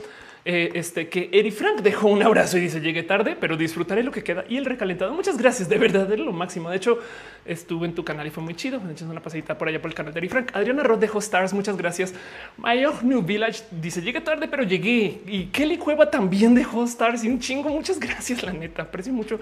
eh, 0.45 0.71
este 0.75 1.09
que 1.09 1.29
Eri 1.31 1.51
Frank 1.51 1.81
dejó 1.81 2.07
un 2.07 2.21
abrazo 2.21 2.57
y 2.57 2.61
dice 2.61 2.79
llegué 2.79 3.03
tarde, 3.03 3.35
pero 3.39 3.57
disfrutaré 3.57 4.03
lo 4.03 4.11
que 4.11 4.23
queda 4.23 4.45
y 4.47 4.57
el 4.57 4.65
recalentado. 4.65 5.13
Muchas 5.13 5.37
gracias, 5.37 5.69
de 5.69 5.77
verdad, 5.77 6.11
es 6.11 6.19
lo 6.19 6.31
máximo. 6.31 6.69
De 6.69 6.77
hecho, 6.77 6.99
estuve 7.45 7.87
en 7.87 7.95
tu 7.95 8.03
canal 8.03 8.27
y 8.27 8.29
fue 8.29 8.43
muy 8.43 8.55
chido. 8.55 8.79
Me 8.81 8.93
una 9.09 9.21
pasadita 9.21 9.57
por 9.57 9.67
allá 9.67 9.81
por 9.81 9.89
el 9.89 9.95
canal 9.95 10.13
de 10.13 10.19
Eri 10.19 10.29
Frank. 10.29 10.51
Adriana 10.53 10.83
Roth 10.83 10.99
dejó 10.99 11.19
stars. 11.19 11.53
Muchas 11.53 11.77
gracias. 11.77 12.13
Mayo 12.57 12.93
New 13.01 13.21
Village 13.21 13.63
dice 13.71 14.01
llegué 14.01 14.21
tarde, 14.21 14.47
pero 14.47 14.63
llegué. 14.63 15.21
Y 15.27 15.45
Kelly 15.45 15.77
Cueva 15.77 16.09
también 16.11 16.55
dejó 16.55 16.83
stars 16.83 17.23
y 17.23 17.29
un 17.29 17.39
chingo. 17.39 17.69
Muchas 17.69 17.99
gracias, 17.99 18.43
la 18.43 18.53
neta. 18.53 18.83
Aprecio 18.83 19.13
mucho. 19.13 19.39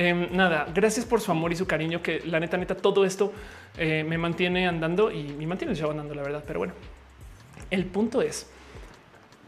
Em, 0.00 0.28
nada, 0.30 0.68
gracias 0.72 1.04
por 1.04 1.20
su 1.20 1.32
amor 1.32 1.52
y 1.52 1.56
su 1.56 1.66
cariño, 1.66 2.00
que 2.00 2.20
la 2.24 2.38
neta, 2.38 2.56
neta, 2.56 2.76
todo 2.76 3.04
esto 3.04 3.32
eh, 3.76 4.04
me 4.08 4.16
mantiene 4.16 4.68
andando 4.68 5.10
y 5.10 5.24
me 5.24 5.44
mantiene 5.44 5.74
yo 5.74 5.90
andando, 5.90 6.14
la 6.14 6.22
verdad. 6.22 6.44
Pero 6.46 6.60
bueno, 6.60 6.72
el 7.68 7.84
punto 7.84 8.22
es 8.22 8.48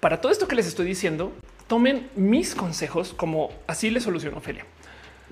para 0.00 0.20
todo 0.20 0.32
esto 0.32 0.48
que 0.48 0.56
les 0.56 0.66
estoy 0.66 0.86
diciendo, 0.86 1.32
tomen 1.68 2.10
mis 2.16 2.56
consejos 2.56 3.14
como 3.14 3.50
así 3.68 3.90
les 3.90 4.02
solucionó 4.02 4.38
Ophelia. 4.38 4.66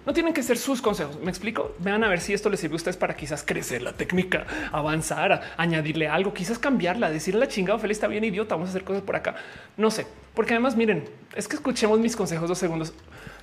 No 0.07 0.13
tienen 0.13 0.33
que 0.33 0.45
ser 0.45 0.57
sus 0.57 0.81
consejos. 0.81 1.19
Me 1.21 1.31
explico. 1.31 1.75
Vean 1.81 2.05
a 2.05 2.09
ver 2.09 2.21
si 2.21 2.33
esto 2.33 2.49
les 2.49 2.61
sirve 2.61 2.75
a 2.75 2.77
ustedes 2.77 2.97
para 2.97 3.17
quizás 3.17 3.43
crecer 3.45 3.83
la 3.83 3.95
técnica, 3.95 4.47
avanzar, 4.71 5.43
añadirle 5.57 6.07
algo, 6.07 6.33
quizás 6.33 6.61
cambiarla, 6.61 7.11
decirle 7.11 7.41
la 7.41 7.49
chingada 7.49 7.75
Ophelia 7.75 7.93
está 7.93 8.07
bien 8.07 8.23
idiota. 8.23 8.55
Vamos 8.55 8.69
a 8.69 8.71
hacer 8.71 8.85
cosas 8.85 9.03
por 9.03 9.17
acá. 9.17 9.35
No 9.77 9.91
sé, 9.91 10.07
porque 10.35 10.55
además 10.55 10.77
miren, 10.77 11.11
es 11.35 11.49
que 11.49 11.57
escuchemos 11.57 11.99
mis 11.99 12.15
consejos 12.15 12.49
dos 12.49 12.59
segundos. 12.59 12.95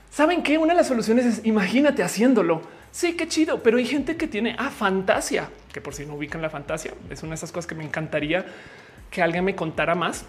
Saben 0.10 0.44
que 0.44 0.58
una 0.58 0.74
de 0.74 0.78
las 0.78 0.88
soluciones 0.88 1.26
es 1.26 1.46
imagínate 1.46 2.04
haciéndolo. 2.04 2.62
Sí, 2.92 3.14
qué 3.18 3.28
chido, 3.28 3.62
pero 3.62 3.78
hay 3.78 3.86
gente 3.86 4.16
que 4.16 4.28
tiene 4.28 4.56
a 4.58 4.70
fantasía, 4.70 5.50
que 5.74 5.82
por 5.82 5.94
si 5.94 6.06
no 6.06 6.16
ubican 6.16 6.42
la 6.42 6.50
fantasía, 6.50 6.94
es 7.10 7.22
una 7.24 7.32
de 7.32 7.36
esas 7.36 7.52
cosas 7.52 7.68
que 7.68 7.76
me 7.76 7.84
encantaría 7.84 8.46
que 9.12 9.22
alguien 9.22 9.44
me 9.44 9.56
contara 9.56 9.96
más 9.96 10.26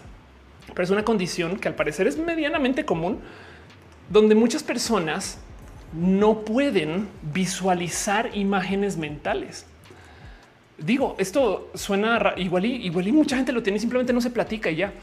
pero 0.73 0.83
es 0.83 0.89
una 0.89 1.03
condición 1.03 1.57
que 1.57 1.67
al 1.67 1.75
parecer 1.75 2.07
es 2.07 2.17
medianamente 2.17 2.85
común, 2.85 3.19
donde 4.09 4.35
muchas 4.35 4.63
personas 4.63 5.39
no 5.93 6.41
pueden 6.41 7.07
visualizar 7.33 8.35
imágenes 8.35 8.97
mentales. 8.97 9.65
Digo, 10.77 11.15
esto 11.17 11.71
suena 11.73 12.33
igual 12.37 12.65
y 12.65 12.85
igual 12.85 13.07
y 13.07 13.11
mucha 13.11 13.35
gente 13.35 13.51
lo 13.51 13.63
tiene, 13.63 13.79
simplemente 13.79 14.13
no 14.13 14.21
se 14.21 14.29
platica 14.29 14.69
y 14.69 14.77
ya. 14.77 14.93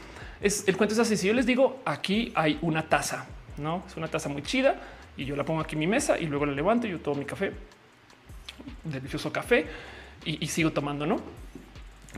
Es 0.41 0.67
el 0.67 0.77
cuento 0.77 0.93
es 0.93 0.99
así. 0.99 1.17
Si 1.17 1.27
yo 1.27 1.33
les 1.33 1.45
digo 1.45 1.81
aquí 1.85 2.31
hay 2.35 2.57
una 2.61 2.87
taza, 2.87 3.25
no 3.57 3.83
es 3.87 3.95
una 3.97 4.07
taza 4.07 4.29
muy 4.29 4.41
chida 4.41 4.75
y 5.17 5.25
yo 5.25 5.35
la 5.35 5.43
pongo 5.43 5.61
aquí 5.61 5.75
en 5.75 5.79
mi 5.79 5.87
mesa 5.87 6.19
y 6.19 6.25
luego 6.25 6.45
la 6.45 6.53
levanto 6.53 6.87
y 6.87 6.91
yo 6.91 6.99
tomo 6.99 7.19
mi 7.19 7.25
café, 7.25 7.53
delicioso 8.83 9.31
café 9.31 9.65
y, 10.25 10.47
sigo 10.47 10.71
tomando, 10.71 11.05
no? 11.05 11.19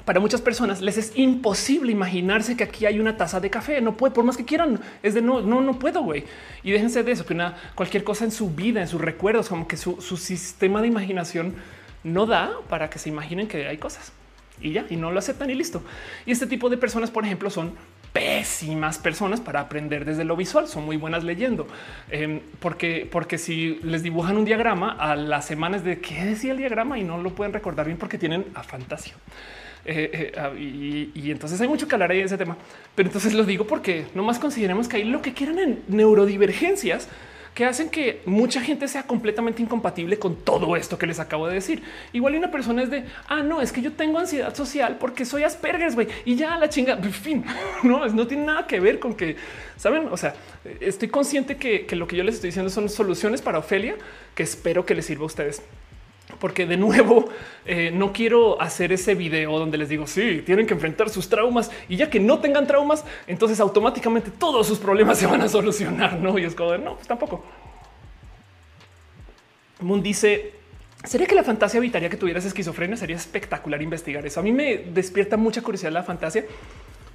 para 0.06 0.20
muchas 0.20 0.42
personas 0.42 0.82
les 0.82 0.98
es 0.98 1.14
imposible 1.16 1.92
imaginarse 1.92 2.56
que 2.56 2.64
aquí 2.64 2.86
hay 2.86 3.00
una 3.00 3.18
taza 3.18 3.40
de 3.40 3.50
café. 3.50 3.82
No 3.82 3.98
puede, 3.98 4.14
por 4.14 4.24
más 4.24 4.38
que 4.38 4.46
quieran, 4.46 4.80
es 5.02 5.14
de 5.16 5.22
no, 5.22 5.42
no, 5.42 5.62
no 5.62 5.80
puedo, 5.80 6.02
güey. 6.04 6.24
Y 6.64 6.72
déjense 6.72 7.04
de 7.04 7.12
eso, 7.12 7.26
que 7.26 7.34
una 7.34 7.58
cualquier 7.76 8.04
cosa 8.04 8.24
en 8.24 8.32
su 8.32 8.52
vida, 8.52 8.80
en 8.80 8.88
sus 8.88 9.02
recuerdos, 9.02 9.50
como 9.50 9.68
que 9.68 9.76
su, 9.76 10.00
sistema 10.00 10.82
de 10.82 10.88
imaginación 10.88 11.56
no 12.04 12.26
da 12.26 12.52
para 12.70 12.90
que 12.90 13.00
se 13.00 13.10
imaginen 13.10 13.48
que 13.48 13.68
hay 13.68 13.78
cosas 13.78 14.14
y 14.62 14.72
ya, 14.72 14.86
y 14.90 14.96
no 14.96 15.12
lo 15.12 15.20
aceptan 15.20 15.50
y 15.50 15.56
listo. 15.56 15.84
Y 16.26 16.32
este 16.32 16.48
tipo 16.48 16.70
de 16.70 16.78
personas, 16.78 17.12
por 17.12 17.26
ejemplo, 17.26 17.50
son 17.50 17.74
pésimas 18.18 18.98
personas 18.98 19.40
para 19.40 19.60
aprender 19.60 20.04
desde 20.04 20.26
lo 20.26 20.36
visual. 20.36 20.68
Son 20.68 20.84
muy 20.84 20.98
buenas 20.98 21.24
leyendo, 21.24 21.68
em, 22.10 22.40
porque, 22.60 23.08
porque 23.12 23.38
si 23.38 23.80
les 23.84 24.02
dibujan 24.02 24.38
un 24.38 24.46
diagrama 24.46 24.96
a 25.00 25.16
las 25.16 25.46
semanas 25.46 25.84
de 25.84 26.00
qué 26.00 26.26
decía 26.26 26.52
el 26.52 26.58
diagrama 26.58 26.98
y 26.98 27.04
no 27.04 27.20
lo 27.20 27.36
pueden 27.36 27.54
recordar 27.54 27.86
bien 27.86 28.00
porque 28.00 28.18
tienen 28.18 28.46
a 28.56 28.64
fantasía. 28.64 29.14
Eh, 29.86 30.10
eh, 30.14 30.32
ah, 30.36 30.52
y, 30.58 31.30
entonces 31.30 31.62
hay 31.62 31.68
mucho 31.68 31.88
que 31.88 31.94
hablar 31.94 32.10
ahí 32.10 32.18
de 32.18 32.24
ese 32.24 32.38
tema. 32.38 32.58
Pero 32.96 33.08
entonces 33.08 33.36
lo 33.36 33.44
digo 33.44 33.68
porque 33.68 34.08
no 34.16 34.24
más 34.24 34.40
consideremos 34.40 34.88
que 34.88 34.98
hay 34.98 35.04
lo 35.04 35.22
que 35.22 35.34
quieran 35.34 35.60
en 35.60 35.84
neurodivergencias 35.88 37.08
que 37.58 37.66
hacen 37.66 37.90
que 37.90 38.22
mucha 38.28 38.62
gente 38.62 38.88
sea 38.88 39.02
completamente 39.08 39.64
incompatible 39.64 40.20
con 40.20 40.36
todo 40.36 40.76
esto 40.76 41.00
que 41.00 41.08
les 41.08 41.20
acabo 41.20 41.48
de 41.48 41.56
decir. 41.56 41.82
Igual 42.14 42.36
una 42.36 42.52
persona 42.52 42.84
es 42.84 42.92
de 42.92 43.06
ah, 43.28 43.42
no, 43.42 43.64
es 43.64 43.72
que 43.72 43.82
yo 43.82 43.94
tengo 43.94 44.20
ansiedad 44.20 44.54
social 44.54 44.98
porque 45.00 45.26
soy 45.26 45.42
Asperger 45.42 45.92
güey, 45.96 46.08
y 46.24 46.36
ya 46.36 46.56
la 46.60 46.70
chinga, 46.70 46.94
en 46.94 47.12
fin, 47.12 47.44
no, 47.82 48.06
no 48.10 48.28
tiene 48.28 48.46
nada 48.46 48.68
que 48.68 48.80
ver 48.80 49.00
con 49.00 49.16
que 49.16 49.38
saben. 49.76 50.08
O 50.12 50.18
sea, 50.18 50.36
estoy 50.80 51.08
consciente 51.08 51.58
que, 51.58 51.88
que 51.88 51.96
lo 51.96 52.08
que 52.08 52.16
yo 52.16 52.24
les 52.24 52.36
estoy 52.36 52.50
diciendo 52.50 52.70
son 52.70 52.90
soluciones 52.90 53.42
para 53.42 53.58
Ofelia 53.58 53.96
que 54.36 54.44
espero 54.44 54.86
que 54.86 54.94
les 54.94 55.08
sirva 55.08 55.24
a 55.24 55.26
ustedes 55.26 55.64
porque 56.40 56.66
de 56.66 56.78
nuevo 56.78 57.30
eh, 57.66 57.92
no 57.94 58.12
quiero 58.14 58.62
hacer 58.62 58.92
ese 58.92 59.16
video 59.16 59.58
donde 59.58 59.78
les 59.78 59.90
digo 59.90 60.08
sí, 60.08 60.44
tienen 60.46 60.68
que 60.68 60.74
enfrentar 60.74 61.10
sus 61.10 61.30
traumas 61.30 61.72
y 61.88 61.96
ya 61.96 62.10
que 62.10 62.20
no 62.20 62.40
tengan 62.40 62.68
traumas, 62.68 63.06
entonces 63.28 63.60
automáticamente 63.60 64.32
todos 64.32 64.68
sus 64.68 64.80
problemas 64.80 65.18
se 65.20 65.28
van 65.28 65.42
a 65.42 65.48
solucionar. 65.48 66.20
No, 66.20 66.38
y 66.38 66.44
es 66.44 66.56
como 66.56 66.78
no, 66.78 66.96
pues 66.96 67.08
tampoco. 67.08 67.44
Moon 69.80 70.02
dice: 70.02 70.54
Sería 71.04 71.28
que 71.28 71.36
la 71.36 71.44
fantasía 71.44 71.78
evitaría 71.78 72.10
que 72.10 72.18
tuvieras 72.18 72.46
esquizofrenia. 72.46 72.98
Sería 72.98 73.16
espectacular 73.16 73.82
investigar 73.82 74.26
eso. 74.26 74.40
A 74.40 74.44
mí 74.44 74.52
me 74.52 74.78
despierta 74.78 75.38
mucha 75.38 75.62
curiosidad 75.62 75.92
la 75.92 76.04
fantasía 76.04 76.46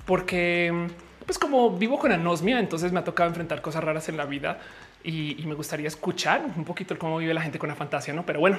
porque, 0.06 0.88
pues, 1.26 1.38
como 1.38 1.70
vivo 1.76 1.98
con 1.98 2.12
anosmia, 2.12 2.60
entonces 2.60 2.92
me 2.92 3.00
ha 3.00 3.04
tocado 3.04 3.28
enfrentar 3.28 3.60
cosas 3.62 3.82
raras 3.84 4.08
en 4.08 4.16
la 4.16 4.24
vida 4.26 4.60
y, 5.02 5.40
y 5.42 5.46
me 5.46 5.54
gustaría 5.54 5.88
escuchar 5.88 6.44
un 6.56 6.64
poquito 6.64 6.96
cómo 6.98 7.18
vive 7.18 7.34
la 7.34 7.42
gente 7.42 7.58
con 7.58 7.68
la 7.68 7.74
fantasía. 7.74 8.14
No, 8.14 8.24
pero 8.24 8.40
bueno, 8.40 8.58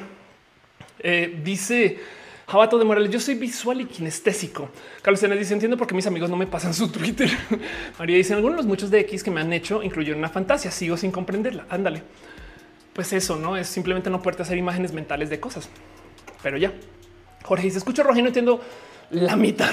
eh, 1.00 1.40
dice 1.44 2.00
Jabato 2.48 2.78
de 2.78 2.86
Morales, 2.86 3.10
yo 3.10 3.20
soy 3.20 3.36
visual 3.36 3.82
y 3.82 3.86
kinestésico. 3.86 4.70
Carlos 5.02 5.20
Sena 5.20 5.36
dice, 5.36 5.54
entiendo 5.54 5.78
por 5.78 5.88
qué 5.88 5.96
mis 5.96 6.08
amigos 6.08 6.30
no 6.30 6.36
me 6.36 6.46
pasan 6.46 6.74
su 6.74 6.92
Twitter. 6.92 7.30
María 8.00 8.18
dice, 8.18 8.34
algunos 8.34 8.58
de 8.58 8.64
los 8.64 8.66
muchos 8.68 8.92
de 8.92 9.00
X 9.02 9.24
que 9.24 9.32
me 9.32 9.42
han 9.42 9.54
hecho 9.54 9.82
incluyeron 9.82 10.20
una 10.20 10.30
fantasía, 10.30 10.70
sigo 10.70 10.98
sin 10.98 11.12
comprenderla. 11.12 11.66
Ándale. 11.70 12.04
Pues 12.94 13.12
eso, 13.14 13.38
¿no? 13.38 13.58
Es 13.58 13.68
simplemente 13.68 14.10
no 14.10 14.22
poder 14.22 14.42
hacer 14.42 14.58
imágenes 14.58 14.94
mentales 14.94 15.30
de 15.30 15.40
cosas. 15.40 15.70
Pero 16.44 16.58
ya. 16.58 16.72
Jorge 17.44 17.66
dice, 17.66 17.78
escucho 17.80 18.04
rojo 18.04 18.22
no 18.22 18.28
entiendo 18.28 18.62
la 19.10 19.36
mitad. 19.36 19.72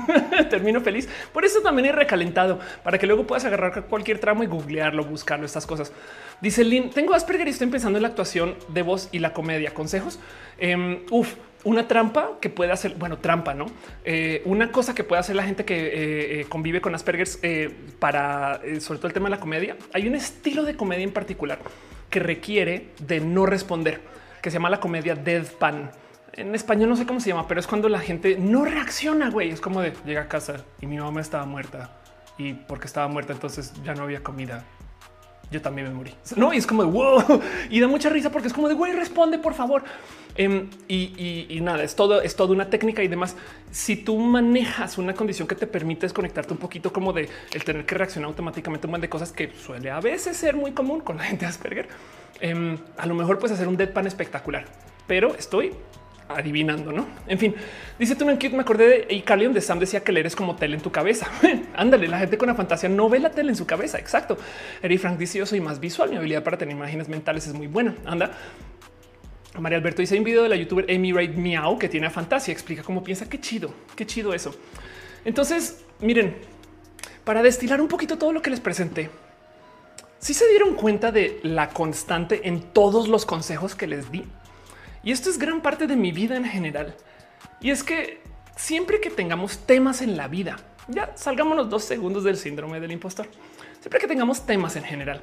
Termino 0.50 0.80
feliz. 0.80 1.08
Por 1.32 1.44
eso 1.44 1.60
también 1.60 1.86
he 1.86 1.92
recalentado 1.92 2.58
para 2.82 2.98
que 2.98 3.06
luego 3.06 3.26
puedas 3.26 3.44
agarrar 3.44 3.86
cualquier 3.86 4.18
tramo 4.18 4.42
y 4.42 4.46
googlearlo, 4.46 5.04
buscarlo, 5.04 5.46
estas 5.46 5.66
cosas. 5.66 5.92
Dice 6.40 6.64
Lynn, 6.64 6.90
tengo 6.90 7.14
Asperger 7.14 7.48
y 7.48 7.50
estoy 7.50 7.66
pensando 7.66 7.98
en 7.98 8.02
la 8.02 8.08
actuación 8.08 8.54
de 8.68 8.82
voz 8.82 9.08
y 9.10 9.18
la 9.18 9.32
comedia. 9.32 9.74
Consejos. 9.74 10.20
Em, 10.58 11.00
uf, 11.10 11.34
una 11.64 11.88
trampa 11.88 12.38
que 12.40 12.48
puede 12.48 12.70
hacer, 12.70 12.94
bueno, 12.94 13.18
trampa, 13.18 13.54
no? 13.54 13.66
Eh, 14.04 14.42
una 14.44 14.70
cosa 14.70 14.94
que 14.94 15.02
puede 15.02 15.20
hacer 15.20 15.34
la 15.34 15.42
gente 15.42 15.64
que 15.64 15.74
eh, 15.74 16.40
eh, 16.40 16.46
convive 16.48 16.80
con 16.80 16.94
Asperger 16.94 17.26
para 17.98 18.60
sobre 18.78 18.98
todo 18.98 19.08
el 19.08 19.12
tema 19.12 19.26
de 19.28 19.36
la 19.36 19.40
comedia. 19.40 19.76
Hay 19.92 20.06
un 20.06 20.14
estilo 20.14 20.62
de 20.62 20.76
comedia 20.76 21.02
en 21.02 21.12
particular 21.12 21.58
que 22.08 22.20
requiere 22.20 22.90
de 23.00 23.20
no 23.20 23.44
responder, 23.44 24.00
que 24.40 24.50
se 24.50 24.54
llama 24.54 24.70
la 24.70 24.80
comedia 24.80 25.14
deadpan 25.14 25.90
en 26.34 26.54
español 26.54 26.88
no 26.88 26.94
sé 26.94 27.04
cómo 27.04 27.18
se 27.18 27.30
llama, 27.30 27.48
pero 27.48 27.58
es 27.58 27.66
cuando 27.66 27.88
la 27.88 27.98
gente 27.98 28.36
no 28.38 28.64
reacciona, 28.64 29.28
güey. 29.28 29.50
Es 29.50 29.60
como 29.60 29.80
de 29.80 29.92
llega 30.06 30.22
a 30.22 30.28
casa 30.28 30.64
y 30.80 30.86
mi 30.86 30.96
mamá 30.96 31.20
estaba 31.20 31.44
muerta 31.44 31.90
y 32.38 32.54
porque 32.54 32.86
estaba 32.86 33.08
muerta 33.08 33.32
entonces 33.32 33.72
ya 33.82 33.94
no 33.94 34.04
había 34.04 34.22
comida 34.22 34.64
yo 35.50 35.62
también 35.62 35.88
me 35.88 35.94
morí. 35.94 36.14
No, 36.36 36.52
y 36.52 36.58
es 36.58 36.66
como 36.66 36.84
de 36.84 36.90
wow 36.90 37.40
y 37.70 37.80
da 37.80 37.88
mucha 37.88 38.10
risa 38.10 38.30
porque 38.30 38.48
es 38.48 38.54
como 38.54 38.68
de 38.68 38.74
güey, 38.74 38.92
responde 38.92 39.38
por 39.38 39.54
favor. 39.54 39.84
Em, 40.36 40.70
y, 40.86 41.58
nada, 41.62 41.82
es 41.82 41.96
todo, 41.96 42.22
es 42.22 42.36
toda 42.36 42.52
una 42.52 42.70
técnica 42.70 43.02
y 43.02 43.08
demás. 43.08 43.34
Si 43.72 43.96
tú 43.96 44.16
manejas 44.18 44.96
una 44.96 45.12
condición 45.12 45.48
que 45.48 45.56
te 45.56 45.66
permite 45.66 46.02
desconectarte 46.02 46.52
un 46.52 46.60
poquito, 46.60 46.92
como 46.92 47.12
de 47.12 47.28
el 47.52 47.64
tener 47.64 47.84
que 47.84 47.96
reaccionar 47.96 48.28
automáticamente 48.28 48.86
un 48.86 48.92
montón 48.92 49.00
de 49.00 49.08
cosas 49.08 49.32
que 49.32 49.52
suele 49.52 49.90
a 49.90 50.00
veces 50.00 50.36
ser 50.36 50.54
muy 50.54 50.72
común 50.72 51.00
con 51.00 51.16
la 51.16 51.24
gente 51.24 51.44
Asperger, 51.44 51.88
em, 52.40 52.78
a 52.96 53.06
lo 53.06 53.14
mejor 53.14 53.40
puedes 53.40 53.56
hacer 53.56 53.66
un 53.66 53.76
deadpan 53.76 54.06
espectacular, 54.06 54.66
pero 55.08 55.34
estoy 55.34 55.72
adivinando, 56.28 56.92
¿no? 56.92 57.06
En 57.26 57.38
fin, 57.38 57.54
dice 57.98 58.14
tú, 58.14 58.24
me 58.24 58.32
acordé 58.32 59.06
de 59.06 59.14
Icarly 59.14 59.44
donde 59.44 59.60
Sam 59.60 59.78
decía 59.78 60.04
que 60.04 60.12
leer 60.12 60.26
es 60.26 60.36
como 60.36 60.56
tele 60.56 60.76
en 60.76 60.82
tu 60.82 60.92
cabeza. 60.92 61.28
Ándale, 61.74 62.08
la 62.08 62.18
gente 62.18 62.38
con 62.38 62.48
la 62.48 62.54
fantasía 62.54 62.88
no 62.88 63.08
ve 63.08 63.18
la 63.18 63.30
tele 63.30 63.50
en 63.50 63.56
su 63.56 63.66
cabeza. 63.66 63.98
Exacto. 63.98 64.36
Eri 64.82 64.98
Frank 64.98 65.18
dice 65.18 65.38
yo 65.38 65.46
soy 65.46 65.60
más 65.60 65.80
visual. 65.80 66.10
Mi 66.10 66.16
habilidad 66.16 66.42
para 66.42 66.58
tener 66.58 66.76
imágenes 66.76 67.08
mentales 67.08 67.46
es 67.46 67.54
muy 67.54 67.66
buena. 67.66 67.94
Anda. 68.04 68.32
María 69.58 69.78
Alberto 69.78 70.02
dice 70.02 70.16
un 70.16 70.24
video 70.24 70.42
de 70.42 70.48
la 70.48 70.56
youtuber 70.56 70.86
Amy 70.88 71.12
Raid 71.12 71.34
Meow 71.34 71.78
que 71.78 71.88
tiene 71.88 72.06
a 72.06 72.10
fantasía. 72.10 72.52
Explica 72.52 72.82
cómo 72.82 73.02
piensa. 73.02 73.28
Qué 73.28 73.40
chido, 73.40 73.72
qué 73.96 74.06
chido 74.06 74.34
eso. 74.34 74.54
Entonces, 75.24 75.84
miren, 76.00 76.36
para 77.24 77.42
destilar 77.42 77.80
un 77.80 77.88
poquito 77.88 78.18
todo 78.18 78.32
lo 78.32 78.40
que 78.42 78.50
les 78.50 78.60
presenté, 78.60 79.10
si 80.18 80.34
se 80.34 80.48
dieron 80.48 80.74
cuenta 80.74 81.12
de 81.12 81.40
la 81.42 81.70
constante 81.70 82.48
en 82.48 82.60
todos 82.60 83.08
los 83.08 83.24
consejos 83.24 83.74
que 83.74 83.86
les 83.86 84.10
di. 84.10 84.24
Y 85.08 85.10
esto 85.10 85.30
es 85.30 85.38
gran 85.38 85.62
parte 85.62 85.86
de 85.86 85.96
mi 85.96 86.12
vida 86.12 86.36
en 86.36 86.44
general. 86.44 86.94
Y 87.62 87.70
es 87.70 87.82
que 87.82 88.20
siempre 88.58 89.00
que 89.00 89.08
tengamos 89.08 89.56
temas 89.64 90.02
en 90.02 90.18
la 90.18 90.28
vida, 90.28 90.58
ya 90.86 91.12
salgámonos 91.16 91.70
dos 91.70 91.82
segundos 91.82 92.24
del 92.24 92.36
síndrome 92.36 92.78
del 92.78 92.92
impostor. 92.92 93.26
Siempre 93.80 94.00
que 94.00 94.06
tengamos 94.06 94.44
temas 94.44 94.76
en 94.76 94.82
general, 94.82 95.22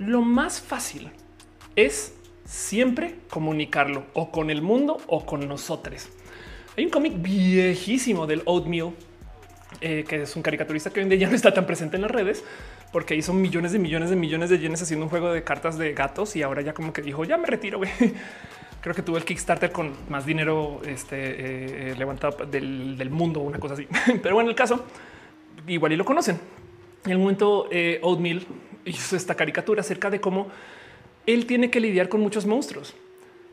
lo 0.00 0.22
más 0.22 0.60
fácil 0.60 1.12
es 1.76 2.12
siempre 2.44 3.14
comunicarlo 3.30 4.04
o 4.14 4.32
con 4.32 4.50
el 4.50 4.62
mundo 4.62 4.96
o 5.06 5.24
con 5.24 5.46
nosotros. 5.46 6.08
Hay 6.76 6.84
un 6.84 6.90
cómic 6.90 7.12
viejísimo 7.16 8.26
del 8.26 8.42
Oatmeal, 8.46 8.94
eh, 9.80 10.04
que 10.08 10.22
es 10.22 10.34
un 10.34 10.42
caricaturista 10.42 10.90
que 10.90 10.98
hoy 10.98 11.04
en 11.04 11.10
día 11.10 11.18
ya 11.20 11.28
no 11.28 11.36
está 11.36 11.54
tan 11.54 11.66
presente 11.66 11.94
en 11.94 12.02
las 12.02 12.10
redes 12.10 12.42
porque 12.90 13.14
hizo 13.14 13.32
millones 13.32 13.70
de 13.70 13.78
millones 13.78 14.10
de 14.10 14.16
millones 14.16 14.50
de 14.50 14.58
yenes 14.58 14.82
haciendo 14.82 15.06
un 15.06 15.10
juego 15.10 15.32
de 15.32 15.44
cartas 15.44 15.78
de 15.78 15.92
gatos 15.94 16.34
y 16.34 16.42
ahora 16.42 16.62
ya 16.62 16.74
como 16.74 16.92
que 16.92 17.02
dijo 17.02 17.24
ya 17.24 17.38
me 17.38 17.46
retiro. 17.46 17.80
Creo 18.84 18.94
que 18.94 19.00
tuvo 19.00 19.16
el 19.16 19.24
Kickstarter 19.24 19.72
con 19.72 19.94
más 20.10 20.26
dinero 20.26 20.82
este, 20.86 21.16
eh, 21.16 21.92
eh, 21.92 21.94
levantado 21.96 22.44
del, 22.44 22.98
del, 22.98 23.08
mundo, 23.08 23.40
una 23.40 23.58
cosa 23.58 23.72
así. 23.72 23.88
Pero 24.22 24.34
bueno, 24.34 24.50
el 24.50 24.54
caso 24.54 24.84
igual 25.66 25.92
y 25.92 25.96
lo 25.96 26.04
conocen. 26.04 26.38
En 27.06 27.12
el 27.12 27.16
momento 27.16 27.66
Oatmeal 28.02 28.46
hizo 28.84 29.16
esta 29.16 29.34
caricatura 29.34 29.80
acerca 29.80 30.10
de 30.10 30.20
cómo 30.20 30.48
él 31.24 31.46
tiene 31.46 31.70
que 31.70 31.80
lidiar 31.80 32.10
con 32.10 32.20
muchos 32.20 32.44
monstruos. 32.44 32.94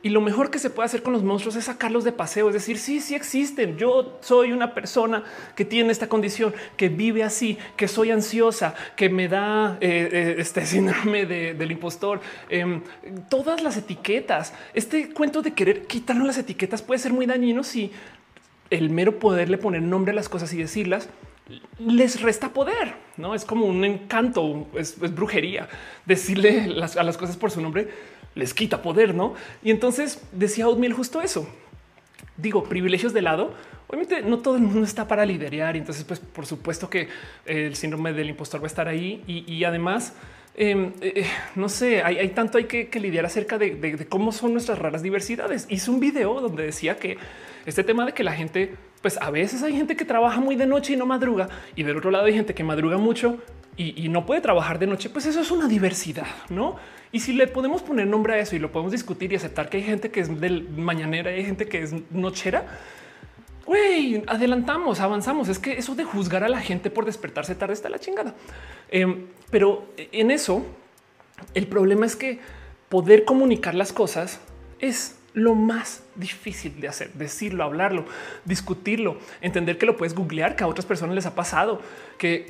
Y 0.04 0.10
lo 0.10 0.22
mejor 0.22 0.50
que 0.50 0.58
se 0.58 0.70
puede 0.70 0.88
hacer 0.88 1.04
con 1.04 1.14
los 1.14 1.24
monstruos 1.24 1.56
es 1.56 1.66
sacarlos 1.66 2.04
de 2.04 2.12
paseo, 2.12 2.48
es 2.48 2.54
decir, 2.54 2.80
sí, 2.80 3.00
sí 3.00 3.14
existen. 3.14 3.78
Yo 3.78 4.18
soy 4.22 4.52
una 4.52 4.74
persona 4.74 5.24
que 5.56 5.64
tiene 5.64 5.92
esta 5.92 6.10
condición, 6.10 6.54
que 6.76 6.90
vive 6.90 7.24
así, 7.24 7.58
que 7.76 7.88
soy 7.88 8.10
ansiosa, 8.10 8.74
que 8.96 9.10
me 9.10 9.28
da 9.28 9.78
eh, 9.80 10.10
eh, 10.12 10.36
este 10.40 10.66
síndrome 10.66 11.26
del 11.26 11.72
impostor. 11.72 12.20
Em, 12.50 12.82
todas 13.30 13.62
las 13.62 13.78
etiquetas. 13.78 14.54
Este 14.74 15.14
cuento 15.14 15.42
de 15.42 15.54
querer 15.54 15.86
quitarnos 15.86 16.26
las 16.26 16.38
etiquetas 16.38 16.82
puede 16.82 17.00
ser 17.00 17.14
muy 17.14 17.28
dañino 17.28 17.64
si 17.64 17.92
el 18.72 18.90
mero 18.90 19.20
poderle 19.20 19.58
poner 19.58 19.82
nombre 19.84 20.14
a 20.14 20.16
las 20.16 20.30
cosas 20.30 20.52
y 20.54 20.58
decirlas 20.58 21.10
les 21.80 22.22
resta 22.22 22.54
poder, 22.54 22.94
no 23.18 23.36
es 23.36 23.46
como 23.46 23.66
un 23.66 23.84
encanto, 23.84 24.68
es, 24.76 24.98
brujería 25.14 25.68
decirle 26.06 26.74
a 26.98 27.04
las 27.04 27.18
cosas 27.18 27.36
por 27.36 27.52
su 27.52 27.62
nombre 27.62 27.90
les 28.36 28.54
quita 28.54 28.82
poder, 28.82 29.14
no? 29.14 29.34
Y 29.64 29.72
entonces 29.72 30.22
decía 30.32 30.68
Oatmeal 30.68 30.94
justo 30.94 31.22
eso. 31.22 31.48
Digo, 32.38 32.64
privilegios 32.64 33.14
de 33.14 33.22
lado. 33.22 33.54
Obviamente 33.88 34.22
no 34.22 34.40
todo 34.40 34.56
el 34.56 34.62
mundo 34.62 34.84
está 34.84 35.08
para 35.08 35.26
liderar 35.26 35.76
y 35.76 35.80
entonces, 35.80 36.06
pues, 36.06 36.20
por 36.20 36.46
supuesto 36.46 36.90
que 36.90 37.10
el 37.46 37.76
síndrome 37.76 38.14
del 38.14 38.30
impostor 38.30 38.62
va 38.62 38.66
a 38.66 38.68
estar 38.68 38.88
ahí 38.88 39.22
y, 39.28 39.64
además, 39.66 40.14
em, 40.56 40.94
eh, 41.02 41.14
eh, 41.18 41.26
no 41.56 41.68
sé, 41.68 42.02
hay, 42.02 42.30
tanto 42.30 42.58
hay 42.58 42.66
que, 42.66 43.00
lidiar 43.02 43.26
acerca 43.26 43.58
de, 43.58 43.76
de, 43.76 44.08
cómo 44.08 44.32
son 44.32 44.54
nuestras 44.54 44.80
raras 44.80 45.04
diversidades. 45.04 45.68
Hice 45.70 45.92
un 45.92 46.00
video 46.00 46.40
donde 46.40 46.64
decía 46.64 46.96
que 46.98 47.18
este 47.66 47.84
tema 47.84 48.06
de 48.06 48.14
que 48.14 48.24
la 48.24 48.34
gente 48.34 48.76
pues 49.02 49.18
a 49.20 49.32
veces 49.32 49.64
hay 49.64 49.76
gente 49.76 49.96
que 49.96 50.06
trabaja 50.06 50.40
muy 50.40 50.56
de 50.56 50.68
noche 50.68 50.94
y 50.94 50.96
no 50.96 51.06
madruga 51.06 51.50
y 51.76 51.84
del 51.84 51.98
otro 51.98 52.12
lado 52.12 52.26
hay 52.26 52.34
gente 52.34 52.54
que 52.54 52.64
madruga 52.64 52.98
mucho 52.98 53.40
y, 53.78 54.10
no 54.10 54.28
puede 54.28 54.42
trabajar 54.42 54.78
de 54.78 54.86
noche, 54.86 55.10
pues 55.10 55.26
eso 55.26 55.40
es 55.40 55.50
una 55.50 55.68
diversidad, 55.68 56.28
¿no? 56.50 56.76
Y 57.12 57.20
si 57.20 57.34
le 57.34 57.48
podemos 57.48 57.82
poner 57.82 58.08
nombre 58.08 58.36
a 58.36 58.40
eso 58.40 58.56
y 58.56 58.60
lo 58.60 58.72
podemos 58.72 58.92
discutir 58.92 59.34
y 59.34 59.36
aceptar 59.36 59.70
que 59.70 59.78
hay 59.78 59.84
gente 59.84 60.12
que 60.12 60.22
es 60.22 60.40
del 60.40 60.70
mañanera 60.70 61.32
y 61.32 61.40
hay 61.40 61.46
gente 61.46 61.68
que 61.68 61.82
es 61.82 61.94
nochera, 62.10 62.66
güey, 63.66 64.24
adelantamos, 64.28 65.00
avanzamos. 65.00 65.50
Es 65.50 65.60
que 65.60 65.74
eso 65.74 65.96
de 65.96 66.04
juzgar 66.04 66.44
a 66.44 66.50
la 66.50 66.62
gente 66.62 66.90
por 66.90 67.06
despertarse 67.06 67.56
tarde 67.56 67.74
está 67.74 67.90
la 67.90 68.00
chingada. 68.00 68.34
Em, 68.90 69.28
pero 69.50 69.88
en 69.98 70.32
eso, 70.32 70.66
el 71.54 71.68
problema 71.68 72.06
es 72.06 72.16
que 72.16 72.40
poder 72.90 73.26
comunicar 73.26 73.76
las 73.76 73.94
cosas 73.94 74.40
es 74.80 75.18
lo 75.34 75.56
más 75.56 76.04
difícil 76.16 76.82
de 76.82 76.90
hacer, 76.90 77.14
decirlo, 77.14 77.64
hablarlo, 77.64 78.06
discutirlo, 78.44 79.18
entender 79.40 79.78
que 79.78 79.86
lo 79.86 79.96
puedes 79.96 80.14
googlear, 80.14 80.56
que 80.56 80.64
a 80.64 80.68
otras 80.68 80.86
personas 80.86 81.16
les 81.16 81.26
ha 81.26 81.36
pasado, 81.36 81.82
que, 82.18 82.46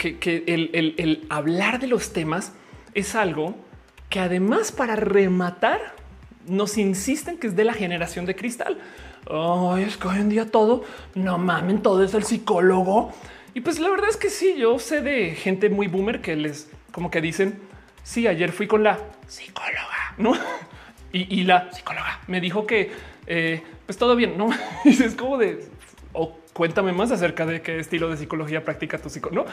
el, 0.47 1.25
hablar 1.29 1.79
de 1.79 1.87
los 1.87 2.11
temas 2.13 2.53
es 2.93 3.15
algo 3.15 3.55
que 4.11 4.19
además 4.19 4.71
para 4.71 4.95
rematar 4.95 5.95
nos 6.45 6.77
insisten 6.77 7.37
que 7.37 7.47
es 7.47 7.55
de 7.55 7.63
la 7.63 7.73
generación 7.73 8.25
de 8.27 8.35
cristal. 8.35 8.77
Ay, 9.27 9.83
es 9.83 9.97
que 9.97 10.07
hoy 10.07 10.17
en 10.17 10.29
día 10.29 10.51
todo, 10.51 10.83
no 11.15 11.37
mamen, 11.37 11.81
todo 11.81 12.03
es 12.03 12.13
el 12.13 12.23
psicólogo. 12.23 13.11
Y 13.53 13.61
pues 13.61 13.79
la 13.79 13.89
verdad 13.89 14.09
es 14.09 14.17
que 14.17 14.29
sí, 14.29 14.55
yo 14.57 14.77
sé 14.79 15.01
de 15.01 15.31
gente 15.31 15.69
muy 15.69 15.87
boomer 15.87 16.21
que 16.21 16.35
les 16.35 16.69
como 16.91 17.09
que 17.09 17.21
dicen, 17.21 17.59
sí, 18.03 18.27
ayer 18.27 18.51
fui 18.51 18.67
con 18.67 18.83
la 18.83 18.99
psicóloga, 19.27 20.15
¿no? 20.17 20.33
Y, 21.13 21.43
la 21.43 21.69
psicóloga 21.73 22.21
me 22.27 22.39
dijo 22.39 22.65
que 22.65 22.89
eh, 23.27 23.61
pues 23.85 23.97
todo 23.97 24.15
bien, 24.15 24.37
no 24.37 24.49
es 24.85 25.13
como 25.15 25.37
de 25.37 25.67
cuéntame 26.53 26.91
más 26.91 27.11
acerca 27.11 27.45
de 27.45 27.61
qué 27.61 27.79
estilo 27.79 28.09
de 28.09 28.17
psicología 28.17 28.63
practica 28.63 28.97
tu 28.97 29.09
psicólogo. 29.09 29.45
No 29.45 29.51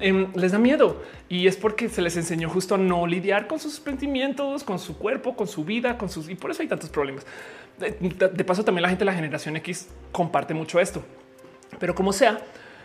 em, 0.00 0.26
les 0.34 0.52
da 0.52 0.58
miedo 0.58 1.02
y 1.28 1.46
es 1.46 1.56
porque 1.56 1.88
se 1.88 2.02
les 2.02 2.16
enseñó 2.16 2.48
justo 2.48 2.74
a 2.74 2.78
no 2.78 3.06
lidiar 3.06 3.46
con 3.46 3.58
sus 3.58 3.74
sentimientos, 3.74 4.64
con 4.64 4.78
su 4.78 4.98
cuerpo, 4.98 5.36
con 5.36 5.46
su 5.46 5.64
vida, 5.64 5.96
con 5.98 6.08
sus 6.08 6.28
y 6.28 6.34
por 6.34 6.50
eso 6.50 6.62
hay 6.62 6.68
tantos 6.68 6.90
problemas. 6.90 7.26
De, 7.78 8.44
paso, 8.44 8.64
también 8.64 8.82
la 8.82 8.88
gente 8.88 9.00
de 9.00 9.06
la 9.06 9.14
generación 9.14 9.56
X 9.56 9.88
comparte 10.12 10.54
mucho 10.54 10.78
esto, 10.78 11.02
pero 11.78 11.94
como 11.94 12.12
sea, 12.12 12.38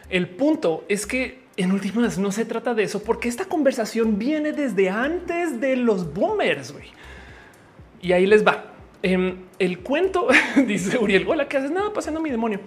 el 0.10 0.30
punto 0.30 0.86
es 0.88 1.06
que 1.06 1.46
en 1.58 1.72
últimas 1.72 2.18
no 2.18 2.32
se 2.32 2.46
trata 2.46 2.74
de 2.74 2.84
eso, 2.84 3.04
porque 3.04 3.28
esta 3.28 3.46
conversación 3.46 4.18
viene 4.18 4.54
desde 4.54 4.90
antes 4.90 5.60
de 5.60 5.76
los 5.76 6.14
boomers. 6.14 6.74
Y 8.02 8.12
ahí 8.12 8.26
les 8.28 8.46
va. 8.46 8.74
Em, 9.02 9.38
el 9.60 9.80
cuento 9.80 10.28
dice 10.68 10.98
Uriel, 10.98 11.28
hola, 11.28 11.48
¿qué 11.48 11.58
haces? 11.58 11.72
Nada, 11.72 11.92
pasando 11.94 12.22
mi 12.22 12.30
demonio. 12.30 12.60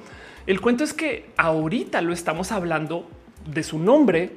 El 0.47 0.61
cuento 0.61 0.85
es 0.85 0.95
que 0.95 1.31
ahorita 1.37 2.01
lo 2.01 2.13
estamos 2.13 2.53
hablando 2.53 3.09
de 3.47 3.63
su 3.63 3.79
nombre 3.79 4.33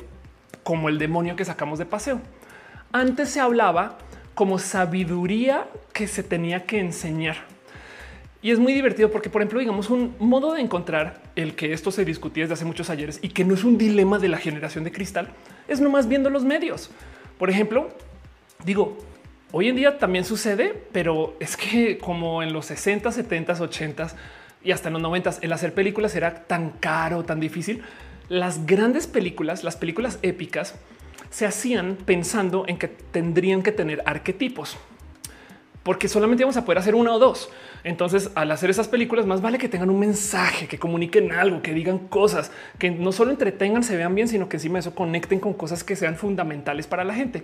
como 0.64 0.90
el 0.90 0.98
demonio 0.98 1.36
que 1.36 1.46
sacamos 1.46 1.80
de 1.80 1.86
paseo. 1.86 2.22
Antes 2.92 3.30
se 3.30 3.40
hablaba 3.40 3.98
como 4.36 4.60
sabiduría 4.60 5.68
que 5.94 6.08
se 6.08 6.24
tenía 6.24 6.66
que 6.66 6.80
enseñar. 6.80 7.38
Y 8.42 8.52
es 8.52 8.60
muy 8.60 8.74
divertido 8.74 9.10
porque, 9.10 9.30
por 9.30 9.42
ejemplo, 9.42 9.60
digamos 9.60 9.90
un 9.90 10.16
modo 10.20 10.54
de 10.54 10.62
encontrar 10.62 11.22
el 11.36 11.56
que 11.56 11.72
esto 11.72 11.92
se 11.92 12.04
discutía 12.04 12.44
desde 12.44 12.56
hace 12.56 12.66
muchos 12.66 12.90
ayeres 12.90 13.20
y 13.22 13.30
que 13.30 13.46
no 13.46 13.54
es 13.54 13.64
un 13.64 13.78
dilema 13.78 14.20
de 14.20 14.28
la 14.28 14.38
generación 14.38 14.84
de 14.84 14.92
cristal, 14.92 15.30
es 15.68 15.80
nomás 15.80 16.10
viendo 16.10 16.30
los 16.30 16.44
medios. 16.44 16.92
Por 17.38 17.50
ejemplo, 17.50 17.90
digo, 18.66 18.98
Hoy 19.56 19.70
en 19.70 19.76
día 19.76 20.00
también 20.00 20.26
sucede, 20.26 20.74
pero 20.92 21.36
es 21.40 21.56
que 21.56 22.00
como 22.00 22.42
en 22.42 22.54
los 22.54 22.66
60, 22.66 23.12
70, 23.12 23.54
80 23.54 24.08
y 24.64 24.72
hasta 24.72 24.90
en 24.90 24.94
los 24.94 25.02
90 25.02 25.36
el 25.42 25.54
hacer 25.54 25.74
películas 25.74 26.16
era 26.16 26.46
tan 26.46 26.72
caro, 26.72 27.24
tan 27.24 27.40
difícil. 27.40 27.84
Las 28.30 28.66
grandes 28.66 29.08
películas, 29.08 29.64
las 29.64 29.76
películas 29.76 30.20
épicas, 30.22 30.76
se 31.30 31.46
hacían 31.46 31.98
pensando 32.06 32.66
en 32.68 32.78
que 32.78 32.88
tendrían 32.88 33.64
que 33.64 33.72
tener 33.72 34.04
arquetipos, 34.06 34.78
porque 35.82 36.08
solamente 36.08 36.44
vamos 36.44 36.58
a 36.58 36.64
poder 36.64 36.78
hacer 36.78 36.96
una 36.96 37.14
o 37.14 37.20
dos. 37.20 37.50
Entonces, 37.84 38.32
al 38.36 38.52
hacer 38.52 38.70
esas 38.70 38.88
películas, 38.88 39.26
más 39.26 39.42
vale 39.42 39.58
que 39.58 39.68
tengan 39.68 39.90
un 39.90 40.00
mensaje, 40.00 40.68
que 40.68 40.80
comuniquen 40.80 41.32
algo, 41.32 41.62
que 41.62 41.74
digan 41.74 42.00
cosas, 42.00 42.52
que 42.78 42.92
no 42.92 43.12
solo 43.12 43.32
entretengan, 43.32 43.84
se 43.84 43.98
vean 43.98 44.16
bien, 44.16 44.28
sino 44.28 44.48
que 44.48 44.58
encima 44.58 44.76
de 44.76 44.82
eso 44.82 44.96
conecten 44.96 45.40
con 45.40 45.54
cosas 45.54 45.84
que 45.84 45.96
sean 45.96 46.16
fundamentales 46.16 46.88
para 46.88 47.04
la 47.04 47.14
gente. 47.14 47.44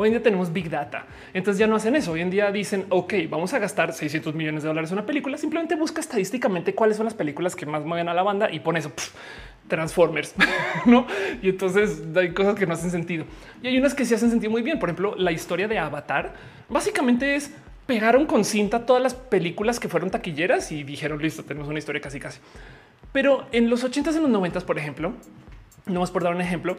Hoy 0.00 0.06
en 0.06 0.12
día 0.12 0.22
tenemos 0.22 0.52
Big 0.52 0.70
Data. 0.70 1.06
Entonces 1.34 1.58
ya 1.58 1.66
no 1.66 1.74
hacen 1.74 1.96
eso. 1.96 2.12
Hoy 2.12 2.20
en 2.20 2.30
día 2.30 2.52
dicen, 2.52 2.86
ok, 2.88 3.14
vamos 3.28 3.52
a 3.52 3.58
gastar 3.58 3.92
600 3.92 4.32
millones 4.32 4.62
de 4.62 4.68
dólares 4.68 4.92
en 4.92 4.98
una 4.98 5.04
película. 5.04 5.36
Simplemente 5.36 5.74
busca 5.74 6.00
estadísticamente 6.00 6.72
cuáles 6.72 6.98
son 6.98 7.06
las 7.06 7.14
películas 7.14 7.56
que 7.56 7.66
más 7.66 7.84
mueven 7.84 8.08
a 8.08 8.14
la 8.14 8.22
banda 8.22 8.48
y 8.48 8.60
pone 8.60 8.78
eso. 8.78 8.92
Transformers, 9.66 10.36
¿no? 10.86 11.04
Y 11.42 11.48
entonces 11.48 12.00
hay 12.14 12.32
cosas 12.32 12.54
que 12.54 12.64
no 12.64 12.74
hacen 12.74 12.92
sentido. 12.92 13.24
Y 13.60 13.66
hay 13.66 13.76
unas 13.76 13.92
que 13.92 14.04
sí 14.04 14.14
hacen 14.14 14.30
sentido 14.30 14.52
muy 14.52 14.62
bien. 14.62 14.78
Por 14.78 14.88
ejemplo, 14.88 15.16
la 15.16 15.32
historia 15.32 15.66
de 15.66 15.80
Avatar 15.80 16.32
básicamente 16.68 17.34
es 17.34 17.50
pegaron 17.86 18.24
con 18.26 18.44
cinta 18.44 18.86
todas 18.86 19.02
las 19.02 19.14
películas 19.14 19.80
que 19.80 19.88
fueron 19.88 20.12
taquilleras 20.12 20.70
y 20.70 20.84
dijeron, 20.84 21.20
listo, 21.20 21.42
tenemos 21.42 21.68
una 21.68 21.80
historia 21.80 22.00
casi 22.00 22.20
casi. 22.20 22.38
Pero 23.12 23.48
en 23.50 23.68
los 23.68 23.84
80s, 23.84 24.14
en 24.14 24.30
los 24.30 24.30
90s, 24.30 24.62
por 24.62 24.78
ejemplo, 24.78 25.14
no 25.86 25.98
más 25.98 26.12
por 26.12 26.22
dar 26.22 26.36
un 26.36 26.40
ejemplo, 26.40 26.76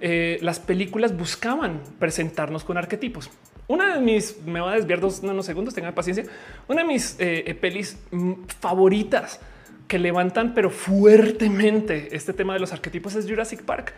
eh, 0.00 0.38
las 0.42 0.60
películas 0.60 1.16
buscaban 1.16 1.80
presentarnos 1.98 2.64
con 2.64 2.76
arquetipos. 2.76 3.30
Una 3.66 3.94
de 3.94 4.00
mis, 4.00 4.36
me 4.44 4.60
va 4.60 4.72
a 4.72 4.76
desviar 4.76 5.00
dos 5.00 5.20
unos 5.22 5.46
segundos, 5.46 5.74
tengan 5.74 5.94
paciencia, 5.94 6.24
una 6.66 6.82
de 6.82 6.88
mis 6.88 7.16
eh, 7.18 7.56
pelis 7.60 7.98
mm, 8.10 8.32
favoritas 8.60 9.40
que 9.86 9.98
levantan 9.98 10.54
pero 10.54 10.70
fuertemente 10.70 12.14
este 12.14 12.32
tema 12.32 12.54
de 12.54 12.60
los 12.60 12.72
arquetipos 12.72 13.14
es 13.16 13.28
Jurassic 13.28 13.62
Park. 13.62 13.92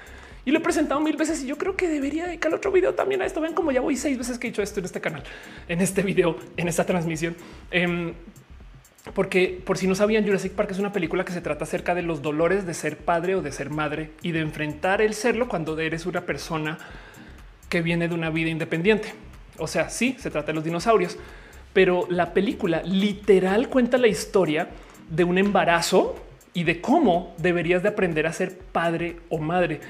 Y 0.45 0.51
lo 0.51 0.59
he 0.59 0.61
presentado 0.61 1.01
mil 1.01 1.17
veces 1.17 1.45
y 1.45 1.47
yo 1.47 1.57
creo 1.57 1.77
que 1.77 1.87
debería 1.87 2.27
dedicar 2.27 2.53
otro 2.53 2.73
video 2.73 2.95
también 2.95 3.23
a 3.23 3.27
esto. 3.27 3.41
Ven 3.41 3.55
como 3.55 3.71
ya 3.71 3.81
voy 3.81 3.97
seis 3.97 4.19
veces 4.19 4.39
que 4.39 4.49
he 4.49 4.51
dicho 4.51 4.63
esto 4.63 4.81
en 4.81 4.87
este 4.87 5.01
canal, 5.01 5.23
en 5.69 5.81
este 5.81 6.03
video, 6.03 6.37
en 6.57 6.67
esta 6.67 6.85
transmisión. 6.85 7.37
Em, 7.71 8.15
porque 9.15 9.61
por 9.65 9.79
si 9.79 9.89
no 9.89 9.95
sabían, 9.95 10.25
Jurassic 10.25 10.53
Park 10.53 10.71
es 10.71 10.79
una 10.79 10.93
película 10.93 11.25
que 11.25 11.33
se 11.33 11.41
trata 11.41 11.65
acerca 11.65 11.95
de 11.95 12.03
los 12.03 12.23
dolores 12.23 12.67
de 12.67 12.75
ser 12.75 12.99
padre 12.99 13.35
o 13.35 13.43
de 13.43 13.51
ser 13.51 13.69
madre 13.69 14.11
y 14.23 14.31
de 14.31 14.41
enfrentar 14.41 15.03
el 15.03 15.15
serlo 15.15 15.49
cuando 15.49 15.79
eres 15.79 16.07
una 16.07 16.21
persona 16.21 16.79
que 17.69 17.83
viene 17.83 18.07
de 18.07 18.15
una 18.15 18.31
vida 18.31 18.49
independiente. 18.49 19.13
O 19.59 19.67
sea, 19.67 19.91
sí, 19.91 20.17
se 20.19 20.31
trata 20.31 20.49
de 20.49 20.55
los 20.55 20.65
dinosaurios, 20.65 21.19
pero 21.73 22.07
la 22.11 22.33
película 22.33 22.83
literal 22.85 23.69
cuenta 23.69 23.99
la 23.99 24.07
historia 24.07 24.69
de 25.11 25.25
un 25.25 25.37
embarazo 25.37 26.17
y 26.55 26.65
de 26.65 26.81
cómo 26.81 27.35
deberías 27.39 27.83
de 27.83 27.89
aprender 27.89 28.27
a 28.27 28.33
ser 28.33 28.57
padre 28.57 29.17
o 29.31 29.39
madre. 29.39 29.81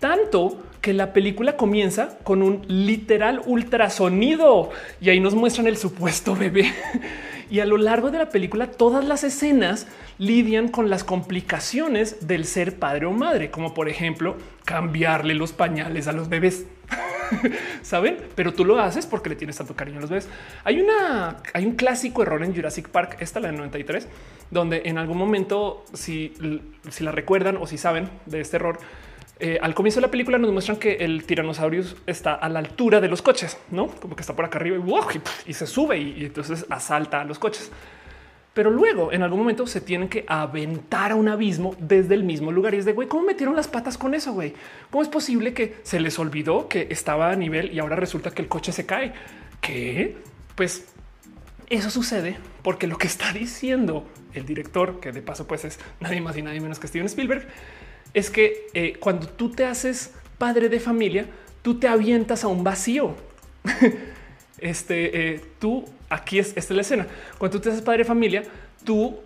Tanto 0.00 0.62
que 0.80 0.92
la 0.92 1.12
película 1.12 1.56
comienza 1.56 2.18
con 2.24 2.42
un 2.42 2.64
literal 2.68 3.42
ultrasonido 3.44 4.70
y 5.00 5.10
ahí 5.10 5.20
nos 5.20 5.34
muestran 5.34 5.66
el 5.66 5.76
supuesto 5.76 6.34
bebé. 6.34 6.72
Y 7.52 7.60
a 7.60 7.66
lo 7.66 7.76
largo 7.76 8.10
de 8.10 8.16
la 8.16 8.30
película, 8.30 8.70
todas 8.70 9.04
las 9.04 9.24
escenas 9.24 9.86
lidian 10.16 10.68
con 10.68 10.88
las 10.88 11.04
complicaciones 11.04 12.26
del 12.26 12.46
ser 12.46 12.78
padre 12.78 13.04
o 13.04 13.12
madre, 13.12 13.50
como 13.50 13.74
por 13.74 13.90
ejemplo 13.90 14.38
cambiarle 14.64 15.34
los 15.34 15.52
pañales 15.52 16.08
a 16.08 16.12
los 16.12 16.30
bebés. 16.30 16.64
Saben, 17.82 18.16
pero 18.34 18.54
tú 18.54 18.64
lo 18.64 18.80
haces 18.80 19.04
porque 19.04 19.28
le 19.28 19.36
tienes 19.36 19.58
tanto 19.58 19.76
cariño 19.76 19.98
a 19.98 20.00
los 20.00 20.08
bebés. 20.08 20.30
Hay 20.64 20.80
una, 20.80 21.42
hay 21.52 21.66
un 21.66 21.74
clásico 21.74 22.22
error 22.22 22.42
en 22.42 22.54
Jurassic 22.54 22.88
Park, 22.88 23.18
esta 23.20 23.38
la 23.38 23.48
de 23.48 23.58
93, 23.58 24.08
donde 24.50 24.84
en 24.86 24.96
algún 24.96 25.18
momento, 25.18 25.84
si, 25.92 26.32
si 26.88 27.04
la 27.04 27.12
recuerdan 27.12 27.58
o 27.58 27.66
si 27.66 27.76
saben 27.76 28.08
de 28.24 28.40
este 28.40 28.56
error, 28.56 28.78
eh, 29.44 29.58
al 29.60 29.74
comienzo 29.74 29.98
de 29.98 30.06
la 30.06 30.10
película 30.12 30.38
nos 30.38 30.52
muestran 30.52 30.76
que 30.76 30.92
el 31.00 31.24
Tyrannosaurus 31.24 31.96
está 32.06 32.34
a 32.34 32.48
la 32.48 32.60
altura 32.60 33.00
de 33.00 33.08
los 33.08 33.22
coches, 33.22 33.58
no 33.72 33.88
como 33.88 34.14
que 34.14 34.20
está 34.20 34.36
por 34.36 34.44
acá 34.44 34.60
arriba 34.60 34.76
y, 35.46 35.52
se 35.52 35.66
sube 35.66 35.98
y, 35.98 36.26
entonces 36.26 36.64
asalta 36.70 37.22
a 37.22 37.24
los 37.24 37.40
coches. 37.40 37.72
Pero 38.54 38.70
luego 38.70 39.12
en 39.12 39.24
algún 39.24 39.40
momento 39.40 39.66
se 39.66 39.80
tienen 39.80 40.08
que 40.08 40.24
aventar 40.28 41.10
a 41.10 41.16
un 41.16 41.28
abismo 41.28 41.74
desde 41.80 42.14
el 42.14 42.22
mismo 42.22 42.52
lugar. 42.52 42.74
Y 42.74 42.76
es 42.76 42.84
de 42.84 42.92
güey, 42.92 43.08
¿cómo 43.08 43.24
metieron 43.24 43.56
las 43.56 43.66
patas 43.66 43.98
con 43.98 44.14
eso? 44.14 44.32
Güey, 44.32 44.54
¿cómo 44.90 45.02
es 45.02 45.08
posible 45.08 45.52
que 45.54 45.74
se 45.82 45.98
les 45.98 46.20
olvidó 46.20 46.68
que 46.68 46.86
estaba 46.90 47.32
a 47.32 47.34
nivel 47.34 47.72
y 47.72 47.80
ahora 47.80 47.96
resulta 47.96 48.30
que 48.30 48.42
el 48.42 48.48
coche 48.48 48.70
se 48.70 48.86
cae? 48.86 49.12
Que 49.60 50.18
pues 50.54 50.86
eso 51.68 51.90
sucede 51.90 52.36
porque 52.62 52.86
lo 52.86 52.96
que 52.96 53.08
está 53.08 53.32
diciendo 53.32 54.06
el 54.34 54.46
director, 54.46 55.00
que 55.00 55.10
de 55.10 55.20
paso 55.20 55.48
pues 55.48 55.64
es 55.64 55.80
nadie 55.98 56.20
más 56.20 56.36
y 56.36 56.42
nadie 56.42 56.60
menos 56.60 56.78
que 56.78 56.86
Steven 56.86 57.06
Spielberg, 57.06 57.48
es 58.14 58.30
que 58.30 58.66
eh, 58.74 58.96
cuando 58.98 59.26
tú 59.28 59.50
te 59.50 59.64
haces 59.64 60.12
padre 60.38 60.68
de 60.68 60.80
familia, 60.80 61.26
tú 61.62 61.78
te 61.78 61.88
avientas 61.88 62.44
a 62.44 62.48
un 62.48 62.64
vacío. 62.64 63.14
este, 64.58 65.34
eh, 65.34 65.40
tú, 65.58 65.84
aquí 66.08 66.38
es, 66.38 66.48
esta 66.48 66.72
es 66.72 66.76
la 66.76 66.82
escena. 66.82 67.06
Cuando 67.38 67.58
tú 67.58 67.62
te 67.62 67.70
haces 67.70 67.82
padre 67.82 67.98
de 67.98 68.04
familia, 68.04 68.42
tú 68.84 69.18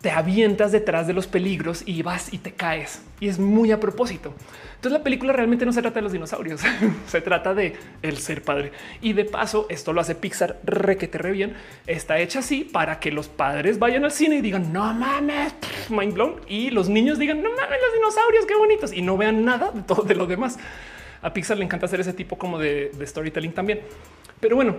te 0.00 0.10
avientas 0.10 0.72
detrás 0.72 1.06
de 1.06 1.14
los 1.14 1.26
peligros 1.26 1.82
y 1.86 2.02
vas 2.02 2.32
y 2.32 2.38
te 2.38 2.52
caes. 2.52 3.02
Y 3.18 3.28
es 3.28 3.38
muy 3.38 3.72
a 3.72 3.80
propósito. 3.80 4.34
Entonces 4.76 4.92
la 4.92 5.02
película 5.02 5.32
realmente 5.32 5.64
no 5.64 5.72
se 5.72 5.80
trata 5.80 5.96
de 5.96 6.02
los 6.02 6.12
dinosaurios, 6.12 6.60
se 7.06 7.20
trata 7.22 7.54
de 7.54 7.74
el 8.02 8.18
ser 8.18 8.42
padre. 8.42 8.72
Y 9.00 9.14
de 9.14 9.24
paso, 9.24 9.66
esto 9.70 9.92
lo 9.92 10.00
hace 10.00 10.14
Pixar 10.14 10.60
requete 10.64 11.18
re 11.18 11.32
bien. 11.32 11.54
Está 11.86 12.18
hecha 12.18 12.40
así 12.40 12.62
para 12.62 13.00
que 13.00 13.10
los 13.10 13.28
padres 13.28 13.78
vayan 13.78 14.04
al 14.04 14.12
cine 14.12 14.36
y 14.36 14.40
digan 14.42 14.72
no 14.72 14.92
mames, 14.92 15.54
mind 15.88 16.12
blown. 16.12 16.40
Y 16.46 16.70
los 16.70 16.88
niños 16.88 17.18
digan 17.18 17.42
no 17.42 17.50
mames, 17.50 17.78
los 17.82 17.94
dinosaurios, 17.94 18.46
qué 18.46 18.54
bonitos 18.54 18.92
y 18.92 19.02
no 19.02 19.16
vean 19.16 19.44
nada 19.44 19.70
de 19.72 19.82
todo 19.82 20.02
de 20.02 20.14
lo 20.14 20.26
demás. 20.26 20.58
A 21.22 21.32
Pixar 21.32 21.56
le 21.56 21.64
encanta 21.64 21.86
hacer 21.86 22.00
ese 22.00 22.12
tipo 22.12 22.36
como 22.36 22.58
de, 22.58 22.90
de 22.90 23.06
storytelling 23.06 23.52
también. 23.52 23.80
Pero 24.40 24.56
bueno, 24.56 24.76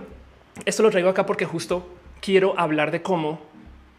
esto 0.64 0.82
lo 0.84 0.90
traigo 0.90 1.08
acá 1.08 1.26
porque 1.26 1.44
justo 1.44 1.92
quiero 2.20 2.58
hablar 2.58 2.92
de 2.92 3.02
cómo 3.02 3.40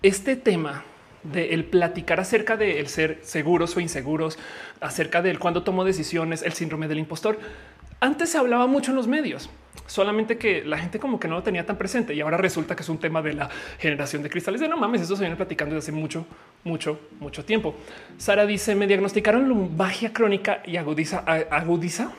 este 0.02 0.38
tema 0.38 0.86
de 1.24 1.54
el 1.54 1.66
platicar 1.66 2.20
acerca 2.20 2.58
de 2.58 2.80
el 2.80 2.88
ser 2.88 3.20
seguros 3.24 3.76
o 3.76 3.80
inseguros, 3.80 4.38
acerca 4.82 5.22
del 5.22 5.40
cuando 5.40 5.64
tomo 5.64 5.84
decisiones, 5.84 6.42
el 6.44 6.54
síndrome 6.54 6.88
del 6.88 7.00
impostor. 7.00 7.40
Antes 8.00 8.30
se 8.30 8.38
hablaba 8.38 8.66
mucho 8.66 8.92
en 8.92 8.96
los 8.96 9.08
medios, 9.08 9.50
solamente 9.86 10.38
que 10.38 10.64
la 10.64 10.78
gente 10.78 11.00
como 11.00 11.20
que 11.20 11.28
no 11.28 11.36
lo 11.36 11.44
tenía 11.44 11.66
tan 11.66 11.78
presente 11.78 12.14
y 12.14 12.22
ahora 12.22 12.38
resulta 12.38 12.76
que 12.76 12.84
es 12.84 12.90
un 12.90 12.98
tema 12.98 13.22
de 13.22 13.34
la 13.34 13.50
generación 13.78 14.24
de 14.24 14.30
cristales. 14.30 14.62
De 14.62 14.70
no 14.70 14.78
mames, 14.78 15.02
eso 15.02 15.16
se 15.16 15.22
viene 15.24 15.36
platicando 15.36 15.76
desde 15.76 15.90
hace 15.90 16.00
mucho, 16.00 16.26
mucho, 16.64 17.00
mucho 17.20 17.44
tiempo. 17.44 17.76
Sara 18.18 18.46
dice: 18.46 18.74
Me 18.74 18.88
diagnosticaron 18.88 19.50
lumbagia 19.50 20.14
crónica 20.14 20.62
y 20.66 20.78
agudiza, 20.78 21.20
agudiza. 21.20 22.12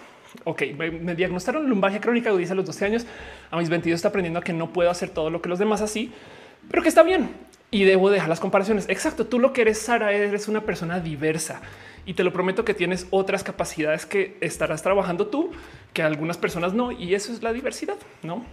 Ok, 0.44 0.62
me 0.76 1.14
diagnosticaron 1.14 1.68
lumbagia 1.68 2.00
crónica 2.00 2.28
agudiza 2.28 2.52
a 2.52 2.56
los 2.56 2.66
12 2.66 2.84
años. 2.84 3.06
A 3.50 3.56
mis 3.56 3.70
22 3.70 3.96
está 3.96 4.08
aprendiendo 4.08 4.38
a 4.38 4.42
que 4.42 4.52
no 4.52 4.72
puedo 4.72 4.90
hacer 4.90 5.08
todo 5.08 5.30
lo 5.30 5.40
que 5.40 5.48
los 5.48 5.58
demás 5.58 5.80
así, 5.80 6.12
pero 6.68 6.82
que 6.82 6.90
está 6.90 7.02
bien 7.02 7.30
y 7.70 7.84
debo 7.84 8.10
dejar 8.10 8.28
las 8.28 8.40
comparaciones. 8.40 8.88
Exacto. 8.88 9.26
Tú 9.26 9.38
lo 9.38 9.52
que 9.52 9.62
eres, 9.62 9.78
Sara, 9.78 10.12
eres 10.12 10.48
una 10.48 10.62
persona 10.62 11.00
diversa 11.00 11.60
y 12.06 12.14
te 12.14 12.24
lo 12.24 12.32
prometo 12.32 12.64
que 12.64 12.74
tienes 12.74 13.06
otras 13.10 13.44
capacidades 13.44 14.06
que 14.06 14.36
estarás 14.40 14.82
trabajando 14.82 15.26
tú, 15.28 15.52
que 15.92 16.02
algunas 16.02 16.36
personas 16.36 16.72
no. 16.72 16.92
Y 16.92 17.14
eso 17.14 17.32
es 17.32 17.42
la 17.42 17.52
diversidad, 17.52 17.96
no? 18.22 18.44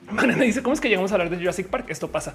Mariana 0.10 0.44
dice 0.44 0.62
cómo 0.62 0.74
es 0.74 0.80
que 0.80 0.88
llegamos 0.88 1.12
a 1.12 1.14
hablar 1.14 1.30
de 1.30 1.36
Jurassic 1.36 1.68
Park. 1.68 1.86
Esto 1.88 2.10
pasa. 2.10 2.34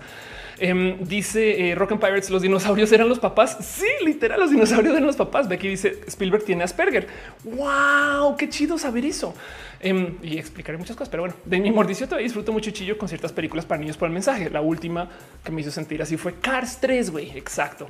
Em, 0.57 0.97
dice 1.03 1.69
eh, 1.69 1.75
Rock 1.75 1.93
and 1.93 2.01
Pirates. 2.01 2.29
Los 2.29 2.41
dinosaurios 2.41 2.91
eran 2.91 3.09
los 3.09 3.19
papás. 3.19 3.57
Sí, 3.61 3.87
literal, 4.03 4.39
los 4.39 4.51
dinosaurios 4.51 4.93
eran 4.93 5.05
los 5.05 5.15
papás. 5.15 5.47
Becky 5.47 5.67
dice 5.67 6.01
Spielberg 6.07 6.43
tiene 6.43 6.63
Asperger. 6.63 7.07
Wow, 7.43 8.37
qué 8.37 8.49
chido 8.49 8.77
saber 8.77 9.05
eso. 9.05 9.33
Em, 9.79 10.17
y 10.23 10.37
explicaré 10.37 10.77
muchas 10.77 10.95
cosas, 10.95 11.09
pero 11.09 11.23
bueno, 11.23 11.35
de 11.43 11.59
mi 11.59 11.71
mordicio 11.71 12.07
todavía 12.07 12.23
disfruto 12.23 12.51
mucho 12.51 12.71
chillo 12.71 12.97
con 12.97 13.09
ciertas 13.09 13.31
películas 13.31 13.65
para 13.65 13.79
niños 13.79 13.97
por 13.97 14.07
el 14.07 14.13
mensaje. 14.13 14.49
La 14.49 14.61
última 14.61 15.09
que 15.43 15.51
me 15.51 15.61
hizo 15.61 15.71
sentir 15.71 16.01
así 16.01 16.17
fue 16.17 16.35
Cars 16.35 16.79
3, 16.79 17.11
güey. 17.11 17.37
Exacto. 17.37 17.87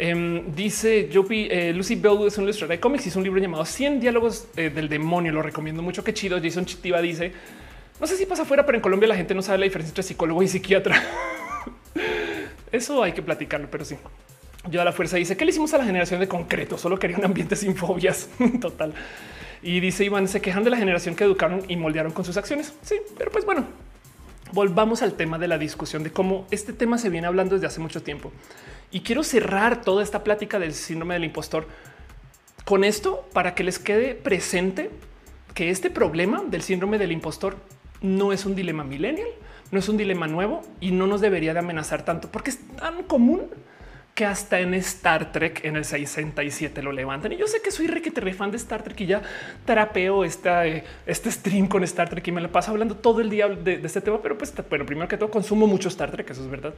Em, 0.00 0.54
dice 0.54 1.10
Jopi, 1.12 1.48
eh, 1.50 1.72
Lucy 1.74 1.96
Bell 1.96 2.26
es 2.26 2.38
un 2.38 2.44
ilustrador 2.44 2.76
de 2.76 2.80
cómics, 2.80 3.06
hizo 3.08 3.18
un 3.18 3.24
libro 3.24 3.40
llamado 3.40 3.64
100 3.64 4.00
diálogos 4.00 4.46
eh, 4.56 4.70
del 4.70 4.88
demonio. 4.88 5.32
Lo 5.32 5.42
recomiendo 5.42 5.82
mucho. 5.82 6.04
Qué 6.04 6.14
chido. 6.14 6.40
Jason 6.40 6.64
Chitiva 6.64 7.00
dice 7.02 7.32
no 8.00 8.06
sé 8.06 8.16
si 8.16 8.26
pasa 8.26 8.42
afuera, 8.42 8.64
pero 8.64 8.76
en 8.76 8.82
Colombia 8.82 9.08
la 9.08 9.16
gente 9.16 9.34
no 9.34 9.42
sabe 9.42 9.58
la 9.58 9.64
diferencia 9.64 9.90
entre 9.90 10.02
psicólogo 10.02 10.42
y 10.42 10.48
psiquiatra. 10.48 11.02
Eso 12.72 13.02
hay 13.02 13.12
que 13.12 13.22
platicarlo, 13.22 13.68
pero 13.70 13.84
sí. 13.84 13.96
Yo 14.70 14.80
a 14.80 14.84
la 14.84 14.92
fuerza 14.92 15.16
dice 15.16 15.36
que 15.36 15.44
le 15.44 15.50
hicimos 15.50 15.72
a 15.74 15.78
la 15.78 15.84
generación 15.84 16.20
de 16.20 16.28
concreto. 16.28 16.76
Solo 16.78 16.98
quería 16.98 17.16
un 17.16 17.24
ambiente 17.24 17.56
sin 17.56 17.74
fobias 17.74 18.28
total. 18.60 18.92
Y 19.62 19.80
dice 19.80 20.04
Iván, 20.04 20.28
se 20.28 20.40
quejan 20.40 20.64
de 20.64 20.70
la 20.70 20.76
generación 20.76 21.16
que 21.16 21.24
educaron 21.24 21.62
y 21.68 21.76
moldearon 21.76 22.12
con 22.12 22.24
sus 22.24 22.36
acciones. 22.36 22.74
Sí, 22.82 22.96
pero 23.16 23.30
pues 23.30 23.44
bueno, 23.44 23.64
volvamos 24.52 25.02
al 25.02 25.14
tema 25.14 25.38
de 25.38 25.48
la 25.48 25.58
discusión 25.58 26.02
de 26.02 26.12
cómo 26.12 26.46
este 26.50 26.72
tema 26.72 26.98
se 26.98 27.08
viene 27.08 27.26
hablando 27.26 27.54
desde 27.54 27.66
hace 27.66 27.80
mucho 27.80 28.02
tiempo. 28.02 28.30
Y 28.90 29.00
quiero 29.00 29.22
cerrar 29.22 29.82
toda 29.82 30.02
esta 30.02 30.22
plática 30.22 30.58
del 30.58 30.74
síndrome 30.74 31.14
del 31.14 31.24
impostor 31.24 31.66
con 32.64 32.84
esto 32.84 33.26
para 33.32 33.54
que 33.54 33.64
les 33.64 33.78
quede 33.78 34.14
presente 34.14 34.90
que 35.54 35.70
este 35.70 35.90
problema 35.90 36.42
del 36.46 36.62
síndrome 36.62 36.98
del 36.98 37.12
impostor 37.12 37.56
no 38.00 38.32
es 38.32 38.44
un 38.46 38.54
dilema 38.54 38.84
millennial, 38.84 39.28
no 39.70 39.78
es 39.78 39.88
un 39.88 39.96
dilema 39.96 40.26
nuevo 40.26 40.62
y 40.80 40.92
no 40.92 41.06
nos 41.06 41.20
debería 41.20 41.52
de 41.52 41.60
amenazar 41.60 42.04
tanto 42.04 42.30
porque 42.30 42.50
es 42.50 42.58
tan 42.76 43.02
común 43.02 43.48
que 44.18 44.26
hasta 44.26 44.58
en 44.58 44.74
Star 44.74 45.30
Trek 45.30 45.64
en 45.64 45.76
el 45.76 45.84
67 45.84 46.82
lo 46.82 46.90
levantan. 46.90 47.30
Y 47.30 47.36
yo 47.36 47.46
sé 47.46 47.62
que 47.62 47.70
soy 47.70 47.86
requete 47.86 48.32
fan 48.32 48.50
de 48.50 48.56
Star 48.56 48.82
Trek 48.82 49.00
y 49.02 49.06
ya 49.06 49.22
trapeo 49.64 50.24
esta, 50.24 50.66
eh, 50.66 50.82
este 51.06 51.30
stream 51.30 51.68
con 51.68 51.84
Star 51.84 52.10
Trek 52.10 52.26
y 52.26 52.32
me 52.32 52.40
la 52.40 52.48
paso 52.48 52.72
hablando 52.72 52.96
todo 52.96 53.20
el 53.20 53.30
día 53.30 53.46
de, 53.46 53.80
este 53.84 54.00
tema, 54.00 54.20
pero 54.20 54.36
pues 54.36 54.52
bueno, 54.68 54.84
primero 54.84 55.06
que 55.06 55.16
todo 55.16 55.30
consumo 55.30 55.68
mucho 55.68 55.88
Star 55.88 56.10
Trek, 56.10 56.28
eso 56.30 56.42
es 56.42 56.50
verdad. 56.50 56.74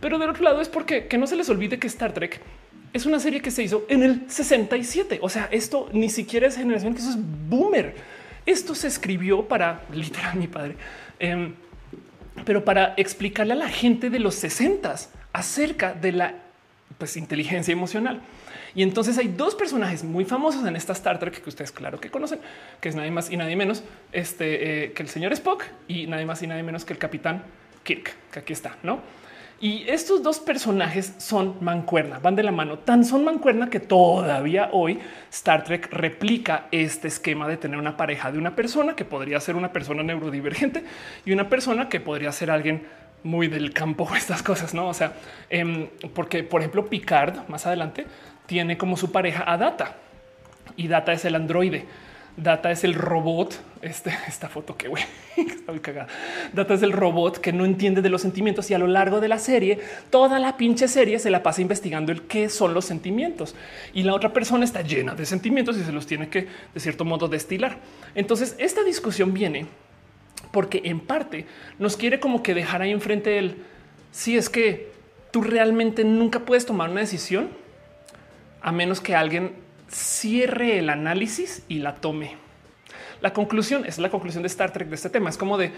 Pero 0.00 0.18
del 0.18 0.30
otro 0.30 0.42
lado 0.42 0.60
es 0.60 0.68
porque 0.68 1.06
que 1.06 1.16
no 1.16 1.28
se 1.28 1.36
les 1.36 1.48
olvide 1.48 1.78
que 1.78 1.86
Star 1.86 2.12
Trek 2.12 2.40
es 2.92 3.06
una 3.06 3.20
serie 3.20 3.40
que 3.40 3.52
se 3.52 3.62
hizo 3.62 3.84
en 3.88 4.02
el 4.02 4.22
67. 4.28 5.20
O 5.22 5.28
sea, 5.28 5.48
esto 5.52 5.88
ni 5.92 6.10
siquiera 6.10 6.48
es 6.48 6.56
generación, 6.56 6.92
que 6.94 7.00
eso 7.00 7.10
es 7.10 7.18
boomer. 7.48 7.94
Esto 8.46 8.74
se 8.74 8.88
escribió 8.88 9.46
para 9.46 9.82
literal 9.92 10.36
mi 10.36 10.48
padre, 10.48 10.76
em, 11.18 11.54
pero 12.44 12.64
para 12.64 12.94
explicarle 12.96 13.52
a 13.52 13.56
la 13.56 13.68
gente 13.68 14.10
de 14.10 14.18
los 14.18 14.34
60 14.34 14.94
acerca 15.32 15.94
de 15.94 16.12
la 16.12 16.34
pues, 16.98 17.16
inteligencia 17.16 17.72
emocional. 17.72 18.22
Y 18.74 18.82
entonces 18.82 19.18
hay 19.18 19.28
dos 19.28 19.54
personajes 19.54 20.02
muy 20.02 20.24
famosos 20.24 20.66
en 20.66 20.74
esta 20.74 20.92
Star 20.94 21.18
Trek 21.20 21.42
que 21.42 21.48
ustedes 21.48 21.70
claro 21.70 22.00
que 22.00 22.10
conocen, 22.10 22.40
que 22.80 22.88
es 22.88 22.96
nadie 22.96 23.12
más 23.12 23.30
y 23.30 23.36
nadie 23.36 23.54
menos 23.54 23.84
este, 24.10 24.84
eh, 24.84 24.92
que 24.92 25.02
el 25.02 25.08
señor 25.08 25.32
Spock 25.32 25.64
y 25.86 26.08
nadie 26.08 26.26
más 26.26 26.42
y 26.42 26.48
nadie 26.48 26.64
menos 26.64 26.84
que 26.84 26.92
el 26.92 26.98
capitán 26.98 27.44
Kirk, 27.84 28.14
que 28.32 28.38
aquí 28.40 28.52
está, 28.52 28.76
¿no? 28.82 29.00
Y 29.64 29.86
estos 29.88 30.22
dos 30.22 30.40
personajes 30.40 31.14
son 31.16 31.56
mancuerna, 31.62 32.18
van 32.18 32.36
de 32.36 32.42
la 32.42 32.52
mano. 32.52 32.80
Tan 32.80 33.02
son 33.02 33.24
mancuerna 33.24 33.70
que 33.70 33.80
todavía 33.80 34.68
hoy 34.72 34.98
Star 35.32 35.64
Trek 35.64 35.88
replica 35.90 36.66
este 36.70 37.08
esquema 37.08 37.48
de 37.48 37.56
tener 37.56 37.78
una 37.78 37.96
pareja 37.96 38.30
de 38.30 38.36
una 38.36 38.54
persona 38.54 38.94
que 38.94 39.06
podría 39.06 39.40
ser 39.40 39.56
una 39.56 39.72
persona 39.72 40.02
neurodivergente 40.02 40.84
y 41.24 41.32
una 41.32 41.48
persona 41.48 41.88
que 41.88 41.98
podría 41.98 42.30
ser 42.30 42.50
alguien 42.50 42.86
muy 43.22 43.48
del 43.48 43.72
campo, 43.72 44.06
estas 44.14 44.42
cosas, 44.42 44.74
no? 44.74 44.86
O 44.86 44.92
sea, 44.92 45.14
em, 45.48 45.88
porque 46.12 46.42
por 46.42 46.60
ejemplo, 46.60 46.84
Picard 46.84 47.48
más 47.48 47.66
adelante 47.66 48.04
tiene 48.44 48.76
como 48.76 48.98
su 48.98 49.12
pareja 49.12 49.50
a 49.50 49.56
Data 49.56 49.96
y 50.76 50.88
Data 50.88 51.14
es 51.14 51.24
el 51.24 51.36
androide. 51.36 51.86
Data 52.36 52.70
es 52.70 52.84
el 52.84 52.94
robot. 52.94 53.60
Este, 53.82 54.10
esta 54.28 54.48
foto 54.48 54.76
que 54.76 54.88
güey 54.88 55.04
está 55.36 55.72
muy 55.72 55.80
cagada. 55.80 56.08
Data 56.52 56.74
es 56.74 56.82
el 56.82 56.92
robot 56.92 57.38
que 57.38 57.52
no 57.52 57.64
entiende 57.64 58.02
de 58.02 58.08
los 58.08 58.22
sentimientos 58.22 58.70
y 58.70 58.74
a 58.74 58.78
lo 58.78 58.86
largo 58.86 59.20
de 59.20 59.28
la 59.28 59.38
serie, 59.38 59.78
toda 60.10 60.38
la 60.38 60.56
pinche 60.56 60.88
serie 60.88 61.18
se 61.18 61.30
la 61.30 61.42
pasa 61.42 61.62
investigando 61.62 62.12
el 62.12 62.22
qué 62.22 62.48
son 62.48 62.74
los 62.74 62.84
sentimientos 62.84 63.54
y 63.92 64.02
la 64.02 64.14
otra 64.14 64.32
persona 64.32 64.64
está 64.64 64.82
llena 64.82 65.14
de 65.14 65.26
sentimientos 65.26 65.76
y 65.76 65.84
se 65.84 65.92
los 65.92 66.06
tiene 66.06 66.28
que 66.28 66.48
de 66.72 66.80
cierto 66.80 67.04
modo 67.04 67.28
destilar. 67.28 67.78
Entonces, 68.14 68.56
esta 68.58 68.82
discusión 68.82 69.34
viene 69.34 69.66
porque 70.50 70.82
en 70.84 71.00
parte 71.00 71.46
nos 71.78 71.96
quiere 71.96 72.20
como 72.20 72.42
que 72.42 72.54
dejar 72.54 72.82
ahí 72.82 72.90
enfrente 72.90 73.38
el 73.38 73.56
si 74.12 74.36
es 74.36 74.48
que 74.48 74.92
tú 75.32 75.42
realmente 75.42 76.04
nunca 76.04 76.40
puedes 76.40 76.64
tomar 76.64 76.90
una 76.90 77.00
decisión 77.00 77.50
a 78.62 78.70
menos 78.70 79.00
que 79.00 79.16
alguien 79.16 79.63
cierre 79.94 80.78
el 80.78 80.90
análisis 80.90 81.62
y 81.68 81.78
la 81.78 81.94
tome. 81.96 82.36
La 83.20 83.32
conclusión 83.32 83.86
es 83.86 83.98
la 83.98 84.10
conclusión 84.10 84.42
de 84.42 84.48
Star 84.48 84.72
Trek 84.72 84.88
de 84.88 84.96
este 84.96 85.08
tema. 85.08 85.30
Es 85.30 85.38
como 85.38 85.56
de 85.56 85.72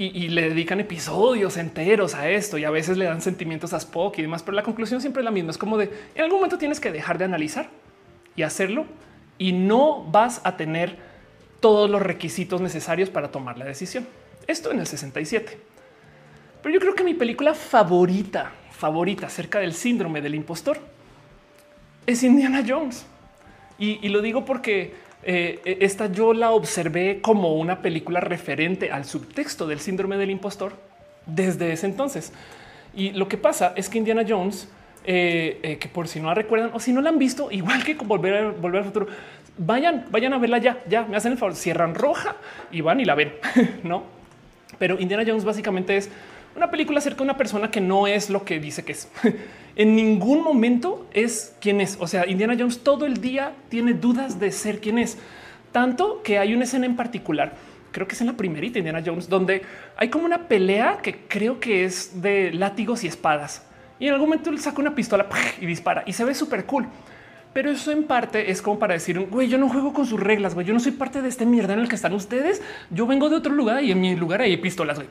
y, 0.00 0.28
le 0.28 0.48
dedican 0.48 0.78
episodios 0.78 1.56
enteros 1.56 2.14
a 2.14 2.30
esto 2.30 2.56
y 2.56 2.64
a 2.64 2.70
veces 2.70 2.96
le 2.96 3.04
dan 3.04 3.20
sentimientos 3.20 3.72
a 3.72 3.78
Spock 3.78 4.16
y 4.18 4.22
demás, 4.22 4.44
pero 4.44 4.54
la 4.54 4.62
conclusión 4.62 5.00
siempre 5.00 5.22
es 5.22 5.24
la 5.24 5.32
misma. 5.32 5.50
Es 5.50 5.58
como 5.58 5.76
de 5.76 5.90
en 6.14 6.22
algún 6.22 6.38
momento 6.38 6.56
tienes 6.56 6.78
que 6.78 6.92
dejar 6.92 7.18
de 7.18 7.24
analizar 7.24 7.68
y 8.36 8.42
hacerlo 8.42 8.86
y 9.38 9.52
no 9.52 10.04
vas 10.04 10.40
a 10.44 10.56
tener 10.56 10.96
todos 11.60 11.90
los 11.90 12.00
requisitos 12.00 12.60
necesarios 12.60 13.10
para 13.10 13.32
tomar 13.32 13.58
la 13.58 13.64
decisión. 13.64 14.06
Esto 14.46 14.70
en 14.70 14.78
el 14.78 14.86
67. 14.86 15.58
Pero 16.62 16.74
yo 16.74 16.80
creo 16.80 16.94
que 16.94 17.04
mi 17.04 17.14
película 17.14 17.54
favorita, 17.54 18.52
favorita 18.70 19.26
acerca 19.26 19.58
del 19.58 19.74
síndrome 19.74 20.20
del 20.20 20.36
impostor 20.36 20.78
es 22.06 22.22
Indiana 22.22 22.64
Jones. 22.66 23.04
Y, 23.78 24.08
lo 24.08 24.20
digo 24.20 24.44
porque 24.44 24.94
eh, 25.22 25.78
esta 25.80 26.10
yo 26.10 26.32
la 26.32 26.50
observé 26.50 27.20
como 27.20 27.54
una 27.54 27.80
película 27.80 28.20
referente 28.20 28.90
al 28.90 29.04
subtexto 29.04 29.66
del 29.66 29.78
síndrome 29.78 30.16
del 30.16 30.30
impostor 30.30 30.72
desde 31.26 31.72
ese 31.72 31.86
entonces. 31.86 32.32
Y 32.94 33.10
lo 33.10 33.28
que 33.28 33.36
pasa 33.36 33.72
es 33.76 33.88
que 33.88 33.98
Indiana 33.98 34.24
Jones, 34.28 34.68
eh, 35.04 35.60
eh, 35.62 35.78
que 35.78 35.88
por 35.88 36.08
si 36.08 36.20
no 36.20 36.28
la 36.28 36.34
recuerdan 36.34 36.70
o 36.74 36.80
si 36.80 36.92
no 36.92 37.00
la 37.00 37.10
han 37.10 37.18
visto, 37.18 37.50
igual 37.50 37.84
que 37.84 37.94
volver, 37.94 38.34
a, 38.34 38.50
volver 38.50 38.80
al 38.80 38.86
futuro, 38.86 39.06
vayan, 39.56 40.06
vayan 40.10 40.32
a 40.32 40.38
verla 40.38 40.58
ya, 40.58 40.78
ya 40.88 41.04
me 41.04 41.16
hacen 41.16 41.32
el 41.32 41.38
favor, 41.38 41.54
cierran 41.54 41.94
roja 41.94 42.36
y 42.72 42.80
van 42.80 42.98
y 43.00 43.04
la 43.04 43.14
ven, 43.14 43.32
no? 43.84 44.04
Pero 44.78 44.98
Indiana 44.98 45.24
Jones 45.26 45.44
básicamente 45.44 45.96
es 45.96 46.10
una 46.58 46.70
película 46.70 46.98
acerca 46.98 47.18
de 47.18 47.24
una 47.24 47.36
persona 47.36 47.70
que 47.70 47.80
no 47.80 48.06
es 48.06 48.30
lo 48.30 48.44
que 48.44 48.60
dice 48.60 48.84
que 48.84 48.92
es. 48.92 49.08
en 49.76 49.96
ningún 49.96 50.42
momento 50.42 51.06
es 51.12 51.54
quien 51.60 51.80
es. 51.80 51.96
O 52.00 52.06
sea, 52.06 52.26
Indiana 52.26 52.54
Jones 52.58 52.80
todo 52.80 53.06
el 53.06 53.20
día 53.20 53.52
tiene 53.68 53.94
dudas 53.94 54.38
de 54.38 54.52
ser 54.52 54.80
quien 54.80 54.98
es. 54.98 55.18
Tanto 55.72 56.22
que 56.22 56.38
hay 56.38 56.54
una 56.54 56.64
escena 56.64 56.86
en 56.86 56.96
particular, 56.96 57.54
creo 57.92 58.08
que 58.08 58.14
es 58.14 58.20
en 58.20 58.26
la 58.26 58.32
primerita 58.32 58.78
Indiana 58.78 59.02
Jones, 59.04 59.28
donde 59.28 59.62
hay 59.96 60.08
como 60.08 60.24
una 60.24 60.48
pelea 60.48 60.98
que 61.02 61.26
creo 61.28 61.60
que 61.60 61.84
es 61.84 62.20
de 62.20 62.52
látigos 62.52 63.04
y 63.04 63.06
espadas. 63.06 63.64
Y 64.00 64.06
en 64.06 64.14
algún 64.14 64.28
momento 64.28 64.50
él 64.50 64.58
saca 64.58 64.80
una 64.80 64.94
pistola 64.94 65.28
y 65.60 65.66
dispara 65.66 66.02
y 66.06 66.12
se 66.12 66.24
ve 66.24 66.34
súper 66.34 66.64
cool. 66.64 66.86
Pero 67.52 67.70
eso 67.70 67.90
en 67.90 68.04
parte 68.04 68.50
es 68.50 68.62
como 68.62 68.78
para 68.78 68.94
decir, 68.94 69.18
güey, 69.18 69.48
yo 69.48 69.58
no 69.58 69.68
juego 69.68 69.92
con 69.92 70.06
sus 70.06 70.20
reglas, 70.20 70.54
güey, 70.54 70.66
yo 70.66 70.74
no 70.74 70.80
soy 70.80 70.92
parte 70.92 71.22
de 71.22 71.28
este 71.28 71.46
mierda 71.46 71.74
en 71.74 71.80
el 71.80 71.88
que 71.88 71.96
están 71.96 72.12
ustedes. 72.12 72.62
Yo 72.90 73.06
vengo 73.06 73.28
de 73.28 73.36
otro 73.36 73.52
lugar 73.52 73.82
y 73.82 73.90
en 73.90 74.00
mi 74.00 74.14
lugar 74.16 74.42
hay 74.42 74.56
pistolas. 74.58 74.96
Güey. 74.96 75.08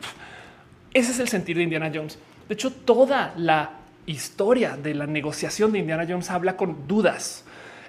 Ese 0.94 1.12
es 1.12 1.20
el 1.20 1.28
sentido 1.28 1.58
de 1.58 1.64
Indiana 1.64 1.92
Jones. 1.94 2.18
De 2.48 2.54
hecho, 2.54 2.72
toda 2.72 3.34
la 3.38 3.72
historia 4.06 4.78
de 4.78 4.96
la 4.96 5.06
negociación 5.06 5.72
de 5.72 5.80
Indiana 5.80 6.06
Jones 6.08 6.32
habla 6.32 6.56
con 6.56 6.88
dudas. 6.88 7.44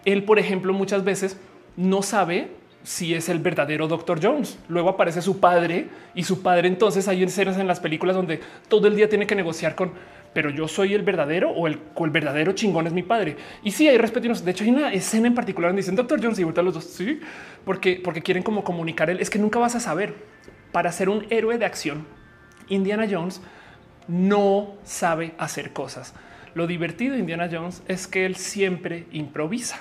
Él, 0.04 0.24
por 0.24 0.38
ejemplo, 0.38 0.72
muchas 0.72 1.04
veces 1.04 1.38
no 1.76 2.02
sabe 2.02 2.48
si 2.82 3.14
es 3.14 3.28
el 3.28 3.38
verdadero 3.38 3.86
Dr. 3.86 4.20
Jones. 4.22 4.58
Luego 4.68 4.90
aparece 4.90 5.22
su 5.22 5.40
padre 5.40 5.88
y 6.14 6.24
su 6.24 6.42
padre. 6.42 6.68
Entonces 6.68 7.06
hay 7.08 7.22
escenas 7.22 7.56
en 7.56 7.66
las 7.66 7.80
películas 7.80 8.16
donde 8.16 8.40
todo 8.68 8.88
el 8.88 8.96
día 8.96 9.08
tiene 9.08 9.26
que 9.26 9.34
negociar 9.34 9.74
con, 9.74 9.92
pero 10.32 10.50
yo 10.50 10.66
soy 10.68 10.94
el 10.94 11.02
verdadero 11.02 11.50
o 11.50 11.66
el, 11.66 11.78
verdadero 12.10 12.52
chingón 12.52 12.86
es 12.86 12.92
mi 12.92 13.02
padre. 13.02 13.36
Y 13.62 13.70
sí, 13.70 13.88
hay 13.88 13.98
respeto. 13.98 14.32
De 14.32 14.50
hecho, 14.50 14.64
hay 14.64 14.70
una 14.70 14.92
escena 14.92 15.28
en 15.28 15.34
particular 15.34 15.70
donde 15.70 15.82
dicen 15.82 15.96
Dr. 15.96 16.20
Jones 16.22 16.38
y 16.38 16.42
ahorita 16.42 16.62
los 16.62 16.74
dos 16.74 16.84
sí, 16.84 17.20
porque, 17.64 18.00
porque 18.02 18.22
quieren 18.22 18.42
como 18.42 18.64
comunicar 18.64 19.10
él. 19.10 19.20
Es 19.20 19.30
que 19.30 19.38
nunca 19.38 19.58
vas 19.58 19.74
a 19.74 19.80
saber 19.80 20.14
para 20.72 20.90
ser 20.90 21.08
un 21.08 21.26
héroe 21.30 21.58
de 21.58 21.64
acción. 21.64 22.06
Indiana 22.68 23.06
Jones 23.10 23.40
no 24.06 24.74
sabe 24.84 25.34
hacer 25.38 25.72
cosas. 25.72 26.14
Lo 26.54 26.66
divertido 26.66 27.14
de 27.14 27.20
Indiana 27.20 27.48
Jones 27.50 27.82
es 27.88 28.06
que 28.06 28.26
él 28.26 28.36
siempre 28.36 29.06
improvisa. 29.12 29.80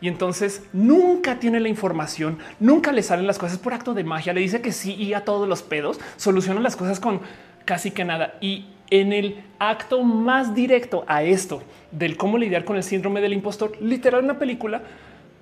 Y 0.00 0.08
entonces 0.08 0.62
nunca 0.72 1.38
tiene 1.38 1.60
la 1.60 1.68
información, 1.68 2.38
nunca 2.60 2.92
le 2.92 3.02
salen 3.02 3.26
las 3.26 3.38
cosas 3.38 3.58
por 3.58 3.72
acto 3.72 3.94
de 3.94 4.04
magia, 4.04 4.32
le 4.32 4.40
dice 4.40 4.60
que 4.60 4.72
sí 4.72 4.94
y 4.94 5.14
a 5.14 5.24
todos 5.24 5.48
los 5.48 5.62
pedos, 5.62 5.98
soluciona 6.16 6.60
las 6.60 6.76
cosas 6.76 7.00
con 7.00 7.20
casi 7.64 7.90
que 7.90 8.04
nada. 8.04 8.34
Y 8.40 8.66
en 8.90 9.12
el 9.12 9.42
acto 9.58 10.02
más 10.02 10.54
directo 10.54 11.04
a 11.08 11.22
esto 11.22 11.62
del 11.92 12.16
cómo 12.16 12.38
lidiar 12.38 12.64
con 12.64 12.76
el 12.76 12.82
síndrome 12.82 13.20
del 13.20 13.32
impostor, 13.32 13.72
literal 13.80 14.24
una 14.24 14.38
película, 14.38 14.82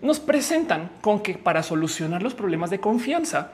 nos 0.02 0.20
presentan 0.20 0.90
con 1.00 1.20
que 1.20 1.34
para 1.34 1.62
solucionar 1.62 2.22
los 2.22 2.34
problemas 2.34 2.70
de 2.70 2.80
confianza, 2.80 3.52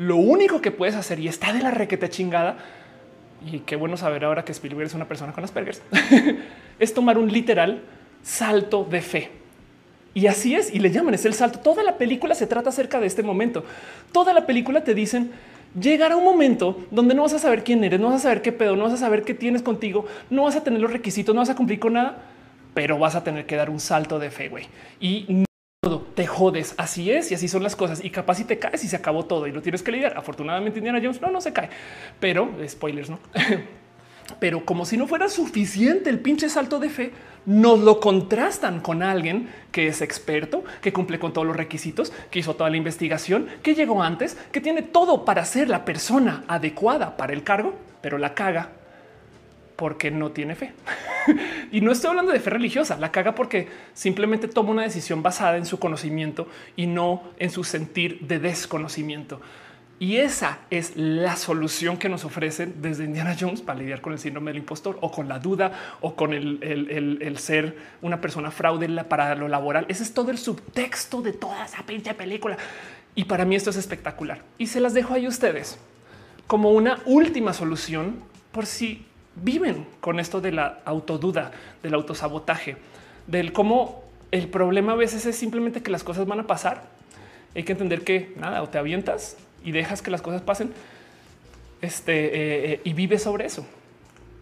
lo 0.00 0.16
único 0.16 0.62
que 0.62 0.70
puedes 0.70 0.94
hacer 0.94 1.20
y 1.20 1.28
está 1.28 1.52
de 1.52 1.62
la 1.62 1.70
requete 1.70 2.08
chingada 2.08 2.56
y 3.44 3.58
qué 3.58 3.76
bueno 3.76 3.98
saber 3.98 4.24
ahora 4.24 4.46
que 4.46 4.52
Spielberg 4.52 4.86
es 4.86 4.94
una 4.94 5.06
persona 5.06 5.34
con 5.34 5.44
Asperger, 5.44 5.76
es 6.78 6.94
tomar 6.94 7.18
un 7.18 7.30
literal 7.30 7.82
salto 8.22 8.84
de 8.84 9.02
fe. 9.02 9.30
Y 10.14 10.26
así 10.26 10.54
es, 10.54 10.74
y 10.74 10.78
le 10.78 10.90
llaman, 10.90 11.12
es 11.12 11.26
el 11.26 11.34
salto. 11.34 11.58
Toda 11.58 11.82
la 11.82 11.98
película 11.98 12.34
se 12.34 12.46
trata 12.46 12.70
acerca 12.70 12.98
de 12.98 13.06
este 13.06 13.22
momento. 13.22 13.62
Toda 14.10 14.32
la 14.32 14.46
película 14.46 14.82
te 14.84 14.94
dicen, 14.94 15.32
llegará 15.78 16.16
un 16.16 16.24
momento 16.24 16.80
donde 16.90 17.14
no 17.14 17.22
vas 17.22 17.34
a 17.34 17.38
saber 17.38 17.62
quién 17.62 17.84
eres, 17.84 18.00
no 18.00 18.06
vas 18.06 18.16
a 18.16 18.20
saber 18.20 18.40
qué 18.40 18.52
pedo, 18.52 18.76
no 18.76 18.84
vas 18.84 18.94
a 18.94 18.96
saber 18.96 19.22
qué 19.22 19.34
tienes 19.34 19.60
contigo, 19.60 20.06
no 20.30 20.44
vas 20.44 20.56
a 20.56 20.64
tener 20.64 20.80
los 20.80 20.90
requisitos, 20.90 21.34
no 21.34 21.42
vas 21.42 21.50
a 21.50 21.56
cumplir 21.56 21.78
con 21.78 21.92
nada, 21.92 22.22
pero 22.72 22.98
vas 22.98 23.16
a 23.16 23.22
tener 23.22 23.44
que 23.44 23.54
dar 23.54 23.68
un 23.68 23.80
salto 23.80 24.18
de 24.18 24.30
fe, 24.30 24.48
güey. 24.48 24.66
Todo, 25.82 26.06
te 26.14 26.26
jodes. 26.26 26.74
Así 26.76 27.10
es 27.10 27.30
y 27.30 27.34
así 27.34 27.48
son 27.48 27.62
las 27.62 27.74
cosas. 27.74 28.04
Y 28.04 28.10
capaz 28.10 28.34
si 28.34 28.44
te 28.44 28.58
caes 28.58 28.84
y 28.84 28.88
se 28.88 28.96
acabó 28.96 29.24
todo 29.24 29.46
y 29.46 29.52
lo 29.52 29.62
tienes 29.62 29.82
que 29.82 29.90
lidiar. 29.90 30.12
Afortunadamente, 30.14 30.78
Indiana 30.78 31.00
Jones 31.02 31.22
no, 31.22 31.30
no 31.30 31.40
se 31.40 31.54
cae, 31.54 31.70
pero 32.20 32.50
spoilers, 32.68 33.08
no? 33.08 33.18
pero 34.40 34.66
como 34.66 34.84
si 34.84 34.98
no 34.98 35.06
fuera 35.06 35.30
suficiente 35.30 36.10
el 36.10 36.20
pinche 36.20 36.50
salto 36.50 36.80
de 36.80 36.90
fe, 36.90 37.12
nos 37.46 37.80
lo 37.80 37.98
contrastan 37.98 38.80
con 38.80 39.02
alguien 39.02 39.48
que 39.72 39.86
es 39.86 40.02
experto, 40.02 40.64
que 40.82 40.92
cumple 40.92 41.18
con 41.18 41.32
todos 41.32 41.46
los 41.46 41.56
requisitos, 41.56 42.12
que 42.30 42.40
hizo 42.40 42.56
toda 42.56 42.68
la 42.68 42.76
investigación, 42.76 43.48
que 43.62 43.74
llegó 43.74 44.02
antes, 44.02 44.36
que 44.52 44.60
tiene 44.60 44.82
todo 44.82 45.24
para 45.24 45.46
ser 45.46 45.70
la 45.70 45.86
persona 45.86 46.44
adecuada 46.46 47.16
para 47.16 47.32
el 47.32 47.42
cargo, 47.42 47.74
pero 48.02 48.18
la 48.18 48.34
caga 48.34 48.72
porque 49.80 50.10
no 50.10 50.30
tiene 50.30 50.54
fe. 50.54 50.74
y 51.72 51.80
no 51.80 51.90
estoy 51.90 52.10
hablando 52.10 52.32
de 52.32 52.38
fe 52.38 52.50
religiosa, 52.50 52.98
la 52.98 53.10
caga 53.10 53.34
porque 53.34 53.66
simplemente 53.94 54.46
toma 54.46 54.72
una 54.72 54.82
decisión 54.82 55.22
basada 55.22 55.56
en 55.56 55.64
su 55.64 55.78
conocimiento 55.78 56.46
y 56.76 56.86
no 56.86 57.22
en 57.38 57.48
su 57.48 57.64
sentir 57.64 58.20
de 58.20 58.38
desconocimiento. 58.38 59.40
Y 59.98 60.18
esa 60.18 60.58
es 60.68 60.96
la 60.96 61.34
solución 61.36 61.96
que 61.96 62.10
nos 62.10 62.26
ofrecen 62.26 62.82
desde 62.82 63.04
Indiana 63.04 63.34
Jones 63.40 63.62
para 63.62 63.78
lidiar 63.78 64.02
con 64.02 64.12
el 64.12 64.18
síndrome 64.18 64.50
del 64.50 64.58
impostor 64.58 64.98
o 65.00 65.10
con 65.10 65.28
la 65.28 65.38
duda 65.38 65.96
o 66.02 66.14
con 66.14 66.34
el, 66.34 67.36
ser 67.38 67.78
una 68.02 68.20
persona 68.20 68.50
fraude 68.50 68.86
para 69.04 69.34
lo 69.34 69.48
laboral. 69.48 69.86
Ese 69.88 70.02
es 70.02 70.12
todo 70.12 70.30
el 70.30 70.36
subtexto 70.36 71.22
de 71.22 71.32
toda 71.32 71.64
esa 71.64 71.84
pinche 71.84 72.12
película. 72.12 72.58
Y 73.14 73.24
para 73.24 73.46
mí 73.46 73.56
esto 73.56 73.70
es 73.70 73.76
espectacular. 73.76 74.42
Y 74.58 74.66
se 74.66 74.78
las 74.80 74.92
dejo 74.92 75.14
ahí 75.14 75.24
a 75.24 75.30
ustedes 75.30 75.78
como 76.46 76.72
una 76.72 76.98
última 77.06 77.54
solución 77.54 78.16
por 78.52 78.66
si 78.66 79.06
viven 79.42 79.86
con 80.00 80.20
esto 80.20 80.40
de 80.40 80.52
la 80.52 80.80
autoduda, 80.84 81.52
del 81.82 81.94
autosabotaje, 81.94 82.76
del 83.26 83.52
cómo 83.52 84.04
el 84.30 84.48
problema 84.48 84.92
a 84.92 84.96
veces 84.96 85.26
es 85.26 85.36
simplemente 85.36 85.82
que 85.82 85.90
las 85.90 86.04
cosas 86.04 86.26
van 86.26 86.40
a 86.40 86.46
pasar 86.46 86.84
Hay 87.54 87.64
que 87.64 87.72
entender 87.72 88.04
que 88.04 88.32
nada, 88.36 88.62
o 88.62 88.68
te 88.68 88.78
avientas 88.78 89.36
y 89.64 89.72
dejas 89.72 90.02
que 90.02 90.10
las 90.10 90.22
cosas 90.22 90.42
pasen 90.42 90.72
este, 91.82 92.26
eh, 92.26 92.72
eh, 92.72 92.80
y 92.84 92.92
vives 92.92 93.22
sobre 93.22 93.46
eso. 93.46 93.66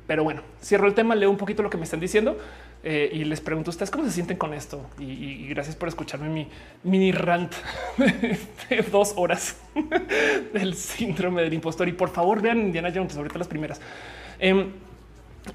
Pero 0.06 0.24
bueno, 0.24 0.42
cierro 0.62 0.86
el 0.86 0.94
tema, 0.94 1.14
leo 1.14 1.30
un 1.30 1.36
poquito 1.36 1.62
lo 1.62 1.70
que 1.70 1.76
me 1.76 1.84
están 1.84 2.00
diciendo 2.00 2.38
eh, 2.82 3.10
y 3.12 3.24
les 3.24 3.40
pregunto 3.40 3.70
ustedes 3.70 3.90
cómo 3.90 4.04
se 4.04 4.12
sienten 4.12 4.36
con 4.36 4.54
esto. 4.54 4.84
Y, 4.98 5.46
gracias 5.48 5.76
por 5.76 5.88
escucharme 5.88 6.28
mi 6.28 6.48
mini 6.82 7.12
rant 7.12 7.52
de 8.70 8.82
dos 8.90 9.12
horas 9.16 9.56
del 10.52 10.74
síndrome 10.74 11.42
del 11.42 11.54
impostor. 11.54 11.88
Y 11.88 11.92
por 11.92 12.10
favor 12.10 12.40
vean 12.40 12.58
Indiana 12.58 12.90
Jones, 12.94 13.16
ahorita 13.16 13.38
las 13.38 13.48
primeras. 13.48 13.80
Em, 14.38 14.72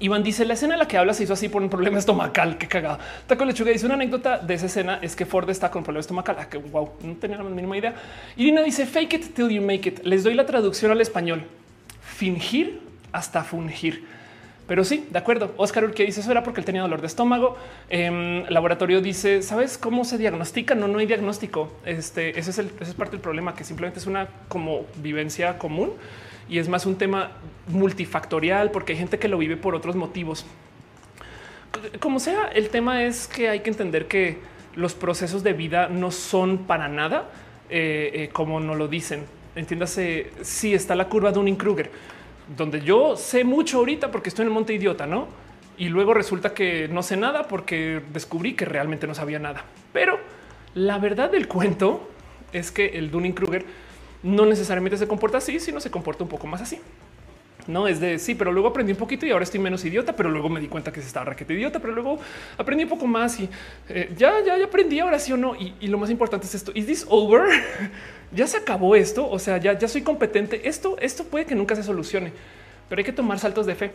Iván 0.00 0.22
dice 0.22 0.44
la 0.44 0.54
escena 0.54 0.74
en 0.74 0.80
la 0.80 0.88
que 0.88 0.98
habla 0.98 1.14
se 1.14 1.24
hizo 1.24 1.32
así 1.34 1.48
por 1.48 1.62
un 1.62 1.70
problema 1.70 1.98
estomacal. 1.98 2.58
Qué 2.58 2.66
cagado. 2.66 2.98
Taco 3.26 3.44
Lechuga 3.44 3.70
dice 3.70 3.86
una 3.86 3.94
anécdota 3.94 4.38
de 4.38 4.54
esa 4.54 4.66
escena 4.66 4.98
es 5.02 5.14
que 5.14 5.24
Ford 5.24 5.48
está 5.50 5.70
con 5.70 5.84
problema 5.84 6.00
estomacal. 6.00 6.36
Ah, 6.38 6.48
que 6.48 6.58
wow, 6.58 6.90
no 7.02 7.14
tenía 7.14 7.36
la 7.36 7.44
mínima 7.44 7.76
idea. 7.76 7.94
Irina 8.36 8.62
dice 8.62 8.86
fake 8.86 9.14
it 9.14 9.34
till 9.34 9.48
you 9.48 9.62
make 9.62 9.88
it. 9.88 10.00
Les 10.04 10.24
doy 10.24 10.34
la 10.34 10.46
traducción 10.46 10.90
al 10.90 11.00
español. 11.00 11.44
Fingir 12.02 12.80
hasta 13.12 13.44
fungir. 13.44 14.04
Pero 14.66 14.82
sí, 14.82 15.06
de 15.10 15.18
acuerdo. 15.18 15.52
Oscar 15.58 15.92
que 15.92 16.04
dice 16.04 16.20
eso 16.20 16.30
era 16.30 16.42
porque 16.42 16.60
él 16.60 16.64
tenía 16.64 16.82
dolor 16.82 17.00
de 17.00 17.06
estómago. 17.06 17.56
Eh, 17.90 18.44
laboratorio 18.48 19.00
dice, 19.00 19.42
¿sabes 19.42 19.78
cómo 19.78 20.04
se 20.04 20.18
diagnostica? 20.18 20.74
No, 20.74 20.88
no 20.88 20.98
hay 20.98 21.06
diagnóstico. 21.06 21.70
Este, 21.84 22.38
ese 22.38 22.50
es, 22.50 22.58
el, 22.58 22.66
ese 22.80 22.90
es 22.90 22.94
parte 22.94 23.12
del 23.12 23.20
problema, 23.20 23.54
que 23.54 23.62
simplemente 23.62 24.00
es 24.00 24.06
una 24.06 24.28
como 24.48 24.86
vivencia 24.96 25.58
común 25.58 25.92
y 26.48 26.58
es 26.58 26.68
más 26.68 26.86
un 26.86 26.96
tema 26.96 27.32
multifactorial 27.68 28.70
porque 28.70 28.92
hay 28.92 28.98
gente 28.98 29.18
que 29.18 29.28
lo 29.28 29.38
vive 29.38 29.56
por 29.56 29.74
otros 29.74 29.96
motivos. 29.96 30.44
Como 32.00 32.20
sea, 32.20 32.48
el 32.48 32.70
tema 32.70 33.04
es 33.04 33.26
que 33.26 33.48
hay 33.48 33.60
que 33.60 33.70
entender 33.70 34.06
que 34.06 34.38
los 34.76 34.94
procesos 34.94 35.42
de 35.42 35.52
vida 35.52 35.88
no 35.88 36.10
son 36.10 36.58
para 36.58 36.88
nada 36.88 37.30
eh, 37.70 38.10
eh, 38.14 38.30
como 38.32 38.60
no 38.60 38.74
lo 38.74 38.88
dicen. 38.88 39.24
Entiéndase, 39.56 40.32
si 40.42 40.74
está 40.74 40.94
la 40.94 41.08
curva 41.08 41.32
de 41.32 41.38
un 41.38 41.54
Kruger, 41.56 41.90
donde 42.56 42.80
yo 42.80 43.16
sé 43.16 43.44
mucho 43.44 43.78
ahorita 43.78 44.10
porque 44.10 44.28
estoy 44.28 44.42
en 44.42 44.48
el 44.48 44.54
monte 44.54 44.74
idiota, 44.74 45.06
no? 45.06 45.28
Y 45.76 45.88
luego 45.88 46.14
resulta 46.14 46.54
que 46.54 46.88
no 46.88 47.02
sé 47.02 47.16
nada 47.16 47.48
porque 47.48 48.00
descubrí 48.12 48.54
que 48.54 48.64
realmente 48.64 49.06
no 49.06 49.14
sabía 49.14 49.38
nada. 49.38 49.64
Pero 49.92 50.18
la 50.74 50.98
verdad 50.98 51.30
del 51.30 51.48
cuento 51.48 52.08
es 52.52 52.70
que 52.70 52.98
el 52.98 53.10
Dunning 53.10 53.32
Kruger 53.32 53.64
no 54.24 54.46
necesariamente 54.46 54.96
se 54.96 55.06
comporta 55.06 55.38
así, 55.38 55.60
sino 55.60 55.78
se 55.80 55.90
comporta 55.90 56.24
un 56.24 56.30
poco 56.30 56.46
más 56.46 56.62
así. 56.62 56.80
No 57.66 57.86
es 57.86 58.00
de 58.00 58.18
sí, 58.18 58.34
pero 58.34 58.52
luego 58.52 58.68
aprendí 58.68 58.92
un 58.92 58.98
poquito 58.98 59.24
y 59.24 59.30
ahora 59.30 59.44
estoy 59.44 59.60
menos 59.60 59.84
idiota, 59.84 60.14
pero 60.14 60.30
luego 60.30 60.48
me 60.48 60.60
di 60.60 60.68
cuenta 60.68 60.92
que 60.92 61.00
se 61.00 61.06
estaba 61.06 61.26
raquete 61.26 61.54
idiota, 61.54 61.78
pero 61.78 61.94
luego 61.94 62.18
aprendí 62.58 62.84
un 62.84 62.90
poco 62.90 63.06
más 63.06 63.38
y 63.40 63.48
eh, 63.88 64.12
ya, 64.16 64.34
ya, 64.44 64.58
ya 64.58 64.64
aprendí 64.64 64.98
ahora 65.00 65.18
sí 65.18 65.32
o 65.32 65.36
no. 65.36 65.54
Y, 65.54 65.86
lo 65.86 65.98
más 65.98 66.10
importante 66.10 66.46
es 66.46 66.54
esto: 66.54 66.72
¿Is 66.74 66.86
this 66.86 67.06
over? 67.08 67.48
ya 68.32 68.46
se 68.46 68.58
acabó 68.58 68.96
esto. 68.96 69.28
O 69.30 69.38
sea, 69.38 69.58
ya, 69.58 69.78
ya 69.78 69.88
soy 69.88 70.02
competente. 70.02 70.68
Esto, 70.68 70.96
esto 71.00 71.24
puede 71.24 71.46
que 71.46 71.54
nunca 71.54 71.74
se 71.76 71.82
solucione, 71.82 72.32
pero 72.88 73.00
hay 73.00 73.04
que 73.04 73.12
tomar 73.12 73.38
saltos 73.38 73.66
de 73.66 73.74
fe. 73.74 73.92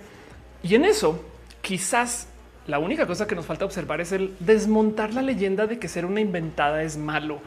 Y 0.64 0.76
en 0.76 0.86
eso, 0.86 1.24
quizás 1.62 2.28
la 2.66 2.80
única 2.80 3.06
cosa 3.06 3.28
que 3.28 3.36
nos 3.36 3.46
falta 3.46 3.66
observar 3.66 4.02
es 4.02 4.12
el 4.12 4.36
desmontar 4.40 5.14
la 5.14 5.22
leyenda 5.22 5.68
de 5.68 5.80
que 5.80 5.88
ser 5.88 6.06
una 6.06 6.22
inventada 6.22 6.84
es 6.84 6.98
malo 6.98 7.40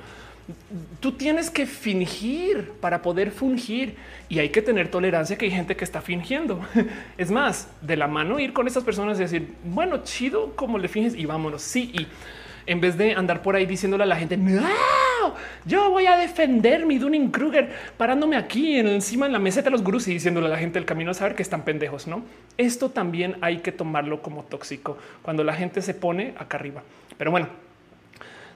tú 1.00 1.12
tienes 1.12 1.50
que 1.50 1.66
fingir 1.66 2.72
para 2.80 3.02
poder 3.02 3.30
fungir 3.30 3.94
y 4.28 4.38
hay 4.38 4.50
que 4.50 4.62
tener 4.62 4.88
tolerancia 4.88 5.36
que 5.36 5.46
hay 5.46 5.50
gente 5.50 5.76
que 5.76 5.84
está 5.84 6.00
fingiendo. 6.00 6.60
Es 7.18 7.30
más, 7.30 7.68
de 7.80 7.96
la 7.96 8.08
mano 8.08 8.38
ir 8.38 8.52
con 8.52 8.66
estas 8.66 8.84
personas 8.84 9.18
y 9.18 9.22
decir, 9.22 9.54
bueno, 9.64 10.02
chido, 10.02 10.54
como 10.56 10.78
le 10.78 10.88
finges 10.88 11.14
y 11.14 11.26
vámonos. 11.26 11.62
Sí, 11.62 11.92
y 11.94 12.06
en 12.66 12.80
vez 12.80 12.96
de 12.96 13.12
andar 13.12 13.42
por 13.42 13.56
ahí 13.56 13.66
diciéndole 13.66 14.04
a 14.04 14.06
la 14.06 14.16
gente, 14.16 14.36
no, 14.36 14.62
yo 15.64 15.90
voy 15.90 16.06
a 16.06 16.16
defender 16.16 16.86
mi 16.86 16.98
Dunning 16.98 17.30
Kruger 17.30 17.72
parándome 17.96 18.36
aquí 18.36 18.78
encima 18.78 19.26
en 19.26 19.32
la 19.32 19.38
meseta 19.38 19.64
de 19.64 19.70
los 19.72 19.82
gurús 19.82 20.08
y 20.08 20.12
diciéndole 20.14 20.46
a 20.46 20.50
la 20.50 20.58
gente 20.58 20.78
el 20.78 20.84
camino 20.84 21.10
a 21.10 21.14
saber 21.14 21.34
que 21.34 21.42
están 21.42 21.62
pendejos. 21.62 22.06
No, 22.06 22.22
esto 22.56 22.90
también 22.90 23.36
hay 23.40 23.58
que 23.58 23.72
tomarlo 23.72 24.22
como 24.22 24.44
tóxico 24.44 24.98
cuando 25.22 25.44
la 25.44 25.54
gente 25.54 25.82
se 25.82 25.94
pone 25.94 26.34
acá 26.38 26.56
arriba. 26.56 26.82
Pero 27.18 27.30
bueno, 27.30 27.48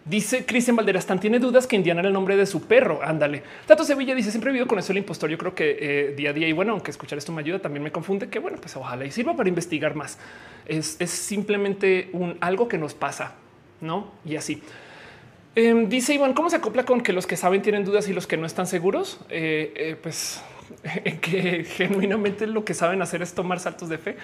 Dice 0.08 0.46
Cristian 0.46 0.76
Valderastán, 0.76 1.18
tiene 1.18 1.40
dudas 1.40 1.66
que 1.66 1.74
Indiana 1.74 1.98
era 1.98 2.08
el 2.08 2.14
nombre 2.14 2.36
de 2.36 2.46
su 2.46 2.62
perro. 2.62 3.00
Ándale. 3.02 3.42
Tato 3.66 3.82
Sevilla 3.82 4.14
dice 4.14 4.30
siempre 4.30 4.50
he 4.50 4.52
vivido 4.52 4.68
con 4.68 4.78
eso 4.78 4.92
el 4.92 4.98
impostor. 4.98 5.28
Yo 5.28 5.36
creo 5.36 5.52
que 5.52 5.78
eh, 5.80 6.14
día 6.16 6.30
a 6.30 6.32
día 6.32 6.46
y 6.46 6.52
bueno, 6.52 6.72
aunque 6.72 6.92
escuchar 6.92 7.18
esto 7.18 7.32
me 7.32 7.40
ayuda, 7.40 7.58
también 7.58 7.82
me 7.82 7.90
confunde 7.90 8.28
que 8.28 8.38
bueno, 8.38 8.56
pues 8.60 8.76
ojalá 8.76 9.04
y 9.04 9.10
sirva 9.10 9.34
para 9.34 9.48
investigar 9.48 9.96
más. 9.96 10.18
Es, 10.64 10.96
simplemente 11.06 12.08
un 12.12 12.36
algo 12.40 12.68
que 12.68 12.78
nos 12.78 12.94
pasa, 12.94 13.34
no? 13.80 14.12
Y 14.24 14.36
así. 14.36 14.62
Em, 15.56 15.88
dice 15.88 16.14
Iván, 16.14 16.34
¿cómo 16.34 16.50
se 16.50 16.56
acopla 16.56 16.84
con 16.84 17.00
que 17.00 17.12
los 17.12 17.26
que 17.26 17.36
saben 17.36 17.60
tienen 17.60 17.84
dudas 17.84 18.08
y 18.08 18.12
los 18.12 18.28
que 18.28 18.36
no 18.36 18.46
están 18.46 18.68
seguros? 18.68 19.18
Eh, 19.28 19.72
eh, 19.74 19.96
pues 20.00 20.40
que 21.20 21.64
genuinamente 21.64 22.46
lo 22.46 22.64
que 22.64 22.74
saben 22.74 23.02
hacer 23.02 23.22
es 23.22 23.34
tomar 23.34 23.58
saltos 23.58 23.88
de 23.88 23.98
fe. 23.98 24.16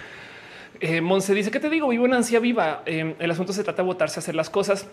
Monse 1.01 1.33
dice 1.33 1.49
que 1.49 1.59
te 1.59 1.69
digo, 1.69 1.89
vivo 1.89 2.05
en 2.05 2.13
ansia 2.13 2.39
viva. 2.39 2.83
Em, 2.85 3.15
el 3.19 3.31
asunto 3.31 3.51
se 3.51 3.63
trata 3.63 3.81
de 3.83 3.87
votarse 3.87 4.19
a 4.19 4.21
hacer 4.21 4.35
las 4.35 4.49
cosas 4.49 4.87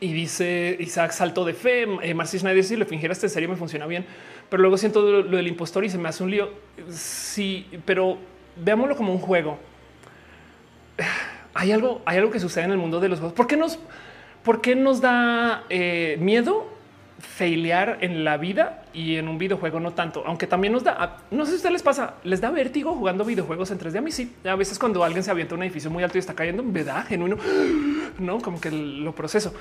y 0.00 0.12
dice 0.12 0.76
Isaac 0.80 1.12
salto 1.12 1.44
de 1.44 1.54
fe. 1.54 1.86
Eh, 2.02 2.14
Marcis 2.14 2.40
Schneider, 2.40 2.64
si 2.64 2.76
lo 2.76 2.86
fingieras 2.86 3.22
en 3.22 3.30
serio 3.30 3.48
me 3.48 3.56
funciona 3.56 3.86
bien, 3.86 4.04
pero 4.48 4.60
luego 4.62 4.76
siento 4.76 5.02
lo, 5.02 5.22
del 5.22 5.48
impostor 5.48 5.84
y 5.84 5.90
se 5.90 5.98
me 5.98 6.08
hace 6.08 6.22
un 6.22 6.30
lío. 6.30 6.50
Sí, 6.90 7.66
pero 7.84 8.18
veámoslo 8.56 8.96
como 8.96 9.12
un 9.12 9.18
juego. 9.18 9.58
Hay 11.54 11.72
algo, 11.72 12.02
hay 12.04 12.18
algo 12.18 12.30
que 12.30 12.40
sucede 12.40 12.64
en 12.64 12.72
el 12.72 12.78
mundo 12.78 13.00
de 13.00 13.08
los 13.08 13.18
juegos. 13.18 13.34
¿Por 13.34 13.46
qué 13.46 13.56
nos, 13.56 13.78
por 14.42 14.60
qué 14.60 14.76
nos 14.76 15.00
da 15.00 15.64
eh, 15.70 16.16
miedo 16.20 16.75
failear 17.18 17.98
en 18.02 18.24
la 18.24 18.36
vida 18.36 18.84
y 18.92 19.16
en 19.16 19.28
un 19.28 19.38
videojuego 19.38 19.80
no 19.80 19.92
tanto, 19.92 20.22
aunque 20.26 20.46
también 20.46 20.72
nos 20.72 20.84
da, 20.84 21.18
no 21.30 21.44
sé 21.44 21.50
si 21.50 21.54
a 21.54 21.56
ustedes 21.56 21.72
les 21.72 21.82
pasa, 21.82 22.14
les 22.24 22.40
da 22.40 22.50
vértigo 22.50 22.94
jugando 22.94 23.24
videojuegos 23.24 23.70
en 23.70 23.78
3D. 23.78 23.98
A 23.98 24.00
mí 24.02 24.12
sí, 24.12 24.34
a 24.44 24.54
veces 24.54 24.78
cuando 24.78 25.02
alguien 25.02 25.22
se 25.22 25.30
avienta 25.30 25.54
un 25.54 25.62
edificio 25.62 25.90
muy 25.90 26.02
alto 26.02 26.18
y 26.18 26.20
está 26.20 26.34
cayendo, 26.34 26.62
me 26.62 26.84
da 26.84 27.02
genuino, 27.02 27.38
no 28.18 28.40
como 28.40 28.60
que 28.60 28.70
lo 28.70 29.14
proceso. 29.14 29.54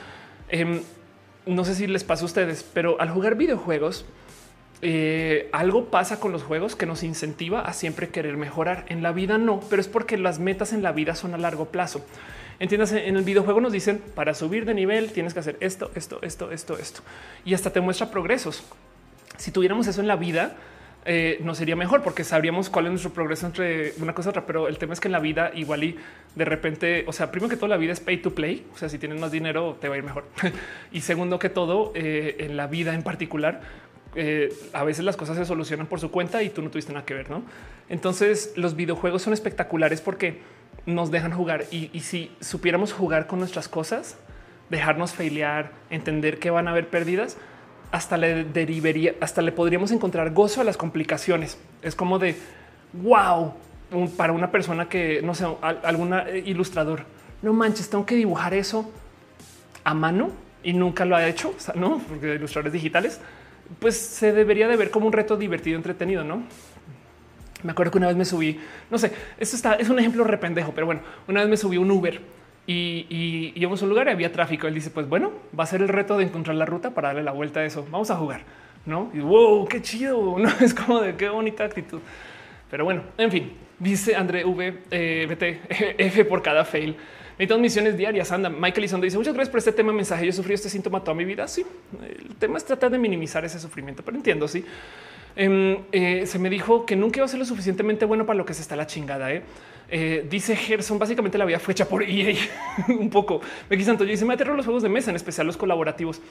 Em, 0.49 0.81
no 1.45 1.63
sé 1.63 1.75
si 1.75 1.87
les 1.87 2.03
pasa 2.03 2.23
a 2.23 2.25
ustedes, 2.25 2.63
pero 2.73 2.99
al 2.99 3.09
jugar 3.09 3.35
videojuegos, 3.35 4.05
eh, 4.81 5.49
algo 5.53 5.85
pasa 5.85 6.19
con 6.19 6.31
los 6.31 6.43
juegos 6.43 6.75
que 6.75 6.85
nos 6.85 7.03
incentiva 7.03 7.61
a 7.61 7.73
siempre 7.73 8.09
querer 8.09 8.35
mejorar. 8.35 8.85
En 8.89 9.01
la 9.01 9.11
vida 9.11 9.37
no, 9.37 9.61
pero 9.69 9.81
es 9.81 9.87
porque 9.87 10.17
las 10.17 10.39
metas 10.39 10.73
en 10.73 10.83
la 10.83 10.91
vida 10.91 11.15
son 11.15 11.33
a 11.33 11.37
largo 11.37 11.65
plazo. 11.65 12.05
Entiéndase, 12.59 13.07
en 13.07 13.17
el 13.17 13.23
videojuego 13.23 13.61
nos 13.61 13.73
dicen 13.73 14.01
para 14.15 14.33
subir 14.33 14.65
de 14.65 14.73
nivel 14.73 15.11
tienes 15.11 15.33
que 15.33 15.39
hacer 15.39 15.57
esto, 15.59 15.91
esto, 15.95 16.19
esto, 16.21 16.51
esto, 16.51 16.77
esto. 16.77 17.01
Y 17.43 17.53
hasta 17.53 17.71
te 17.71 17.81
muestra 17.81 18.11
progresos. 18.11 18.63
Si 19.37 19.51
tuviéramos 19.51 19.87
eso 19.87 20.01
en 20.01 20.07
la 20.07 20.15
vida, 20.15 20.55
eh, 21.07 21.37
no 21.43 21.53
sería 21.53 21.75
mejor 21.75 22.01
porque 22.01 22.23
sabríamos 22.23 22.69
cuál 22.69 22.85
es 22.85 22.91
nuestro 22.91 23.11
progreso 23.11 23.45
entre 23.45 23.93
una 23.99 24.13
cosa 24.13 24.29
y 24.29 24.31
otra. 24.31 24.45
Pero 24.45 24.67
el 24.67 24.77
tema 24.77 24.93
es 24.93 24.99
que 24.99 25.07
en 25.07 25.11
la 25.11 25.19
vida 25.19 25.51
igual 25.53 25.83
y 25.83 25.97
de 26.35 26.45
repente, 26.45 27.03
o 27.07 27.13
sea, 27.13 27.29
primero 27.29 27.49
que 27.49 27.57
todo 27.57 27.67
la 27.67 27.77
vida 27.77 27.93
es 27.93 27.99
pay 27.99 28.17
to 28.17 28.33
play. 28.33 28.65
O 28.73 28.77
sea, 28.77 28.89
si 28.89 28.97
tienes 28.97 29.19
más 29.19 29.31
dinero 29.31 29.77
te 29.79 29.89
va 29.89 29.95
a 29.95 29.97
ir 29.97 30.03
mejor. 30.03 30.25
y 30.91 31.01
segundo 31.01 31.39
que 31.39 31.49
todo, 31.49 31.91
eh, 31.93 32.37
en 32.39 32.57
la 32.57 32.67
vida 32.67 32.93
en 32.93 33.03
particular, 33.03 33.61
eh, 34.15 34.53
a 34.71 34.85
veces 34.85 35.03
las 35.03 35.17
cosas 35.17 35.35
se 35.35 35.45
solucionan 35.45 35.87
por 35.87 35.99
su 35.99 36.09
cuenta 36.09 36.41
y 36.41 36.49
tú 36.49 36.61
no 36.61 36.69
tuviste 36.69 36.93
nada 36.93 37.05
que 37.05 37.13
ver, 37.13 37.29
¿no? 37.29 37.43
Entonces 37.89 38.53
los 38.55 38.75
videojuegos 38.75 39.21
son 39.21 39.33
espectaculares 39.33 39.99
porque 39.99 40.39
nos 40.85 41.11
dejan 41.11 41.31
jugar 41.31 41.65
y, 41.71 41.99
si 42.01 42.31
supiéramos 42.41 42.93
jugar 42.93 43.27
con 43.27 43.39
nuestras 43.39 43.67
cosas, 43.67 44.17
dejarnos 44.69 45.13
failear, 45.13 45.71
entender 45.89 46.39
que 46.39 46.49
van 46.49 46.67
a 46.67 46.71
haber 46.71 46.87
pérdidas, 46.89 47.37
hasta 47.91 48.17
le 48.17 48.43
derivaría, 48.43 49.15
hasta 49.21 49.41
le 49.41 49.51
podríamos 49.51 49.91
encontrar 49.91 50.31
gozo 50.31 50.61
a 50.61 50.63
las 50.63 50.77
complicaciones. 50.77 51.57
Es 51.81 51.95
como 51.95 52.19
de 52.19 52.35
wow 52.93 53.53
para 54.17 54.33
una 54.33 54.51
persona 54.51 54.89
que 54.89 55.21
no 55.21 55.35
sé, 55.35 55.45
algún 55.61 56.13
ilustrador. 56.45 57.03
No 57.41 57.53
manches, 57.53 57.89
tengo 57.89 58.05
que 58.05 58.15
dibujar 58.15 58.53
eso 58.53 58.91
a 59.83 59.93
mano 59.93 60.31
y 60.63 60.73
nunca 60.73 61.05
lo 61.05 61.15
ha 61.15 61.27
hecho, 61.27 61.53
no 61.75 61.99
porque 61.99 62.35
ilustradores 62.35 62.73
digitales, 62.73 63.21
pues 63.79 63.97
se 63.97 64.33
debería 64.33 64.67
de 64.67 64.77
ver 64.77 64.89
como 64.89 65.07
un 65.07 65.13
reto 65.13 65.37
divertido, 65.37 65.77
entretenido, 65.77 66.23
no? 66.23 66.43
Me 67.65 67.71
acuerdo 67.71 67.91
que 67.91 67.97
una 67.97 68.07
vez 68.07 68.15
me 68.15 68.25
subí, 68.25 68.59
no 68.91 68.97
sé, 68.97 69.11
esto 69.39 69.55
está, 69.55 69.73
es 69.73 69.89
un 69.89 69.97
ejemplo 69.97 70.23
rependejo, 70.23 70.71
pero 70.73 70.85
bueno, 70.85 71.01
una 71.27 71.41
vez 71.41 71.49
me 71.49 71.57
subí 71.57 71.77
un 71.77 71.89
Uber 71.89 72.21
y, 72.67 73.53
íbamos 73.55 73.81
a 73.81 73.85
un 73.85 73.89
lugar 73.89 74.07
y 74.07 74.11
había 74.11 74.31
tráfico. 74.31 74.67
Él 74.67 74.73
dice, 74.75 74.91
pues 74.91 75.09
bueno, 75.09 75.31
va 75.57 75.63
a 75.63 75.67
ser 75.67 75.81
el 75.81 75.87
reto 75.87 76.17
de 76.17 76.25
encontrar 76.25 76.55
la 76.55 76.65
ruta 76.65 76.91
para 76.91 77.09
darle 77.09 77.23
la 77.23 77.31
vuelta 77.31 77.61
a 77.61 77.65
eso. 77.65 77.85
Vamos 77.89 78.11
a 78.11 78.15
jugar, 78.15 78.41
¿no? 78.85 79.11
Y 79.13 79.19
wow, 79.19 79.67
qué 79.67 79.81
chido, 79.81 80.35
¿no? 80.39 80.49
Es 80.61 80.73
como 80.73 81.01
de 81.01 81.15
qué 81.15 81.29
bonita 81.29 81.63
actitud. 81.63 81.99
Pero 82.69 82.85
bueno, 82.85 83.01
en 83.17 83.31
fin, 83.31 83.53
dice 83.79 84.15
André 84.15 84.45
V, 84.45 84.81
eh, 84.91 85.27
BT, 85.27 85.97
F 85.99 86.25
por 86.25 86.41
cada 86.41 86.65
fail. 86.65 86.95
Necesitamos 87.31 87.61
misiones 87.61 87.97
diarias. 87.97 88.31
Anda, 88.31 88.49
Michael 88.49 88.85
Isondo 88.85 89.03
dice 89.03 89.17
muchas 89.17 89.33
gracias 89.33 89.51
por 89.51 89.57
este 89.57 89.73
tema. 89.73 89.91
Mensaje. 89.91 90.25
Yo 90.25 90.31
sufrí 90.31 90.53
este 90.53 90.69
síntoma 90.69 91.01
toda 91.01 91.15
mi 91.15 91.25
vida. 91.25 91.47
Sí, 91.47 91.65
el 92.01 92.35
tema 92.35 92.57
es 92.57 92.63
tratar 92.63 92.89
de 92.91 92.97
minimizar 92.97 93.43
ese 93.43 93.59
sufrimiento, 93.59 94.03
pero 94.03 94.15
entiendo. 94.15 94.47
Sí, 94.47 94.63
Em, 95.35 95.79
eh, 95.91 96.25
se 96.25 96.39
me 96.39 96.49
dijo 96.49 96.85
que 96.85 96.95
nunca 96.95 97.19
iba 97.19 97.25
a 97.25 97.27
ser 97.27 97.39
lo 97.39 97.45
suficientemente 97.45 98.05
bueno 98.05 98.25
para 98.25 98.37
lo 98.37 98.45
que 98.45 98.53
se 98.53 98.61
está 98.61 98.75
la 98.75 98.87
chingada. 98.87 99.33
¿eh? 99.33 99.43
Eh, 99.89 100.25
dice 100.29 100.55
Gerson, 100.55 100.97
básicamente 100.97 101.37
la 101.37 101.45
vida 101.45 101.59
fue 101.59 101.73
hecha 101.73 101.87
por 101.87 102.03
EA 102.03 102.35
un 102.87 103.09
poco. 103.09 103.41
Me 103.69 103.83
Santo 103.83 104.05
dice 104.05 104.25
me 104.25 104.33
aterro 104.33 104.55
los 104.55 104.65
juegos 104.65 104.83
de 104.83 104.89
mesa, 104.89 105.09
en 105.09 105.15
especial 105.15 105.45
los 105.47 105.57
colaborativos. 105.57 106.21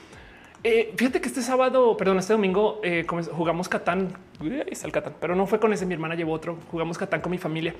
Fíjate 0.97 1.21
que 1.21 1.27
este 1.27 1.43
sábado, 1.43 1.95
perdón, 1.95 2.17
este 2.17 2.33
domingo 2.33 2.81
jugamos 3.33 3.69
Catán, 3.69 4.13
está 4.65 4.87
el 4.87 4.91
Catán, 4.91 5.13
pero 5.21 5.35
no 5.35 5.45
fue 5.45 5.59
con 5.59 5.71
ese. 5.73 5.85
Mi 5.85 5.93
hermana 5.93 6.15
llevó 6.15 6.33
otro. 6.33 6.57
Jugamos 6.71 6.97
Catán 6.97 7.21
con 7.21 7.31
mi 7.31 7.37
familia 7.37 7.75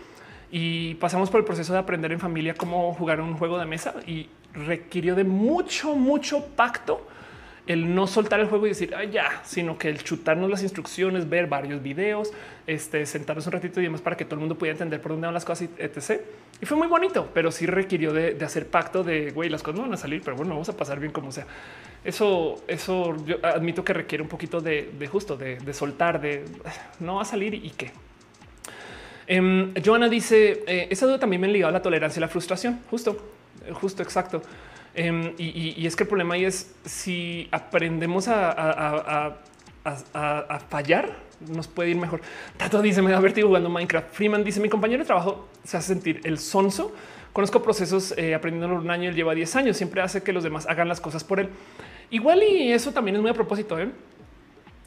y 0.51 0.93
pasamos 0.95 1.31
por 1.31 1.39
el 1.39 1.45
proceso 1.45 1.73
de 1.73 1.79
aprender 1.79 2.11
en 2.11 2.19
familia 2.19 2.53
cómo 2.53 2.93
jugar 2.93 3.21
un 3.21 3.35
juego 3.37 3.57
de 3.57 3.65
mesa 3.65 3.95
y 4.05 4.29
requirió 4.53 5.15
de 5.15 5.23
mucho, 5.23 5.95
mucho 5.95 6.45
pacto 6.55 7.07
el 7.67 7.95
no 7.95 8.05
soltar 8.05 8.39
el 8.39 8.47
juego 8.47 8.65
y 8.67 8.69
decir 8.69 8.93
ah, 8.95 9.03
ya, 9.03 9.41
sino 9.43 9.77
que 9.77 9.89
el 9.89 10.03
chutarnos 10.03 10.49
las 10.49 10.61
instrucciones, 10.61 11.27
ver 11.29 11.47
varios 11.47 11.81
videos, 11.81 12.31
este, 12.67 13.05
sentarnos 13.05 13.45
un 13.47 13.53
ratito 13.53 13.79
y 13.79 13.83
demás 13.83 14.01
para 14.01 14.15
que 14.15 14.25
todo 14.25 14.35
el 14.35 14.41
mundo 14.41 14.55
pudiera 14.55 14.73
entender 14.73 15.01
por 15.01 15.11
dónde 15.13 15.27
van 15.27 15.33
las 15.33 15.45
cosas, 15.45 15.69
etc. 15.77 16.21
Y 16.61 16.65
fue 16.65 16.77
muy 16.77 16.87
bonito, 16.87 17.29
pero 17.33 17.51
sí 17.51 17.65
requirió 17.65 18.13
de, 18.13 18.37
hacer 18.45 18.67
pacto 18.67 19.03
de 19.03 19.31
güey, 19.31 19.49
las 19.49 19.63
cosas 19.63 19.77
no 19.77 19.81
van 19.83 19.93
a 19.93 19.97
salir, 19.97 20.21
pero 20.23 20.37
bueno, 20.37 20.53
vamos 20.53 20.69
a 20.69 20.77
pasar 20.77 20.99
bien 20.99 21.11
como 21.11 21.31
sea. 21.31 21.47
Eso, 22.03 22.63
eso 22.67 23.15
yo 23.25 23.37
admito 23.41 23.83
que 23.83 23.93
requiere 23.93 24.21
un 24.21 24.29
poquito 24.29 24.61
de, 24.61 25.09
justo 25.11 25.35
de, 25.35 25.73
soltar, 25.73 26.21
de 26.21 26.45
no 26.99 27.15
va 27.15 27.23
a 27.23 27.25
salir 27.25 27.55
y 27.55 27.71
qué. 27.71 27.91
Eh, 29.27 29.73
Joana 29.83 30.07
dice 30.07 30.63
eh, 30.67 30.87
esa 30.91 31.07
duda 31.07 31.19
también 31.19 31.41
me 31.41 31.47
ligado 31.47 31.69
a 31.69 31.73
la 31.73 31.81
tolerancia 31.81 32.19
y 32.19 32.21
la 32.21 32.27
frustración. 32.27 32.79
Justo, 32.91 33.17
justo, 33.73 34.03
exacto. 34.03 34.43
Em, 34.95 35.33
y, 35.37 35.85
es 35.85 35.95
que 35.95 36.03
el 36.03 36.07
problema 36.07 36.35
ahí 36.35 36.45
es 36.45 36.73
si 36.85 37.49
aprendemos 37.51 38.27
a, 38.29 39.35
fallar, 40.69 41.17
nos 41.47 41.67
puede 41.67 41.89
ir 41.89 41.97
mejor. 41.97 42.21
Tato 42.57 42.81
dice 42.81 43.01
me 43.01 43.11
da 43.11 43.19
vertigo 43.19 43.49
jugando 43.49 43.69
Minecraft. 43.69 44.13
Freeman 44.13 44.43
dice 44.43 44.59
mi 44.61 44.69
compañero 44.69 45.03
de 45.03 45.05
trabajo 45.05 45.47
se 45.63 45.77
hace 45.77 45.89
sentir 45.89 46.21
el 46.23 46.39
sonso. 46.39 46.93
Conozco 47.33 47.61
procesos 47.61 48.13
eh, 48.17 48.33
aprendiendo 48.33 48.73
un 48.73 48.89
año, 48.89 49.09
él 49.09 49.15
lleva 49.15 49.35
10 49.35 49.55
años, 49.57 49.75
siempre 49.75 50.01
hace 50.01 50.23
que 50.23 50.31
los 50.31 50.45
demás 50.45 50.65
hagan 50.67 50.87
las 50.87 51.01
cosas 51.01 51.25
por 51.25 51.41
él. 51.41 51.49
Igual 52.09 52.41
y 52.43 52.71
eso 52.71 52.93
también 52.93 53.17
es 53.17 53.21
muy 53.21 53.29
a 53.29 53.33
propósito. 53.33 53.77
¿eh? 53.77 53.89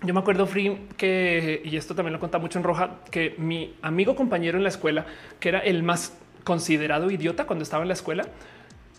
Yo 0.02 0.14
me 0.14 0.20
acuerdo, 0.20 0.46
Free, 0.46 0.86
que, 0.96 1.60
y 1.62 1.76
esto 1.76 1.94
también 1.94 2.14
lo 2.14 2.20
contaba 2.20 2.40
mucho 2.40 2.58
en 2.58 2.64
Roja, 2.64 3.00
que 3.10 3.34
mi 3.36 3.74
amigo 3.82 4.16
compañero 4.16 4.56
en 4.56 4.62
la 4.62 4.70
escuela, 4.70 5.04
que 5.40 5.50
era 5.50 5.58
el 5.58 5.82
más 5.82 6.16
considerado 6.44 7.10
idiota 7.10 7.46
cuando 7.46 7.64
estaba 7.64 7.82
en 7.82 7.88
la 7.88 7.94
escuela, 7.94 8.24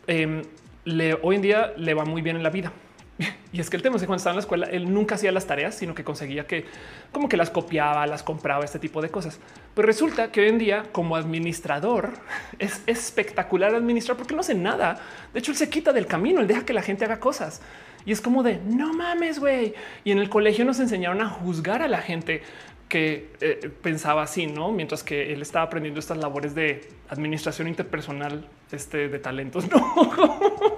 em, 0.06 0.44
le, 0.90 1.18
hoy 1.22 1.36
en 1.38 1.42
día 1.42 1.74
le 1.78 1.94
va 1.94 2.06
muy 2.06 2.22
bien 2.22 2.36
en 2.36 2.44
la 2.44 2.50
vida. 2.50 2.72
Y 3.52 3.60
es 3.60 3.70
que 3.70 3.78
el 3.78 3.82
tema 3.82 3.96
es 3.96 4.04
que 4.04 4.06
cuando 4.06 4.20
estaba 4.20 4.34
en 4.34 4.38
la 4.38 4.42
escuela, 4.42 4.68
él 4.68 4.94
nunca 4.94 5.16
hacía 5.16 5.32
las 5.32 5.48
tareas, 5.48 5.74
sino 5.74 5.96
que 5.96 6.04
conseguía 6.04 6.46
que 6.46 6.66
como 7.12 7.28
que 7.28 7.36
las 7.36 7.50
copiaba, 7.50 8.06
las 8.06 8.22
compraba, 8.22 8.64
este 8.64 8.78
tipo 8.78 9.02
de 9.02 9.10
cosas. 9.10 9.40
Pero 9.74 9.88
resulta 9.88 10.32
que 10.32 10.42
hoy 10.42 10.50
en 10.50 10.60
día, 10.60 10.84
como 10.92 11.16
administrador, 11.16 12.14
es 12.60 12.82
espectacular 12.86 13.74
administrar 13.74 14.18
porque 14.18 14.36
no 14.36 14.42
hace 14.42 14.54
nada. 14.54 15.00
De 15.34 15.40
hecho, 15.40 15.52
él 15.52 15.58
se 15.58 15.70
quita 15.70 15.94
del 15.94 16.06
camino, 16.06 16.42
él 16.42 16.48
deja 16.48 16.64
que 16.64 16.74
la 16.74 16.84
gente 16.84 17.06
haga 17.06 17.20
cosas. 17.20 17.62
Y 18.06 18.12
es 18.12 18.22
como 18.22 18.44
de 18.44 18.60
no 18.66 18.94
mames, 18.94 19.40
güey. 19.40 19.74
Y 20.04 20.12
en 20.12 20.20
el 20.20 20.30
colegio 20.30 20.64
nos 20.64 20.80
enseñaron 20.80 21.22
a 21.22 21.28
juzgar 21.28 21.82
a 21.82 21.88
la 21.88 22.02
gente 22.02 22.44
que 22.90 23.30
eh, 23.40 23.72
pensaba 23.82 24.24
así, 24.24 24.48
no? 24.48 24.72
Mientras 24.72 25.04
que 25.04 25.32
él 25.32 25.42
estaba 25.42 25.66
aprendiendo 25.66 26.00
estas 26.00 26.18
labores 26.18 26.56
de 26.56 26.90
administración 27.10 27.68
interpersonal 27.68 28.46
este, 28.72 29.08
de 29.08 29.20
talentos. 29.20 29.66
No, 29.80 30.78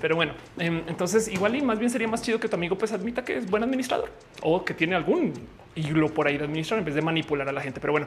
pero 0.00 0.16
bueno, 0.16 0.32
em, 0.58 0.82
entonces 0.86 1.28
igual 1.28 1.56
y 1.56 1.62
más 1.62 1.78
bien 1.78 1.90
sería 1.90 2.08
más 2.08 2.22
chido 2.22 2.40
que 2.40 2.48
tu 2.48 2.56
amigo 2.56 2.78
pues 2.78 2.92
admita 2.92 3.24
que 3.24 3.36
es 3.36 3.50
buen 3.50 3.62
administrador 3.62 4.10
o 4.42 4.64
que 4.64 4.72
tiene 4.72 4.94
algún 4.94 5.34
hilo 5.74 6.08
por 6.08 6.26
ahí 6.26 6.38
de 6.38 6.44
administrar 6.44 6.78
en 6.78 6.84
vez 6.84 6.94
de 6.94 7.02
manipular 7.02 7.48
a 7.48 7.52
la 7.52 7.60
gente. 7.60 7.80
Pero 7.80 7.92
bueno, 7.92 8.06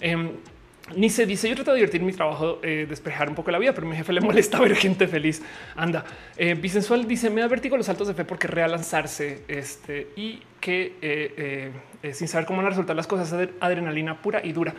em, 0.00 0.30
ni 0.94 1.10
se 1.10 1.26
dice, 1.26 1.48
yo 1.48 1.54
trato 1.54 1.72
de 1.72 1.78
divertir 1.78 2.02
mi 2.02 2.12
trabajo, 2.12 2.60
eh, 2.62 2.86
despejar 2.88 3.28
un 3.28 3.34
poco 3.34 3.50
la 3.50 3.58
vida, 3.58 3.72
pero 3.72 3.86
mi 3.86 3.96
jefe 3.96 4.12
le 4.12 4.20
molesta 4.22 4.60
ver 4.60 4.76
gente 4.76 5.08
feliz. 5.08 5.42
Anda, 5.74 6.04
eh, 6.36 6.54
dice, 7.06 7.30
me 7.30 7.40
da 7.40 7.48
vértigo 7.48 7.76
los 7.76 7.86
saltos 7.86 8.08
de 8.08 8.14
fe 8.14 8.24
porque 8.24 8.46
real 8.46 8.70
lanzarse 8.70 9.42
este, 9.48 10.08
y 10.16 10.40
que 10.60 10.94
eh, 11.00 11.72
eh, 12.02 12.14
sin 12.14 12.28
saber 12.28 12.46
cómo 12.46 12.58
van 12.58 12.66
a 12.66 12.70
resultar 12.70 12.96
las 12.96 13.06
cosas, 13.06 13.48
adrenalina 13.60 14.20
pura 14.20 14.40
y 14.44 14.52
dura. 14.52 14.74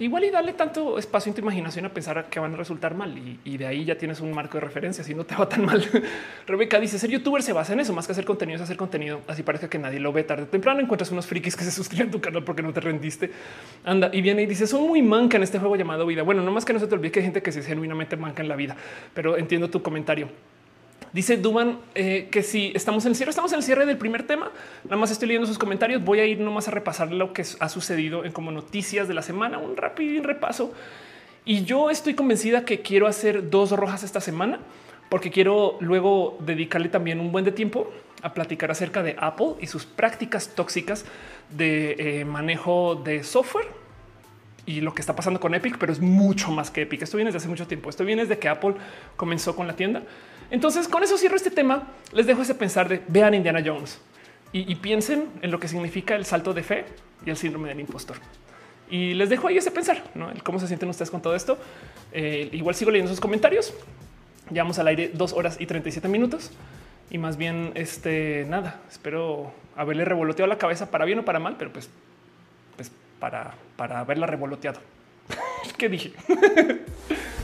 Igual 0.00 0.24
y 0.24 0.30
darle 0.30 0.54
tanto 0.54 0.98
espacio 0.98 1.28
en 1.28 1.34
tu 1.34 1.42
imaginación 1.42 1.84
a 1.84 1.90
pensar 1.90 2.30
que 2.30 2.40
van 2.40 2.54
a 2.54 2.56
resultar 2.56 2.94
mal 2.94 3.14
y, 3.44 3.58
de 3.58 3.66
ahí 3.66 3.84
ya 3.84 3.98
tienes 3.98 4.20
un 4.20 4.32
marco 4.32 4.56
de 4.56 4.62
referencia 4.62 5.04
si 5.04 5.14
no 5.14 5.24
te 5.24 5.36
va 5.36 5.46
tan 5.46 5.66
mal. 5.66 5.86
Rebeca 6.46 6.80
dice 6.80 6.98
ser 6.98 7.10
youtuber 7.10 7.42
se 7.42 7.52
basa 7.52 7.74
en 7.74 7.80
eso 7.80 7.92
más 7.92 8.06
que 8.06 8.12
hacer 8.12 8.24
contenido 8.24 8.56
es 8.56 8.62
hacer 8.62 8.78
contenido. 8.78 9.20
Así 9.28 9.42
parece 9.42 9.68
que 9.68 9.78
nadie 9.78 10.00
lo 10.00 10.10
ve 10.10 10.24
tarde 10.24 10.44
o 10.44 10.46
temprano. 10.46 10.80
Encuentras 10.80 11.10
unos 11.10 11.26
frikis 11.26 11.54
que 11.54 11.64
se 11.64 11.70
suscriben 11.80 12.08
a 12.08 12.10
tu 12.12 12.20
canal 12.20 12.42
porque 12.44 12.62
no 12.62 12.72
te 12.72 12.80
rendiste. 12.80 13.30
Anda 13.84 14.08
y 14.10 14.22
viene 14.22 14.40
y 14.40 14.46
dice 14.46 14.66
son 14.66 14.88
muy 14.88 15.02
manca 15.02 15.36
en 15.36 15.42
este 15.42 15.58
juego 15.58 15.76
llamado 15.76 16.06
vida. 16.06 16.22
Bueno, 16.22 16.42
no 16.42 16.50
más 16.50 16.64
que 16.64 16.72
no 16.72 16.78
se 16.78 16.86
te 16.86 16.94
olvide 16.94 17.12
que 17.12 17.18
hay 17.20 17.26
gente 17.26 17.42
que 17.42 17.52
se 17.52 17.62
genuinamente 17.62 18.16
manca 18.16 18.42
en 18.42 18.48
la 18.48 18.56
vida, 18.56 18.76
pero 19.12 19.36
entiendo 19.36 19.68
tu 19.68 19.82
comentario. 19.82 20.30
Dice 21.12 21.36
Duman 21.36 21.80
eh, 21.94 22.28
que 22.30 22.42
si 22.42 22.72
estamos 22.74 23.04
en 23.04 23.10
el 23.10 23.16
cierre, 23.16 23.30
estamos 23.30 23.52
en 23.52 23.58
el 23.58 23.64
cierre 23.64 23.84
del 23.84 23.98
primer 23.98 24.22
tema. 24.26 24.50
Nada 24.84 24.96
más 24.96 25.10
estoy 25.10 25.28
leyendo 25.28 25.46
sus 25.46 25.58
comentarios. 25.58 26.04
Voy 26.04 26.20
a 26.20 26.24
ir 26.24 26.38
nomás 26.38 26.68
a 26.68 26.70
repasar 26.70 27.10
lo 27.10 27.32
que 27.32 27.44
ha 27.58 27.68
sucedido 27.68 28.24
en 28.24 28.32
como 28.32 28.52
noticias 28.52 29.08
de 29.08 29.14
la 29.14 29.22
semana, 29.22 29.58
un 29.58 29.76
rápido 29.76 30.22
repaso. 30.22 30.72
Y 31.44 31.64
yo 31.64 31.90
estoy 31.90 32.14
convencida 32.14 32.64
que 32.64 32.80
quiero 32.80 33.08
hacer 33.08 33.50
dos 33.50 33.72
rojas 33.72 34.04
esta 34.04 34.20
semana 34.20 34.60
porque 35.08 35.32
quiero 35.32 35.76
luego 35.80 36.38
dedicarle 36.40 36.88
también 36.88 37.18
un 37.18 37.32
buen 37.32 37.44
de 37.44 37.50
tiempo 37.50 37.90
a 38.22 38.32
platicar 38.32 38.70
acerca 38.70 39.02
de 39.02 39.16
Apple 39.18 39.54
y 39.60 39.66
sus 39.66 39.84
prácticas 39.84 40.54
tóxicas 40.54 41.04
de 41.50 42.20
eh, 42.20 42.24
manejo 42.24 42.94
de 42.94 43.24
software 43.24 43.66
y 44.66 44.82
lo 44.82 44.94
que 44.94 45.00
está 45.00 45.16
pasando 45.16 45.40
con 45.40 45.54
Epic, 45.54 45.78
pero 45.78 45.92
es 45.92 45.98
mucho 45.98 46.52
más 46.52 46.70
que 46.70 46.82
Epic. 46.82 47.02
Esto 47.02 47.16
viene 47.16 47.30
desde 47.30 47.38
hace 47.38 47.48
mucho 47.48 47.66
tiempo. 47.66 47.90
Esto 47.90 48.04
viene 48.04 48.22
desde 48.22 48.38
que 48.38 48.48
Apple 48.48 48.74
comenzó 49.16 49.56
con 49.56 49.66
la 49.66 49.74
tienda 49.74 50.02
entonces, 50.50 50.88
con 50.88 51.02
eso 51.02 51.16
cierro 51.16 51.36
este 51.36 51.50
tema. 51.50 51.88
Les 52.12 52.26
dejo 52.26 52.42
ese 52.42 52.54
pensar 52.54 52.88
de 52.88 53.02
vean 53.08 53.34
Indiana 53.34 53.62
Jones 53.64 53.98
y, 54.52 54.74
piensen 54.76 55.28
en 55.42 55.50
lo 55.50 55.60
que 55.60 55.68
significa 55.68 56.16
el 56.16 56.24
salto 56.24 56.52
de 56.52 56.62
fe 56.62 56.84
y 57.24 57.30
el 57.30 57.36
síndrome 57.36 57.68
del 57.68 57.80
impostor. 57.80 58.16
Y 58.90 59.14
les 59.14 59.28
dejo 59.28 59.46
ahí 59.46 59.56
ese 59.56 59.70
pensar, 59.70 60.02
¿no? 60.16 60.32
cómo 60.42 60.58
se 60.58 60.66
sienten 60.66 60.88
ustedes 60.88 61.10
con 61.10 61.22
todo 61.22 61.36
esto. 61.36 61.56
Eh, 62.12 62.48
igual 62.52 62.74
sigo 62.74 62.90
leyendo 62.90 63.10
sus 63.10 63.20
comentarios. 63.20 63.72
Llevamos 64.50 64.80
al 64.80 64.88
aire 64.88 65.12
dos 65.14 65.32
horas 65.32 65.56
y 65.60 65.66
37 65.66 66.08
minutos. 66.08 66.50
Y 67.10 67.18
más 67.18 67.36
bien, 67.36 67.70
este 67.74 68.44
nada, 68.48 68.80
espero 68.90 69.52
haberle 69.76 70.04
revoloteado 70.04 70.48
la 70.48 70.58
cabeza 70.58 70.90
para 70.90 71.04
bien 71.04 71.20
o 71.20 71.24
para 71.24 71.38
mal, 71.38 71.56
pero 71.56 71.72
pues, 71.72 71.88
pues 72.76 72.90
para, 73.20 73.54
para 73.76 74.00
haberla 74.00 74.26
revoloteado. 74.26 74.80
¿Qué 75.78 75.88
dije? 75.88 76.12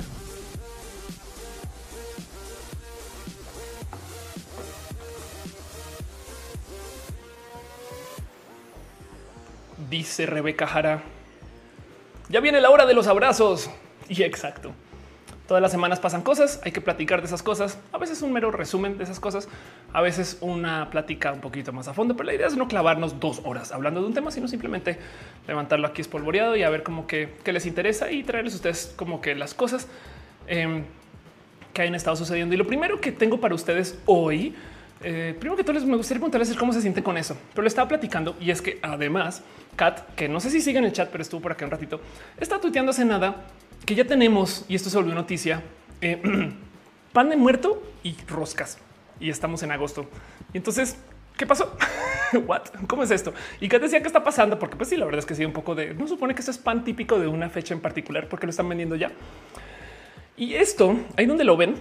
dice 9.88 10.26
Rebeca 10.26 10.66
Jara. 10.66 11.02
Ya 12.28 12.40
viene 12.40 12.60
la 12.60 12.70
hora 12.70 12.86
de 12.86 12.94
los 12.94 13.06
abrazos. 13.06 13.70
Y 14.08 14.22
exacto. 14.22 14.72
Todas 15.48 15.62
las 15.62 15.70
semanas 15.70 16.00
pasan 16.00 16.22
cosas, 16.22 16.60
hay 16.64 16.72
que 16.72 16.80
platicar 16.80 17.20
de 17.20 17.26
esas 17.26 17.42
cosas. 17.42 17.78
A 17.92 17.98
veces 17.98 18.22
un 18.22 18.32
mero 18.32 18.50
resumen 18.50 18.98
de 18.98 19.04
esas 19.04 19.20
cosas, 19.20 19.48
a 19.92 20.00
veces 20.00 20.38
una 20.40 20.90
plática 20.90 21.32
un 21.32 21.40
poquito 21.40 21.72
más 21.72 21.86
a 21.86 21.94
fondo, 21.94 22.16
pero 22.16 22.26
la 22.26 22.34
idea 22.34 22.48
es 22.48 22.56
no 22.56 22.66
clavarnos 22.66 23.20
dos 23.20 23.42
horas 23.44 23.70
hablando 23.70 24.00
de 24.00 24.06
un 24.08 24.14
tema, 24.14 24.32
sino 24.32 24.48
simplemente 24.48 24.98
levantarlo 25.46 25.86
aquí 25.86 26.02
espolvoreado 26.02 26.56
y 26.56 26.64
a 26.64 26.70
ver 26.70 26.82
cómo 26.82 27.06
que, 27.06 27.32
les 27.44 27.64
interesa 27.64 28.10
y 28.10 28.24
traerles 28.24 28.54
a 28.54 28.56
ustedes 28.56 28.92
como 28.96 29.20
que 29.20 29.36
las 29.36 29.54
cosas 29.54 29.86
em, 30.48 30.82
que 31.72 31.82
hayan 31.82 31.94
estado 31.94 32.16
sucediendo. 32.16 32.54
Y 32.54 32.58
lo 32.58 32.66
primero 32.66 33.00
que 33.00 33.12
tengo 33.12 33.38
para 33.40 33.54
ustedes 33.54 34.00
hoy, 34.06 34.52
eh, 35.02 35.36
primero 35.38 35.56
que 35.56 35.64
todo, 35.64 35.74
les 35.74 35.84
me 35.84 35.96
gustaría 35.96 36.20
preguntarles 36.20 36.54
cómo 36.54 36.72
se 36.72 36.80
siente 36.80 37.02
con 37.02 37.16
eso, 37.16 37.36
pero 37.52 37.62
lo 37.62 37.68
estaba 37.68 37.88
platicando 37.88 38.36
y 38.40 38.50
es 38.50 38.62
que 38.62 38.78
además 38.82 39.42
Kat, 39.76 40.14
que 40.14 40.28
no 40.28 40.40
sé 40.40 40.50
si 40.50 40.60
sigue 40.60 40.78
en 40.78 40.86
el 40.86 40.92
chat, 40.92 41.10
pero 41.10 41.22
estuvo 41.22 41.42
por 41.42 41.52
acá 41.52 41.64
un 41.64 41.70
ratito, 41.70 42.00
está 42.38 42.60
tuiteando 42.60 42.90
hace 42.90 43.04
nada 43.04 43.44
que 43.84 43.94
ya 43.94 44.04
tenemos, 44.04 44.64
y 44.68 44.74
esto 44.74 44.90
se 44.90 44.96
volvió 44.96 45.14
noticia, 45.14 45.62
eh, 46.00 46.20
pan 47.12 47.30
de 47.30 47.36
muerto 47.36 47.82
y 48.02 48.16
roscas. 48.26 48.78
Y 49.20 49.30
estamos 49.30 49.62
en 49.62 49.70
agosto. 49.70 50.06
Y 50.52 50.58
entonces, 50.58 50.98
¿qué 51.36 51.46
pasó? 51.46 51.76
What? 52.46 52.62
¿Cómo 52.88 53.02
es 53.02 53.10
esto? 53.10 53.32
Y 53.60 53.68
Kat 53.68 53.82
decía 53.82 54.00
que 54.00 54.08
está 54.08 54.24
pasando, 54.24 54.58
porque 54.58 54.76
pues 54.76 54.88
sí, 54.88 54.96
la 54.96 55.04
verdad 55.04 55.20
es 55.20 55.26
que 55.26 55.34
sí, 55.34 55.44
un 55.44 55.52
poco 55.52 55.74
de, 55.74 55.94
no 55.94 56.08
supone 56.08 56.34
que 56.34 56.40
esto 56.40 56.50
es 56.50 56.58
pan 56.58 56.84
típico 56.84 57.18
de 57.18 57.28
una 57.28 57.48
fecha 57.48 57.74
en 57.74 57.80
particular, 57.80 58.28
porque 58.28 58.46
lo 58.46 58.50
están 58.50 58.68
vendiendo 58.68 58.96
ya. 58.96 59.12
Y 60.36 60.54
esto, 60.54 60.98
ahí 61.16 61.26
donde 61.26 61.44
lo 61.44 61.56
ven, 61.56 61.76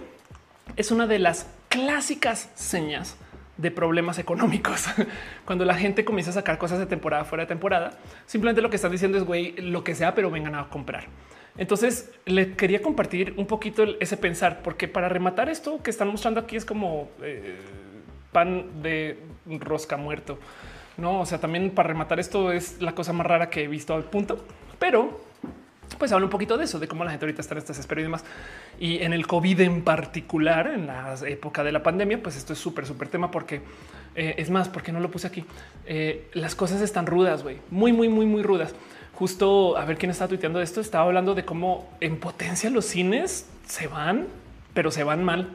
es 0.76 0.90
una 0.90 1.06
de 1.06 1.18
las 1.18 1.46
clásicas 1.68 2.50
señas 2.54 3.16
de 3.56 3.70
problemas 3.70 4.18
económicos. 4.18 4.86
Cuando 5.44 5.64
la 5.64 5.74
gente 5.74 6.04
comienza 6.04 6.30
a 6.30 6.34
sacar 6.34 6.58
cosas 6.58 6.78
de 6.78 6.86
temporada 6.86 7.24
fuera 7.24 7.44
de 7.44 7.48
temporada, 7.48 7.92
simplemente 8.26 8.60
lo 8.60 8.70
que 8.70 8.76
están 8.76 8.92
diciendo 8.92 9.18
es 9.18 9.24
güey, 9.24 9.52
lo 9.56 9.82
que 9.84 9.94
sea, 9.94 10.14
pero 10.14 10.30
vengan 10.30 10.54
a 10.54 10.68
comprar. 10.68 11.06
Entonces 11.58 12.12
le 12.26 12.52
quería 12.54 12.82
compartir 12.82 13.34
un 13.36 13.46
poquito 13.46 13.84
ese 13.98 14.16
pensar, 14.16 14.60
porque 14.62 14.88
para 14.88 15.08
rematar 15.08 15.48
esto 15.48 15.82
que 15.82 15.90
están 15.90 16.08
mostrando 16.08 16.40
aquí 16.40 16.56
es 16.56 16.66
como 16.66 17.08
eh, 17.22 17.56
pan 18.30 18.82
de 18.82 19.18
rosca 19.46 19.96
muerto. 19.96 20.38
No, 20.98 21.20
o 21.20 21.26
sea, 21.26 21.38
también 21.38 21.70
para 21.70 21.88
rematar 21.88 22.20
esto 22.20 22.52
es 22.52 22.80
la 22.80 22.94
cosa 22.94 23.12
más 23.12 23.26
rara 23.26 23.48
que 23.48 23.64
he 23.64 23.68
visto 23.68 23.94
al 23.94 24.04
punto, 24.04 24.44
pero 24.78 25.20
pues 25.98 26.12
habla 26.12 26.26
un 26.26 26.30
poquito 26.30 26.56
de 26.58 26.64
eso, 26.64 26.78
de 26.78 26.88
cómo 26.88 27.04
la 27.04 27.10
gente 27.10 27.26
ahorita 27.26 27.40
está 27.40 27.54
en 27.54 27.58
estas 27.58 27.78
esperas 27.78 28.00
y 28.00 28.04
demás. 28.04 28.24
Y 28.78 28.98
en 29.02 29.12
el 29.12 29.26
COVID 29.26 29.60
en 29.60 29.82
particular, 29.82 30.66
en 30.66 30.86
la 30.86 31.16
época 31.26 31.64
de 31.64 31.72
la 31.72 31.82
pandemia, 31.82 32.22
pues 32.22 32.36
esto 32.36 32.52
es 32.52 32.58
súper, 32.58 32.86
súper 32.86 33.08
tema 33.08 33.30
porque 33.30 33.60
Eh, 34.16 34.34
es 34.38 34.48
más, 34.48 34.68
porque 34.68 34.92
no 34.92 35.00
lo 35.00 35.10
puse 35.10 35.26
aquí? 35.26 35.44
Eh, 35.84 36.28
las 36.32 36.54
cosas 36.54 36.80
están 36.80 37.04
rudas, 37.06 37.42
güey, 37.42 37.58
muy, 37.70 37.92
muy, 37.92 38.08
muy, 38.08 38.24
muy 38.24 38.42
rudas. 38.42 38.74
Justo 39.12 39.76
a 39.76 39.84
ver 39.84 39.98
quién 39.98 40.10
está 40.10 40.26
tuiteando 40.26 40.60
esto. 40.62 40.80
Estaba 40.80 41.04
hablando 41.04 41.34
de 41.34 41.44
cómo 41.44 41.90
en 42.00 42.18
potencia 42.18 42.70
los 42.70 42.86
cines 42.86 43.46
se 43.66 43.88
van, 43.88 44.26
pero 44.72 44.90
se 44.90 45.04
van 45.04 45.22
mal. 45.22 45.50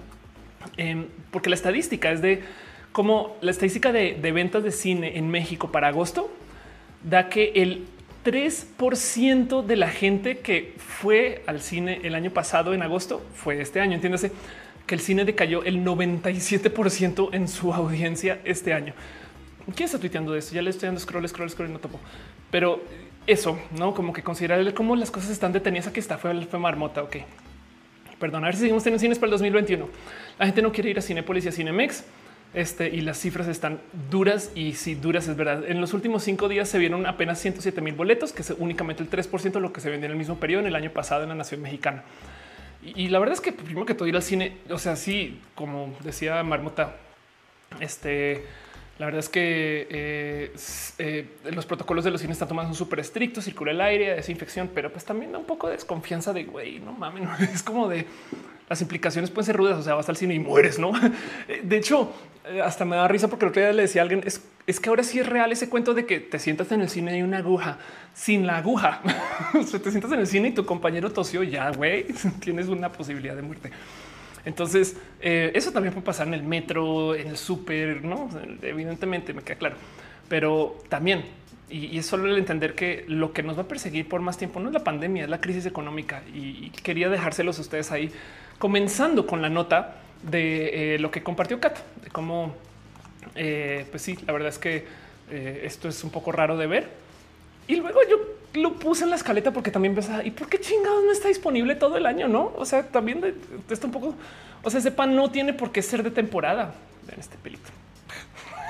Em, 0.78 1.08
porque 1.32 1.50
la 1.50 1.56
estadística 1.56 2.12
es 2.12 2.22
de 2.22 2.44
cómo 2.92 3.36
la 3.42 3.50
estadística 3.50 3.92
de 3.92 4.32
ventas 4.32 4.64
de 4.64 4.72
cine 4.72 5.18
en 5.18 5.30
México 5.30 5.72
para 5.72 5.88
agosto 5.88 6.30
da 7.04 7.30
que 7.30 7.54
el 7.56 7.88
3% 8.24 9.66
de 9.66 9.76
la 9.76 9.90
gente 9.90 10.40
que 10.40 10.76
fue 10.78 11.44
al 11.48 11.62
cine 11.62 12.02
el 12.04 12.16
año 12.16 12.32
pasado 12.32 12.74
en 12.74 12.82
agosto 12.82 13.26
fue 13.34 13.62
este 13.62 13.80
año. 13.80 13.96
Entiéndase 13.96 14.32
que 14.86 14.96
el 14.96 15.02
cine 15.02 15.26
decayó 15.26 15.64
el 15.64 15.84
97% 15.84 17.30
en 17.34 17.48
su 17.48 17.74
audiencia 17.74 18.40
este 18.44 18.74
año. 18.74 18.94
¿Quién 19.76 19.86
está 19.86 20.00
tuiteando 20.00 20.36
esto? 20.36 20.54
Ya 20.54 20.62
le 20.62 20.70
estoy 20.70 20.88
dando 20.88 21.00
scroll, 21.00 21.28
scroll, 21.28 21.50
scroll 21.50 21.72
no 21.72 21.80
topo. 21.80 22.00
Pero 22.50 22.84
eso, 23.28 23.60
no 23.78 23.94
como 23.94 24.14
que 24.14 24.24
considerar 24.24 24.74
cómo 24.74 24.96
las 24.96 25.12
cosas 25.12 25.30
están 25.32 25.54
detenidas. 25.54 25.88
Aquí 25.88 26.00
está, 26.00 26.18
fue, 26.18 26.46
fue 26.46 26.60
marmota. 26.60 27.04
Ok, 27.04 27.18
perdón, 28.20 28.44
a 28.44 28.48
ver 28.48 28.56
si 28.56 28.62
seguimos 28.62 28.84
teniendo 28.84 29.00
cines 29.00 29.18
para 29.18 29.28
el 29.28 29.32
2021. 29.32 29.88
La 30.40 30.46
gente 30.46 30.62
no 30.62 30.72
quiere 30.72 30.90
ir 30.90 30.98
a 30.98 31.02
Cinepolis 31.02 31.46
y 31.46 31.48
a 31.48 31.52
Cinemex. 31.52 32.04
Este, 32.54 32.90
y 32.90 33.00
las 33.00 33.18
cifras 33.18 33.48
están 33.48 33.80
duras 34.10 34.52
y 34.56 34.74
si 34.74 34.96
duras 34.96 35.28
es 35.30 35.38
verdad. 35.38 35.64
En 35.70 35.80
los 35.80 35.94
últimos 35.94 36.24
cinco 36.24 36.50
días 36.50 36.68
se 36.68 36.80
vieron 36.80 37.06
apenas 37.06 37.40
107 37.40 37.80
mil 37.80 37.94
boletos, 37.94 38.34
que 38.34 38.42
es 38.42 38.54
únicamente 38.58 39.02
el 39.02 39.10
3% 39.10 39.52
de 39.54 39.60
lo 39.62 39.72
que 39.72 39.80
se 39.80 39.90
vendió 39.90 40.08
en 40.08 40.12
el 40.12 40.18
mismo 40.18 40.36
periodo 40.38 40.62
en 40.62 40.68
el 40.68 40.76
año 40.76 40.92
pasado 40.92 41.24
en 41.24 41.30
la 41.30 41.36
nación 41.36 41.62
mexicana. 41.62 42.04
Y, 42.84 43.10
la 43.10 43.20
verdad 43.20 43.34
es 43.34 43.42
que 43.42 43.54
primero 43.54 43.86
que 43.86 43.94
todo 43.94 44.08
ir 44.08 44.16
al 44.16 44.24
cine, 44.24 44.58
o 44.70 44.80
sea, 44.80 44.96
sí, 44.96 45.40
como 45.54 45.96
decía 46.04 46.42
Marmota, 46.44 46.96
este, 47.80 48.44
la 48.98 49.06
verdad 49.06 49.20
es 49.20 49.30
que 49.30 49.88
eh, 49.90 50.52
eh, 50.98 51.28
los 51.52 51.68
protocolos 51.68 52.04
de 52.04 52.10
los 52.10 52.22
cines 52.22 52.36
están 52.36 52.48
tomando 52.48 52.74
súper 52.74 53.00
estrictos, 53.00 53.46
circula 53.46 53.72
el 53.72 53.82
aire, 53.82 54.16
desinfección, 54.16 54.72
pero 54.74 54.92
pues 54.92 55.06
también 55.06 55.32
da 55.32 55.38
un 55.38 55.46
poco 55.46 55.68
de 55.68 55.74
desconfianza 55.74 56.34
de 56.34 56.44
güey, 56.44 56.80
no 56.80 56.92
mames, 56.92 57.30
es 57.54 57.62
como 57.62 57.88
de 57.88 58.08
las 58.72 58.82
implicaciones 58.82 59.30
pueden 59.30 59.48
ser 59.48 59.58
rudas. 59.58 59.78
O 59.78 59.84
sea, 59.84 59.96
vas 59.96 60.08
al 60.08 60.16
cine 60.16 60.34
y 60.34 60.40
mueres, 60.40 60.80
no? 60.80 60.94
De 61.64 61.76
hecho, 61.76 62.14
eh, 62.46 62.62
hasta 62.62 62.86
me 62.86 62.96
da 62.96 63.06
risa 63.06 63.28
porque 63.28 63.44
el 63.44 63.50
otro 63.50 63.62
día 63.62 63.74
le 63.74 63.82
decía 63.82 64.02
a 64.02 64.04
alguien 64.04 64.24
es, 64.26 64.42
es 64.66 64.80
que 64.80 64.88
ahora 64.88 65.04
sí 65.04 65.20
es 65.20 65.28
real 65.28 65.52
ese 65.52 65.68
cuento 65.68 65.94
de 65.94 66.06
que 66.06 66.22
te 66.22 66.40
sientas 66.40 66.72
en 66.72 66.80
el 66.80 66.88
cine 66.88 67.18
y 67.18 67.22
una 67.22 67.40
aguja 67.40 67.80
sin 68.14 68.48
la 68.48 68.60
aguja. 68.60 69.02
o 69.60 69.64
sea, 69.64 69.82
te 69.82 69.92
sientas 69.92 70.14
en 70.14 70.22
el 70.22 70.28
cine 70.28 70.48
y 70.48 70.52
tu 70.54 70.66
compañero 70.66 71.12
tosió 71.12 71.44
ya, 71.44 71.70
güey, 71.72 72.06
tienes 72.40 72.70
una 72.70 72.90
posibilidad 72.94 73.36
de 73.36 73.42
muerte. 73.42 73.72
Entonces, 74.46 74.96
eh, 75.20 75.52
eso 75.54 75.74
también 75.74 75.94
puede 75.94 76.06
pasar 76.06 76.28
en 76.28 76.34
el 76.34 76.44
metro, 76.44 77.14
en 77.14 77.28
el 77.28 77.38
súper, 77.38 78.06
no? 78.06 78.30
Evidentemente 78.62 79.34
me 79.34 79.42
queda 79.42 79.58
claro, 79.58 79.76
pero 80.30 80.78
también 80.88 81.26
y, 81.72 81.98
es 81.98 82.06
solo 82.06 82.28
el 82.28 82.38
entender 82.38 82.76
que 82.76 83.06
lo 83.08 83.34
que 83.34 83.44
nos 83.44 83.58
va 83.58 83.64
a 83.64 83.68
perseguir 83.68 84.08
por 84.08 84.22
más 84.22 84.38
tiempo 84.38 84.60
no 84.60 84.68
es 84.68 84.74
la 84.74 84.84
pandemia, 84.84 85.24
es 85.24 85.30
la 85.30 85.42
crisis 85.42 85.66
económica. 85.66 86.22
Y, 86.34 86.70
quería 86.84 87.10
dejárselos 87.10 87.58
a 87.58 87.62
ustedes 87.62 87.92
ahí, 87.92 88.12
comenzando 88.62 89.26
con 89.26 89.42
la 89.42 89.50
nota 89.50 89.96
de 90.22 90.94
eh, 90.94 91.00
lo 91.00 91.10
que 91.10 91.24
compartió 91.24 91.60
Kat, 91.60 91.80
de 92.04 92.12
cómo, 92.12 92.54
eh, 93.34 93.88
pues 93.90 94.04
sí, 94.04 94.16
la 94.28 94.34
verdad 94.34 94.50
es 94.50 94.60
que 94.60 94.86
eh, 95.32 95.64
esto 95.64 95.90
es 95.90 96.04
un 96.04 96.12
poco 96.12 96.32
raro 96.32 96.56
de 96.56 96.68
ver. 96.68 96.88
Y 97.68 97.78
luego 97.78 98.00
yo 98.08 98.18
lo 98.54 98.74
puse 98.74 99.04
en 99.04 99.10
la 99.10 99.16
escaleta 99.16 99.52
porque 99.52 99.72
también 99.72 99.96
pensaba, 99.96 100.24
¿y 100.24 100.30
por 100.30 100.48
qué 100.48 100.60
chingados 100.60 101.04
no 101.04 101.12
está 101.12 101.28
disponible 101.28 101.74
todo 101.74 101.98
el 101.98 102.06
año? 102.06 102.28
No, 102.28 102.54
o 102.56 102.64
sea, 102.64 102.84
también 102.84 103.34
está 103.68 103.88
un 103.88 103.94
poco, 103.94 104.14
o 104.62 104.70
sea, 104.70 104.80
ese 104.80 104.92
pan 104.92 105.16
no 105.16 105.32
tiene 105.32 105.54
por 105.54 105.72
qué 105.72 105.82
ser 105.82 106.04
de 106.04 106.12
temporada 106.12 106.76
en 107.12 107.20
este 107.20 107.38
pelito. 107.38 107.72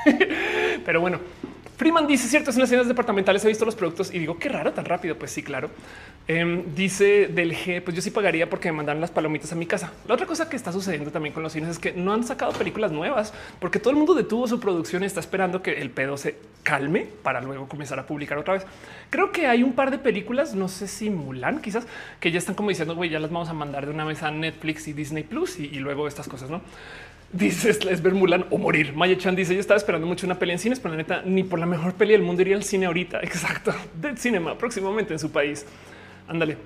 Pero 0.86 1.02
bueno, 1.02 1.20
Freeman 1.82 2.06
dice 2.06 2.28
cierto, 2.28 2.52
en 2.52 2.60
las 2.60 2.70
tiendas 2.70 2.88
departamentales 2.88 3.44
he 3.44 3.48
visto 3.48 3.66
los 3.66 3.74
productos 3.74 4.14
y 4.14 4.20
digo 4.20 4.38
qué 4.38 4.50
raro 4.50 4.72
tan 4.72 4.86
rápido. 4.86 5.16
Pues 5.16 5.32
sí, 5.32 5.42
claro. 5.42 5.72
Em, 6.28 6.76
dice 6.76 7.28
del 7.28 7.56
G, 7.56 7.82
pues 7.82 7.96
yo 7.96 8.04
sí 8.04 8.12
pagaría 8.12 8.48
porque 8.48 8.72
me 8.72 8.78
mandan 8.78 9.02
las 9.02 9.10
palomitas 9.10 9.52
a 9.52 9.56
mi 9.56 9.66
casa. 9.66 9.92
La 10.08 10.14
otra 10.14 10.28
cosa 10.28 10.48
que 10.48 10.56
está 10.56 10.72
sucediendo 10.72 11.10
también 11.10 11.34
con 11.34 11.42
los 11.42 11.54
cines 11.54 11.70
es 11.70 11.80
que 11.80 11.92
no 11.94 12.14
han 12.14 12.24
sacado 12.24 12.52
películas 12.52 12.92
nuevas 12.92 13.34
porque 13.60 13.80
todo 13.80 13.90
el 13.90 13.96
mundo 13.96 14.14
detuvo 14.14 14.48
su 14.48 14.60
producción 14.60 15.02
y 15.02 15.08
está 15.08 15.22
esperando 15.22 15.64
que 15.64 15.82
el 15.82 15.90
pedo 15.90 16.18
se 16.18 16.36
calme 16.62 17.08
para 17.24 17.42
luego 17.42 17.68
comenzar 17.68 17.98
a 17.98 18.06
publicar 18.06 18.38
otra 18.38 18.54
vez. 18.54 18.68
Creo 19.10 19.32
que 19.32 19.48
hay 19.48 19.64
un 19.64 19.74
par 19.74 19.90
de 19.90 19.98
películas, 19.98 20.54
no 20.54 20.68
sé 20.68 20.88
si 20.88 21.10
Mulan, 21.10 21.62
quizás 21.62 21.88
que 22.20 22.32
ya 22.32 22.38
están 22.38 22.54
como 22.54 22.70
diciendo, 22.70 22.94
güey, 22.94 23.10
ya 23.10 23.20
las 23.20 23.32
vamos 23.32 23.50
a 23.50 23.54
mandar 23.54 23.88
de 23.88 23.92
una 23.92 24.06
vez 24.06 24.22
a 24.22 24.30
Netflix 24.30 24.88
y 24.88 24.94
Disney 24.94 25.24
Plus 25.24 25.58
y, 25.58 25.66
y 25.66 25.80
luego 25.80 26.08
estas 26.08 26.28
cosas, 26.28 26.52
no? 26.52 26.62
Dices 27.34 27.80
es 27.90 28.02
ver 28.02 28.14
Mulan 28.14 28.46
o 28.50 28.58
morir. 28.58 28.94
Maya 28.94 29.18
Chan 29.18 29.36
dice: 29.36 29.54
Yo 29.54 29.62
estaba 29.62 29.78
esperando 29.78 30.06
mucho 30.06 30.26
una 30.26 30.38
peli 30.38 30.52
en 30.52 30.60
cines, 30.60 30.80
pero 30.80 30.94
la 30.94 30.98
neta, 30.98 31.22
ni 31.26 31.44
por 31.44 31.60
la 31.60 31.66
mejor 31.66 31.94
peli 31.94 32.12
del 32.12 32.22
mundo 32.22 32.42
iría 32.42 32.58
al 32.58 32.64
cine 32.64 32.88
ahorita. 32.88 33.20
Exacto. 33.24 33.74
Dead 34.02 34.18
Cinema 34.18 34.58
próximamente 34.58 35.14
en 35.14 35.20
su 35.20 35.32
país. 35.32 35.66
Ándale. 36.28 36.58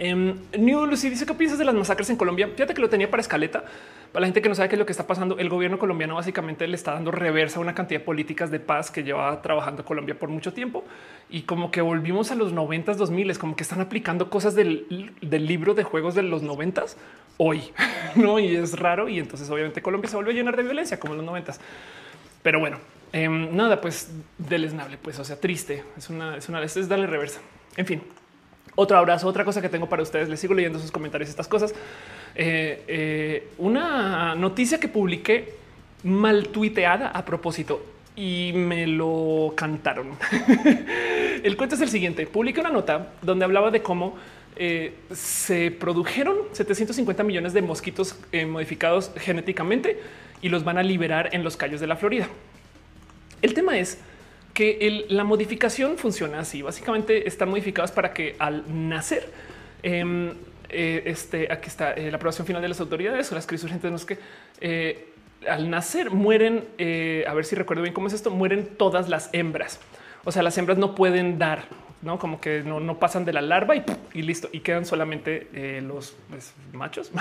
Um, 0.00 0.34
New 0.56 0.86
Lucy 0.86 1.10
dice: 1.10 1.26
¿Qué 1.26 1.34
piensas 1.34 1.58
de 1.58 1.64
las 1.64 1.74
masacres 1.74 2.08
en 2.10 2.16
Colombia? 2.16 2.48
Fíjate 2.54 2.74
que 2.74 2.80
lo 2.80 2.88
tenía 2.88 3.10
para 3.10 3.20
escaleta. 3.20 3.64
Para 4.12 4.22
la 4.22 4.26
gente 4.26 4.40
que 4.40 4.48
no 4.48 4.54
sabe 4.54 4.68
qué 4.68 4.74
es 4.76 4.78
lo 4.78 4.86
que 4.86 4.92
está 4.92 5.06
pasando, 5.06 5.38
el 5.38 5.48
gobierno 5.48 5.78
colombiano 5.78 6.14
básicamente 6.14 6.66
le 6.66 6.74
está 6.76 6.94
dando 6.94 7.10
reversa 7.10 7.58
a 7.58 7.60
una 7.60 7.74
cantidad 7.74 8.00
de 8.00 8.06
políticas 8.06 8.50
de 8.50 8.58
paz 8.58 8.90
que 8.90 9.02
lleva 9.02 9.42
trabajando 9.42 9.84
Colombia 9.84 10.18
por 10.18 10.30
mucho 10.30 10.52
tiempo 10.52 10.84
y 11.28 11.42
como 11.42 11.70
que 11.70 11.82
volvimos 11.82 12.30
a 12.30 12.34
los 12.34 12.54
90s, 12.54 12.94
2000 12.94 13.38
como 13.38 13.54
que 13.54 13.62
están 13.62 13.80
aplicando 13.80 14.30
cosas 14.30 14.54
del, 14.54 15.12
del 15.20 15.46
libro 15.46 15.74
de 15.74 15.84
juegos 15.84 16.14
de 16.14 16.22
los 16.22 16.42
90s 16.42 16.96
hoy, 17.38 17.72
no? 18.14 18.38
Y 18.38 18.54
es 18.56 18.78
raro. 18.78 19.08
Y 19.08 19.18
entonces, 19.18 19.48
obviamente, 19.50 19.80
Colombia 19.80 20.10
se 20.10 20.16
vuelve 20.16 20.32
a 20.32 20.34
llenar 20.34 20.56
de 20.56 20.62
violencia 20.62 21.00
como 21.00 21.14
en 21.14 21.18
los 21.18 21.26
noventas. 21.26 21.60
Pero 22.42 22.60
bueno, 22.60 22.78
em, 23.12 23.54
nada, 23.56 23.80
pues 23.80 24.10
deleznable, 24.36 24.98
pues, 24.98 25.18
o 25.18 25.24
sea, 25.24 25.40
triste. 25.40 25.84
Es 25.96 26.10
una, 26.10 26.36
es 26.36 26.48
una, 26.48 26.62
es 26.62 26.88
darle 26.88 27.06
reversa. 27.06 27.40
En 27.76 27.86
fin, 27.86 28.02
otro 28.74 28.98
abrazo. 28.98 29.26
Otra 29.26 29.44
cosa 29.44 29.62
que 29.62 29.68
tengo 29.68 29.88
para 29.88 30.02
ustedes. 30.02 30.28
Les 30.28 30.38
sigo 30.38 30.54
leyendo 30.54 30.78
sus 30.78 30.90
comentarios, 30.90 31.30
estas 31.30 31.48
cosas. 31.48 31.74
Eh, 32.40 32.84
eh, 32.86 33.48
una 33.58 34.36
noticia 34.36 34.78
que 34.78 34.86
publiqué 34.86 35.54
mal 36.04 36.48
tuiteada 36.50 37.08
a 37.08 37.24
propósito 37.24 37.84
y 38.14 38.52
me 38.54 38.86
lo 38.86 39.54
cantaron. 39.56 40.12
el 41.42 41.56
cuento 41.56 41.74
es 41.74 41.80
el 41.80 41.88
siguiente. 41.88 42.28
Publiqué 42.28 42.60
una 42.60 42.70
nota 42.70 43.12
donde 43.22 43.44
hablaba 43.44 43.72
de 43.72 43.82
cómo 43.82 44.16
eh, 44.54 44.94
se 45.12 45.72
produjeron 45.72 46.36
750 46.52 47.24
millones 47.24 47.54
de 47.54 47.62
mosquitos 47.62 48.16
modificados 48.46 49.10
genéticamente 49.16 50.00
y 50.40 50.48
los 50.48 50.62
van 50.62 50.78
a 50.78 50.84
liberar 50.84 51.30
en 51.32 51.42
los 51.42 51.56
callos 51.56 51.80
de 51.80 51.88
la 51.88 51.96
Florida. 51.96 52.28
El 53.42 53.52
tema 53.52 53.78
es 53.78 53.98
que 54.54 55.06
la 55.08 55.24
modificación 55.24 55.98
funciona 55.98 56.38
así. 56.38 56.62
Básicamente 56.62 57.26
están 57.26 57.48
modificados 57.48 57.90
para 57.90 58.12
que 58.12 58.36
al 58.38 58.64
nacer, 58.88 59.28
em, 59.82 60.34
eh, 60.68 61.02
este, 61.06 61.52
aquí 61.52 61.68
está 61.68 61.94
la 61.96 62.16
aprobación 62.16 62.46
final 62.46 62.62
de 62.62 62.68
las 62.68 62.80
autoridades 62.80 63.30
o 63.32 63.34
las 63.34 63.46
crisis 63.46 63.64
urgentes, 63.64 63.90
no 63.90 63.96
es 63.96 64.04
que 64.04 65.08
al 65.48 65.70
nacer 65.70 66.10
mueren, 66.10 66.64
a 67.26 67.34
ver 67.34 67.44
si 67.44 67.54
recuerdo 67.54 67.82
bien 67.82 67.94
cómo 67.94 68.08
es 68.08 68.12
esto, 68.12 68.30
mueren 68.30 68.66
todas 68.76 69.08
las 69.08 69.30
hembras. 69.32 69.80
O 70.24 70.32
sea, 70.32 70.42
las 70.42 70.58
hembras 70.58 70.78
no 70.78 70.94
pueden 70.94 71.38
dar 71.38 71.64
no 72.02 72.18
como 72.18 72.40
que 72.40 72.62
no, 72.62 72.98
pasan 72.98 73.24
de 73.24 73.32
la 73.32 73.40
larva 73.40 73.74
y, 73.76 74.22
listo 74.22 74.48
y 74.52 74.60
quedan 74.60 74.84
solamente 74.84 75.48
eh, 75.52 75.80
los 75.80 76.16
pues, 76.28 76.54
machos. 76.72 77.10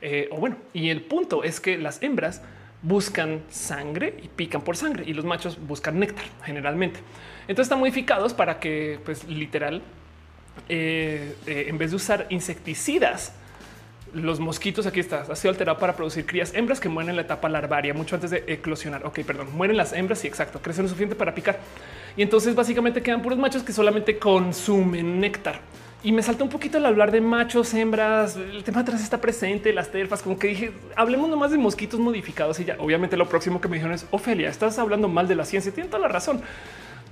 Eh, 0.00 0.28
o 0.32 0.36
bueno, 0.36 0.56
y 0.72 0.90
el 0.90 1.02
punto 1.02 1.44
es 1.44 1.60
que 1.60 1.78
las 1.78 2.02
hembras 2.02 2.42
buscan 2.82 3.42
sangre 3.48 4.14
y 4.22 4.28
pican 4.28 4.60
por 4.60 4.76
sangre 4.76 5.04
y 5.06 5.14
los 5.14 5.24
machos 5.24 5.58
buscan 5.66 5.98
néctar 5.98 6.24
generalmente. 6.44 7.00
Entonces 7.42 7.66
están 7.66 7.78
modificados 7.78 8.34
para 8.34 8.60
que, 8.60 8.98
pues 9.04 9.24
literal, 9.24 9.82
eh, 10.68 11.34
en 11.46 11.78
vez 11.78 11.90
de 11.90 11.96
usar 11.96 12.26
insecticidas, 12.30 13.32
los 14.14 14.38
mosquitos 14.38 14.86
aquí 14.86 15.00
está, 15.00 15.22
ha 15.28 15.36
sido 15.36 15.50
alterado 15.50 15.78
para 15.78 15.96
producir 15.96 16.24
crías 16.24 16.54
hembras 16.54 16.78
que 16.78 16.88
mueren 16.88 17.10
en 17.10 17.16
la 17.16 17.22
etapa 17.22 17.48
larvaria 17.48 17.92
mucho 17.94 18.14
antes 18.14 18.30
de 18.30 18.44
eclosionar. 18.46 19.04
Ok, 19.04 19.20
perdón, 19.26 19.48
mueren 19.54 19.76
las 19.76 19.92
hembras 19.92 20.24
y 20.24 20.28
exacto, 20.28 20.62
crecen 20.62 20.84
lo 20.84 20.88
suficiente 20.88 21.16
para 21.16 21.34
picar. 21.34 21.58
Y 22.16 22.22
entonces 22.22 22.54
básicamente 22.54 23.02
quedan 23.02 23.22
puros 23.22 23.38
machos 23.38 23.62
que 23.62 23.72
solamente 23.72 24.18
consumen 24.18 25.20
néctar. 25.20 25.60
Y 26.04 26.12
me 26.12 26.22
salta 26.22 26.44
un 26.44 26.50
poquito 26.50 26.78
el 26.78 26.86
hablar 26.86 27.10
de 27.10 27.20
machos, 27.20 27.72
hembras, 27.72 28.36
el 28.36 28.62
tema 28.62 28.80
atrás 28.80 29.02
está 29.02 29.20
presente, 29.20 29.72
las 29.72 29.90
terfas, 29.90 30.22
como 30.22 30.38
que 30.38 30.48
dije, 30.48 30.72
hablemos 30.96 31.30
nomás 31.30 31.50
de 31.50 31.56
mosquitos 31.58 31.98
modificados 31.98 32.60
y 32.60 32.66
ya. 32.66 32.76
Obviamente 32.78 33.16
lo 33.16 33.26
próximo 33.26 33.60
que 33.60 33.68
me 33.68 33.76
dijeron 33.76 33.94
es, 33.94 34.06
Ofelia, 34.10 34.50
estás 34.50 34.78
hablando 34.78 35.08
mal 35.08 35.26
de 35.26 35.34
la 35.34 35.44
ciencia, 35.44 35.72
tiene 35.72 35.88
toda 35.88 36.00
la 36.00 36.08
razón 36.08 36.42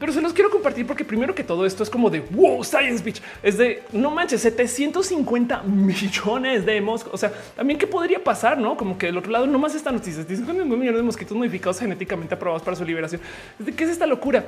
pero 0.02 0.12
se 0.12 0.20
los 0.20 0.32
quiero 0.32 0.50
compartir 0.50 0.84
porque 0.84 1.04
primero 1.04 1.32
que 1.32 1.44
todo 1.44 1.64
esto 1.64 1.84
es 1.84 1.88
como 1.88 2.10
de 2.10 2.18
wow, 2.18 2.64
science 2.64 3.04
bitch. 3.04 3.22
Es 3.40 3.56
de 3.56 3.84
no 3.92 4.10
manches, 4.10 4.40
750 4.40 5.62
millones 5.62 6.66
de 6.66 6.80
mosquitos. 6.80 7.14
O 7.14 7.16
sea, 7.16 7.32
también 7.54 7.78
qué 7.78 7.86
podría 7.86 8.18
pasar, 8.18 8.58
no? 8.58 8.76
Como 8.76 8.98
que 8.98 9.06
del 9.06 9.16
otro 9.16 9.30
lado, 9.30 9.46
no 9.46 9.60
más 9.60 9.76
esta 9.76 9.92
noticia, 9.92 10.22
750 10.22 10.76
millones 10.76 10.98
de 10.98 11.04
mosquitos 11.04 11.36
modificados 11.36 11.78
genéticamente 11.78 12.34
aprobados 12.34 12.64
para 12.64 12.76
su 12.76 12.84
liberación. 12.84 13.20
¿De 13.60 13.72
qué 13.72 13.84
es 13.84 13.90
esta 13.90 14.04
locura? 14.08 14.44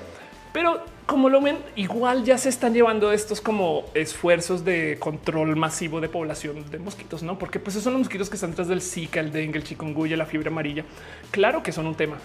Pero 0.52 0.84
como 1.06 1.28
lo 1.28 1.40
ven, 1.40 1.58
igual 1.76 2.24
ya 2.24 2.36
se 2.36 2.48
están 2.48 2.74
llevando 2.74 3.12
estos 3.12 3.40
como 3.40 3.84
esfuerzos 3.94 4.64
de 4.64 4.96
control 4.98 5.54
masivo 5.54 6.00
de 6.00 6.08
población 6.08 6.68
de 6.68 6.80
mosquitos, 6.80 7.22
no? 7.22 7.38
Porque 7.38 7.60
pues 7.60 7.76
esos 7.76 7.84
son 7.84 7.92
los 7.92 8.00
mosquitos 8.00 8.28
que 8.28 8.34
están 8.34 8.50
detrás 8.50 8.66
del 8.66 8.82
Zika, 8.82 9.20
el 9.20 9.30
dengue, 9.30 9.58
el 9.58 9.64
chikungunya, 9.64 10.16
la 10.16 10.26
fiebre 10.26 10.48
amarilla. 10.48 10.84
Claro 11.30 11.62
que 11.62 11.70
son 11.70 11.86
un 11.86 11.94
tema 11.94 12.16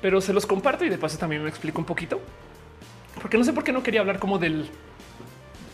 pero 0.00 0.20
se 0.20 0.32
los 0.32 0.46
comparto 0.46 0.84
y 0.84 0.88
de 0.88 0.98
paso 0.98 1.18
también 1.18 1.42
me 1.42 1.48
explico 1.48 1.80
un 1.80 1.84
poquito, 1.84 2.20
porque 3.20 3.38
no 3.38 3.44
sé 3.44 3.52
por 3.52 3.64
qué 3.64 3.72
no 3.72 3.82
quería 3.82 4.00
hablar 4.00 4.18
como 4.18 4.38
del 4.38 4.68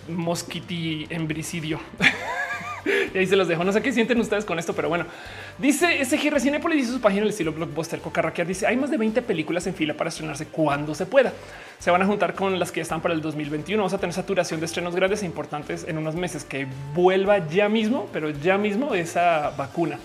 mosquiti 0.09 1.07
embricidio. 1.11 1.81
y 3.15 3.19
ahí 3.19 3.27
se 3.27 3.37
los 3.37 3.49
dejo. 3.49 3.65
No 3.65 3.73
sé 3.73 3.83
qué 3.83 3.93
sienten 3.93 4.21
ustedes 4.21 4.45
con 4.45 4.59
esto, 4.59 4.75
pero 4.75 4.89
bueno, 4.89 5.07
dice 5.59 6.05
SG 6.05 6.41
Cinepolis 6.41 6.79
dice 6.79 6.93
su 6.93 7.01
página 7.01 7.21
en 7.21 7.25
el 7.25 7.31
estilo 7.31 7.53
blockbuster. 7.53 8.01
Cocarraquear 8.01 8.47
dice 8.47 8.67
hay 8.67 8.77
más 8.77 8.91
de 8.91 8.97
20 8.97 9.23
películas 9.23 9.67
en 9.67 9.75
fila 9.75 9.95
para 9.95 10.09
estrenarse 10.09 10.47
cuando 10.47 10.95
se 10.95 11.07
pueda. 11.07 11.33
Se 11.79 11.91
van 11.91 12.03
a 12.03 12.07
juntar 12.07 12.35
con 12.35 12.59
las 12.59 12.73
que 12.73 12.81
están 12.81 13.01
para 13.01 13.15
el 13.15 13.21
2021. 13.21 13.81
Vamos 13.81 13.95
a 13.95 13.99
tener 13.99 14.15
saturación 14.15 14.61
de 14.61 14.67
estrenos 14.67 14.95
grandes 14.95 15.23
e 15.23 15.27
importantes 15.27 15.85
en 15.87 15.99
unos 15.99 16.15
meses 16.15 16.45
que 16.45 16.67
vuelva 16.95 17.47
ya 17.49 17.69
mismo, 17.69 18.09
pero 18.13 18.31
ya 18.31 18.59
mismo 18.59 18.95
esa 18.95 19.51
vacuna. 19.51 19.99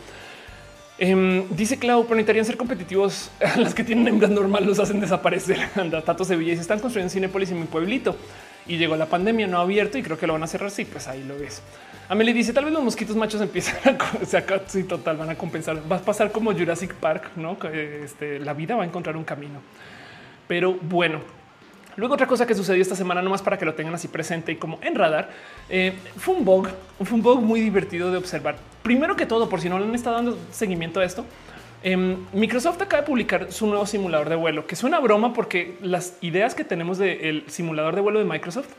Em, 0.99 1.47
dice 1.49 1.77
Clau, 1.77 2.03
pero 2.03 2.15
necesitarían 2.15 2.45
ser 2.45 2.57
competitivos. 2.57 3.29
Las 3.57 3.73
que 3.73 3.83
tienen 3.83 4.07
hembras 4.07 4.31
normal 4.31 4.65
los 4.65 4.79
hacen 4.79 4.99
desaparecer. 4.99 5.59
Anda, 5.75 6.01
Tato 6.01 6.25
Sevilla 6.25 6.53
y 6.53 6.55
se 6.55 6.61
están 6.61 6.79
construyendo 6.79 7.13
Cinepolis 7.13 7.51
en 7.51 7.59
mi 7.59 7.65
pueblito 7.65 8.15
y 8.65 8.77
llegó 8.77 8.95
la 8.97 9.05
pandemia 9.05 9.47
no 9.47 9.59
abierto 9.59 9.97
y 9.97 10.03
creo 10.03 10.17
que 10.17 10.27
lo 10.27 10.33
van 10.33 10.43
a 10.43 10.47
cerrar. 10.47 10.71
Sí, 10.71 10.85
pues 10.85 11.07
ahí 11.07 11.23
lo 11.23 11.37
ves. 11.37 11.61
Amelie 12.09 12.33
dice 12.33 12.53
tal 12.53 12.65
vez 12.65 12.73
los 12.73 12.83
mosquitos 12.83 13.15
machos 13.15 13.41
empiezan 13.41 13.75
a 13.95 14.25
sacar 14.25 14.63
sí, 14.67 14.83
total 14.83 15.17
van 15.17 15.29
a 15.29 15.35
compensar. 15.35 15.79
Va 15.91 15.97
a 15.97 16.01
pasar 16.01 16.31
como 16.31 16.53
Jurassic 16.53 16.93
Park, 16.95 17.31
no? 17.35 17.57
Este, 17.71 18.39
la 18.39 18.53
vida 18.53 18.75
va 18.75 18.83
a 18.83 18.85
encontrar 18.85 19.15
un 19.17 19.23
camino. 19.23 19.61
Pero 20.47 20.73
bueno, 20.73 21.19
Luego 21.97 22.13
otra 22.13 22.27
cosa 22.27 22.47
que 22.47 22.55
sucedió 22.55 22.81
esta 22.81 22.95
semana, 22.95 23.21
nomás 23.21 23.41
para 23.41 23.57
que 23.57 23.65
lo 23.65 23.73
tengan 23.73 23.93
así 23.93 24.07
presente 24.07 24.53
y 24.53 24.55
como 24.55 24.79
en 24.81 24.95
radar, 24.95 25.29
eh, 25.69 25.93
fue 26.17 26.35
un 26.35 26.45
bug, 26.45 26.69
fue 27.03 27.15
un 27.15 27.21
bug 27.21 27.41
muy 27.41 27.59
divertido 27.59 28.11
de 28.11 28.17
observar. 28.17 28.55
Primero 28.83 29.15
que 29.15 29.25
todo, 29.25 29.49
por 29.49 29.59
si 29.59 29.67
no 29.67 29.77
le 29.77 29.85
han 29.85 29.95
estado 29.95 30.15
dando 30.15 30.37
seguimiento 30.51 31.01
a 31.01 31.05
esto, 31.05 31.25
Em, 31.83 32.17
Microsoft 32.33 32.81
acaba 32.81 33.01
de 33.01 33.07
publicar 33.07 33.51
su 33.51 33.67
nuevo 33.67 33.85
simulador 33.85 34.29
de 34.29 34.35
vuelo, 34.35 34.65
que 34.65 34.73
es 34.75 34.83
una 34.83 34.99
broma 34.99 35.33
porque 35.33 35.77
las 35.81 36.17
ideas 36.21 36.55
que 36.55 36.63
tenemos 36.63 36.97
del 36.97 37.43
simulador 37.47 37.95
de 37.95 38.01
vuelo 38.01 38.19
de 38.19 38.25
Microsoft 38.25 38.69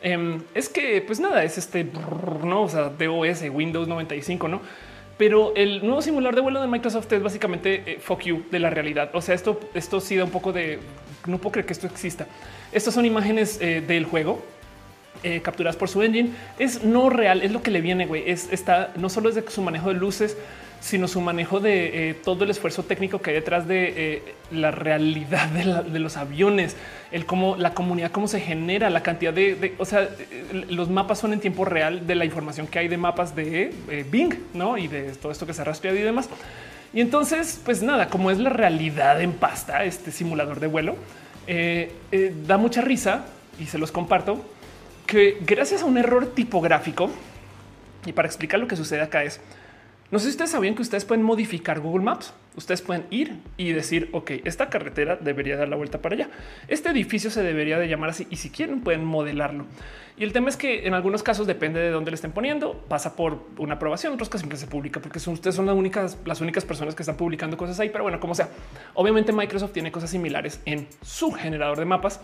em, 0.00 0.40
es 0.54 0.68
que, 0.68 1.02
pues 1.02 1.18
nada, 1.18 1.42
es 1.42 1.58
este, 1.58 1.86
no, 2.44 2.62
o 2.62 2.68
sea, 2.68 2.90
DOS, 2.90 3.42
Windows 3.52 3.88
95, 3.88 4.46
no? 4.48 4.60
Pero 5.18 5.54
el 5.56 5.80
nuevo 5.84 6.02
simulador 6.02 6.36
de 6.36 6.40
vuelo 6.42 6.60
de 6.60 6.68
Microsoft 6.68 7.10
es 7.12 7.22
básicamente 7.22 7.82
eh, 7.86 7.98
fuck 8.00 8.22
you 8.22 8.44
de 8.50 8.58
la 8.58 8.70
realidad. 8.70 9.10
O 9.14 9.22
sea, 9.22 9.34
esto, 9.34 9.58
esto 9.74 10.00
sí 10.00 10.14
da 10.14 10.24
un 10.24 10.30
poco 10.30 10.52
de 10.52 10.78
no 11.26 11.38
puedo 11.38 11.52
creer 11.52 11.66
que 11.66 11.72
esto 11.72 11.86
exista. 11.86 12.26
Estas 12.72 12.94
son 12.94 13.04
imágenes 13.04 13.58
eh, 13.60 13.82
del 13.86 14.04
juego 14.04 14.44
eh, 15.22 15.40
capturadas 15.42 15.76
por 15.76 15.88
su 15.88 16.02
engine. 16.02 16.30
Es 16.58 16.82
no 16.84 17.10
real, 17.10 17.42
es 17.42 17.52
lo 17.52 17.62
que 17.62 17.70
le 17.70 17.80
viene. 17.80 18.06
Güey. 18.06 18.28
Es 18.30 18.52
está 18.52 18.92
no 18.96 19.08
solo 19.08 19.28
es 19.28 19.34
de 19.34 19.44
su 19.48 19.62
manejo 19.62 19.88
de 19.88 19.94
luces, 19.94 20.36
sino 20.80 21.08
su 21.08 21.20
manejo 21.20 21.58
de 21.58 22.10
eh, 22.10 22.14
todo 22.14 22.44
el 22.44 22.50
esfuerzo 22.50 22.82
técnico 22.84 23.20
que 23.20 23.30
hay 23.30 23.36
detrás 23.36 23.66
de 23.66 24.22
la 24.52 24.70
realidad 24.70 25.48
de, 25.48 25.98
los 25.98 26.16
aviones, 26.16 26.76
el 27.10 27.24
cómo 27.24 27.56
la 27.56 27.72
comunidad, 27.72 28.12
cómo 28.12 28.28
se 28.28 28.40
genera 28.40 28.90
la 28.90 29.02
cantidad 29.02 29.32
de, 29.32 29.74
o 29.78 29.84
sea, 29.84 30.08
los 30.68 30.90
mapas 30.90 31.18
son 31.18 31.32
en 31.32 31.40
tiempo 31.40 31.64
real 31.64 32.06
de 32.06 32.14
la 32.14 32.24
información 32.24 32.66
que 32.66 32.78
hay 32.78 32.88
de 32.88 32.98
mapas 32.98 33.34
de 33.34 33.72
Bing, 34.10 34.34
no? 34.54 34.78
Y 34.78 34.86
de 34.86 35.12
todo 35.12 35.32
esto 35.32 35.46
que 35.46 35.54
se 35.54 35.62
ha 35.62 35.64
rastreado 35.64 35.98
y 35.98 36.02
demás. 36.02 36.28
Y 36.92 37.00
entonces, 37.00 37.60
pues 37.64 37.82
nada, 37.82 38.08
como 38.08 38.30
es 38.30 38.38
la 38.38 38.50
realidad 38.50 39.20
en 39.20 39.32
pasta, 39.32 39.84
este 39.84 40.12
simulador 40.12 40.60
de 40.60 40.66
vuelo 40.66 40.96
da 42.46 42.58
mucha 42.58 42.80
risa 42.80 43.26
y 43.60 43.66
se 43.66 43.78
los 43.78 43.92
comparto 43.92 44.44
que 45.06 45.38
gracias 45.46 45.82
a 45.82 45.84
un 45.84 45.98
error 45.98 46.34
tipográfico 46.34 47.10
y 48.04 48.12
para 48.12 48.26
explicar 48.26 48.58
lo 48.58 48.66
que 48.66 48.76
sucede 48.76 49.02
acá 49.02 49.22
es 49.22 49.40
no 50.10 50.18
sé 50.18 50.26
si 50.26 50.30
ustedes 50.30 50.50
sabían 50.50 50.74
que 50.74 50.82
ustedes 50.82 51.04
pueden 51.04 51.24
modificar 51.24 51.80
Google 51.80 52.04
Maps. 52.04 52.32
Ustedes 52.54 52.80
pueden 52.80 53.04
ir 53.10 53.40
y 53.56 53.72
decir, 53.72 54.08
ok, 54.12 54.30
esta 54.44 54.70
carretera 54.70 55.16
debería 55.16 55.56
dar 55.56 55.68
la 55.68 55.76
vuelta 55.76 56.00
para 56.00 56.14
allá. 56.14 56.30
Este 56.68 56.88
edificio 56.88 57.30
se 57.30 57.42
debería 57.42 57.78
de 57.78 57.88
llamar 57.88 58.10
así 58.10 58.26
y 58.30 58.36
si 58.36 58.50
quieren 58.50 58.80
pueden 58.80 59.04
modelarlo. 59.04 59.66
Y 60.16 60.24
el 60.24 60.32
tema 60.32 60.48
es 60.48 60.56
que 60.56 60.86
en 60.86 60.94
algunos 60.94 61.22
casos 61.22 61.46
depende 61.46 61.80
de 61.80 61.90
dónde 61.90 62.10
le 62.10 62.14
estén 62.14 62.32
poniendo, 62.32 62.84
pasa 62.88 63.14
por 63.14 63.42
una 63.58 63.74
aprobación, 63.74 64.14
otros 64.14 64.30
casos 64.30 64.42
siempre 64.42 64.58
se 64.58 64.66
publica 64.66 65.00
porque 65.00 65.20
son 65.20 65.34
ustedes 65.34 65.56
son 65.56 65.66
las 65.66 65.74
únicas, 65.74 66.16
las 66.24 66.40
únicas 66.40 66.64
personas 66.64 66.94
que 66.94 67.02
están 67.02 67.16
publicando 67.16 67.58
cosas 67.58 67.78
ahí. 67.80 67.90
Pero 67.90 68.04
bueno, 68.04 68.18
como 68.20 68.34
sea, 68.34 68.48
obviamente 68.94 69.32
Microsoft 69.32 69.72
tiene 69.72 69.92
cosas 69.92 70.08
similares 70.08 70.60
en 70.64 70.86
su 71.02 71.32
generador 71.32 71.78
de 71.78 71.84
mapas 71.84 72.20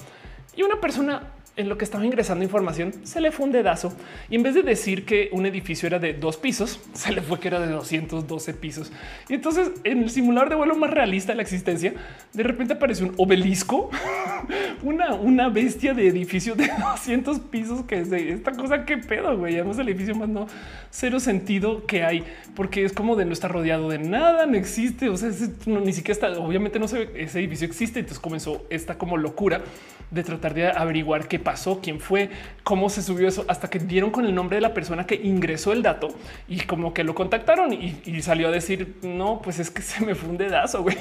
y 0.56 0.62
una 0.62 0.80
persona 0.80 1.32
en 1.56 1.68
lo 1.68 1.76
que 1.76 1.84
estaba 1.84 2.04
ingresando 2.04 2.44
información 2.44 2.94
se 3.04 3.20
le 3.20 3.30
fue 3.30 3.46
un 3.46 3.52
dedazo 3.52 3.92
y 4.30 4.36
en 4.36 4.42
vez 4.42 4.54
de 4.54 4.62
decir 4.62 5.04
que 5.04 5.28
un 5.32 5.44
edificio 5.44 5.86
era 5.86 5.98
de 5.98 6.14
dos 6.14 6.36
pisos, 6.36 6.80
se 6.94 7.12
le 7.12 7.20
fue 7.20 7.38
que 7.40 7.48
era 7.48 7.60
de 7.60 7.70
212 7.70 8.54
pisos. 8.54 8.92
Y 9.28 9.34
entonces 9.34 9.72
en 9.84 10.02
el 10.02 10.10
simulador 10.10 10.48
de 10.48 10.54
vuelo 10.54 10.76
más 10.76 10.90
realista 10.90 11.32
de 11.32 11.36
la 11.36 11.42
existencia, 11.42 11.94
de 12.32 12.42
repente 12.42 12.74
aparece 12.74 13.04
un 13.04 13.14
obelisco, 13.18 13.90
una, 14.82 15.14
una 15.14 15.48
bestia 15.48 15.94
de 15.94 16.08
edificio 16.08 16.54
de 16.54 16.68
200 16.80 17.40
pisos 17.40 17.84
que 17.84 18.00
es 18.00 18.12
esta 18.12 18.52
cosa 18.52 18.84
que 18.84 18.98
pedo, 18.98 19.36
güey. 19.36 19.54
Además 19.56 19.78
el 19.78 19.88
edificio 19.88 20.14
más 20.14 20.28
no 20.28 20.46
cero 20.90 21.20
sentido 21.20 21.86
que 21.86 22.04
hay, 22.04 22.24
porque 22.54 22.84
es 22.84 22.92
como 22.92 23.16
de 23.16 23.24
no 23.24 23.32
estar 23.32 23.50
rodeado 23.50 23.88
de 23.88 23.98
nada, 23.98 24.46
no 24.46 24.56
existe. 24.56 25.08
O 25.08 25.16
sea, 25.16 25.30
ni 25.66 25.92
siquiera 25.92 26.12
está, 26.12 26.40
obviamente 26.40 26.78
no 26.78 26.88
se 26.88 27.10
ese 27.14 27.40
edificio 27.40 27.66
existe. 27.66 28.00
Entonces 28.00 28.20
comenzó 28.20 28.64
esta 28.70 28.96
como 28.96 29.16
locura 29.16 29.62
de 30.10 30.22
tratar 30.22 30.54
de 30.54 30.68
averiguar 30.68 31.28
qué 31.28 31.38
pasó, 31.42 31.80
quién 31.82 32.00
fue, 32.00 32.30
cómo 32.62 32.88
se 32.90 33.02
subió 33.02 33.28
eso, 33.28 33.44
hasta 33.48 33.68
que 33.68 33.78
dieron 33.78 34.10
con 34.10 34.24
el 34.24 34.34
nombre 34.34 34.56
de 34.56 34.60
la 34.60 34.74
persona 34.74 35.06
que 35.06 35.14
ingresó 35.14 35.72
el 35.72 35.82
dato 35.82 36.08
y 36.48 36.60
como 36.60 36.94
que 36.94 37.04
lo 37.04 37.14
contactaron 37.14 37.72
y, 37.72 38.22
salió 38.22 38.48
a 38.48 38.50
decir, 38.50 38.96
no, 39.02 39.40
pues 39.42 39.58
es 39.58 39.70
que 39.70 39.82
se 39.82 40.04
me 40.04 40.14
fue 40.14 40.30
un 40.30 40.38
dedazo, 40.38 40.82
güey. 40.82 40.96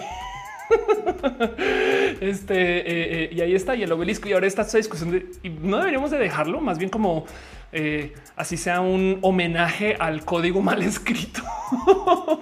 este 2.22 2.56
eh, 2.56 2.84
eh, 2.86 3.30
y 3.34 3.42
ahí 3.42 3.54
está 3.56 3.76
y 3.76 3.84
el 3.84 3.92
obelisco 3.92 4.30
y 4.30 4.34
ahora 4.34 4.48
está 4.48 4.62
esta 4.62 4.78
discusión 4.78 5.12
de 5.12 5.26
y 5.44 5.50
no 5.50 5.78
deberíamos 5.80 6.12
de 6.12 6.18
dejarlo 6.18 6.62
más 6.62 6.78
bien 6.78 6.90
como 6.90 7.26
eh, 7.72 8.14
así 8.36 8.58
sea 8.58 8.82
un 8.82 9.20
homenaje 9.22 9.96
al 10.00 10.26
código 10.26 10.62
mal 10.62 10.82
escrito 10.82 11.42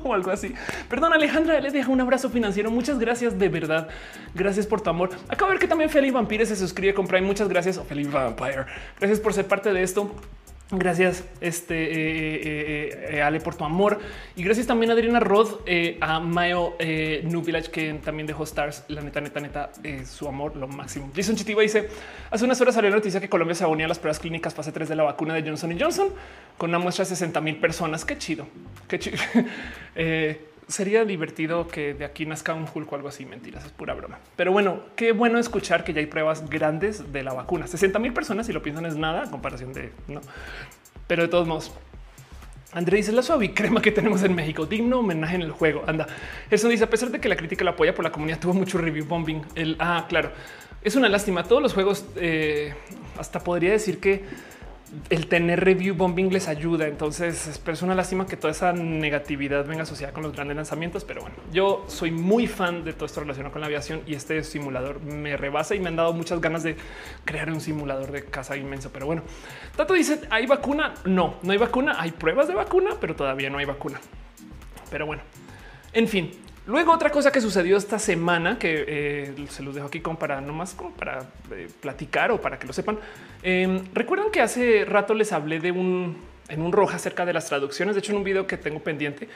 o 0.03 0.13
algo 0.13 0.31
así. 0.31 0.53
Perdón, 0.89 1.13
Alejandra, 1.13 1.59
les 1.59 1.73
deja 1.73 1.91
un 1.91 2.01
abrazo 2.01 2.29
financiero. 2.29 2.71
Muchas 2.71 2.99
gracias 2.99 3.37
de 3.37 3.49
verdad. 3.49 3.87
Gracias 4.33 4.65
por 4.65 4.81
tu 4.81 4.89
amor. 4.89 5.09
Acabo 5.27 5.51
de 5.51 5.55
ver 5.55 5.61
que 5.61 5.67
también 5.67 5.89
Felipe 5.89 6.13
Vampire 6.13 6.45
se 6.45 6.55
suscribe 6.55 6.93
con 6.93 7.07
Prime. 7.07 7.25
Muchas 7.25 7.47
gracias, 7.47 7.77
o 7.77 7.85
Vampire. 7.85 8.65
Gracias 8.99 9.19
por 9.19 9.33
ser 9.33 9.47
parte 9.47 9.71
de 9.71 9.83
esto. 9.83 10.15
Gracias, 10.71 11.23
este 11.41 11.73
eh, 11.73 12.41
eh, 12.43 13.09
eh, 13.13 13.21
Ale, 13.23 13.39
por 13.39 13.55
tu 13.55 13.63
amor. 13.63 13.99
Y 14.35 14.43
gracias 14.43 14.67
también 14.67 14.91
a 14.91 14.93
Adriana 14.93 15.19
Rod, 15.19 15.61
a 15.99 16.19
Mayo 16.19 16.75
New 17.23 17.41
Village, 17.41 17.71
que 17.71 17.93
también 17.95 18.27
dejó 18.27 18.43
stars. 18.43 18.83
La 18.87 19.01
neta, 19.01 19.19
neta, 19.19 19.39
neta, 19.39 19.71
su 20.05 20.27
amor, 20.27 20.55
lo 20.55 20.67
máximo. 20.67 21.11
Jason 21.15 21.35
Chitiba 21.35 21.63
dice: 21.63 21.89
Hace 22.29 22.45
unas 22.45 22.61
horas 22.61 22.75
salió 22.75 22.91
la 22.91 22.97
noticia 22.97 23.19
que 23.19 23.29
Colombia 23.29 23.55
se 23.55 23.65
unía 23.65 23.87
a 23.87 23.89
las 23.89 23.97
pruebas 23.97 24.19
clínicas 24.19 24.53
fase 24.53 24.71
3 24.71 24.89
de 24.89 24.95
la 24.95 25.03
vacuna 25.03 25.33
de 25.33 25.41
Johnson 25.41 25.75
Johnson 25.79 26.09
con 26.59 26.69
una 26.69 26.77
muestra 26.77 27.03
de 27.03 27.09
60 27.09 27.41
mil 27.41 27.57
personas. 27.57 28.05
Qué 28.05 28.19
chido, 28.19 28.45
qué 28.87 28.99
chido. 28.99 29.17
sería 30.69 31.03
divertido 31.03 31.67
que 31.67 31.93
de 31.93 32.05
aquí 32.05 32.25
nazca 32.25 32.53
un 32.53 32.65
Hulk 32.73 32.91
o 32.91 32.95
algo 32.95 33.09
así. 33.09 33.25
Mentiras, 33.25 33.65
es 33.65 33.71
pura 33.71 33.93
broma. 33.93 34.19
Pero 34.35 34.51
bueno, 34.51 34.83
qué 34.95 35.11
bueno 35.11 35.39
escuchar 35.39 35.83
que 35.83 35.93
ya 35.93 35.99
hay 35.99 36.05
pruebas 36.05 36.49
grandes 36.49 37.11
de 37.11 37.23
la 37.23 37.33
vacuna. 37.33 37.67
60 37.67 37.99
mil 37.99 38.13
personas, 38.13 38.45
si 38.45 38.53
lo 38.53 38.61
piensan, 38.61 38.85
es 38.85 38.95
nada 38.95 39.23
a 39.23 39.31
comparación 39.31 39.73
de 39.73 39.91
no. 40.07 40.21
Pero 41.07 41.23
de 41.23 41.27
todos 41.27 41.47
modos, 41.47 41.73
André 42.71 42.97
dice 42.97 43.11
la 43.11 43.23
suave 43.23 43.53
crema 43.53 43.81
que 43.81 43.91
tenemos 43.91 44.21
en 44.23 44.35
México. 44.35 44.67
Digno 44.67 44.99
homenaje 44.99 45.35
en 45.35 45.41
el 45.41 45.51
juego. 45.51 45.83
Anda. 45.87 46.07
Eso 46.51 46.69
dice 46.69 46.83
a 46.83 46.89
pesar 46.89 47.09
de 47.09 47.19
que 47.19 47.27
la 47.27 47.35
crítica 47.35 47.65
la 47.65 47.71
apoya 47.71 47.95
por 47.95 48.05
la 48.05 48.11
comunidad, 48.11 48.39
tuvo 48.39 48.53
mucho 48.53 48.77
review 48.77 49.05
bombing. 49.05 49.41
El 49.55 49.75
ah, 49.79 50.05
claro, 50.07 50.31
es 50.83 50.95
una 50.95 51.09
lástima. 51.09 51.43
Todos 51.43 51.63
los 51.63 51.73
juegos, 51.73 52.05
eh, 52.15 52.75
hasta 53.17 53.39
podría 53.39 53.71
decir 53.71 53.99
que 53.99 54.23
el 55.09 55.27
tener 55.27 55.63
review 55.63 55.95
bombing 55.95 56.31
les 56.31 56.47
ayuda. 56.47 56.87
Entonces 56.87 57.47
es 57.47 57.81
una 57.81 57.95
lástima 57.95 58.25
que 58.25 58.37
toda 58.37 58.51
esa 58.51 58.73
negatividad 58.73 59.65
venga 59.65 59.83
asociada 59.83 60.13
con 60.13 60.23
los 60.23 60.33
grandes 60.33 60.55
lanzamientos. 60.55 61.05
Pero 61.05 61.21
bueno, 61.21 61.35
yo 61.51 61.85
soy 61.87 62.11
muy 62.11 62.47
fan 62.47 62.83
de 62.83 62.93
todo 62.93 63.05
esto 63.05 63.21
relacionado 63.21 63.51
con 63.51 63.61
la 63.61 63.67
aviación 63.67 64.01
y 64.05 64.15
este 64.15 64.43
simulador 64.43 65.01
me 65.01 65.37
rebasa 65.37 65.75
y 65.75 65.79
me 65.79 65.89
han 65.89 65.95
dado 65.95 66.13
muchas 66.13 66.41
ganas 66.41 66.63
de 66.63 66.75
crear 67.25 67.49
un 67.51 67.61
simulador 67.61 68.11
de 68.11 68.25
casa 68.25 68.57
inmenso. 68.57 68.91
Pero 68.91 69.05
bueno, 69.05 69.23
Tato 69.75 69.93
dice 69.93 70.21
hay 70.29 70.45
vacuna. 70.45 70.93
No, 71.05 71.35
no 71.43 71.51
hay 71.51 71.57
vacuna. 71.57 71.95
Hay 71.99 72.11
pruebas 72.11 72.47
de 72.47 72.55
vacuna, 72.55 72.91
pero 72.99 73.15
todavía 73.15 73.49
no 73.49 73.57
hay 73.57 73.65
vacuna. 73.65 73.99
Pero 74.89 75.05
bueno, 75.05 75.21
en 75.93 76.07
fin, 76.07 76.31
Luego 76.69 76.93
otra 76.93 77.09
cosa 77.09 77.31
que 77.31 77.41
sucedió 77.41 77.77
esta 77.77 77.97
semana 77.97 78.59
que 78.59 78.85
eh, 78.87 79.47
se 79.49 79.63
los 79.63 79.73
dejo 79.73 79.87
aquí 79.87 80.01
como 80.01 80.19
para 80.19 80.39
no 80.39 80.53
más 80.53 80.75
como 80.75 80.91
para 80.91 81.25
eh, 81.51 81.67
platicar 81.81 82.29
o 82.29 82.39
para 82.39 82.59
que 82.59 82.67
lo 82.67 82.73
sepan. 82.73 82.99
Em, 83.41 83.81
recuerdan 83.91 84.29
que 84.29 84.39
hace 84.39 84.85
rato 84.85 85.15
les 85.15 85.31
hablé 85.31 85.59
de 85.59 85.71
un 85.71 86.15
en 86.47 86.61
un 86.61 86.71
roja 86.71 86.97
acerca 86.97 87.25
de 87.25 87.33
las 87.33 87.47
traducciones. 87.47 87.95
De 87.95 87.99
hecho, 88.01 88.11
en 88.11 88.19
un 88.19 88.23
video 88.23 88.45
que 88.45 88.55
tengo 88.55 88.81
pendiente. 88.81 89.27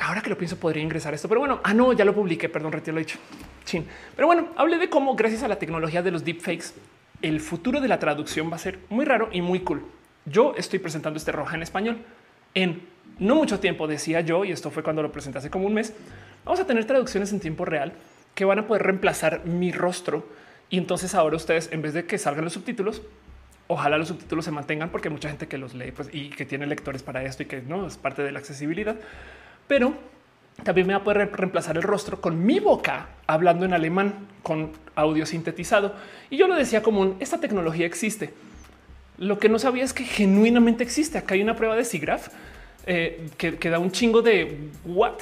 Ahora 0.00 0.22
que 0.22 0.30
lo 0.30 0.38
pienso, 0.38 0.56
podría 0.56 0.82
ingresar 0.82 1.12
esto, 1.12 1.28
pero 1.28 1.40
bueno, 1.40 1.60
ah, 1.62 1.74
no, 1.74 1.92
ya 1.92 2.06
lo 2.06 2.14
publiqué. 2.14 2.48
Perdón, 2.48 2.72
retiro 2.72 2.94
lo 2.94 3.00
dicho. 3.00 3.18
Chin. 3.66 3.86
Pero 4.16 4.28
bueno, 4.28 4.48
hablé 4.56 4.78
de 4.78 4.88
cómo, 4.88 5.14
gracias 5.14 5.42
a 5.42 5.48
la 5.48 5.58
tecnología 5.58 6.02
de 6.02 6.10
los 6.10 6.24
deepfakes, 6.24 6.72
el 7.20 7.38
futuro 7.38 7.82
de 7.82 7.88
la 7.88 7.98
traducción 7.98 8.50
va 8.50 8.56
a 8.56 8.60
ser 8.60 8.78
muy 8.88 9.04
raro 9.04 9.28
y 9.30 9.42
muy 9.42 9.60
cool. 9.60 9.84
Yo 10.24 10.54
estoy 10.56 10.78
presentando 10.78 11.18
este 11.18 11.32
roja 11.32 11.54
en 11.54 11.62
español 11.62 11.98
en 12.54 12.80
no 13.18 13.34
mucho 13.34 13.60
tiempo, 13.60 13.86
decía 13.86 14.20
yo, 14.20 14.44
y 14.44 14.52
esto 14.52 14.70
fue 14.70 14.82
cuando 14.82 15.02
lo 15.02 15.12
presenté 15.12 15.38
hace 15.38 15.50
como 15.50 15.66
un 15.66 15.74
mes, 15.74 15.92
vamos 16.44 16.60
a 16.60 16.66
tener 16.66 16.84
traducciones 16.84 17.32
en 17.32 17.40
tiempo 17.40 17.64
real 17.64 17.92
que 18.34 18.44
van 18.44 18.58
a 18.58 18.66
poder 18.66 18.84
reemplazar 18.84 19.44
mi 19.44 19.72
rostro. 19.72 20.26
Y 20.70 20.78
entonces 20.78 21.14
ahora 21.14 21.36
ustedes, 21.36 21.70
en 21.72 21.82
vez 21.82 21.94
de 21.94 22.04
que 22.04 22.18
salgan 22.18 22.44
los 22.44 22.52
subtítulos, 22.52 23.02
ojalá 23.66 23.98
los 23.98 24.08
subtítulos 24.08 24.44
se 24.44 24.50
mantengan 24.50 24.90
porque 24.90 25.08
hay 25.08 25.12
mucha 25.14 25.28
gente 25.28 25.48
que 25.48 25.58
los 25.58 25.74
lee 25.74 25.92
pues, 25.92 26.08
y 26.12 26.30
que 26.30 26.44
tiene 26.44 26.66
lectores 26.66 27.02
para 27.02 27.22
esto 27.24 27.42
y 27.42 27.46
que 27.46 27.62
no 27.62 27.86
es 27.86 27.96
parte 27.96 28.22
de 28.22 28.32
la 28.32 28.38
accesibilidad. 28.38 28.96
Pero 29.66 29.94
también 30.62 30.86
me 30.86 30.94
va 30.94 31.00
a 31.00 31.04
poder 31.04 31.30
reemplazar 31.32 31.76
el 31.76 31.82
rostro 31.82 32.20
con 32.20 32.44
mi 32.44 32.60
boca 32.60 33.08
hablando 33.26 33.64
en 33.64 33.72
alemán 33.72 34.14
con 34.42 34.72
audio 34.94 35.26
sintetizado. 35.26 35.94
Y 36.30 36.36
yo 36.36 36.48
lo 36.48 36.56
decía 36.56 36.82
como 36.82 37.16
esta 37.20 37.38
tecnología 37.38 37.86
existe. 37.86 38.32
Lo 39.18 39.38
que 39.38 39.48
no 39.48 39.58
sabía 39.58 39.84
es 39.84 39.92
que 39.92 40.04
genuinamente 40.04 40.84
existe. 40.84 41.18
Acá 41.18 41.34
hay 41.34 41.42
una 41.42 41.56
prueba 41.56 41.76
de 41.76 41.84
SIGGRAPH 41.84 42.28
eh, 42.86 43.28
que, 43.36 43.70
da 43.70 43.78
un 43.78 43.90
chingo 43.90 44.22
de 44.22 44.70
what? 44.86 45.14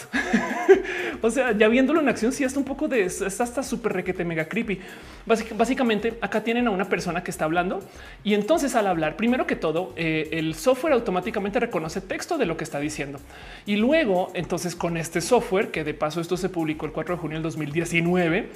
o 1.23 1.31
sea, 1.31 1.51
ya 1.51 1.67
viéndolo 1.67 2.01
en 2.01 2.09
acción, 2.09 2.33
sí, 2.33 2.45
hasta 2.45 2.59
un 2.59 2.65
poco 2.65 2.87
de 2.87 3.05
está 3.05 3.43
hasta 3.43 3.63
súper 3.63 3.93
requete 3.93 4.25
mega 4.25 4.45
creepy. 4.45 4.81
básicamente, 5.27 6.17
acá 6.21 6.45
tienen 6.45 6.69
a 6.69 6.71
una 6.71 6.89
persona 6.89 7.25
que 7.25 7.33
está 7.33 7.45
hablando 7.45 7.81
y 8.23 8.35
entonces 8.35 8.75
al 8.77 8.87
hablar, 8.87 9.17
primero 9.17 9.47
que 9.47 9.57
todo, 9.57 9.93
eh, 9.97 10.29
el 10.33 10.55
software 10.55 10.93
automáticamente 10.93 11.59
reconoce 11.59 12.01
texto 12.01 12.39
de 12.39 12.47
lo 12.47 12.57
que 12.57 12.65
está 12.65 12.79
diciendo. 12.79 13.19
Y 13.65 13.77
luego, 13.77 14.31
entonces, 14.35 14.77
con 14.77 14.97
este 14.97 15.21
software, 15.21 15.73
que 15.73 15.83
de 15.83 15.95
paso 15.95 16.21
esto 16.21 16.37
se 16.37 16.49
publicó 16.49 16.87
el 16.87 16.93
4 16.93 17.17
de 17.17 17.21
junio 17.21 17.37
del 17.37 17.43
2019, 17.43 18.49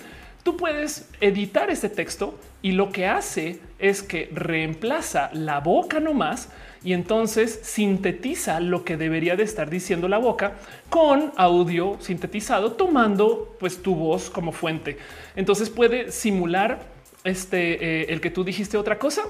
tú 0.45 0.57
puedes 0.57 1.09
editar 1.21 1.71
este 1.71 1.89
texto 1.89 2.39
y 2.63 2.73
lo 2.73 2.93
que 2.93 3.07
hace 3.07 3.59
es 3.79 4.03
que 4.03 4.31
reemplaza 4.33 5.31
la 5.33 5.61
boca 5.61 6.01
nomás 6.01 6.49
y 6.83 6.93
entonces 6.95 7.61
sintetiza 7.63 8.61
lo 8.61 8.85
que 8.85 8.97
debería 8.97 9.37
de 9.37 9.43
estar 9.43 9.69
diciendo 9.69 10.09
la 10.09 10.19
boca 10.19 10.55
con 10.89 11.33
audio 11.37 11.99
sintetizado, 12.01 12.73
tomando 12.73 13.57
pues 13.61 13.83
tu 13.83 13.95
voz 13.95 14.31
como 14.31 14.53
fuente. 14.53 14.97
Entonces 15.37 15.69
puede 15.69 16.11
simular 16.11 16.81
este 17.25 18.03
eh, 18.03 18.07
el 18.09 18.21
que 18.21 18.31
tú 18.31 18.45
dijiste 18.45 18.79
otra 18.79 18.99
cosa, 18.99 19.23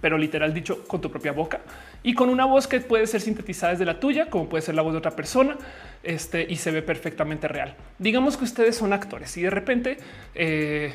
pero 0.00 0.16
literal 0.16 0.54
dicho 0.54 0.86
con 0.86 1.00
tu 1.00 1.10
propia 1.10 1.32
boca 1.32 1.60
y 2.02 2.14
con 2.14 2.28
una 2.30 2.44
voz 2.44 2.66
que 2.66 2.80
puede 2.80 3.06
ser 3.06 3.20
sintetizada 3.20 3.72
desde 3.72 3.84
la 3.84 4.00
tuya, 4.00 4.30
como 4.30 4.48
puede 4.48 4.62
ser 4.62 4.74
la 4.74 4.82
voz 4.82 4.92
de 4.92 4.98
otra 4.98 5.10
persona, 5.10 5.56
este 6.02 6.46
y 6.48 6.56
se 6.56 6.70
ve 6.70 6.80
perfectamente 6.80 7.48
real. 7.48 7.74
Digamos 7.98 8.36
que 8.36 8.44
ustedes 8.44 8.76
son 8.76 8.92
actores 8.92 9.36
y 9.36 9.42
de 9.42 9.50
repente 9.50 9.98
eh, 10.34 10.94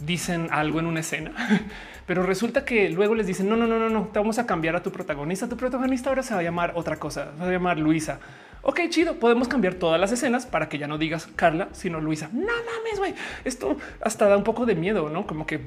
dicen 0.00 0.48
algo 0.50 0.80
en 0.80 0.86
una 0.86 1.00
escena 1.00 1.32
pero 2.10 2.24
resulta 2.24 2.64
que 2.64 2.88
luego 2.88 3.14
les 3.14 3.28
dicen 3.28 3.48
no, 3.48 3.54
no, 3.54 3.68
no, 3.68 3.78
no, 3.78 3.88
no, 3.88 4.08
te 4.12 4.18
vamos 4.18 4.40
a 4.40 4.44
cambiar 4.44 4.74
a 4.74 4.82
tu 4.82 4.90
protagonista. 4.90 5.48
Tu 5.48 5.56
protagonista 5.56 6.08
ahora 6.08 6.24
se 6.24 6.34
va 6.34 6.40
a 6.40 6.42
llamar 6.42 6.72
otra 6.74 6.96
cosa, 6.96 7.30
se 7.36 7.40
va 7.40 7.46
a 7.48 7.52
llamar 7.52 7.78
Luisa. 7.78 8.18
Ok, 8.62 8.80
chido. 8.88 9.14
Podemos 9.20 9.46
cambiar 9.46 9.74
todas 9.74 10.00
las 10.00 10.10
escenas 10.10 10.44
para 10.44 10.68
que 10.68 10.76
ya 10.76 10.88
no 10.88 10.98
digas 10.98 11.28
Carla, 11.36 11.68
sino 11.70 12.00
Luisa. 12.00 12.28
No 12.32 12.40
mames, 12.40 12.98
güey. 12.98 13.14
Esto 13.44 13.76
hasta 14.00 14.26
da 14.26 14.36
un 14.36 14.42
poco 14.42 14.66
de 14.66 14.74
miedo, 14.74 15.08
no 15.08 15.24
como 15.24 15.46
que, 15.46 15.60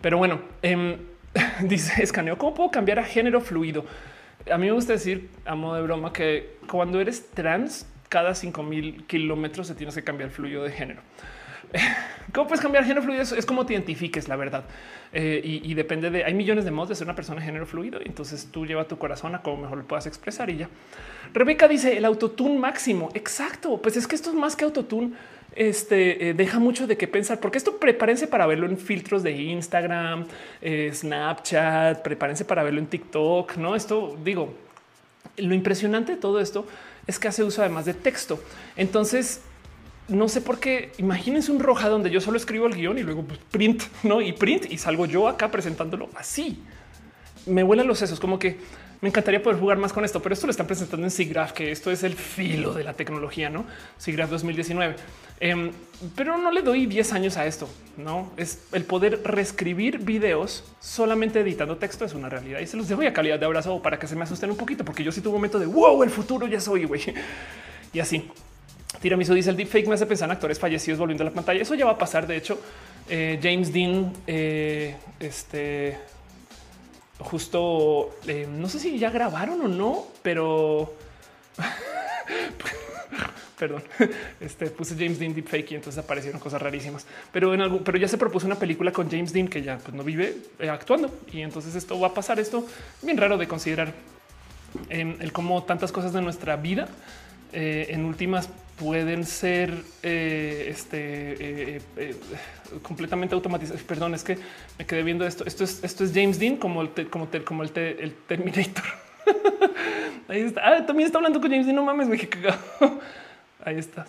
pero 0.00 0.18
bueno, 0.18 0.40
em, 0.62 0.96
dice 1.62 2.02
escaneo. 2.02 2.38
¿Cómo 2.38 2.54
puedo 2.54 2.72
cambiar 2.72 2.98
a 2.98 3.04
género 3.04 3.40
fluido? 3.40 3.84
A 4.50 4.58
mí 4.58 4.66
me 4.66 4.72
gusta 4.72 4.94
decir 4.94 5.30
a 5.44 5.54
modo 5.54 5.76
de 5.76 5.82
broma 5.82 6.12
que 6.12 6.56
cuando 6.68 7.00
eres 7.00 7.30
trans, 7.30 7.86
cada 8.08 8.34
5000 8.34 9.06
kilómetros 9.06 9.68
se 9.68 9.76
tienes 9.76 9.94
que 9.94 10.02
cambiar 10.02 10.30
fluido 10.30 10.64
de 10.64 10.72
género. 10.72 11.02
¿Cómo 12.32 12.46
puedes 12.46 12.60
cambiar 12.60 12.84
género 12.84 13.02
fluido? 13.02 13.22
Es, 13.22 13.46
como 13.46 13.64
te 13.64 13.72
identifiques, 13.72 14.28
la 14.28 14.36
verdad. 14.36 14.64
Eh, 15.12 15.40
y, 15.64 15.72
depende 15.74 16.10
de, 16.10 16.24
hay 16.24 16.34
millones 16.34 16.64
de 16.64 16.70
modos 16.70 16.90
de 16.90 16.94
ser 16.94 17.06
una 17.06 17.14
persona 17.14 17.40
de 17.40 17.46
género 17.46 17.66
fluido. 17.66 18.00
Entonces 18.04 18.48
tú 18.50 18.66
lleva 18.66 18.86
tu 18.86 18.98
corazón 18.98 19.34
a 19.34 19.42
cómo 19.42 19.62
mejor 19.62 19.78
lo 19.78 19.84
puedas 19.84 20.06
expresar 20.06 20.50
y 20.50 20.58
ya. 20.58 20.68
Rebeca 21.32 21.68
dice 21.68 21.96
el 21.96 22.04
autotune 22.04 22.58
máximo. 22.58 23.10
Exacto. 23.14 23.80
Pues 23.80 23.96
es 23.96 24.06
que 24.06 24.14
esto 24.14 24.30
es 24.30 24.36
más 24.36 24.56
que 24.56 24.64
autotune. 24.64 25.12
Este 25.54 26.28
eh, 26.28 26.34
deja 26.34 26.58
mucho 26.58 26.86
de 26.86 26.96
qué 26.96 27.08
pensar, 27.08 27.40
porque 27.40 27.58
esto 27.58 27.78
prepárense 27.78 28.26
para 28.26 28.46
verlo 28.46 28.66
en 28.66 28.76
filtros 28.76 29.22
de 29.22 29.32
Instagram, 29.32 30.26
eh, 30.60 30.90
Snapchat, 30.94 32.02
prepárense 32.02 32.44
para 32.44 32.62
verlo 32.62 32.78
en 32.78 32.86
TikTok. 32.86 33.56
No, 33.56 33.74
esto 33.74 34.16
digo, 34.22 34.54
lo 35.36 35.54
impresionante 35.54 36.12
de 36.12 36.18
todo 36.18 36.40
esto 36.40 36.66
es 37.06 37.18
que 37.18 37.28
hace 37.28 37.42
uso 37.42 37.62
además 37.62 37.86
de 37.86 37.94
texto. 37.94 38.38
Entonces, 38.76 39.40
no 40.08 40.28
sé 40.28 40.40
por 40.40 40.58
qué. 40.58 40.92
Imagínense 40.98 41.52
un 41.52 41.60
roja 41.60 41.88
donde 41.88 42.10
yo 42.10 42.20
solo 42.20 42.36
escribo 42.36 42.66
el 42.66 42.74
guion 42.74 42.98
y 42.98 43.02
luego 43.02 43.22
pues, 43.22 43.38
print, 43.50 43.82
no 44.02 44.20
y 44.20 44.32
print 44.32 44.70
y 44.70 44.78
salgo 44.78 45.06
yo 45.06 45.28
acá 45.28 45.50
presentándolo 45.50 46.08
así. 46.16 46.62
Me 47.46 47.62
vuelan 47.62 47.86
los 47.86 47.98
sesos, 47.98 48.18
como 48.18 48.38
que 48.38 48.58
me 49.00 49.08
encantaría 49.08 49.42
poder 49.42 49.60
jugar 49.60 49.78
más 49.78 49.92
con 49.92 50.04
esto, 50.04 50.20
pero 50.20 50.32
esto 50.32 50.46
lo 50.46 50.50
están 50.50 50.66
presentando 50.66 51.06
en 51.06 51.10
SIGGRAPH, 51.10 51.52
que 51.52 51.70
esto 51.70 51.90
es 51.92 52.02
el 52.02 52.14
filo 52.14 52.74
de 52.74 52.82
la 52.82 52.94
tecnología, 52.94 53.48
no 53.48 53.64
SIGGRAPH 53.98 54.30
2019. 54.30 54.96
Em, 55.40 55.70
pero 56.16 56.36
no 56.36 56.50
le 56.50 56.62
doy 56.62 56.86
10 56.86 57.12
años 57.12 57.36
a 57.36 57.46
esto. 57.46 57.68
No 57.96 58.32
es 58.36 58.66
el 58.72 58.84
poder 58.84 59.20
reescribir 59.24 59.98
videos 59.98 60.64
solamente 60.80 61.40
editando 61.40 61.76
texto 61.76 62.04
es 62.04 62.14
una 62.14 62.28
realidad 62.28 62.60
y 62.60 62.66
se 62.66 62.76
los 62.76 62.88
dejo 62.88 63.02
a 63.02 63.12
calidad 63.12 63.38
de 63.38 63.46
abrazo 63.46 63.80
para 63.82 63.98
que 63.98 64.08
se 64.08 64.16
me 64.16 64.24
asusten 64.24 64.50
un 64.50 64.56
poquito, 64.56 64.84
porque 64.84 65.04
yo 65.04 65.12
sí 65.12 65.20
tuve 65.20 65.30
un 65.30 65.36
momento 65.36 65.58
de 65.60 65.66
wow, 65.66 66.02
el 66.02 66.10
futuro 66.10 66.46
ya 66.48 66.60
soy 66.60 66.84
güey 66.84 67.02
y 67.92 68.00
así. 68.00 68.28
Tiramisu 69.00 69.34
dice 69.34 69.50
el 69.50 69.56
deepfake 69.56 69.86
me 69.86 69.94
hace 69.94 70.06
pensar 70.06 70.26
en 70.26 70.32
actores 70.32 70.58
fallecidos 70.58 70.98
volviendo 70.98 71.22
a 71.22 71.26
la 71.26 71.32
pantalla. 71.32 71.62
Eso 71.62 71.74
ya 71.74 71.84
va 71.84 71.92
a 71.92 71.98
pasar. 71.98 72.26
De 72.26 72.36
hecho, 72.36 72.58
eh, 73.08 73.38
James 73.42 73.72
Dean, 73.72 74.12
eh, 74.26 74.96
este 75.20 75.98
justo 77.18 78.16
eh, 78.26 78.46
no 78.48 78.68
sé 78.68 78.78
si 78.78 78.98
ya 78.98 79.10
grabaron 79.10 79.60
o 79.60 79.68
no, 79.68 80.06
pero 80.22 80.94
perdón, 83.58 83.82
este 84.40 84.66
puse 84.66 84.94
James 84.94 85.18
Dean 85.18 85.34
deepfake 85.34 85.72
y 85.72 85.74
entonces 85.76 86.02
aparecieron 86.02 86.40
cosas 86.40 86.60
rarísimas. 86.60 87.06
Pero 87.32 87.54
en 87.54 87.60
algo, 87.60 87.78
pero 87.78 87.98
ya 87.98 88.08
se 88.08 88.18
propuso 88.18 88.46
una 88.46 88.56
película 88.56 88.92
con 88.92 89.10
James 89.10 89.32
Dean 89.32 89.48
que 89.48 89.62
ya 89.62 89.78
pues, 89.78 89.94
no 89.94 90.02
vive 90.02 90.36
actuando 90.70 91.12
y 91.32 91.42
entonces 91.42 91.74
esto 91.76 91.98
va 91.98 92.08
a 92.08 92.14
pasar. 92.14 92.40
Esto 92.40 92.66
bien 93.02 93.16
raro 93.16 93.38
de 93.38 93.46
considerar 93.46 93.92
el 94.90 95.32
cómo 95.32 95.62
tantas 95.62 95.92
cosas 95.92 96.12
de 96.12 96.20
nuestra 96.20 96.56
vida 96.56 96.88
en 97.52 98.04
últimas 98.04 98.50
pueden 98.78 99.24
ser 99.24 99.74
eh, 100.02 100.68
este, 100.70 101.76
eh, 101.76 101.80
eh, 101.96 102.14
completamente 102.82 103.34
automatizados. 103.34 103.82
Perdón, 103.82 104.14
es 104.14 104.22
que 104.22 104.38
me 104.78 104.86
quedé 104.86 105.02
viendo 105.02 105.26
esto. 105.26 105.44
Esto 105.46 105.64
es, 105.64 105.82
esto 105.82 106.04
es 106.04 106.12
James 106.14 106.38
Dean 106.38 106.56
como 106.56 106.82
el, 106.82 106.90
como, 107.10 107.28
como 107.44 107.62
el, 107.62 107.72
Terminator. 108.26 108.84
Ahí 110.28 110.42
está. 110.42 110.62
Ah, 110.64 110.86
también 110.86 111.06
está 111.06 111.18
hablando 111.18 111.40
con 111.40 111.50
James 111.50 111.66
Dean. 111.66 111.76
No 111.76 111.84
mames, 111.84 112.08
qué 112.20 112.28
cagado. 112.28 112.58
Ahí 113.64 113.76
estás. 113.76 114.08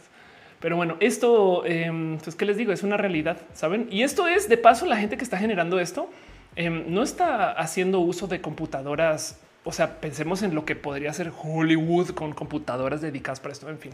Pero 0.59 0.75
bueno, 0.75 0.98
esto 0.99 1.65
es 1.65 1.88
em, 1.88 2.17
pues, 2.17 2.35
que 2.35 2.45
les 2.45 2.57
digo, 2.57 2.72
es 2.73 2.83
una 2.83 2.98
realidad, 2.98 3.38
saben? 3.53 3.88
Y 3.89 4.03
esto 4.03 4.27
es 4.27 4.49
de 4.49 4.57
paso, 4.57 4.85
la 4.85 4.98
gente 4.98 5.15
que 5.15 5.23
está 5.23 5.38
generando 5.38 5.80
esto 5.80 6.09
em, 6.56 6.83
no 6.93 7.01
está 7.01 7.51
haciendo 7.53 8.01
uso 8.01 8.27
de 8.27 8.41
computadoras. 8.41 9.39
O 9.64 9.72
sea, 9.72 9.99
pensemos 10.01 10.43
en 10.43 10.56
lo 10.56 10.65
que 10.65 10.75
podría 10.75 11.14
ser 11.14 11.31
Hollywood 11.41 12.09
con 12.09 12.33
computadoras 12.33 13.01
dedicadas 13.01 13.39
para 13.39 13.53
esto. 13.53 13.69
En 13.69 13.80
fin, 13.80 13.91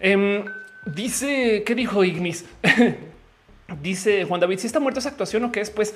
Em, 0.00 0.44
dice, 0.86 1.62
¿qué 1.64 1.74
dijo 1.74 2.02
Ignis? 2.02 2.46
dice 3.82 4.24
Juan 4.24 4.40
David, 4.40 4.58
si 4.58 4.66
está 4.66 4.80
muerto 4.80 4.98
esa 4.98 5.10
actuación 5.10 5.44
o 5.44 5.52
qué 5.52 5.60
es, 5.60 5.70
pues 5.70 5.94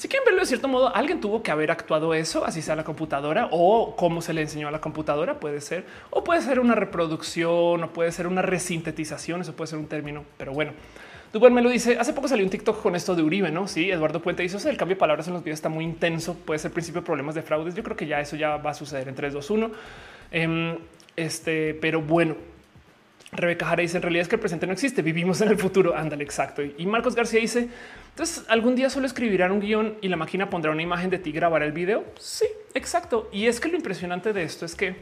si 0.00 0.08
quieren 0.08 0.24
verlo 0.24 0.40
de 0.40 0.46
cierto 0.46 0.66
modo, 0.66 0.94
alguien 0.94 1.20
tuvo 1.20 1.42
que 1.42 1.50
haber 1.50 1.70
actuado 1.70 2.14
eso, 2.14 2.44
así 2.46 2.62
sea 2.62 2.74
la 2.74 2.84
computadora 2.84 3.48
o 3.50 3.96
cómo 3.96 4.22
se 4.22 4.32
le 4.32 4.40
enseñó 4.40 4.68
a 4.68 4.70
la 4.70 4.80
computadora, 4.80 5.38
puede 5.38 5.60
ser, 5.60 5.84
o 6.08 6.24
puede 6.24 6.40
ser 6.40 6.58
una 6.58 6.74
reproducción, 6.74 7.84
o 7.84 7.92
puede 7.92 8.10
ser 8.10 8.26
una 8.26 8.40
resintetización, 8.40 9.42
eso 9.42 9.52
puede 9.54 9.68
ser 9.68 9.78
un 9.78 9.88
término, 9.88 10.24
pero 10.38 10.52
bueno. 10.52 10.72
Duber 11.34 11.52
me 11.52 11.60
lo 11.60 11.68
dice, 11.68 11.98
hace 11.98 12.14
poco 12.14 12.28
salió 12.28 12.44
un 12.44 12.50
TikTok 12.50 12.80
con 12.80 12.96
esto 12.96 13.14
de 13.14 13.22
Uribe, 13.22 13.50
¿no? 13.50 13.68
Sí, 13.68 13.90
Eduardo 13.90 14.22
Puente 14.22 14.42
dice, 14.42 14.56
el 14.70 14.78
cambio 14.78 14.96
de 14.96 15.00
palabras 15.00 15.28
en 15.28 15.34
los 15.34 15.44
videos 15.44 15.58
está 15.58 15.68
muy 15.68 15.84
intenso, 15.84 16.34
puede 16.34 16.58
ser 16.58 16.72
principio 16.72 17.02
de 17.02 17.06
problemas 17.06 17.34
de 17.34 17.42
fraudes, 17.42 17.74
yo 17.74 17.82
creo 17.82 17.96
que 17.96 18.06
ya 18.06 18.20
eso 18.20 18.36
ya 18.36 18.56
va 18.56 18.70
a 18.70 18.74
suceder 18.74 19.06
en 19.06 19.14
3, 19.14 19.34
2, 19.34 19.50
1. 19.50 19.70
este, 21.14 21.74
pero 21.74 22.00
bueno, 22.00 22.36
Rebeca 23.32 23.66
Jara 23.66 23.82
dice 23.82 23.96
en 23.96 24.02
realidad 24.02 24.22
es 24.22 24.28
que 24.28 24.36
el 24.36 24.40
presente 24.40 24.66
no 24.66 24.72
existe, 24.72 25.02
vivimos 25.02 25.40
en 25.40 25.48
el 25.48 25.56
futuro. 25.56 25.96
Ándale, 25.96 26.24
exacto. 26.24 26.62
Y 26.62 26.86
Marcos 26.86 27.14
García 27.14 27.40
dice 27.40 27.68
entonces 28.10 28.44
algún 28.48 28.74
día 28.74 28.90
solo 28.90 29.06
escribirán 29.06 29.52
un 29.52 29.60
guion 29.60 29.96
y 30.00 30.08
la 30.08 30.16
máquina 30.16 30.50
pondrá 30.50 30.72
una 30.72 30.82
imagen 30.82 31.10
de 31.10 31.18
ti 31.18 31.32
grabar 31.32 31.62
el 31.62 31.72
video. 31.72 32.04
Sí, 32.18 32.46
exacto. 32.74 33.28
Y 33.32 33.46
es 33.46 33.60
que 33.60 33.68
lo 33.68 33.76
impresionante 33.76 34.32
de 34.32 34.42
esto 34.42 34.66
es 34.66 34.74
que 34.74 34.96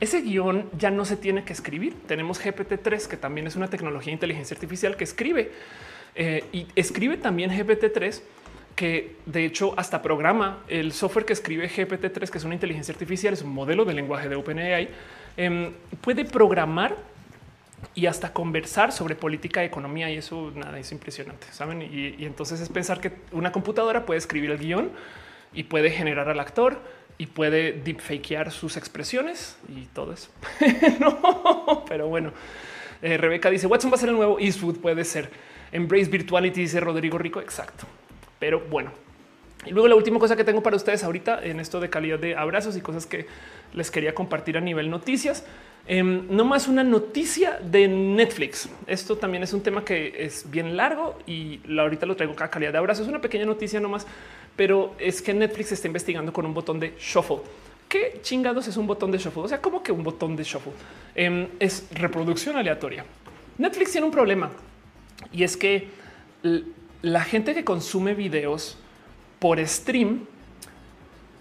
ese 0.00 0.22
guion 0.22 0.68
ya 0.78 0.90
no 0.90 1.04
se 1.04 1.16
tiene 1.16 1.44
que 1.44 1.52
escribir. 1.52 1.94
Tenemos 2.06 2.42
GPT-3, 2.42 3.06
que 3.06 3.16
también 3.16 3.46
es 3.46 3.56
una 3.56 3.68
tecnología 3.68 4.10
de 4.10 4.14
inteligencia 4.14 4.54
artificial 4.54 4.96
que 4.96 5.04
escribe 5.04 5.52
eh, 6.14 6.44
y 6.52 6.66
escribe 6.74 7.16
también 7.16 7.50
GPT-3 7.50 8.22
que 8.74 9.16
de 9.24 9.46
hecho 9.46 9.72
hasta 9.78 10.02
programa 10.02 10.62
el 10.68 10.92
software 10.92 11.24
que 11.24 11.32
escribe 11.32 11.68
GPT-3, 11.68 12.28
que 12.28 12.38
es 12.38 12.44
una 12.44 12.54
inteligencia 12.54 12.92
artificial, 12.92 13.32
es 13.32 13.42
un 13.42 13.50
modelo 13.50 13.84
de 13.86 13.94
lenguaje 13.94 14.28
de 14.28 14.36
OpenAI, 14.36 14.88
em, 15.36 15.72
puede 16.02 16.26
programar 16.26 16.94
y 17.94 18.06
hasta 18.06 18.32
conversar 18.32 18.92
sobre 18.92 19.14
política 19.14 19.62
y 19.62 19.66
economía. 19.66 20.10
Y 20.10 20.16
eso 20.16 20.52
nada 20.54 20.78
es 20.78 20.92
impresionante. 20.92 21.46
Saben? 21.52 21.82
Y, 21.82 22.24
entonces 22.24 22.60
es 22.60 22.68
pensar 22.68 23.00
que 23.00 23.12
una 23.32 23.52
computadora 23.52 24.06
puede 24.06 24.18
escribir 24.18 24.50
el 24.50 24.58
guion 24.58 24.90
y 25.52 25.64
puede 25.64 25.90
generar 25.90 26.28
al 26.28 26.40
actor 26.40 26.80
y 27.18 27.26
puede 27.26 27.72
deepfakear 27.72 28.50
sus 28.50 28.76
expresiones 28.76 29.56
y 29.68 29.86
todo 29.86 30.12
eso. 30.12 30.30
pero 31.88 32.08
bueno. 32.08 32.32
Eh, 33.02 33.18
Rebeca 33.18 33.50
dice 33.50 33.66
Watson 33.66 33.90
va 33.90 33.96
a 33.96 33.98
ser 33.98 34.08
el 34.08 34.16
nuevo 34.16 34.38
Eastwood. 34.38 34.78
Puede 34.78 35.04
ser 35.04 35.30
Embrace 35.72 36.06
Virtuality, 36.06 36.62
dice 36.62 36.80
Rodrigo 36.80 37.18
Rico. 37.18 37.40
Exacto. 37.40 37.86
Pero 38.38 38.60
bueno, 38.60 38.92
y 39.66 39.70
luego 39.70 39.88
la 39.88 39.96
última 39.96 40.18
cosa 40.18 40.36
que 40.36 40.44
tengo 40.44 40.62
para 40.62 40.76
ustedes 40.76 41.02
ahorita 41.02 41.44
en 41.44 41.58
esto 41.58 41.80
de 41.80 41.90
calidad 41.90 42.18
de 42.18 42.36
abrazos 42.36 42.76
y 42.76 42.80
cosas 42.80 43.04
que 43.04 43.26
les 43.74 43.90
quería 43.90 44.14
compartir 44.14 44.56
a 44.56 44.60
nivel 44.60 44.90
noticias. 44.90 45.44
Em, 45.88 46.26
no 46.28 46.44
más 46.44 46.66
una 46.66 46.82
noticia 46.82 47.60
de 47.62 47.86
Netflix. 47.86 48.68
Esto 48.88 49.16
también 49.16 49.44
es 49.44 49.52
un 49.52 49.62
tema 49.62 49.84
que 49.84 50.14
es 50.18 50.50
bien 50.50 50.76
largo 50.76 51.16
y 51.26 51.60
ahorita 51.78 52.06
lo 52.06 52.16
traigo 52.16 52.34
a 52.36 52.48
calidad 52.48 52.72
de 52.72 52.78
abrazo. 52.78 53.02
Es 53.02 53.08
una 53.08 53.20
pequeña 53.20 53.44
noticia 53.44 53.78
nomás, 53.78 54.04
pero 54.56 54.94
es 54.98 55.22
que 55.22 55.32
Netflix 55.32 55.72
está 55.72 55.86
investigando 55.86 56.32
con 56.32 56.44
un 56.44 56.54
botón 56.54 56.80
de 56.80 56.94
shuffle. 56.98 57.38
¿Qué 57.88 58.18
chingados 58.22 58.66
es 58.66 58.76
un 58.76 58.86
botón 58.88 59.12
de 59.12 59.18
shuffle? 59.18 59.42
O 59.42 59.48
sea, 59.48 59.60
como 59.62 59.80
que 59.80 59.92
un 59.92 60.02
botón 60.02 60.34
de 60.34 60.42
shuffle 60.42 60.72
em, 61.14 61.46
es 61.60 61.86
reproducción 61.92 62.56
aleatoria. 62.56 63.04
Netflix 63.58 63.92
tiene 63.92 64.06
un 64.06 64.12
problema 64.12 64.50
y 65.32 65.44
es 65.44 65.56
que 65.56 65.88
la 67.02 67.22
gente 67.22 67.54
que 67.54 67.64
consume 67.64 68.14
videos 68.14 68.76
por 69.38 69.64
stream 69.66 70.26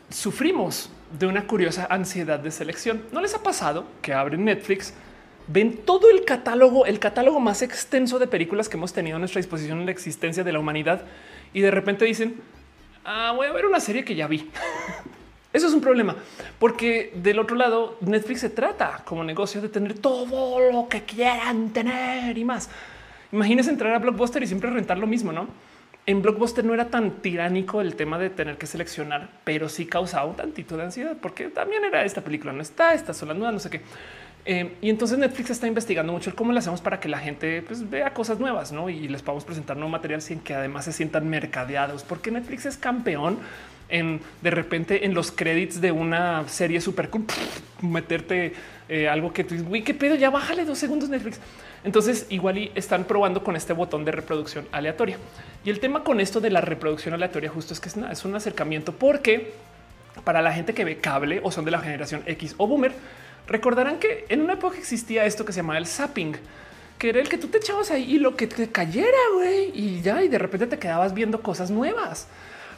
sufrimos 0.10 0.90
de 1.12 1.28
una 1.28 1.48
curiosa 1.48 1.88
ansiedad 1.90 2.40
de 2.40 2.52
selección. 2.52 3.04
¿No 3.12 3.22
les 3.22 3.34
ha 3.36 3.44
pasado 3.44 3.86
que 4.02 4.14
abren 4.14 4.46
Netflix, 4.46 4.94
ven 5.48 5.78
todo 5.86 6.10
el 6.10 6.26
catálogo, 6.26 6.86
el 6.86 7.00
catálogo 7.00 7.40
más 7.40 7.62
extenso 7.62 8.20
de 8.20 8.28
películas 8.28 8.70
que 8.70 8.78
hemos 8.78 8.94
tenido 8.94 9.18
a 9.18 9.20
nuestra 9.20 9.40
disposición 9.40 9.80
en 9.80 9.86
la 9.86 9.92
existencia 9.92 10.44
de 10.44 10.52
la 10.52 10.60
humanidad 10.60 11.04
y 11.54 11.62
de 11.62 11.72
repente 11.72 12.06
dicen, 12.06 12.42
ah, 13.04 13.34
voy 13.36 13.48
a 13.48 13.52
ver 13.52 13.66
una 13.66 13.80
serie 13.80 14.04
que 14.04 14.16
ya 14.16 14.28
vi? 14.28 14.50
Eso 15.54 15.68
es 15.68 15.74
un 15.74 15.80
problema, 15.80 16.18
porque 16.60 17.14
del 17.16 17.40
otro 17.40 17.56
lado, 17.56 17.98
Netflix 18.02 18.42
se 18.42 18.50
trata 18.50 19.02
como 19.06 19.24
negocio 19.24 19.62
de 19.62 19.70
tener 19.70 19.98
todo 19.98 20.60
lo 20.70 20.90
que 20.90 21.04
quieran 21.04 21.70
tener 21.70 22.38
y 22.38 22.44
más. 22.44 22.70
Imagínense 23.32 23.70
entrar 23.70 23.94
a 23.94 24.00
Blockbuster 24.00 24.44
y 24.44 24.48
siempre 24.48 24.70
rentar 24.70 24.98
lo 24.98 25.08
mismo, 25.08 25.32
¿no? 25.32 25.48
En 26.08 26.22
Blockbuster 26.22 26.64
no 26.64 26.74
era 26.74 26.90
tan 26.90 27.12
tiránico 27.22 27.82
el 27.82 27.96
tema 27.96 28.20
de 28.20 28.30
tener 28.30 28.58
que 28.58 28.68
seleccionar, 28.68 29.30
pero 29.44 29.70
sí 29.70 29.86
causaba 29.86 30.26
un 30.26 30.36
tantito 30.36 30.78
de 30.78 30.84
ansiedad 30.84 31.18
porque 31.20 31.50
también 31.50 31.84
era 31.84 32.04
esta 32.04 32.22
película 32.22 32.54
no 32.54 32.62
está, 32.62 32.94
esta 32.94 33.14
son 33.14 33.30
las 33.30 33.38
nuevas, 33.38 33.54
no 33.54 33.60
sé 33.60 33.70
qué. 33.70 33.82
Eh, 34.48 34.76
y 34.80 34.92
entonces 34.92 35.18
Netflix 35.18 35.50
está 35.50 35.66
investigando 35.66 36.14
mucho 36.14 36.36
cómo 36.36 36.52
le 36.52 36.60
hacemos 36.60 36.80
para 36.80 37.00
que 37.00 37.10
la 37.10 37.18
gente 37.18 37.64
pues, 37.64 37.90
vea 37.90 38.14
cosas 38.14 38.40
nuevas 38.40 38.72
¿no? 38.72 38.92
y 38.92 39.08
les 39.08 39.24
podamos 39.24 39.44
presentar 39.44 39.76
nuevo 39.76 39.90
material 39.90 40.22
sin 40.22 40.40
que 40.40 40.54
además 40.54 40.86
se 40.86 40.94
sientan 40.94 41.28
mercadeados, 41.28 42.04
porque 42.04 42.30
Netflix 42.30 42.68
es 42.68 42.78
campeón 42.78 43.40
en 43.90 44.22
de 44.42 44.52
repente 44.52 45.06
en 45.06 45.14
los 45.14 45.32
créditos 45.32 45.82
de 45.82 45.92
una 45.92 46.48
serie 46.48 46.82
súper 46.82 47.10
cool, 47.10 47.26
meterte 47.82 48.54
eh, 48.90 49.08
algo 49.08 49.34
que 49.34 49.44
tú 49.44 49.56
dices, 49.56 49.84
qué 49.84 49.94
pedo, 49.94 50.16
ya 50.16 50.30
bájale 50.30 50.66
dos 50.66 50.78
segundos 50.78 51.10
Netflix. 51.10 51.40
Entonces 51.84 52.26
igual 52.30 52.58
y 52.58 52.72
están 52.76 53.04
probando 53.04 53.44
con 53.44 53.56
este 53.56 53.74
botón 53.74 54.06
de 54.06 54.12
reproducción 54.12 54.68
aleatoria. 54.72 55.18
Y 55.64 55.70
el 55.70 55.80
tema 55.80 56.04
con 56.04 56.20
esto 56.20 56.42
de 56.42 56.50
la 56.50 56.62
reproducción 56.62 57.14
aleatoria 57.14 57.50
justo 57.50 57.74
es 57.74 57.80
que 57.80 57.90
es, 57.90 58.26
un 58.26 58.36
acercamiento 58.36 58.92
porque 58.92 59.54
para 60.24 60.42
la 60.42 60.52
gente 60.52 60.74
que 60.74 60.84
ve 60.84 60.98
cable 60.98 61.42
o 61.44 61.52
son 61.52 61.66
de 61.66 61.72
la 61.72 61.80
generación 61.80 62.24
X 62.26 62.56
o 62.58 62.68
boomer, 62.68 62.94
recordarán 63.48 64.00
que 64.00 64.26
en 64.30 64.42
una 64.42 64.54
época 64.54 64.78
existía 64.78 65.26
esto 65.26 65.46
que 65.46 65.54
se 65.54 65.58
llamaba 65.60 65.78
el 65.78 65.86
zapping, 65.86 66.36
que 66.98 67.10
era 67.10 67.20
el 67.20 67.30
que 67.30 67.38
tú 67.38 67.48
te 67.50 67.58
echabas 67.58 67.92
ahí 67.92 68.16
y 68.16 68.20
lo 68.20 68.36
que 68.36 68.48
te 68.48 68.70
cayera, 68.70 69.18
güey, 69.36 69.72
y 69.74 70.02
ya, 70.02 70.24
y 70.24 70.28
de 70.28 70.40
repente 70.40 70.66
te 70.68 70.80
quedabas 70.80 71.14
viendo 71.14 71.42
cosas 71.42 71.70
nuevas. 71.70 72.28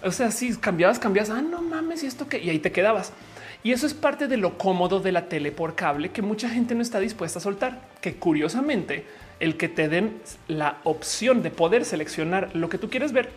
O 0.07 0.11
sea, 0.11 0.31
si 0.31 0.55
cambiabas, 0.55 0.99
cambias, 0.99 1.29
ah, 1.29 1.41
no 1.41 1.61
mames, 1.61 2.03
y 2.03 2.07
esto 2.07 2.27
que, 2.27 2.39
y 2.39 2.49
ahí 2.49 2.59
te 2.59 2.71
quedabas. 2.71 3.11
Y 3.63 3.71
eso 3.71 3.85
es 3.85 3.93
parte 3.93 4.27
de 4.27 4.37
lo 4.37 4.57
cómodo 4.57 4.99
de 4.99 5.11
la 5.11 5.27
tele 5.27 5.51
por 5.51 5.75
cable 5.75 6.09
que 6.09 6.21
mucha 6.21 6.49
gente 6.49 6.75
no 6.75 6.81
está 6.81 6.99
dispuesta 6.99 7.39
a 7.39 7.41
soltar, 7.41 7.81
que 8.01 8.15
curiosamente 8.15 9.05
el 9.39 9.57
que 9.57 9.67
te 9.67 9.89
den 9.89 10.21
la 10.47 10.77
opción 10.83 11.43
de 11.43 11.51
poder 11.51 11.85
seleccionar 11.85 12.55
lo 12.55 12.69
que 12.69 12.77
tú 12.77 12.89
quieres 12.89 13.11
ver 13.11 13.29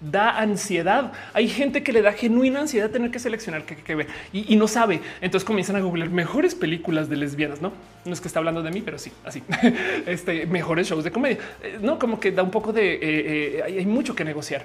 da 0.00 0.38
ansiedad. 0.38 1.12
Hay 1.32 1.48
gente 1.48 1.82
que 1.82 1.92
le 1.92 2.02
da 2.02 2.12
genuina 2.12 2.60
ansiedad 2.60 2.90
tener 2.90 3.10
que 3.10 3.18
seleccionar 3.18 3.64
qué, 3.64 3.94
ver 3.94 4.06
y, 4.32 4.54
no 4.56 4.68
sabe. 4.68 5.00
Entonces 5.20 5.44
comienzan 5.44 5.76
a 5.76 5.80
googlear 5.80 6.10
mejores 6.10 6.54
películas 6.54 7.08
de 7.08 7.16
lesbianas. 7.16 7.60
No, 7.60 7.72
no 8.04 8.12
es 8.12 8.20
que 8.20 8.28
está 8.28 8.38
hablando 8.38 8.62
de 8.62 8.70
mí, 8.70 8.82
pero 8.84 8.98
sí, 8.98 9.12
así. 9.24 9.42
este 10.06 10.46
mejores 10.46 10.88
shows 10.88 11.04
de 11.04 11.10
comedia. 11.10 11.38
Eh, 11.62 11.78
no, 11.80 11.98
como 11.98 12.20
que 12.20 12.30
da 12.30 12.42
un 12.42 12.50
poco 12.50 12.72
de 12.72 12.94
eh, 12.94 13.00
eh, 13.02 13.62
hay 13.64 13.86
mucho 13.86 14.14
que 14.14 14.24
negociar. 14.24 14.64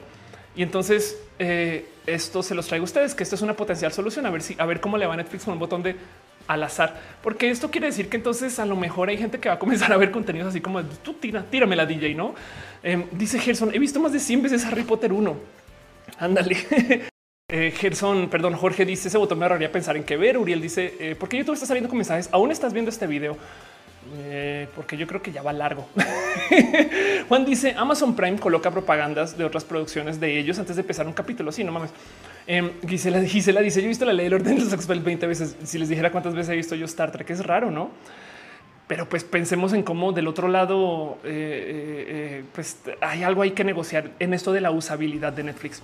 Y 0.56 0.64
entonces 0.64 1.18
eh, 1.40 1.86
esto 2.06 2.44
se 2.44 2.56
los 2.56 2.68
traigo 2.68 2.84
a 2.84 2.86
ustedes, 2.86 3.16
que 3.16 3.24
esto 3.24 3.36
es 3.36 3.42
una 3.42 3.56
potencial 3.56 3.92
solución. 3.92 4.26
A 4.26 4.30
ver 4.30 4.42
si 4.42 4.56
a 4.60 4.66
ver 4.66 4.80
cómo 4.80 4.98
le 4.98 5.06
va 5.06 5.14
a 5.14 5.18
Netflix 5.18 5.46
con 5.46 5.54
un 5.54 5.60
botón 5.60 5.84
de 5.84 5.96
al 6.48 6.64
azar, 6.64 7.00
porque 7.22 7.50
esto 7.50 7.72
quiere 7.72 7.88
decir 7.88 8.10
que 8.10 8.18
entonces 8.18 8.60
a 8.60 8.66
lo 8.66 8.76
mejor 8.76 9.10
hay 9.10 9.18
gente 9.18 9.40
que 9.40 9.48
va 9.48 9.56
a 9.56 9.60
comenzar 9.60 9.94
a 9.94 9.98
ver 9.98 10.12
contenidos 10.12 10.50
así 10.50 10.60
como 10.60 10.84
tú 10.84 11.14
tira, 11.14 11.44
tírame 11.50 11.76
la 11.76 11.86
DJ, 11.86 12.16
no? 12.16 12.36
Em, 12.82 13.06
dice 13.12 13.40
Gerson, 13.40 13.74
he 13.74 13.80
visto 13.80 14.00
más 14.02 14.12
de 14.12 14.20
100 14.20 14.42
veces 14.42 14.66
Harry 14.66 14.84
Potter 14.84 15.14
1. 15.14 15.38
Ándale. 16.20 16.58
eh, 17.50 17.72
Gerson, 17.72 18.30
perdón, 18.30 18.56
Jorge 18.56 18.86
dice 18.86 19.08
ese 19.08 19.18
botón 19.18 19.40
me 19.40 19.46
ahorraría 19.46 19.72
pensar 19.72 19.96
en 19.96 20.04
qué 20.04 20.18
ver. 20.18 20.38
Uriel 20.38 20.62
dice, 20.62 20.96
eh, 21.00 21.16
¿por 21.16 21.30
qué 21.30 21.38
YouTube 21.38 21.54
está 21.54 21.66
saliendo 21.66 21.90
con 21.90 21.98
mensajes? 21.98 22.28
Aún 22.32 22.52
estás 22.52 22.74
viendo 22.74 22.90
este 22.90 23.08
video. 23.08 23.38
Eh, 24.16 24.68
porque 24.76 24.98
yo 24.98 25.08
creo 25.08 25.22
que 25.22 25.32
ya 25.32 25.42
va 25.42 25.54
largo. 25.54 25.88
Juan 27.28 27.46
dice 27.46 27.74
Amazon 27.78 28.16
Prime 28.16 28.38
coloca 28.38 28.72
propagandas 28.72 29.38
de 29.38 29.44
otras 29.44 29.64
producciones 29.64 30.20
de 30.20 30.40
ellos 30.40 30.60
antes 30.60 30.76
de 30.76 30.82
empezar 30.82 31.08
un 31.08 31.14
capítulo. 31.14 31.52
Sí, 31.52 31.64
no 31.64 31.72
mames. 31.72 31.92
Eh, 32.48 32.74
Gisela, 32.88 33.22
Gisela, 33.26 33.62
dice: 33.62 33.82
Yo 33.82 33.86
he 33.86 33.90
visto 33.90 34.06
la 34.06 34.14
ley 34.14 34.26
del 34.26 34.36
orden 34.36 34.56
de 34.56 34.64
los 34.64 34.74
X-Men 34.74 35.04
20 35.04 35.28
veces. 35.28 35.56
Si 35.64 35.78
les 35.78 35.90
dijera 35.90 36.12
cuántas 36.12 36.36
veces 36.36 36.52
he 36.52 36.56
visto 36.56 36.76
yo 36.76 36.86
Star 36.86 37.12
Trek, 37.12 37.30
es 37.30 37.46
raro, 37.46 37.72
no? 37.72 37.92
Pero 38.88 39.08
pues 39.08 39.24
pensemos 39.24 39.74
en 39.74 39.84
cómo 39.84 40.12
del 40.12 40.28
otro 40.28 40.48
lado, 40.50 41.18
eh, 41.24 42.44
pues 42.54 42.80
hay 43.00 43.24
algo 43.24 43.42
hay 43.42 43.52
que 43.52 43.64
negociar 43.64 44.12
en 44.20 44.34
esto 44.34 44.52
de 44.52 44.62
la 44.62 44.72
usabilidad 44.72 45.32
de 45.34 45.44
Netflix. 45.44 45.82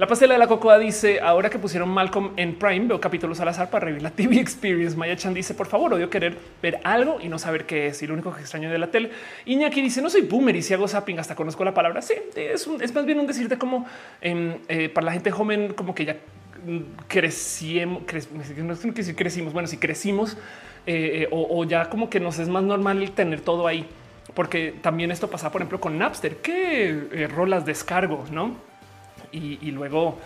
La 0.00 0.06
pastela 0.06 0.32
de 0.32 0.38
la 0.38 0.46
cocoa 0.46 0.78
dice 0.78 1.20
ahora 1.20 1.50
que 1.50 1.58
pusieron 1.58 1.90
Malcolm 1.90 2.30
en 2.38 2.54
Prime, 2.54 2.86
veo 2.86 2.98
capítulos 2.98 3.38
al 3.40 3.48
azar 3.48 3.68
para 3.68 3.84
revivir 3.84 4.02
la 4.02 4.10
TV 4.10 4.40
Experience. 4.40 4.96
Maya 4.96 5.14
Chan 5.14 5.34
dice 5.34 5.52
por 5.52 5.66
favor, 5.66 5.92
odio 5.92 6.08
querer 6.08 6.38
ver 6.62 6.80
algo 6.84 7.18
y 7.20 7.28
no 7.28 7.38
saber 7.38 7.66
qué 7.66 7.88
es. 7.88 8.02
Y 8.02 8.06
lo 8.06 8.14
único 8.14 8.32
que 8.32 8.40
extraño 8.40 8.70
de 8.70 8.78
la 8.78 8.90
tele. 8.90 9.10
Iñaki 9.44 9.82
dice 9.82 10.00
no 10.00 10.08
soy 10.08 10.22
boomer 10.22 10.56
y 10.56 10.62
si 10.62 10.72
hago 10.72 10.88
zapping 10.88 11.18
hasta 11.18 11.34
conozco 11.34 11.66
la 11.66 11.74
palabra. 11.74 12.00
Sí, 12.00 12.14
es, 12.34 12.66
es 12.80 12.94
más 12.94 13.04
bien 13.04 13.20
un 13.20 13.26
decirte 13.26 13.58
como 13.58 13.84
em, 14.22 14.54
eh, 14.68 14.88
para 14.88 15.04
la 15.04 15.12
gente 15.12 15.30
joven, 15.30 15.74
como 15.74 15.94
que 15.94 16.06
ya 16.06 16.16
crecimos, 17.06 18.02
no 18.56 18.72
es 18.72 18.80
que 18.94 19.02
si 19.02 19.12
crecimos, 19.12 19.52
bueno, 19.52 19.68
si 19.68 19.76
crecimos 19.76 20.38
eh, 20.86 21.24
eh, 21.24 21.28
o, 21.30 21.62
ya 21.64 21.90
como 21.90 22.08
que 22.08 22.20
nos 22.20 22.38
es 22.38 22.48
más 22.48 22.62
normal 22.62 23.10
tener 23.10 23.42
todo 23.42 23.66
ahí, 23.66 23.84
porque 24.32 24.72
también 24.80 25.10
esto 25.10 25.28
pasa, 25.28 25.52
por 25.52 25.60
ejemplo, 25.60 25.78
con 25.78 25.98
Napster, 25.98 26.36
que 26.36 27.28
rolas 27.30 27.66
descargo, 27.66 28.24
no? 28.30 28.69
Y, 29.32 29.70
luego, 29.70 30.18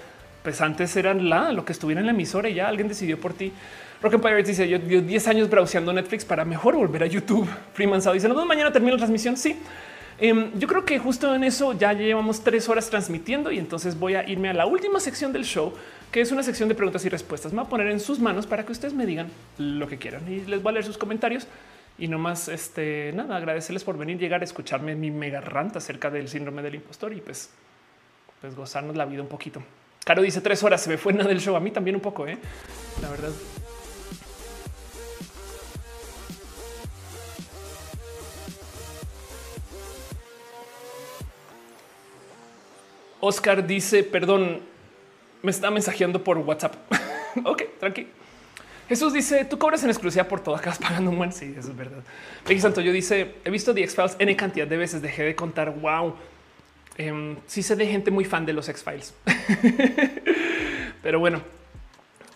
pues 0.42 0.60
antes 0.60 0.94
eran 0.96 1.28
la 1.28 1.52
lo 1.52 1.64
que 1.64 1.72
estuviera 1.72 2.00
en 2.00 2.06
la 2.06 2.12
emisora 2.12 2.48
y 2.48 2.54
ya 2.54 2.68
alguien 2.68 2.88
decidió 2.88 3.20
por 3.20 3.34
ti. 3.34 3.52
Rock 4.02 4.14
Empire 4.14 4.42
dice: 4.42 4.68
Yo 4.68 4.78
dio 4.78 5.00
10 5.02 5.28
años 5.28 5.50
browseando 5.50 5.92
Netflix 5.92 6.24
para 6.24 6.44
mejor 6.44 6.76
volver 6.76 7.02
a 7.02 7.06
YouTube. 7.06 7.48
Freeman 7.72 8.02
Sao 8.02 8.12
dice: 8.12 8.28
No, 8.28 8.44
mañana 8.44 8.72
termino 8.72 8.92
la 8.92 8.98
transmisión. 8.98 9.36
Sí, 9.36 9.56
em, 10.18 10.50
yo 10.58 10.68
creo 10.68 10.84
que 10.84 10.98
justo 10.98 11.34
en 11.34 11.44
eso 11.44 11.72
ya 11.72 11.92
llevamos 11.92 12.44
tres 12.44 12.68
horas 12.68 12.90
transmitiendo 12.90 13.50
y 13.50 13.58
entonces 13.58 13.98
voy 13.98 14.14
a 14.14 14.28
irme 14.28 14.50
a 14.50 14.52
la 14.52 14.66
última 14.66 15.00
sección 15.00 15.32
del 15.32 15.44
show, 15.44 15.72
que 16.12 16.20
es 16.20 16.30
una 16.32 16.42
sección 16.42 16.68
de 16.68 16.74
preguntas 16.74 17.04
y 17.04 17.08
respuestas. 17.08 17.52
Me 17.52 17.60
voy 17.60 17.66
a 17.66 17.70
poner 17.70 17.86
en 17.88 18.00
sus 18.00 18.18
manos 18.18 18.46
para 18.46 18.64
que 18.64 18.72
ustedes 18.72 18.94
me 18.94 19.06
digan 19.06 19.28
lo 19.58 19.88
que 19.88 19.98
quieran 19.98 20.30
y 20.30 20.40
les 20.40 20.62
voy 20.62 20.70
a 20.70 20.72
leer 20.74 20.84
sus 20.84 20.98
comentarios. 20.98 21.46
Y 21.96 22.08
nomás, 22.08 22.48
este, 22.48 23.12
nada, 23.14 23.36
agradecerles 23.36 23.84
por 23.84 23.96
venir, 23.96 24.18
llegar 24.18 24.40
a 24.40 24.44
escucharme 24.44 24.96
mi 24.96 25.12
mega 25.12 25.40
ranta 25.40 25.78
acerca 25.78 26.10
del 26.10 26.28
síndrome 26.28 26.60
del 26.60 26.74
impostor 26.74 27.12
y 27.12 27.20
pues 27.20 27.50
pues 28.44 28.56
gozarnos 28.56 28.94
la 28.94 29.06
vida 29.06 29.22
un 29.22 29.28
poquito. 29.28 29.62
Caro 30.04 30.20
dice 30.20 30.42
tres 30.42 30.62
horas, 30.62 30.82
se 30.82 30.90
me 30.90 30.98
fue 30.98 31.14
nada 31.14 31.30
del 31.30 31.40
show. 31.40 31.56
A 31.56 31.60
mí 31.60 31.70
también 31.70 31.96
un 31.96 32.02
poco, 32.02 32.26
¿eh? 32.26 32.36
la 33.00 33.08
verdad. 33.08 33.30
Oscar 43.20 43.66
dice, 43.66 44.04
perdón, 44.04 44.60
me 45.40 45.50
está 45.50 45.70
mensajeando 45.70 46.22
por 46.22 46.36
WhatsApp. 46.36 46.74
ok, 47.46 47.62
tranqui. 47.80 48.08
Jesús 48.90 49.14
dice, 49.14 49.46
tú 49.46 49.58
cobras 49.58 49.82
en 49.84 49.88
exclusiva 49.88 50.24
por 50.24 50.40
todo, 50.40 50.54
acabas 50.54 50.78
pagando 50.78 51.10
un 51.10 51.16
buen. 51.16 51.32
Sí, 51.32 51.54
eso 51.58 51.70
es 51.70 51.76
verdad. 51.78 52.02
Santo 52.44 52.60
Santoyo 52.60 52.92
dice, 52.92 53.36
he 53.42 53.48
visto 53.48 53.72
The 53.72 53.84
X-Files 53.84 54.16
N 54.18 54.36
cantidad 54.36 54.66
de 54.66 54.76
veces, 54.76 55.00
dejé 55.00 55.22
de 55.22 55.34
contar. 55.34 55.70
Wow. 55.70 56.14
Eh, 56.96 57.36
sí 57.46 57.62
sé 57.62 57.76
de 57.76 57.86
gente 57.86 58.10
muy 58.10 58.24
fan 58.24 58.46
de 58.46 58.52
los 58.52 58.68
X-Files. 58.68 59.14
Pero 61.02 61.18
bueno, 61.20 61.42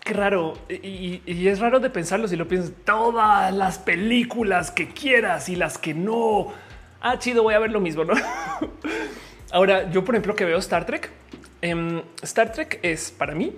qué 0.03 0.13
raro. 0.13 0.53
Y, 0.69 1.47
es 1.47 1.59
raro 1.59 1.79
de 1.79 1.89
pensarlo 1.89 2.27
si 2.27 2.35
lo 2.35 2.47
piensas. 2.47 2.71
Todas 2.85 3.53
las 3.53 3.79
películas 3.79 4.71
que 4.71 4.89
quieras 4.89 5.49
y 5.49 5.55
las 5.55 5.77
que 5.77 5.93
no. 5.93 6.53
Ah, 7.01 7.17
chido, 7.17 7.43
voy 7.43 7.53
a 7.53 7.59
ver 7.59 7.71
lo 7.71 7.79
mismo, 7.79 8.03
¿no? 8.03 8.13
Ahora, 9.51 9.89
yo 9.89 10.03
por 10.05 10.15
ejemplo 10.15 10.35
que 10.35 10.45
veo 10.45 10.57
Star 10.59 10.85
Trek. 10.85 11.09
Em, 11.61 12.01
Star 12.21 12.51
Trek 12.51 12.79
es 12.83 13.11
para 13.11 13.35
mí 13.35 13.53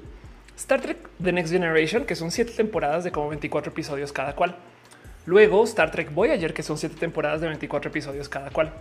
Star 0.61 0.79
Trek 0.79 0.97
The 1.21 1.31
Next 1.31 1.51
Generation, 1.51 2.05
que 2.05 2.15
son 2.15 2.29
siete 2.31 2.51
temporadas 2.51 3.03
de 3.03 3.11
como 3.11 3.29
24 3.29 3.71
episodios 3.71 4.11
cada 4.11 4.35
cual. 4.35 4.55
Luego 5.25 5.63
Star 5.63 5.91
Trek 5.91 6.13
Voyager, 6.13 6.53
que 6.53 6.61
son 6.63 6.77
siete 6.77 6.95
temporadas 6.99 7.41
de 7.41 7.47
24 7.47 7.89
episodios 7.89 8.29
cada 8.29 8.51
cual. 8.51 8.71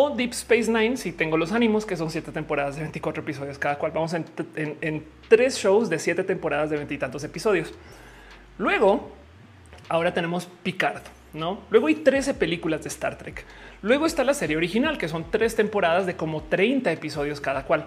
O 0.00 0.10
Deep 0.10 0.30
Space 0.30 0.70
Nine, 0.70 0.96
si 0.96 1.10
tengo 1.10 1.36
los 1.36 1.50
ánimos, 1.50 1.84
que 1.84 1.96
son 1.96 2.08
siete 2.08 2.30
temporadas 2.30 2.76
de 2.76 2.82
24 2.82 3.20
episodios 3.20 3.58
cada 3.58 3.78
cual. 3.78 3.90
Vamos 3.90 4.14
en, 4.14 5.04
tres 5.28 5.58
shows 5.58 5.90
de 5.90 5.98
siete 5.98 6.22
temporadas 6.22 6.70
de 6.70 6.76
veintitantos 6.76 7.24
episodios. 7.24 7.74
Luego, 8.58 9.10
ahora 9.88 10.14
tenemos 10.14 10.46
Picard, 10.62 11.02
¿no? 11.32 11.62
Luego 11.70 11.88
hay 11.88 11.96
13 11.96 12.34
películas 12.34 12.84
de 12.84 12.90
Star 12.90 13.18
Trek. 13.18 13.44
Luego 13.82 14.06
está 14.06 14.22
la 14.22 14.34
serie 14.34 14.56
original, 14.56 14.98
que 14.98 15.08
son 15.08 15.32
tres 15.32 15.56
temporadas 15.56 16.06
de 16.06 16.14
como 16.14 16.44
30 16.44 16.92
episodios 16.92 17.40
cada 17.40 17.64
cual. 17.64 17.86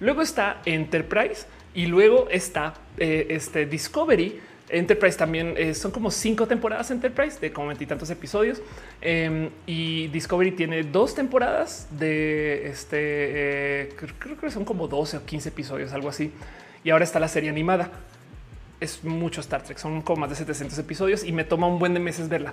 Luego 0.00 0.22
está 0.22 0.60
Enterprise 0.64 1.46
y 1.72 1.86
luego 1.86 2.26
está 2.30 2.74
eh, 2.98 3.28
este 3.30 3.64
Discovery. 3.66 4.40
Enterprise 4.74 5.16
también 5.16 5.54
eh, 5.56 5.74
son 5.74 5.90
como 5.90 6.10
cinco 6.10 6.46
temporadas 6.46 6.90
Enterprise 6.90 7.38
de 7.40 7.52
como 7.52 7.68
veintitantos 7.68 8.10
episodios 8.10 8.60
em, 9.00 9.50
y 9.66 10.08
Discovery 10.08 10.52
tiene 10.52 10.82
dos 10.82 11.14
temporadas 11.14 11.88
de 11.90 12.66
este 12.68 13.84
eh, 13.84 13.88
creo 14.18 14.38
que 14.38 14.50
son 14.50 14.64
como 14.64 14.88
12 14.88 15.18
o 15.18 15.24
15 15.24 15.48
episodios, 15.48 15.92
algo 15.92 16.08
así. 16.08 16.32
Y 16.82 16.90
ahora 16.90 17.04
está 17.04 17.18
la 17.20 17.28
serie 17.28 17.50
animada. 17.50 17.90
Es 18.80 19.04
mucho 19.04 19.40
Star 19.40 19.62
Trek, 19.62 19.78
son 19.78 20.02
como 20.02 20.22
más 20.22 20.30
de 20.30 20.36
700 20.36 20.78
episodios 20.78 21.24
y 21.24 21.32
me 21.32 21.44
toma 21.44 21.66
un 21.66 21.78
buen 21.78 21.94
de 21.94 22.00
meses 22.00 22.28
verla. 22.28 22.52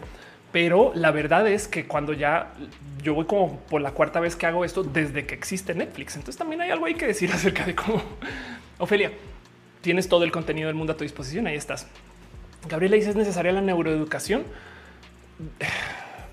Pero 0.52 0.92
la 0.96 1.12
verdad 1.12 1.48
es 1.48 1.68
que 1.68 1.88
cuando 1.88 2.14
ya 2.14 2.54
yo 3.02 3.14
voy 3.14 3.26
como 3.26 3.60
por 3.62 3.82
la 3.82 3.92
cuarta 3.92 4.20
vez 4.20 4.36
que 4.36 4.46
hago 4.46 4.66
esto 4.66 4.84
desde 4.84 5.26
que 5.26 5.34
existe 5.34 5.74
Netflix, 5.74 6.16
entonces 6.16 6.38
también 6.38 6.62
hay 6.62 6.72
algo 6.72 6.86
ahí 6.86 6.94
que 6.94 7.08
decir 7.08 7.32
acerca 7.34 7.66
de 7.66 7.76
cómo 7.76 8.02
Ofelia, 8.78 9.12
tienes 9.82 10.08
todo 10.10 10.24
el 10.24 10.32
contenido 10.32 10.68
del 10.68 10.76
mundo 10.76 10.94
a 10.94 10.98
tu 10.98 11.04
disposición. 11.04 11.48
Ahí 11.48 11.56
estás. 11.56 11.88
Gabriela 12.70 12.96
dice 12.96 13.10
es 13.10 13.16
necesaria 13.16 13.52
la 13.52 13.62
neuroeducación. 13.62 14.44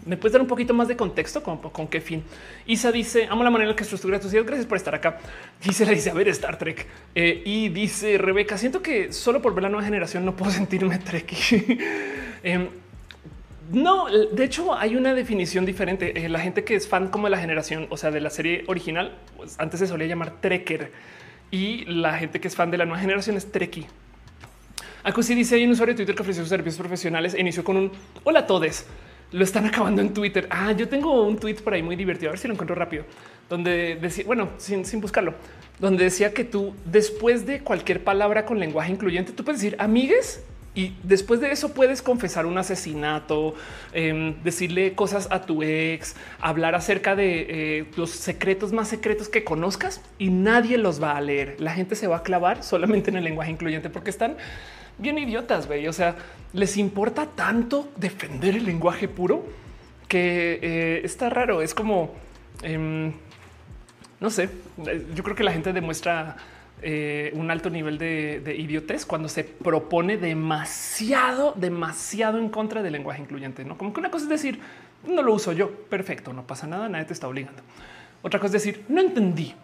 ¿Me 0.07 0.17
puedes 0.17 0.33
dar 0.33 0.41
un 0.41 0.49
poquito 0.49 0.73
más 0.73 0.89
de 0.89 0.97
contexto 0.97 1.43
con, 1.43 1.89
qué 1.89 2.01
fin? 2.01 2.23
Isa 2.67 2.93
dice 2.93 3.27
amo 3.31 3.45
la 3.45 3.51
manera 3.51 3.71
en 3.71 3.75
la 3.75 3.77
que 3.77 3.83
estructura 3.83 4.19
tus 4.21 4.33
ideas. 4.33 4.47
Gracias 4.47 4.67
por 4.67 4.77
estar 4.77 4.95
acá. 4.95 5.19
Dice 5.63 5.85
la 5.85 5.93
dice 5.93 6.11
a 6.11 6.15
ver 6.15 6.29
Star 6.29 6.57
Trek 6.57 6.87
eh, 7.15 7.43
y 7.45 7.69
dice 7.69 8.17
Rebeca. 8.17 8.57
Siento 8.57 8.81
que 8.81 9.13
solo 9.13 9.43
por 9.43 9.55
ver 9.55 9.65
la 9.65 9.69
nueva 9.69 9.85
generación 9.85 10.25
no 10.25 10.35
puedo 10.35 10.51
sentirme 10.53 10.99
Trek. 10.99 11.33
eh, 12.43 12.69
no, 13.71 14.07
de 14.09 14.45
hecho 14.45 14.75
hay 14.75 14.97
una 14.97 15.15
definición 15.15 15.67
diferente. 15.67 16.25
Eh, 16.25 16.29
la 16.29 16.41
gente 16.41 16.65
que 16.65 16.75
es 16.75 16.89
fan 16.89 17.09
como 17.09 17.27
de 17.27 17.33
la 17.33 17.39
generación, 17.39 17.87
o 17.91 17.97
sea, 17.97 18.11
de 18.11 18.21
la 18.21 18.31
serie 18.31 18.65
original, 18.67 19.15
pues 19.37 19.59
antes 19.59 19.81
se 19.81 19.87
solía 19.87 20.07
llamar 20.07 20.41
Trekker 20.41 20.91
y 21.51 21.85
la 21.85 22.17
gente 22.19 22.41
que 22.41 22.49
es 22.49 22.57
fan 22.57 22.71
de 22.71 22.79
la 22.79 22.87
nueva 22.87 23.01
generación 23.01 23.37
es 23.37 23.51
Treki. 23.51 23.87
Acusi 25.09 25.35
dice 25.35 25.55
hay 25.55 25.65
un 25.65 25.71
usuario 25.71 25.95
de 25.95 25.97
Twitter 25.97 26.15
que 26.15 26.21
ofreció 26.21 26.43
sus 26.43 26.51
servicios 26.51 26.77
profesionales 26.77 27.33
e 27.33 27.41
inició 27.41 27.65
con 27.65 27.79
un 27.79 27.91
hola 28.25 28.41
a 28.41 28.47
todos. 28.47 28.85
Lo 29.33 29.43
están 29.43 29.65
acabando 29.65 30.03
en 30.03 30.13
Twitter. 30.13 30.47
Ah, 30.51 30.73
yo 30.73 30.87
tengo 30.87 31.27
un 31.27 31.39
tweet 31.39 31.55
por 31.55 31.73
ahí 31.73 31.83
muy 31.83 31.97
divertido. 31.97 32.29
A 32.29 32.33
ver 32.33 32.39
si 32.39 32.47
lo 32.47 32.53
encuentro 32.53 32.77
rápido, 32.77 33.05
donde 33.49 33.97
decía, 33.97 34.25
bueno, 34.27 34.51
sin, 34.59 34.85
sin 34.85 35.01
buscarlo, 35.01 35.33
donde 35.79 36.05
decía 36.05 36.35
que 36.35 36.45
tú 36.45 36.75
después 36.85 37.47
de 37.47 37.61
cualquier 37.61 38.05
palabra 38.05 38.45
con 38.45 38.59
lenguaje 38.59 38.93
incluyente, 38.93 39.33
tú 39.33 39.45
puedes 39.45 39.63
decir 39.63 39.77
amigues 39.79 40.43
y 40.75 40.95
después 41.03 41.41
de 41.41 41.53
eso 41.53 41.73
puedes 41.73 42.03
confesar 42.03 42.45
un 42.45 42.59
asesinato, 42.59 43.55
em, 43.95 44.35
decirle 44.45 44.93
cosas 44.95 45.27
a 45.31 45.41
tu 45.41 45.63
ex, 45.63 46.17
hablar 46.39 46.75
acerca 46.75 47.17
de 47.17 47.47
eh, 47.49 47.87
los 47.97 48.11
secretos 48.11 48.73
más 48.73 48.89
secretos 48.89 49.31
que 49.31 49.43
conozcas 49.43 50.03
y 50.19 50.29
nadie 50.29 50.77
los 50.77 51.03
va 51.03 51.17
a 51.17 51.21
leer. 51.23 51.57
La 51.59 51.73
gente 51.73 51.97
se 51.97 52.07
va 52.07 52.19
a 52.19 52.23
clavar 52.23 52.63
solamente 52.63 53.11
en 53.11 53.17
el 53.17 53.25
lenguaje 53.25 53.51
incluyente 53.51 53.89
porque 53.89 54.11
están 54.11 54.37
bien 54.99 55.19
idiotas, 55.19 55.67
güey. 55.67 55.87
O 55.89 55.93
sea, 55.93 56.17
les 56.53 56.77
importa 56.77 57.27
tanto 57.27 57.89
defender 57.97 58.57
el 58.57 58.65
lenguaje 58.65 59.09
puro 59.09 59.45
que 60.09 60.59
eh, 60.63 61.01
está 61.05 61.31
raro. 61.31 61.63
Es 61.63 61.75
como, 61.75 62.15
em, 62.63 63.13
no 64.21 64.31
sé, 64.31 64.49
yo 65.15 65.23
creo 65.23 65.37
que 65.37 65.45
la 65.45 65.53
gente 65.53 65.73
demuestra 65.73 66.37
eh, 66.81 67.33
un 67.35 67.51
alto 67.51 67.71
nivel 67.71 67.99
de, 67.99 68.55
idiotez 68.57 69.05
cuando 69.05 69.29
se 69.29 69.43
propone 69.43 70.17
demasiado, 70.17 71.53
demasiado 71.57 72.39
en 72.39 72.49
contra 72.49 72.83
del 72.83 72.93
lenguaje 72.93 73.21
incluyente. 73.21 73.65
No 73.65 73.77
como 73.77 73.93
que 73.93 74.01
una 74.01 74.11
cosa 74.11 74.25
es 74.25 74.31
decir, 74.31 74.61
no 75.07 75.23
lo 75.23 75.35
uso 75.35 75.53
yo. 75.53 75.71
Perfecto, 75.71 76.33
no 76.33 76.47
pasa 76.47 76.67
nada, 76.67 76.89
nadie 76.89 77.05
te 77.05 77.13
está 77.13 77.29
obligando. 77.29 77.63
Otra 78.23 78.41
cosa 78.41 78.57
es 78.57 78.65
decir, 78.65 78.85
no 78.89 79.01
entendí. 79.01 79.55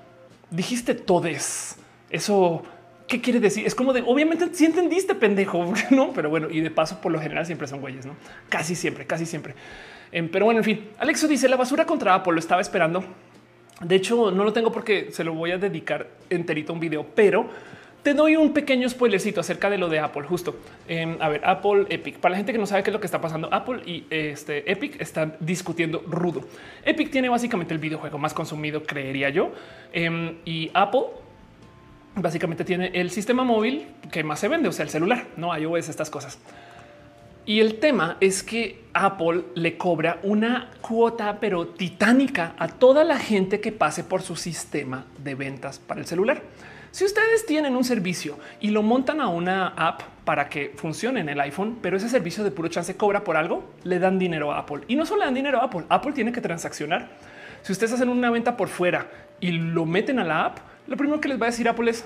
Dijiste 0.51 0.95
todes. 0.95 1.77
Eso 2.11 2.63
qué 3.07 3.20
quiere 3.20 3.41
decir? 3.41 3.66
Es 3.66 3.74
como 3.74 3.92
de 3.92 4.02
obviamente 4.07 4.49
si 4.52 4.65
entendiste, 4.65 5.15
pendejo, 5.15 5.73
no? 5.91 6.12
Pero 6.12 6.31
bueno, 6.31 6.49
y 6.50 6.60
de 6.60 6.70
paso, 6.70 7.00
por 7.00 7.12
lo 7.12 7.20
general 7.20 7.47
siempre 7.47 7.66
son 7.66 7.81
güeyes, 7.81 8.07
no? 8.07 8.16
Casi 8.49 8.74
siempre, 8.74 9.07
casi 9.07 9.26
siempre. 9.26 9.55
Em, 10.12 10.28
pero 10.28 10.44
bueno, 10.44 10.60
en 10.60 10.65
fin, 10.65 10.89
Alexo 10.99 11.26
dice 11.28 11.49
la 11.49 11.57
basura 11.57 11.84
contra 11.86 12.15
Apple 12.15 12.34
lo 12.34 12.39
estaba 12.39 12.60
esperando 12.60 13.05
de 13.81 13.97
hecho, 13.97 14.31
no 14.31 14.44
lo 14.44 14.52
tengo 14.52 14.70
porque 14.70 15.10
se 15.10 15.24
lo 15.24 15.34
voy 15.34 15.50
a 15.50 15.58
dedicar 15.58 16.08
enterito 16.31 16.73
a 16.73 16.74
un 16.74 16.81
video, 16.81 17.07
pero 17.15 17.49
te 18.02 18.15
doy 18.15 18.36
un 18.36 18.52
pequeño 18.52 18.89
spoilercito 18.89 19.41
acerca 19.41 19.68
de 19.68 19.78
lo 19.78 19.89
de 19.89 19.99
Apple. 19.99 20.23
Justo 20.23 20.57
eh, 20.86 21.16
a 21.18 21.28
ver, 21.28 21.41
Apple 21.44 21.86
Epic. 21.89 22.18
Para 22.18 22.33
la 22.33 22.36
gente 22.36 22.52
que 22.52 22.58
no 22.58 22.66
sabe 22.66 22.83
qué 22.83 22.91
es 22.91 22.94
lo 22.94 23.00
que 23.00 23.07
está 23.07 23.20
pasando, 23.20 23.52
Apple 23.52 23.83
y 23.84 24.05
este 24.10 24.70
Epic 24.70 25.00
están 25.00 25.36
discutiendo 25.41 26.05
rudo. 26.07 26.47
Epic 26.84 27.10
tiene 27.10 27.28
básicamente 27.28 27.74
el 27.74 27.81
videojuego 27.81 28.18
más 28.18 28.33
consumido, 28.33 28.83
creería 28.84 29.31
yo, 29.31 29.52
eh, 29.92 30.36
y 30.44 30.70
Apple 30.73 31.07
básicamente 32.17 32.65
tiene 32.65 32.89
el 32.94 33.10
sistema 33.10 33.44
móvil 33.44 33.86
que 34.10 34.25
más 34.25 34.41
se 34.41 34.49
vende, 34.49 34.68
o 34.68 34.73
sea, 34.73 34.84
el 34.84 34.91
celular, 34.91 35.26
no 35.36 35.57
iOS, 35.57 35.89
estas 35.89 36.10
cosas. 36.10 36.39
Y 37.47 37.60
el 37.60 37.78
tema 37.78 38.17
es 38.20 38.43
que 38.43 38.84
Apple 38.94 39.44
le 39.55 39.76
cobra 39.76 40.18
una 40.23 40.70
cuota, 40.81 41.39
pero 41.41 41.67
titánica 41.67 42.55
a 42.59 42.68
toda 42.68 43.05
la 43.05 43.18
gente 43.18 43.60
que 43.60 43.70
pase 43.70 44.02
por 44.02 44.23
su 44.23 44.34
sistema 44.34 45.05
de 45.18 45.34
ventas 45.34 45.78
para 45.78 46.01
el 46.01 46.07
celular. 46.07 46.41
Si 46.91 47.05
ustedes 47.05 47.44
tienen 47.44 47.76
un 47.76 47.84
servicio 47.84 48.39
y 48.60 48.70
lo 48.70 48.83
montan 48.83 49.20
a 49.20 49.28
una 49.28 49.67
app 49.76 50.02
para 50.25 50.49
que 50.49 50.73
funcione 50.76 51.20
en 51.20 51.28
el 51.28 51.41
iPhone, 51.41 51.81
pero 51.83 51.97
ese 51.97 52.09
servicio 52.09 52.44
de 52.44 52.51
puro 52.51 52.68
chance 52.68 52.97
cobra 52.97 53.25
por 53.25 53.36
algo, 53.36 53.65
le 53.83 53.99
dan 53.99 54.18
dinero 54.18 54.52
a 54.52 54.60
Apple. 54.60 54.83
Y 54.89 54.97
no 54.97 55.05
solo 55.05 55.18
le 55.18 55.25
dan 55.26 55.34
dinero 55.34 55.60
a 55.60 55.65
Apple, 55.65 55.84
Apple 55.89 56.12
tiene 56.12 56.33
que 56.33 56.41
transaccionar. 56.41 57.10
Si 57.62 57.73
ustedes 57.73 57.93
hacen 57.93 58.09
una 58.09 58.31
venta 58.31 58.57
por 58.57 58.68
fuera 58.68 59.09
y 59.41 59.51
lo 59.51 59.84
meten 59.84 60.18
a 60.18 60.25
la 60.25 60.44
app, 60.47 60.59
lo 60.87 60.97
primero 60.97 61.21
que 61.21 61.29
les 61.29 61.41
va 61.41 61.47
a 61.47 61.51
decir 61.51 61.69
Apple 61.69 61.91
es, 61.91 62.05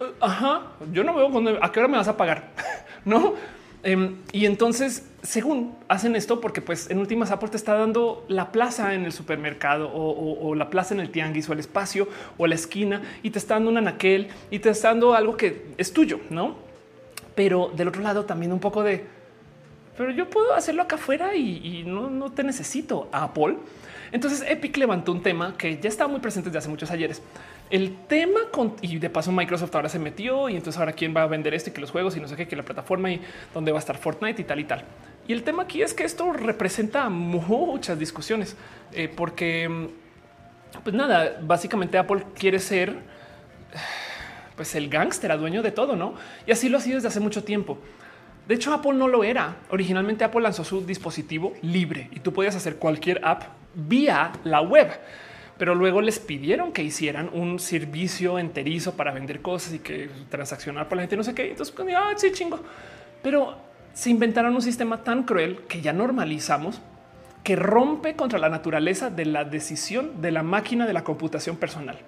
eh, 0.00 0.12
ajá, 0.20 0.62
yo 0.92 1.04
no 1.04 1.14
veo 1.14 1.58
a 1.62 1.72
qué 1.72 1.80
hora 1.80 1.88
me 1.88 1.96
vas 1.96 2.08
a 2.08 2.16
pagar. 2.16 2.50
no, 3.04 3.34
Em, 3.84 4.16
y 4.32 4.46
entonces, 4.46 5.06
según 5.22 5.76
hacen 5.88 6.16
esto, 6.16 6.40
porque 6.40 6.62
pues 6.62 6.88
en 6.88 6.98
últimas 6.98 7.30
Apple 7.30 7.50
te 7.50 7.58
está 7.58 7.74
dando 7.74 8.24
la 8.28 8.50
plaza 8.50 8.94
en 8.94 9.04
el 9.04 9.12
supermercado 9.12 9.90
o, 9.92 10.54
la 10.54 10.70
plaza 10.70 10.94
en 10.94 11.00
el 11.00 11.10
tianguis 11.10 11.50
o 11.50 11.52
el 11.52 11.58
espacio 11.60 12.08
o 12.38 12.46
la 12.46 12.54
esquina 12.54 13.02
y 13.22 13.28
te 13.28 13.38
está 13.38 13.54
dando 13.54 13.68
un 13.70 13.76
anaquel 13.76 14.28
y 14.50 14.58
te 14.60 14.70
está 14.70 14.88
dando 14.88 15.14
algo 15.14 15.36
que 15.36 15.66
es 15.76 15.92
tuyo, 15.92 16.18
no? 16.30 16.56
Pero 17.34 17.70
del 17.76 17.88
otro 17.88 18.00
lado 18.00 18.24
también 18.24 18.52
un 18.52 18.60
poco 18.60 18.82
de, 18.82 19.04
pero 19.98 20.10
yo 20.12 20.30
puedo 20.30 20.54
hacerlo 20.54 20.80
acá 20.80 20.96
afuera 20.96 21.36
y, 21.36 21.84
no, 21.86 22.08
no, 22.08 22.32
te 22.32 22.42
necesito 22.42 23.10
Apple. 23.12 23.58
Entonces 24.12 24.42
Epic 24.48 24.78
levantó 24.78 25.12
un 25.12 25.22
tema 25.22 25.56
que 25.58 25.78
ya 25.78 25.90
estaba 25.90 26.10
muy 26.10 26.20
presente 26.20 26.48
desde 26.48 26.60
hace 26.60 26.68
muchos 26.70 26.90
ayeres 26.90 27.20
el 27.70 27.96
tema 28.06 28.40
con, 28.52 28.74
y 28.82 28.98
de 28.98 29.10
paso 29.10 29.32
Microsoft 29.32 29.74
ahora 29.74 29.88
se 29.88 29.98
metió 29.98 30.48
y 30.48 30.56
entonces 30.56 30.78
ahora 30.78 30.92
quién 30.92 31.14
va 31.16 31.22
a 31.22 31.26
vender 31.26 31.54
esto 31.54 31.70
y 31.70 31.72
que 31.72 31.80
los 31.80 31.90
juegos 31.90 32.16
y 32.16 32.20
no 32.20 32.28
sé 32.28 32.36
qué, 32.36 32.46
que 32.46 32.56
la 32.56 32.62
plataforma 32.62 33.10
y 33.10 33.20
dónde 33.52 33.72
va 33.72 33.78
a 33.78 33.80
estar 33.80 33.96
Fortnite 33.96 34.42
y 34.42 34.44
tal 34.44 34.60
y 34.60 34.64
tal. 34.64 34.84
Y 35.26 35.32
el 35.32 35.42
tema 35.42 35.62
aquí 35.62 35.82
es 35.82 35.94
que 35.94 36.04
esto 36.04 36.32
representa 36.32 37.08
muchas 37.08 37.98
discusiones 37.98 38.56
eh, 38.92 39.08
porque 39.14 39.88
pues 40.82 40.94
nada, 40.94 41.38
básicamente 41.42 41.98
Apple 41.98 42.24
quiere 42.34 42.58
ser 42.58 42.96
pues 44.56 44.74
el 44.74 44.88
gángster 44.88 45.36
dueño 45.38 45.62
de 45.62 45.72
todo, 45.72 45.96
¿no? 45.96 46.14
Y 46.46 46.52
así 46.52 46.68
lo 46.68 46.78
ha 46.78 46.80
sido 46.80 46.96
desde 46.96 47.08
hace 47.08 47.20
mucho 47.20 47.44
tiempo. 47.44 47.78
De 48.46 48.54
hecho, 48.54 48.74
Apple 48.74 48.92
no 48.92 49.08
lo 49.08 49.24
era. 49.24 49.56
Originalmente 49.70 50.22
Apple 50.22 50.42
lanzó 50.42 50.64
su 50.64 50.84
dispositivo 50.84 51.54
libre 51.62 52.08
y 52.12 52.20
tú 52.20 52.32
podías 52.32 52.54
hacer 52.54 52.76
cualquier 52.76 53.20
app 53.24 53.44
vía 53.74 54.32
la 54.44 54.60
web 54.60 54.90
pero 55.58 55.74
luego 55.74 56.00
les 56.00 56.18
pidieron 56.18 56.72
que 56.72 56.82
hicieran 56.82 57.30
un 57.32 57.58
servicio 57.58 58.38
enterizo 58.38 58.94
para 58.94 59.12
vender 59.12 59.40
cosas 59.40 59.74
y 59.74 59.78
que 59.78 60.10
transaccionar 60.28 60.88
para 60.88 60.96
la 60.96 61.02
gente, 61.02 61.16
no 61.16 61.24
sé 61.24 61.34
qué. 61.34 61.50
Entonces, 61.50 61.74
pues, 61.74 61.94
ah, 61.96 62.12
sí, 62.16 62.32
chingo. 62.32 62.60
Pero 63.22 63.56
se 63.92 64.10
inventaron 64.10 64.54
un 64.54 64.62
sistema 64.62 65.04
tan 65.04 65.22
cruel 65.22 65.60
que 65.68 65.80
ya 65.80 65.92
normalizamos 65.92 66.80
que 67.44 67.56
rompe 67.56 68.16
contra 68.16 68.38
la 68.38 68.48
naturaleza 68.48 69.10
de 69.10 69.26
la 69.26 69.44
decisión 69.44 70.22
de 70.22 70.32
la 70.32 70.42
máquina 70.42 70.86
de 70.86 70.94
la 70.94 71.04
computación 71.04 71.56
personal. 71.56 71.98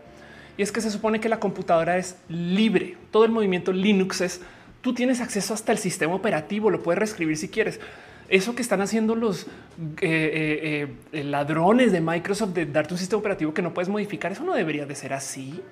Y 0.57 0.62
es 0.62 0.73
que 0.73 0.81
se 0.81 0.91
supone 0.91 1.20
que 1.20 1.28
la 1.28 1.39
computadora 1.39 1.99
es 1.99 2.16
libre. 2.28 2.97
Todo 3.10 3.26
el 3.26 3.31
movimiento 3.31 3.73
Linux 3.73 4.23
es 4.23 4.41
tú 4.81 4.94
tienes 4.94 5.20
acceso 5.20 5.52
hasta 5.52 5.73
el 5.73 5.78
sistema 5.78 6.15
operativo, 6.15 6.70
lo 6.70 6.83
puedes 6.83 6.99
reescribir 6.99 7.36
si 7.36 7.49
quieres 7.49 7.81
eso 8.29 8.55
que 8.55 8.63
están 8.63 8.81
haciendo 8.81 9.15
los 9.15 9.45
eh, 9.45 9.49
eh, 10.01 10.89
eh, 11.13 11.25
ladrones 11.25 11.93
de 11.93 12.01
Microsoft 12.01 12.51
de 12.51 12.67
darte 12.67 12.95
un 12.95 12.99
sistema 12.99 13.21
operativo 13.21 13.55
que 13.55 13.63
no 13.63 13.73
puedes 13.73 13.89
modificar, 13.89 14.33
eso 14.33 14.45
no 14.45 14.55
debería 14.55 14.87
de 14.87 14.95
ser 14.95 15.13
así. 15.13 15.63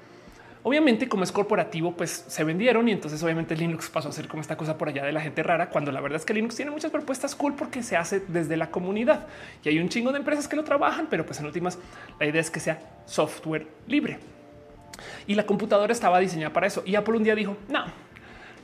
Obviamente, 0.63 1.11
como 1.11 1.25
es 1.25 1.33
corporativo, 1.33 1.95
pues 1.95 2.25
se 2.27 2.43
vendieron 2.43 2.89
y 2.89 2.93
entonces 2.93 3.23
obviamente 3.23 3.55
Linux 3.55 3.91
pasó 3.91 4.09
a 4.09 4.13
ser 4.13 4.29
como 4.29 4.41
esta 4.41 4.57
cosa 4.57 4.79
por 4.79 4.89
allá 4.89 5.05
de 5.05 5.13
la 5.13 5.21
gente 5.21 5.43
rara, 5.43 5.69
cuando 5.69 5.93
la 5.93 6.01
verdad 6.01 6.17
es 6.17 6.25
que 6.25 6.33
Linux 6.33 6.57
tiene 6.57 6.71
muchas 6.71 6.91
propuestas 6.91 7.35
cool 7.35 7.55
porque 7.55 7.83
se 7.83 7.97
hace 7.97 8.23
desde 8.29 8.57
la 8.57 8.71
comunidad 8.71 9.27
y 9.63 9.69
hay 9.69 9.79
un 9.79 9.91
chingo 9.91 10.11
de 10.11 10.19
empresas 10.19 10.49
que 10.49 10.57
lo 10.57 10.65
trabajan, 10.65 11.09
pero 11.11 11.27
pues 11.27 11.39
en 11.41 11.47
últimas 11.47 11.79
la 12.19 12.27
idea 12.27 12.41
es 12.41 12.51
que 12.51 12.61
sea 12.61 12.81
software 13.05 13.67
libre. 13.87 14.19
Y 15.27 15.35
la 15.35 15.45
computadora 15.45 15.93
estaba 15.93 16.19
diseñada 16.19 16.53
para 16.53 16.67
eso. 16.67 16.83
Y 16.87 16.95
Apple 16.95 17.17
un 17.17 17.25
día 17.25 17.35
dijo, 17.35 17.57
no, 17.69 17.85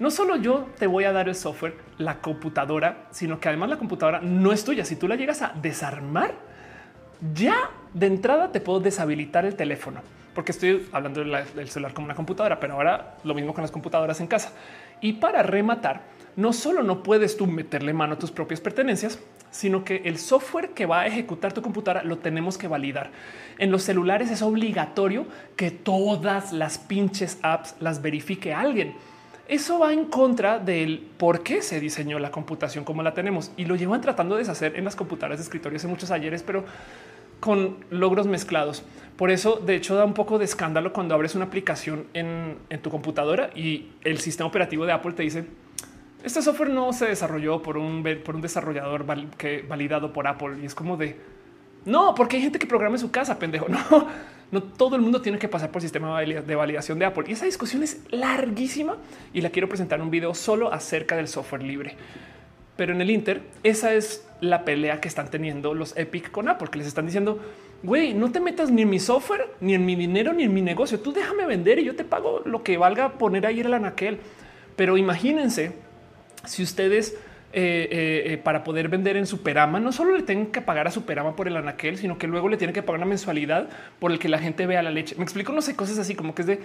no 0.01 0.11
solo 0.11 0.35
yo 0.37 0.67
te 0.79 0.89
voy 0.89 1.05
a 1.05 1.13
dar 1.13 1.29
el 1.29 1.37
software, 1.37 1.77
la 1.99 2.21
computadora, 2.21 3.07
sino 3.13 3.39
que 3.39 3.49
además 3.49 3.71
la 3.71 3.77
computadora 3.77 4.21
no 4.21 4.51
es 4.51 4.65
tuya. 4.65 4.85
Si 4.85 4.97
tú 4.97 5.07
la 5.07 5.15
llegas 5.15 5.43
a 5.43 5.53
desarmar, 5.63 6.35
ya 7.33 7.71
de 7.95 8.07
entrada 8.07 8.51
te 8.51 8.61
puedo 8.61 8.81
deshabilitar 8.81 9.45
el 9.45 9.55
teléfono 9.55 10.01
porque 10.35 10.53
estoy 10.53 10.89
hablando 10.93 11.23
del 11.25 11.69
celular 11.69 11.93
como 11.93 12.07
una 12.07 12.15
computadora, 12.15 12.61
pero 12.61 12.75
ahora 12.75 13.17
lo 13.25 13.35
mismo 13.35 13.53
con 13.53 13.63
las 13.63 13.71
computadoras 13.71 14.21
en 14.21 14.27
casa. 14.27 14.53
Y 15.01 15.15
para 15.15 15.43
rematar, 15.43 16.03
no 16.37 16.53
solo 16.53 16.83
no 16.83 17.03
puedes 17.03 17.37
tú 17.37 17.47
meterle 17.47 17.93
mano 17.93 18.15
a 18.15 18.19
tus 18.19 18.31
propias 18.31 18.61
pertenencias, 18.61 19.19
sino 19.51 19.85
que 19.85 20.03
el 20.05 20.19
software 20.19 20.71
que 20.71 20.87
va 20.87 21.01
a 21.01 21.07
ejecutar 21.07 21.53
tu 21.53 21.63
computadora 21.63 22.05
lo 22.05 22.19
tenemos 22.19 22.57
que 22.57 22.69
validar. 22.69 23.11
En 23.59 23.73
los 23.73 23.83
celulares 23.83 24.31
es 24.31 24.43
obligatorio 24.43 25.27
que 25.57 25.71
todas 25.71 26.53
las 26.53 26.79
pinches 26.79 27.39
apps 27.43 27.75
las 27.81 28.01
verifique 28.01 28.55
alguien. 28.55 28.95
Eso 29.51 29.81
va 29.81 29.93
en 29.93 30.05
contra 30.05 30.61
del 30.61 31.01
por 31.19 31.43
qué 31.43 31.61
se 31.61 31.81
diseñó 31.81 32.21
la 32.21 32.31
computación 32.31 32.85
como 32.85 33.03
la 33.03 33.15
tenemos 33.15 33.51
y 33.57 33.65
lo 33.65 33.75
llevan 33.75 34.01
tratando 34.01 34.37
de 34.37 34.43
deshacer 34.43 34.77
en 34.77 34.85
las 34.85 34.95
computadoras 34.95 35.39
de 35.39 35.43
escritorio 35.43 35.77
hace 35.77 35.89
muchos 35.89 36.13
ayeres, 36.13 36.45
pero 36.45 36.65
con 37.41 37.85
logros 37.91 38.29
mezclados. 38.29 38.85
Por 39.17 39.33
eso, 39.33 39.57
de 39.57 39.75
hecho, 39.75 39.97
da 39.97 40.05
un 40.05 40.15
poco 40.15 40.39
de 40.39 40.45
escándalo 40.45 40.93
cuando 40.93 41.17
abres 41.17 41.35
una 41.35 41.47
aplicación 41.47 42.07
en, 42.15 42.59
tu 42.81 42.91
computadora 42.91 43.51
y 43.53 43.89
el 44.05 44.21
sistema 44.21 44.47
operativo 44.47 44.87
de 44.87 44.93
Apple 44.93 45.15
te 45.15 45.25
dice 45.25 45.47
este 46.23 46.43
software 46.43 46.71
no 46.71 46.93
se 46.93 47.07
desarrolló 47.07 47.61
por 47.61 47.77
un, 47.77 48.05
desarrollador 48.41 49.05
validado 49.05 50.13
por 50.13 50.29
Apple 50.29 50.59
y 50.63 50.67
es 50.67 50.77
como 50.77 50.97
de 50.97 51.19
no, 51.87 52.15
porque 52.15 52.37
hay 52.37 52.43
gente 52.43 52.61
que 52.61 52.69
programa 52.69 52.95
en 52.95 53.01
su 53.01 53.11
casa, 53.11 53.37
pendejo. 53.37 53.67
No, 53.91 54.07
no 54.53 54.63
todo 54.63 54.97
el 54.97 55.03
mundo 55.03 55.21
tiene 55.23 55.39
que 55.39 55.49
pasar 55.49 55.71
por 55.71 55.81
el 55.81 55.83
sistema 55.83 56.21
de 56.21 56.55
validación 56.57 56.99
de 56.99 57.05
Apple 57.05 57.25
y 57.29 57.33
esa 57.33 57.45
discusión 57.45 57.83
es 57.83 58.01
larguísima 58.11 58.97
y 59.33 59.41
la 59.41 59.51
quiero 59.51 59.69
presentar 59.69 59.99
en 59.99 60.07
un 60.07 60.11
video 60.11 60.35
solo 60.35 60.73
acerca 60.73 61.17
del 61.17 61.29
software 61.29 61.63
libre. 61.63 61.97
Pero 62.77 62.93
en 62.93 63.01
el 63.01 63.11
Inter, 63.11 63.43
esa 63.63 63.93
es 63.95 64.27
la 64.41 64.65
pelea 64.65 65.01
que 65.01 65.09
están 65.09 65.31
teniendo 65.31 65.75
los 65.75 65.97
Epic 65.97 66.31
con 66.31 66.49
Apple, 66.49 66.69
que 66.71 66.79
les 66.79 66.87
están 66.87 67.07
diciendo, 67.07 67.39
güey, 67.83 68.15
no 68.15 68.33
te 68.33 68.41
metas 68.41 68.71
ni 68.71 68.83
en 68.83 68.91
mi 68.91 68.99
software, 68.99 69.51
ni 69.61 69.75
en 69.75 69.85
mi 69.85 69.95
dinero, 69.97 70.33
ni 70.33 70.45
en 70.45 70.55
mi 70.55 70.63
negocio. 70.63 70.99
Tú 70.99 71.13
déjame 71.13 71.47
vender 71.47 71.79
y 71.79 71.85
yo 71.85 71.95
te 71.95 72.05
pago 72.05 72.41
lo 72.45 72.63
que 72.63 72.79
valga 72.79 73.19
poner 73.19 73.47
ahí 73.47 73.61
el 73.61 73.75
anaquel. 73.75 74.19
Pero 74.77 74.97
imagínense 74.97 75.73
si 76.47 76.63
ustedes 76.63 77.17
eh, 77.53 77.89
eh, 77.91 78.33
eh, 78.33 78.39
para 78.39 78.63
poder 78.63 78.89
vender 78.89 79.17
en 79.17 79.27
Superama, 79.27 79.81
no 79.81 79.91
solo 79.91 80.17
le 80.17 80.23
tienen 80.23 80.53
que 80.53 80.61
pagar 80.61 80.87
a 80.87 80.93
Superama 80.93 81.35
por 81.35 81.49
el 81.49 81.57
anaquel, 81.57 81.99
sino 81.99 82.17
que 82.17 82.29
luego 82.29 82.49
le 82.49 82.57
tienen 82.57 82.73
que 82.73 82.81
pagar 82.81 83.01
una 83.01 83.07
mensualidad 83.07 83.69
por 83.99 84.13
el 84.13 84.21
que 84.21 84.29
la 84.29 84.39
gente 84.39 84.67
vea 84.67 84.85
la 84.85 84.93
leche. 84.93 85.17
Me 85.17 85.25
explico, 85.25 85.53
no 85.53 85.61
sé, 85.61 85.75
cosas 85.75 85.99
así 85.99 86.15
como 86.15 86.33
que 86.33 86.43
es 86.43 86.47
de 86.47 86.61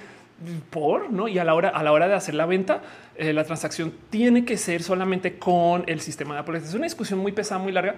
por 0.69 1.11
no 1.11 1.27
y 1.27 1.39
a 1.39 1.43
la 1.43 1.55
hora 1.55 1.69
a 1.69 1.81
la 1.81 1.91
hora 1.91 2.07
de 2.07 2.13
hacer 2.13 2.35
la 2.35 2.45
venta, 2.45 2.83
la 3.17 3.43
transacción 3.45 3.93
tiene 4.11 4.45
que 4.45 4.57
ser 4.57 4.83
solamente 4.83 5.39
con 5.39 5.85
el 5.87 6.01
sistema 6.01 6.35
de 6.35 6.41
Apple. 6.41 6.59
Es 6.59 6.75
una 6.75 6.83
discusión 6.83 7.17
muy 7.17 7.31
pesada, 7.31 7.59
muy 7.59 7.71
larga. 7.71 7.95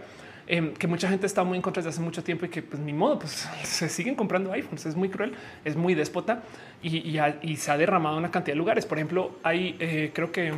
Em, 0.49 0.73
que 0.73 0.87
mucha 0.87 1.09
gente 1.09 1.25
está 1.25 1.43
muy 1.43 1.57
en 1.57 1.61
contra 1.61 1.81
desde 1.81 1.89
hace 1.89 1.99
mucho 1.99 2.23
tiempo 2.23 2.45
y 2.45 2.49
que 2.49 2.61
pues 2.61 2.81
ni 2.81 2.93
modo, 2.93 3.19
pues 3.19 3.49
se 3.63 3.89
siguen 3.89 4.15
comprando 4.15 4.53
iPhones. 4.53 4.85
Es 4.85 4.95
muy 4.95 5.09
cruel, 5.09 5.33
es 5.65 5.75
muy 5.75 5.93
déspota 5.93 6.41
y, 6.81 7.19
y, 7.41 7.55
se 7.57 7.69
ha 7.69 7.77
derramado 7.77 8.17
una 8.17 8.31
cantidad 8.31 8.53
de 8.53 8.59
lugares. 8.59 8.85
Por 8.85 8.97
ejemplo, 8.97 9.31
hay 9.43 9.73
creo 10.13 10.31
que 10.31 10.53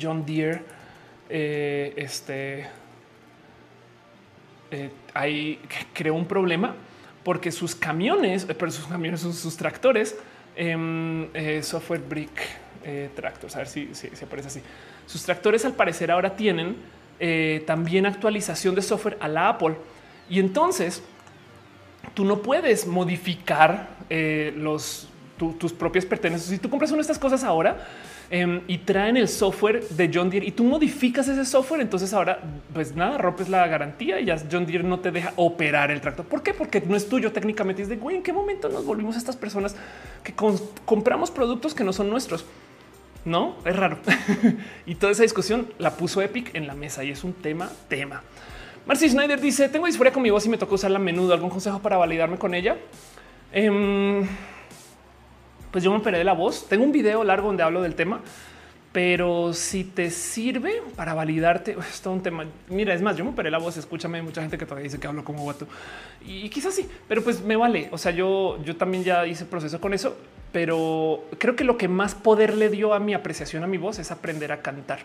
John 0.00 0.24
Deere 0.24 0.62
eh, 1.32 1.94
este 1.96 2.66
eh, 4.72 4.90
ahí 5.14 5.60
creó 5.92 6.14
un 6.14 6.26
problema 6.26 6.74
porque 7.22 7.52
sus 7.52 7.76
camiones, 7.76 8.46
eh, 8.48 8.54
pero 8.54 8.72
sus 8.72 8.86
camiones, 8.86 9.20
sus, 9.20 9.56
tractores, 9.56 10.16
em, 10.56 11.28
software 11.62 12.00
brick 12.00 12.58
tractors, 13.14 13.54
a 13.54 13.58
ver 13.58 13.68
si, 13.68 13.94
si, 13.94 14.08
aparece 14.24 14.48
así. 14.48 14.62
Sus 15.06 15.22
tractores 15.22 15.64
al 15.64 15.74
parecer 15.74 16.10
ahora 16.10 16.34
tienen 16.34 16.76
también 17.66 18.06
actualización 18.06 18.74
de 18.74 18.80
software 18.80 19.18
a 19.20 19.28
la 19.28 19.50
Apple 19.50 19.76
y 20.30 20.40
entonces 20.40 21.02
tú 22.14 22.24
no 22.24 22.40
puedes 22.40 22.86
modificar 22.86 23.90
los 24.56 25.10
tus 25.58 25.72
propias 25.72 26.04
pertenencias. 26.04 26.50
Si 26.50 26.58
tú 26.58 26.68
compras 26.70 26.90
una 26.90 26.98
de 26.98 27.02
estas 27.02 27.18
cosas 27.18 27.44
ahora, 27.44 27.86
Em, 28.32 28.60
y 28.68 28.78
traen 28.78 29.16
el 29.16 29.26
software 29.26 29.88
de 29.88 30.08
John 30.14 30.30
Deere 30.30 30.46
y 30.46 30.52
tú 30.52 30.62
modificas 30.62 31.26
ese 31.26 31.44
software. 31.44 31.80
Entonces 31.80 32.12
ahora, 32.12 32.38
pues 32.72 32.94
nada, 32.94 33.18
rompes 33.18 33.48
la 33.48 33.66
garantía 33.66 34.20
y 34.20 34.26
ya 34.26 34.40
John 34.50 34.66
Deere 34.66 34.84
no 34.84 35.00
te 35.00 35.10
deja 35.10 35.32
operar 35.34 35.90
el 35.90 36.00
tractor. 36.00 36.24
¿Por 36.26 36.44
qué? 36.44 36.54
Porque 36.54 36.80
no 36.80 36.96
es 36.96 37.08
tuyo 37.08 37.32
técnicamente. 37.32 37.82
Es 37.82 37.88
de 37.88 37.96
güey, 37.96 38.16
en 38.16 38.22
qué 38.22 38.32
momento 38.32 38.68
nos 38.68 38.86
volvimos 38.86 39.16
estas 39.16 39.36
personas 39.36 39.74
que 40.22 40.32
compramos 40.84 41.32
productos 41.32 41.74
que 41.74 41.82
no 41.82 41.92
son 41.92 42.08
nuestros. 42.08 42.44
No 43.24 43.56
es 43.64 43.74
raro. 43.74 43.98
y 44.86 44.94
toda 44.94 45.10
esa 45.10 45.24
discusión 45.24 45.66
la 45.78 45.96
puso 45.96 46.22
Epic 46.22 46.54
en 46.54 46.68
la 46.68 46.74
mesa 46.74 47.02
y 47.02 47.10
es 47.10 47.24
un 47.24 47.32
tema, 47.32 47.68
tema. 47.88 48.22
Marcy 48.86 49.08
Schneider 49.08 49.40
dice: 49.40 49.68
Tengo 49.68 49.86
disforia 49.86 50.12
con 50.12 50.22
mi 50.22 50.30
voz 50.30 50.46
y 50.46 50.50
me 50.50 50.56
tocó 50.56 50.76
usarla 50.76 50.98
a 50.98 51.02
menudo. 51.02 51.34
¿Algún 51.34 51.50
consejo 51.50 51.80
para 51.80 51.96
validarme 51.96 52.38
con 52.38 52.54
ella? 52.54 52.76
Eh, 53.52 54.24
pues 55.70 55.84
yo 55.84 55.90
me 55.90 55.98
operé 55.98 56.18
de 56.18 56.24
la 56.24 56.32
voz. 56.32 56.68
Tengo 56.68 56.84
un 56.84 56.92
video 56.92 57.24
largo 57.24 57.48
donde 57.48 57.62
hablo 57.62 57.82
del 57.82 57.94
tema, 57.94 58.20
pero 58.92 59.52
si 59.52 59.84
te 59.84 60.10
sirve 60.10 60.82
para 60.96 61.14
validarte, 61.14 61.76
es 61.90 62.00
todo 62.00 62.14
un 62.14 62.22
tema. 62.22 62.44
Mira, 62.68 62.94
es 62.94 63.02
más, 63.02 63.16
yo 63.16 63.24
me 63.24 63.30
operé 63.30 63.50
la 63.50 63.58
voz. 63.58 63.76
Escúchame, 63.76 64.22
mucha 64.22 64.40
gente 64.40 64.58
que 64.58 64.66
todavía 64.66 64.84
dice 64.84 64.98
que 64.98 65.06
hablo 65.06 65.24
como 65.24 65.42
guato 65.42 65.66
y 66.24 66.48
quizás 66.50 66.74
sí, 66.74 66.88
pero 67.08 67.22
pues 67.22 67.42
me 67.42 67.56
vale. 67.56 67.88
O 67.92 67.98
sea, 67.98 68.12
yo, 68.12 68.62
yo 68.64 68.76
también 68.76 69.04
ya 69.04 69.26
hice 69.26 69.44
proceso 69.44 69.80
con 69.80 69.94
eso, 69.94 70.16
pero 70.52 71.24
creo 71.38 71.56
que 71.56 71.64
lo 71.64 71.76
que 71.76 71.88
más 71.88 72.14
poder 72.14 72.56
le 72.56 72.68
dio 72.68 72.94
a 72.94 73.00
mi 73.00 73.14
apreciación 73.14 73.64
a 73.64 73.66
mi 73.66 73.78
voz 73.78 73.98
es 73.98 74.10
aprender 74.10 74.52
a 74.52 74.60
cantar 74.62 75.00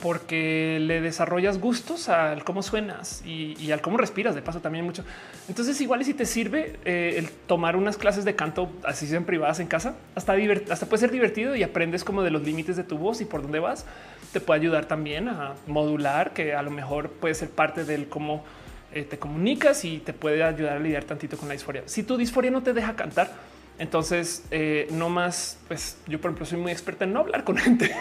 porque 0.00 0.78
le 0.80 1.00
desarrollas 1.00 1.58
gustos 1.58 2.08
al 2.08 2.44
cómo 2.44 2.62
suenas 2.62 3.22
y, 3.24 3.70
al 3.70 3.80
cómo 3.80 3.96
respiras. 3.96 4.34
De 4.34 4.42
paso, 4.42 4.60
también 4.60 4.84
mucho. 4.84 5.04
Entonces, 5.48 5.80
igual 5.80 6.04
si 6.04 6.14
te 6.14 6.26
sirve 6.26 6.78
eh, 6.84 7.14
el 7.16 7.30
tomar 7.30 7.76
unas 7.76 7.96
clases 7.96 8.24
de 8.24 8.36
canto 8.36 8.70
así 8.84 9.06
sean 9.06 9.24
privadas 9.24 9.60
en 9.60 9.66
casa, 9.66 9.96
hasta, 10.14 10.34
hasta 10.70 10.86
puede 10.86 11.00
ser 11.00 11.10
divertido 11.10 11.56
y 11.56 11.62
aprendes 11.62 12.04
como 12.04 12.22
de 12.22 12.30
los 12.30 12.42
límites 12.42 12.76
de 12.76 12.84
tu 12.84 12.98
voz 12.98 13.20
y 13.20 13.24
por 13.24 13.42
dónde 13.42 13.58
vas. 13.58 13.86
Te 14.32 14.40
puede 14.40 14.60
ayudar 14.60 14.86
también 14.86 15.28
a 15.28 15.54
modular, 15.66 16.32
que 16.32 16.54
a 16.54 16.62
lo 16.62 16.70
mejor 16.70 17.10
puede 17.10 17.34
ser 17.34 17.48
parte 17.50 17.84
del 17.84 18.08
cómo 18.08 18.44
eh, 18.92 19.04
te 19.04 19.18
comunicas 19.18 19.84
y 19.84 19.98
te 19.98 20.12
puede 20.12 20.42
ayudar 20.42 20.76
a 20.76 20.80
lidiar 20.80 21.04
tantito 21.04 21.36
con 21.36 21.48
la 21.48 21.54
disforia. 21.54 21.82
Si 21.86 22.02
tu 22.02 22.16
disforia 22.16 22.50
no 22.50 22.62
te 22.62 22.72
deja 22.72 22.94
cantar, 22.96 23.30
entonces, 23.78 24.46
eh, 24.50 24.88
no 24.90 25.10
más, 25.10 25.58
pues 25.68 25.98
yo, 26.06 26.18
por 26.18 26.30
ejemplo, 26.30 26.46
soy 26.46 26.58
muy 26.58 26.72
experta 26.72 27.04
en 27.04 27.12
no 27.12 27.20
hablar 27.20 27.44
con 27.44 27.56
gente. 27.58 27.94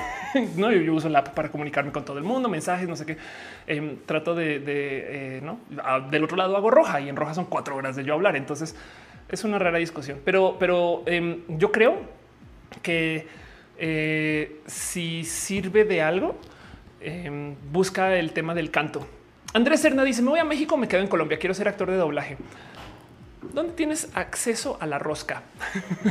no, 0.56 0.72
yo, 0.72 0.94
uso 0.94 1.10
la 1.10 1.20
app 1.20 1.30
para 1.30 1.52
comunicarme 1.52 1.92
con 1.92 2.06
todo 2.06 2.18
el 2.18 2.24
mundo, 2.24 2.48
mensajes, 2.48 2.88
no 2.88 2.96
sé 2.96 3.06
qué. 3.06 3.18
Em, 3.68 3.98
trato 4.06 4.36
de, 4.36 4.64
eh, 4.66 5.42
no 5.44 5.60
ah, 5.84 6.00
del 6.00 6.24
otro 6.24 6.38
lado 6.38 6.56
hago 6.56 6.72
roja 6.72 7.02
y 7.02 7.10
en 7.10 7.16
roja 7.16 7.34
son 7.34 7.46
cuatro 7.46 7.76
horas 7.76 7.96
de 7.96 8.06
yo 8.06 8.14
hablar. 8.14 8.38
Entonces 8.38 8.76
es 9.30 9.44
una 9.44 9.60
rara 9.60 9.78
discusión, 9.78 10.20
pero, 10.24 10.56
pero 10.60 11.04
em, 11.08 11.42
yo 11.50 11.72
creo 11.72 11.98
que 12.82 13.28
eh, 13.78 14.62
si 14.68 15.26
sirve 15.26 15.84
de 15.84 16.02
algo, 16.02 16.38
em, 17.02 17.56
busca 17.72 18.16
el 18.16 18.32
tema 18.32 18.56
del 18.56 18.72
canto. 18.72 19.06
Andrés 19.54 19.82
Serna 19.82 20.06
dice: 20.06 20.22
Me 20.22 20.30
voy 20.30 20.40
a 20.40 20.46
México, 20.46 20.78
me 20.78 20.88
quedo 20.88 21.02
en 21.02 21.08
Colombia. 21.08 21.38
Quiero 21.38 21.54
ser 21.54 21.68
actor 21.68 21.90
de 21.90 21.98
doblaje. 21.98 22.38
¿Dónde 23.54 23.74
tienes 23.74 24.10
acceso 24.14 24.78
a 24.80 24.86
la 24.86 25.00
rosca? 25.00 25.44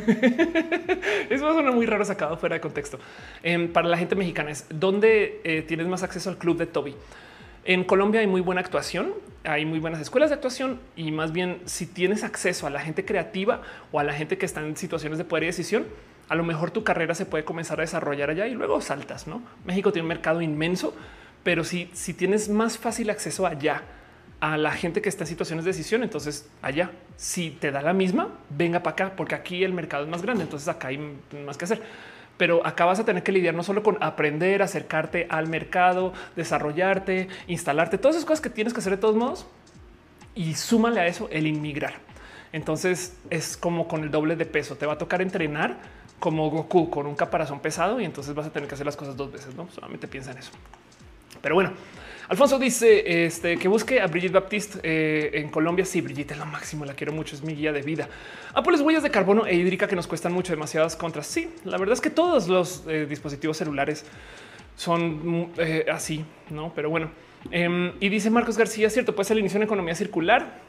Eso 1.31 1.53
suena 1.53 1.71
muy 1.71 1.87
raro 1.87 2.05
sacado 2.05 2.37
fuera 2.37 2.55
de 2.55 2.61
contexto. 2.61 2.99
Em, 3.43 3.73
para 3.73 3.89
la 3.89 3.97
gente 3.97 4.15
mexicana 4.15 4.51
es 4.51 4.67
donde 4.71 5.41
eh, 5.45 5.63
tienes 5.63 5.87
más 5.87 6.03
acceso 6.03 6.31
al 6.31 6.39
club 6.39 6.59
de 6.59 6.67
Toby. 6.67 6.95
En 7.65 7.85
Colombia 7.85 8.21
hay 8.21 8.27
muy 8.27 8.43
buena 8.43 8.61
actuación, 8.61 9.15
hay 9.43 9.65
muy 9.65 9.79
buenas 9.79 10.01
escuelas 10.01 10.31
de 10.31 10.35
actuación 10.35 10.81
y 10.97 11.13
más 11.13 11.33
bien 11.33 11.61
si 11.65 11.87
tienes 11.87 12.23
acceso 12.23 12.67
a 12.67 12.71
la 12.71 12.81
gente 12.81 13.05
creativa 13.05 13.63
o 13.91 14.01
a 14.01 14.05
la 14.05 14.13
gente 14.13 14.37
que 14.37 14.45
está 14.45 14.61
en 14.61 14.77
situaciones 14.77 15.19
de 15.19 15.25
poder 15.25 15.45
y 15.45 15.47
decisión, 15.47 15.87
a 16.29 16.35
lo 16.35 16.45
mejor 16.45 16.71
tu 16.71 16.85
carrera 16.85 17.15
se 17.15 17.27
puede 17.27 17.45
comenzar 17.45 17.81
a 17.81 17.83
desarrollar 17.83 18.31
allá 18.31 18.47
y 18.47 18.55
luego 18.55 18.81
saltas. 18.81 19.27
No 19.27 19.43
México 19.65 19.93
tiene 19.93 20.05
un 20.05 20.09
mercado 20.09 20.43
inmenso, 20.43 20.95
pero 21.43 21.65
si, 21.65 21.91
si 21.95 22.13
tienes 22.13 22.49
más 22.49 22.77
fácil 22.77 23.09
acceso 23.11 23.47
allá, 23.47 23.83
a 24.45 24.59
la 24.59 24.73
gente 24.73 25.01
que 25.01 25.09
está 25.09 25.25
en 25.25 25.29
situaciones 25.29 25.65
de 25.65 25.71
decisión. 25.71 26.03
Entonces, 26.03 26.51
allá, 26.61 26.91
si 27.17 27.51
te 27.51 27.71
da 27.71 27.81
la 27.81 27.95
misma, 27.95 28.29
venga 28.51 28.83
para 28.83 28.93
acá, 28.93 29.17
porque 29.17 29.35
aquí 29.35 29.65
el 29.65 29.73
mercado 29.73 30.05
es 30.05 30.11
más 30.11 30.21
grande. 30.21 30.45
Entonces, 30.45 30.69
acá 30.69 30.89
hay 30.89 30.99
más 31.47 31.57
que 31.57 31.65
hacer. 31.65 31.81
Pero 32.37 32.67
acá 32.67 32.85
vas 32.85 32.99
a 32.99 33.07
tener 33.07 33.23
que 33.23 33.33
lidiar 33.33 33.55
no 33.55 33.63
solo 33.63 33.83
con 33.83 33.97
aprender, 34.03 34.61
acercarte 34.61 35.27
al 35.31 35.47
mercado, 35.47 36.13
desarrollarte, 36.37 37.29
instalarte, 37.47 37.97
todas 37.97 38.17
esas 38.17 38.27
cosas 38.27 38.43
que 38.43 38.51
tienes 38.51 38.75
que 38.75 38.81
hacer 38.81 38.93
de 38.93 38.99
todos 38.99 39.17
modos. 39.17 39.47
Y 40.35 40.55
súmale 40.55 41.01
a 41.01 41.07
eso 41.07 41.27
el 41.33 41.47
inmigrar. 41.47 41.95
Entonces 42.53 43.17
es 43.31 43.57
como 43.57 43.89
con 43.89 44.03
el 44.03 44.11
doble 44.11 44.37
de 44.37 44.45
peso. 44.45 44.77
Te 44.77 44.85
va 44.85 44.93
a 44.93 44.99
tocar 44.99 45.23
entrenar 45.23 45.79
como 46.19 46.51
Goku 46.51 46.91
con 46.91 47.07
un 47.07 47.15
caparazón 47.15 47.61
pesado 47.61 47.99
y 47.99 48.05
entonces 48.05 48.35
vas 48.35 48.47
a 48.47 48.51
tener 48.51 48.69
que 48.69 48.75
hacer 48.75 48.85
las 48.85 48.97
cosas 48.97 49.17
dos 49.17 49.33
veces. 49.33 49.55
No 49.55 49.69
solamente 49.71 50.07
piensa 50.07 50.33
en 50.33 50.39
eso. 50.39 50.51
Pero 51.41 51.55
bueno, 51.55 51.73
Alfonso 52.29 52.59
dice 52.59 53.27
este, 53.27 53.59
que 53.59 53.69
busque 53.69 54.01
a 54.01 54.07
Brigitte 54.07 54.33
Baptiste 54.33 54.81
eh, 54.83 55.31
en 55.35 55.51
Colombia. 55.51 55.85
Sí, 55.85 56.01
Brigitte 56.01 56.33
es 56.33 56.39
lo 56.39 56.47
máximo, 56.47 56.85
la 56.85 56.95
quiero 56.95 57.13
mucho, 57.13 57.37
es 57.37 57.43
mi 57.43 57.55
guía 57.55 57.73
de 57.73 57.83
vida. 57.83 58.09
Apple 58.55 58.81
huellas 58.81 59.03
de 59.03 59.11
carbono 59.11 59.47
e 59.47 59.55
hídrica 59.55 59.87
que 59.87 59.97
nos 59.97 60.07
cuestan 60.07 60.33
mucho, 60.33 60.53
demasiadas 60.53 60.97
contras. 60.97 61.27
Sí, 61.27 61.51
la 61.65 61.77
verdad 61.77 61.93
es 61.93 62.01
que 62.01 62.11
todos 62.11 62.49
los 62.49 62.85
eh, 62.89 63.07
dispositivos 63.07 63.59
celulares 63.59 64.07
son 64.77 65.41
mm, 65.41 65.53
eh, 65.59 65.87
así, 65.93 66.25
no? 66.51 66.73
Pero 66.75 66.89
bueno, 66.89 67.11
em, 67.51 67.93
y 68.01 68.09
dice 68.09 68.31
Marcos 68.31 68.57
García, 68.57 68.89
cierto, 68.89 69.15
puede 69.15 69.27
ser 69.29 69.37
el 69.37 69.41
inicio 69.41 69.59
una 69.59 69.67
economía 69.67 69.95
circular. 69.95 70.63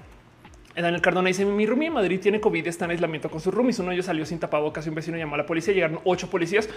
Daniel 0.76 1.02
Cardona 1.02 1.28
dice: 1.28 1.46
Mi 1.46 1.66
roomie 1.66 1.88
en 1.88 1.94
Madrid 1.94 2.20
tiene 2.20 2.42
COVID, 2.42 2.68
está 2.68 2.84
en 2.84 2.92
aislamiento 2.92 3.30
con 3.30 3.40
sus 3.40 3.54
roomies. 3.54 3.80
Uno 3.80 3.90
de 3.90 3.96
ellos 3.96 4.08
salió 4.08 4.26
sin 4.26 4.40
tapabocas 4.40 4.86
y 4.86 4.90
un 4.90 4.96
vecino 4.96 5.18
llamó 5.18 5.36
a 5.36 5.38
la 5.38 5.46
policía. 5.46 5.74
Llegaron 5.74 6.00
ocho 6.04 6.30
policías, 6.30 6.68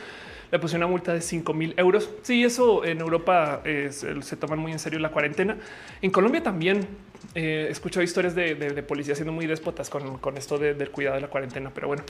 le 0.51 0.59
pusieron 0.59 0.85
una 0.85 0.91
multa 0.91 1.13
de 1.13 1.21
5 1.21 1.55
mil 1.55 1.75
euros. 1.77 2.11
Sí, 2.23 2.45
eso 2.45 2.85
en 2.85 3.01
Europa 3.01 3.63
se 3.65 4.37
toman 4.37 4.59
muy 4.59 4.73
en 4.73 4.79
serio 4.79 4.99
la 4.99 5.11
cuarentena. 5.11 5.57
En 6.01 6.11
Colombia 6.11 6.43
también 6.43 6.87
eh, 7.35 7.67
he 7.69 7.71
escuchado 7.71 8.03
historias 8.03 8.35
de, 8.35 8.83
policías 8.87 9.19
siendo 9.19 9.33
muy 9.33 9.47
déspotas 9.47 9.91
con, 9.91 10.37
esto 10.37 10.59
del 10.59 10.91
cuidado 10.91 11.17
de 11.17 11.23
la 11.23 11.29
cuarentena. 11.29 11.71
Pero 11.75 11.89
bueno, 11.89 12.03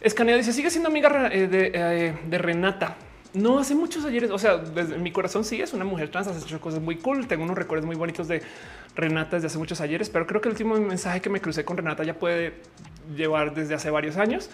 Escanea 0.00 0.36
dice: 0.36 0.52
Sigue 0.52 0.70
siendo 0.70 0.88
amiga 0.88 1.28
eh, 1.32 1.48
eh, 1.52 2.14
de 2.26 2.38
Renata. 2.38 2.96
No 3.34 3.58
hace 3.58 3.74
muchos 3.74 4.04
ayeres. 4.04 4.30
O 4.30 4.38
sea, 4.38 4.56
desde 4.56 4.96
mi 4.98 5.12
corazón 5.12 5.44
sí 5.44 5.60
es 5.60 5.72
una 5.74 5.84
mujer 5.84 6.10
trans. 6.10 6.28
Has 6.28 6.42
hecho 6.42 6.60
cosas 6.60 6.80
muy 6.80 6.96
cool. 6.96 7.26
Tengo 7.26 7.44
unos 7.44 7.58
recuerdos 7.58 7.86
muy 7.86 7.96
bonitos 7.96 8.28
de 8.28 8.42
Renata 8.94 9.36
desde 9.36 9.48
hace 9.48 9.58
muchos 9.58 9.80
ayeres, 9.80 10.08
pero 10.08 10.26
creo 10.26 10.40
que 10.40 10.48
el 10.48 10.52
último 10.52 10.74
mensaje 10.76 11.20
que 11.20 11.28
me 11.28 11.40
crucé 11.40 11.64
con 11.64 11.76
Renata 11.76 12.02
ya 12.02 12.14
puede 12.14 12.54
llevar 13.14 13.54
desde 13.54 13.74
hace 13.74 13.90
varios 13.90 14.16
años. 14.16 14.50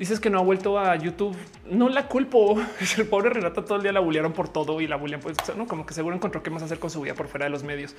Dices 0.00 0.18
que 0.18 0.30
no 0.30 0.38
ha 0.38 0.42
vuelto 0.42 0.78
a 0.78 0.96
YouTube. 0.96 1.36
No 1.66 1.88
la 1.88 2.08
culpo. 2.08 2.60
El 2.96 3.06
pobre 3.06 3.30
Renata 3.30 3.64
todo 3.64 3.76
el 3.76 3.82
día 3.82 3.92
la 3.92 4.00
bullearon 4.00 4.32
por 4.32 4.48
todo 4.48 4.80
y 4.80 4.88
la 4.88 4.96
bullean, 4.96 5.20
pues 5.20 5.36
no 5.56 5.68
como 5.68 5.86
que 5.86 5.94
seguro 5.94 6.16
encontró 6.16 6.42
qué 6.42 6.50
más 6.50 6.62
hacer 6.62 6.78
con 6.78 6.90
su 6.90 7.02
vida 7.02 7.14
por 7.14 7.28
fuera 7.28 7.44
de 7.44 7.50
los 7.50 7.62
medios. 7.62 7.94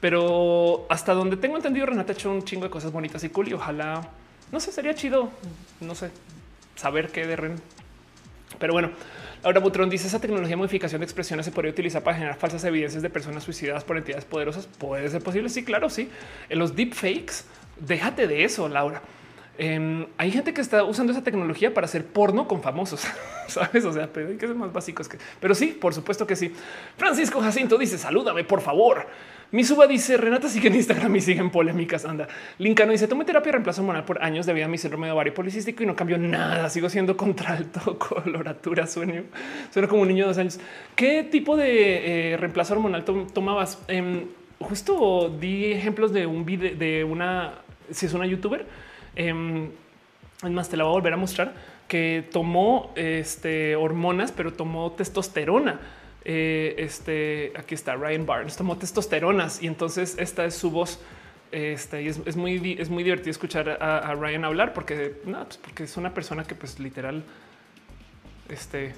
Pero 0.00 0.86
hasta 0.90 1.14
donde 1.14 1.36
tengo 1.36 1.56
entendido, 1.56 1.86
Renata 1.86 2.12
ha 2.12 2.14
hecho 2.14 2.30
un 2.30 2.44
chingo 2.44 2.64
de 2.64 2.70
cosas 2.70 2.92
bonitas 2.92 3.24
y 3.24 3.30
cool 3.30 3.48
y 3.48 3.54
ojalá 3.54 4.06
no 4.52 4.60
sé, 4.60 4.70
sería 4.70 4.94
chido, 4.94 5.30
no 5.80 5.94
sé, 5.94 6.10
saber 6.76 7.08
qué 7.08 7.26
de 7.26 7.36
Ren. 7.36 7.56
Pero 8.58 8.72
bueno, 8.72 8.90
Ahora 9.42 9.60
Butrón 9.60 9.90
dice 9.90 10.06
esa 10.06 10.20
tecnología 10.20 10.52
de 10.52 10.56
modificación 10.56 11.00
de 11.00 11.04
expresiones 11.04 11.44
se 11.44 11.52
podría 11.52 11.70
utilizar 11.70 12.02
para 12.02 12.16
generar 12.16 12.38
falsas 12.38 12.64
evidencias 12.64 13.02
de 13.02 13.10
personas 13.10 13.44
suicidadas 13.44 13.84
por 13.84 13.98
entidades 13.98 14.24
poderosas. 14.24 14.66
Puede 14.66 15.06
ser 15.10 15.22
posible. 15.22 15.50
Sí, 15.50 15.64
claro, 15.64 15.90
sí. 15.90 16.08
En 16.48 16.58
los 16.58 16.74
deepfakes, 16.74 17.44
déjate 17.78 18.26
de 18.26 18.44
eso, 18.44 18.70
Laura. 18.70 19.02
Em, 19.56 20.06
hay 20.18 20.32
gente 20.32 20.52
que 20.52 20.60
está 20.60 20.82
usando 20.82 21.12
esa 21.12 21.22
tecnología 21.22 21.72
para 21.72 21.84
hacer 21.84 22.04
porno 22.04 22.48
con 22.48 22.60
famosos, 22.60 23.06
sabes? 23.46 23.84
O 23.84 23.92
sea, 23.92 24.12
pero 24.12 24.28
hay 24.28 24.36
que 24.36 24.46
ser 24.46 24.56
más 24.56 24.72
básicos 24.72 25.08
que, 25.08 25.18
pero 25.40 25.54
sí, 25.54 25.68
por 25.68 25.94
supuesto 25.94 26.26
que 26.26 26.34
sí. 26.34 26.52
Francisco 26.96 27.40
Jacinto 27.40 27.78
dice: 27.78 27.98
Salúdame, 27.98 28.44
por 28.44 28.60
favor. 28.60 29.06
Mi 29.54 29.62
suba 29.62 29.86
dice 29.86 30.16
Renata 30.16 30.48
sigue 30.48 30.66
en 30.66 30.74
Instagram 30.74 31.14
y 31.14 31.20
sigue 31.20 31.40
en 31.40 31.50
polémicas. 31.50 32.04
Anda, 32.04 32.26
Lincano 32.58 32.90
dice 32.90 33.06
tomé 33.06 33.24
terapia 33.24 33.50
de 33.50 33.52
reemplazo 33.52 33.82
hormonal 33.82 34.04
por 34.04 34.20
años 34.20 34.46
debido 34.46 34.66
a 34.66 34.68
mi 34.68 34.78
síndrome 34.78 35.06
de 35.06 35.12
ovario 35.12 35.32
policístico 35.32 35.84
y 35.84 35.86
no 35.86 35.94
cambió 35.94 36.18
nada. 36.18 36.68
Sigo 36.68 36.88
siendo 36.88 37.16
contralto, 37.16 37.96
coloratura, 38.00 38.88
sueño. 38.88 39.22
Suena 39.70 39.86
como 39.86 40.02
un 40.02 40.08
niño 40.08 40.24
de 40.24 40.28
dos 40.28 40.38
años. 40.38 40.58
¿Qué 40.96 41.22
tipo 41.22 41.56
de 41.56 42.32
eh, 42.32 42.36
reemplazo 42.36 42.74
hormonal 42.74 43.04
tomabas? 43.04 43.78
Em, 43.86 44.24
justo 44.58 45.32
di 45.40 45.66
ejemplos 45.66 46.12
de 46.12 46.26
un 46.26 46.44
video 46.44 46.74
de 46.74 47.04
una, 47.04 47.60
si 47.92 48.06
es 48.06 48.14
una 48.14 48.26
youtuber. 48.26 48.66
Eh, 49.16 49.32
más, 50.50 50.68
te 50.68 50.76
la 50.76 50.84
voy 50.84 50.92
a 50.92 50.94
volver 50.94 51.12
a 51.12 51.16
mostrar 51.16 51.54
que 51.88 52.24
tomó 52.32 52.92
este, 52.96 53.76
hormonas, 53.76 54.32
pero 54.32 54.52
tomó 54.52 54.92
testosterona 54.92 55.80
eh, 56.24 56.74
este 56.78 57.52
aquí 57.54 57.74
está 57.74 57.96
Ryan 57.96 58.24
Barnes, 58.24 58.56
tomó 58.56 58.78
testosteronas 58.78 59.62
y 59.62 59.66
entonces 59.66 60.16
esta 60.18 60.44
es 60.44 60.54
su 60.54 60.70
voz. 60.70 61.00
Este, 61.52 62.02
y 62.02 62.08
es, 62.08 62.36
muy, 62.36 62.76
es 62.80 62.90
muy 62.90 63.04
divertido 63.04 63.30
escuchar 63.30 63.68
a, 63.80 64.12
Ryan 64.14 64.44
hablar 64.44 64.72
porque, 64.72 65.20
no, 65.24 65.44
pues 65.44 65.56
porque 65.58 65.84
es 65.84 65.96
una 65.96 66.12
persona 66.12 66.42
que 66.42 66.56
pues 66.56 66.80
literal 66.80 67.22
este 68.48 68.92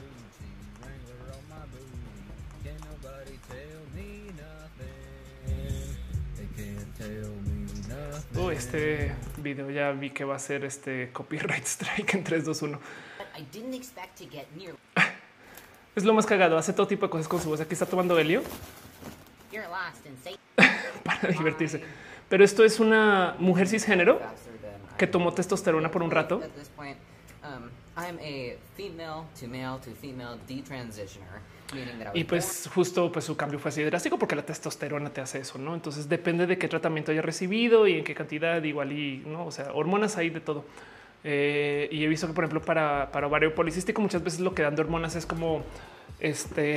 Este 8.50 9.12
video 9.38 9.70
ya 9.70 9.90
vi 9.92 10.10
que 10.10 10.24
va 10.24 10.36
a 10.36 10.38
ser 10.38 10.64
este 10.64 11.10
copyright 11.12 11.64
strike 11.66 12.14
en 12.14 12.24
3, 12.24 12.44
2, 12.44 12.62
1. 12.62 12.80
Es 15.94 16.04
lo 16.04 16.14
más 16.14 16.26
cagado. 16.26 16.56
Hace 16.56 16.72
todo 16.72 16.86
tipo 16.86 17.06
de 17.06 17.10
cosas 17.10 17.28
con 17.28 17.40
su 17.40 17.48
voz. 17.48 17.60
Aquí 17.60 17.72
está 17.72 17.86
tomando 17.86 18.18
helio 18.18 18.42
para 21.04 21.28
divertirse. 21.28 21.82
Pero 22.28 22.44
esto 22.44 22.64
es 22.64 22.80
una 22.80 23.36
mujer 23.38 23.68
cisgénero 23.68 24.20
que 24.98 25.06
tomó 25.06 25.32
testosterona 25.32 25.90
por 25.90 26.02
un 26.02 26.10
rato. 26.10 26.42
Y 32.14 32.24
pues 32.24 32.70
justo 32.72 33.10
pues 33.10 33.24
su 33.24 33.36
cambio 33.36 33.58
fue 33.58 33.70
así 33.70 33.82
drástico 33.82 34.18
porque 34.18 34.36
la 34.36 34.44
testosterona 34.44 35.10
te 35.10 35.20
hace 35.20 35.38
eso, 35.40 35.58
¿no? 35.58 35.74
Entonces 35.74 36.08
depende 36.08 36.46
de 36.46 36.58
qué 36.58 36.68
tratamiento 36.68 37.10
haya 37.10 37.22
recibido 37.22 37.88
y 37.88 37.94
en 37.94 38.04
qué 38.04 38.14
cantidad, 38.14 38.62
igual 38.62 38.92
y 38.92 39.24
no, 39.26 39.46
o 39.46 39.50
sea, 39.50 39.72
hormonas 39.72 40.16
hay 40.16 40.30
de 40.30 40.40
todo. 40.40 40.64
Eh, 41.24 41.88
y 41.90 42.04
he 42.04 42.08
visto 42.08 42.26
que, 42.28 42.34
por 42.34 42.44
ejemplo, 42.44 42.62
para, 42.62 43.10
para 43.10 43.26
ovario 43.26 43.52
policístico, 43.54 44.00
muchas 44.00 44.22
veces 44.22 44.40
lo 44.40 44.54
que 44.54 44.62
dan 44.62 44.76
de 44.76 44.82
hormonas 44.82 45.16
es 45.16 45.26
como 45.26 45.64
este, 46.20 46.74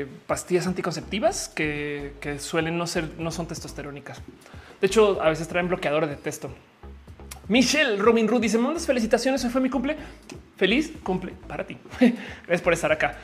eh, 0.00 0.06
pastillas 0.26 0.66
anticonceptivas 0.66 1.48
que, 1.48 2.36
suelen 2.38 2.76
no 2.76 2.86
ser, 2.86 3.10
no 3.18 3.30
son 3.30 3.46
testosterónicas. 3.46 4.20
De 4.80 4.86
hecho, 4.86 5.22
a 5.22 5.28
veces 5.28 5.48
traen 5.48 5.68
bloqueadores 5.68 6.10
de 6.10 6.16
testo. 6.16 6.50
Michelle 7.48 7.96
Robin 7.98 8.28
Ruth 8.28 8.40
dice: 8.40 8.58
Mandas 8.58 8.86
felicitaciones. 8.86 9.44
Hoy 9.44 9.50
fue 9.50 9.60
mi 9.60 9.70
cumple. 9.70 9.96
Feliz 10.56 10.92
cumple 11.02 11.32
para 11.46 11.66
ti. 11.66 11.76
Gracias 11.98 12.62
por 12.62 12.72
estar 12.72 12.92
acá. 12.92 13.16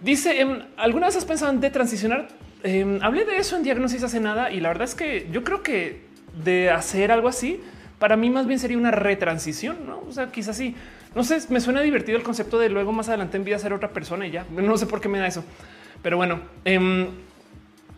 Dice: 0.00 0.40
em, 0.40 0.62
¿Alguna 0.76 1.06
vez 1.06 1.16
has 1.16 1.24
pensado 1.24 1.52
en 1.52 1.60
de 1.60 1.70
transicionar? 1.70 2.28
Em, 2.62 3.02
hablé 3.02 3.24
de 3.24 3.36
eso 3.36 3.56
en 3.56 3.62
diagnosis 3.62 4.02
hace 4.02 4.20
nada 4.20 4.50
y 4.50 4.60
la 4.60 4.68
verdad 4.68 4.84
es 4.84 4.94
que 4.94 5.28
yo 5.32 5.44
creo 5.44 5.62
que 5.62 6.02
de 6.44 6.70
hacer 6.70 7.10
algo 7.10 7.28
así 7.28 7.60
para 8.00 8.16
mí 8.16 8.30
más 8.30 8.46
bien 8.46 8.58
sería 8.58 8.78
una 8.78 8.90
retransición, 8.90 9.86
¿no? 9.86 10.02
O 10.08 10.12
sea, 10.12 10.32
quizás 10.32 10.56
sí. 10.56 10.74
No 11.14 11.22
sé, 11.22 11.38
me 11.50 11.60
suena 11.60 11.82
divertido 11.82 12.16
el 12.16 12.24
concepto 12.24 12.58
de 12.58 12.70
luego 12.70 12.92
más 12.92 13.08
adelante 13.08 13.36
en 13.36 13.44
vida 13.44 13.58
ser 13.58 13.74
otra 13.74 13.90
persona 13.90 14.26
y 14.26 14.30
ya. 14.30 14.46
No 14.50 14.76
sé 14.78 14.86
por 14.86 15.00
qué 15.00 15.08
me 15.08 15.18
da 15.18 15.26
eso. 15.26 15.44
Pero 16.02 16.16
bueno, 16.16 16.40
em, 16.64 17.08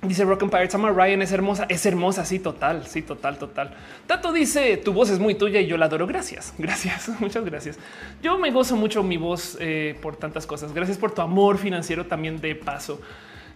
dice 0.02 0.24
Rock 0.24 0.42
Empire, 0.42 0.68
Sama 0.68 0.90
Ryan 0.90 1.22
es 1.22 1.30
hermosa, 1.30 1.66
es 1.68 1.86
hermosa, 1.86 2.24
sí, 2.24 2.40
total, 2.40 2.86
sí, 2.86 3.02
total, 3.02 3.38
total. 3.38 3.70
Tato 4.06 4.32
dice, 4.32 4.76
tu 4.76 4.92
voz 4.92 5.10
es 5.10 5.20
muy 5.20 5.36
tuya 5.36 5.60
y 5.60 5.66
yo 5.66 5.76
la 5.76 5.86
adoro. 5.86 6.06
Gracias, 6.06 6.52
gracias, 6.58 7.08
muchas 7.20 7.44
gracias. 7.44 7.78
Yo 8.22 8.36
me 8.38 8.50
gozo 8.50 8.76
mucho 8.76 9.02
mi 9.02 9.16
voz 9.16 9.56
eh, 9.60 9.96
por 10.02 10.16
tantas 10.16 10.46
cosas. 10.46 10.72
Gracias 10.72 10.98
por 10.98 11.12
tu 11.12 11.22
amor 11.22 11.58
financiero 11.58 12.06
también 12.06 12.40
de 12.40 12.54
paso. 12.56 13.00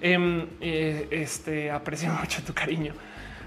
Em, 0.00 0.46
eh, 0.60 1.08
este 1.10 1.70
aprecio 1.70 2.10
mucho 2.20 2.42
tu 2.42 2.54
cariño. 2.54 2.94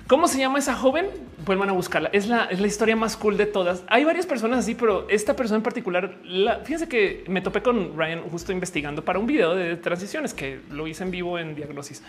¿Cómo 0.08 0.28
se 0.28 0.40
llama 0.40 0.58
esa 0.58 0.76
joven? 0.76 1.06
Vuelvan 1.46 1.70
a 1.70 1.72
buscarla. 1.72 2.10
Es 2.12 2.28
la, 2.28 2.46
es 2.46 2.60
la 2.60 2.66
historia 2.66 2.96
más 2.96 3.16
cool 3.16 3.38
de 3.38 3.46
todas. 3.46 3.84
Hay 3.88 4.04
varias 4.04 4.26
personas 4.26 4.60
así, 4.60 4.74
pero 4.74 5.08
esta 5.08 5.36
persona 5.36 5.58
en 5.58 5.64
particular, 5.64 6.16
fíjense 6.64 6.90
que 6.90 7.24
me 7.28 7.42
topé 7.42 7.62
con 7.62 7.96
Ryan 7.96 8.24
justo 8.24 8.52
investigando 8.52 9.06
para 9.06 9.20
un 9.20 9.28
video 9.28 9.54
de 9.54 9.78
transiciones 9.78 10.34
que 10.34 10.62
lo 10.72 10.88
hice 10.88 11.04
en 11.04 11.12
vivo 11.12 11.38
en 11.38 11.54
diagnosis. 11.54 12.02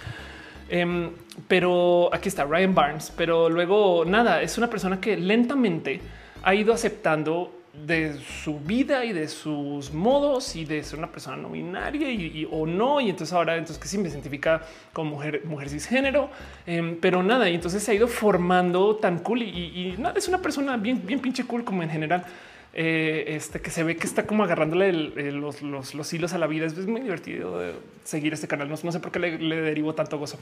Em, 0.70 1.10
pero 1.49 2.08
aquí 2.12 2.28
está 2.28 2.44
Ryan 2.44 2.74
Barnes, 2.74 3.12
pero 3.16 3.49
luego 3.49 4.05
nada, 4.05 4.40
es 4.40 4.57
una 4.57 4.70
persona 4.70 5.00
que 5.00 5.16
lentamente 5.16 6.00
ha 6.44 6.55
ido 6.55 6.73
aceptando 6.73 7.60
de 7.73 8.18
su 8.20 8.58
vida 8.60 9.05
y 9.05 9.12
de 9.12 9.28
sus 9.28 9.92
modos 9.92 10.55
y 10.57 10.65
de 10.65 10.82
ser 10.82 10.99
una 10.99 11.10
persona 11.10 11.36
no 11.36 11.50
binaria 11.50 12.10
y, 12.10 12.47
o 12.50 12.66
no. 12.66 13.00
Y 13.00 13.10
entonces 13.10 13.32
ahora 13.32 13.57
entonces 13.57 13.78
que 13.82 13.89
sí 13.89 13.99
me 13.99 14.08
identifica 14.08 14.62
como 14.92 15.12
mujer, 15.12 15.42
mujer 15.44 15.68
cisgénero, 15.68 16.31
em, 16.66 16.99
pero 17.00 17.23
nada. 17.23 17.49
Y 17.49 17.55
entonces 17.55 17.82
se 17.82 17.92
ha 17.92 17.94
ido 17.94 18.07
formando 18.08 18.97
tan 18.97 19.20
cool 19.20 19.42
y, 19.42 19.94
nada, 19.99 20.18
es 20.18 20.28
una 20.28 20.39
persona 20.39 20.76
bien, 20.76 21.05
bien 21.05 21.20
pinche 21.20 21.44
cool 21.44 21.65
como 21.65 21.82
en 21.82 21.90
general. 21.90 22.24
Eh, 22.73 23.24
este 23.28 23.60
que 23.60 23.70
se 23.70 23.82
ve 23.82 23.97
que 23.97 24.07
está 24.07 24.26
como 24.26 24.44
agarrándole 24.44 24.92
los, 24.92 25.62
los, 25.62 26.12
hilos 26.12 26.32
a 26.32 26.39
la 26.39 26.47
vida. 26.47 26.66
Es, 26.66 26.76
muy 26.86 27.00
divertido 27.00 27.60
seguir 28.05 28.32
este 28.32 28.49
canal. 28.49 28.68
No, 28.68 28.76
sé 28.76 29.00
por 29.00 29.10
qué 29.10 29.18
le, 29.18 29.39
le 29.39 29.57
derivo 29.60 29.94
tanto 29.94 30.18
gozo. 30.18 30.39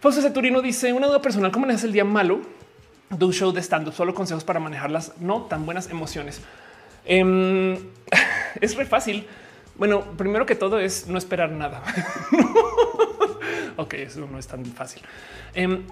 Fausto 0.00 0.20
Ceturino 0.22 0.60
dice 0.60 0.92
una 0.92 1.06
duda 1.06 1.22
personal: 1.22 1.52
¿Cómo 1.52 1.66
manejas 1.66 1.84
el 1.84 1.92
día 1.92 2.04
malo? 2.04 2.40
do 3.18 3.26
un 3.26 3.32
show 3.32 3.52
de 3.52 3.60
stand 3.60 3.88
up, 3.88 3.94
solo 3.94 4.14
consejos 4.14 4.44
para 4.44 4.60
manejar 4.60 4.90
las 4.90 5.18
no 5.20 5.42
tan 5.42 5.66
buenas 5.66 5.90
emociones. 5.90 6.40
Em, 7.04 7.76
es 8.60 8.76
re 8.76 8.86
fácil. 8.86 9.26
Bueno, 9.76 10.02
primero 10.16 10.46
que 10.46 10.54
todo 10.54 10.78
es 10.78 11.06
no 11.08 11.18
esperar 11.18 11.50
nada. 11.50 11.82
ok, 13.76 13.94
eso 13.94 14.26
no 14.30 14.38
es 14.38 14.46
tan 14.46 14.64
fácil. 14.64 15.02
Em, 15.54 15.82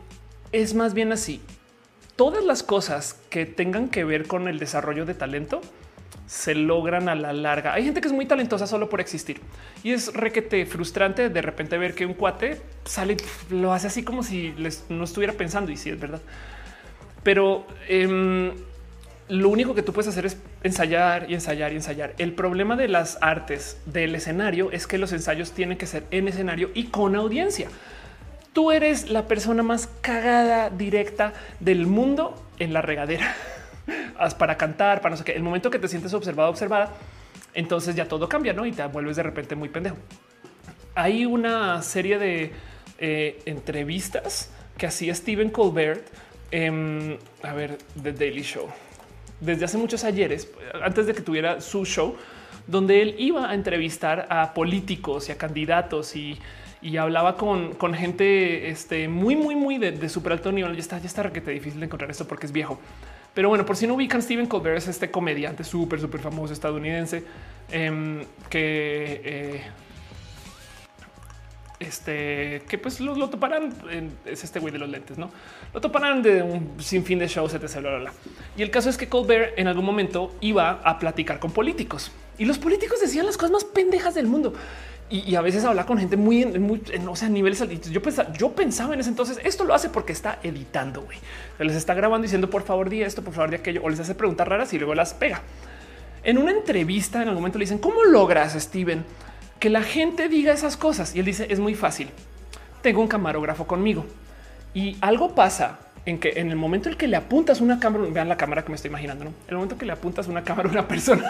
es 0.53 0.75
más 0.75 0.95
bien 0.95 1.13
así. 1.13 1.41
Todas 2.21 2.45
las 2.45 2.63
cosas 2.63 3.19
que 3.31 3.47
tengan 3.47 3.89
que 3.89 4.05
ver 4.05 4.27
con 4.27 4.47
el 4.47 4.59
desarrollo 4.59 5.07
de 5.07 5.15
talento 5.15 5.63
se 6.27 6.55
logran 6.55 7.09
a 7.09 7.15
la 7.15 7.33
larga. 7.33 7.73
Hay 7.73 7.85
gente 7.85 8.03
que 8.03 8.09
es 8.09 8.13
muy 8.13 8.27
talentosa 8.27 8.67
solo 8.67 8.91
por 8.91 9.01
existir 9.01 9.41
y 9.83 9.93
es 9.93 10.13
requete 10.13 10.67
frustrante 10.67 11.31
de 11.31 11.41
repente 11.41 11.79
ver 11.79 11.95
que 11.95 12.05
un 12.05 12.13
cuate 12.13 12.61
sale, 12.85 13.17
lo 13.49 13.73
hace 13.73 13.87
así 13.87 14.03
como 14.03 14.23
si 14.23 14.53
les, 14.59 14.85
no 14.91 15.05
estuviera 15.05 15.33
pensando 15.33 15.73
y 15.73 15.79
si 15.79 15.85
sí, 15.85 15.91
es 15.93 15.99
verdad. 15.99 16.21
Pero 17.23 17.67
eh, 17.89 18.53
lo 19.29 19.49
único 19.49 19.75
que 19.75 19.83
tú 19.83 19.95
puedes 19.95 20.09
hacer 20.09 20.27
es 20.27 20.37
ensayar 20.63 21.25
y 21.31 21.33
ensayar 21.33 21.73
y 21.73 21.77
ensayar. 21.77 22.13
El 22.19 22.35
problema 22.35 22.77
de 22.77 22.89
las 22.89 23.17
artes 23.23 23.79
del 23.87 24.15
escenario 24.15 24.71
es 24.73 24.87
que 24.87 24.99
los 24.99 25.13
ensayos 25.13 25.53
tienen 25.53 25.79
que 25.79 25.87
ser 25.87 26.05
en 26.11 26.29
escenario 26.29 26.71
y 26.75 26.89
con 26.89 27.17
audiencia. 27.17 27.71
Tú 28.53 28.73
eres 28.73 29.11
la 29.11 29.29
persona 29.29 29.63
más 29.63 29.89
cagada 30.01 30.71
directa 30.71 31.33
del 31.61 31.87
mundo 31.87 32.35
en 32.59 32.73
la 32.73 32.83
regadera 32.83 33.35
para 34.39 34.57
cantar, 34.57 35.01
para 35.01 35.11
no 35.13 35.17
sé 35.17 35.25
qué. 35.25 35.33
El 35.33 35.43
momento 35.45 35.71
que 35.71 35.79
te 35.79 35.87
sientes 35.87 36.13
observado, 36.15 36.51
observada, 36.51 36.93
entonces 37.55 37.95
ya 37.95 38.07
todo 38.07 38.29
cambia, 38.29 38.53
¿no? 38.53 38.67
Y 38.67 38.73
te 38.73 38.85
vuelves 38.87 39.17
de 39.17 39.23
repente 39.23 39.55
muy 39.55 39.69
pendejo. 39.69 39.97
Hay 40.97 41.27
una 41.27 41.81
serie 41.83 42.19
de 42.19 42.53
eh, 42.99 43.41
entrevistas 43.47 44.51
que 44.77 44.87
hacía 44.87 45.15
Stephen 45.15 45.51
Colbert. 45.51 46.05
a 46.53 47.53
ver, 47.53 47.79
The 48.03 48.13
Daily 48.13 48.43
Show. 48.43 48.69
Desde 49.41 49.65
hace 49.65 49.79
muchos 49.79 50.03
ayeres, 50.03 50.51
antes 50.83 51.07
de 51.07 51.15
que 51.15 51.23
tuviera 51.23 51.61
su 51.61 51.87
show, 51.87 52.17
donde 52.67 53.01
él 53.01 53.15
iba 53.19 53.49
a 53.49 53.55
entrevistar 53.55 54.27
a 54.29 54.53
políticos 54.55 55.29
y 55.29 55.33
a 55.33 55.39
candidatos 55.39 56.15
y, 56.17 56.39
hablaba 56.97 57.37
con, 57.37 57.95
gente 57.95 58.71
este, 58.71 59.09
muy, 59.09 59.37
muy, 59.37 59.55
muy 59.55 59.79
de, 59.79 59.93
de 59.93 60.09
super 60.09 60.33
alto 60.33 60.53
nivel. 60.53 60.75
Ya 60.75 60.81
está, 60.81 60.99
ya 60.99 61.07
está 61.07 61.23
requete 61.23 61.51
difícil 61.51 61.81
de 61.81 61.87
encontrar 61.87 62.11
esto 62.11 62.27
porque 62.27 62.47
es 62.47 62.53
viejo. 62.53 62.79
Pero 63.35 63.49
bueno, 63.49 63.65
por 63.65 63.77
si 63.77 63.87
no 63.87 63.95
ubican, 63.95 64.23
Stephen 64.23 64.47
Colbert 64.47 64.79
es 64.79 64.89
este 64.89 65.11
comediante 65.11 65.63
súper, 65.63 66.01
súper 66.01 66.21
famoso 66.21 66.53
estadounidense 66.53 67.25
em, 67.71 68.25
que 68.49 69.21
eh, 69.25 69.63
este 71.79 72.63
que 72.69 72.77
pues 72.77 73.01
lo, 73.01 73.31
toparán. 73.31 73.73
es 74.27 74.45
este 74.45 74.59
güey 74.59 74.73
de 74.73 74.79
los 74.79 74.89
lentes, 74.89 75.17
no 75.17 75.31
lo 75.73 75.81
toparán 75.81 76.23
de 76.23 76.43
un 76.43 76.75
sinfín 76.81 77.21
de 77.21 77.29
shows, 77.29 77.55
etc. 77.55 78.11
Y 78.57 78.63
el 78.63 78.71
caso 78.71 78.91
es 78.91 78.99
que 78.99 79.09
Colbert 79.09 79.59
en 79.59 79.69
algún 79.69 79.85
momento 79.85 80.35
iba 80.41 80.81
a 80.85 80.99
platicar 80.99 81.39
con 81.39 81.53
políticos 81.53 82.11
y 82.37 82.45
los 82.45 82.59
políticos 82.59 83.01
decían 83.01 83.27
las 83.27 83.37
cosas 83.37 83.53
más 83.53 83.65
pendejas 83.65 84.15
del 84.15 84.27
mundo 84.27 84.53
y, 85.11 85.35
a 85.35 85.41
veces 85.41 85.65
habla 85.65 85.87
con 85.87 85.99
gente 85.99 86.17
muy, 86.17 86.47
muy 86.47 86.81
en, 86.93 87.09
o 87.09 87.17
sea, 87.17 87.29
niveles 87.29 87.63
Yo 87.91 88.01
pensaba, 88.01 88.33
yo 88.33 88.53
pensaba 88.53 88.95
en 88.95 89.01
ese 89.01 89.11
entonces, 89.11 89.41
esto 89.43 89.65
lo 89.65 89.75
hace 89.75 89.89
porque 89.89 90.13
está 90.13 90.39
editando, 90.45 91.03
güey. 91.03 91.19
Les 91.59 91.75
está 91.75 91.95
grabando 91.95 92.23
diciendo, 92.23 92.49
por 92.49 92.63
favor, 92.63 92.89
di 92.89 93.03
esto, 93.03 93.23
por 93.23 93.35
favor, 93.35 93.51
di 93.51 93.57
aquello, 93.57 93.83
o 93.83 93.89
les 93.89 93.99
hace 93.99 94.15
preguntas 94.15 94.47
raras 94.47 94.73
y 94.73 94.79
luego 94.79 94.95
las 94.95 95.13
pega. 95.13 95.43
En 96.23 96.39
una 96.39 96.53
entrevista, 96.53 97.23
en 97.23 97.29
algún 97.29 97.43
momento 97.43 97.59
le 97.59 97.65
dicen, 97.65 97.79
¿cómo 97.79 98.05
logras, 98.05 98.53
Steven, 98.53 99.05
que 99.59 99.69
la 99.69 99.83
gente 99.83 100.29
diga 100.29 100.53
esas 100.53 100.77
cosas? 100.77 101.17
Y 101.17 101.19
él 101.19 101.25
dice, 101.25 101.49
es 101.51 101.59
muy 101.59 101.75
fácil. 101.75 102.09
Tengo 102.81 103.01
un 103.01 103.09
camarógrafo 103.09 103.67
conmigo 103.67 104.07
y 104.75 104.97
algo 105.01 105.35
pasa 105.35 105.81
en 106.07 106.19
que 106.19 106.35
en 106.37 106.51
el 106.51 106.57
momento 106.57 106.89
en 106.89 106.97
que 106.97 107.09
le 107.09 107.17
apuntas 107.17 107.61
una 107.61 107.81
cámara, 107.81 108.05
vean 108.11 108.29
la 108.29 108.37
cámara 108.37 108.63
que 108.63 108.71
me 108.71 108.77
estoy 108.77 108.91
imaginando, 108.91 109.25
¿no? 109.25 109.33
El 109.49 109.57
momento 109.57 109.77
que 109.77 109.87
le 109.87 109.93
apuntas 109.93 110.29
una 110.29 110.45
cámara 110.45 110.69
a 110.69 110.73
una 110.73 110.89
persona, 110.89 111.25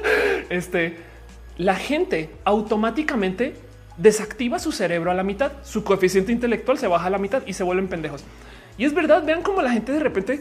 este 0.50 1.17
la 1.58 1.74
gente 1.74 2.30
automáticamente 2.44 3.54
desactiva 3.96 4.60
su 4.60 4.72
cerebro 4.72 5.10
a 5.10 5.14
la 5.14 5.24
mitad, 5.24 5.52
su 5.64 5.84
coeficiente 5.84 6.32
intelectual 6.32 6.78
se 6.78 6.86
baja 6.86 7.08
a 7.08 7.10
la 7.10 7.18
mitad 7.18 7.42
y 7.46 7.52
se 7.52 7.64
vuelven 7.64 7.88
pendejos. 7.88 8.24
Y 8.78 8.84
es 8.84 8.94
verdad, 8.94 9.24
vean 9.24 9.42
cómo 9.42 9.60
la 9.60 9.72
gente 9.72 9.90
de 9.90 9.98
repente 9.98 10.40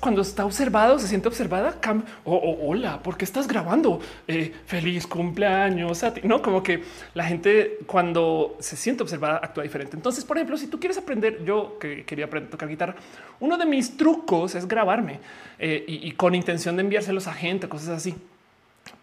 cuando 0.00 0.22
está 0.22 0.44
observado, 0.44 0.98
se 0.98 1.06
siente 1.06 1.28
observada, 1.28 1.76
oh, 2.24 2.34
oh, 2.34 2.68
hola, 2.68 3.00
¿por 3.00 3.16
qué 3.16 3.24
estás 3.24 3.46
grabando? 3.46 4.00
Eh, 4.26 4.52
feliz 4.66 5.06
cumpleaños. 5.06 6.04
No, 6.24 6.42
como 6.42 6.64
que 6.64 6.82
la 7.14 7.22
gente 7.22 7.78
cuando 7.86 8.56
se 8.58 8.76
siente 8.76 9.04
observada 9.04 9.38
actúa 9.40 9.62
diferente. 9.62 9.94
Entonces, 9.94 10.24
por 10.24 10.36
ejemplo, 10.36 10.56
si 10.56 10.66
tú 10.66 10.80
quieres 10.80 10.98
aprender, 10.98 11.44
yo 11.44 11.78
que 11.78 12.04
quería 12.04 12.24
aprender 12.24 12.48
a 12.48 12.50
tocar 12.50 12.68
guitarra, 12.68 12.96
uno 13.38 13.56
de 13.56 13.66
mis 13.66 13.96
trucos 13.96 14.56
es 14.56 14.66
grabarme 14.66 15.20
eh, 15.60 15.84
y 15.86 16.10
con 16.12 16.34
intención 16.34 16.74
de 16.74 16.82
enviárselos 16.82 17.28
a 17.28 17.34
gente, 17.34 17.68
cosas 17.68 17.90
así 17.90 18.16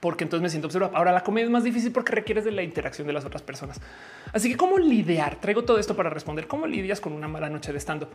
porque 0.04 0.26
entonces 0.26 0.44
me 0.44 0.50
siento 0.50 0.68
observado. 0.68 0.94
Ahora 0.98 1.14
la 1.14 1.24
comedia 1.24 1.46
es 1.46 1.50
más 1.50 1.64
difícil 1.64 1.94
porque 1.94 2.12
requieres 2.12 2.44
de 2.44 2.52
la 2.52 2.62
interacción 2.62 3.08
de 3.08 3.14
las 3.14 3.24
otras 3.24 3.42
personas. 3.42 3.80
Así 4.34 4.52
que 4.52 4.58
cómo 4.58 4.78
lidiar? 4.78 5.38
Traigo 5.38 5.64
todo 5.64 5.80
esto 5.80 5.96
para 5.96 6.10
responder. 6.10 6.46
¿Cómo 6.46 6.68
lidias 6.68 7.00
con 7.00 7.14
una 7.14 7.30
mala 7.30 7.50
noche 7.50 7.72
de 7.72 7.80
stand 7.80 8.04
up? 8.04 8.10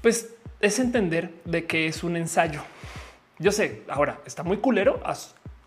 Pues 0.00 0.34
es 0.58 0.80
entender 0.80 1.30
de 1.44 1.64
que 1.64 1.86
es 1.86 2.02
un 2.02 2.16
ensayo. 2.16 2.62
Yo 3.38 3.52
sé, 3.52 3.84
ahora 3.88 4.18
está 4.26 4.42
muy 4.42 4.56
culero 4.56 5.00
a 5.04 5.14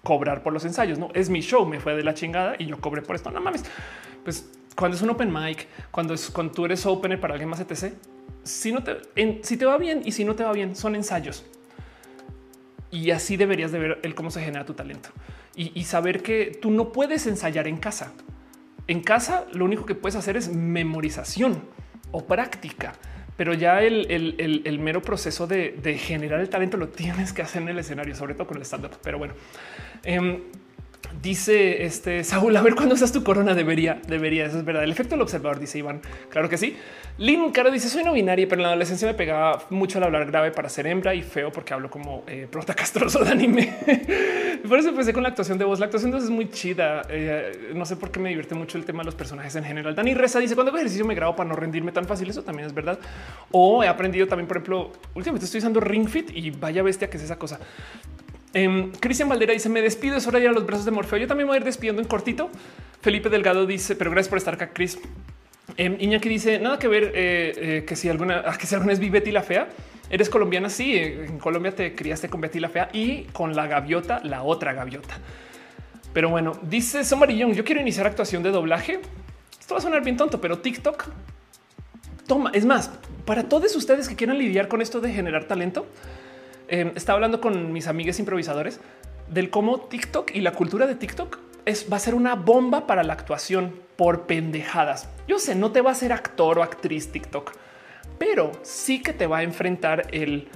cobrar 0.03 0.43
por 0.43 0.51
los 0.51 0.65
ensayos, 0.65 0.99
no 0.99 1.09
es 1.13 1.29
mi 1.29 1.39
show, 1.39 1.65
me 1.65 1.79
fue 1.79 1.95
de 1.95 2.03
la 2.03 2.13
chingada 2.13 2.55
y 2.59 2.65
yo 2.65 2.77
cobré 2.81 3.01
por 3.01 3.15
esto. 3.15 3.31
No 3.31 3.39
mames. 3.39 3.63
Pues 4.25 4.51
cuando 4.75 4.97
es 4.97 5.03
un 5.03 5.11
open 5.11 5.31
mic, 5.31 5.67
cuando 5.89 6.15
es 6.15 6.29
cuando 6.31 6.51
tú 6.51 6.65
eres 6.65 6.85
opener 6.85 7.21
para 7.21 7.35
alguien 7.35 7.49
más, 7.49 7.61
etc. 7.61 7.93
Si 8.43 8.73
no 8.73 8.83
te, 8.83 8.97
si 9.41 9.55
te 9.55 9.65
va 9.65 9.77
bien 9.77 10.01
y 10.03 10.11
si 10.11 10.25
no 10.25 10.35
te 10.35 10.43
va 10.43 10.51
bien, 10.51 10.75
son 10.75 10.95
ensayos 10.95 11.45
y 12.95 13.11
así 13.11 13.35
deberías 13.37 13.71
de 13.71 13.79
ver 13.79 13.99
el 14.03 14.15
cómo 14.15 14.31
se 14.31 14.41
genera 14.41 14.65
tu 14.65 14.73
talento 14.73 15.09
y, 15.55 15.83
saber 15.83 16.21
que 16.21 16.57
tú 16.61 16.71
no 16.71 16.91
puedes 16.91 17.27
ensayar 17.27 17.67
en 17.67 17.77
casa. 17.77 18.13
En 18.87 19.01
casa 19.01 19.45
lo 19.53 19.65
único 19.65 19.85
que 19.85 19.95
puedes 19.95 20.15
hacer 20.15 20.37
es 20.37 20.49
memorización 20.49 21.63
o 22.11 22.25
práctica, 22.25 22.93
pero 23.37 23.53
ya 23.53 23.81
el, 23.81 24.79
mero 24.79 25.01
proceso 25.01 25.47
de, 25.47 25.97
generar 25.99 26.39
el 26.39 26.49
talento 26.49 26.77
lo 26.77 26.89
tienes 26.89 27.33
que 27.33 27.41
hacer 27.41 27.61
en 27.61 27.69
el 27.69 27.79
escenario, 27.79 28.15
sobre 28.15 28.33
todo 28.33 28.47
con 28.47 28.57
el 28.57 28.63
stand-up. 28.63 28.97
Pero 29.01 29.17
bueno, 29.17 29.33
em, 30.03 30.41
Dice 31.21 31.85
este 31.85 32.23
Saúl, 32.23 32.55
a 32.55 32.61
ver 32.61 32.75
cuándo 32.75 32.95
seas 32.95 33.11
tu 33.11 33.23
corona. 33.23 33.53
Debería, 33.55 33.99
debería. 34.07 34.45
Eso 34.45 34.59
es 34.59 34.65
verdad. 34.65 34.83
El 34.83 34.91
efecto 34.91 35.15
del 35.15 35.21
observador, 35.21 35.59
dice 35.59 35.79
Iván. 35.79 36.01
Claro 36.29 36.49
que 36.49 36.57
sí. 36.57 36.77
Lin 37.17 37.51
Caro 37.51 37.71
dice: 37.71 37.89
Soy 37.89 38.03
no 38.03 38.13
binaria, 38.13 38.47
pero 38.47 38.59
en 38.59 38.63
la 38.63 38.69
adolescencia 38.69 39.07
me 39.07 39.13
pegaba 39.13 39.63
mucho 39.69 39.97
al 39.97 40.03
hablar 40.03 40.25
grave 40.25 40.51
para 40.51 40.69
ser 40.69 40.87
hembra 40.87 41.15
y 41.15 41.21
feo 41.21 41.51
porque 41.51 41.73
hablo 41.73 41.89
como 41.89 42.23
eh, 42.27 42.47
prota 42.49 42.73
castroso 42.73 43.23
de 43.23 43.31
anime. 43.31 43.73
por 44.67 44.79
eso 44.79 44.89
empecé 44.89 45.13
con 45.13 45.23
la 45.23 45.29
actuación 45.29 45.57
de 45.57 45.65
voz. 45.65 45.79
La 45.79 45.85
actuación 45.85 46.11
de 46.11 46.17
voz 46.17 46.25
es 46.25 46.29
muy 46.29 46.49
chida. 46.49 47.03
Eh, 47.09 47.71
no 47.73 47.85
sé 47.85 47.95
por 47.95 48.11
qué 48.11 48.19
me 48.19 48.29
divierte 48.29 48.53
mucho 48.53 48.77
el 48.77 48.85
tema 48.85 48.99
de 48.99 49.05
los 49.05 49.15
personajes 49.15 49.55
en 49.55 49.63
general. 49.63 49.95
Dani 49.95 50.13
Reza 50.13 50.39
dice: 50.39 50.55
Cuando 50.55 50.71
hago 50.71 50.77
ejercicio 50.77 51.05
me 51.05 51.15
grabo 51.15 51.35
para 51.35 51.49
no 51.49 51.55
rendirme 51.55 51.91
tan 51.91 52.05
fácil. 52.05 52.29
Eso 52.29 52.43
también 52.43 52.67
es 52.67 52.73
verdad. 52.73 52.99
O 53.51 53.83
he 53.83 53.87
aprendido 53.87 54.27
también, 54.27 54.47
por 54.47 54.57
ejemplo, 54.57 54.91
últimamente 55.15 55.45
estoy 55.45 55.59
usando 55.59 55.79
Ring 55.79 56.07
Fit 56.07 56.31
y 56.35 56.51
vaya 56.51 56.83
bestia 56.83 57.09
que 57.09 57.17
es 57.17 57.23
esa 57.23 57.37
cosa. 57.37 57.59
Em, 58.55 58.89
Cristian 58.93 59.27
Valdera 59.27 59.51
dice: 59.51 59.67
Me 59.67 59.81
despido, 59.81 60.15
es 60.15 60.25
hora 60.27 60.39
de 60.39 60.45
ir 60.45 60.49
a 60.49 60.53
los 60.53 60.65
brazos 60.65 60.85
de 60.85 60.91
Morfeo. 60.91 61.19
Yo 61.19 61.27
también 61.27 61.45
voy 61.45 61.55
a 61.55 61.59
ir 61.59 61.65
despidiendo 61.65 62.01
en 62.01 62.07
cortito. 62.07 62.49
Felipe 63.01 63.29
Delgado 63.29 63.65
dice: 63.65 63.97
Pero 63.97 64.11
gracias 64.11 64.29
por 64.29 64.37
estar 64.37 64.53
acá, 64.53 64.69
Chris. 64.71 64.97
Eh, 65.75 65.97
Iñaki 65.99 66.29
dice: 66.29 66.57
Nada 66.57 66.79
que 66.79 66.87
ver 66.87 67.11
eh, 67.13 67.53
eh, 67.57 67.85
que 67.85 67.97
si 67.97 68.07
alguna, 68.07 68.43
ah, 68.45 68.57
que 68.59 68.65
si 68.65 68.73
alguna 68.73 68.93
es 68.93 69.33
la 69.33 69.41
Fea. 69.41 69.67
Eres 70.09 70.29
colombiana. 70.29 70.69
Sí, 70.69 70.95
en 70.95 71.37
Colombia 71.37 71.75
te 71.75 71.93
criaste 71.93 72.29
con 72.29 72.39
Betty 72.39 72.61
la 72.61 72.69
Fea 72.69 72.89
y 72.93 73.23
con 73.33 73.57
la 73.57 73.67
gaviota, 73.67 74.21
la 74.23 74.43
otra 74.43 74.71
gaviota. 74.71 75.19
Pero 76.13 76.29
bueno, 76.29 76.57
dice 76.61 77.03
Somarillón: 77.03 77.53
Yo 77.55 77.65
quiero 77.65 77.81
iniciar 77.81 78.07
actuación 78.07 78.41
de 78.41 78.51
doblaje. 78.51 79.01
Esto 79.59 79.73
va 79.73 79.79
a 79.79 79.81
sonar 79.81 80.01
bien 80.01 80.15
tonto, 80.15 80.39
pero 80.39 80.59
TikTok 80.59 81.09
toma. 82.25 82.51
Es 82.53 82.65
más, 82.65 82.89
para 83.25 83.49
todos 83.49 83.75
ustedes 83.75 84.07
que 84.07 84.15
quieran 84.15 84.37
lidiar 84.37 84.69
con 84.69 84.81
esto 84.81 85.01
de 85.01 85.11
generar 85.11 85.43
talento, 85.43 85.87
eh, 86.67 86.91
estaba 86.95 87.17
hablando 87.17 87.41
con 87.41 87.71
mis 87.71 87.87
amigas 87.87 88.19
improvisadores 88.19 88.79
del 89.29 89.49
cómo 89.49 89.81
TikTok 89.81 90.31
y 90.33 90.41
la 90.41 90.51
cultura 90.51 90.87
de 90.87 90.95
TikTok 90.95 91.39
es, 91.65 91.91
va 91.91 91.97
a 91.97 91.99
ser 91.99 92.15
una 92.15 92.35
bomba 92.35 92.87
para 92.87 93.03
la 93.03 93.13
actuación 93.13 93.73
por 93.95 94.27
pendejadas. 94.27 95.09
Yo 95.27 95.39
sé, 95.39 95.55
no 95.55 95.71
te 95.71 95.81
va 95.81 95.91
a 95.91 95.95
ser 95.95 96.13
actor 96.13 96.59
o 96.59 96.63
actriz 96.63 97.11
TikTok, 97.11 97.53
pero 98.17 98.51
sí 98.61 99.01
que 99.01 99.13
te 99.13 99.27
va 99.27 99.39
a 99.39 99.43
enfrentar 99.43 100.07
el 100.11 100.47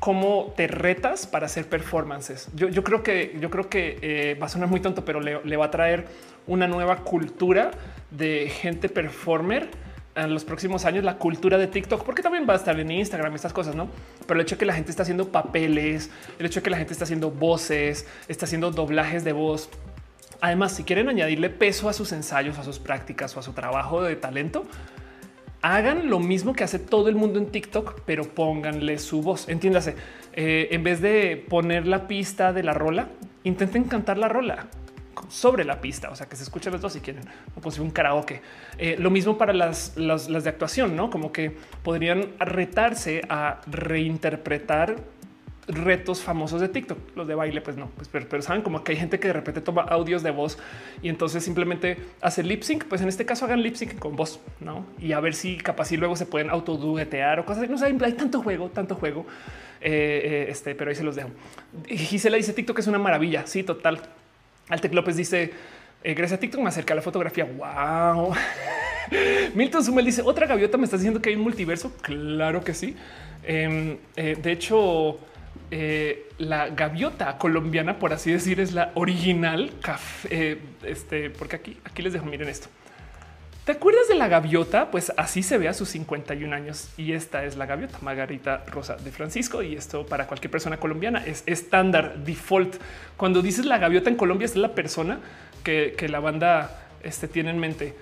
cómo 0.00 0.52
te 0.56 0.66
retas 0.66 1.26
para 1.26 1.46
hacer 1.46 1.68
performances. 1.68 2.48
Yo, 2.54 2.84
creo 2.84 3.02
que 3.02 3.36
yo 3.40 3.48
creo 3.48 3.70
que 3.70 3.98
eh, 4.02 4.34
va 4.34 4.46
a 4.46 4.48
sonar 4.48 4.68
muy 4.68 4.80
tonto, 4.80 5.04
pero 5.04 5.20
le 5.20 5.56
va 5.56 5.66
a 5.66 5.70
traer 5.70 6.06
una 6.46 6.66
nueva 6.66 6.96
cultura 6.98 7.70
de 8.10 8.48
gente 8.50 8.88
performer 8.88 9.70
en 10.14 10.32
los 10.32 10.44
próximos 10.44 10.84
años 10.84 11.04
la 11.04 11.18
cultura 11.18 11.58
de 11.58 11.66
TikTok, 11.66 12.04
porque 12.04 12.22
también 12.22 12.46
va 12.48 12.54
a 12.54 12.56
estar 12.56 12.78
en 12.78 12.90
Instagram, 12.90 13.34
estas 13.34 13.52
cosas, 13.52 13.74
no? 13.74 13.88
Pero 14.26 14.38
el 14.38 14.44
hecho 14.44 14.54
de 14.54 14.60
que 14.60 14.66
la 14.66 14.74
gente 14.74 14.90
está 14.90 15.02
haciendo 15.02 15.28
papeles, 15.28 16.10
el 16.38 16.46
hecho 16.46 16.60
de 16.60 16.64
que 16.64 16.70
la 16.70 16.76
gente 16.76 16.92
está 16.92 17.04
haciendo 17.04 17.30
voces, 17.30 18.06
está 18.28 18.46
haciendo 18.46 18.70
doblajes 18.70 19.24
de 19.24 19.32
voz. 19.32 19.68
Además, 20.40 20.72
si 20.72 20.84
quieren 20.84 21.08
añadirle 21.08 21.50
peso 21.50 21.88
a 21.88 21.92
sus 21.92 22.12
ensayos, 22.12 22.58
a 22.58 22.64
sus 22.64 22.78
prácticas 22.78 23.36
o 23.36 23.40
a 23.40 23.42
su 23.42 23.52
trabajo 23.52 24.02
de 24.02 24.14
talento, 24.16 24.64
hagan 25.62 26.10
lo 26.10 26.20
mismo 26.20 26.52
que 26.52 26.64
hace 26.64 26.78
todo 26.78 27.08
el 27.08 27.16
mundo 27.16 27.38
en 27.38 27.46
TikTok, 27.46 28.00
pero 28.04 28.24
pónganle 28.24 28.98
su 28.98 29.22
voz. 29.22 29.48
Entiéndase, 29.48 29.96
eh, 30.34 30.68
en 30.70 30.84
vez 30.84 31.00
de 31.00 31.44
poner 31.48 31.86
la 31.86 32.06
pista 32.06 32.52
de 32.52 32.62
la 32.62 32.74
rola, 32.74 33.08
intenten 33.42 33.84
cantar 33.84 34.18
la 34.18 34.28
rola 34.28 34.66
sobre 35.28 35.64
la 35.64 35.80
pista, 35.80 36.10
o 36.10 36.16
sea, 36.16 36.28
que 36.28 36.36
se 36.36 36.42
escuchen 36.42 36.72
los 36.72 36.80
dos 36.80 36.92
si 36.92 37.00
quieren, 37.00 37.24
como 37.54 37.70
si 37.70 37.80
un 37.80 37.90
karaoke. 37.90 38.42
Eh, 38.78 38.96
lo 38.98 39.10
mismo 39.10 39.38
para 39.38 39.52
las, 39.52 39.96
las, 39.96 40.28
las 40.28 40.44
de 40.44 40.50
actuación, 40.50 40.96
¿no? 40.96 41.10
Como 41.10 41.32
que 41.32 41.56
podrían 41.82 42.32
retarse 42.38 43.22
a 43.28 43.60
reinterpretar 43.66 44.96
retos 45.66 46.22
famosos 46.22 46.60
de 46.60 46.68
TikTok. 46.68 47.16
Los 47.16 47.26
de 47.26 47.34
baile, 47.34 47.60
pues 47.60 47.76
no, 47.76 47.88
pues, 47.96 48.08
pero, 48.08 48.42
saben 48.42 48.62
como 48.62 48.84
que 48.84 48.92
hay 48.92 48.98
gente 48.98 49.18
que 49.18 49.28
de 49.28 49.32
repente 49.32 49.60
toma 49.60 49.82
audios 49.82 50.22
de 50.22 50.30
voz 50.30 50.58
y 51.02 51.08
entonces 51.08 51.44
simplemente 51.44 51.96
hace 52.20 52.42
lip 52.42 52.62
sync. 52.62 52.84
Pues 52.84 53.00
en 53.00 53.08
este 53.08 53.24
caso 53.24 53.44
hagan 53.44 53.62
lip 53.62 53.74
sync 53.74 53.98
con 53.98 54.16
voz, 54.16 54.40
no? 54.60 54.86
Y 54.98 55.12
a 55.12 55.20
ver 55.20 55.34
si 55.34 55.56
capaz 55.56 55.92
y 55.92 55.96
luego 55.96 56.16
se 56.16 56.26
pueden 56.26 56.50
autoduetear 56.50 57.40
o 57.40 57.44
cosas. 57.44 57.68
No 57.68 57.78
sé, 57.78 57.86
hay 57.86 58.12
tanto 58.12 58.42
juego, 58.42 58.68
tanto 58.70 58.94
juego. 58.94 59.26
Eh, 59.80 60.22
eh, 60.24 60.46
este, 60.48 60.74
pero 60.74 60.90
ahí 60.90 60.96
se 60.96 61.04
los 61.04 61.16
dejo. 61.16 61.30
Gisela 61.86 62.36
dice 62.36 62.52
TikTok 62.52 62.78
es 62.78 62.86
una 62.86 62.98
maravilla. 62.98 63.46
Sí, 63.46 63.62
total. 63.62 64.00
Altec 64.68 64.94
López 64.94 65.16
dice 65.16 65.52
eh, 66.04 66.12
gracias 66.12 66.36
a 66.36 66.40
TikTok 66.40 66.60
me 66.60 66.68
acerca 66.68 66.94
la 66.94 67.00
fotografía. 67.00 67.46
Wow. 67.46 68.34
Milton 69.54 69.82
Sumel 69.82 70.04
dice 70.04 70.20
otra 70.22 70.46
gaviota. 70.46 70.76
Me 70.76 70.84
estás 70.84 71.00
diciendo 71.00 71.22
que 71.22 71.30
hay 71.30 71.36
un 71.36 71.42
multiverso. 71.42 71.92
Claro 72.02 72.62
que 72.62 72.74
sí. 72.74 72.94
Em, 73.42 73.96
de 74.14 74.52
hecho, 74.52 75.18
eh, 75.70 76.28
la 76.36 76.68
gaviota 76.68 77.38
colombiana, 77.38 77.98
por 77.98 78.12
así 78.12 78.30
decir, 78.30 78.60
es 78.60 78.72
la 78.72 78.92
original 78.94 79.72
café. 79.80 80.58
este, 80.82 81.30
porque 81.30 81.56
aquí, 81.56 81.78
aquí 81.84 82.02
les 82.02 82.12
dejo. 82.12 82.26
Miren 82.26 82.50
esto. 82.50 82.68
¿Te 83.64 83.72
acuerdas 83.72 84.08
de 84.08 84.14
la 84.14 84.28
gaviota? 84.28 84.90
Pues 84.90 85.10
así 85.16 85.42
se 85.42 85.56
ve 85.56 85.68
a 85.68 85.72
sus 85.72 85.88
51 85.88 86.54
años 86.54 86.90
y 86.98 87.12
esta 87.12 87.46
es 87.46 87.56
la 87.56 87.64
gaviota 87.64 87.98
Margarita 88.02 88.62
Rosa 88.66 88.96
de 88.96 89.10
Francisco 89.10 89.62
y 89.62 89.74
esto 89.74 90.04
para 90.04 90.26
cualquier 90.26 90.50
persona 90.50 90.76
colombiana 90.76 91.24
es 91.24 91.42
estándar 91.46 92.18
default. 92.18 92.76
Cuando 93.16 93.40
dices 93.40 93.64
la 93.64 93.78
gaviota 93.78 94.10
en 94.10 94.16
Colombia 94.16 94.44
es 94.44 94.54
la 94.54 94.74
persona 94.74 95.18
que, 95.62 95.96
la 96.10 96.20
banda 96.20 96.88
este, 97.02 97.26
tiene 97.26 97.50
en 97.50 97.58
mente. 97.58 97.94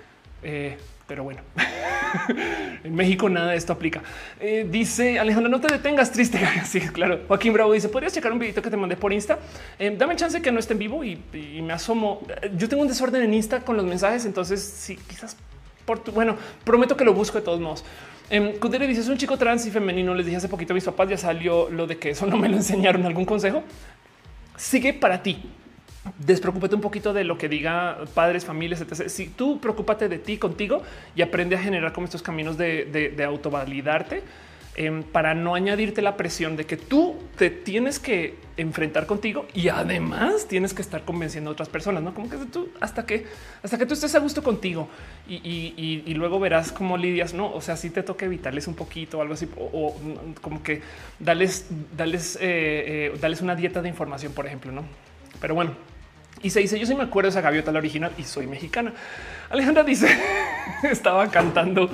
Eh, 0.43 0.77
pero 1.07 1.23
bueno, 1.23 1.41
en 2.83 2.93
México 2.93 3.29
nada 3.29 3.51
de 3.51 3.57
esto 3.57 3.71
aplica. 3.71 4.01
Eh, 4.41 4.67
dice 4.69 5.17
Alejandro, 5.17 5.49
no 5.49 5.61
te 5.61 5.71
detengas, 5.71 6.11
triste. 6.11 6.39
Sí, 6.65 6.81
claro. 6.81 7.21
Joaquín 7.27 7.53
Bravo 7.53 7.71
dice: 7.71 7.87
¿Podrías 7.87 8.13
checar 8.13 8.33
un 8.33 8.39
videito 8.39 8.61
que 8.61 8.69
te 8.69 8.75
mandé 8.75 8.97
por 8.97 9.13
Insta? 9.13 9.39
Eh, 9.79 9.95
dame 9.97 10.15
chance 10.17 10.41
que 10.41 10.51
no 10.51 10.59
esté 10.59 10.73
en 10.73 10.79
vivo 10.79 11.03
y, 11.03 11.21
me 11.61 11.71
asomo. 11.71 12.21
Yo 12.57 12.67
tengo 12.67 12.81
un 12.81 12.89
desorden 12.89 13.21
en 13.21 13.33
Insta 13.33 13.61
con 13.61 13.77
los 13.77 13.85
mensajes, 13.85 14.25
entonces 14.25 14.61
sí, 14.61 14.97
quizás 15.07 15.37
por 15.85 15.99
tu, 15.99 16.11
bueno, 16.11 16.37
prometo 16.63 16.95
que 16.97 17.05
lo 17.05 17.13
busco 17.13 17.37
de 17.37 17.43
todos 17.43 17.59
modos. 17.59 17.83
Eh, 18.29 18.59
dice: 18.87 19.01
Es 19.01 19.09
un 19.09 19.17
chico 19.17 19.37
trans 19.37 19.65
y 19.65 19.71
femenino. 19.71 20.13
Les 20.13 20.25
dije 20.25 20.37
hace 20.37 20.49
poquito 20.49 20.73
a 20.73 20.75
mis 20.75 20.85
papás, 20.85 21.09
ya 21.09 21.17
salió 21.17 21.69
lo 21.69 21.87
de 21.87 21.97
que 21.97 22.11
eso 22.11 22.25
no 22.25 22.37
me 22.37 22.49
lo 22.49 22.55
enseñaron. 22.57 23.05
¿Algún 23.05 23.25
consejo? 23.25 23.63
Sigue 24.55 24.93
para 24.93 25.21
ti 25.21 25.43
despreocúpate 26.17 26.75
un 26.75 26.81
poquito 26.81 27.13
de 27.13 27.23
lo 27.23 27.37
que 27.37 27.47
diga 27.49 27.99
padres, 28.13 28.45
familias, 28.45 28.81
etc. 28.81 29.07
Si 29.07 29.27
tú 29.27 29.59
preocúpate 29.59 30.09
de 30.09 30.19
ti 30.19 30.37
contigo 30.37 30.83
y 31.15 31.21
aprende 31.21 31.55
a 31.55 31.59
generar 31.59 31.93
como 31.93 32.05
estos 32.05 32.21
caminos 32.21 32.57
de, 32.57 33.23
autovalidarte 33.25 34.23
em, 34.75 35.03
para 35.03 35.33
no 35.33 35.55
añadirte 35.55 36.01
la 36.01 36.17
presión 36.17 36.55
de 36.55 36.65
que 36.65 36.77
tú 36.77 37.15
te 37.37 37.49
tienes 37.49 37.99
que 37.99 38.35
enfrentar 38.57 39.07
contigo 39.07 39.47
y 39.53 39.69
además 39.69 40.47
tienes 40.47 40.73
que 40.73 40.81
estar 40.81 41.03
convenciendo 41.03 41.49
a 41.49 41.53
otras 41.53 41.69
personas, 41.69 42.03
no 42.03 42.13
como 42.13 42.29
que 42.29 42.37
tú 42.37 42.69
hasta 42.79 43.05
que 43.05 43.25
hasta 43.63 43.77
que 43.77 43.85
tú 43.85 43.93
estés 43.95 44.13
a 44.13 44.19
gusto 44.19 44.43
contigo 44.43 44.87
y, 45.27 46.13
luego 46.13 46.39
verás 46.39 46.71
cómo 46.71 46.97
lidias. 46.97 47.33
No, 47.33 47.51
o 47.51 47.61
sea, 47.61 47.75
si 47.75 47.89
te 47.89 48.03
toca 48.03 48.25
evitarles 48.25 48.67
un 48.67 48.75
poquito 48.75 49.17
o 49.17 49.21
algo 49.21 49.33
así, 49.33 49.49
o, 49.57 49.95
como 50.41 50.61
que 50.61 50.81
dales, 51.19 51.67
dales, 51.97 52.35
eh, 52.35 53.11
eh, 53.13 53.17
dales 53.19 53.41
una 53.41 53.55
dieta 53.55 53.81
de 53.81 53.89
información, 53.89 54.33
por 54.33 54.45
ejemplo, 54.45 54.71
no? 54.71 54.83
Pero 55.41 55.55
bueno, 55.55 55.75
y 56.43 56.49
se 56.49 56.59
dice, 56.59 56.77
yo 56.77 56.85
sí 56.85 56.93
me 56.93 57.03
acuerdo 57.03 57.27
de 57.27 57.31
esa 57.31 57.41
gaviota, 57.41 57.71
la 57.71 57.79
original, 57.79 58.11
y 58.17 58.23
soy 58.23 58.47
mexicana. 58.47 58.93
Alejandra 59.53 59.83
dice, 59.83 60.07
estaba 60.83 61.29
cantando. 61.29 61.87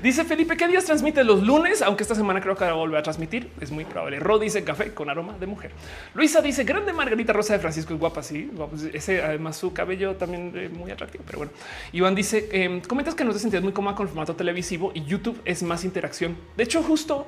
Dice 0.00 0.24
Felipe, 0.24 0.56
¿qué 0.56 0.68
días 0.68 0.84
transmite 0.84 1.24
los 1.24 1.42
lunes? 1.42 1.82
Aunque 1.82 2.04
esta 2.04 2.14
semana 2.14 2.40
creo 2.40 2.54
que 2.54 2.64
va 2.64 2.70
a 2.70 2.74
volver 2.74 3.00
a 3.00 3.02
transmitir. 3.02 3.50
Es 3.60 3.72
muy 3.72 3.84
probable. 3.84 4.20
Ro 4.20 4.38
dice 4.38 4.62
café 4.62 4.94
con 4.94 5.10
aroma 5.10 5.34
de 5.40 5.46
mujer. 5.46 5.72
Luisa 6.14 6.40
dice 6.40 6.62
grande 6.62 6.92
Margarita 6.92 7.32
Rosa 7.32 7.54
de 7.54 7.58
Francisco 7.58 7.94
es 7.94 7.98
guapa. 7.98 8.22
Sí, 8.22 8.48
ese 8.92 9.22
además 9.22 9.56
su 9.56 9.72
cabello 9.72 10.14
también 10.14 10.52
eh, 10.54 10.68
muy 10.68 10.92
atractivo. 10.92 11.24
Pero 11.26 11.38
bueno, 11.38 11.52
Iván 11.92 12.14
dice 12.14 12.48
em, 12.52 12.80
comentas 12.80 13.16
que 13.16 13.24
no 13.24 13.32
te 13.32 13.40
sentías 13.40 13.64
muy 13.64 13.72
cómoda 13.72 13.96
con 13.96 14.04
el 14.04 14.10
formato 14.10 14.36
televisivo 14.36 14.92
y 14.94 15.02
YouTube 15.04 15.40
es 15.44 15.64
más 15.64 15.82
interacción. 15.84 16.36
De 16.56 16.62
hecho, 16.62 16.80
justo 16.80 17.26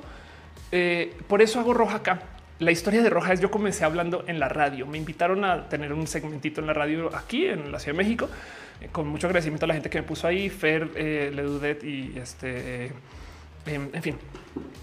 eh, 0.71 1.13
por 1.27 1.41
eso 1.41 1.59
hago 1.59 1.73
roja 1.73 1.97
acá 1.97 2.21
la 2.59 2.71
historia 2.71 3.03
de 3.03 3.09
Roja 3.09 3.33
es 3.33 3.39
yo 3.39 3.51
comencé 3.51 3.85
hablando 3.85 4.23
en 4.27 4.39
la 4.39 4.49
radio. 4.49 4.87
Me 4.87 4.97
invitaron 4.97 5.45
a 5.45 5.69
tener 5.69 5.93
un 5.93 6.07
segmentito 6.07 6.59
en 6.59 6.67
la 6.67 6.73
radio 6.73 7.15
aquí 7.15 7.45
en 7.45 7.71
la 7.71 7.79
Ciudad 7.79 7.95
de 7.95 8.03
México. 8.03 8.29
Eh, 8.81 8.89
con 8.91 9.07
mucho 9.07 9.27
agradecimiento 9.27 9.65
a 9.65 9.67
la 9.67 9.73
gente 9.73 9.89
que 9.89 9.99
me 10.01 10.07
puso 10.07 10.27
ahí, 10.27 10.49
Fer, 10.49 10.91
eh, 10.95 11.31
Ledudet 11.33 11.83
y 11.83 12.13
este, 12.17 12.85
eh, 12.85 12.91
em, 13.65 13.89
en 13.91 14.03
fin, 14.03 14.15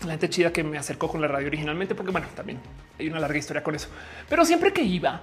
la 0.04 0.12
gente 0.12 0.28
chida 0.28 0.52
que 0.52 0.64
me 0.64 0.78
acercó 0.78 1.08
con 1.08 1.20
la 1.20 1.28
radio 1.28 1.46
originalmente, 1.46 1.94
porque 1.94 2.10
bueno, 2.10 2.26
también 2.34 2.58
hay 2.98 3.08
una 3.08 3.20
larga 3.20 3.38
historia 3.38 3.62
con 3.62 3.74
eso. 3.74 3.88
Pero 4.28 4.44
siempre 4.44 4.72
que 4.72 4.82
iba, 4.82 5.22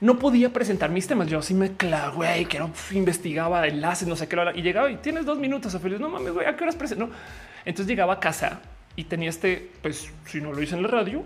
no 0.00 0.18
podía 0.18 0.52
presentar 0.52 0.90
mis 0.90 1.06
temas. 1.06 1.28
Yo 1.28 1.42
sí 1.42 1.54
me 1.54 1.72
clavé, 1.76 2.46
que 2.46 2.58
no 2.58 2.70
investigaba 2.92 3.66
enlaces, 3.66 4.08
no 4.08 4.16
sé 4.16 4.28
qué 4.28 4.36
y 4.54 4.62
llegaba 4.62 4.90
y 4.90 4.96
tienes 4.96 5.24
dos 5.24 5.38
minutos. 5.38 5.76
feliz. 5.80 6.00
No 6.00 6.08
mames, 6.08 6.32
güey, 6.32 6.46
a 6.46 6.56
qué 6.56 6.64
horas 6.64 6.76
presento? 6.76 7.06
No. 7.06 7.12
Entonces 7.64 7.86
llegaba 7.86 8.14
a 8.14 8.20
casa 8.20 8.60
y 8.96 9.04
tenía 9.04 9.28
este, 9.28 9.70
pues 9.82 10.10
si 10.26 10.40
no 10.40 10.52
lo 10.52 10.62
hice 10.62 10.74
en 10.74 10.82
la 10.82 10.88
radio, 10.88 11.22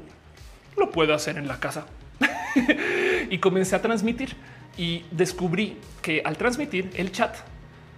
lo 0.77 0.91
puedo 0.91 1.15
hacer 1.15 1.39
en 1.39 1.47
la 1.47 1.61
casa. 1.61 1.87
y 3.31 3.39
comencé 3.39 3.77
a 3.77 3.83
transmitir 3.83 4.37
y 4.77 5.05
descubrí 5.11 5.77
que 6.03 6.23
al 6.25 6.37
transmitir 6.37 6.91
el 6.95 7.13
chat 7.13 7.37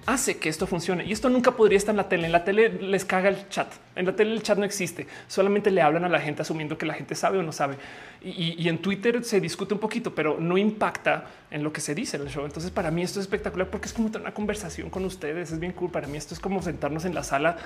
hace 0.06 0.38
que 0.38 0.48
esto 0.48 0.68
funcione 0.68 1.04
y 1.04 1.12
esto 1.12 1.28
nunca 1.28 1.50
podría 1.50 1.76
estar 1.76 1.92
en 1.92 1.96
la 1.96 2.08
tele. 2.08 2.26
En 2.26 2.32
la 2.32 2.44
tele 2.44 2.68
les 2.68 3.04
caga 3.04 3.28
el 3.28 3.48
chat. 3.48 3.72
En 3.96 4.06
la 4.06 4.14
tele 4.14 4.32
el 4.32 4.42
chat 4.42 4.56
no 4.56 4.64
existe. 4.64 5.06
Solamente 5.26 5.70
le 5.70 5.82
hablan 5.82 6.04
a 6.04 6.08
la 6.08 6.20
gente 6.20 6.42
asumiendo 6.42 6.78
que 6.78 6.86
la 6.86 6.94
gente 6.94 7.14
sabe 7.16 7.38
o 7.38 7.42
no 7.42 7.52
sabe. 7.52 7.76
Y, 8.22 8.68
en 8.68 8.78
Twitter 8.78 9.22
se 9.24 9.40
discute 9.40 9.74
un 9.74 9.80
poquito, 9.80 10.14
pero 10.14 10.38
no 10.38 10.56
impacta 10.56 11.26
en 11.50 11.62
lo 11.62 11.72
que 11.72 11.80
se 11.80 11.94
dice 11.94 12.16
en 12.16 12.22
el 12.22 12.28
show. 12.28 12.44
Entonces 12.44 12.70
para 12.70 12.90
mí 12.90 13.02
esto 13.02 13.18
es 13.18 13.24
espectacular 13.24 13.68
porque 13.68 13.86
es 13.86 13.92
como 13.92 14.08
tener 14.08 14.22
una 14.22 14.34
conversación 14.34 14.90
con 14.90 15.04
ustedes. 15.04 15.50
Es 15.50 15.58
bien 15.58 15.72
cool. 15.72 15.90
Para 15.90 16.06
mí 16.06 16.16
esto 16.16 16.34
es 16.34 16.40
como 16.40 16.62
sentarnos 16.62 17.04
en 17.04 17.14
la 17.14 17.24
sala 17.24 17.56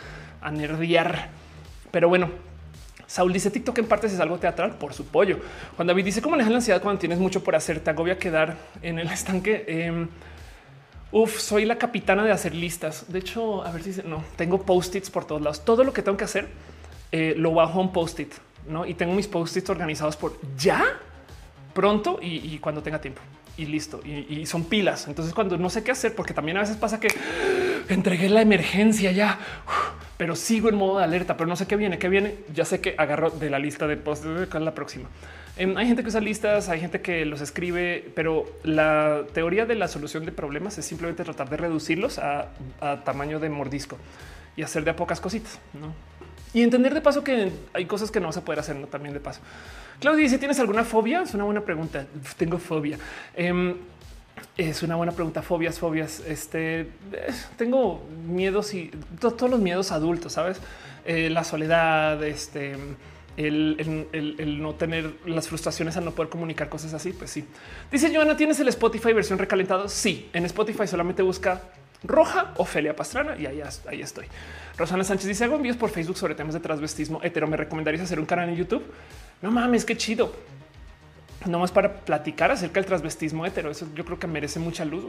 a 0.41 0.51
nerdear. 0.51 1.29
Pero 1.91 2.09
bueno, 2.09 2.31
Saúl 3.11 3.33
dice 3.33 3.51
TikTok 3.51 3.77
en 3.79 3.87
partes 3.87 4.13
es 4.13 4.21
algo 4.21 4.39
teatral 4.39 4.77
por 4.77 4.95
su 4.95 5.05
pollo. 5.05 5.41
Juan 5.75 5.89
David 5.89 6.05
dice 6.05 6.23
cómo 6.23 6.37
manejas 6.37 6.53
la 6.53 6.59
ansiedad 6.59 6.81
cuando 6.81 7.01
tienes 7.01 7.19
mucho 7.19 7.43
por 7.43 7.57
hacer, 7.57 7.81
te 7.81 7.91
agobia 7.91 8.21
quedar 8.21 8.57
en 8.83 9.01
el 9.01 9.09
estanque. 9.11 9.65
Em, 9.67 10.07
uf, 11.11 11.41
soy 11.41 11.65
la 11.65 11.77
capitana 11.77 12.23
de 12.23 12.31
hacer 12.31 12.55
listas. 12.55 13.07
De 13.13 13.19
hecho, 13.19 13.65
a 13.65 13.73
ver 13.73 13.83
si 13.83 14.01
no 14.05 14.23
tengo 14.37 14.63
post-its 14.63 15.11
por 15.11 15.25
todos 15.25 15.43
lados. 15.43 15.65
Todo 15.65 15.83
lo 15.83 15.93
que 15.93 16.03
tengo 16.03 16.17
que 16.17 16.23
hacer 16.23 16.47
eh, 17.11 17.35
lo 17.37 17.53
bajo 17.53 17.81
a 17.81 17.83
un 17.83 17.93
post-it, 17.93 18.33
no? 18.69 18.87
Y 18.87 18.95
tengo 18.95 19.13
mis 19.13 19.27
post-its 19.27 19.69
organizados 19.71 20.17
por 20.17 20.39
ya 20.57 20.81
pronto 21.75 22.21
y, 22.23 22.57
cuando 22.59 22.81
tenga 22.81 23.01
tiempo 23.01 23.23
y 23.57 23.67
listo. 23.67 24.01
Y, 24.05 24.47
son 24.47 24.63
pilas. 24.63 25.09
Entonces, 25.09 25.35
cuando 25.35 25.59
no 25.59 25.69
sé 25.69 25.83
qué 25.83 25.91
hacer, 25.91 26.15
porque 26.15 26.33
también 26.33 26.59
a 26.59 26.61
veces 26.61 26.77
pasa 26.77 27.01
que 27.01 27.09
entregué 27.89 28.29
la 28.29 28.41
emergencia 28.41 29.11
ya 29.11 29.37
pero 30.21 30.37
sigo 30.37 30.69
en 30.69 30.75
modo 30.75 30.99
de 30.99 31.05
alerta, 31.05 31.39
pero 31.39 31.49
no 31.49 31.57
sé 31.57 31.67
qué 31.67 31.77
viene, 31.77 31.99
qué 31.99 32.11
viene. 32.11 32.35
Ya 32.53 32.67
sé 32.67 32.83
que 32.83 32.95
agarro 32.99 33.31
de 33.31 33.49
la 33.49 33.59
lista 33.59 33.87
de 33.87 33.97
posts 33.97 34.27
de 34.27 34.61
la 34.61 34.75
próxima. 34.75 35.09
Em, 35.57 35.75
hay 35.79 35.87
gente 35.87 36.03
que 36.03 36.11
usa 36.11 36.21
listas, 36.21 36.69
hay 36.69 36.79
gente 36.79 37.01
que 37.01 37.25
los 37.25 37.41
escribe, 37.41 38.13
pero 38.15 38.45
la 38.63 39.23
teoría 39.33 39.65
de 39.65 39.77
la 39.77 39.89
solución 39.89 40.27
de 40.27 40.33
problemas 40.33 40.77
es 40.77 40.85
simplemente 40.85 41.25
tratar 41.25 41.49
de 41.49 41.57
reducirlos 41.57 42.19
a, 42.19 42.49
tamaño 43.07 43.41
de 43.41 43.49
mordisco 43.49 43.97
y 44.57 44.63
hacer 44.63 44.85
de 44.85 44.91
a 44.91 44.97
pocas 44.97 45.23
cositas. 45.23 45.59
Y 46.53 46.61
entender 46.61 46.93
de 46.93 47.01
paso 47.01 47.25
que 47.25 47.51
hay 47.73 47.87
cosas 47.87 48.11
que 48.11 48.21
no 48.21 48.31
se 48.31 48.43
puede 48.43 48.61
hacer 48.61 48.77
también 48.89 49.15
de 49.15 49.21
paso. 49.21 49.41
Claudia 50.01 50.25
dice, 50.25 50.37
¿tienes 50.37 50.61
alguna 50.61 50.85
fobia? 50.85 51.23
Es 51.23 51.33
una 51.33 51.45
buena 51.45 51.63
pregunta. 51.63 52.05
Tengo 52.37 52.59
fobia. 52.59 52.99
Em, 53.35 53.75
es 54.69 54.83
una 54.83 54.97
buena 54.97 55.13
pregunta. 55.13 55.43
Fobias, 55.43 55.79
fobias. 55.79 56.21
Este 56.21 56.89
tengo 57.57 58.07
miedos 58.27 58.75
y 58.75 58.91
todos 59.19 59.51
los 59.51 59.61
miedos 59.61 59.93
adultos, 59.93 60.35
sabes? 60.35 60.59
Eh, 61.05 61.31
la 61.31 61.45
soledad, 61.45 62.23
este, 62.23 62.77
el, 63.37 64.59
no 64.61 64.75
tener 64.75 65.15
las 65.27 65.49
frustraciones 65.49 65.97
al 65.97 66.05
no 66.05 66.13
poder 66.13 66.31
comunicar 66.31 66.69
cosas 66.69 66.95
así. 66.95 67.13
Pues 67.13 67.31
sí. 67.31 67.45
Dice 67.91 68.15
Joana, 68.15 68.37
¿tienes 68.37 68.61
el 68.61 68.69
Spotify 68.69 69.13
versión 69.13 69.39
recalentado? 69.39 69.89
Sí, 69.89 70.29
en 70.33 70.45
Spotify 70.45 70.87
solamente 70.87 71.23
busca 71.23 71.63
Roja 72.03 72.55
Ofelia 72.57 72.95
Pastrana 72.97 73.37
y 73.39 73.47
ahí, 73.47 73.63
ahí 73.89 74.03
estoy. 74.03 74.27
Rosana 74.77 75.05
Sánchez 75.05 75.29
dice 75.29 75.45
hago 75.45 75.57
envíos 75.57 75.77
por 75.77 75.91
Facebook 75.91 76.17
sobre 76.17 76.35
temas 76.35 76.55
de 76.55 76.61
transvestismo 76.61 77.21
hetero. 77.23 77.47
¿Me 77.47 77.57
recomendarías 77.57 78.05
hacer 78.05 78.21
un 78.21 78.27
canal 78.27 78.49
en 78.49 78.57
YouTube? 78.57 78.85
No 79.43 79.51
mames, 79.51 79.85
qué 79.85 79.97
chido 79.97 80.33
no 81.47 81.59
más 81.59 81.73
para 81.73 82.01
platicar 82.01 82.51
acerca 82.51 82.81
del 82.81 82.87
transvestismo 82.87 83.47
hetero. 83.47 83.71
Eso 83.71 83.87
yo 83.95 84.05
creo 84.05 84.19
que 84.19 84.27
merece 84.27 84.59
mucha 84.59 84.85
luz. 84.85 85.05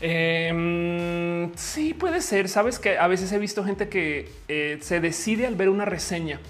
eh, 0.00 1.50
sí, 1.56 1.94
puede 1.94 2.20
ser. 2.20 2.48
Sabes 2.48 2.78
que 2.78 2.98
a 2.98 3.06
veces 3.06 3.32
he 3.32 3.38
visto 3.38 3.64
gente 3.64 3.88
que 3.88 4.30
eh, 4.48 4.78
se 4.80 5.00
decide 5.00 5.46
al 5.46 5.56
ver 5.56 5.68
una 5.68 5.84
reseña, 5.84 6.40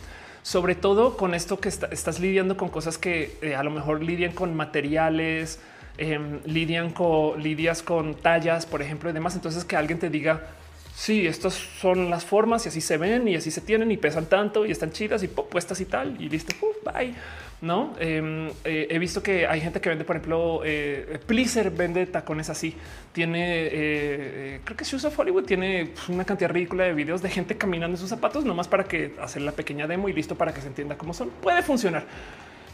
sobre 0.43 0.75
todo 0.75 1.17
con 1.17 1.35
esto 1.35 1.59
que 1.59 1.69
estás 1.69 2.21
lidiando 2.21 2.57
con 2.57 2.69
cosas 2.69 2.99
que 2.99 3.37
eh, 3.43 3.57
a 3.57 3.65
lo 3.65 3.71
mejor 3.71 4.03
lidian 4.03 4.33
con 4.33 4.55
materiales 4.55 5.59
em, 5.99 6.41
lidian 6.45 6.91
con 6.91 7.43
lidias 7.43 7.83
con 7.83 8.15
tallas, 8.15 8.67
por 8.67 8.83
ejemplo, 8.83 9.11
y 9.11 9.13
demás. 9.13 9.35
Entonces 9.35 9.65
que 9.65 9.77
alguien 9.77 9.99
te 9.99 10.11
diga, 10.11 10.47
sí, 10.95 11.27
estas 11.27 11.55
son 11.55 12.09
las 12.09 12.25
formas 12.25 12.65
y 12.67 12.69
así 12.69 12.81
se 12.81 12.97
ven 12.97 13.27
y 13.27 13.35
así 13.35 13.51
se 13.51 13.61
tienen 13.61 13.91
y 13.91 13.97
pesan 13.97 14.27
tanto 14.27 14.65
y 14.65 14.71
están 14.71 14.93
chidas 14.93 15.23
y 15.25 15.29
puestas 15.29 15.81
y 15.81 15.87
tal 15.87 16.21
y 16.21 16.29
listo. 16.29 16.55
bye. 16.85 17.15
No 17.63 17.95
em, 17.99 18.49
eh, 18.65 18.89
he 18.91 18.99
visto 18.99 19.23
que 19.23 19.47
hay 19.47 19.63
gente 19.63 19.81
que 19.81 19.89
vende, 19.89 20.05
por 20.05 20.17
ejemplo, 20.17 20.61
eh, 20.65 21.19
Pleaser 21.27 21.71
vende 21.71 22.05
tacones 22.07 22.51
así. 22.51 22.77
Tiene, 23.13 23.69
eh, 23.73 24.61
creo 24.63 24.77
que 24.77 24.85
Shoes 24.85 25.05
of 25.07 25.19
Hollywood 25.19 25.45
tiene 25.45 25.91
pues, 25.95 26.09
una 26.11 26.25
cantidad 26.25 26.51
ridícula 26.51 26.85
de 26.85 26.93
videos 26.93 27.23
de 27.23 27.31
gente 27.31 27.57
caminando 27.57 27.95
en 27.95 27.99
sus 27.99 28.11
zapatos, 28.11 28.45
nomás 28.45 28.69
para 28.69 28.85
que 28.85 29.15
hacer 29.23 29.43
la 29.43 29.53
pequeña 29.53 29.87
demo 29.87 30.09
y 30.09 30.13
listo 30.13 30.35
para 30.35 30.53
que 30.53 30.61
se 30.61 30.67
entienda 30.67 30.99
cómo 30.99 31.15
son. 31.15 31.31
Puede 31.31 31.63
funcionar, 31.63 32.05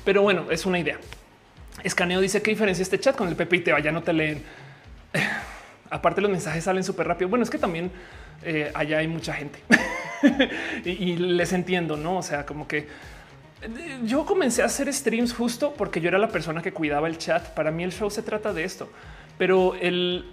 pero 0.04 0.22
bueno, 0.22 0.50
es 0.50 0.66
una 0.66 0.80
idea. 0.80 0.98
Escaneo 1.84 2.20
dice 2.20 2.42
qué 2.42 2.50
diferencia 2.50 2.82
este 2.82 2.98
chat 2.98 3.16
con 3.16 3.28
el 3.28 3.36
Pepe 3.36 3.56
y 3.56 3.60
te 3.60 3.72
vaya, 3.72 3.92
no 3.92 4.02
te 4.02 4.12
leen. 4.12 4.42
aparte 5.92 6.20
los 6.22 6.30
mensajes 6.30 6.64
salen 6.64 6.82
súper 6.82 7.06
rápido. 7.06 7.28
Bueno, 7.28 7.44
es 7.44 7.50
que 7.50 7.58
también 7.58 7.90
eh, 8.42 8.72
allá 8.74 8.98
hay 8.98 9.08
mucha 9.08 9.34
gente 9.34 9.60
y, 10.84 11.16
les 11.16 11.52
entiendo, 11.52 11.96
no? 11.96 12.18
O 12.18 12.22
sea, 12.22 12.46
como 12.46 12.66
que 12.66 12.78
eh, 12.78 12.86
yo 14.04 14.26
comencé 14.26 14.62
a 14.62 14.66
hacer 14.66 14.92
streams 14.92 15.32
justo 15.32 15.74
porque 15.76 16.00
yo 16.00 16.08
era 16.08 16.18
la 16.18 16.28
persona 16.28 16.62
que 16.62 16.72
cuidaba 16.72 17.08
el 17.08 17.18
chat. 17.18 17.48
Para 17.54 17.70
mí 17.70 17.84
el 17.84 17.92
show 17.92 18.10
se 18.10 18.22
trata 18.22 18.52
de 18.52 18.64
esto, 18.64 18.88
pero 19.38 19.74
el, 19.74 20.24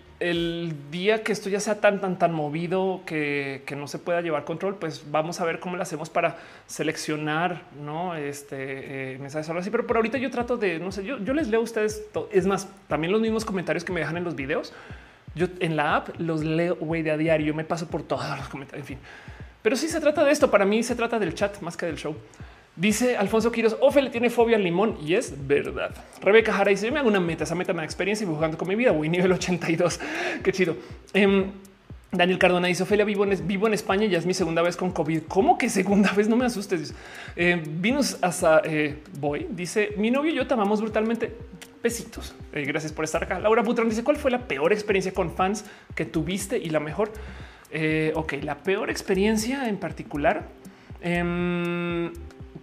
día 0.92 1.24
que 1.24 1.32
esto 1.32 1.50
ya 1.50 1.60
sea 1.60 1.80
tan, 1.80 2.02
tan, 2.02 2.20
tan 2.20 2.34
movido 2.34 3.02
que, 3.06 3.64
no 3.78 3.88
se 3.88 4.00
pueda 4.00 4.22
llevar 4.22 4.44
control, 4.44 4.76
pues 4.76 5.04
vamos 5.10 5.40
a 5.40 5.46
ver 5.46 5.60
cómo 5.60 5.78
lo 5.78 5.82
hacemos 5.82 6.10
para 6.10 6.38
seleccionar, 6.68 7.62
no 7.82 8.16
este 8.16 9.14
eh, 9.14 9.18
mensajes 9.20 9.50
así. 9.50 9.70
Pero 9.70 9.88
por 9.88 9.96
ahorita 9.96 10.18
yo 10.18 10.30
trato 10.30 10.58
de 10.58 10.80
no 10.80 10.92
sé, 10.92 11.06
yo, 11.06 11.20
yo 11.20 11.34
les 11.34 11.48
leo 11.48 11.62
a 11.62 11.64
ustedes. 11.64 12.04
Es 12.32 12.46
más, 12.46 12.68
también 12.88 13.12
los 13.12 13.22
mismos 13.22 13.46
comentarios 13.46 13.84
que 13.84 13.94
me 13.94 14.00
dejan 14.02 14.18
en 14.18 14.24
los 14.24 14.36
videos 14.36 14.74
yo 15.36 15.48
en 15.60 15.76
la 15.76 15.96
app 15.96 16.10
los 16.20 16.44
leo 16.44 16.76
de 16.76 17.12
a 17.12 17.18
diario, 17.18 17.54
me 17.54 17.64
paso 17.64 17.88
por 17.88 18.04
todos 18.04 18.38
los 18.38 18.48
comentarios, 18.50 18.84
en 18.84 18.98
fin. 18.98 19.00
Pero 19.62 19.76
sí 19.76 19.88
se 19.88 20.00
trata 20.00 20.24
de 20.24 20.32
esto. 20.32 20.50
Para 20.50 20.66
mí 20.66 20.84
se 20.84 20.96
trata 20.96 21.20
del 21.20 21.34
chat 21.34 21.60
más 21.62 21.76
que 21.76 21.86
del 21.86 21.98
show. 21.98 22.16
Dice 22.80 23.18
Alfonso 23.18 23.52
Quiros, 23.52 23.76
Ofe 23.82 24.10
tiene 24.10 24.30
fobia 24.30 24.56
al 24.56 24.64
limón 24.64 24.98
y 25.06 25.16
es 25.16 25.34
verdad. 25.48 25.94
Rebeca 26.22 26.54
Jara 26.54 26.72
dice, 26.72 26.90
me 26.92 27.00
hago 27.00 27.10
una 27.10 27.20
meta, 27.20 27.44
esa 27.44 27.54
meta 27.54 27.74
me 27.74 27.80
da 27.80 27.84
experiencia 27.84 28.24
y 28.24 28.28
jugando 28.28 28.58
con 28.58 28.68
mi 28.70 28.76
vida. 28.76 28.92
Voy 28.92 29.10
nivel 29.10 29.32
82. 29.34 30.00
Qué 30.44 30.52
chido. 30.54 30.78
Em, 31.14 31.52
Daniel 32.12 32.40
Cardona 32.40 32.70
dice 32.70 32.84
Ofelia 32.84 33.06
vivo 33.06 33.26
en, 33.26 33.46
vivo 33.46 33.68
en 33.68 33.74
España 33.74 34.06
y 34.06 34.10
ya 34.10 34.18
es 34.18 34.26
mi 34.26 34.34
segunda 34.34 34.62
vez 34.62 34.78
con 34.78 34.92
COVID. 34.92 35.24
¿Cómo 35.28 35.58
que 35.58 35.70
segunda 35.70 36.12
vez? 36.16 36.30
No 36.30 36.38
me 36.38 36.46
asustes. 36.46 36.94
Eh, 37.36 37.62
Vinos 37.68 38.18
hasta 38.22 38.62
voy. 39.20 39.48
Dice 39.50 39.94
mi 39.98 40.10
novio 40.10 40.32
y 40.32 40.36
yo 40.36 40.48
te 40.48 40.54
amamos 40.54 40.82
brutalmente. 40.82 41.36
Besitos. 41.82 42.36
Eh, 42.52 42.64
gracias 42.66 42.92
por 42.92 43.06
estar 43.06 43.24
acá. 43.24 43.40
Laura 43.40 43.62
Butrón 43.62 43.90
dice 43.90 44.04
cuál 44.04 44.18
fue 44.18 44.32
la 44.32 44.48
peor 44.48 44.74
experiencia 44.74 45.14
con 45.14 45.34
fans 45.34 45.66
que 45.96 46.06
tuviste 46.06 46.58
y 46.58 46.70
la 46.70 46.80
mejor. 46.80 47.12
Eh, 47.72 48.12
ok, 48.16 48.34
la 48.42 48.58
peor 48.58 48.90
experiencia 48.90 49.70
en 49.70 49.78
particular. 49.78 50.48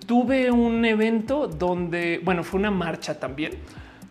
Tuve 0.07 0.51
un 0.51 0.85
evento 0.85 1.49
donde, 1.49 2.21
bueno, 2.23 2.45
fue 2.45 2.61
una 2.61 2.71
marcha 2.71 3.19
también, 3.19 3.53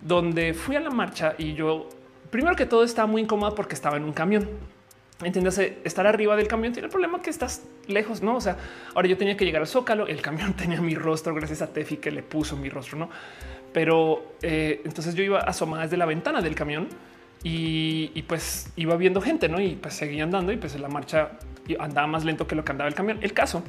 donde 0.01 0.53
fui 0.53 0.75
a 0.75 0.79
la 0.79 0.89
marcha 0.89 1.35
y 1.37 1.53
yo, 1.53 1.89
primero 2.29 2.55
que 2.55 2.65
todo, 2.65 2.83
estaba 2.83 3.07
muy 3.07 3.21
incómoda 3.21 3.55
porque 3.55 3.75
estaba 3.75 3.97
en 3.97 4.03
un 4.03 4.13
camión. 4.13 4.49
Entiéndase, 5.23 5.77
estar 5.85 6.05
arriba 6.05 6.35
del 6.35 6.47
camión 6.47 6.73
tiene 6.73 6.87
el 6.87 6.91
problema 6.91 7.21
que 7.21 7.29
estás 7.29 7.63
lejos, 7.87 8.21
no? 8.21 8.35
O 8.35 8.41
sea, 8.41 8.57
ahora 8.93 9.07
yo 9.07 9.17
tenía 9.17 9.37
que 9.37 9.45
llegar 9.45 9.61
al 9.61 9.67
zócalo. 9.67 10.07
El 10.07 10.21
camión 10.21 10.53
tenía 10.57 10.81
mi 10.81 10.95
rostro, 10.95 11.33
gracias 11.33 11.61
a 11.61 11.71
Tefi 11.71 11.97
que 11.97 12.11
le 12.11 12.21
puso 12.21 12.57
mi 12.57 12.69
rostro, 12.69 12.97
no? 12.97 13.09
Pero 13.71 14.33
eh, 14.41 14.81
entonces 14.83 15.15
yo 15.15 15.23
iba 15.23 15.39
asomada 15.39 15.83
desde 15.83 15.97
la 15.97 16.05
ventana 16.05 16.41
del 16.41 16.55
camión 16.55 16.87
y, 17.43 18.23
pues 18.23 18.71
iba 18.75 18.95
viendo 18.97 19.21
gente, 19.21 19.47
no? 19.47 19.61
Y 19.61 19.75
pues 19.75 19.93
seguía 19.93 20.23
andando 20.23 20.51
y 20.51 20.57
pues 20.57 20.77
la 20.79 20.89
marcha 20.89 21.31
andaba 21.79 22.07
más 22.07 22.25
lento 22.25 22.47
que 22.47 22.55
lo 22.55 22.65
que 22.65 22.71
andaba 22.71 22.87
el 22.87 22.95
camión. 22.95 23.19
El 23.21 23.33
caso 23.33 23.63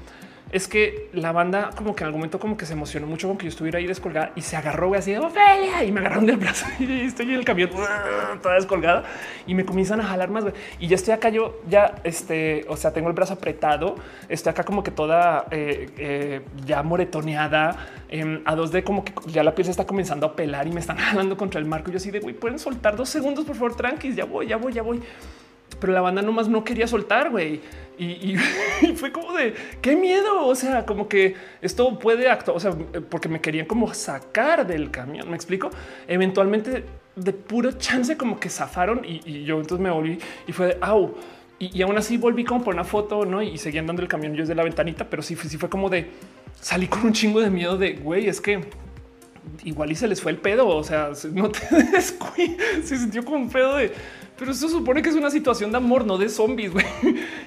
es 0.52 0.68
que 0.68 1.08
la 1.12 1.33
banda 1.33 1.70
como 1.76 1.97
que 1.97 2.05
en 2.05 2.07
algún 2.07 2.20
momento 2.20 2.39
como 2.39 2.57
que 2.57 2.66
se 2.66 2.75
emocionó 2.75 3.07
mucho 3.07 3.26
con 3.26 3.36
que 3.36 3.44
yo 3.44 3.49
estuviera 3.49 3.78
ahí 3.78 3.86
descolgada 3.86 4.33
y 4.36 4.42
se 4.42 4.57
agarró 4.57 4.94
así 4.94 5.10
de 5.10 5.18
Ofelia 5.18 5.83
y 5.83 5.91
me 5.91 6.00
agarraron 6.00 6.26
del 6.26 6.36
brazo 6.36 6.66
y 6.78 7.02
estoy 7.02 7.31
en 7.31 7.34
el 7.36 7.44
camión 7.44 7.70
toda 8.42 8.55
descolgada 8.55 9.05
y 9.47 9.55
me 9.55 9.65
comienzan 9.65 10.00
a 10.00 10.05
jalar 10.05 10.31
más 10.31 10.44
y 10.78 10.86
ya 10.86 10.94
estoy 10.94 11.15
acá 11.15 11.31
yo 11.31 11.60
ya 11.68 11.97
este 12.05 12.65
o 12.68 12.76
sea 12.76 12.92
tengo 12.92 13.08
el 13.08 13.15
brazo 13.15 13.34
apretado 13.34 13.97
estoy 14.28 14.50
acá 14.50 14.62
como 14.62 14.84
que 14.84 14.92
toda 14.92 15.47
eh, 15.50 15.91
eh, 15.99 16.41
ya 16.65 16.83
moretoneada 16.83 17.76
em, 18.08 18.41
a 18.44 18.55
dos 18.55 18.70
de 18.70 18.84
como 18.84 19.05
que 19.05 19.12
ya 19.26 19.42
la 19.42 19.55
piel 19.55 19.65
se 19.65 19.73
está 19.73 19.84
comenzando 19.84 20.26
a 20.26 20.36
pelar 20.36 20.66
y 20.68 20.73
me 20.73 20.81
están 20.81 20.97
jalando 21.07 21.36
contra 21.36 21.60
el 21.60 21.66
marco. 21.66 21.91
Y 21.91 21.94
yo 21.94 21.97
así 21.97 22.10
de 22.10 22.20
güey 22.20 22.34
pueden 22.34 22.58
soltar 22.58 22.97
dos 22.97 23.08
segundos 23.08 23.44
por 23.44 23.57
favor 23.57 23.76
tranquis 23.76 24.15
ya 24.15 24.25
voy 24.25 24.47
ya 24.47 24.57
voy 24.57 24.73
ya 24.73 24.83
voy 24.83 25.02
pero 25.80 25.92
la 25.92 26.00
banda 26.00 26.22
nomás 26.22 26.48
no 26.48 26.64
quería 26.64 26.86
soltar, 26.86 27.30
güey. 27.30 27.60
Y, 27.98 28.36
fue 28.96 29.10
como 29.10 29.32
de 29.32 29.54
qué 29.80 29.96
miedo. 29.96 30.46
O 30.46 30.54
sea, 30.54 30.84
como 30.84 31.08
que 31.08 31.34
esto 31.62 31.98
puede 31.98 32.28
actuar, 32.28 32.56
o 32.56 32.60
sea, 32.60 32.76
porque 33.08 33.28
me 33.28 33.40
querían 33.40 33.64
como 33.64 33.92
sacar 33.94 34.66
del 34.66 34.90
camión. 34.90 35.30
Me 35.30 35.34
explico. 35.34 35.70
Eventualmente, 36.06 36.84
de 37.14 37.32
puro 37.32 37.72
chance, 37.72 38.16
como 38.18 38.38
que 38.38 38.50
zafaron 38.50 39.02
y, 39.02 39.44
yo 39.44 39.58
entonces 39.58 39.82
me 39.82 39.90
volví 39.90 40.18
y 40.46 40.52
fue 40.52 40.66
de 40.66 40.78
au. 40.82 41.14
Y, 41.58 41.80
aún 41.80 41.96
así 41.96 42.18
volví 42.18 42.44
como 42.44 42.62
por 42.62 42.74
una 42.74 42.84
foto, 42.84 43.24
no? 43.24 43.40
Y 43.40 43.56
seguí 43.56 43.78
andando 43.78 44.02
el 44.02 44.08
camión 44.08 44.34
yo 44.34 44.42
desde 44.42 44.54
la 44.54 44.62
ventanita, 44.62 45.08
pero 45.08 45.22
sí, 45.22 45.34
sí 45.34 45.56
fue 45.56 45.70
como 45.70 45.88
de 45.88 46.10
salí 46.60 46.86
con 46.88 47.02
un 47.06 47.14
chingo 47.14 47.40
de 47.40 47.48
miedo 47.48 47.78
de 47.78 47.94
güey, 47.94 48.28
es 48.28 48.42
que 48.42 48.60
igual 49.64 49.90
y 49.90 49.94
se 49.94 50.06
les 50.06 50.20
fue 50.20 50.32
el 50.32 50.38
pedo. 50.38 50.68
O 50.68 50.84
sea, 50.84 51.12
no 51.32 51.50
te 51.50 51.66
descuides, 51.92 52.86
se 52.86 52.98
sintió 52.98 53.24
como 53.24 53.38
un 53.38 53.48
pedo 53.48 53.76
de 53.76 53.92
pero 54.39 54.52
eso 54.52 54.68
supone 54.68 55.02
que 55.02 55.08
es 55.08 55.15
una 55.15 55.31
situación 55.31 55.70
de 55.70 55.78
amor, 55.78 56.06
no 56.06 56.18
de 56.18 56.28
zombies. 56.28 56.73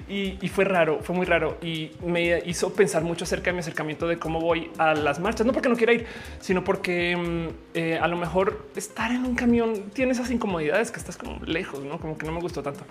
Y, 0.09 0.47
fue 0.49 0.65
raro, 0.65 0.99
fue 1.03 1.15
muy 1.15 1.27
raro 1.27 1.57
y 1.61 1.91
me 2.03 2.41
hizo 2.47 2.73
pensar 2.73 3.03
mucho 3.03 3.25
acerca 3.25 3.51
de 3.51 3.53
mi 3.53 3.59
acercamiento 3.59 4.07
de 4.07 4.17
cómo 4.17 4.41
voy 4.41 4.71
a 4.79 4.95
las 4.95 5.19
marchas, 5.19 5.45
no 5.45 5.53
porque 5.53 5.69
no 5.69 5.75
quiera 5.75 5.93
ir, 5.93 6.07
sino 6.39 6.63
porque 6.63 7.15
mm, 7.15 7.47
eh, 7.75 7.99
a 8.01 8.07
lo 8.07 8.17
mejor 8.17 8.65
estar 8.75 9.11
en 9.11 9.23
un 9.23 9.35
camión 9.35 9.91
tiene 9.93 10.13
esas 10.13 10.31
incomodidades 10.31 10.89
que 10.89 10.97
estás 10.97 11.15
como 11.15 11.39
lejos, 11.45 11.83
no 11.83 11.99
como 11.99 12.17
que 12.17 12.25
no 12.25 12.31
me 12.31 12.41
gustó 12.41 12.63
tanto. 12.63 12.85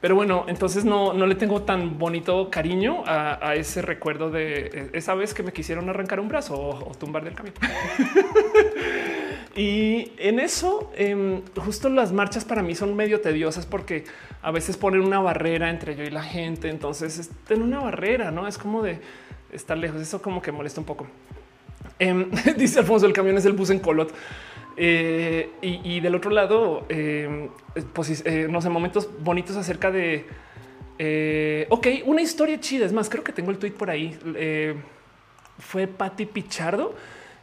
Pero 0.00 0.14
bueno, 0.14 0.46
entonces 0.48 0.84
no, 0.86 1.12
no 1.12 1.26
le 1.26 1.34
tengo 1.34 1.62
tan 1.62 1.98
bonito 1.98 2.48
cariño 2.48 3.02
a, 3.06 3.54
ese 3.54 3.82
recuerdo 3.82 4.30
de 4.30 4.70
eh, 4.72 4.90
esa 4.94 5.14
vez 5.14 5.34
que 5.34 5.42
me 5.42 5.52
quisieron 5.52 5.90
arrancar 5.90 6.20
un 6.20 6.28
brazo 6.28 6.58
o, 6.58 6.92
tumbar 6.94 7.22
del 7.22 7.34
camión. 7.34 7.54
y 9.56 10.12
en 10.18 10.38
eso, 10.38 10.92
em, 10.94 11.42
justo 11.56 11.88
las 11.88 12.12
marchas 12.12 12.44
para 12.44 12.62
mí 12.62 12.74
son 12.74 12.94
medio 12.94 13.20
tediosas 13.20 13.66
porque 13.66 14.04
a 14.42 14.50
veces 14.52 14.76
ponen 14.76 15.02
una 15.02 15.20
barrera 15.20 15.70
entre 15.70 15.96
yo 15.96 16.04
y 16.04 16.10
la 16.10 16.22
gente. 16.22 16.68
Entonces, 16.68 17.30
en 17.48 17.62
una 17.62 17.80
barrera, 17.80 18.30
no 18.30 18.46
es 18.46 18.58
como 18.58 18.82
de 18.82 19.00
estar 19.52 19.76
lejos. 19.76 20.00
Eso 20.00 20.22
como 20.22 20.40
que 20.40 20.52
molesta 20.52 20.80
un 20.80 20.86
poco. 20.86 21.06
Em, 21.98 22.30
dice 22.56 22.78
Alfonso, 22.78 23.06
el 23.06 23.12
camión 23.12 23.36
es 23.38 23.44
el 23.44 23.52
bus 23.52 23.70
en 23.70 23.80
Colot. 23.80 24.12
Eh, 24.76 25.50
y, 25.60 26.00
del 26.00 26.14
otro 26.14 26.30
lado, 26.30 26.86
em, 26.88 27.48
pues, 27.92 28.22
eh, 28.24 28.46
no 28.48 28.62
sé, 28.62 28.70
momentos 28.70 29.10
bonitos 29.20 29.56
acerca 29.56 29.90
de, 29.90 30.24
eh, 30.98 31.66
ok, 31.70 31.88
una 32.06 32.22
historia 32.22 32.60
chida. 32.60 32.86
Es 32.86 32.92
más, 32.92 33.10
creo 33.10 33.24
que 33.24 33.32
tengo 33.32 33.50
el 33.50 33.58
tweet 33.58 33.72
por 33.72 33.90
ahí. 33.90 34.16
fue 35.58 35.86
Patti 35.86 36.24
Pichardo, 36.24 36.94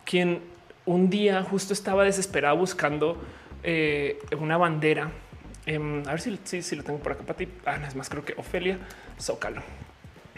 quien 0.04 0.40
un 0.88 1.12
día 1.12 1.44
justo 1.44 1.74
estaba 1.74 2.04
desesperada 2.04 2.56
buscando 2.56 3.22
una 4.40 4.58
bandera. 4.58 5.12
Em, 5.68 6.02
a 6.08 6.12
ver 6.12 6.22
si, 6.22 6.62
si, 6.64 6.76
lo 6.76 6.84
tengo 6.84 7.00
por 7.00 7.12
acá. 7.12 7.24
Patti, 7.24 7.48
ah, 7.66 7.78
es 7.86 7.96
más, 7.96 8.10
creo 8.10 8.26
que 8.26 8.34
Ofelia 8.38 8.80
Zócalo. 9.20 9.62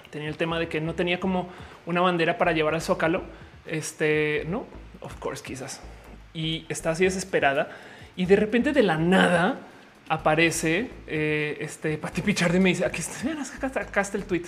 Tenía 0.10 0.28
el 0.28 0.36
tema 0.36 0.60
de 0.60 0.68
que 0.68 0.82
no 0.82 0.96
tenía 0.96 1.20
como 1.20 1.50
una 1.86 2.02
bandera 2.02 2.38
para 2.38 2.52
llevar 2.52 2.74
al 2.74 2.82
Zócalo. 2.82 3.22
Este 3.66 4.44
no, 4.50 4.66
of 5.02 5.16
course, 5.20 5.44
quizás 5.44 5.82
y 6.34 6.66
está 6.70 6.92
así 6.92 7.04
desesperada 7.04 7.70
y 8.16 8.26
de 8.26 8.36
repente 8.36 8.72
de 8.72 8.84
la 8.84 8.98
nada 8.98 9.60
aparece 10.08 10.90
eh, 11.08 11.58
este 11.60 11.98
Pati 11.98 12.22
Pichardo 12.22 12.58
y 12.58 12.60
me 12.60 12.70
dice 12.70 12.86
aquí 12.86 13.02
está, 13.02 13.82
acá 13.82 14.02
está 14.02 14.18
el 14.18 14.26
tweet. 14.26 14.44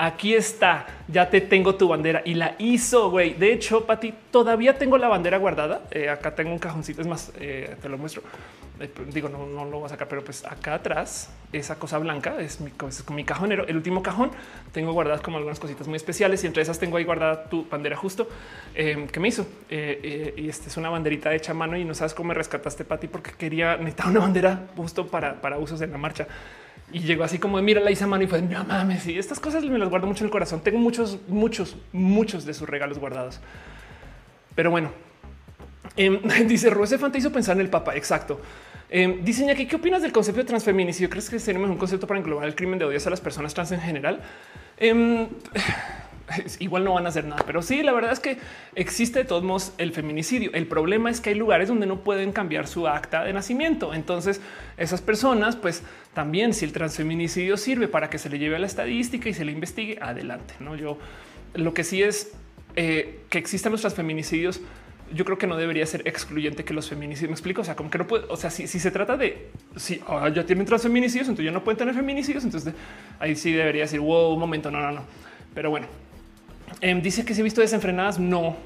Aquí 0.00 0.32
está, 0.32 0.86
ya 1.08 1.28
te 1.28 1.40
tengo 1.40 1.74
tu 1.74 1.88
bandera 1.88 2.22
y 2.24 2.34
la 2.34 2.54
hizo, 2.58 3.10
güey. 3.10 3.34
De 3.34 3.52
hecho, 3.52 3.84
Pati, 3.84 4.14
todavía 4.30 4.78
tengo 4.78 4.96
la 4.96 5.08
bandera 5.08 5.38
guardada. 5.38 5.82
Eh, 5.90 6.08
acá 6.08 6.36
tengo 6.36 6.52
un 6.52 6.60
cajoncito, 6.60 7.00
es 7.00 7.08
más, 7.08 7.32
eh, 7.40 7.74
te 7.82 7.88
lo 7.88 7.98
muestro. 7.98 8.22
Eh, 8.78 8.88
digo, 9.12 9.28
no, 9.28 9.44
no 9.46 9.64
lo 9.64 9.78
voy 9.78 9.86
a 9.86 9.88
sacar, 9.88 10.06
pero 10.06 10.22
pues 10.22 10.44
acá 10.44 10.74
atrás, 10.74 11.30
esa 11.52 11.80
cosa 11.80 11.98
blanca 11.98 12.36
es 12.38 12.60
mi, 12.60 12.70
mi 13.10 13.24
cajonero. 13.24 13.66
El 13.66 13.74
último 13.74 14.00
cajón 14.00 14.30
tengo 14.70 14.92
guardadas 14.92 15.20
como 15.20 15.38
algunas 15.38 15.58
cositas 15.58 15.88
muy 15.88 15.96
especiales 15.96 16.44
y 16.44 16.46
entre 16.46 16.62
esas 16.62 16.78
tengo 16.78 16.96
ahí 16.96 17.02
guardada 17.04 17.48
tu 17.48 17.66
bandera 17.68 17.96
justo 17.96 18.28
em, 18.76 19.08
que 19.08 19.18
me 19.18 19.26
hizo. 19.26 19.48
Eh, 19.68 20.32
y 20.36 20.48
esta 20.48 20.68
es 20.68 20.76
una 20.76 20.90
banderita 20.90 21.34
hecha 21.34 21.50
a 21.50 21.54
mano 21.56 21.76
y 21.76 21.84
no 21.84 21.94
sabes 21.94 22.14
cómo 22.14 22.28
me 22.28 22.34
rescataste, 22.34 22.84
Pati, 22.84 23.08
porque 23.08 23.32
quería 23.32 23.76
necesitar 23.76 24.06
una 24.06 24.20
bandera 24.20 24.68
justo 24.76 25.08
para, 25.08 25.40
para 25.40 25.58
usos 25.58 25.80
en 25.80 25.90
la 25.90 25.98
marcha. 25.98 26.28
Y 26.92 27.00
llegó 27.00 27.24
así 27.24 27.38
como 27.38 27.58
de 27.58 27.62
mira, 27.62 27.80
la 27.80 27.90
hice 27.90 28.04
a 28.04 28.06
mano 28.06 28.24
y 28.24 28.26
fue 28.26 28.40
no 28.40 28.64
mames. 28.64 29.06
Y 29.06 29.18
estas 29.18 29.40
cosas 29.40 29.64
me 29.64 29.78
las 29.78 29.88
guardo 29.88 30.06
mucho 30.06 30.24
en 30.24 30.26
el 30.26 30.32
corazón. 30.32 30.60
Tengo 30.60 30.78
muchos, 30.78 31.18
muchos, 31.28 31.76
muchos 31.92 32.44
de 32.44 32.54
sus 32.54 32.68
regalos 32.68 32.98
guardados. 32.98 33.40
Pero 34.54 34.70
bueno, 34.70 34.90
Em, 35.98 36.20
dice 36.46 36.70
Rose 36.70 36.96
Fanta 36.96 37.18
hizo 37.18 37.30
pensar 37.32 37.56
en 37.56 37.62
el 37.62 37.68
Papa. 37.68 37.94
Exacto. 37.96 38.40
Eh, 38.90 39.20
dice 39.22 39.50
aquí, 39.50 39.66
¿qué 39.66 39.76
opinas 39.76 40.00
del 40.00 40.12
concepto 40.12 40.40
de 40.40 40.46
transfeminicidio? 40.46 41.10
¿Crees 41.10 41.28
que 41.28 41.38
sería 41.38 41.60
un 41.60 41.76
concepto 41.76 42.06
para 42.06 42.20
englobar 42.20 42.46
el 42.46 42.54
crimen 42.54 42.78
de 42.78 42.86
odio 42.86 42.98
a 43.04 43.10
las 43.10 43.20
personas 43.20 43.52
trans 43.52 43.72
en 43.72 43.80
general? 43.80 44.22
Em, 44.78 45.28
igual 46.58 46.84
no 46.84 46.94
van 46.94 47.06
a 47.06 47.08
hacer 47.08 47.24
nada, 47.24 47.42
pero 47.46 47.62
sí, 47.62 47.82
la 47.82 47.92
verdad 47.92 48.12
es 48.12 48.20
que 48.20 48.38
existe 48.74 49.20
de 49.20 49.24
todos 49.24 49.42
modos 49.42 49.72
el 49.78 49.92
feminicidio. 49.92 50.50
El 50.54 50.66
problema 50.66 51.10
es 51.10 51.20
que 51.20 51.30
hay 51.30 51.36
lugares 51.36 51.68
donde 51.68 51.86
no 51.86 52.00
pueden 52.00 52.32
cambiar 52.32 52.66
su 52.66 52.86
acta 52.86 53.24
de 53.24 53.32
nacimiento. 53.32 53.94
Entonces, 53.94 54.40
esas 54.76 55.00
personas, 55.00 55.56
pues 55.56 55.82
también, 56.14 56.54
si 56.54 56.64
el 56.64 56.72
transfeminicidio 56.72 57.56
sirve 57.56 57.88
para 57.88 58.10
que 58.10 58.18
se 58.18 58.28
le 58.28 58.38
lleve 58.38 58.56
a 58.56 58.58
la 58.58 58.66
estadística 58.66 59.28
y 59.28 59.34
se 59.34 59.44
le 59.44 59.52
investigue, 59.52 59.98
adelante. 60.00 60.54
No, 60.60 60.76
yo 60.76 60.98
lo 61.54 61.74
que 61.74 61.84
sí 61.84 62.02
es 62.02 62.32
eh, 62.76 63.20
que 63.30 63.38
existan 63.38 63.72
los 63.72 63.80
transfeminicidios 63.80 64.60
yo 65.12 65.24
creo 65.24 65.38
que 65.38 65.46
no 65.46 65.56
debería 65.56 65.86
ser 65.86 66.06
excluyente 66.06 66.64
que 66.64 66.74
los 66.74 66.88
feminicidios. 66.88 67.30
Me 67.30 67.34
explico. 67.34 67.62
O 67.62 67.64
sea, 67.64 67.76
como 67.76 67.90
que 67.90 67.98
no 67.98 68.06
puede. 68.06 68.26
O 68.28 68.36
sea, 68.36 68.50
si, 68.50 68.66
se 68.66 68.90
trata 68.90 69.16
de 69.16 69.48
si 69.76 70.00
ah, 70.06 70.28
ya 70.28 70.44
tienen 70.44 70.66
transfeminicidios, 70.66 71.28
entonces 71.28 71.46
ya 71.46 71.52
no 71.52 71.64
pueden 71.64 71.78
tener 71.78 71.94
feminicidios. 71.94 72.44
Entonces 72.44 72.74
ahí 73.18 73.36
sí 73.36 73.52
debería 73.52 73.82
decir 73.82 74.00
wow, 74.00 74.32
un 74.32 74.40
momento. 74.40 74.70
No, 74.70 74.80
no, 74.80 74.92
no. 74.92 75.02
Pero 75.54 75.70
bueno, 75.70 75.86
em, 76.80 77.00
dice 77.02 77.24
que 77.24 77.34
si 77.34 77.40
he 77.40 77.44
visto 77.44 77.60
desenfrenadas. 77.60 78.18
No, 78.18 78.56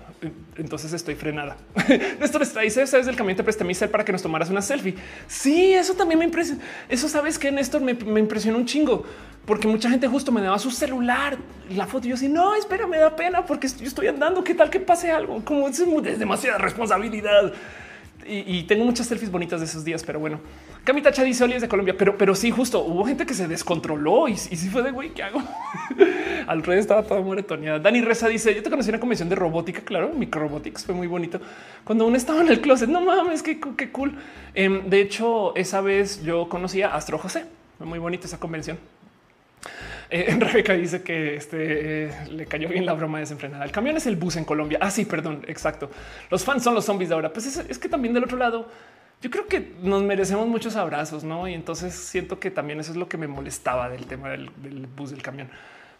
entonces 0.56 0.92
estoy 0.92 1.14
frenada. 1.14 1.56
Néstor 2.20 2.42
está 2.42 2.60
dice, 2.60 2.86
sabes 2.86 3.06
del 3.06 3.16
camión 3.16 3.36
te 3.36 3.42
presté 3.42 3.64
mi 3.64 3.74
cel 3.74 3.90
para 3.90 4.04
que 4.04 4.12
nos 4.12 4.22
tomaras 4.22 4.50
una 4.50 4.62
selfie. 4.62 4.94
Sí, 5.26 5.72
eso 5.72 5.94
también 5.94 6.18
me 6.18 6.24
impresiona. 6.24 6.62
Eso 6.88 7.08
sabes 7.08 7.38
que 7.38 7.50
Néstor 7.50 7.80
me, 7.80 7.92
impresionó 8.20 8.58
un 8.58 8.66
chingo 8.66 9.04
porque 9.44 9.66
mucha 9.66 9.90
gente 9.90 10.06
justo 10.06 10.30
me 10.30 10.40
daba 10.40 10.58
su 10.58 10.70
celular, 10.70 11.36
la 11.70 11.86
foto. 11.86 12.06
Y 12.06 12.10
yo 12.10 12.14
así, 12.14 12.28
no, 12.28 12.54
espera, 12.54 12.86
me 12.86 12.98
da 12.98 13.16
pena 13.16 13.44
porque 13.44 13.66
yo 13.68 13.86
estoy 13.86 14.06
andando. 14.06 14.44
¿Qué 14.44 14.54
tal 14.54 14.70
que 14.70 14.78
pase 14.78 15.10
algo? 15.10 15.44
Como 15.44 15.68
es, 15.68 15.78
demasiada 16.18 16.58
responsabilidad. 16.58 17.52
Y, 18.26 18.62
tengo 18.64 18.84
muchas 18.84 19.06
selfies 19.06 19.30
bonitas 19.30 19.60
de 19.60 19.66
esos 19.66 19.84
días, 19.84 20.02
pero 20.04 20.20
bueno. 20.20 20.40
Camita 20.84 21.12
Cha 21.12 21.22
dice 21.22 21.44
Oli 21.44 21.54
es 21.54 21.62
de 21.62 21.68
Colombia, 21.68 21.94
pero, 21.96 22.16
pero 22.16 22.34
sí, 22.34 22.50
justo 22.50 22.80
hubo 22.80 23.04
gente 23.04 23.24
que 23.24 23.34
se 23.34 23.46
descontroló 23.46 24.28
y, 24.28 24.32
y 24.32 24.56
fue 24.56 24.82
de 24.82 24.90
güey, 24.90 25.10
¿qué 25.10 25.22
hago? 25.22 25.42
Al 26.46 26.62
revés 26.62 26.80
estaba 26.80 27.02
toda 27.02 27.20
moretoneada. 27.20 27.78
Dani 27.78 28.00
Reza 28.00 28.28
dice: 28.28 28.54
Yo 28.54 28.62
te 28.62 28.70
conocí 28.70 28.88
en 28.88 28.94
una 28.94 29.00
convención 29.00 29.28
de 29.28 29.34
robótica, 29.34 29.82
claro, 29.82 30.12
microrobotics 30.12 30.84
fue 30.84 30.94
muy 30.94 31.06
bonito. 31.06 31.40
Cuando 31.84 32.06
uno 32.06 32.16
estaba 32.16 32.40
en 32.40 32.48
el 32.48 32.60
closet, 32.60 32.88
no 32.88 33.00
mames, 33.00 33.42
qué, 33.42 33.60
qué 33.76 33.90
cool. 33.90 34.16
Em, 34.54 34.88
de 34.88 35.00
hecho, 35.00 35.54
esa 35.56 35.80
vez 35.80 36.22
yo 36.22 36.48
conocí 36.48 36.82
a 36.82 36.94
Astro 36.94 37.18
José, 37.18 37.44
fue 37.78 37.86
muy 37.86 37.98
bonita 37.98 38.26
esa 38.26 38.38
convención. 38.38 38.78
Eh, 40.12 40.36
Rebeca 40.38 40.74
dice 40.74 41.02
que 41.02 41.36
este, 41.36 42.04
eh, 42.04 42.10
le 42.30 42.44
cayó 42.44 42.68
bien 42.68 42.84
la 42.84 42.92
broma 42.92 43.18
desenfrenada. 43.18 43.64
El 43.64 43.72
camión 43.72 43.96
es 43.96 44.06
el 44.06 44.16
bus 44.16 44.36
en 44.36 44.44
Colombia. 44.44 44.78
Ah, 44.80 44.90
sí, 44.90 45.06
perdón, 45.06 45.42
exacto. 45.48 45.90
Los 46.30 46.44
fans 46.44 46.62
son 46.62 46.74
los 46.74 46.84
zombies 46.84 47.08
de 47.08 47.14
ahora. 47.14 47.32
Pues 47.32 47.46
es, 47.46 47.78
que 47.78 47.88
también 47.88 48.12
del 48.12 48.24
otro 48.24 48.36
lado, 48.36 48.68
yo 49.22 49.30
creo 49.30 49.46
que 49.46 49.72
nos 49.82 50.02
merecemos 50.02 50.46
muchos 50.46 50.76
abrazos, 50.76 51.24
¿no? 51.24 51.48
Y 51.48 51.54
entonces 51.54 51.94
siento 51.94 52.38
que 52.38 52.50
también 52.50 52.78
eso 52.78 52.92
es 52.92 52.98
lo 52.98 53.08
que 53.08 53.16
me 53.16 53.26
molestaba 53.26 53.88
del 53.88 54.04
tema 54.04 54.28
del, 54.28 54.50
bus 54.94 55.12
del 55.12 55.22
camión. 55.22 55.48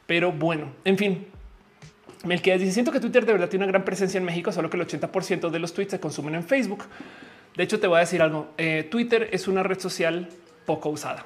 Pero 0.07 0.31
bueno, 0.31 0.73
en 0.84 0.99
fin, 0.99 1.26
Melquías 2.24 2.60
dice, 2.60 2.73
siento 2.73 2.92
que 2.92 3.00
Twitter 3.00 3.24
de 3.24 3.32
verdad 3.32 3.49
tiene 3.49 3.65
una 3.65 3.73
gran 3.73 3.84
presencia 3.84 4.18
en 4.18 4.24
México, 4.24 4.52
solo 4.52 4.68
que 4.68 4.76
el 4.76 4.86
80% 4.86 5.49
de 5.49 5.58
los 5.58 5.73
tweets 5.73 5.92
se 5.92 6.00
consumen 6.00 6.34
en 6.34 6.44
Facebook. 6.44 6.84
De 7.57 7.62
hecho, 7.62 7.81
te 7.81 7.86
voy 7.86 7.97
a 7.97 8.00
decir 8.00 8.20
algo. 8.20 8.52
Eh, 8.58 8.86
Twitter 8.91 9.31
es 9.32 9.49
una 9.49 9.62
red 9.62 9.78
social 9.78 10.28
poco 10.66 10.91
usada. 10.91 11.24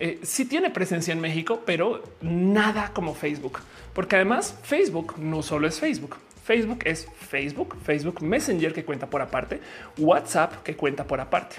Eh, 0.00 0.20
sí 0.22 0.46
tiene 0.46 0.70
presencia 0.70 1.12
en 1.12 1.20
México, 1.20 1.62
pero 1.66 2.02
nada 2.22 2.90
como 2.94 3.14
Facebook, 3.14 3.60
porque 3.92 4.16
además 4.16 4.58
Facebook 4.62 5.18
no 5.18 5.42
solo 5.42 5.68
es 5.68 5.78
Facebook. 5.78 6.16
Facebook 6.42 6.80
es 6.84 7.06
Facebook, 7.28 7.76
Facebook 7.84 8.22
Messenger 8.22 8.72
que 8.72 8.84
cuenta 8.84 9.06
por 9.08 9.20
aparte, 9.20 9.60
WhatsApp 9.98 10.62
que 10.62 10.74
cuenta 10.74 11.04
por 11.04 11.20
aparte 11.20 11.56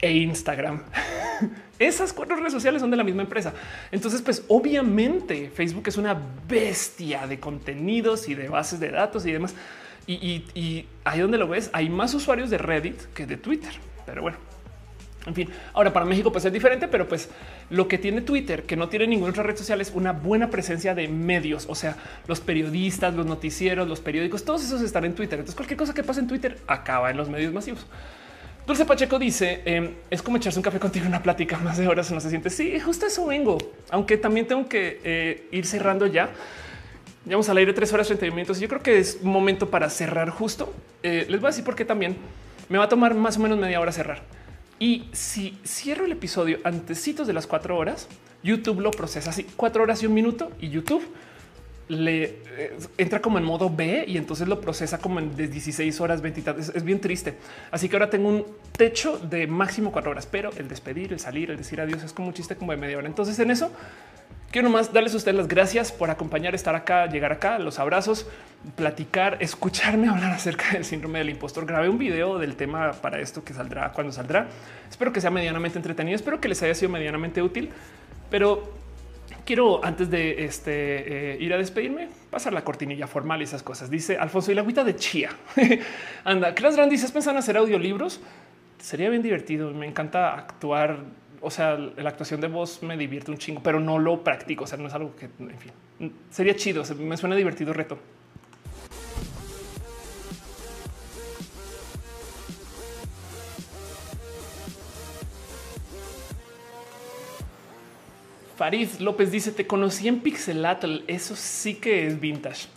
e 0.00 0.12
Instagram. 0.12 0.82
Esas 1.78 2.12
cuatro 2.12 2.36
redes 2.36 2.52
sociales 2.52 2.80
son 2.80 2.90
de 2.90 2.96
la 2.96 3.04
misma 3.04 3.22
empresa. 3.22 3.52
Entonces, 3.90 4.22
pues 4.22 4.44
obviamente 4.48 5.50
Facebook 5.52 5.88
es 5.88 5.96
una 5.96 6.16
bestia 6.48 7.26
de 7.26 7.40
contenidos 7.40 8.28
y 8.28 8.34
de 8.34 8.48
bases 8.48 8.80
de 8.80 8.90
datos 8.90 9.26
y 9.26 9.32
demás. 9.32 9.54
Y, 10.06 10.44
y 10.54 10.86
ahí 11.04 11.20
donde 11.20 11.38
lo 11.38 11.48
ves, 11.48 11.70
hay 11.72 11.88
más 11.88 12.14
usuarios 12.14 12.50
de 12.50 12.58
Reddit 12.58 13.00
que 13.14 13.26
de 13.26 13.36
Twitter. 13.36 13.72
Pero 14.06 14.22
bueno, 14.22 14.38
en 15.26 15.34
fin, 15.34 15.48
ahora 15.74 15.92
para 15.92 16.06
México 16.06 16.32
pues 16.32 16.44
es 16.46 16.52
diferente, 16.52 16.88
pero 16.88 17.06
pues 17.06 17.28
lo 17.68 17.88
que 17.88 17.98
tiene 17.98 18.22
Twitter, 18.22 18.62
que 18.62 18.76
no 18.76 18.88
tiene 18.88 19.06
ninguna 19.06 19.30
otra 19.30 19.42
red 19.42 19.56
social, 19.56 19.80
es 19.80 19.92
una 19.94 20.12
buena 20.12 20.48
presencia 20.48 20.94
de 20.94 21.08
medios, 21.08 21.66
o 21.68 21.74
sea, 21.74 21.96
los 22.26 22.40
periodistas, 22.40 23.14
los 23.14 23.26
noticieros, 23.26 23.86
los 23.86 24.00
periódicos, 24.00 24.44
todos 24.44 24.64
esos 24.64 24.80
están 24.80 25.04
en 25.04 25.14
Twitter. 25.14 25.38
Entonces 25.38 25.54
cualquier 25.54 25.76
cosa 25.76 25.92
que 25.92 26.02
pase 26.02 26.20
en 26.20 26.28
Twitter 26.28 26.58
acaba 26.66 27.10
en 27.10 27.18
los 27.18 27.28
medios 27.28 27.52
masivos. 27.52 27.86
Dulce 28.66 28.84
Pacheco 28.84 29.18
dice 29.18 29.62
em, 29.64 29.90
es 30.10 30.22
como 30.22 30.36
echarse 30.36 30.58
un 30.58 30.62
café 30.62 30.78
contigo, 30.78 31.06
una 31.06 31.22
plática 31.22 31.58
más 31.58 31.76
de 31.76 31.86
horas, 31.86 32.10
no 32.12 32.20
se 32.20 32.30
siente. 32.30 32.48
Sí, 32.48 32.78
justo 32.80 33.04
eso 33.04 33.26
vengo, 33.26 33.58
aunque 33.90 34.16
también 34.16 34.46
tengo 34.46 34.68
que 34.68 35.00
eh, 35.04 35.48
ir 35.50 35.66
cerrando 35.66 36.06
ya. 36.06 36.30
Ya 37.26 37.32
vamos 37.32 37.48
al 37.50 37.58
aire 37.58 37.74
tres 37.74 37.92
horas 37.92 38.06
30 38.06 38.34
minutos. 38.34 38.58
Yo 38.60 38.68
creo 38.68 38.82
que 38.82 38.98
es 38.98 39.22
momento 39.22 39.68
para 39.68 39.90
cerrar 39.90 40.30
justo. 40.30 40.72
Eh, 41.02 41.26
les 41.28 41.40
voy 41.40 41.48
a 41.48 41.50
decir 41.50 41.64
por 41.64 41.74
qué 41.74 41.84
también 41.84 42.16
me 42.70 42.78
va 42.78 42.84
a 42.84 42.88
tomar 42.88 43.14
más 43.14 43.36
o 43.36 43.40
menos 43.40 43.58
media 43.58 43.80
hora 43.80 43.92
cerrar. 43.92 44.22
Y 44.80 45.04
si 45.12 45.58
cierro 45.64 46.06
el 46.06 46.12
episodio 46.12 46.58
antecitos 46.64 47.26
de 47.26 47.34
las 47.34 47.46
cuatro 47.46 47.76
horas, 47.76 48.08
YouTube 48.42 48.80
lo 48.80 48.90
procesa 48.90 49.28
así 49.28 49.46
cuatro 49.54 49.82
horas 49.82 50.02
y 50.02 50.06
un 50.06 50.14
minuto 50.14 50.50
y 50.58 50.70
YouTube 50.70 51.06
le 51.88 52.22
eh, 52.56 52.78
entra 52.96 53.20
como 53.20 53.36
en 53.36 53.44
modo 53.44 53.68
B 53.68 54.04
y 54.08 54.16
entonces 54.16 54.48
lo 54.48 54.58
procesa 54.60 54.98
como 54.98 55.18
en 55.18 55.36
de 55.36 55.48
16 55.48 56.00
horas, 56.00 56.22
20 56.22 56.54
es, 56.58 56.68
es, 56.70 56.82
bien 56.82 56.98
triste. 56.98 57.34
Así 57.70 57.90
que 57.90 57.96
ahora 57.96 58.08
tengo 58.08 58.28
un 58.28 58.46
techo 58.74 59.18
de 59.18 59.46
máximo 59.46 59.92
cuatro 59.92 60.12
horas, 60.12 60.26
pero 60.26 60.50
el 60.56 60.66
despedir, 60.66 61.12
el 61.12 61.20
salir, 61.20 61.50
el 61.50 61.58
decir 61.58 61.78
adiós 61.78 62.02
es 62.02 62.14
como 62.14 62.28
un 62.28 62.34
chiste 62.34 62.56
como 62.56 62.70
de 62.72 62.78
media 62.78 62.96
hora. 62.96 63.06
Entonces 63.06 63.38
en 63.38 63.50
eso 63.50 63.70
Quiero 64.50 64.66
nomás 64.68 64.92
darles 64.92 65.14
a 65.14 65.18
ustedes 65.18 65.36
las 65.36 65.46
gracias 65.46 65.92
por 65.92 66.10
acompañar, 66.10 66.56
estar 66.56 66.74
acá, 66.74 67.06
llegar 67.06 67.30
acá, 67.30 67.60
los 67.60 67.78
abrazos, 67.78 68.26
platicar, 68.74 69.36
escucharme 69.38 70.08
hablar 70.10 70.32
acerca 70.32 70.72
del 70.72 70.84
síndrome 70.84 71.20
del 71.20 71.30
impostor. 71.30 71.66
Grabé 71.66 71.88
un 71.88 71.98
video 71.98 72.36
del 72.36 72.56
tema 72.56 72.90
para 72.90 73.20
esto 73.20 73.44
que 73.44 73.54
saldrá 73.54 73.92
cuando 73.92 74.12
saldrá. 74.12 74.48
Espero 74.90 75.12
que 75.12 75.20
sea 75.20 75.30
medianamente 75.30 75.78
entretenido, 75.78 76.16
espero 76.16 76.40
que 76.40 76.48
les 76.48 76.60
haya 76.64 76.74
sido 76.74 76.90
medianamente 76.90 77.40
útil, 77.40 77.70
pero 78.28 78.74
quiero 79.46 79.84
antes 79.84 80.10
de 80.10 80.44
este, 80.44 81.34
eh, 81.34 81.36
ir 81.38 81.54
a 81.54 81.56
despedirme, 81.56 82.08
pasar 82.28 82.52
la 82.52 82.64
cortinilla 82.64 83.06
formal 83.06 83.42
y 83.42 83.44
esas 83.44 83.62
cosas. 83.62 83.88
Dice 83.88 84.18
Alfonso 84.18 84.50
y 84.50 84.56
la 84.56 84.62
agüita 84.62 84.82
de 84.82 84.96
chía. 84.96 85.30
Anda, 86.24 86.56
Clas 86.56 86.74
Brand 86.74 86.90
dice, 86.90 87.08
¿pensan 87.10 87.36
hacer 87.36 87.56
audiolibros? 87.56 88.20
Sería 88.80 89.10
bien 89.10 89.22
divertido. 89.22 89.70
Me 89.70 89.86
encanta 89.86 90.34
actuar 90.34 91.04
o 91.40 91.50
sea, 91.50 91.76
la 91.76 92.10
actuación 92.10 92.40
de 92.40 92.48
voz 92.48 92.82
me 92.82 92.96
divierte 92.96 93.30
un 93.30 93.38
chingo, 93.38 93.62
pero 93.62 93.80
no 93.80 93.98
lo 93.98 94.22
practico. 94.22 94.64
O 94.64 94.66
sea, 94.66 94.78
no 94.78 94.88
es 94.88 94.94
algo 94.94 95.14
que, 95.16 95.26
en 95.26 95.58
fin, 95.58 96.12
sería 96.30 96.54
chido. 96.54 96.82
me 96.98 97.16
suena 97.16 97.36
divertido 97.36 97.72
reto. 97.72 97.98
Farid 108.56 108.88
López 108.98 109.30
dice: 109.30 109.52
Te 109.52 109.66
conocí 109.66 110.06
en 110.06 110.20
Pixelatl. 110.20 110.98
Eso 111.06 111.34
sí 111.34 111.76
que 111.76 112.06
es 112.06 112.20
vintage. 112.20 112.68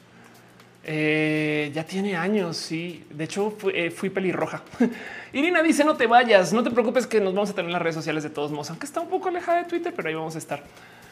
Eh, 0.86 1.72
ya 1.74 1.86
tiene 1.86 2.16
años. 2.16 2.58
Sí, 2.58 3.06
de 3.10 3.24
hecho, 3.24 3.56
eh, 3.74 3.90
fui 3.90 4.10
pelirroja. 4.10 4.64
Irina 5.34 5.64
dice 5.64 5.84
no 5.84 5.96
te 5.96 6.08
vayas, 6.08 6.54
no 6.54 6.64
te 6.64 6.72
preocupes 6.72 7.08
que 7.08 7.20
nos 7.22 7.34
vamos 7.34 7.50
a 7.52 7.54
tener 7.54 7.68
en 7.70 7.74
las 7.74 7.82
redes 7.82 7.96
sociales 7.96 8.24
de 8.24 8.30
todos 8.30 8.52
modos, 8.52 8.70
aunque 8.70 8.86
está 8.86 9.02
un 9.02 9.10
poco 9.10 9.30
alejada 9.30 9.64
de 9.64 9.70
Twitter, 9.70 9.94
pero 9.96 10.10
ahí 10.10 10.16
vamos 10.16 10.36
a 10.36 10.38
estar. 10.38 10.64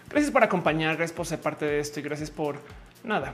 Gracias 0.10 0.32
por 0.32 0.44
acompañar, 0.44 0.98
gracias 0.98 1.16
por 1.16 1.26
ser 1.26 1.40
parte 1.40 1.66
de 1.66 1.80
esto 1.80 2.00
y 2.02 2.04
gracias 2.04 2.30
por 2.30 2.60
nada, 3.04 3.34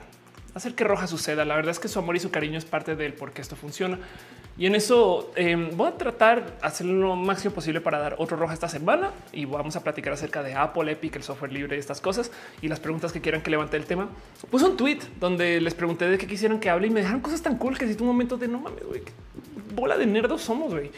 hacer 0.57 0.75
que 0.75 0.83
Roja 0.83 1.07
suceda. 1.07 1.45
La 1.45 1.55
verdad 1.55 1.71
es 1.71 1.79
que 1.79 1.87
su 1.87 1.99
amor 1.99 2.15
y 2.15 2.19
su 2.19 2.31
cariño 2.31 2.57
es 2.57 2.65
parte 2.65 2.95
del 2.95 3.13
por 3.13 3.31
qué 3.31 3.41
esto 3.41 3.55
funciona. 3.55 3.99
Y 4.57 4.65
en 4.65 4.73
eso 4.73 5.31
em, 5.35 5.69
voy 5.77 5.89
a 5.89 5.97
tratar 5.97 6.57
hacer 6.61 6.87
lo 6.87 7.15
máximo 7.15 7.53
posible 7.53 7.79
para 7.79 7.99
dar 7.99 8.15
otro 8.17 8.37
Roja 8.37 8.53
esta 8.53 8.67
semana 8.67 9.11
y 9.31 9.45
vamos 9.45 9.75
a 9.75 9.83
platicar 9.83 10.13
acerca 10.13 10.41
de 10.41 10.55
Apple, 10.55 10.91
Epic, 10.91 11.15
el 11.15 11.23
software 11.23 11.53
libre 11.53 11.77
estas 11.77 12.01
cosas 12.01 12.31
y 12.61 12.67
las 12.67 12.79
preguntas 12.79 13.11
que 13.11 13.21
quieran 13.21 13.41
que 13.41 13.51
levante 13.51 13.77
el 13.77 13.85
tema. 13.85 14.09
Puse 14.49 14.65
un 14.65 14.75
tweet 14.75 14.99
donde 15.19 15.61
les 15.61 15.75
pregunté 15.75 16.09
de 16.09 16.17
qué 16.17 16.25
quisieran 16.25 16.59
que 16.59 16.71
hable 16.71 16.87
y 16.87 16.89
me 16.89 17.01
dejaron 17.01 17.21
cosas 17.21 17.41
tan 17.41 17.57
cool 17.57 17.77
que 17.77 17.87
si 17.87 18.01
un 18.01 18.07
momento 18.07 18.37
de 18.37 18.47
no 18.47 18.59
mames, 18.59 18.83
güey, 18.83 19.03
bola 19.75 19.95
de 19.95 20.07
nerdos 20.07 20.41
somos, 20.41 20.73
güey. 20.73 20.89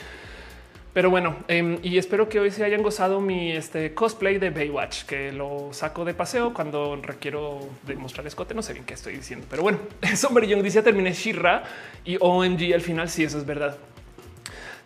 Pero 0.94 1.10
bueno, 1.12 1.36
em, 1.48 1.78
y 1.84 1.98
espero 1.98 2.28
que 2.30 2.40
hoy 2.40 2.50
se 2.50 2.64
hayan 2.64 2.82
gozado 2.82 3.22
mi 3.22 3.52
este, 3.52 3.94
cosplay 3.94 4.40
de 4.40 4.50
Baywatch, 4.50 5.04
que 5.04 5.32
lo 5.32 5.70
saco 5.72 6.04
de 6.04 6.16
paseo 6.16 6.54
cuando 6.54 7.00
requiero 7.02 7.60
demostrar 7.86 8.26
escote. 8.26 8.56
No 8.56 8.64
sé 8.64 8.74
bien 8.74 8.86
qué 8.86 8.96
estoy 8.96 9.16
diciendo, 9.16 9.46
pero 9.50 9.62
bueno, 9.62 9.78
Somber 10.16 10.46
Young 10.48 10.64
dice 10.64 10.82
terminé 10.82 11.14
Shira 11.14 11.64
y 12.04 12.18
OMG 12.20 12.74
al 12.74 12.82
final. 12.82 13.10
Sí, 13.10 13.24
eso 13.24 13.38
es 13.38 13.46
verdad. 13.46 13.78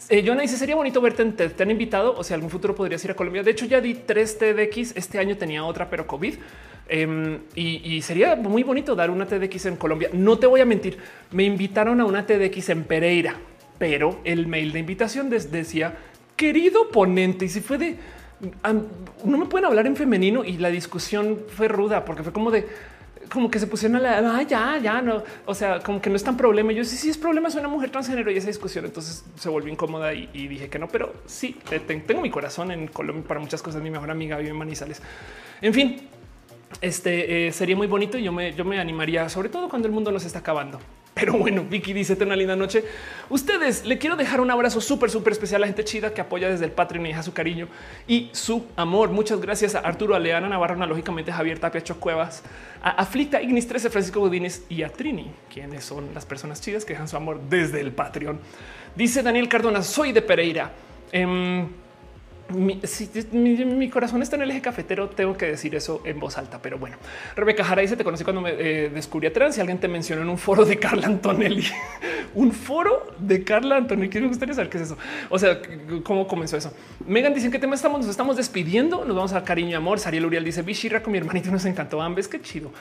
Eh, 0.10 0.24
Jonah 0.26 0.42
dice 0.42 0.58
sería 0.58 0.76
bonito 0.76 1.00
verte 1.00 1.22
en 1.22 1.34
Te 1.34 1.64
han 1.64 1.72
invitado 1.72 2.14
o 2.18 2.24
si 2.26 2.34
algún 2.34 2.50
futuro 2.50 2.76
podrías 2.76 3.04
ir 3.06 3.12
a 3.12 3.16
Colombia. 3.16 3.42
De 3.42 3.52
hecho, 3.52 3.66
ya 3.66 3.80
di 3.80 3.94
tres 3.94 4.38
TDX. 4.38 4.98
Este 4.98 5.20
año 5.20 5.38
tenía 5.38 5.64
otra, 5.64 5.90
pero 5.90 6.06
COVID. 6.06 6.36
Em, 6.90 7.40
y, 7.56 8.02
sería 8.02 8.36
muy 8.36 8.64
bonito 8.64 8.94
dar 8.94 9.10
una 9.10 9.26
TDX 9.26 9.68
en 9.68 9.76
Colombia. 9.78 10.10
No 10.12 10.38
te 10.38 10.48
voy 10.48 10.60
a 10.60 10.66
mentir, 10.66 10.98
me 11.32 11.44
invitaron 11.44 12.02
a 12.02 12.06
una 12.06 12.26
TDX 12.26 12.70
en 12.70 12.84
Pereira, 12.84 13.36
pero 13.78 14.20
el 14.24 14.48
mail 14.48 14.72
de 14.72 14.80
invitación 14.80 15.30
decía 15.30 15.98
querido 16.36 16.90
ponente 16.90 17.46
y 17.46 17.50
si 17.50 17.62
fue 17.62 17.78
de 17.78 17.98
no 19.24 19.38
me 19.38 19.46
pueden 19.46 19.66
hablar 19.66 19.88
en 19.88 19.96
femenino 19.96 20.44
y 20.44 20.58
la 20.58 20.70
discusión 20.70 21.40
fue 21.48 21.68
ruda 21.68 22.04
porque 22.04 22.24
fue 22.24 22.34
como 22.34 22.52
de 22.52 22.68
como 23.30 23.50
que 23.50 23.58
se 23.58 23.68
pusieron 23.68 23.98
a 23.98 24.22
la 24.22 24.44
ya, 24.44 24.78
ya 24.78 25.02
no. 25.02 25.24
O 25.46 25.56
sea, 25.56 25.80
como 25.80 26.02
que 26.02 26.10
no 26.10 26.16
es 26.16 26.24
tan 26.24 26.38
problema. 26.38 26.72
Yo 26.72 26.84
sí, 26.84 26.98
sí 26.98 27.10
es 27.10 27.18
problema. 27.18 27.50
Soy 27.50 27.62
una 27.62 27.70
mujer 27.70 27.90
transgénero 27.90 28.30
y 28.30 28.38
esa 28.38 28.48
discusión. 28.48 28.86
Entonces 28.86 29.26
se 29.36 29.50
volvió 29.50 29.72
incómoda 29.72 30.14
y, 30.14 30.48
dije 30.48 30.70
que 30.70 30.78
no, 30.78 30.88
pero 30.88 31.14
sí 31.26 31.58
tengo 31.88 32.22
mi 32.22 32.30
corazón 32.30 32.72
en 32.72 32.88
Colombia 32.88 33.26
para 33.28 33.40
muchas 33.40 33.62
cosas. 33.64 33.82
Mi 33.82 33.90
mejor 33.90 34.12
amiga 34.12 34.38
vive 34.38 34.52
en 34.52 34.58
Manizales. 34.58 35.02
En 35.62 35.74
fin, 35.74 36.08
este 36.82 37.48
eh, 37.48 37.52
sería 37.52 37.76
muy 37.76 37.88
bonito 37.88 38.18
y 38.18 38.24
yo 38.24 38.32
me, 38.32 38.54
yo 38.54 38.66
me 38.66 38.80
animaría, 38.80 39.28
sobre 39.30 39.50
todo 39.50 39.70
cuando 39.70 39.88
el 39.88 39.94
mundo 39.94 40.12
nos 40.12 40.26
está 40.26 40.40
acabando. 40.40 40.80
Pero 41.14 41.34
bueno, 41.34 41.64
Vicky 41.64 41.94
dice, 41.94 42.16
ten 42.16 42.28
una 42.28 42.36
linda 42.36 42.56
noche. 42.56 42.84
Ustedes, 43.30 43.86
le 43.86 43.98
quiero 43.98 44.16
dejar 44.16 44.42
un 44.42 44.50
abrazo 44.50 44.82
súper, 44.82 45.10
súper 45.10 45.34
especial 45.34 45.60
a 45.60 45.62
la 45.62 45.68
gente 45.68 45.84
chida 45.84 46.14
que 46.14 46.22
apoya 46.22 46.50
desde 46.50 46.66
el 46.66 46.72
Patreon 46.72 47.06
y 47.06 47.10
deja 47.10 47.24
su 47.24 47.34
cariño 47.34 47.68
y 48.08 48.30
su 48.32 48.66
amor. 48.76 49.10
Muchas 49.10 49.40
gracias 49.40 49.76
a 49.76 49.80
Arturo 49.80 50.16
Aleana 50.16 50.50
Navarro, 50.50 50.76
lógicamente 50.88 51.32
Javier 51.32 51.60
Tapia 51.60 51.84
Chocuevas, 51.84 52.44
a 52.82 52.90
Aflicta 52.92 53.42
Ignis 53.42 53.68
13, 53.68 53.90
Francisco 53.90 54.22
Godínez 54.22 54.64
y 54.70 54.82
a 54.84 54.90
Trini, 54.90 55.32
quienes 55.52 55.86
son 55.86 56.14
las 56.14 56.26
personas 56.26 56.62
chidas 56.62 56.84
que 56.84 56.94
dejan 56.94 57.08
su 57.08 57.16
amor 57.16 57.40
desde 57.50 57.80
el 57.80 57.92
Patreon. 57.92 58.40
Dice 58.96 59.22
Daniel 59.22 59.48
Cardona, 59.48 59.84
soy 59.84 60.14
de 60.14 60.22
Pereira. 60.22 60.72
Em, 61.12 61.68
mi, 62.50 63.90
corazón 63.90 64.22
está 64.22 64.36
en 64.36 64.44
el 64.44 64.52
eje 64.52 64.62
cafetero, 64.62 65.10
tengo 65.10 65.36
que 65.36 65.48
decir 65.48 65.76
eso 65.76 66.02
en 66.06 66.20
voz 66.20 66.38
alta, 66.38 66.60
pero 66.62 66.78
bueno. 66.78 66.98
Rebeca 67.36 67.64
Jara 67.64 67.82
dice, 67.82 67.96
te 67.96 68.04
conocí 68.04 68.24
cuando 68.24 68.42
me 68.42 68.52
eh, 68.52 68.90
descubrí 68.90 69.28
a 69.28 69.34
trans 69.34 69.58
y 69.58 69.62
alguien 69.62 69.80
te 69.80 69.88
mencionó 69.88 70.22
en 70.22 70.30
un 70.30 70.38
foro 70.38 70.66
de 70.66 70.78
Carla 70.78 71.08
Antonelli. 71.08 71.66
un 72.36 72.52
foro 72.52 73.14
de 73.18 73.44
Carla 73.44 73.78
Antonelli. 73.78 74.10
¿Quién 74.10 74.24
me 74.24 74.30
gustaría 74.30 74.54
saber 74.54 74.70
qué 74.70 74.78
es 74.78 74.84
eso? 74.84 74.98
O 75.30 75.40
sea, 75.40 75.60
¿cómo 76.04 76.28
comenzó 76.28 76.58
eso? 76.58 76.74
Megan 77.08 77.34
dice, 77.34 77.50
¿qué 77.50 77.60
tema 77.60 77.76
estamos? 77.76 78.02
Nos 78.02 78.10
estamos 78.10 78.38
despidiendo, 78.38 79.06
nos 79.06 79.16
vamos 79.16 79.34
a 79.34 79.44
cariño 79.44 79.72
y 79.72 79.74
amor. 79.74 80.00
Sariel 80.00 80.26
Uriel 80.26 80.44
dice, 80.44 80.62
Bishira 80.62 81.02
con 81.02 81.12
mi 81.12 81.18
hermanito 81.18 81.50
nos 81.52 81.66
encantó 81.66 82.02
ambas, 82.02 82.28
qué 82.28 82.42
chido. 82.42 82.72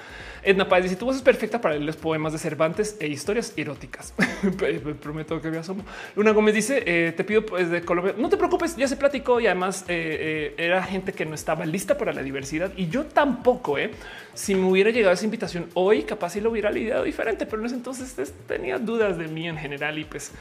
Edna 0.45 0.69
Páez 0.69 0.85
dice, 0.85 0.97
tu 0.97 1.05
voz 1.05 1.17
es 1.17 1.23
perfecta 1.23 1.61
para 1.61 1.77
los 1.77 1.97
poemas 1.97 2.33
de 2.33 2.39
Cervantes 2.39 2.97
e 2.99 3.07
historias 3.07 3.53
eróticas. 3.57 4.13
Prometo 5.01 5.41
que 5.41 5.51
me 5.51 5.59
asomo. 5.59 5.85
Luna 6.17 6.33
Gómez 6.33 6.55
dice, 6.55 6.83
eh, 6.85 7.13
te 7.13 7.23
pido 7.23 7.47
pues 7.47 7.71
de 7.71 7.83
Colombia, 7.83 8.15
no 8.19 8.29
te 8.29 8.37
preocupes, 8.37 8.77
ya 8.77 8.89
se 8.89 8.97
platicó 8.97 9.39
y 9.39 9.47
además 9.47 9.85
eh, 9.87 10.55
eh, 10.59 10.65
era 10.65 10.83
gente 10.83 11.13
que 11.13 11.25
no 11.25 11.37
estaba 11.37 11.65
lista 11.65 11.97
para 11.97 12.13
la 12.13 12.23
diversidad 12.23 12.73
y 12.77 12.89
yo 12.89 13.05
tampoco. 13.05 13.77
Si 14.35 14.55
me 14.55 14.67
hubiera 14.67 14.91
llegado 14.91 15.15
esa 15.15 15.25
invitación 15.25 15.69
hoy, 15.75 16.03
capaz 16.03 16.31
si 16.31 16.41
lo 16.41 16.51
hubiera 16.51 16.71
lidiado 16.71 17.05
diferente, 17.05 17.47
pero 17.47 17.61
en 17.61 17.67
ese 17.67 17.77
entonces 17.77 18.35
tenía 18.49 18.79
dudas 18.79 19.17
de 19.19 19.29
mí 19.29 19.49
en 19.49 19.57
general 19.57 19.99
y 19.99 20.05
pues, 20.05 20.33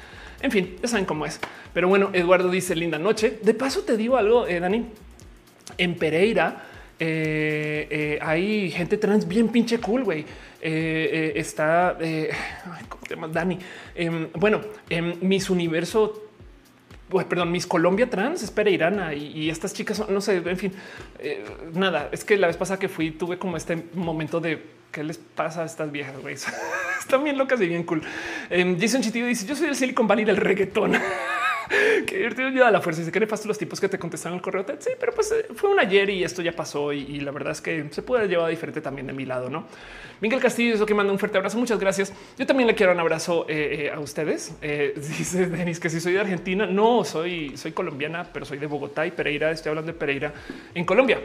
en 0.41 0.49
fin, 0.49 0.77
ya 0.81 0.87
saben 0.87 1.05
cómo 1.05 1.27
es. 1.27 1.39
Pero 1.73 1.87
bueno, 1.87 2.09
Eduardo 2.13 2.49
dice 2.49 2.75
linda 2.75 2.97
noche. 2.97 3.39
De 3.43 3.53
paso 3.53 3.81
te 3.81 3.97
digo 3.97 4.17
algo, 4.17 4.47
Dani, 4.47 4.87
en 5.77 5.95
Pereira 5.95 6.70
hay 7.01 8.71
gente 8.71 8.97
trans 8.97 9.27
bien 9.27 9.49
pinche 9.49 9.79
cool, 9.79 10.03
güey. 10.03 10.25
está, 10.61 11.97
¿cómo 12.89 13.03
te 13.07 13.15
llamas? 13.15 13.33
Dani. 13.33 13.57
Em, 13.95 14.27
bueno, 14.33 14.61
en 14.89 15.17
mis 15.21 15.49
universo 15.49 16.31
perdón, 17.27 17.51
Miss 17.51 17.67
Colombia 17.67 18.09
Trans 18.09 18.41
es 18.43 18.51
Pereirana 18.51 19.13
y, 19.13 19.49
estas 19.49 19.73
chicas 19.73 19.97
son, 19.97 20.13
no 20.13 20.21
sé, 20.21 20.37
en 20.37 20.57
fin, 20.57 20.73
eh, 21.19 21.43
nada. 21.73 22.09
Es 22.11 22.23
que 22.23 22.37
la 22.37 22.47
vez 22.47 22.57
pasada 22.57 22.79
que 22.79 22.87
fui 22.87 23.11
tuve 23.11 23.37
como 23.37 23.57
este 23.57 23.83
momento 23.93 24.39
de 24.39 24.63
qué 24.91 25.03
les 25.03 25.17
pasa 25.17 25.63
a 25.63 25.65
estas 25.65 25.91
viejas, 25.91 26.19
güey. 26.21 26.35
Están 26.99 27.23
bien 27.23 27.37
locas 27.37 27.59
y 27.61 27.67
bien 27.67 27.83
cool. 27.83 28.01
Eh, 28.49 28.77
Jason 28.79 29.01
Chitido 29.01 29.27
dice: 29.27 29.45
Yo 29.45 29.55
soy 29.55 29.67
el 29.67 29.75
Silicon 29.75 30.07
Valley 30.07 30.25
del 30.25 30.37
reggaetón. 30.37 30.93
que 32.05 32.17
divertido 32.17 32.65
a 32.65 32.71
la 32.71 32.81
fuerza. 32.81 33.01
Dice 33.01 33.11
que 33.11 33.19
nefasto 33.19 33.47
los 33.47 33.57
tipos 33.57 33.79
que 33.79 33.87
te 33.87 33.97
contestaron 33.97 34.37
el 34.37 34.41
correo. 34.41 34.65
Sí, 34.79 34.91
pero 34.99 35.13
pues 35.13 35.31
eh, 35.31 35.45
fue 35.55 35.69
un 35.69 35.79
ayer 35.79 36.09
y 36.09 36.23
esto 36.23 36.41
ya 36.41 36.51
pasó. 36.51 36.91
Y, 36.93 37.19
la 37.21 37.31
verdad 37.31 37.51
es 37.51 37.61
que 37.61 37.87
se 37.91 38.01
puede 38.01 38.27
llevar 38.27 38.49
diferente 38.49 38.81
también 38.81 39.07
de 39.07 39.13
mi 39.13 39.25
lado, 39.25 39.49
no? 39.49 39.65
Miguel 40.19 40.39
Castillo 40.39 40.73
es 40.73 40.79
lo 40.79 40.85
que 40.85 40.93
manda 40.93 41.11
un 41.11 41.19
fuerte 41.19 41.37
abrazo. 41.37 41.57
Muchas 41.57 41.79
gracias. 41.79 42.13
Yo 42.37 42.45
también 42.45 42.67
le 42.67 42.75
quiero 42.75 42.91
un 42.91 42.99
abrazo 42.99 43.45
eh, 43.47 43.85
eh, 43.85 43.91
a 43.91 43.99
ustedes. 43.99 44.53
dice 44.61 45.47
Denis 45.47 45.79
que 45.79 45.89
si 45.89 45.99
soy 45.99 46.13
de 46.13 46.19
Argentina, 46.19 46.65
no 46.65 47.03
soy, 47.03 47.57
soy 47.57 47.71
colombiana, 47.71 48.27
pero 48.31 48.45
soy 48.45 48.57
de 48.57 48.67
Bogotá 48.67 49.05
y 49.05 49.11
Pereira. 49.11 49.51
Estoy 49.51 49.69
hablando 49.69 49.91
de 49.91 49.97
Pereira 49.97 50.33
en 50.73 50.85
Colombia. 50.85 51.19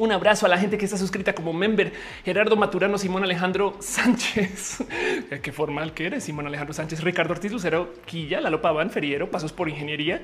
Un 0.00 0.12
abrazo 0.12 0.46
a 0.46 0.48
la 0.48 0.56
gente 0.56 0.78
que 0.78 0.86
está 0.86 0.96
suscrita 0.96 1.34
como 1.34 1.52
member. 1.52 1.92
Gerardo 2.24 2.56
Maturano, 2.56 2.96
Simón 2.96 3.22
Alejandro 3.22 3.76
Sánchez. 3.80 4.82
Qué 5.42 5.52
formal 5.52 5.92
que 5.92 6.06
eres, 6.06 6.24
Simón 6.24 6.46
Alejandro 6.46 6.72
Sánchez. 6.72 7.02
Ricardo 7.02 7.34
Ortiz 7.34 7.52
Lucero, 7.52 7.92
Quilla, 8.06 8.40
Lalo 8.40 8.62
Paván, 8.62 8.88
Feriero, 8.88 9.30
Pasos 9.30 9.52
por 9.52 9.68
Ingeniería. 9.68 10.22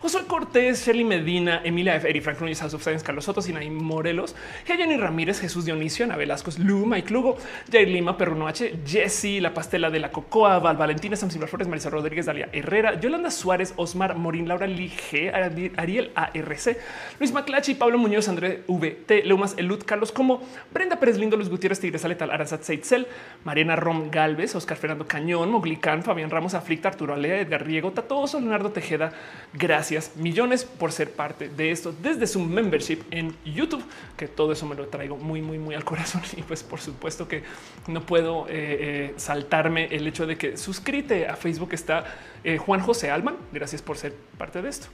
José 0.00 0.20
Cortés, 0.26 0.82
Shelly 0.82 1.04
Medina, 1.04 1.60
Emilia 1.62 1.96
F. 1.96 2.08
Eri, 2.08 2.22
Frank 2.22 2.40
Núñez, 2.40 2.60
House 2.60 2.72
of 2.72 2.82
Science, 2.82 3.04
Carlos 3.04 3.26
Soto, 3.26 3.42
Sinaí 3.42 3.68
Morelos, 3.68 4.34
Jenny 4.66 4.96
Ramírez, 4.96 5.40
Jesús 5.40 5.66
Dionisio, 5.66 6.06
Ana 6.06 6.16
Velasco, 6.16 6.50
Lu, 6.56 6.86
Mike 6.86 7.12
Lugo, 7.12 7.36
Jair 7.70 7.88
Lima, 7.88 8.16
Perruno 8.16 8.48
H, 8.48 8.78
Jesse, 8.86 9.42
La 9.42 9.52
Pastela 9.52 9.90
de 9.90 9.98
la 9.98 10.10
Cocoa, 10.10 10.58
Val 10.58 10.78
Valentina, 10.78 11.16
Sam 11.16 11.30
Silva 11.30 11.48
Flores, 11.48 11.68
Marisa 11.68 11.90
Rodríguez, 11.90 12.24
Dalia 12.24 12.48
Herrera, 12.50 12.98
Yolanda 12.98 13.30
Suárez, 13.30 13.74
Osmar 13.76 14.16
Morín, 14.16 14.48
Laura 14.48 14.66
Lige, 14.66 15.30
Ariel 15.76 16.12
ARC, 16.14 16.78
Luis 17.20 17.32
Maclachi, 17.34 17.74
Pablo 17.74 17.98
Muñoz, 17.98 18.26
André 18.26 18.62
VT, 18.66 19.17
Leumas, 19.24 19.54
Elud, 19.56 19.82
Carlos 19.84 20.12
Como, 20.12 20.42
Brenda 20.72 20.98
Pérez 21.00 21.18
Lindo, 21.18 21.36
Luis 21.36 21.48
Gutiérrez, 21.48 21.80
Tigres 21.80 22.04
Aletal, 22.04 22.30
Aranzat 22.30 22.62
Seitzel, 22.62 23.06
Mariana 23.44 23.76
Rom 23.76 24.10
Galvez, 24.10 24.54
Oscar 24.54 24.76
Fernando 24.76 25.06
Cañón, 25.06 25.50
Moglicán, 25.50 26.02
Fabián 26.02 26.30
Ramos, 26.30 26.54
Aflicta, 26.54 26.88
Arturo 26.88 27.14
Alea, 27.14 27.40
Edgar 27.40 27.64
Riego, 27.64 27.92
Tatoso, 27.92 28.40
Leonardo 28.40 28.70
Tejeda. 28.70 29.12
Gracias 29.52 30.16
millones 30.16 30.64
por 30.64 30.92
ser 30.92 31.10
parte 31.10 31.48
de 31.48 31.70
esto 31.70 31.94
desde 32.02 32.26
su 32.26 32.40
membership 32.40 33.00
en 33.10 33.34
YouTube, 33.44 33.84
que 34.16 34.28
todo 34.28 34.52
eso 34.52 34.66
me 34.66 34.74
lo 34.74 34.88
traigo 34.88 35.16
muy, 35.16 35.42
muy, 35.42 35.58
muy 35.58 35.74
al 35.74 35.84
corazón. 35.84 36.22
Y 36.38 36.42
pues 36.42 36.62
por 36.62 36.80
supuesto 36.80 37.26
que 37.26 37.42
no 37.88 38.02
puedo 38.02 38.46
eh, 38.48 38.50
eh, 38.50 39.14
saltarme 39.16 39.86
el 39.86 40.06
hecho 40.06 40.26
de 40.26 40.36
que 40.36 40.56
suscríbete 40.56 41.26
a 41.26 41.34
Facebook 41.36 41.70
está 41.72 42.04
eh, 42.44 42.58
Juan 42.58 42.80
José 42.80 43.10
Alman. 43.10 43.36
Gracias 43.52 43.82
por 43.82 43.96
ser 43.96 44.14
parte 44.36 44.62
de 44.62 44.68
esto 44.68 44.88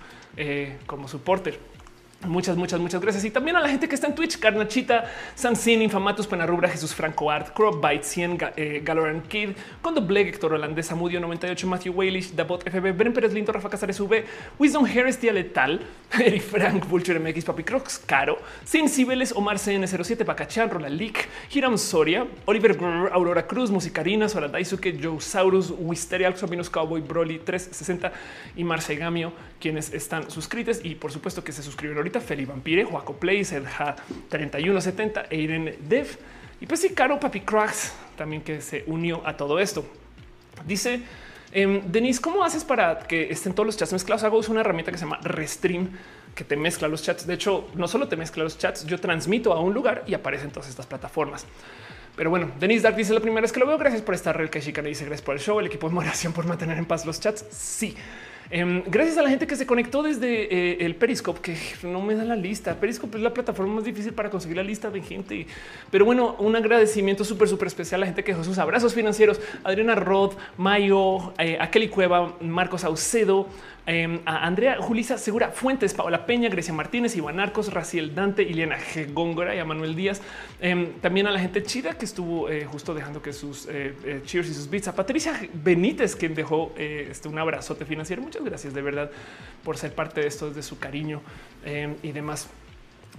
como 0.87 1.07
supporter. 1.07 1.59
Muchas, 2.27 2.57
muchas, 2.57 2.81
muchas 2.81 3.01
gracias. 3.01 3.25
Y 3.25 3.31
también 3.31 3.57
a 3.57 3.61
la 3.61 3.69
gente 3.69 3.89
que 3.89 3.95
está 3.95 4.07
en 4.07 4.15
Twitch, 4.15 4.39
Carnachita, 4.39 5.05
Sansin, 5.35 5.83
Infamatus, 5.83 6.27
Penarrubra, 6.27 6.69
Jesús 6.69 6.95
Franco 6.95 7.31
Art, 7.31 7.53
Crop 7.55 7.81
Byte, 7.83 8.03
100, 8.03 8.39
eh, 8.57 8.83
Galoran 8.85 9.23
Kid, 9.23 9.51
Condo 9.83 10.01
Blake, 10.01 10.31
Héctor 10.31 10.55
Holandés, 10.55 10.91
Amudio 10.91 11.21
98, 11.21 11.67
Matthew 11.67 11.93
Waylish, 11.93 12.35
Dabot 12.35 12.65
FB, 12.65 12.93
Bren 12.97 13.13
Pérez 13.13 13.33
Lindo, 13.33 13.53
Rafa 13.53 13.69
Casares 13.69 14.01
V, 14.01 14.25
Wisdom 14.59 14.85
Harris, 14.87 15.19
Tía 15.19 15.33
Letal, 15.33 15.81
Eri 16.19 16.41
Frank, 16.41 16.87
Vulture 16.89 17.19
MX, 17.19 17.45
Papi 17.45 17.63
Crocs, 17.63 17.99
Caro, 18.07 18.39
Sin 18.65 18.89
Cibeles, 18.89 19.33
Omar 19.33 19.57
CN07, 19.57 20.25
Pacachan, 20.25 20.71
Rola 20.71 20.89
Leak, 20.89 21.29
Hiram 21.53 21.77
Soria, 21.77 22.27
Oliver 22.47 22.77
Brr, 22.77 23.11
Aurora 23.13 23.47
Cruz, 23.47 23.71
Musicarina, 23.71 24.29
Sora 24.29 24.49
Daisuke, 24.49 24.99
Joe 25.01 25.21
Saurus, 25.21 25.73
Wisterial, 25.77 26.37
Sobinos 26.37 26.71
Cowboy, 26.71 27.01
Broly 27.01 27.39
360 27.39 28.13
y 28.57 28.65
Marcegamio, 28.65 29.33
quienes 29.61 29.93
están 29.93 30.31
suscritos 30.31 30.81
y 30.83 30.95
por 30.95 31.13
supuesto 31.13 31.43
que 31.43 31.53
se 31.53 31.63
suscriben 31.63 31.97
ahorita 31.97 32.14
Feli 32.21 32.45
Vampire, 32.45 32.85
Joaco 32.85 33.15
Play, 33.15 33.45
Sedja 33.45 33.97
3170, 34.29 35.27
Eiren 35.31 35.77
Dev 35.89 36.19
y 36.61 36.67
pues 36.67 36.81
sí, 36.81 36.91
Caro 36.91 37.21
Papi 37.21 37.41
Cracks 37.41 37.93
también 38.17 38.43
que 38.43 38.61
se 38.61 38.85
unió 38.87 39.23
a 39.27 39.37
todo 39.37 39.59
esto. 39.59 39.85
Dice 40.67 41.03
eh, 41.53 41.83
Denise, 41.87 42.21
¿cómo 42.21 42.43
haces 42.45 42.65
para 42.65 42.99
que 43.01 43.31
estén 43.31 43.55
todos 43.55 43.67
los 43.67 43.77
chats 43.77 43.93
mezclados? 43.93 44.25
Hago 44.25 44.41
una 44.49 44.61
herramienta 44.61 44.91
que 44.91 44.99
se 44.99 45.05
llama 45.05 45.19
Restream 45.23 45.91
que 46.35 46.43
te 46.43 46.57
mezcla 46.57 46.89
los 46.89 47.03
chats. 47.03 47.27
De 47.27 47.35
hecho, 47.35 47.69
no 47.75 47.87
solo 47.87 48.09
te 48.09 48.17
mezcla 48.17 48.43
los 48.43 48.59
chats, 48.59 48.85
yo 48.87 48.99
transmito 48.99 49.53
a 49.53 49.61
un 49.61 49.73
lugar 49.73 50.03
y 50.07 50.15
aparecen 50.15 50.51
todas 50.51 50.69
estas 50.69 50.87
plataformas. 50.87 51.47
Pero 52.17 52.31
bueno, 52.31 52.51
Denise 52.59 52.83
Dark 52.83 52.97
dice 52.97 53.13
la 53.13 53.21
primera 53.21 53.43
vez 53.43 53.53
que 53.53 53.61
lo 53.61 53.67
veo. 53.67 53.77
Gracias 53.79 54.03
por 54.03 54.15
estar. 54.15 54.37
Real 54.37 54.51
que 54.51 54.61
dice 54.61 55.05
gracias 55.05 55.23
por 55.23 55.35
el 55.35 55.41
show. 55.41 55.59
El 55.61 55.67
equipo 55.67 55.89
de 55.89 55.95
moderación 55.95 56.33
por 56.33 56.47
mantener 56.47 56.79
en 56.79 56.87
paz 56.87 57.05
los 57.05 57.21
chats. 57.21 57.45
Sí, 57.51 57.97
Em, 58.51 58.83
gracias 58.87 59.17
a 59.17 59.23
la 59.23 59.31
gente 59.31 59.47
que 59.47 59.57
se 59.57 59.67
conectó 59.67 60.03
desde 60.03 60.55
eh, 60.55 60.85
el 60.85 60.95
Periscope, 60.97 61.41
que 61.41 61.57
no 61.87 62.03
me 62.03 62.15
da 62.15 62.25
la 62.25 62.37
lista. 62.37 62.75
Periscope 62.75 63.17
es 63.17 63.23
la 63.23 63.33
plataforma 63.33 63.75
más 63.75 63.85
difícil 63.85 64.13
para 64.13 64.31
conseguir 64.31 64.59
la 64.59 64.63
lista 64.63 64.91
de 64.91 65.01
gente. 65.01 65.47
Pero 65.91 66.05
bueno, 66.05 66.37
un 66.39 66.55
agradecimiento 66.55 67.25
súper, 67.25 67.49
súper 67.49 67.69
especial 67.69 68.01
a 68.01 68.03
la 68.03 68.07
gente 68.07 68.23
que 68.23 68.33
dejó 68.33 68.45
sus 68.45 68.59
abrazos 68.59 68.95
financieros. 68.95 69.41
Adriana 69.63 69.95
Rod, 69.95 70.33
Mayo, 70.59 71.33
eh, 71.39 71.57
Akeli 71.59 71.89
Cueva, 71.89 72.37
Marcos 72.41 72.83
Saucedo, 72.83 73.49
Em, 73.87 74.21
a 74.25 74.47
Andrea 74.47 74.79
Julisa 74.81 75.19
Segura 75.19 75.51
Fuentes, 75.51 75.93
Paola 75.93 76.25
Peña, 76.25 76.49
Grecia 76.49 76.73
Martínez, 76.73 77.17
Iván 77.17 77.39
Arcos, 77.39 77.73
Raciel 77.73 78.15
Dante, 78.15 78.43
Iliana 78.43 78.79
G. 78.79 79.13
Góngora 79.13 79.55
y 79.55 79.59
a 79.59 79.65
Manuel 79.65 79.95
Díaz. 79.95 80.23
Em, 80.61 80.93
también 81.01 81.27
a 81.27 81.31
la 81.31 81.39
gente 81.39 81.63
chida 81.63 81.99
que 81.99 82.07
estuvo 82.07 82.49
eh, 82.49 82.65
justo 82.65 82.95
dejando 82.95 83.21
que 83.21 83.35
sus 83.35 83.67
eh, 83.67 83.95
eh, 84.05 84.23
cheers 84.25 84.49
y 84.49 84.55
sus 84.55 84.71
beats. 84.71 84.89
A 84.89 84.95
Patricia 84.95 85.39
Benítez, 85.53 86.17
quien 86.17 86.35
dejó 86.35 86.73
este, 86.77 87.29
un 87.29 87.39
abrazote 87.39 87.85
financiero. 87.85 88.23
Muchas 88.23 88.43
gracias 88.43 88.73
de 88.73 88.81
verdad 88.81 89.11
por 89.63 89.77
ser 89.77 89.95
parte 89.95 90.23
de 90.23 90.29
esto, 90.29 90.51
de 90.51 90.63
su 90.63 90.79
cariño 90.79 91.21
em, 91.65 91.95
y 92.03 92.13
demás. 92.13 92.49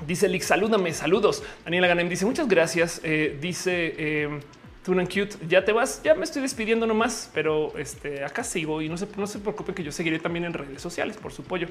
Dice 0.08 0.28
Lick, 0.28 0.42
salúdame, 0.42 0.94
saludos. 0.94 1.44
Daniela 1.64 1.88
Ganem 1.88 2.10
dice 2.10 2.26
muchas 2.26 2.48
gracias. 2.50 3.02
Dice 3.40 4.42
eh, 4.86 4.92
Tunan 4.92 5.06
Cute, 5.08 5.38
ya 5.48 5.66
te 5.66 5.72
vas, 5.72 6.02
ya 6.04 6.14
me 6.14 6.24
estoy 6.24 6.42
despidiendo 6.42 6.86
nomás, 6.86 7.30
pero 7.34 7.76
este, 7.78 8.24
acá 8.24 8.44
sigo 8.44 8.82
y 8.82 8.90
no 8.90 8.98
se, 8.98 9.08
no 9.18 9.28
se 9.28 9.40
preocupen 9.40 9.74
que 9.74 9.84
yo 9.84 9.92
seguiré 9.92 10.20
también 10.20 10.46
en 10.46 10.54
redes 10.54 10.82
sociales 10.82 11.18
por 11.18 11.32
su 11.32 11.42
apoyo. 11.42 11.68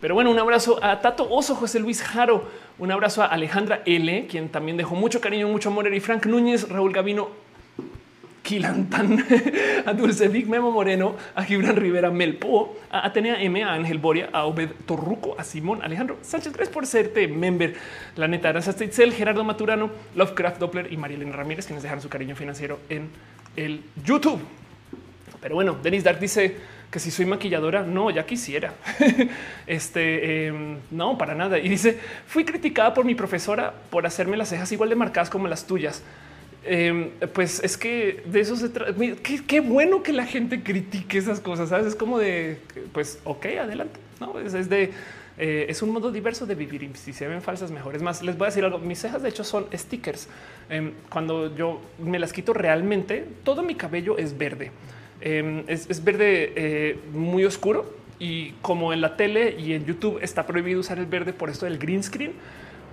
Pero 0.00 0.14
bueno, 0.14 0.30
un 0.30 0.38
abrazo 0.38 0.78
a 0.82 1.00
Tato 1.00 1.28
Oso, 1.28 1.54
José 1.54 1.80
Luis 1.80 2.02
Jaro, 2.02 2.48
un 2.78 2.92
abrazo 2.92 3.22
a 3.22 3.26
Alejandra 3.26 3.82
L, 3.86 4.26
quien 4.28 4.48
también 4.48 4.76
dejó 4.76 4.94
mucho 4.94 5.20
cariño, 5.20 5.48
mucho 5.48 5.68
amor, 5.70 5.92
y 5.92 6.00
Frank 6.00 6.26
Núñez, 6.26 6.68
Raúl 6.68 6.92
Gavino, 6.92 7.30
Kilantan, 8.44 9.24
a 9.86 9.92
Dulce 9.94 10.28
Vic, 10.28 10.46
Memo 10.46 10.70
Moreno, 10.70 11.16
a 11.34 11.42
Gibran 11.44 11.76
Rivera, 11.76 12.10
Melpo, 12.10 12.76
a 12.90 13.06
Atenea 13.06 13.40
M, 13.42 13.64
a 13.64 13.72
Ángel 13.72 13.98
Boria, 13.98 14.28
a 14.32 14.44
Obed 14.44 14.68
Torruco, 14.84 15.34
a 15.38 15.42
Simón 15.42 15.82
Alejandro 15.82 16.18
Sánchez, 16.20 16.52
gracias 16.52 16.74
por 16.74 16.86
serte 16.86 17.26
member. 17.26 17.74
La 18.16 18.28
neta, 18.28 18.52
gracias 18.52 18.78
a 18.78 18.84
Itzel, 18.84 19.14
Gerardo 19.14 19.42
Maturano, 19.44 19.90
Lovecraft 20.14 20.58
Doppler 20.58 20.92
y 20.92 20.98
Marielena 20.98 21.32
Ramírez, 21.32 21.64
quienes 21.64 21.82
dejaron 21.82 22.02
su 22.02 22.10
cariño 22.10 22.36
financiero 22.36 22.80
en 22.90 23.08
el 23.56 23.82
YouTube. 24.04 24.42
Pero 25.40 25.54
bueno, 25.54 25.78
Denis 25.82 26.04
Dark 26.04 26.20
dice 26.20 26.54
que 26.90 26.98
si 26.98 27.10
soy 27.10 27.24
maquilladora, 27.24 27.82
no, 27.82 28.10
ya 28.10 28.26
quisiera. 28.26 28.74
este 29.66 30.46
em, 30.48 30.78
no, 30.90 31.16
para 31.16 31.34
nada. 31.34 31.58
Y 31.58 31.68
dice: 31.70 31.98
Fui 32.26 32.44
criticada 32.44 32.92
por 32.92 33.06
mi 33.06 33.14
profesora 33.14 33.72
por 33.88 34.06
hacerme 34.06 34.36
las 34.36 34.50
cejas 34.50 34.70
igual 34.72 34.90
de 34.90 34.96
marcadas 34.96 35.30
como 35.30 35.48
las 35.48 35.66
tuyas. 35.66 36.02
Em, 36.66 37.10
pues 37.34 37.62
es 37.62 37.76
que 37.76 38.22
de 38.24 38.40
eso 38.40 38.56
se 38.56 38.70
trata. 38.70 38.94
Qué, 39.22 39.60
bueno 39.60 40.02
que 40.02 40.12
la 40.12 40.24
gente 40.24 40.62
critique 40.62 41.18
esas 41.18 41.40
cosas. 41.40 41.68
¿sabes? 41.68 41.86
Es 41.86 41.94
como 41.94 42.18
de, 42.18 42.58
pues, 42.92 43.18
ok, 43.24 43.46
adelante. 43.60 44.00
No 44.20 44.38
es, 44.38 44.68
de, 44.68 44.92
eh, 45.36 45.66
es 45.68 45.82
un 45.82 45.90
modo 45.90 46.10
diverso 46.10 46.46
de 46.46 46.54
vivir 46.54 46.82
y 46.82 46.90
si 46.94 47.12
se 47.12 47.28
ven 47.28 47.42
falsas, 47.42 47.70
mejor. 47.70 47.94
Es 47.96 48.02
más, 48.02 48.22
les 48.22 48.38
voy 48.38 48.46
a 48.46 48.48
decir 48.48 48.64
algo. 48.64 48.78
Mis 48.78 49.00
cejas, 49.00 49.22
de 49.22 49.28
hecho, 49.28 49.44
son 49.44 49.66
stickers. 49.74 50.28
Em, 50.70 50.92
cuando 51.10 51.54
yo 51.54 51.80
me 51.98 52.18
las 52.18 52.32
quito 52.32 52.54
realmente, 52.54 53.26
todo 53.44 53.62
mi 53.62 53.74
cabello 53.74 54.16
es 54.16 54.38
verde. 54.38 54.70
Em, 55.20 55.64
es, 55.66 56.02
verde 56.02 56.52
eh, 56.56 56.98
muy 57.12 57.44
oscuro 57.44 57.94
y 58.18 58.52
como 58.62 58.92
en 58.92 59.00
la 59.00 59.16
tele 59.16 59.56
y 59.58 59.72
en 59.72 59.84
YouTube 59.84 60.18
está 60.22 60.46
prohibido 60.46 60.80
usar 60.80 60.98
el 60.98 61.06
verde 61.06 61.32
por 61.32 61.50
esto 61.50 61.66
del 61.66 61.78
green 61.78 62.02
screen 62.02 62.32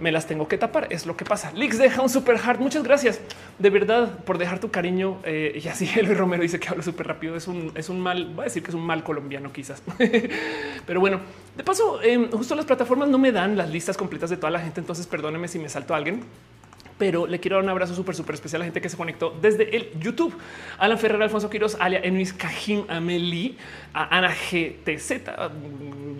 me 0.01 0.11
las 0.11 0.27
tengo 0.27 0.47
que 0.47 0.57
tapar. 0.57 0.87
Es 0.89 1.05
lo 1.05 1.15
que 1.15 1.23
pasa. 1.23 1.51
Lix 1.53 1.77
deja 1.77 2.01
un 2.01 2.09
super 2.09 2.37
hard. 2.37 2.59
Muchas 2.59 2.83
gracias 2.83 3.21
de 3.59 3.69
verdad 3.69 4.19
por 4.25 4.37
dejar 4.37 4.59
tu 4.59 4.71
cariño. 4.71 5.19
Eh, 5.23 5.61
y 5.63 5.67
así 5.67 5.89
Luis 6.01 6.17
Romero 6.17 6.41
dice 6.41 6.59
que 6.59 6.67
hablo 6.67 6.83
súper 6.83 7.07
rápido. 7.07 7.35
Es 7.35 7.47
un, 7.47 7.71
es 7.75 7.89
un 7.89 7.99
mal, 7.99 8.33
voy 8.33 8.41
a 8.41 8.45
decir 8.45 8.63
que 8.63 8.69
es 8.69 8.75
un 8.75 8.85
mal 8.85 9.03
colombiano, 9.03 9.53
quizás. 9.53 9.81
Pero 10.85 10.99
bueno, 10.99 11.21
de 11.55 11.63
paso, 11.63 12.01
em, 12.01 12.29
justo 12.31 12.55
las 12.55 12.65
plataformas 12.65 13.09
no 13.09 13.17
me 13.17 13.31
dan 13.31 13.55
las 13.55 13.69
listas 13.69 13.95
completas 13.95 14.29
de 14.29 14.37
toda 14.37 14.49
la 14.49 14.59
gente. 14.59 14.79
Entonces, 14.79 15.07
perdóneme 15.07 15.47
si 15.47 15.59
me 15.59 15.69
salto 15.69 15.93
a 15.93 15.97
alguien 15.97 16.23
pero 17.01 17.25
le 17.25 17.39
quiero 17.39 17.55
dar 17.55 17.63
un 17.63 17.69
abrazo 17.71 17.95
súper, 17.95 18.13
súper 18.13 18.35
especial 18.35 18.61
a 18.61 18.61
la 18.61 18.65
gente 18.65 18.79
que 18.79 18.87
se 18.87 18.95
conectó 18.95 19.35
desde 19.41 19.75
el 19.75 19.89
YouTube. 19.99 20.37
Alan 20.77 20.99
Ferrer, 20.99 21.19
Alfonso 21.19 21.49
Quiroz, 21.49 21.75
Alia 21.79 21.99
Enuis, 22.03 22.31
Cajim 22.31 22.85
Ameli, 22.87 23.57
a 23.91 24.15
Ana 24.15 24.29
GTZ, 24.29 25.11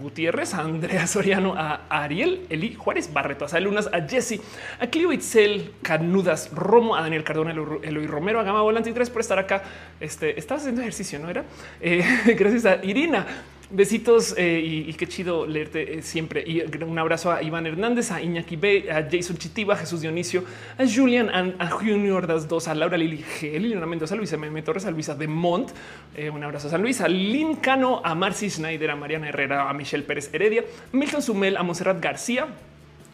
Gutiérrez, 0.02 0.56
a 0.56 0.62
Andrea 0.62 1.06
Soriano, 1.06 1.54
a 1.56 1.86
Ariel, 1.88 2.48
Eli 2.50 2.74
Juárez, 2.74 3.14
Barreto, 3.14 3.46
a 3.46 3.60
Lunas, 3.60 3.92
a 3.94 4.02
Jesse, 4.08 4.42
a 4.80 4.88
Clio 4.88 5.14
Itzel, 5.14 5.72
Canudas, 5.84 6.50
Romo, 6.52 6.96
a 6.96 7.04
Daniel 7.04 7.24
Cardona, 7.24 7.52
Eloy 7.52 8.08
Romero, 8.08 8.40
a 8.40 8.44
Gama 8.44 8.64
Volante 8.64 8.90
y 8.90 8.94
tres 8.94 9.12
por 9.12 9.22
estar 9.22 9.38
acá. 9.38 9.62
Este, 10.00 10.40
estabas 10.40 10.64
haciendo 10.64 10.82
ejercicio, 10.82 11.20
¿no 11.20 11.30
era? 11.30 11.46
Eh, 11.80 12.04
gracias 12.36 12.66
a 12.66 12.84
Irina. 12.84 13.28
Besitos 13.74 14.36
eh, 14.38 14.60
y, 14.88 14.94
qué 14.94 15.08
chido 15.08 15.48
leerte 15.48 16.00
eh, 16.00 16.02
siempre. 16.02 16.44
Y 16.46 16.62
un 16.84 17.00
abrazo 17.00 17.32
a 17.32 17.42
Iván 17.42 17.66
Hernández, 17.66 18.12
a 18.12 18.22
Iñaki 18.22 18.58
B, 18.58 18.92
a 18.92 19.08
Jason 19.10 19.38
Chitiba, 19.38 19.76
a 19.76 19.78
Jesús 19.78 20.02
Dionisio, 20.02 20.44
a 20.78 20.84
Julian, 20.86 21.30
a, 21.58 21.70
Junior 21.70 22.28
das 22.28 22.48
dos, 22.48 22.68
a 22.68 22.76
Laura 22.76 22.98
Lili 22.98 23.24
G, 23.24 23.60
Liliana 23.60 23.86
Mendoza, 23.86 24.14
a 24.14 24.18
Luisa 24.18 24.36
Meme 24.36 24.62
Torres, 24.62 24.86
a 24.86 24.92
Luisa 24.92 25.16
de 25.16 25.28
Mont. 25.28 25.72
Eh, 26.16 26.30
un 26.30 26.44
abrazo 26.44 26.68
a 26.68 26.72
San 26.72 26.82
Luis, 26.82 27.00
a 27.00 27.08
Lin 27.08 27.56
Cano, 27.56 28.02
a 28.04 28.14
Marcy 28.14 28.50
Schneider, 28.50 28.92
a 28.92 28.96
Mariana 28.96 29.30
Herrera, 29.30 29.70
a 29.70 29.74
Michelle 29.74 30.04
Pérez 30.04 30.34
Heredia, 30.34 30.64
a 30.64 30.98
Milton 30.98 31.22
Sumel, 31.22 31.56
a 31.56 31.64
Monserrat 31.64 32.02
García, 32.02 32.48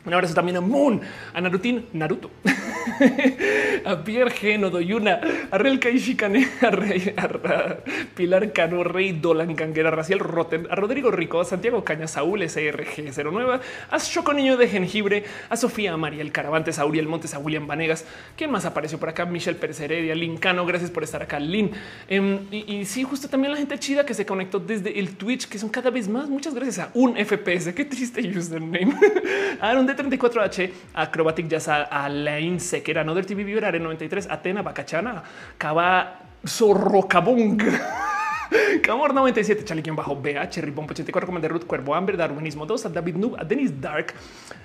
un 0.07 0.13
abrazo 0.13 0.33
también 0.33 0.55
a 0.57 0.61
Moon, 0.61 1.01
a 1.33 1.41
Narutin, 1.41 1.85
Naruto, 1.91 2.31
a 3.85 4.03
Pierre 4.03 4.31
Geno, 4.31 4.69
Doyuna, 4.69 5.19
a 5.51 5.57
Real 5.57 5.79
Kaishikane, 5.79 6.47
a, 6.61 7.23
a, 7.23 7.77
Pilar 8.15 8.53
Cano, 8.53 8.85
Rey 8.85 9.11
Dolan 9.11 9.53
Canguera, 9.55 9.91
Raciel 9.91 10.19
Rotten, 10.19 10.67
a 10.71 10.75
Rodrigo 10.75 11.11
Rico, 11.11 11.41
a 11.41 11.45
Santiago 11.45 11.83
Caña, 11.83 12.07
Saúl 12.07 12.41
SRG09, 12.41 13.59
a 13.91 13.99
Choco 13.99 14.33
Niño 14.33 14.55
de 14.55 14.69
Jengibre, 14.69 15.25
a 15.49 15.57
Sofía 15.57 15.97
María 15.97 16.21
El 16.21 16.31
Caravantes, 16.31 16.79
a 16.79 16.85
Uriel 16.85 17.07
Montes, 17.07 17.33
a 17.33 17.39
William 17.39 17.67
Vanegas. 17.67 18.05
¿Quién 18.37 18.49
más 18.49 18.63
apareció 18.63 18.97
por 18.99 19.09
acá? 19.09 19.25
Michelle 19.25 19.59
Pérez 19.59 19.81
Heredia, 19.81 20.15
Lincano, 20.15 20.65
gracias 20.65 20.89
por 20.89 21.03
estar 21.03 21.21
acá, 21.21 21.37
Lin. 21.37 21.71
Em, 22.07 22.39
y, 22.49 22.85
sí, 22.85 23.03
justo 23.03 23.27
también 23.27 23.51
la 23.51 23.57
gente 23.57 23.77
chida 23.77 24.05
que 24.05 24.13
se 24.13 24.25
conectó 24.25 24.59
desde 24.59 24.97
el 24.97 25.17
Twitch, 25.17 25.49
que 25.49 25.59
son 25.59 25.69
cada 25.69 25.89
vez 25.89 26.07
más. 26.07 26.29
Muchas 26.29 26.53
gracias 26.53 26.79
a 26.79 26.91
un 26.93 27.17
FPS. 27.17 27.73
Qué 27.73 27.83
triste 27.83 28.21
username. 28.21 28.95
a 29.59 29.73
un 29.73 29.96
34H, 29.97 30.71
Acrobatic 30.93 31.47
Jazz, 31.47 31.67
a 31.67 32.07
Lane 32.09 32.59
Sequera, 32.59 33.01
Another 33.01 33.23
TV 33.23 33.43
Viewer, 33.43 33.65
Are 33.65 33.79
93, 33.79 34.27
Atena, 34.27 34.63
Bacachana, 34.63 35.23
Cava, 35.57 36.07
Zorrocabung. 36.45 37.59
Camor 38.81 39.13
97, 39.13 39.65
Chaliquion 39.65 39.95
bajo 39.95 40.15
BH, 40.15 40.49
Cherry 40.49 40.71
84, 40.71 41.25
Commander 41.25 41.51
Ruth, 41.51 41.65
Cuervo 41.65 41.93
Amber, 41.93 42.15
Darwinismo 42.15 42.65
2, 42.65 42.85
a 42.85 42.89
David 42.89 43.15
Noob, 43.17 43.35
a 43.37 43.43
Dennis 43.43 43.71
Dark, 43.71 44.13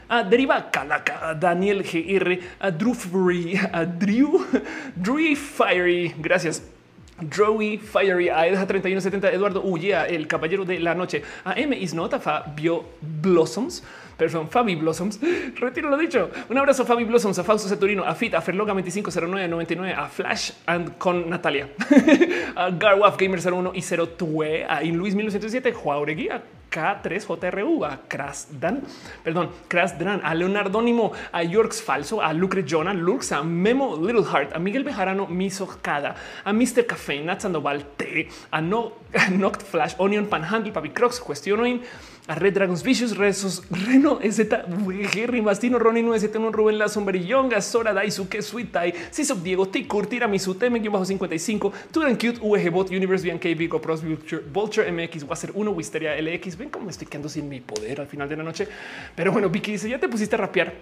a 0.09 0.23
Deriva 0.23 0.71
Calaca, 0.71 1.31
a 1.31 1.35
Daniel 1.35 1.83
GR, 1.83 2.39
a 2.61 2.71
Drew 2.71 2.93
a 3.73 3.85
Drew, 3.87 4.47
Drew 4.95 5.35
Fiery, 5.35 6.15
gracias. 6.19 6.63
Drowy, 7.21 7.79
Fiery, 7.79 8.29
a 8.29 8.47
Edja 8.47 8.67
3170, 8.67 9.31
Eduardo 9.31 9.63
Ullea, 9.63 10.07
el 10.07 10.27
caballero 10.27 10.65
de 10.65 10.81
la 10.81 10.95
noche, 10.95 11.23
a 11.45 11.53
M. 11.53 11.77
Isnota, 11.77 12.19
Fabio 12.19 12.85
Blossoms, 13.01 13.85
Perdón, 14.23 14.49
Fabi 14.49 14.77
Blossoms. 14.77 15.19
Retiro 15.57 15.91
lo 15.91 15.99
dicho. 15.99 16.31
Un 16.49 16.57
abrazo, 16.57 16.87
Fabi 16.87 17.03
Blossoms, 17.03 17.41
a 17.41 17.43
Fausto 17.43 17.69
Ceturino, 17.69 18.05
a 18.05 18.15
Fit, 18.15 18.35
a 18.35 18.41
Ferloga 18.41 18.73
250999, 18.73 19.93
a 19.93 20.07
Flash 20.07 20.53
and 20.67 20.97
con 20.97 21.29
Natalia, 21.29 21.71
a 22.55 22.71
Garwaf 22.71 23.17
Gamer 23.17 23.41
01 23.41 23.73
y 23.75 23.83
0 23.83 24.11
Tue, 24.11 24.65
a 24.65 24.85
Inluis 24.85 25.17
1907, 25.17 25.73
Juauregui, 25.73 26.29
a 26.29 26.41
K3JRU, 26.71 27.85
a 27.85 27.99
Krasdan, 28.07 28.83
perdón, 29.25 29.51
Krasdan, 29.67 30.21
a 30.23 30.35
Leonardónimo, 30.37 31.11
a 31.33 31.43
Yorks 31.43 31.83
Falso, 31.83 32.23
a 32.23 32.33
Lucre 32.33 32.63
Jonah, 32.65 32.95
Lux, 32.95 33.33
a 33.33 33.43
Memo 33.43 33.97
Little 33.97 34.25
Heart, 34.25 34.55
a 34.55 34.61
Miguel 34.61 34.85
Bejarano, 34.85 35.27
Misocada, 35.27 36.15
a 36.45 36.53
Mr. 36.53 36.87
Café, 36.87 37.21
Nat 37.25 37.41
Sandoval 37.41 37.85
T, 37.97 38.29
a 38.53 38.61
No 38.61 38.93
Noct 39.33 39.63
Flash, 39.63 39.97
Onion 39.99 40.27
Panhandle, 40.29 40.73
Papi 40.73 40.91
Crocs, 40.91 41.21
Cuestionoin, 41.21 41.83
a 42.29 42.35
Red 42.35 42.55
Dragons 42.55 42.83
Vicious, 42.83 43.17
Rezos, 43.17 43.63
Reno, 43.71 44.21
Z, 44.31 44.65
Henry, 45.13 45.43
Mastino, 45.43 45.79
Ronnie 45.79 46.03
971, 46.03 46.53
Rubén 46.53 46.79
La 46.79 46.89
Sombrillonga, 46.89 47.61
Sora, 47.61 47.93
Daisuke, 47.93 48.43
Sweet 48.43 48.71
Tai, 48.71 48.95
Sisop, 49.11 49.43
Diego, 49.43 49.67
Tikur, 49.67 50.07
Tiramisu, 50.07 50.55
Temen, 50.55 50.83
bajo 50.85 51.05
55, 51.05 51.73
Turan 51.91 52.17
Cute, 52.17 52.39
VG 52.41 52.71
Bot, 52.71 52.91
Universe, 52.91 53.29
BNK, 53.29 53.57
Vico, 53.57 53.81
Pros, 53.81 54.03
Vulture, 54.03 54.43
Vulture, 54.53 54.93
MX, 54.93 55.25
Wasser 55.25 55.51
1, 55.55 55.71
Wisteria, 55.73 56.21
LX. 56.21 56.57
Ven 56.57 56.71
cómo 56.71 56.91
estoy 56.91 57.07
quedando 57.07 57.29
sin 57.29 57.49
mi 57.49 57.61
poder 57.61 58.01
al 58.01 58.07
final 58.07 58.29
de 58.29 58.37
la 58.37 58.45
noche. 58.45 58.69
Pero 59.17 59.33
bueno, 59.33 59.49
Vicky 59.49 59.73
dice, 59.73 59.89
ya 59.89 59.99
te 59.99 60.09
pusiste 60.09 60.37
a 60.37 60.39
rapear. 60.39 60.73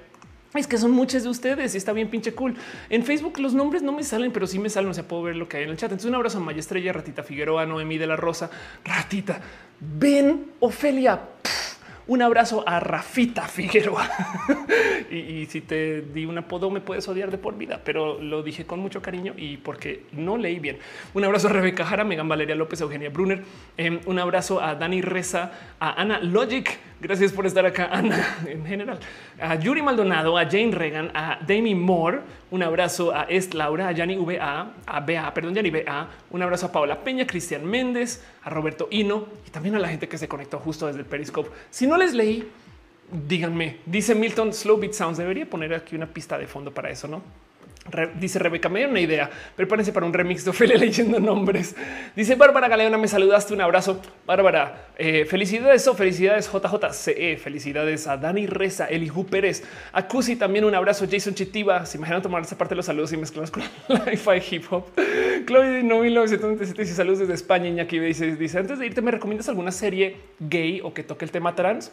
Es 0.54 0.66
que 0.66 0.78
son 0.78 0.90
muchas 0.90 1.22
de 1.22 1.28
ustedes 1.28 1.74
y 1.74 1.78
está 1.78 1.92
bien 1.92 2.08
pinche 2.08 2.34
cool. 2.34 2.56
En 2.88 3.04
Facebook 3.04 3.38
los 3.38 3.54
nombres 3.54 3.82
no 3.82 3.92
me 3.92 4.02
salen, 4.02 4.32
pero 4.32 4.48
sí 4.48 4.58
me 4.58 4.68
salen. 4.68 4.90
O 4.90 4.94
sea, 4.94 5.06
puedo 5.06 5.22
ver 5.22 5.36
lo 5.36 5.48
que 5.48 5.58
hay 5.58 5.62
en 5.64 5.70
el 5.70 5.76
chat. 5.76 5.90
Entonces, 5.90 6.08
un 6.08 6.16
abrazo 6.16 6.38
a 6.38 6.40
Maya 6.40 6.58
Estrella, 6.58 6.92
Ratita 6.92 7.22
Figueroa, 7.22 7.66
Noemí 7.66 7.98
de 7.98 8.06
la 8.08 8.16
Rosa, 8.16 8.50
Ratita, 8.84 9.40
Ben, 9.78 10.46
Ofelia. 10.58 11.20
Un 12.10 12.22
abrazo 12.22 12.64
a 12.66 12.80
Rafita 12.80 13.46
Figueroa. 13.46 14.10
y, 15.12 15.46
si 15.46 15.60
te 15.60 16.02
di 16.02 16.24
un 16.24 16.38
apodo, 16.38 16.68
me 16.68 16.80
puedes 16.80 17.06
odiar 17.06 17.30
de 17.30 17.38
por 17.38 17.56
vida, 17.56 17.80
pero 17.84 18.20
lo 18.20 18.42
dije 18.42 18.66
con 18.66 18.80
mucho 18.80 19.00
cariño 19.00 19.34
y 19.36 19.58
porque 19.58 20.06
no 20.10 20.36
leí 20.36 20.58
bien. 20.58 20.78
Un 21.14 21.22
abrazo 21.22 21.46
a 21.46 21.52
Rebeca 21.52 21.84
Jara, 21.84 22.02
Megan 22.02 22.28
Valeria 22.28 22.56
López, 22.56 22.80
Eugenia 22.80 23.10
Brunner. 23.10 23.44
Em, 23.76 24.00
un 24.06 24.18
abrazo 24.18 24.60
a 24.60 24.74
Dani 24.74 25.02
Reza, 25.02 25.52
a 25.78 26.00
Ana 26.00 26.18
Logic. 26.18 26.80
Gracias 27.00 27.32
por 27.32 27.46
estar 27.46 27.64
acá, 27.64 27.88
Ana, 27.90 28.38
en 28.46 28.66
general. 28.66 28.98
A 29.40 29.54
Yuri 29.54 29.80
Maldonado, 29.80 30.36
a 30.36 30.44
Jane 30.44 30.72
Regan, 30.72 31.10
a 31.14 31.38
Demi 31.46 31.74
Moore. 31.74 32.20
Un 32.50 32.62
abrazo 32.62 33.14
a 33.14 33.22
Est 33.22 33.54
Laura, 33.54 33.88
a 33.88 33.92
Yanni 33.92 34.16
VA, 34.16 34.74
a 34.84 35.00
BA, 35.00 35.32
perdón, 35.32 35.54
Yanni 35.54 35.70
BA. 35.70 36.08
Un 36.30 36.42
abrazo 36.42 36.66
a 36.66 36.72
Paola 36.72 37.02
Peña, 37.02 37.26
Cristian 37.26 37.64
Méndez, 37.64 38.22
a 38.42 38.50
Roberto 38.50 38.86
Hino 38.90 39.28
y 39.46 39.50
también 39.50 39.76
a 39.76 39.78
la 39.78 39.88
gente 39.88 40.08
que 40.08 40.18
se 40.18 40.28
conectó 40.28 40.58
justo 40.58 40.88
desde 40.88 41.00
el 41.00 41.06
Periscope. 41.06 41.48
Si 41.70 41.86
no 41.86 41.96
les 41.96 42.12
leí, 42.12 42.46
díganme. 43.26 43.78
Dice 43.86 44.14
Milton 44.14 44.52
Slow 44.52 44.76
Beat 44.76 44.92
Sounds. 44.92 45.16
Debería 45.16 45.48
poner 45.48 45.72
aquí 45.72 45.96
una 45.96 46.06
pista 46.06 46.36
de 46.36 46.46
fondo 46.46 46.70
para 46.70 46.90
eso, 46.90 47.08
no? 47.08 47.22
Dice 48.18 48.38
Rebeca, 48.38 48.68
me 48.68 48.80
dio 48.80 48.88
una 48.88 49.00
idea. 49.00 49.30
Prepárense 49.56 49.92
para 49.92 50.06
un 50.06 50.12
remix 50.12 50.44
de 50.44 50.50
Ophelia 50.50 50.76
leyendo 50.78 51.20
nombres. 51.20 51.74
Dice 52.16 52.34
Bárbara 52.34 52.68
Galeona, 52.68 52.98
me 52.98 53.08
saludaste. 53.08 53.54
Un 53.54 53.60
abrazo. 53.60 54.00
Bárbara, 54.26 54.88
eh, 54.96 55.24
felicidades 55.24 55.86
o 55.88 55.94
felicidades 55.94 56.50
JJCE. 56.50 57.36
Felicidades 57.36 58.06
a 58.06 58.16
Dani 58.16 58.46
Reza, 58.46 58.86
Elihu 58.86 59.26
Pérez, 59.26 59.62
a 59.92 60.06
Cusi 60.06 60.36
también 60.36 60.64
un 60.64 60.74
abrazo. 60.74 61.06
Jason 61.10 61.34
Chitiva, 61.34 61.86
se 61.86 61.98
imaginan 61.98 62.22
tomar 62.22 62.42
esa 62.42 62.56
parte 62.56 62.72
de 62.72 62.76
los 62.76 62.86
saludos 62.86 63.12
y 63.12 63.16
mezclarlos 63.16 63.50
con 63.50 63.62
la 63.88 64.00
fi 64.00 64.54
hip 64.54 64.64
hop. 64.70 64.86
Chloe 65.46 65.82
no 65.82 66.00
1997 66.00 66.82
y 66.82 66.86
saludos 66.86 67.20
desde 67.20 67.34
España. 67.34 67.68
Iñaki 67.68 67.98
dice, 67.98 68.36
dice 68.36 68.58
antes 68.58 68.78
de 68.78 68.86
irte, 68.86 69.02
¿me 69.02 69.10
recomiendas 69.10 69.48
alguna 69.48 69.72
serie 69.72 70.16
gay 70.38 70.80
o 70.82 70.92
que 70.94 71.02
toque 71.02 71.24
el 71.24 71.30
tema 71.30 71.54
trans? 71.54 71.90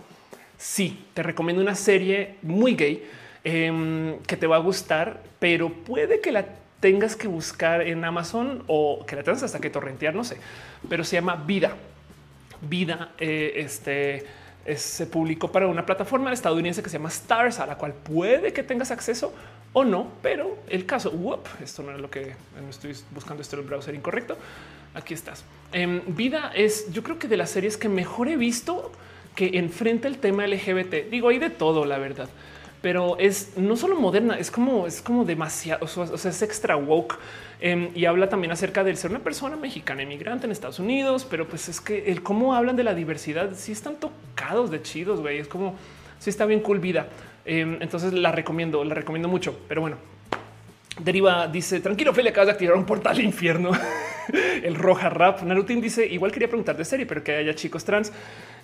Sí, 0.57 1.05
te 1.13 1.21
recomiendo 1.21 1.61
una 1.61 1.75
serie 1.75 2.35
muy 2.41 2.75
gay 2.75 3.03
Em, 3.43 4.19
que 4.23 4.35
te 4.35 4.47
va 4.47 4.57
a 4.57 4.59
gustar, 4.59 5.21
pero 5.39 5.71
puede 5.71 6.19
que 6.19 6.31
la 6.31 6.45
tengas 6.79 7.15
que 7.15 7.27
buscar 7.27 7.81
en 7.81 8.03
Amazon 8.03 8.63
o 8.67 9.05
que 9.05 9.15
la 9.15 9.23
tengas 9.23 9.43
hasta 9.43 9.59
que 9.59 9.69
torrentear, 9.69 10.13
no 10.13 10.23
sé, 10.23 10.37
pero 10.89 11.03
se 11.03 11.15
llama 11.15 11.35
Vida. 11.35 11.75
Vida, 12.61 13.11
eh, 13.19 13.53
este 13.55 14.25
se 14.75 15.05
publicó 15.05 15.49
para 15.49 15.65
una 15.67 15.85
plataforma 15.85 16.33
estadounidense 16.33 16.83
que 16.83 16.89
se 16.89 16.97
llama 16.97 17.07
Stars, 17.07 17.59
a 17.59 17.65
la 17.65 17.77
cual 17.77 17.93
puede 17.93 18.51
que 18.51 18.63
tengas 18.63 18.91
acceso 18.91 19.33
o 19.71 19.85
no, 19.85 20.11
pero 20.21 20.57
el 20.67 20.85
caso, 20.85 21.13
esto 21.63 21.83
no 21.83 21.93
es 21.93 22.01
lo 22.01 22.09
que 22.09 22.35
estoy 22.69 22.93
buscando, 23.11 23.41
esto 23.41 23.55
en 23.55 23.61
el 23.61 23.67
browser 23.67 23.95
incorrecto. 23.95 24.37
Aquí 24.93 25.13
estás. 25.13 25.45
Em, 25.71 26.01
vida 26.07 26.51
es, 26.53 26.91
yo 26.91 27.01
creo 27.01 27.17
que 27.17 27.29
de 27.29 27.37
las 27.37 27.49
series 27.49 27.77
que 27.77 27.87
mejor 27.87 28.27
he 28.27 28.35
visto 28.35 28.91
que 29.35 29.57
enfrenta 29.57 30.09
el 30.09 30.17
tema 30.17 30.45
LGBT. 30.45 31.09
Digo, 31.09 31.29
hay 31.29 31.39
de 31.39 31.49
todo, 31.49 31.85
la 31.85 31.97
verdad 31.97 32.27
pero 32.81 33.17
es 33.17 33.57
no 33.57 33.75
solo 33.75 33.95
moderna, 33.95 34.37
es 34.37 34.51
como 34.51 34.87
es 34.87 35.01
como 35.01 35.25
demasiado, 35.25 35.85
o 35.85 36.17
sea, 36.17 36.31
es 36.31 36.41
extra 36.41 36.75
woke 36.75 37.17
em, 37.59 37.89
y 37.95 38.05
habla 38.05 38.29
también 38.29 38.51
acerca 38.51 38.83
de 38.83 38.95
ser 38.95 39.11
una 39.11 39.19
persona 39.19 39.55
mexicana 39.55 40.03
emigrante 40.03 40.45
en 40.45 40.51
Estados 40.51 40.79
Unidos, 40.79 41.25
pero 41.29 41.47
pues 41.47 41.69
es 41.69 41.81
que 41.81 42.11
el 42.11 42.23
cómo 42.23 42.53
hablan 42.53 42.75
de 42.75 42.83
la 42.83 42.93
diversidad, 42.93 43.51
si 43.55 43.71
están 43.71 43.95
tocados 43.95 44.71
de 44.71 44.81
chidos, 44.81 45.21
güey, 45.21 45.39
es 45.39 45.47
como 45.47 45.75
si 46.19 46.29
está 46.29 46.45
bien 46.45 46.59
cool 46.61 46.79
vida. 46.79 47.07
Em, 47.45 47.81
entonces 47.81 48.13
la 48.13 48.31
recomiendo, 48.31 48.83
la 48.83 48.93
recomiendo 48.93 49.27
mucho, 49.27 49.57
pero 49.67 49.81
bueno. 49.81 49.97
Deriva 50.99 51.47
dice 51.47 51.79
tranquilo, 51.79 52.11
Feli, 52.13 52.29
acabas 52.29 52.47
de 52.47 52.51
activar 52.53 52.75
un 52.75 52.85
portal 52.85 53.19
infierno. 53.21 53.71
el 54.63 54.75
roja 54.75 55.09
rap. 55.09 55.41
Narutin 55.43 55.81
dice 55.81 56.05
igual 56.05 56.31
quería 56.31 56.47
preguntar 56.47 56.77
de 56.77 56.85
serie, 56.85 57.05
pero 57.05 57.23
que 57.23 57.35
haya 57.35 57.53
chicos 57.55 57.83
trans. 57.83 58.11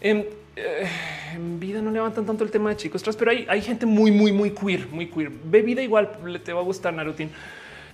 En, 0.02 0.26
eh, 0.56 0.88
en, 1.34 1.60
vida 1.60 1.82
no 1.82 1.92
levantan 1.92 2.26
tanto 2.26 2.44
el 2.44 2.52
tema 2.52 2.70
de 2.70 2.78
chicos 2.78 3.02
trans, 3.02 3.18
pero 3.18 3.32
hay, 3.32 3.46
hay 3.50 3.62
gente 3.62 3.86
muy, 3.86 4.12
muy, 4.12 4.32
muy 4.32 4.52
queer, 4.52 4.88
muy 4.90 5.08
queer. 5.08 5.32
Ve 5.46 5.62
vida 5.62 5.82
igual, 5.82 6.12
le 6.26 6.40
te 6.40 6.54
va 6.54 6.62
a 6.62 6.64
gustar 6.64 6.94
Narutin. 6.94 7.32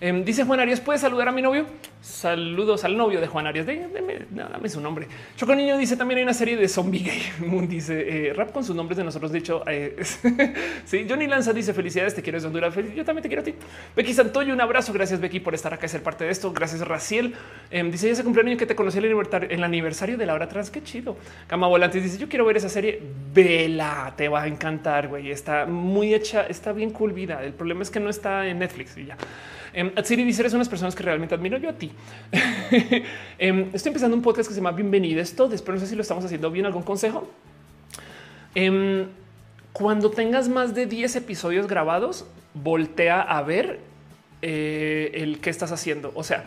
Em, 0.01 0.23
dice 0.23 0.45
Juan 0.45 0.61
Arias, 0.61 0.79
¿puedes 0.79 1.01
saludar 1.01 1.27
a 1.27 1.31
mi 1.33 1.41
novio? 1.41 1.65
Saludos 2.01 2.85
al 2.85 2.95
novio 2.95 3.19
de 3.19 3.27
Juan 3.27 3.47
Arias. 3.47 3.65
dame 3.65 4.69
su 4.69 4.79
nombre. 4.79 5.07
Choco 5.35 5.53
Niño 5.53 5.77
dice 5.77 5.97
también 5.97 6.19
hay 6.19 6.23
una 6.23 6.33
serie 6.33 6.55
de 6.55 6.69
zombie 6.69 7.03
gay. 7.03 7.21
Moon 7.45 7.67
dice 7.67 8.29
eh, 8.29 8.33
rap 8.33 8.53
con 8.53 8.63
sus 8.63 8.73
nombres 8.73 8.97
de 8.97 9.03
nosotros. 9.03 9.33
Dicho, 9.33 9.61
eh, 9.67 9.97
sí, 10.85 11.05
Johnny 11.07 11.27
Lanza 11.27 11.51
dice 11.51 11.73
felicidades, 11.73 12.15
te 12.15 12.21
quiero 12.21 12.37
desde 12.37 12.47
Honduras. 12.47 12.73
Yo 12.95 13.03
también 13.03 13.23
te 13.23 13.27
quiero 13.27 13.41
a 13.41 13.43
ti. 13.43 13.53
Becky 13.93 14.13
Santoyo, 14.13 14.53
un 14.53 14.61
abrazo. 14.61 14.93
Gracias, 14.93 15.19
Becky, 15.19 15.41
por 15.41 15.53
estar 15.53 15.73
acá 15.73 15.85
y 15.85 15.89
ser 15.89 16.01
parte 16.01 16.23
de 16.23 16.31
esto. 16.31 16.53
Gracias, 16.53 16.79
Raciel. 16.87 17.35
Em, 17.69 17.91
dice 17.91 18.07
ya 18.07 18.15
se 18.15 18.23
cumplió 18.23 18.43
el 18.43 18.47
año 18.47 18.57
que 18.57 18.65
te 18.65 18.75
conocí 18.75 18.99
en 18.99 19.05
el 19.05 19.63
aniversario 19.65 20.17
de 20.17 20.25
la 20.25 20.33
hora 20.33 20.47
trans. 20.47 20.69
Qué 20.69 20.81
chido. 20.81 21.17
Cama 21.47 21.67
Volantes 21.67 22.01
dice 22.01 22.17
yo 22.17 22.29
quiero 22.29 22.45
ver 22.45 22.55
esa 22.55 22.69
serie. 22.69 23.01
Vela, 23.33 24.13
te 24.15 24.29
va 24.29 24.43
a 24.43 24.47
encantar. 24.47 25.09
Güey, 25.09 25.29
está 25.29 25.65
muy 25.65 26.13
hecha, 26.13 26.47
está 26.47 26.71
bien 26.71 26.91
cool 26.91 27.11
vida. 27.11 27.43
El 27.43 27.51
problema 27.51 27.81
es 27.81 27.89
que 27.89 27.99
no 27.99 28.09
está 28.09 28.47
en 28.47 28.59
Netflix 28.59 28.97
y 28.97 29.05
ya. 29.07 29.17
Um, 29.75 29.91
Atsiri 29.95 30.23
dice 30.23 30.41
eres 30.41 30.53
unas 30.53 30.69
personas 30.69 30.95
que 30.95 31.03
realmente 31.03 31.35
admiro 31.35 31.57
yo 31.57 31.69
a 31.69 31.73
ti. 31.73 31.91
Em, 33.37 33.69
estoy 33.73 33.89
empezando 33.89 34.15
un 34.15 34.21
podcast 34.21 34.49
que 34.49 34.53
se 34.53 34.59
llama 34.59 34.71
Bienvenido 34.71 35.21
esto. 35.21 35.47
Después 35.47 35.79
no 35.79 35.85
sé 35.85 35.89
si 35.89 35.95
lo 35.95 36.01
estamos 36.01 36.25
haciendo 36.25 36.51
bien. 36.51 36.65
¿Algún 36.65 36.83
consejo? 36.83 37.29
Em, 38.55 39.07
cuando 39.73 40.11
tengas 40.11 40.49
más 40.49 40.75
de 40.75 40.85
10 40.85 41.15
episodios 41.15 41.67
grabados, 41.67 42.25
voltea 42.53 43.21
a 43.21 43.41
ver 43.43 43.79
eh, 44.41 45.11
el 45.13 45.39
que 45.39 45.49
estás 45.49 45.71
haciendo. 45.71 46.11
O 46.15 46.23
sea, 46.23 46.45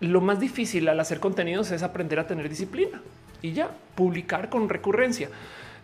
lo 0.00 0.20
más 0.20 0.40
difícil 0.40 0.88
al 0.88 1.00
hacer 1.00 1.20
contenidos 1.20 1.70
es 1.70 1.82
aprender 1.82 2.18
a 2.18 2.26
tener 2.26 2.48
disciplina 2.48 3.00
y 3.42 3.52
ya 3.52 3.70
publicar 3.94 4.48
con 4.48 4.68
recurrencia. 4.68 5.28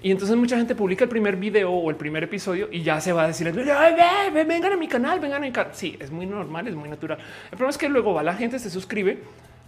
Y 0.02 0.10
entonces 0.10 0.36
mucha 0.36 0.56
gente 0.56 0.74
publica 0.74 1.04
el 1.04 1.10
primer 1.10 1.36
video 1.36 1.70
o 1.70 1.90
el 1.90 1.96
primer 1.96 2.24
episodio 2.24 2.68
y 2.72 2.82
ya 2.82 3.00
se 3.00 3.12
va 3.12 3.24
a 3.24 3.26
decir, 3.26 3.52
vengan 3.52 4.72
a 4.72 4.76
mi 4.76 4.88
canal, 4.88 5.20
vengan 5.20 5.42
a 5.42 5.46
mi 5.46 5.52
canal. 5.52 5.74
Sí, 5.74 5.96
es 6.00 6.10
muy 6.10 6.26
normal, 6.26 6.68
es 6.68 6.74
muy 6.74 6.88
natural. 6.88 7.18
El 7.18 7.50
problema 7.50 7.70
es 7.70 7.78
que 7.78 7.88
luego 7.88 8.14
va 8.14 8.22
la 8.22 8.34
gente, 8.34 8.58
se 8.58 8.70
suscribe 8.70 9.18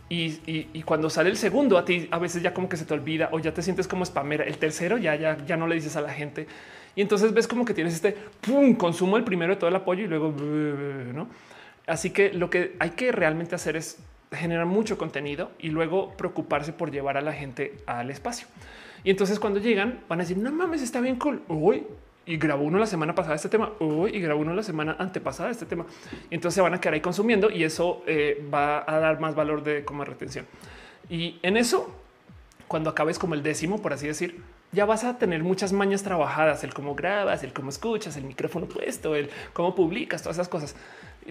y, 0.08 0.82
cuando 0.82 1.08
sale 1.10 1.30
el 1.30 1.36
segundo 1.36 1.78
a 1.78 1.84
ti 1.84 2.08
a 2.10 2.18
veces 2.18 2.42
ya 2.42 2.52
como 2.52 2.68
que 2.68 2.76
se 2.76 2.84
te 2.84 2.92
olvida 2.94 3.28
o 3.32 3.38
ya 3.38 3.52
te 3.52 3.62
sientes 3.62 3.86
como 3.86 4.04
spamera. 4.04 4.44
El 4.44 4.56
tercero 4.58 4.96
ya, 4.96 5.14
ya, 5.16 5.36
ya 5.44 5.56
no 5.56 5.66
le 5.66 5.74
dices 5.74 5.96
a 5.96 6.00
la 6.00 6.12
gente. 6.12 6.46
Y 6.94 7.02
entonces 7.02 7.32
ves 7.34 7.46
como 7.46 7.64
que 7.64 7.74
tienes 7.74 7.94
este 7.94 8.16
pum, 8.40 8.74
consumo 8.74 9.16
el 9.16 9.24
primero 9.24 9.54
de 9.54 9.60
todo 9.60 9.68
el 9.68 9.76
apoyo 9.76 10.04
y 10.04 10.08
luego 10.08 10.34
no. 11.14 11.28
Así 11.86 12.10
que 12.10 12.32
lo 12.32 12.48
que 12.48 12.76
hay 12.78 12.90
que 12.90 13.12
realmente 13.12 13.54
hacer 13.54 13.76
es 13.76 13.98
generar 14.30 14.66
mucho 14.66 14.96
contenido 14.96 15.50
y 15.58 15.68
luego 15.68 16.12
preocuparse 16.16 16.72
por 16.72 16.90
llevar 16.90 17.16
a 17.16 17.20
la 17.20 17.32
gente 17.32 17.76
al 17.86 18.10
espacio. 18.10 18.46
Y 19.04 19.10
entonces 19.10 19.38
cuando 19.38 19.60
llegan 19.60 20.00
van 20.08 20.20
a 20.20 20.22
decir, 20.22 20.38
no 20.38 20.50
mames, 20.52 20.82
está 20.82 21.00
bien 21.00 21.16
cool. 21.16 21.42
Uy, 21.48 21.84
y 22.24 22.36
grabó 22.36 22.62
uno 22.62 22.78
la 22.78 22.86
semana 22.86 23.14
pasada 23.14 23.34
este 23.34 23.48
tema 23.48 23.72
Uy, 23.80 24.14
y 24.14 24.20
grabó 24.20 24.40
uno 24.40 24.54
la 24.54 24.62
semana 24.62 24.96
antepasada 24.98 25.50
este 25.50 25.66
tema. 25.66 25.86
Entonces 26.30 26.54
se 26.54 26.60
van 26.60 26.74
a 26.74 26.80
quedar 26.80 26.94
ahí 26.94 27.00
consumiendo 27.00 27.50
y 27.50 27.64
eso 27.64 28.02
eh, 28.06 28.46
va 28.52 28.84
a 28.86 28.98
dar 28.98 29.20
más 29.20 29.34
valor 29.34 29.62
de 29.64 29.84
como 29.84 30.04
retención. 30.04 30.46
Y 31.08 31.38
en 31.42 31.56
eso, 31.56 31.94
cuando 32.68 32.90
acabes 32.90 33.18
como 33.18 33.34
el 33.34 33.42
décimo, 33.42 33.82
por 33.82 33.92
así 33.92 34.06
decir, 34.06 34.40
ya 34.70 34.86
vas 34.86 35.04
a 35.04 35.18
tener 35.18 35.42
muchas 35.42 35.72
mañas 35.72 36.02
trabajadas, 36.02 36.64
el 36.64 36.72
cómo 36.72 36.94
grabas, 36.94 37.42
el 37.42 37.52
cómo 37.52 37.68
escuchas, 37.68 38.16
el 38.16 38.24
micrófono 38.24 38.66
puesto, 38.66 39.14
el 39.14 39.28
cómo 39.52 39.74
publicas, 39.74 40.22
todas 40.22 40.36
esas 40.36 40.48
cosas. 40.48 40.76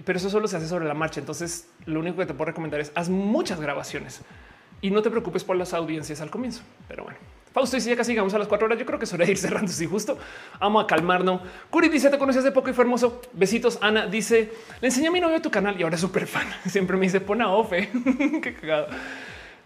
Pero 0.04 0.18
eso 0.18 0.30
solo 0.30 0.46
se 0.46 0.58
hace 0.58 0.68
sobre 0.68 0.86
la 0.86 0.94
marcha. 0.94 1.20
Entonces, 1.20 1.68
lo 1.86 2.00
único 2.00 2.18
que 2.18 2.26
te 2.26 2.34
puedo 2.34 2.46
recomendar 2.46 2.80
es 2.80 2.92
haz 2.94 3.08
muchas 3.08 3.60
grabaciones 3.60 4.20
y 4.80 4.90
no 4.90 5.02
te 5.02 5.10
preocupes 5.10 5.42
por 5.42 5.56
las 5.56 5.74
audiencias 5.74 6.20
al 6.20 6.30
comienzo. 6.30 6.62
Pero 6.86 7.04
bueno, 7.04 7.18
Fausto 7.52 7.76
dice 7.76 7.90
ya 7.90 7.96
casi 7.96 8.12
llegamos 8.12 8.32
a 8.34 8.38
las 8.38 8.48
cuatro 8.48 8.66
horas. 8.66 8.78
Yo 8.78 8.86
creo 8.86 8.98
que 8.98 9.04
es 9.04 9.12
hora 9.12 9.24
de 9.24 9.32
ir 9.32 9.38
cerrando. 9.38 9.70
Si 9.70 9.86
justo 9.86 10.18
vamos 10.58 10.84
a 10.84 10.86
calmarnos. 10.86 11.40
Curi 11.70 11.88
dice 11.88 12.10
te 12.10 12.18
conocí 12.18 12.38
hace 12.38 12.52
poco 12.52 12.70
y 12.70 12.72
fue 12.72 12.84
hermoso. 12.84 13.20
Besitos. 13.32 13.78
Ana 13.80 14.06
dice 14.06 14.52
le 14.80 14.88
enseñé 14.88 15.08
a 15.08 15.10
mi 15.10 15.20
novio 15.20 15.40
tu 15.40 15.50
canal 15.50 15.78
y 15.78 15.82
ahora 15.82 15.96
es 15.96 16.00
súper 16.00 16.26
fan. 16.26 16.46
Siempre 16.66 16.96
me 16.96 17.06
dice 17.06 17.20
pon 17.20 17.42
a 17.42 17.50
ofe. 17.52 17.90
Qué 18.42 18.54
cagado. 18.54 18.88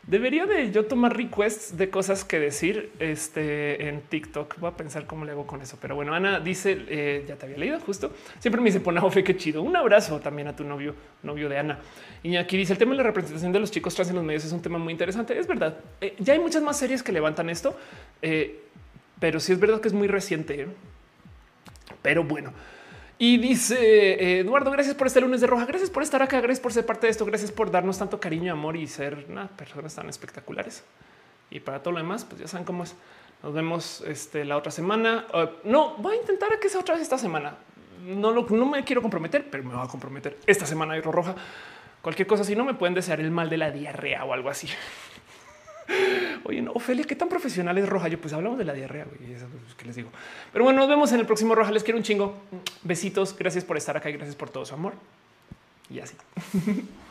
Debería 0.06 0.46
de 0.46 0.70
yo 0.70 0.86
tomar 0.86 1.16
requests 1.16 1.76
de 1.76 1.90
cosas 1.90 2.24
que 2.24 2.38
decir 2.38 2.92
este, 3.00 3.88
en 3.88 4.02
TikTok. 4.02 4.60
Voy 4.60 4.70
a 4.70 4.76
pensar 4.76 5.04
cómo 5.04 5.24
le 5.24 5.32
hago 5.32 5.48
con 5.48 5.62
eso. 5.62 5.78
Pero 5.80 5.96
bueno, 5.96 6.14
Ana 6.14 6.38
dice, 6.38 6.78
eh, 6.88 7.24
ya 7.26 7.34
te 7.34 7.46
había 7.46 7.58
leído 7.58 7.80
justo. 7.80 8.12
Siempre 8.38 8.60
me 8.60 8.66
dice, 8.68 8.78
pon 8.78 8.96
a 8.96 9.10
qué 9.10 9.36
chido. 9.36 9.62
Un 9.62 9.74
abrazo 9.74 10.20
también 10.20 10.46
a 10.46 10.54
tu 10.54 10.62
novio, 10.62 10.94
novio 11.24 11.48
de 11.48 11.58
Ana. 11.58 11.80
Y 12.22 12.36
aquí 12.36 12.56
dice, 12.56 12.72
el 12.72 12.78
tema 12.78 12.92
de 12.92 12.98
la 12.98 13.02
representación 13.02 13.50
de 13.50 13.58
los 13.58 13.72
chicos 13.72 13.96
trans 13.96 14.10
en 14.10 14.16
los 14.16 14.24
medios 14.24 14.44
es 14.44 14.52
un 14.52 14.62
tema 14.62 14.78
muy 14.78 14.92
interesante. 14.92 15.36
Es 15.36 15.48
verdad. 15.48 15.76
Eh, 16.00 16.14
ya 16.20 16.34
hay 16.34 16.38
muchas 16.38 16.62
más 16.62 16.78
series 16.78 17.02
que 17.02 17.10
levantan 17.10 17.50
esto, 17.50 17.76
eh, 18.22 18.60
pero 19.18 19.40
sí 19.40 19.52
es 19.52 19.58
verdad 19.58 19.80
que 19.80 19.88
es 19.88 19.94
muy 19.94 20.06
reciente. 20.06 20.68
Pero 22.02 22.22
bueno. 22.22 22.52
Y 23.18 23.38
dice 23.38 23.76
eh, 24.12 24.40
Eduardo, 24.40 24.70
gracias 24.70 24.94
por 24.94 25.06
este 25.06 25.22
lunes 25.22 25.40
de 25.40 25.46
roja, 25.46 25.64
gracias 25.64 25.88
por 25.88 26.02
estar 26.02 26.22
acá, 26.22 26.40
gracias 26.40 26.60
por 26.60 26.72
ser 26.72 26.84
parte 26.84 27.06
de 27.06 27.12
esto, 27.12 27.24
gracias 27.24 27.50
por 27.50 27.70
darnos 27.70 27.98
tanto 27.98 28.20
cariño, 28.20 28.52
amor 28.52 28.76
y 28.76 28.86
ser 28.86 29.26
personas 29.56 29.94
tan 29.94 30.08
espectaculares. 30.10 30.84
Y 31.50 31.60
para 31.60 31.82
todo 31.82 31.92
lo 31.92 31.98
demás, 31.98 32.24
pues 32.24 32.40
ya 32.40 32.48
saben 32.48 32.66
cómo 32.66 32.84
es. 32.84 32.94
Nos 33.42 33.54
vemos 33.54 34.02
este, 34.06 34.44
la 34.44 34.56
otra 34.56 34.70
semana. 34.70 35.26
Uh, 35.32 35.68
no, 35.68 35.96
voy 35.96 36.16
a 36.16 36.20
intentar 36.20 36.58
que 36.58 36.68
sea 36.68 36.80
otra 36.80 36.94
vez 36.94 37.02
esta 37.02 37.18
semana. 37.18 37.56
No, 38.04 38.32
lo, 38.32 38.46
no 38.50 38.66
me 38.66 38.84
quiero 38.84 39.00
comprometer, 39.00 39.48
pero 39.50 39.64
me 39.64 39.74
voy 39.74 39.84
a 39.84 39.88
comprometer 39.88 40.38
esta 40.46 40.66
semana 40.66 40.94
de 40.94 41.00
roja. 41.00 41.34
Cualquier 42.02 42.26
cosa, 42.26 42.44
si 42.44 42.54
no 42.54 42.64
me 42.64 42.74
pueden 42.74 42.94
desear 42.94 43.20
el 43.20 43.30
mal 43.30 43.48
de 43.48 43.56
la 43.56 43.70
diarrea 43.70 44.24
o 44.24 44.32
algo 44.32 44.50
así. 44.50 44.68
Oye, 46.44 46.62
no, 46.62 46.74
qué 47.06 47.16
tan 47.16 47.28
profesional 47.28 47.76
es 47.78 47.88
Roja. 47.88 48.08
Yo 48.08 48.20
pues 48.20 48.32
hablamos 48.32 48.58
de 48.58 48.64
la 48.64 48.72
diarrea 48.72 49.06
y 49.26 49.32
eso 49.32 49.46
es 49.68 49.74
que 49.74 49.84
les 49.84 49.96
digo. 49.96 50.10
Pero 50.52 50.64
bueno, 50.64 50.80
nos 50.80 50.88
vemos 50.88 51.12
en 51.12 51.20
el 51.20 51.26
próximo 51.26 51.54
Roja. 51.54 51.70
Les 51.70 51.82
quiero 51.82 51.98
un 51.98 52.04
chingo. 52.04 52.36
Besitos. 52.82 53.36
Gracias 53.36 53.64
por 53.64 53.76
estar 53.76 53.96
acá 53.96 54.10
y 54.10 54.12
gracias 54.14 54.36
por 54.36 54.50
todo 54.50 54.64
su 54.64 54.74
amor. 54.74 54.94
Y 55.90 56.00
así. 56.00 56.16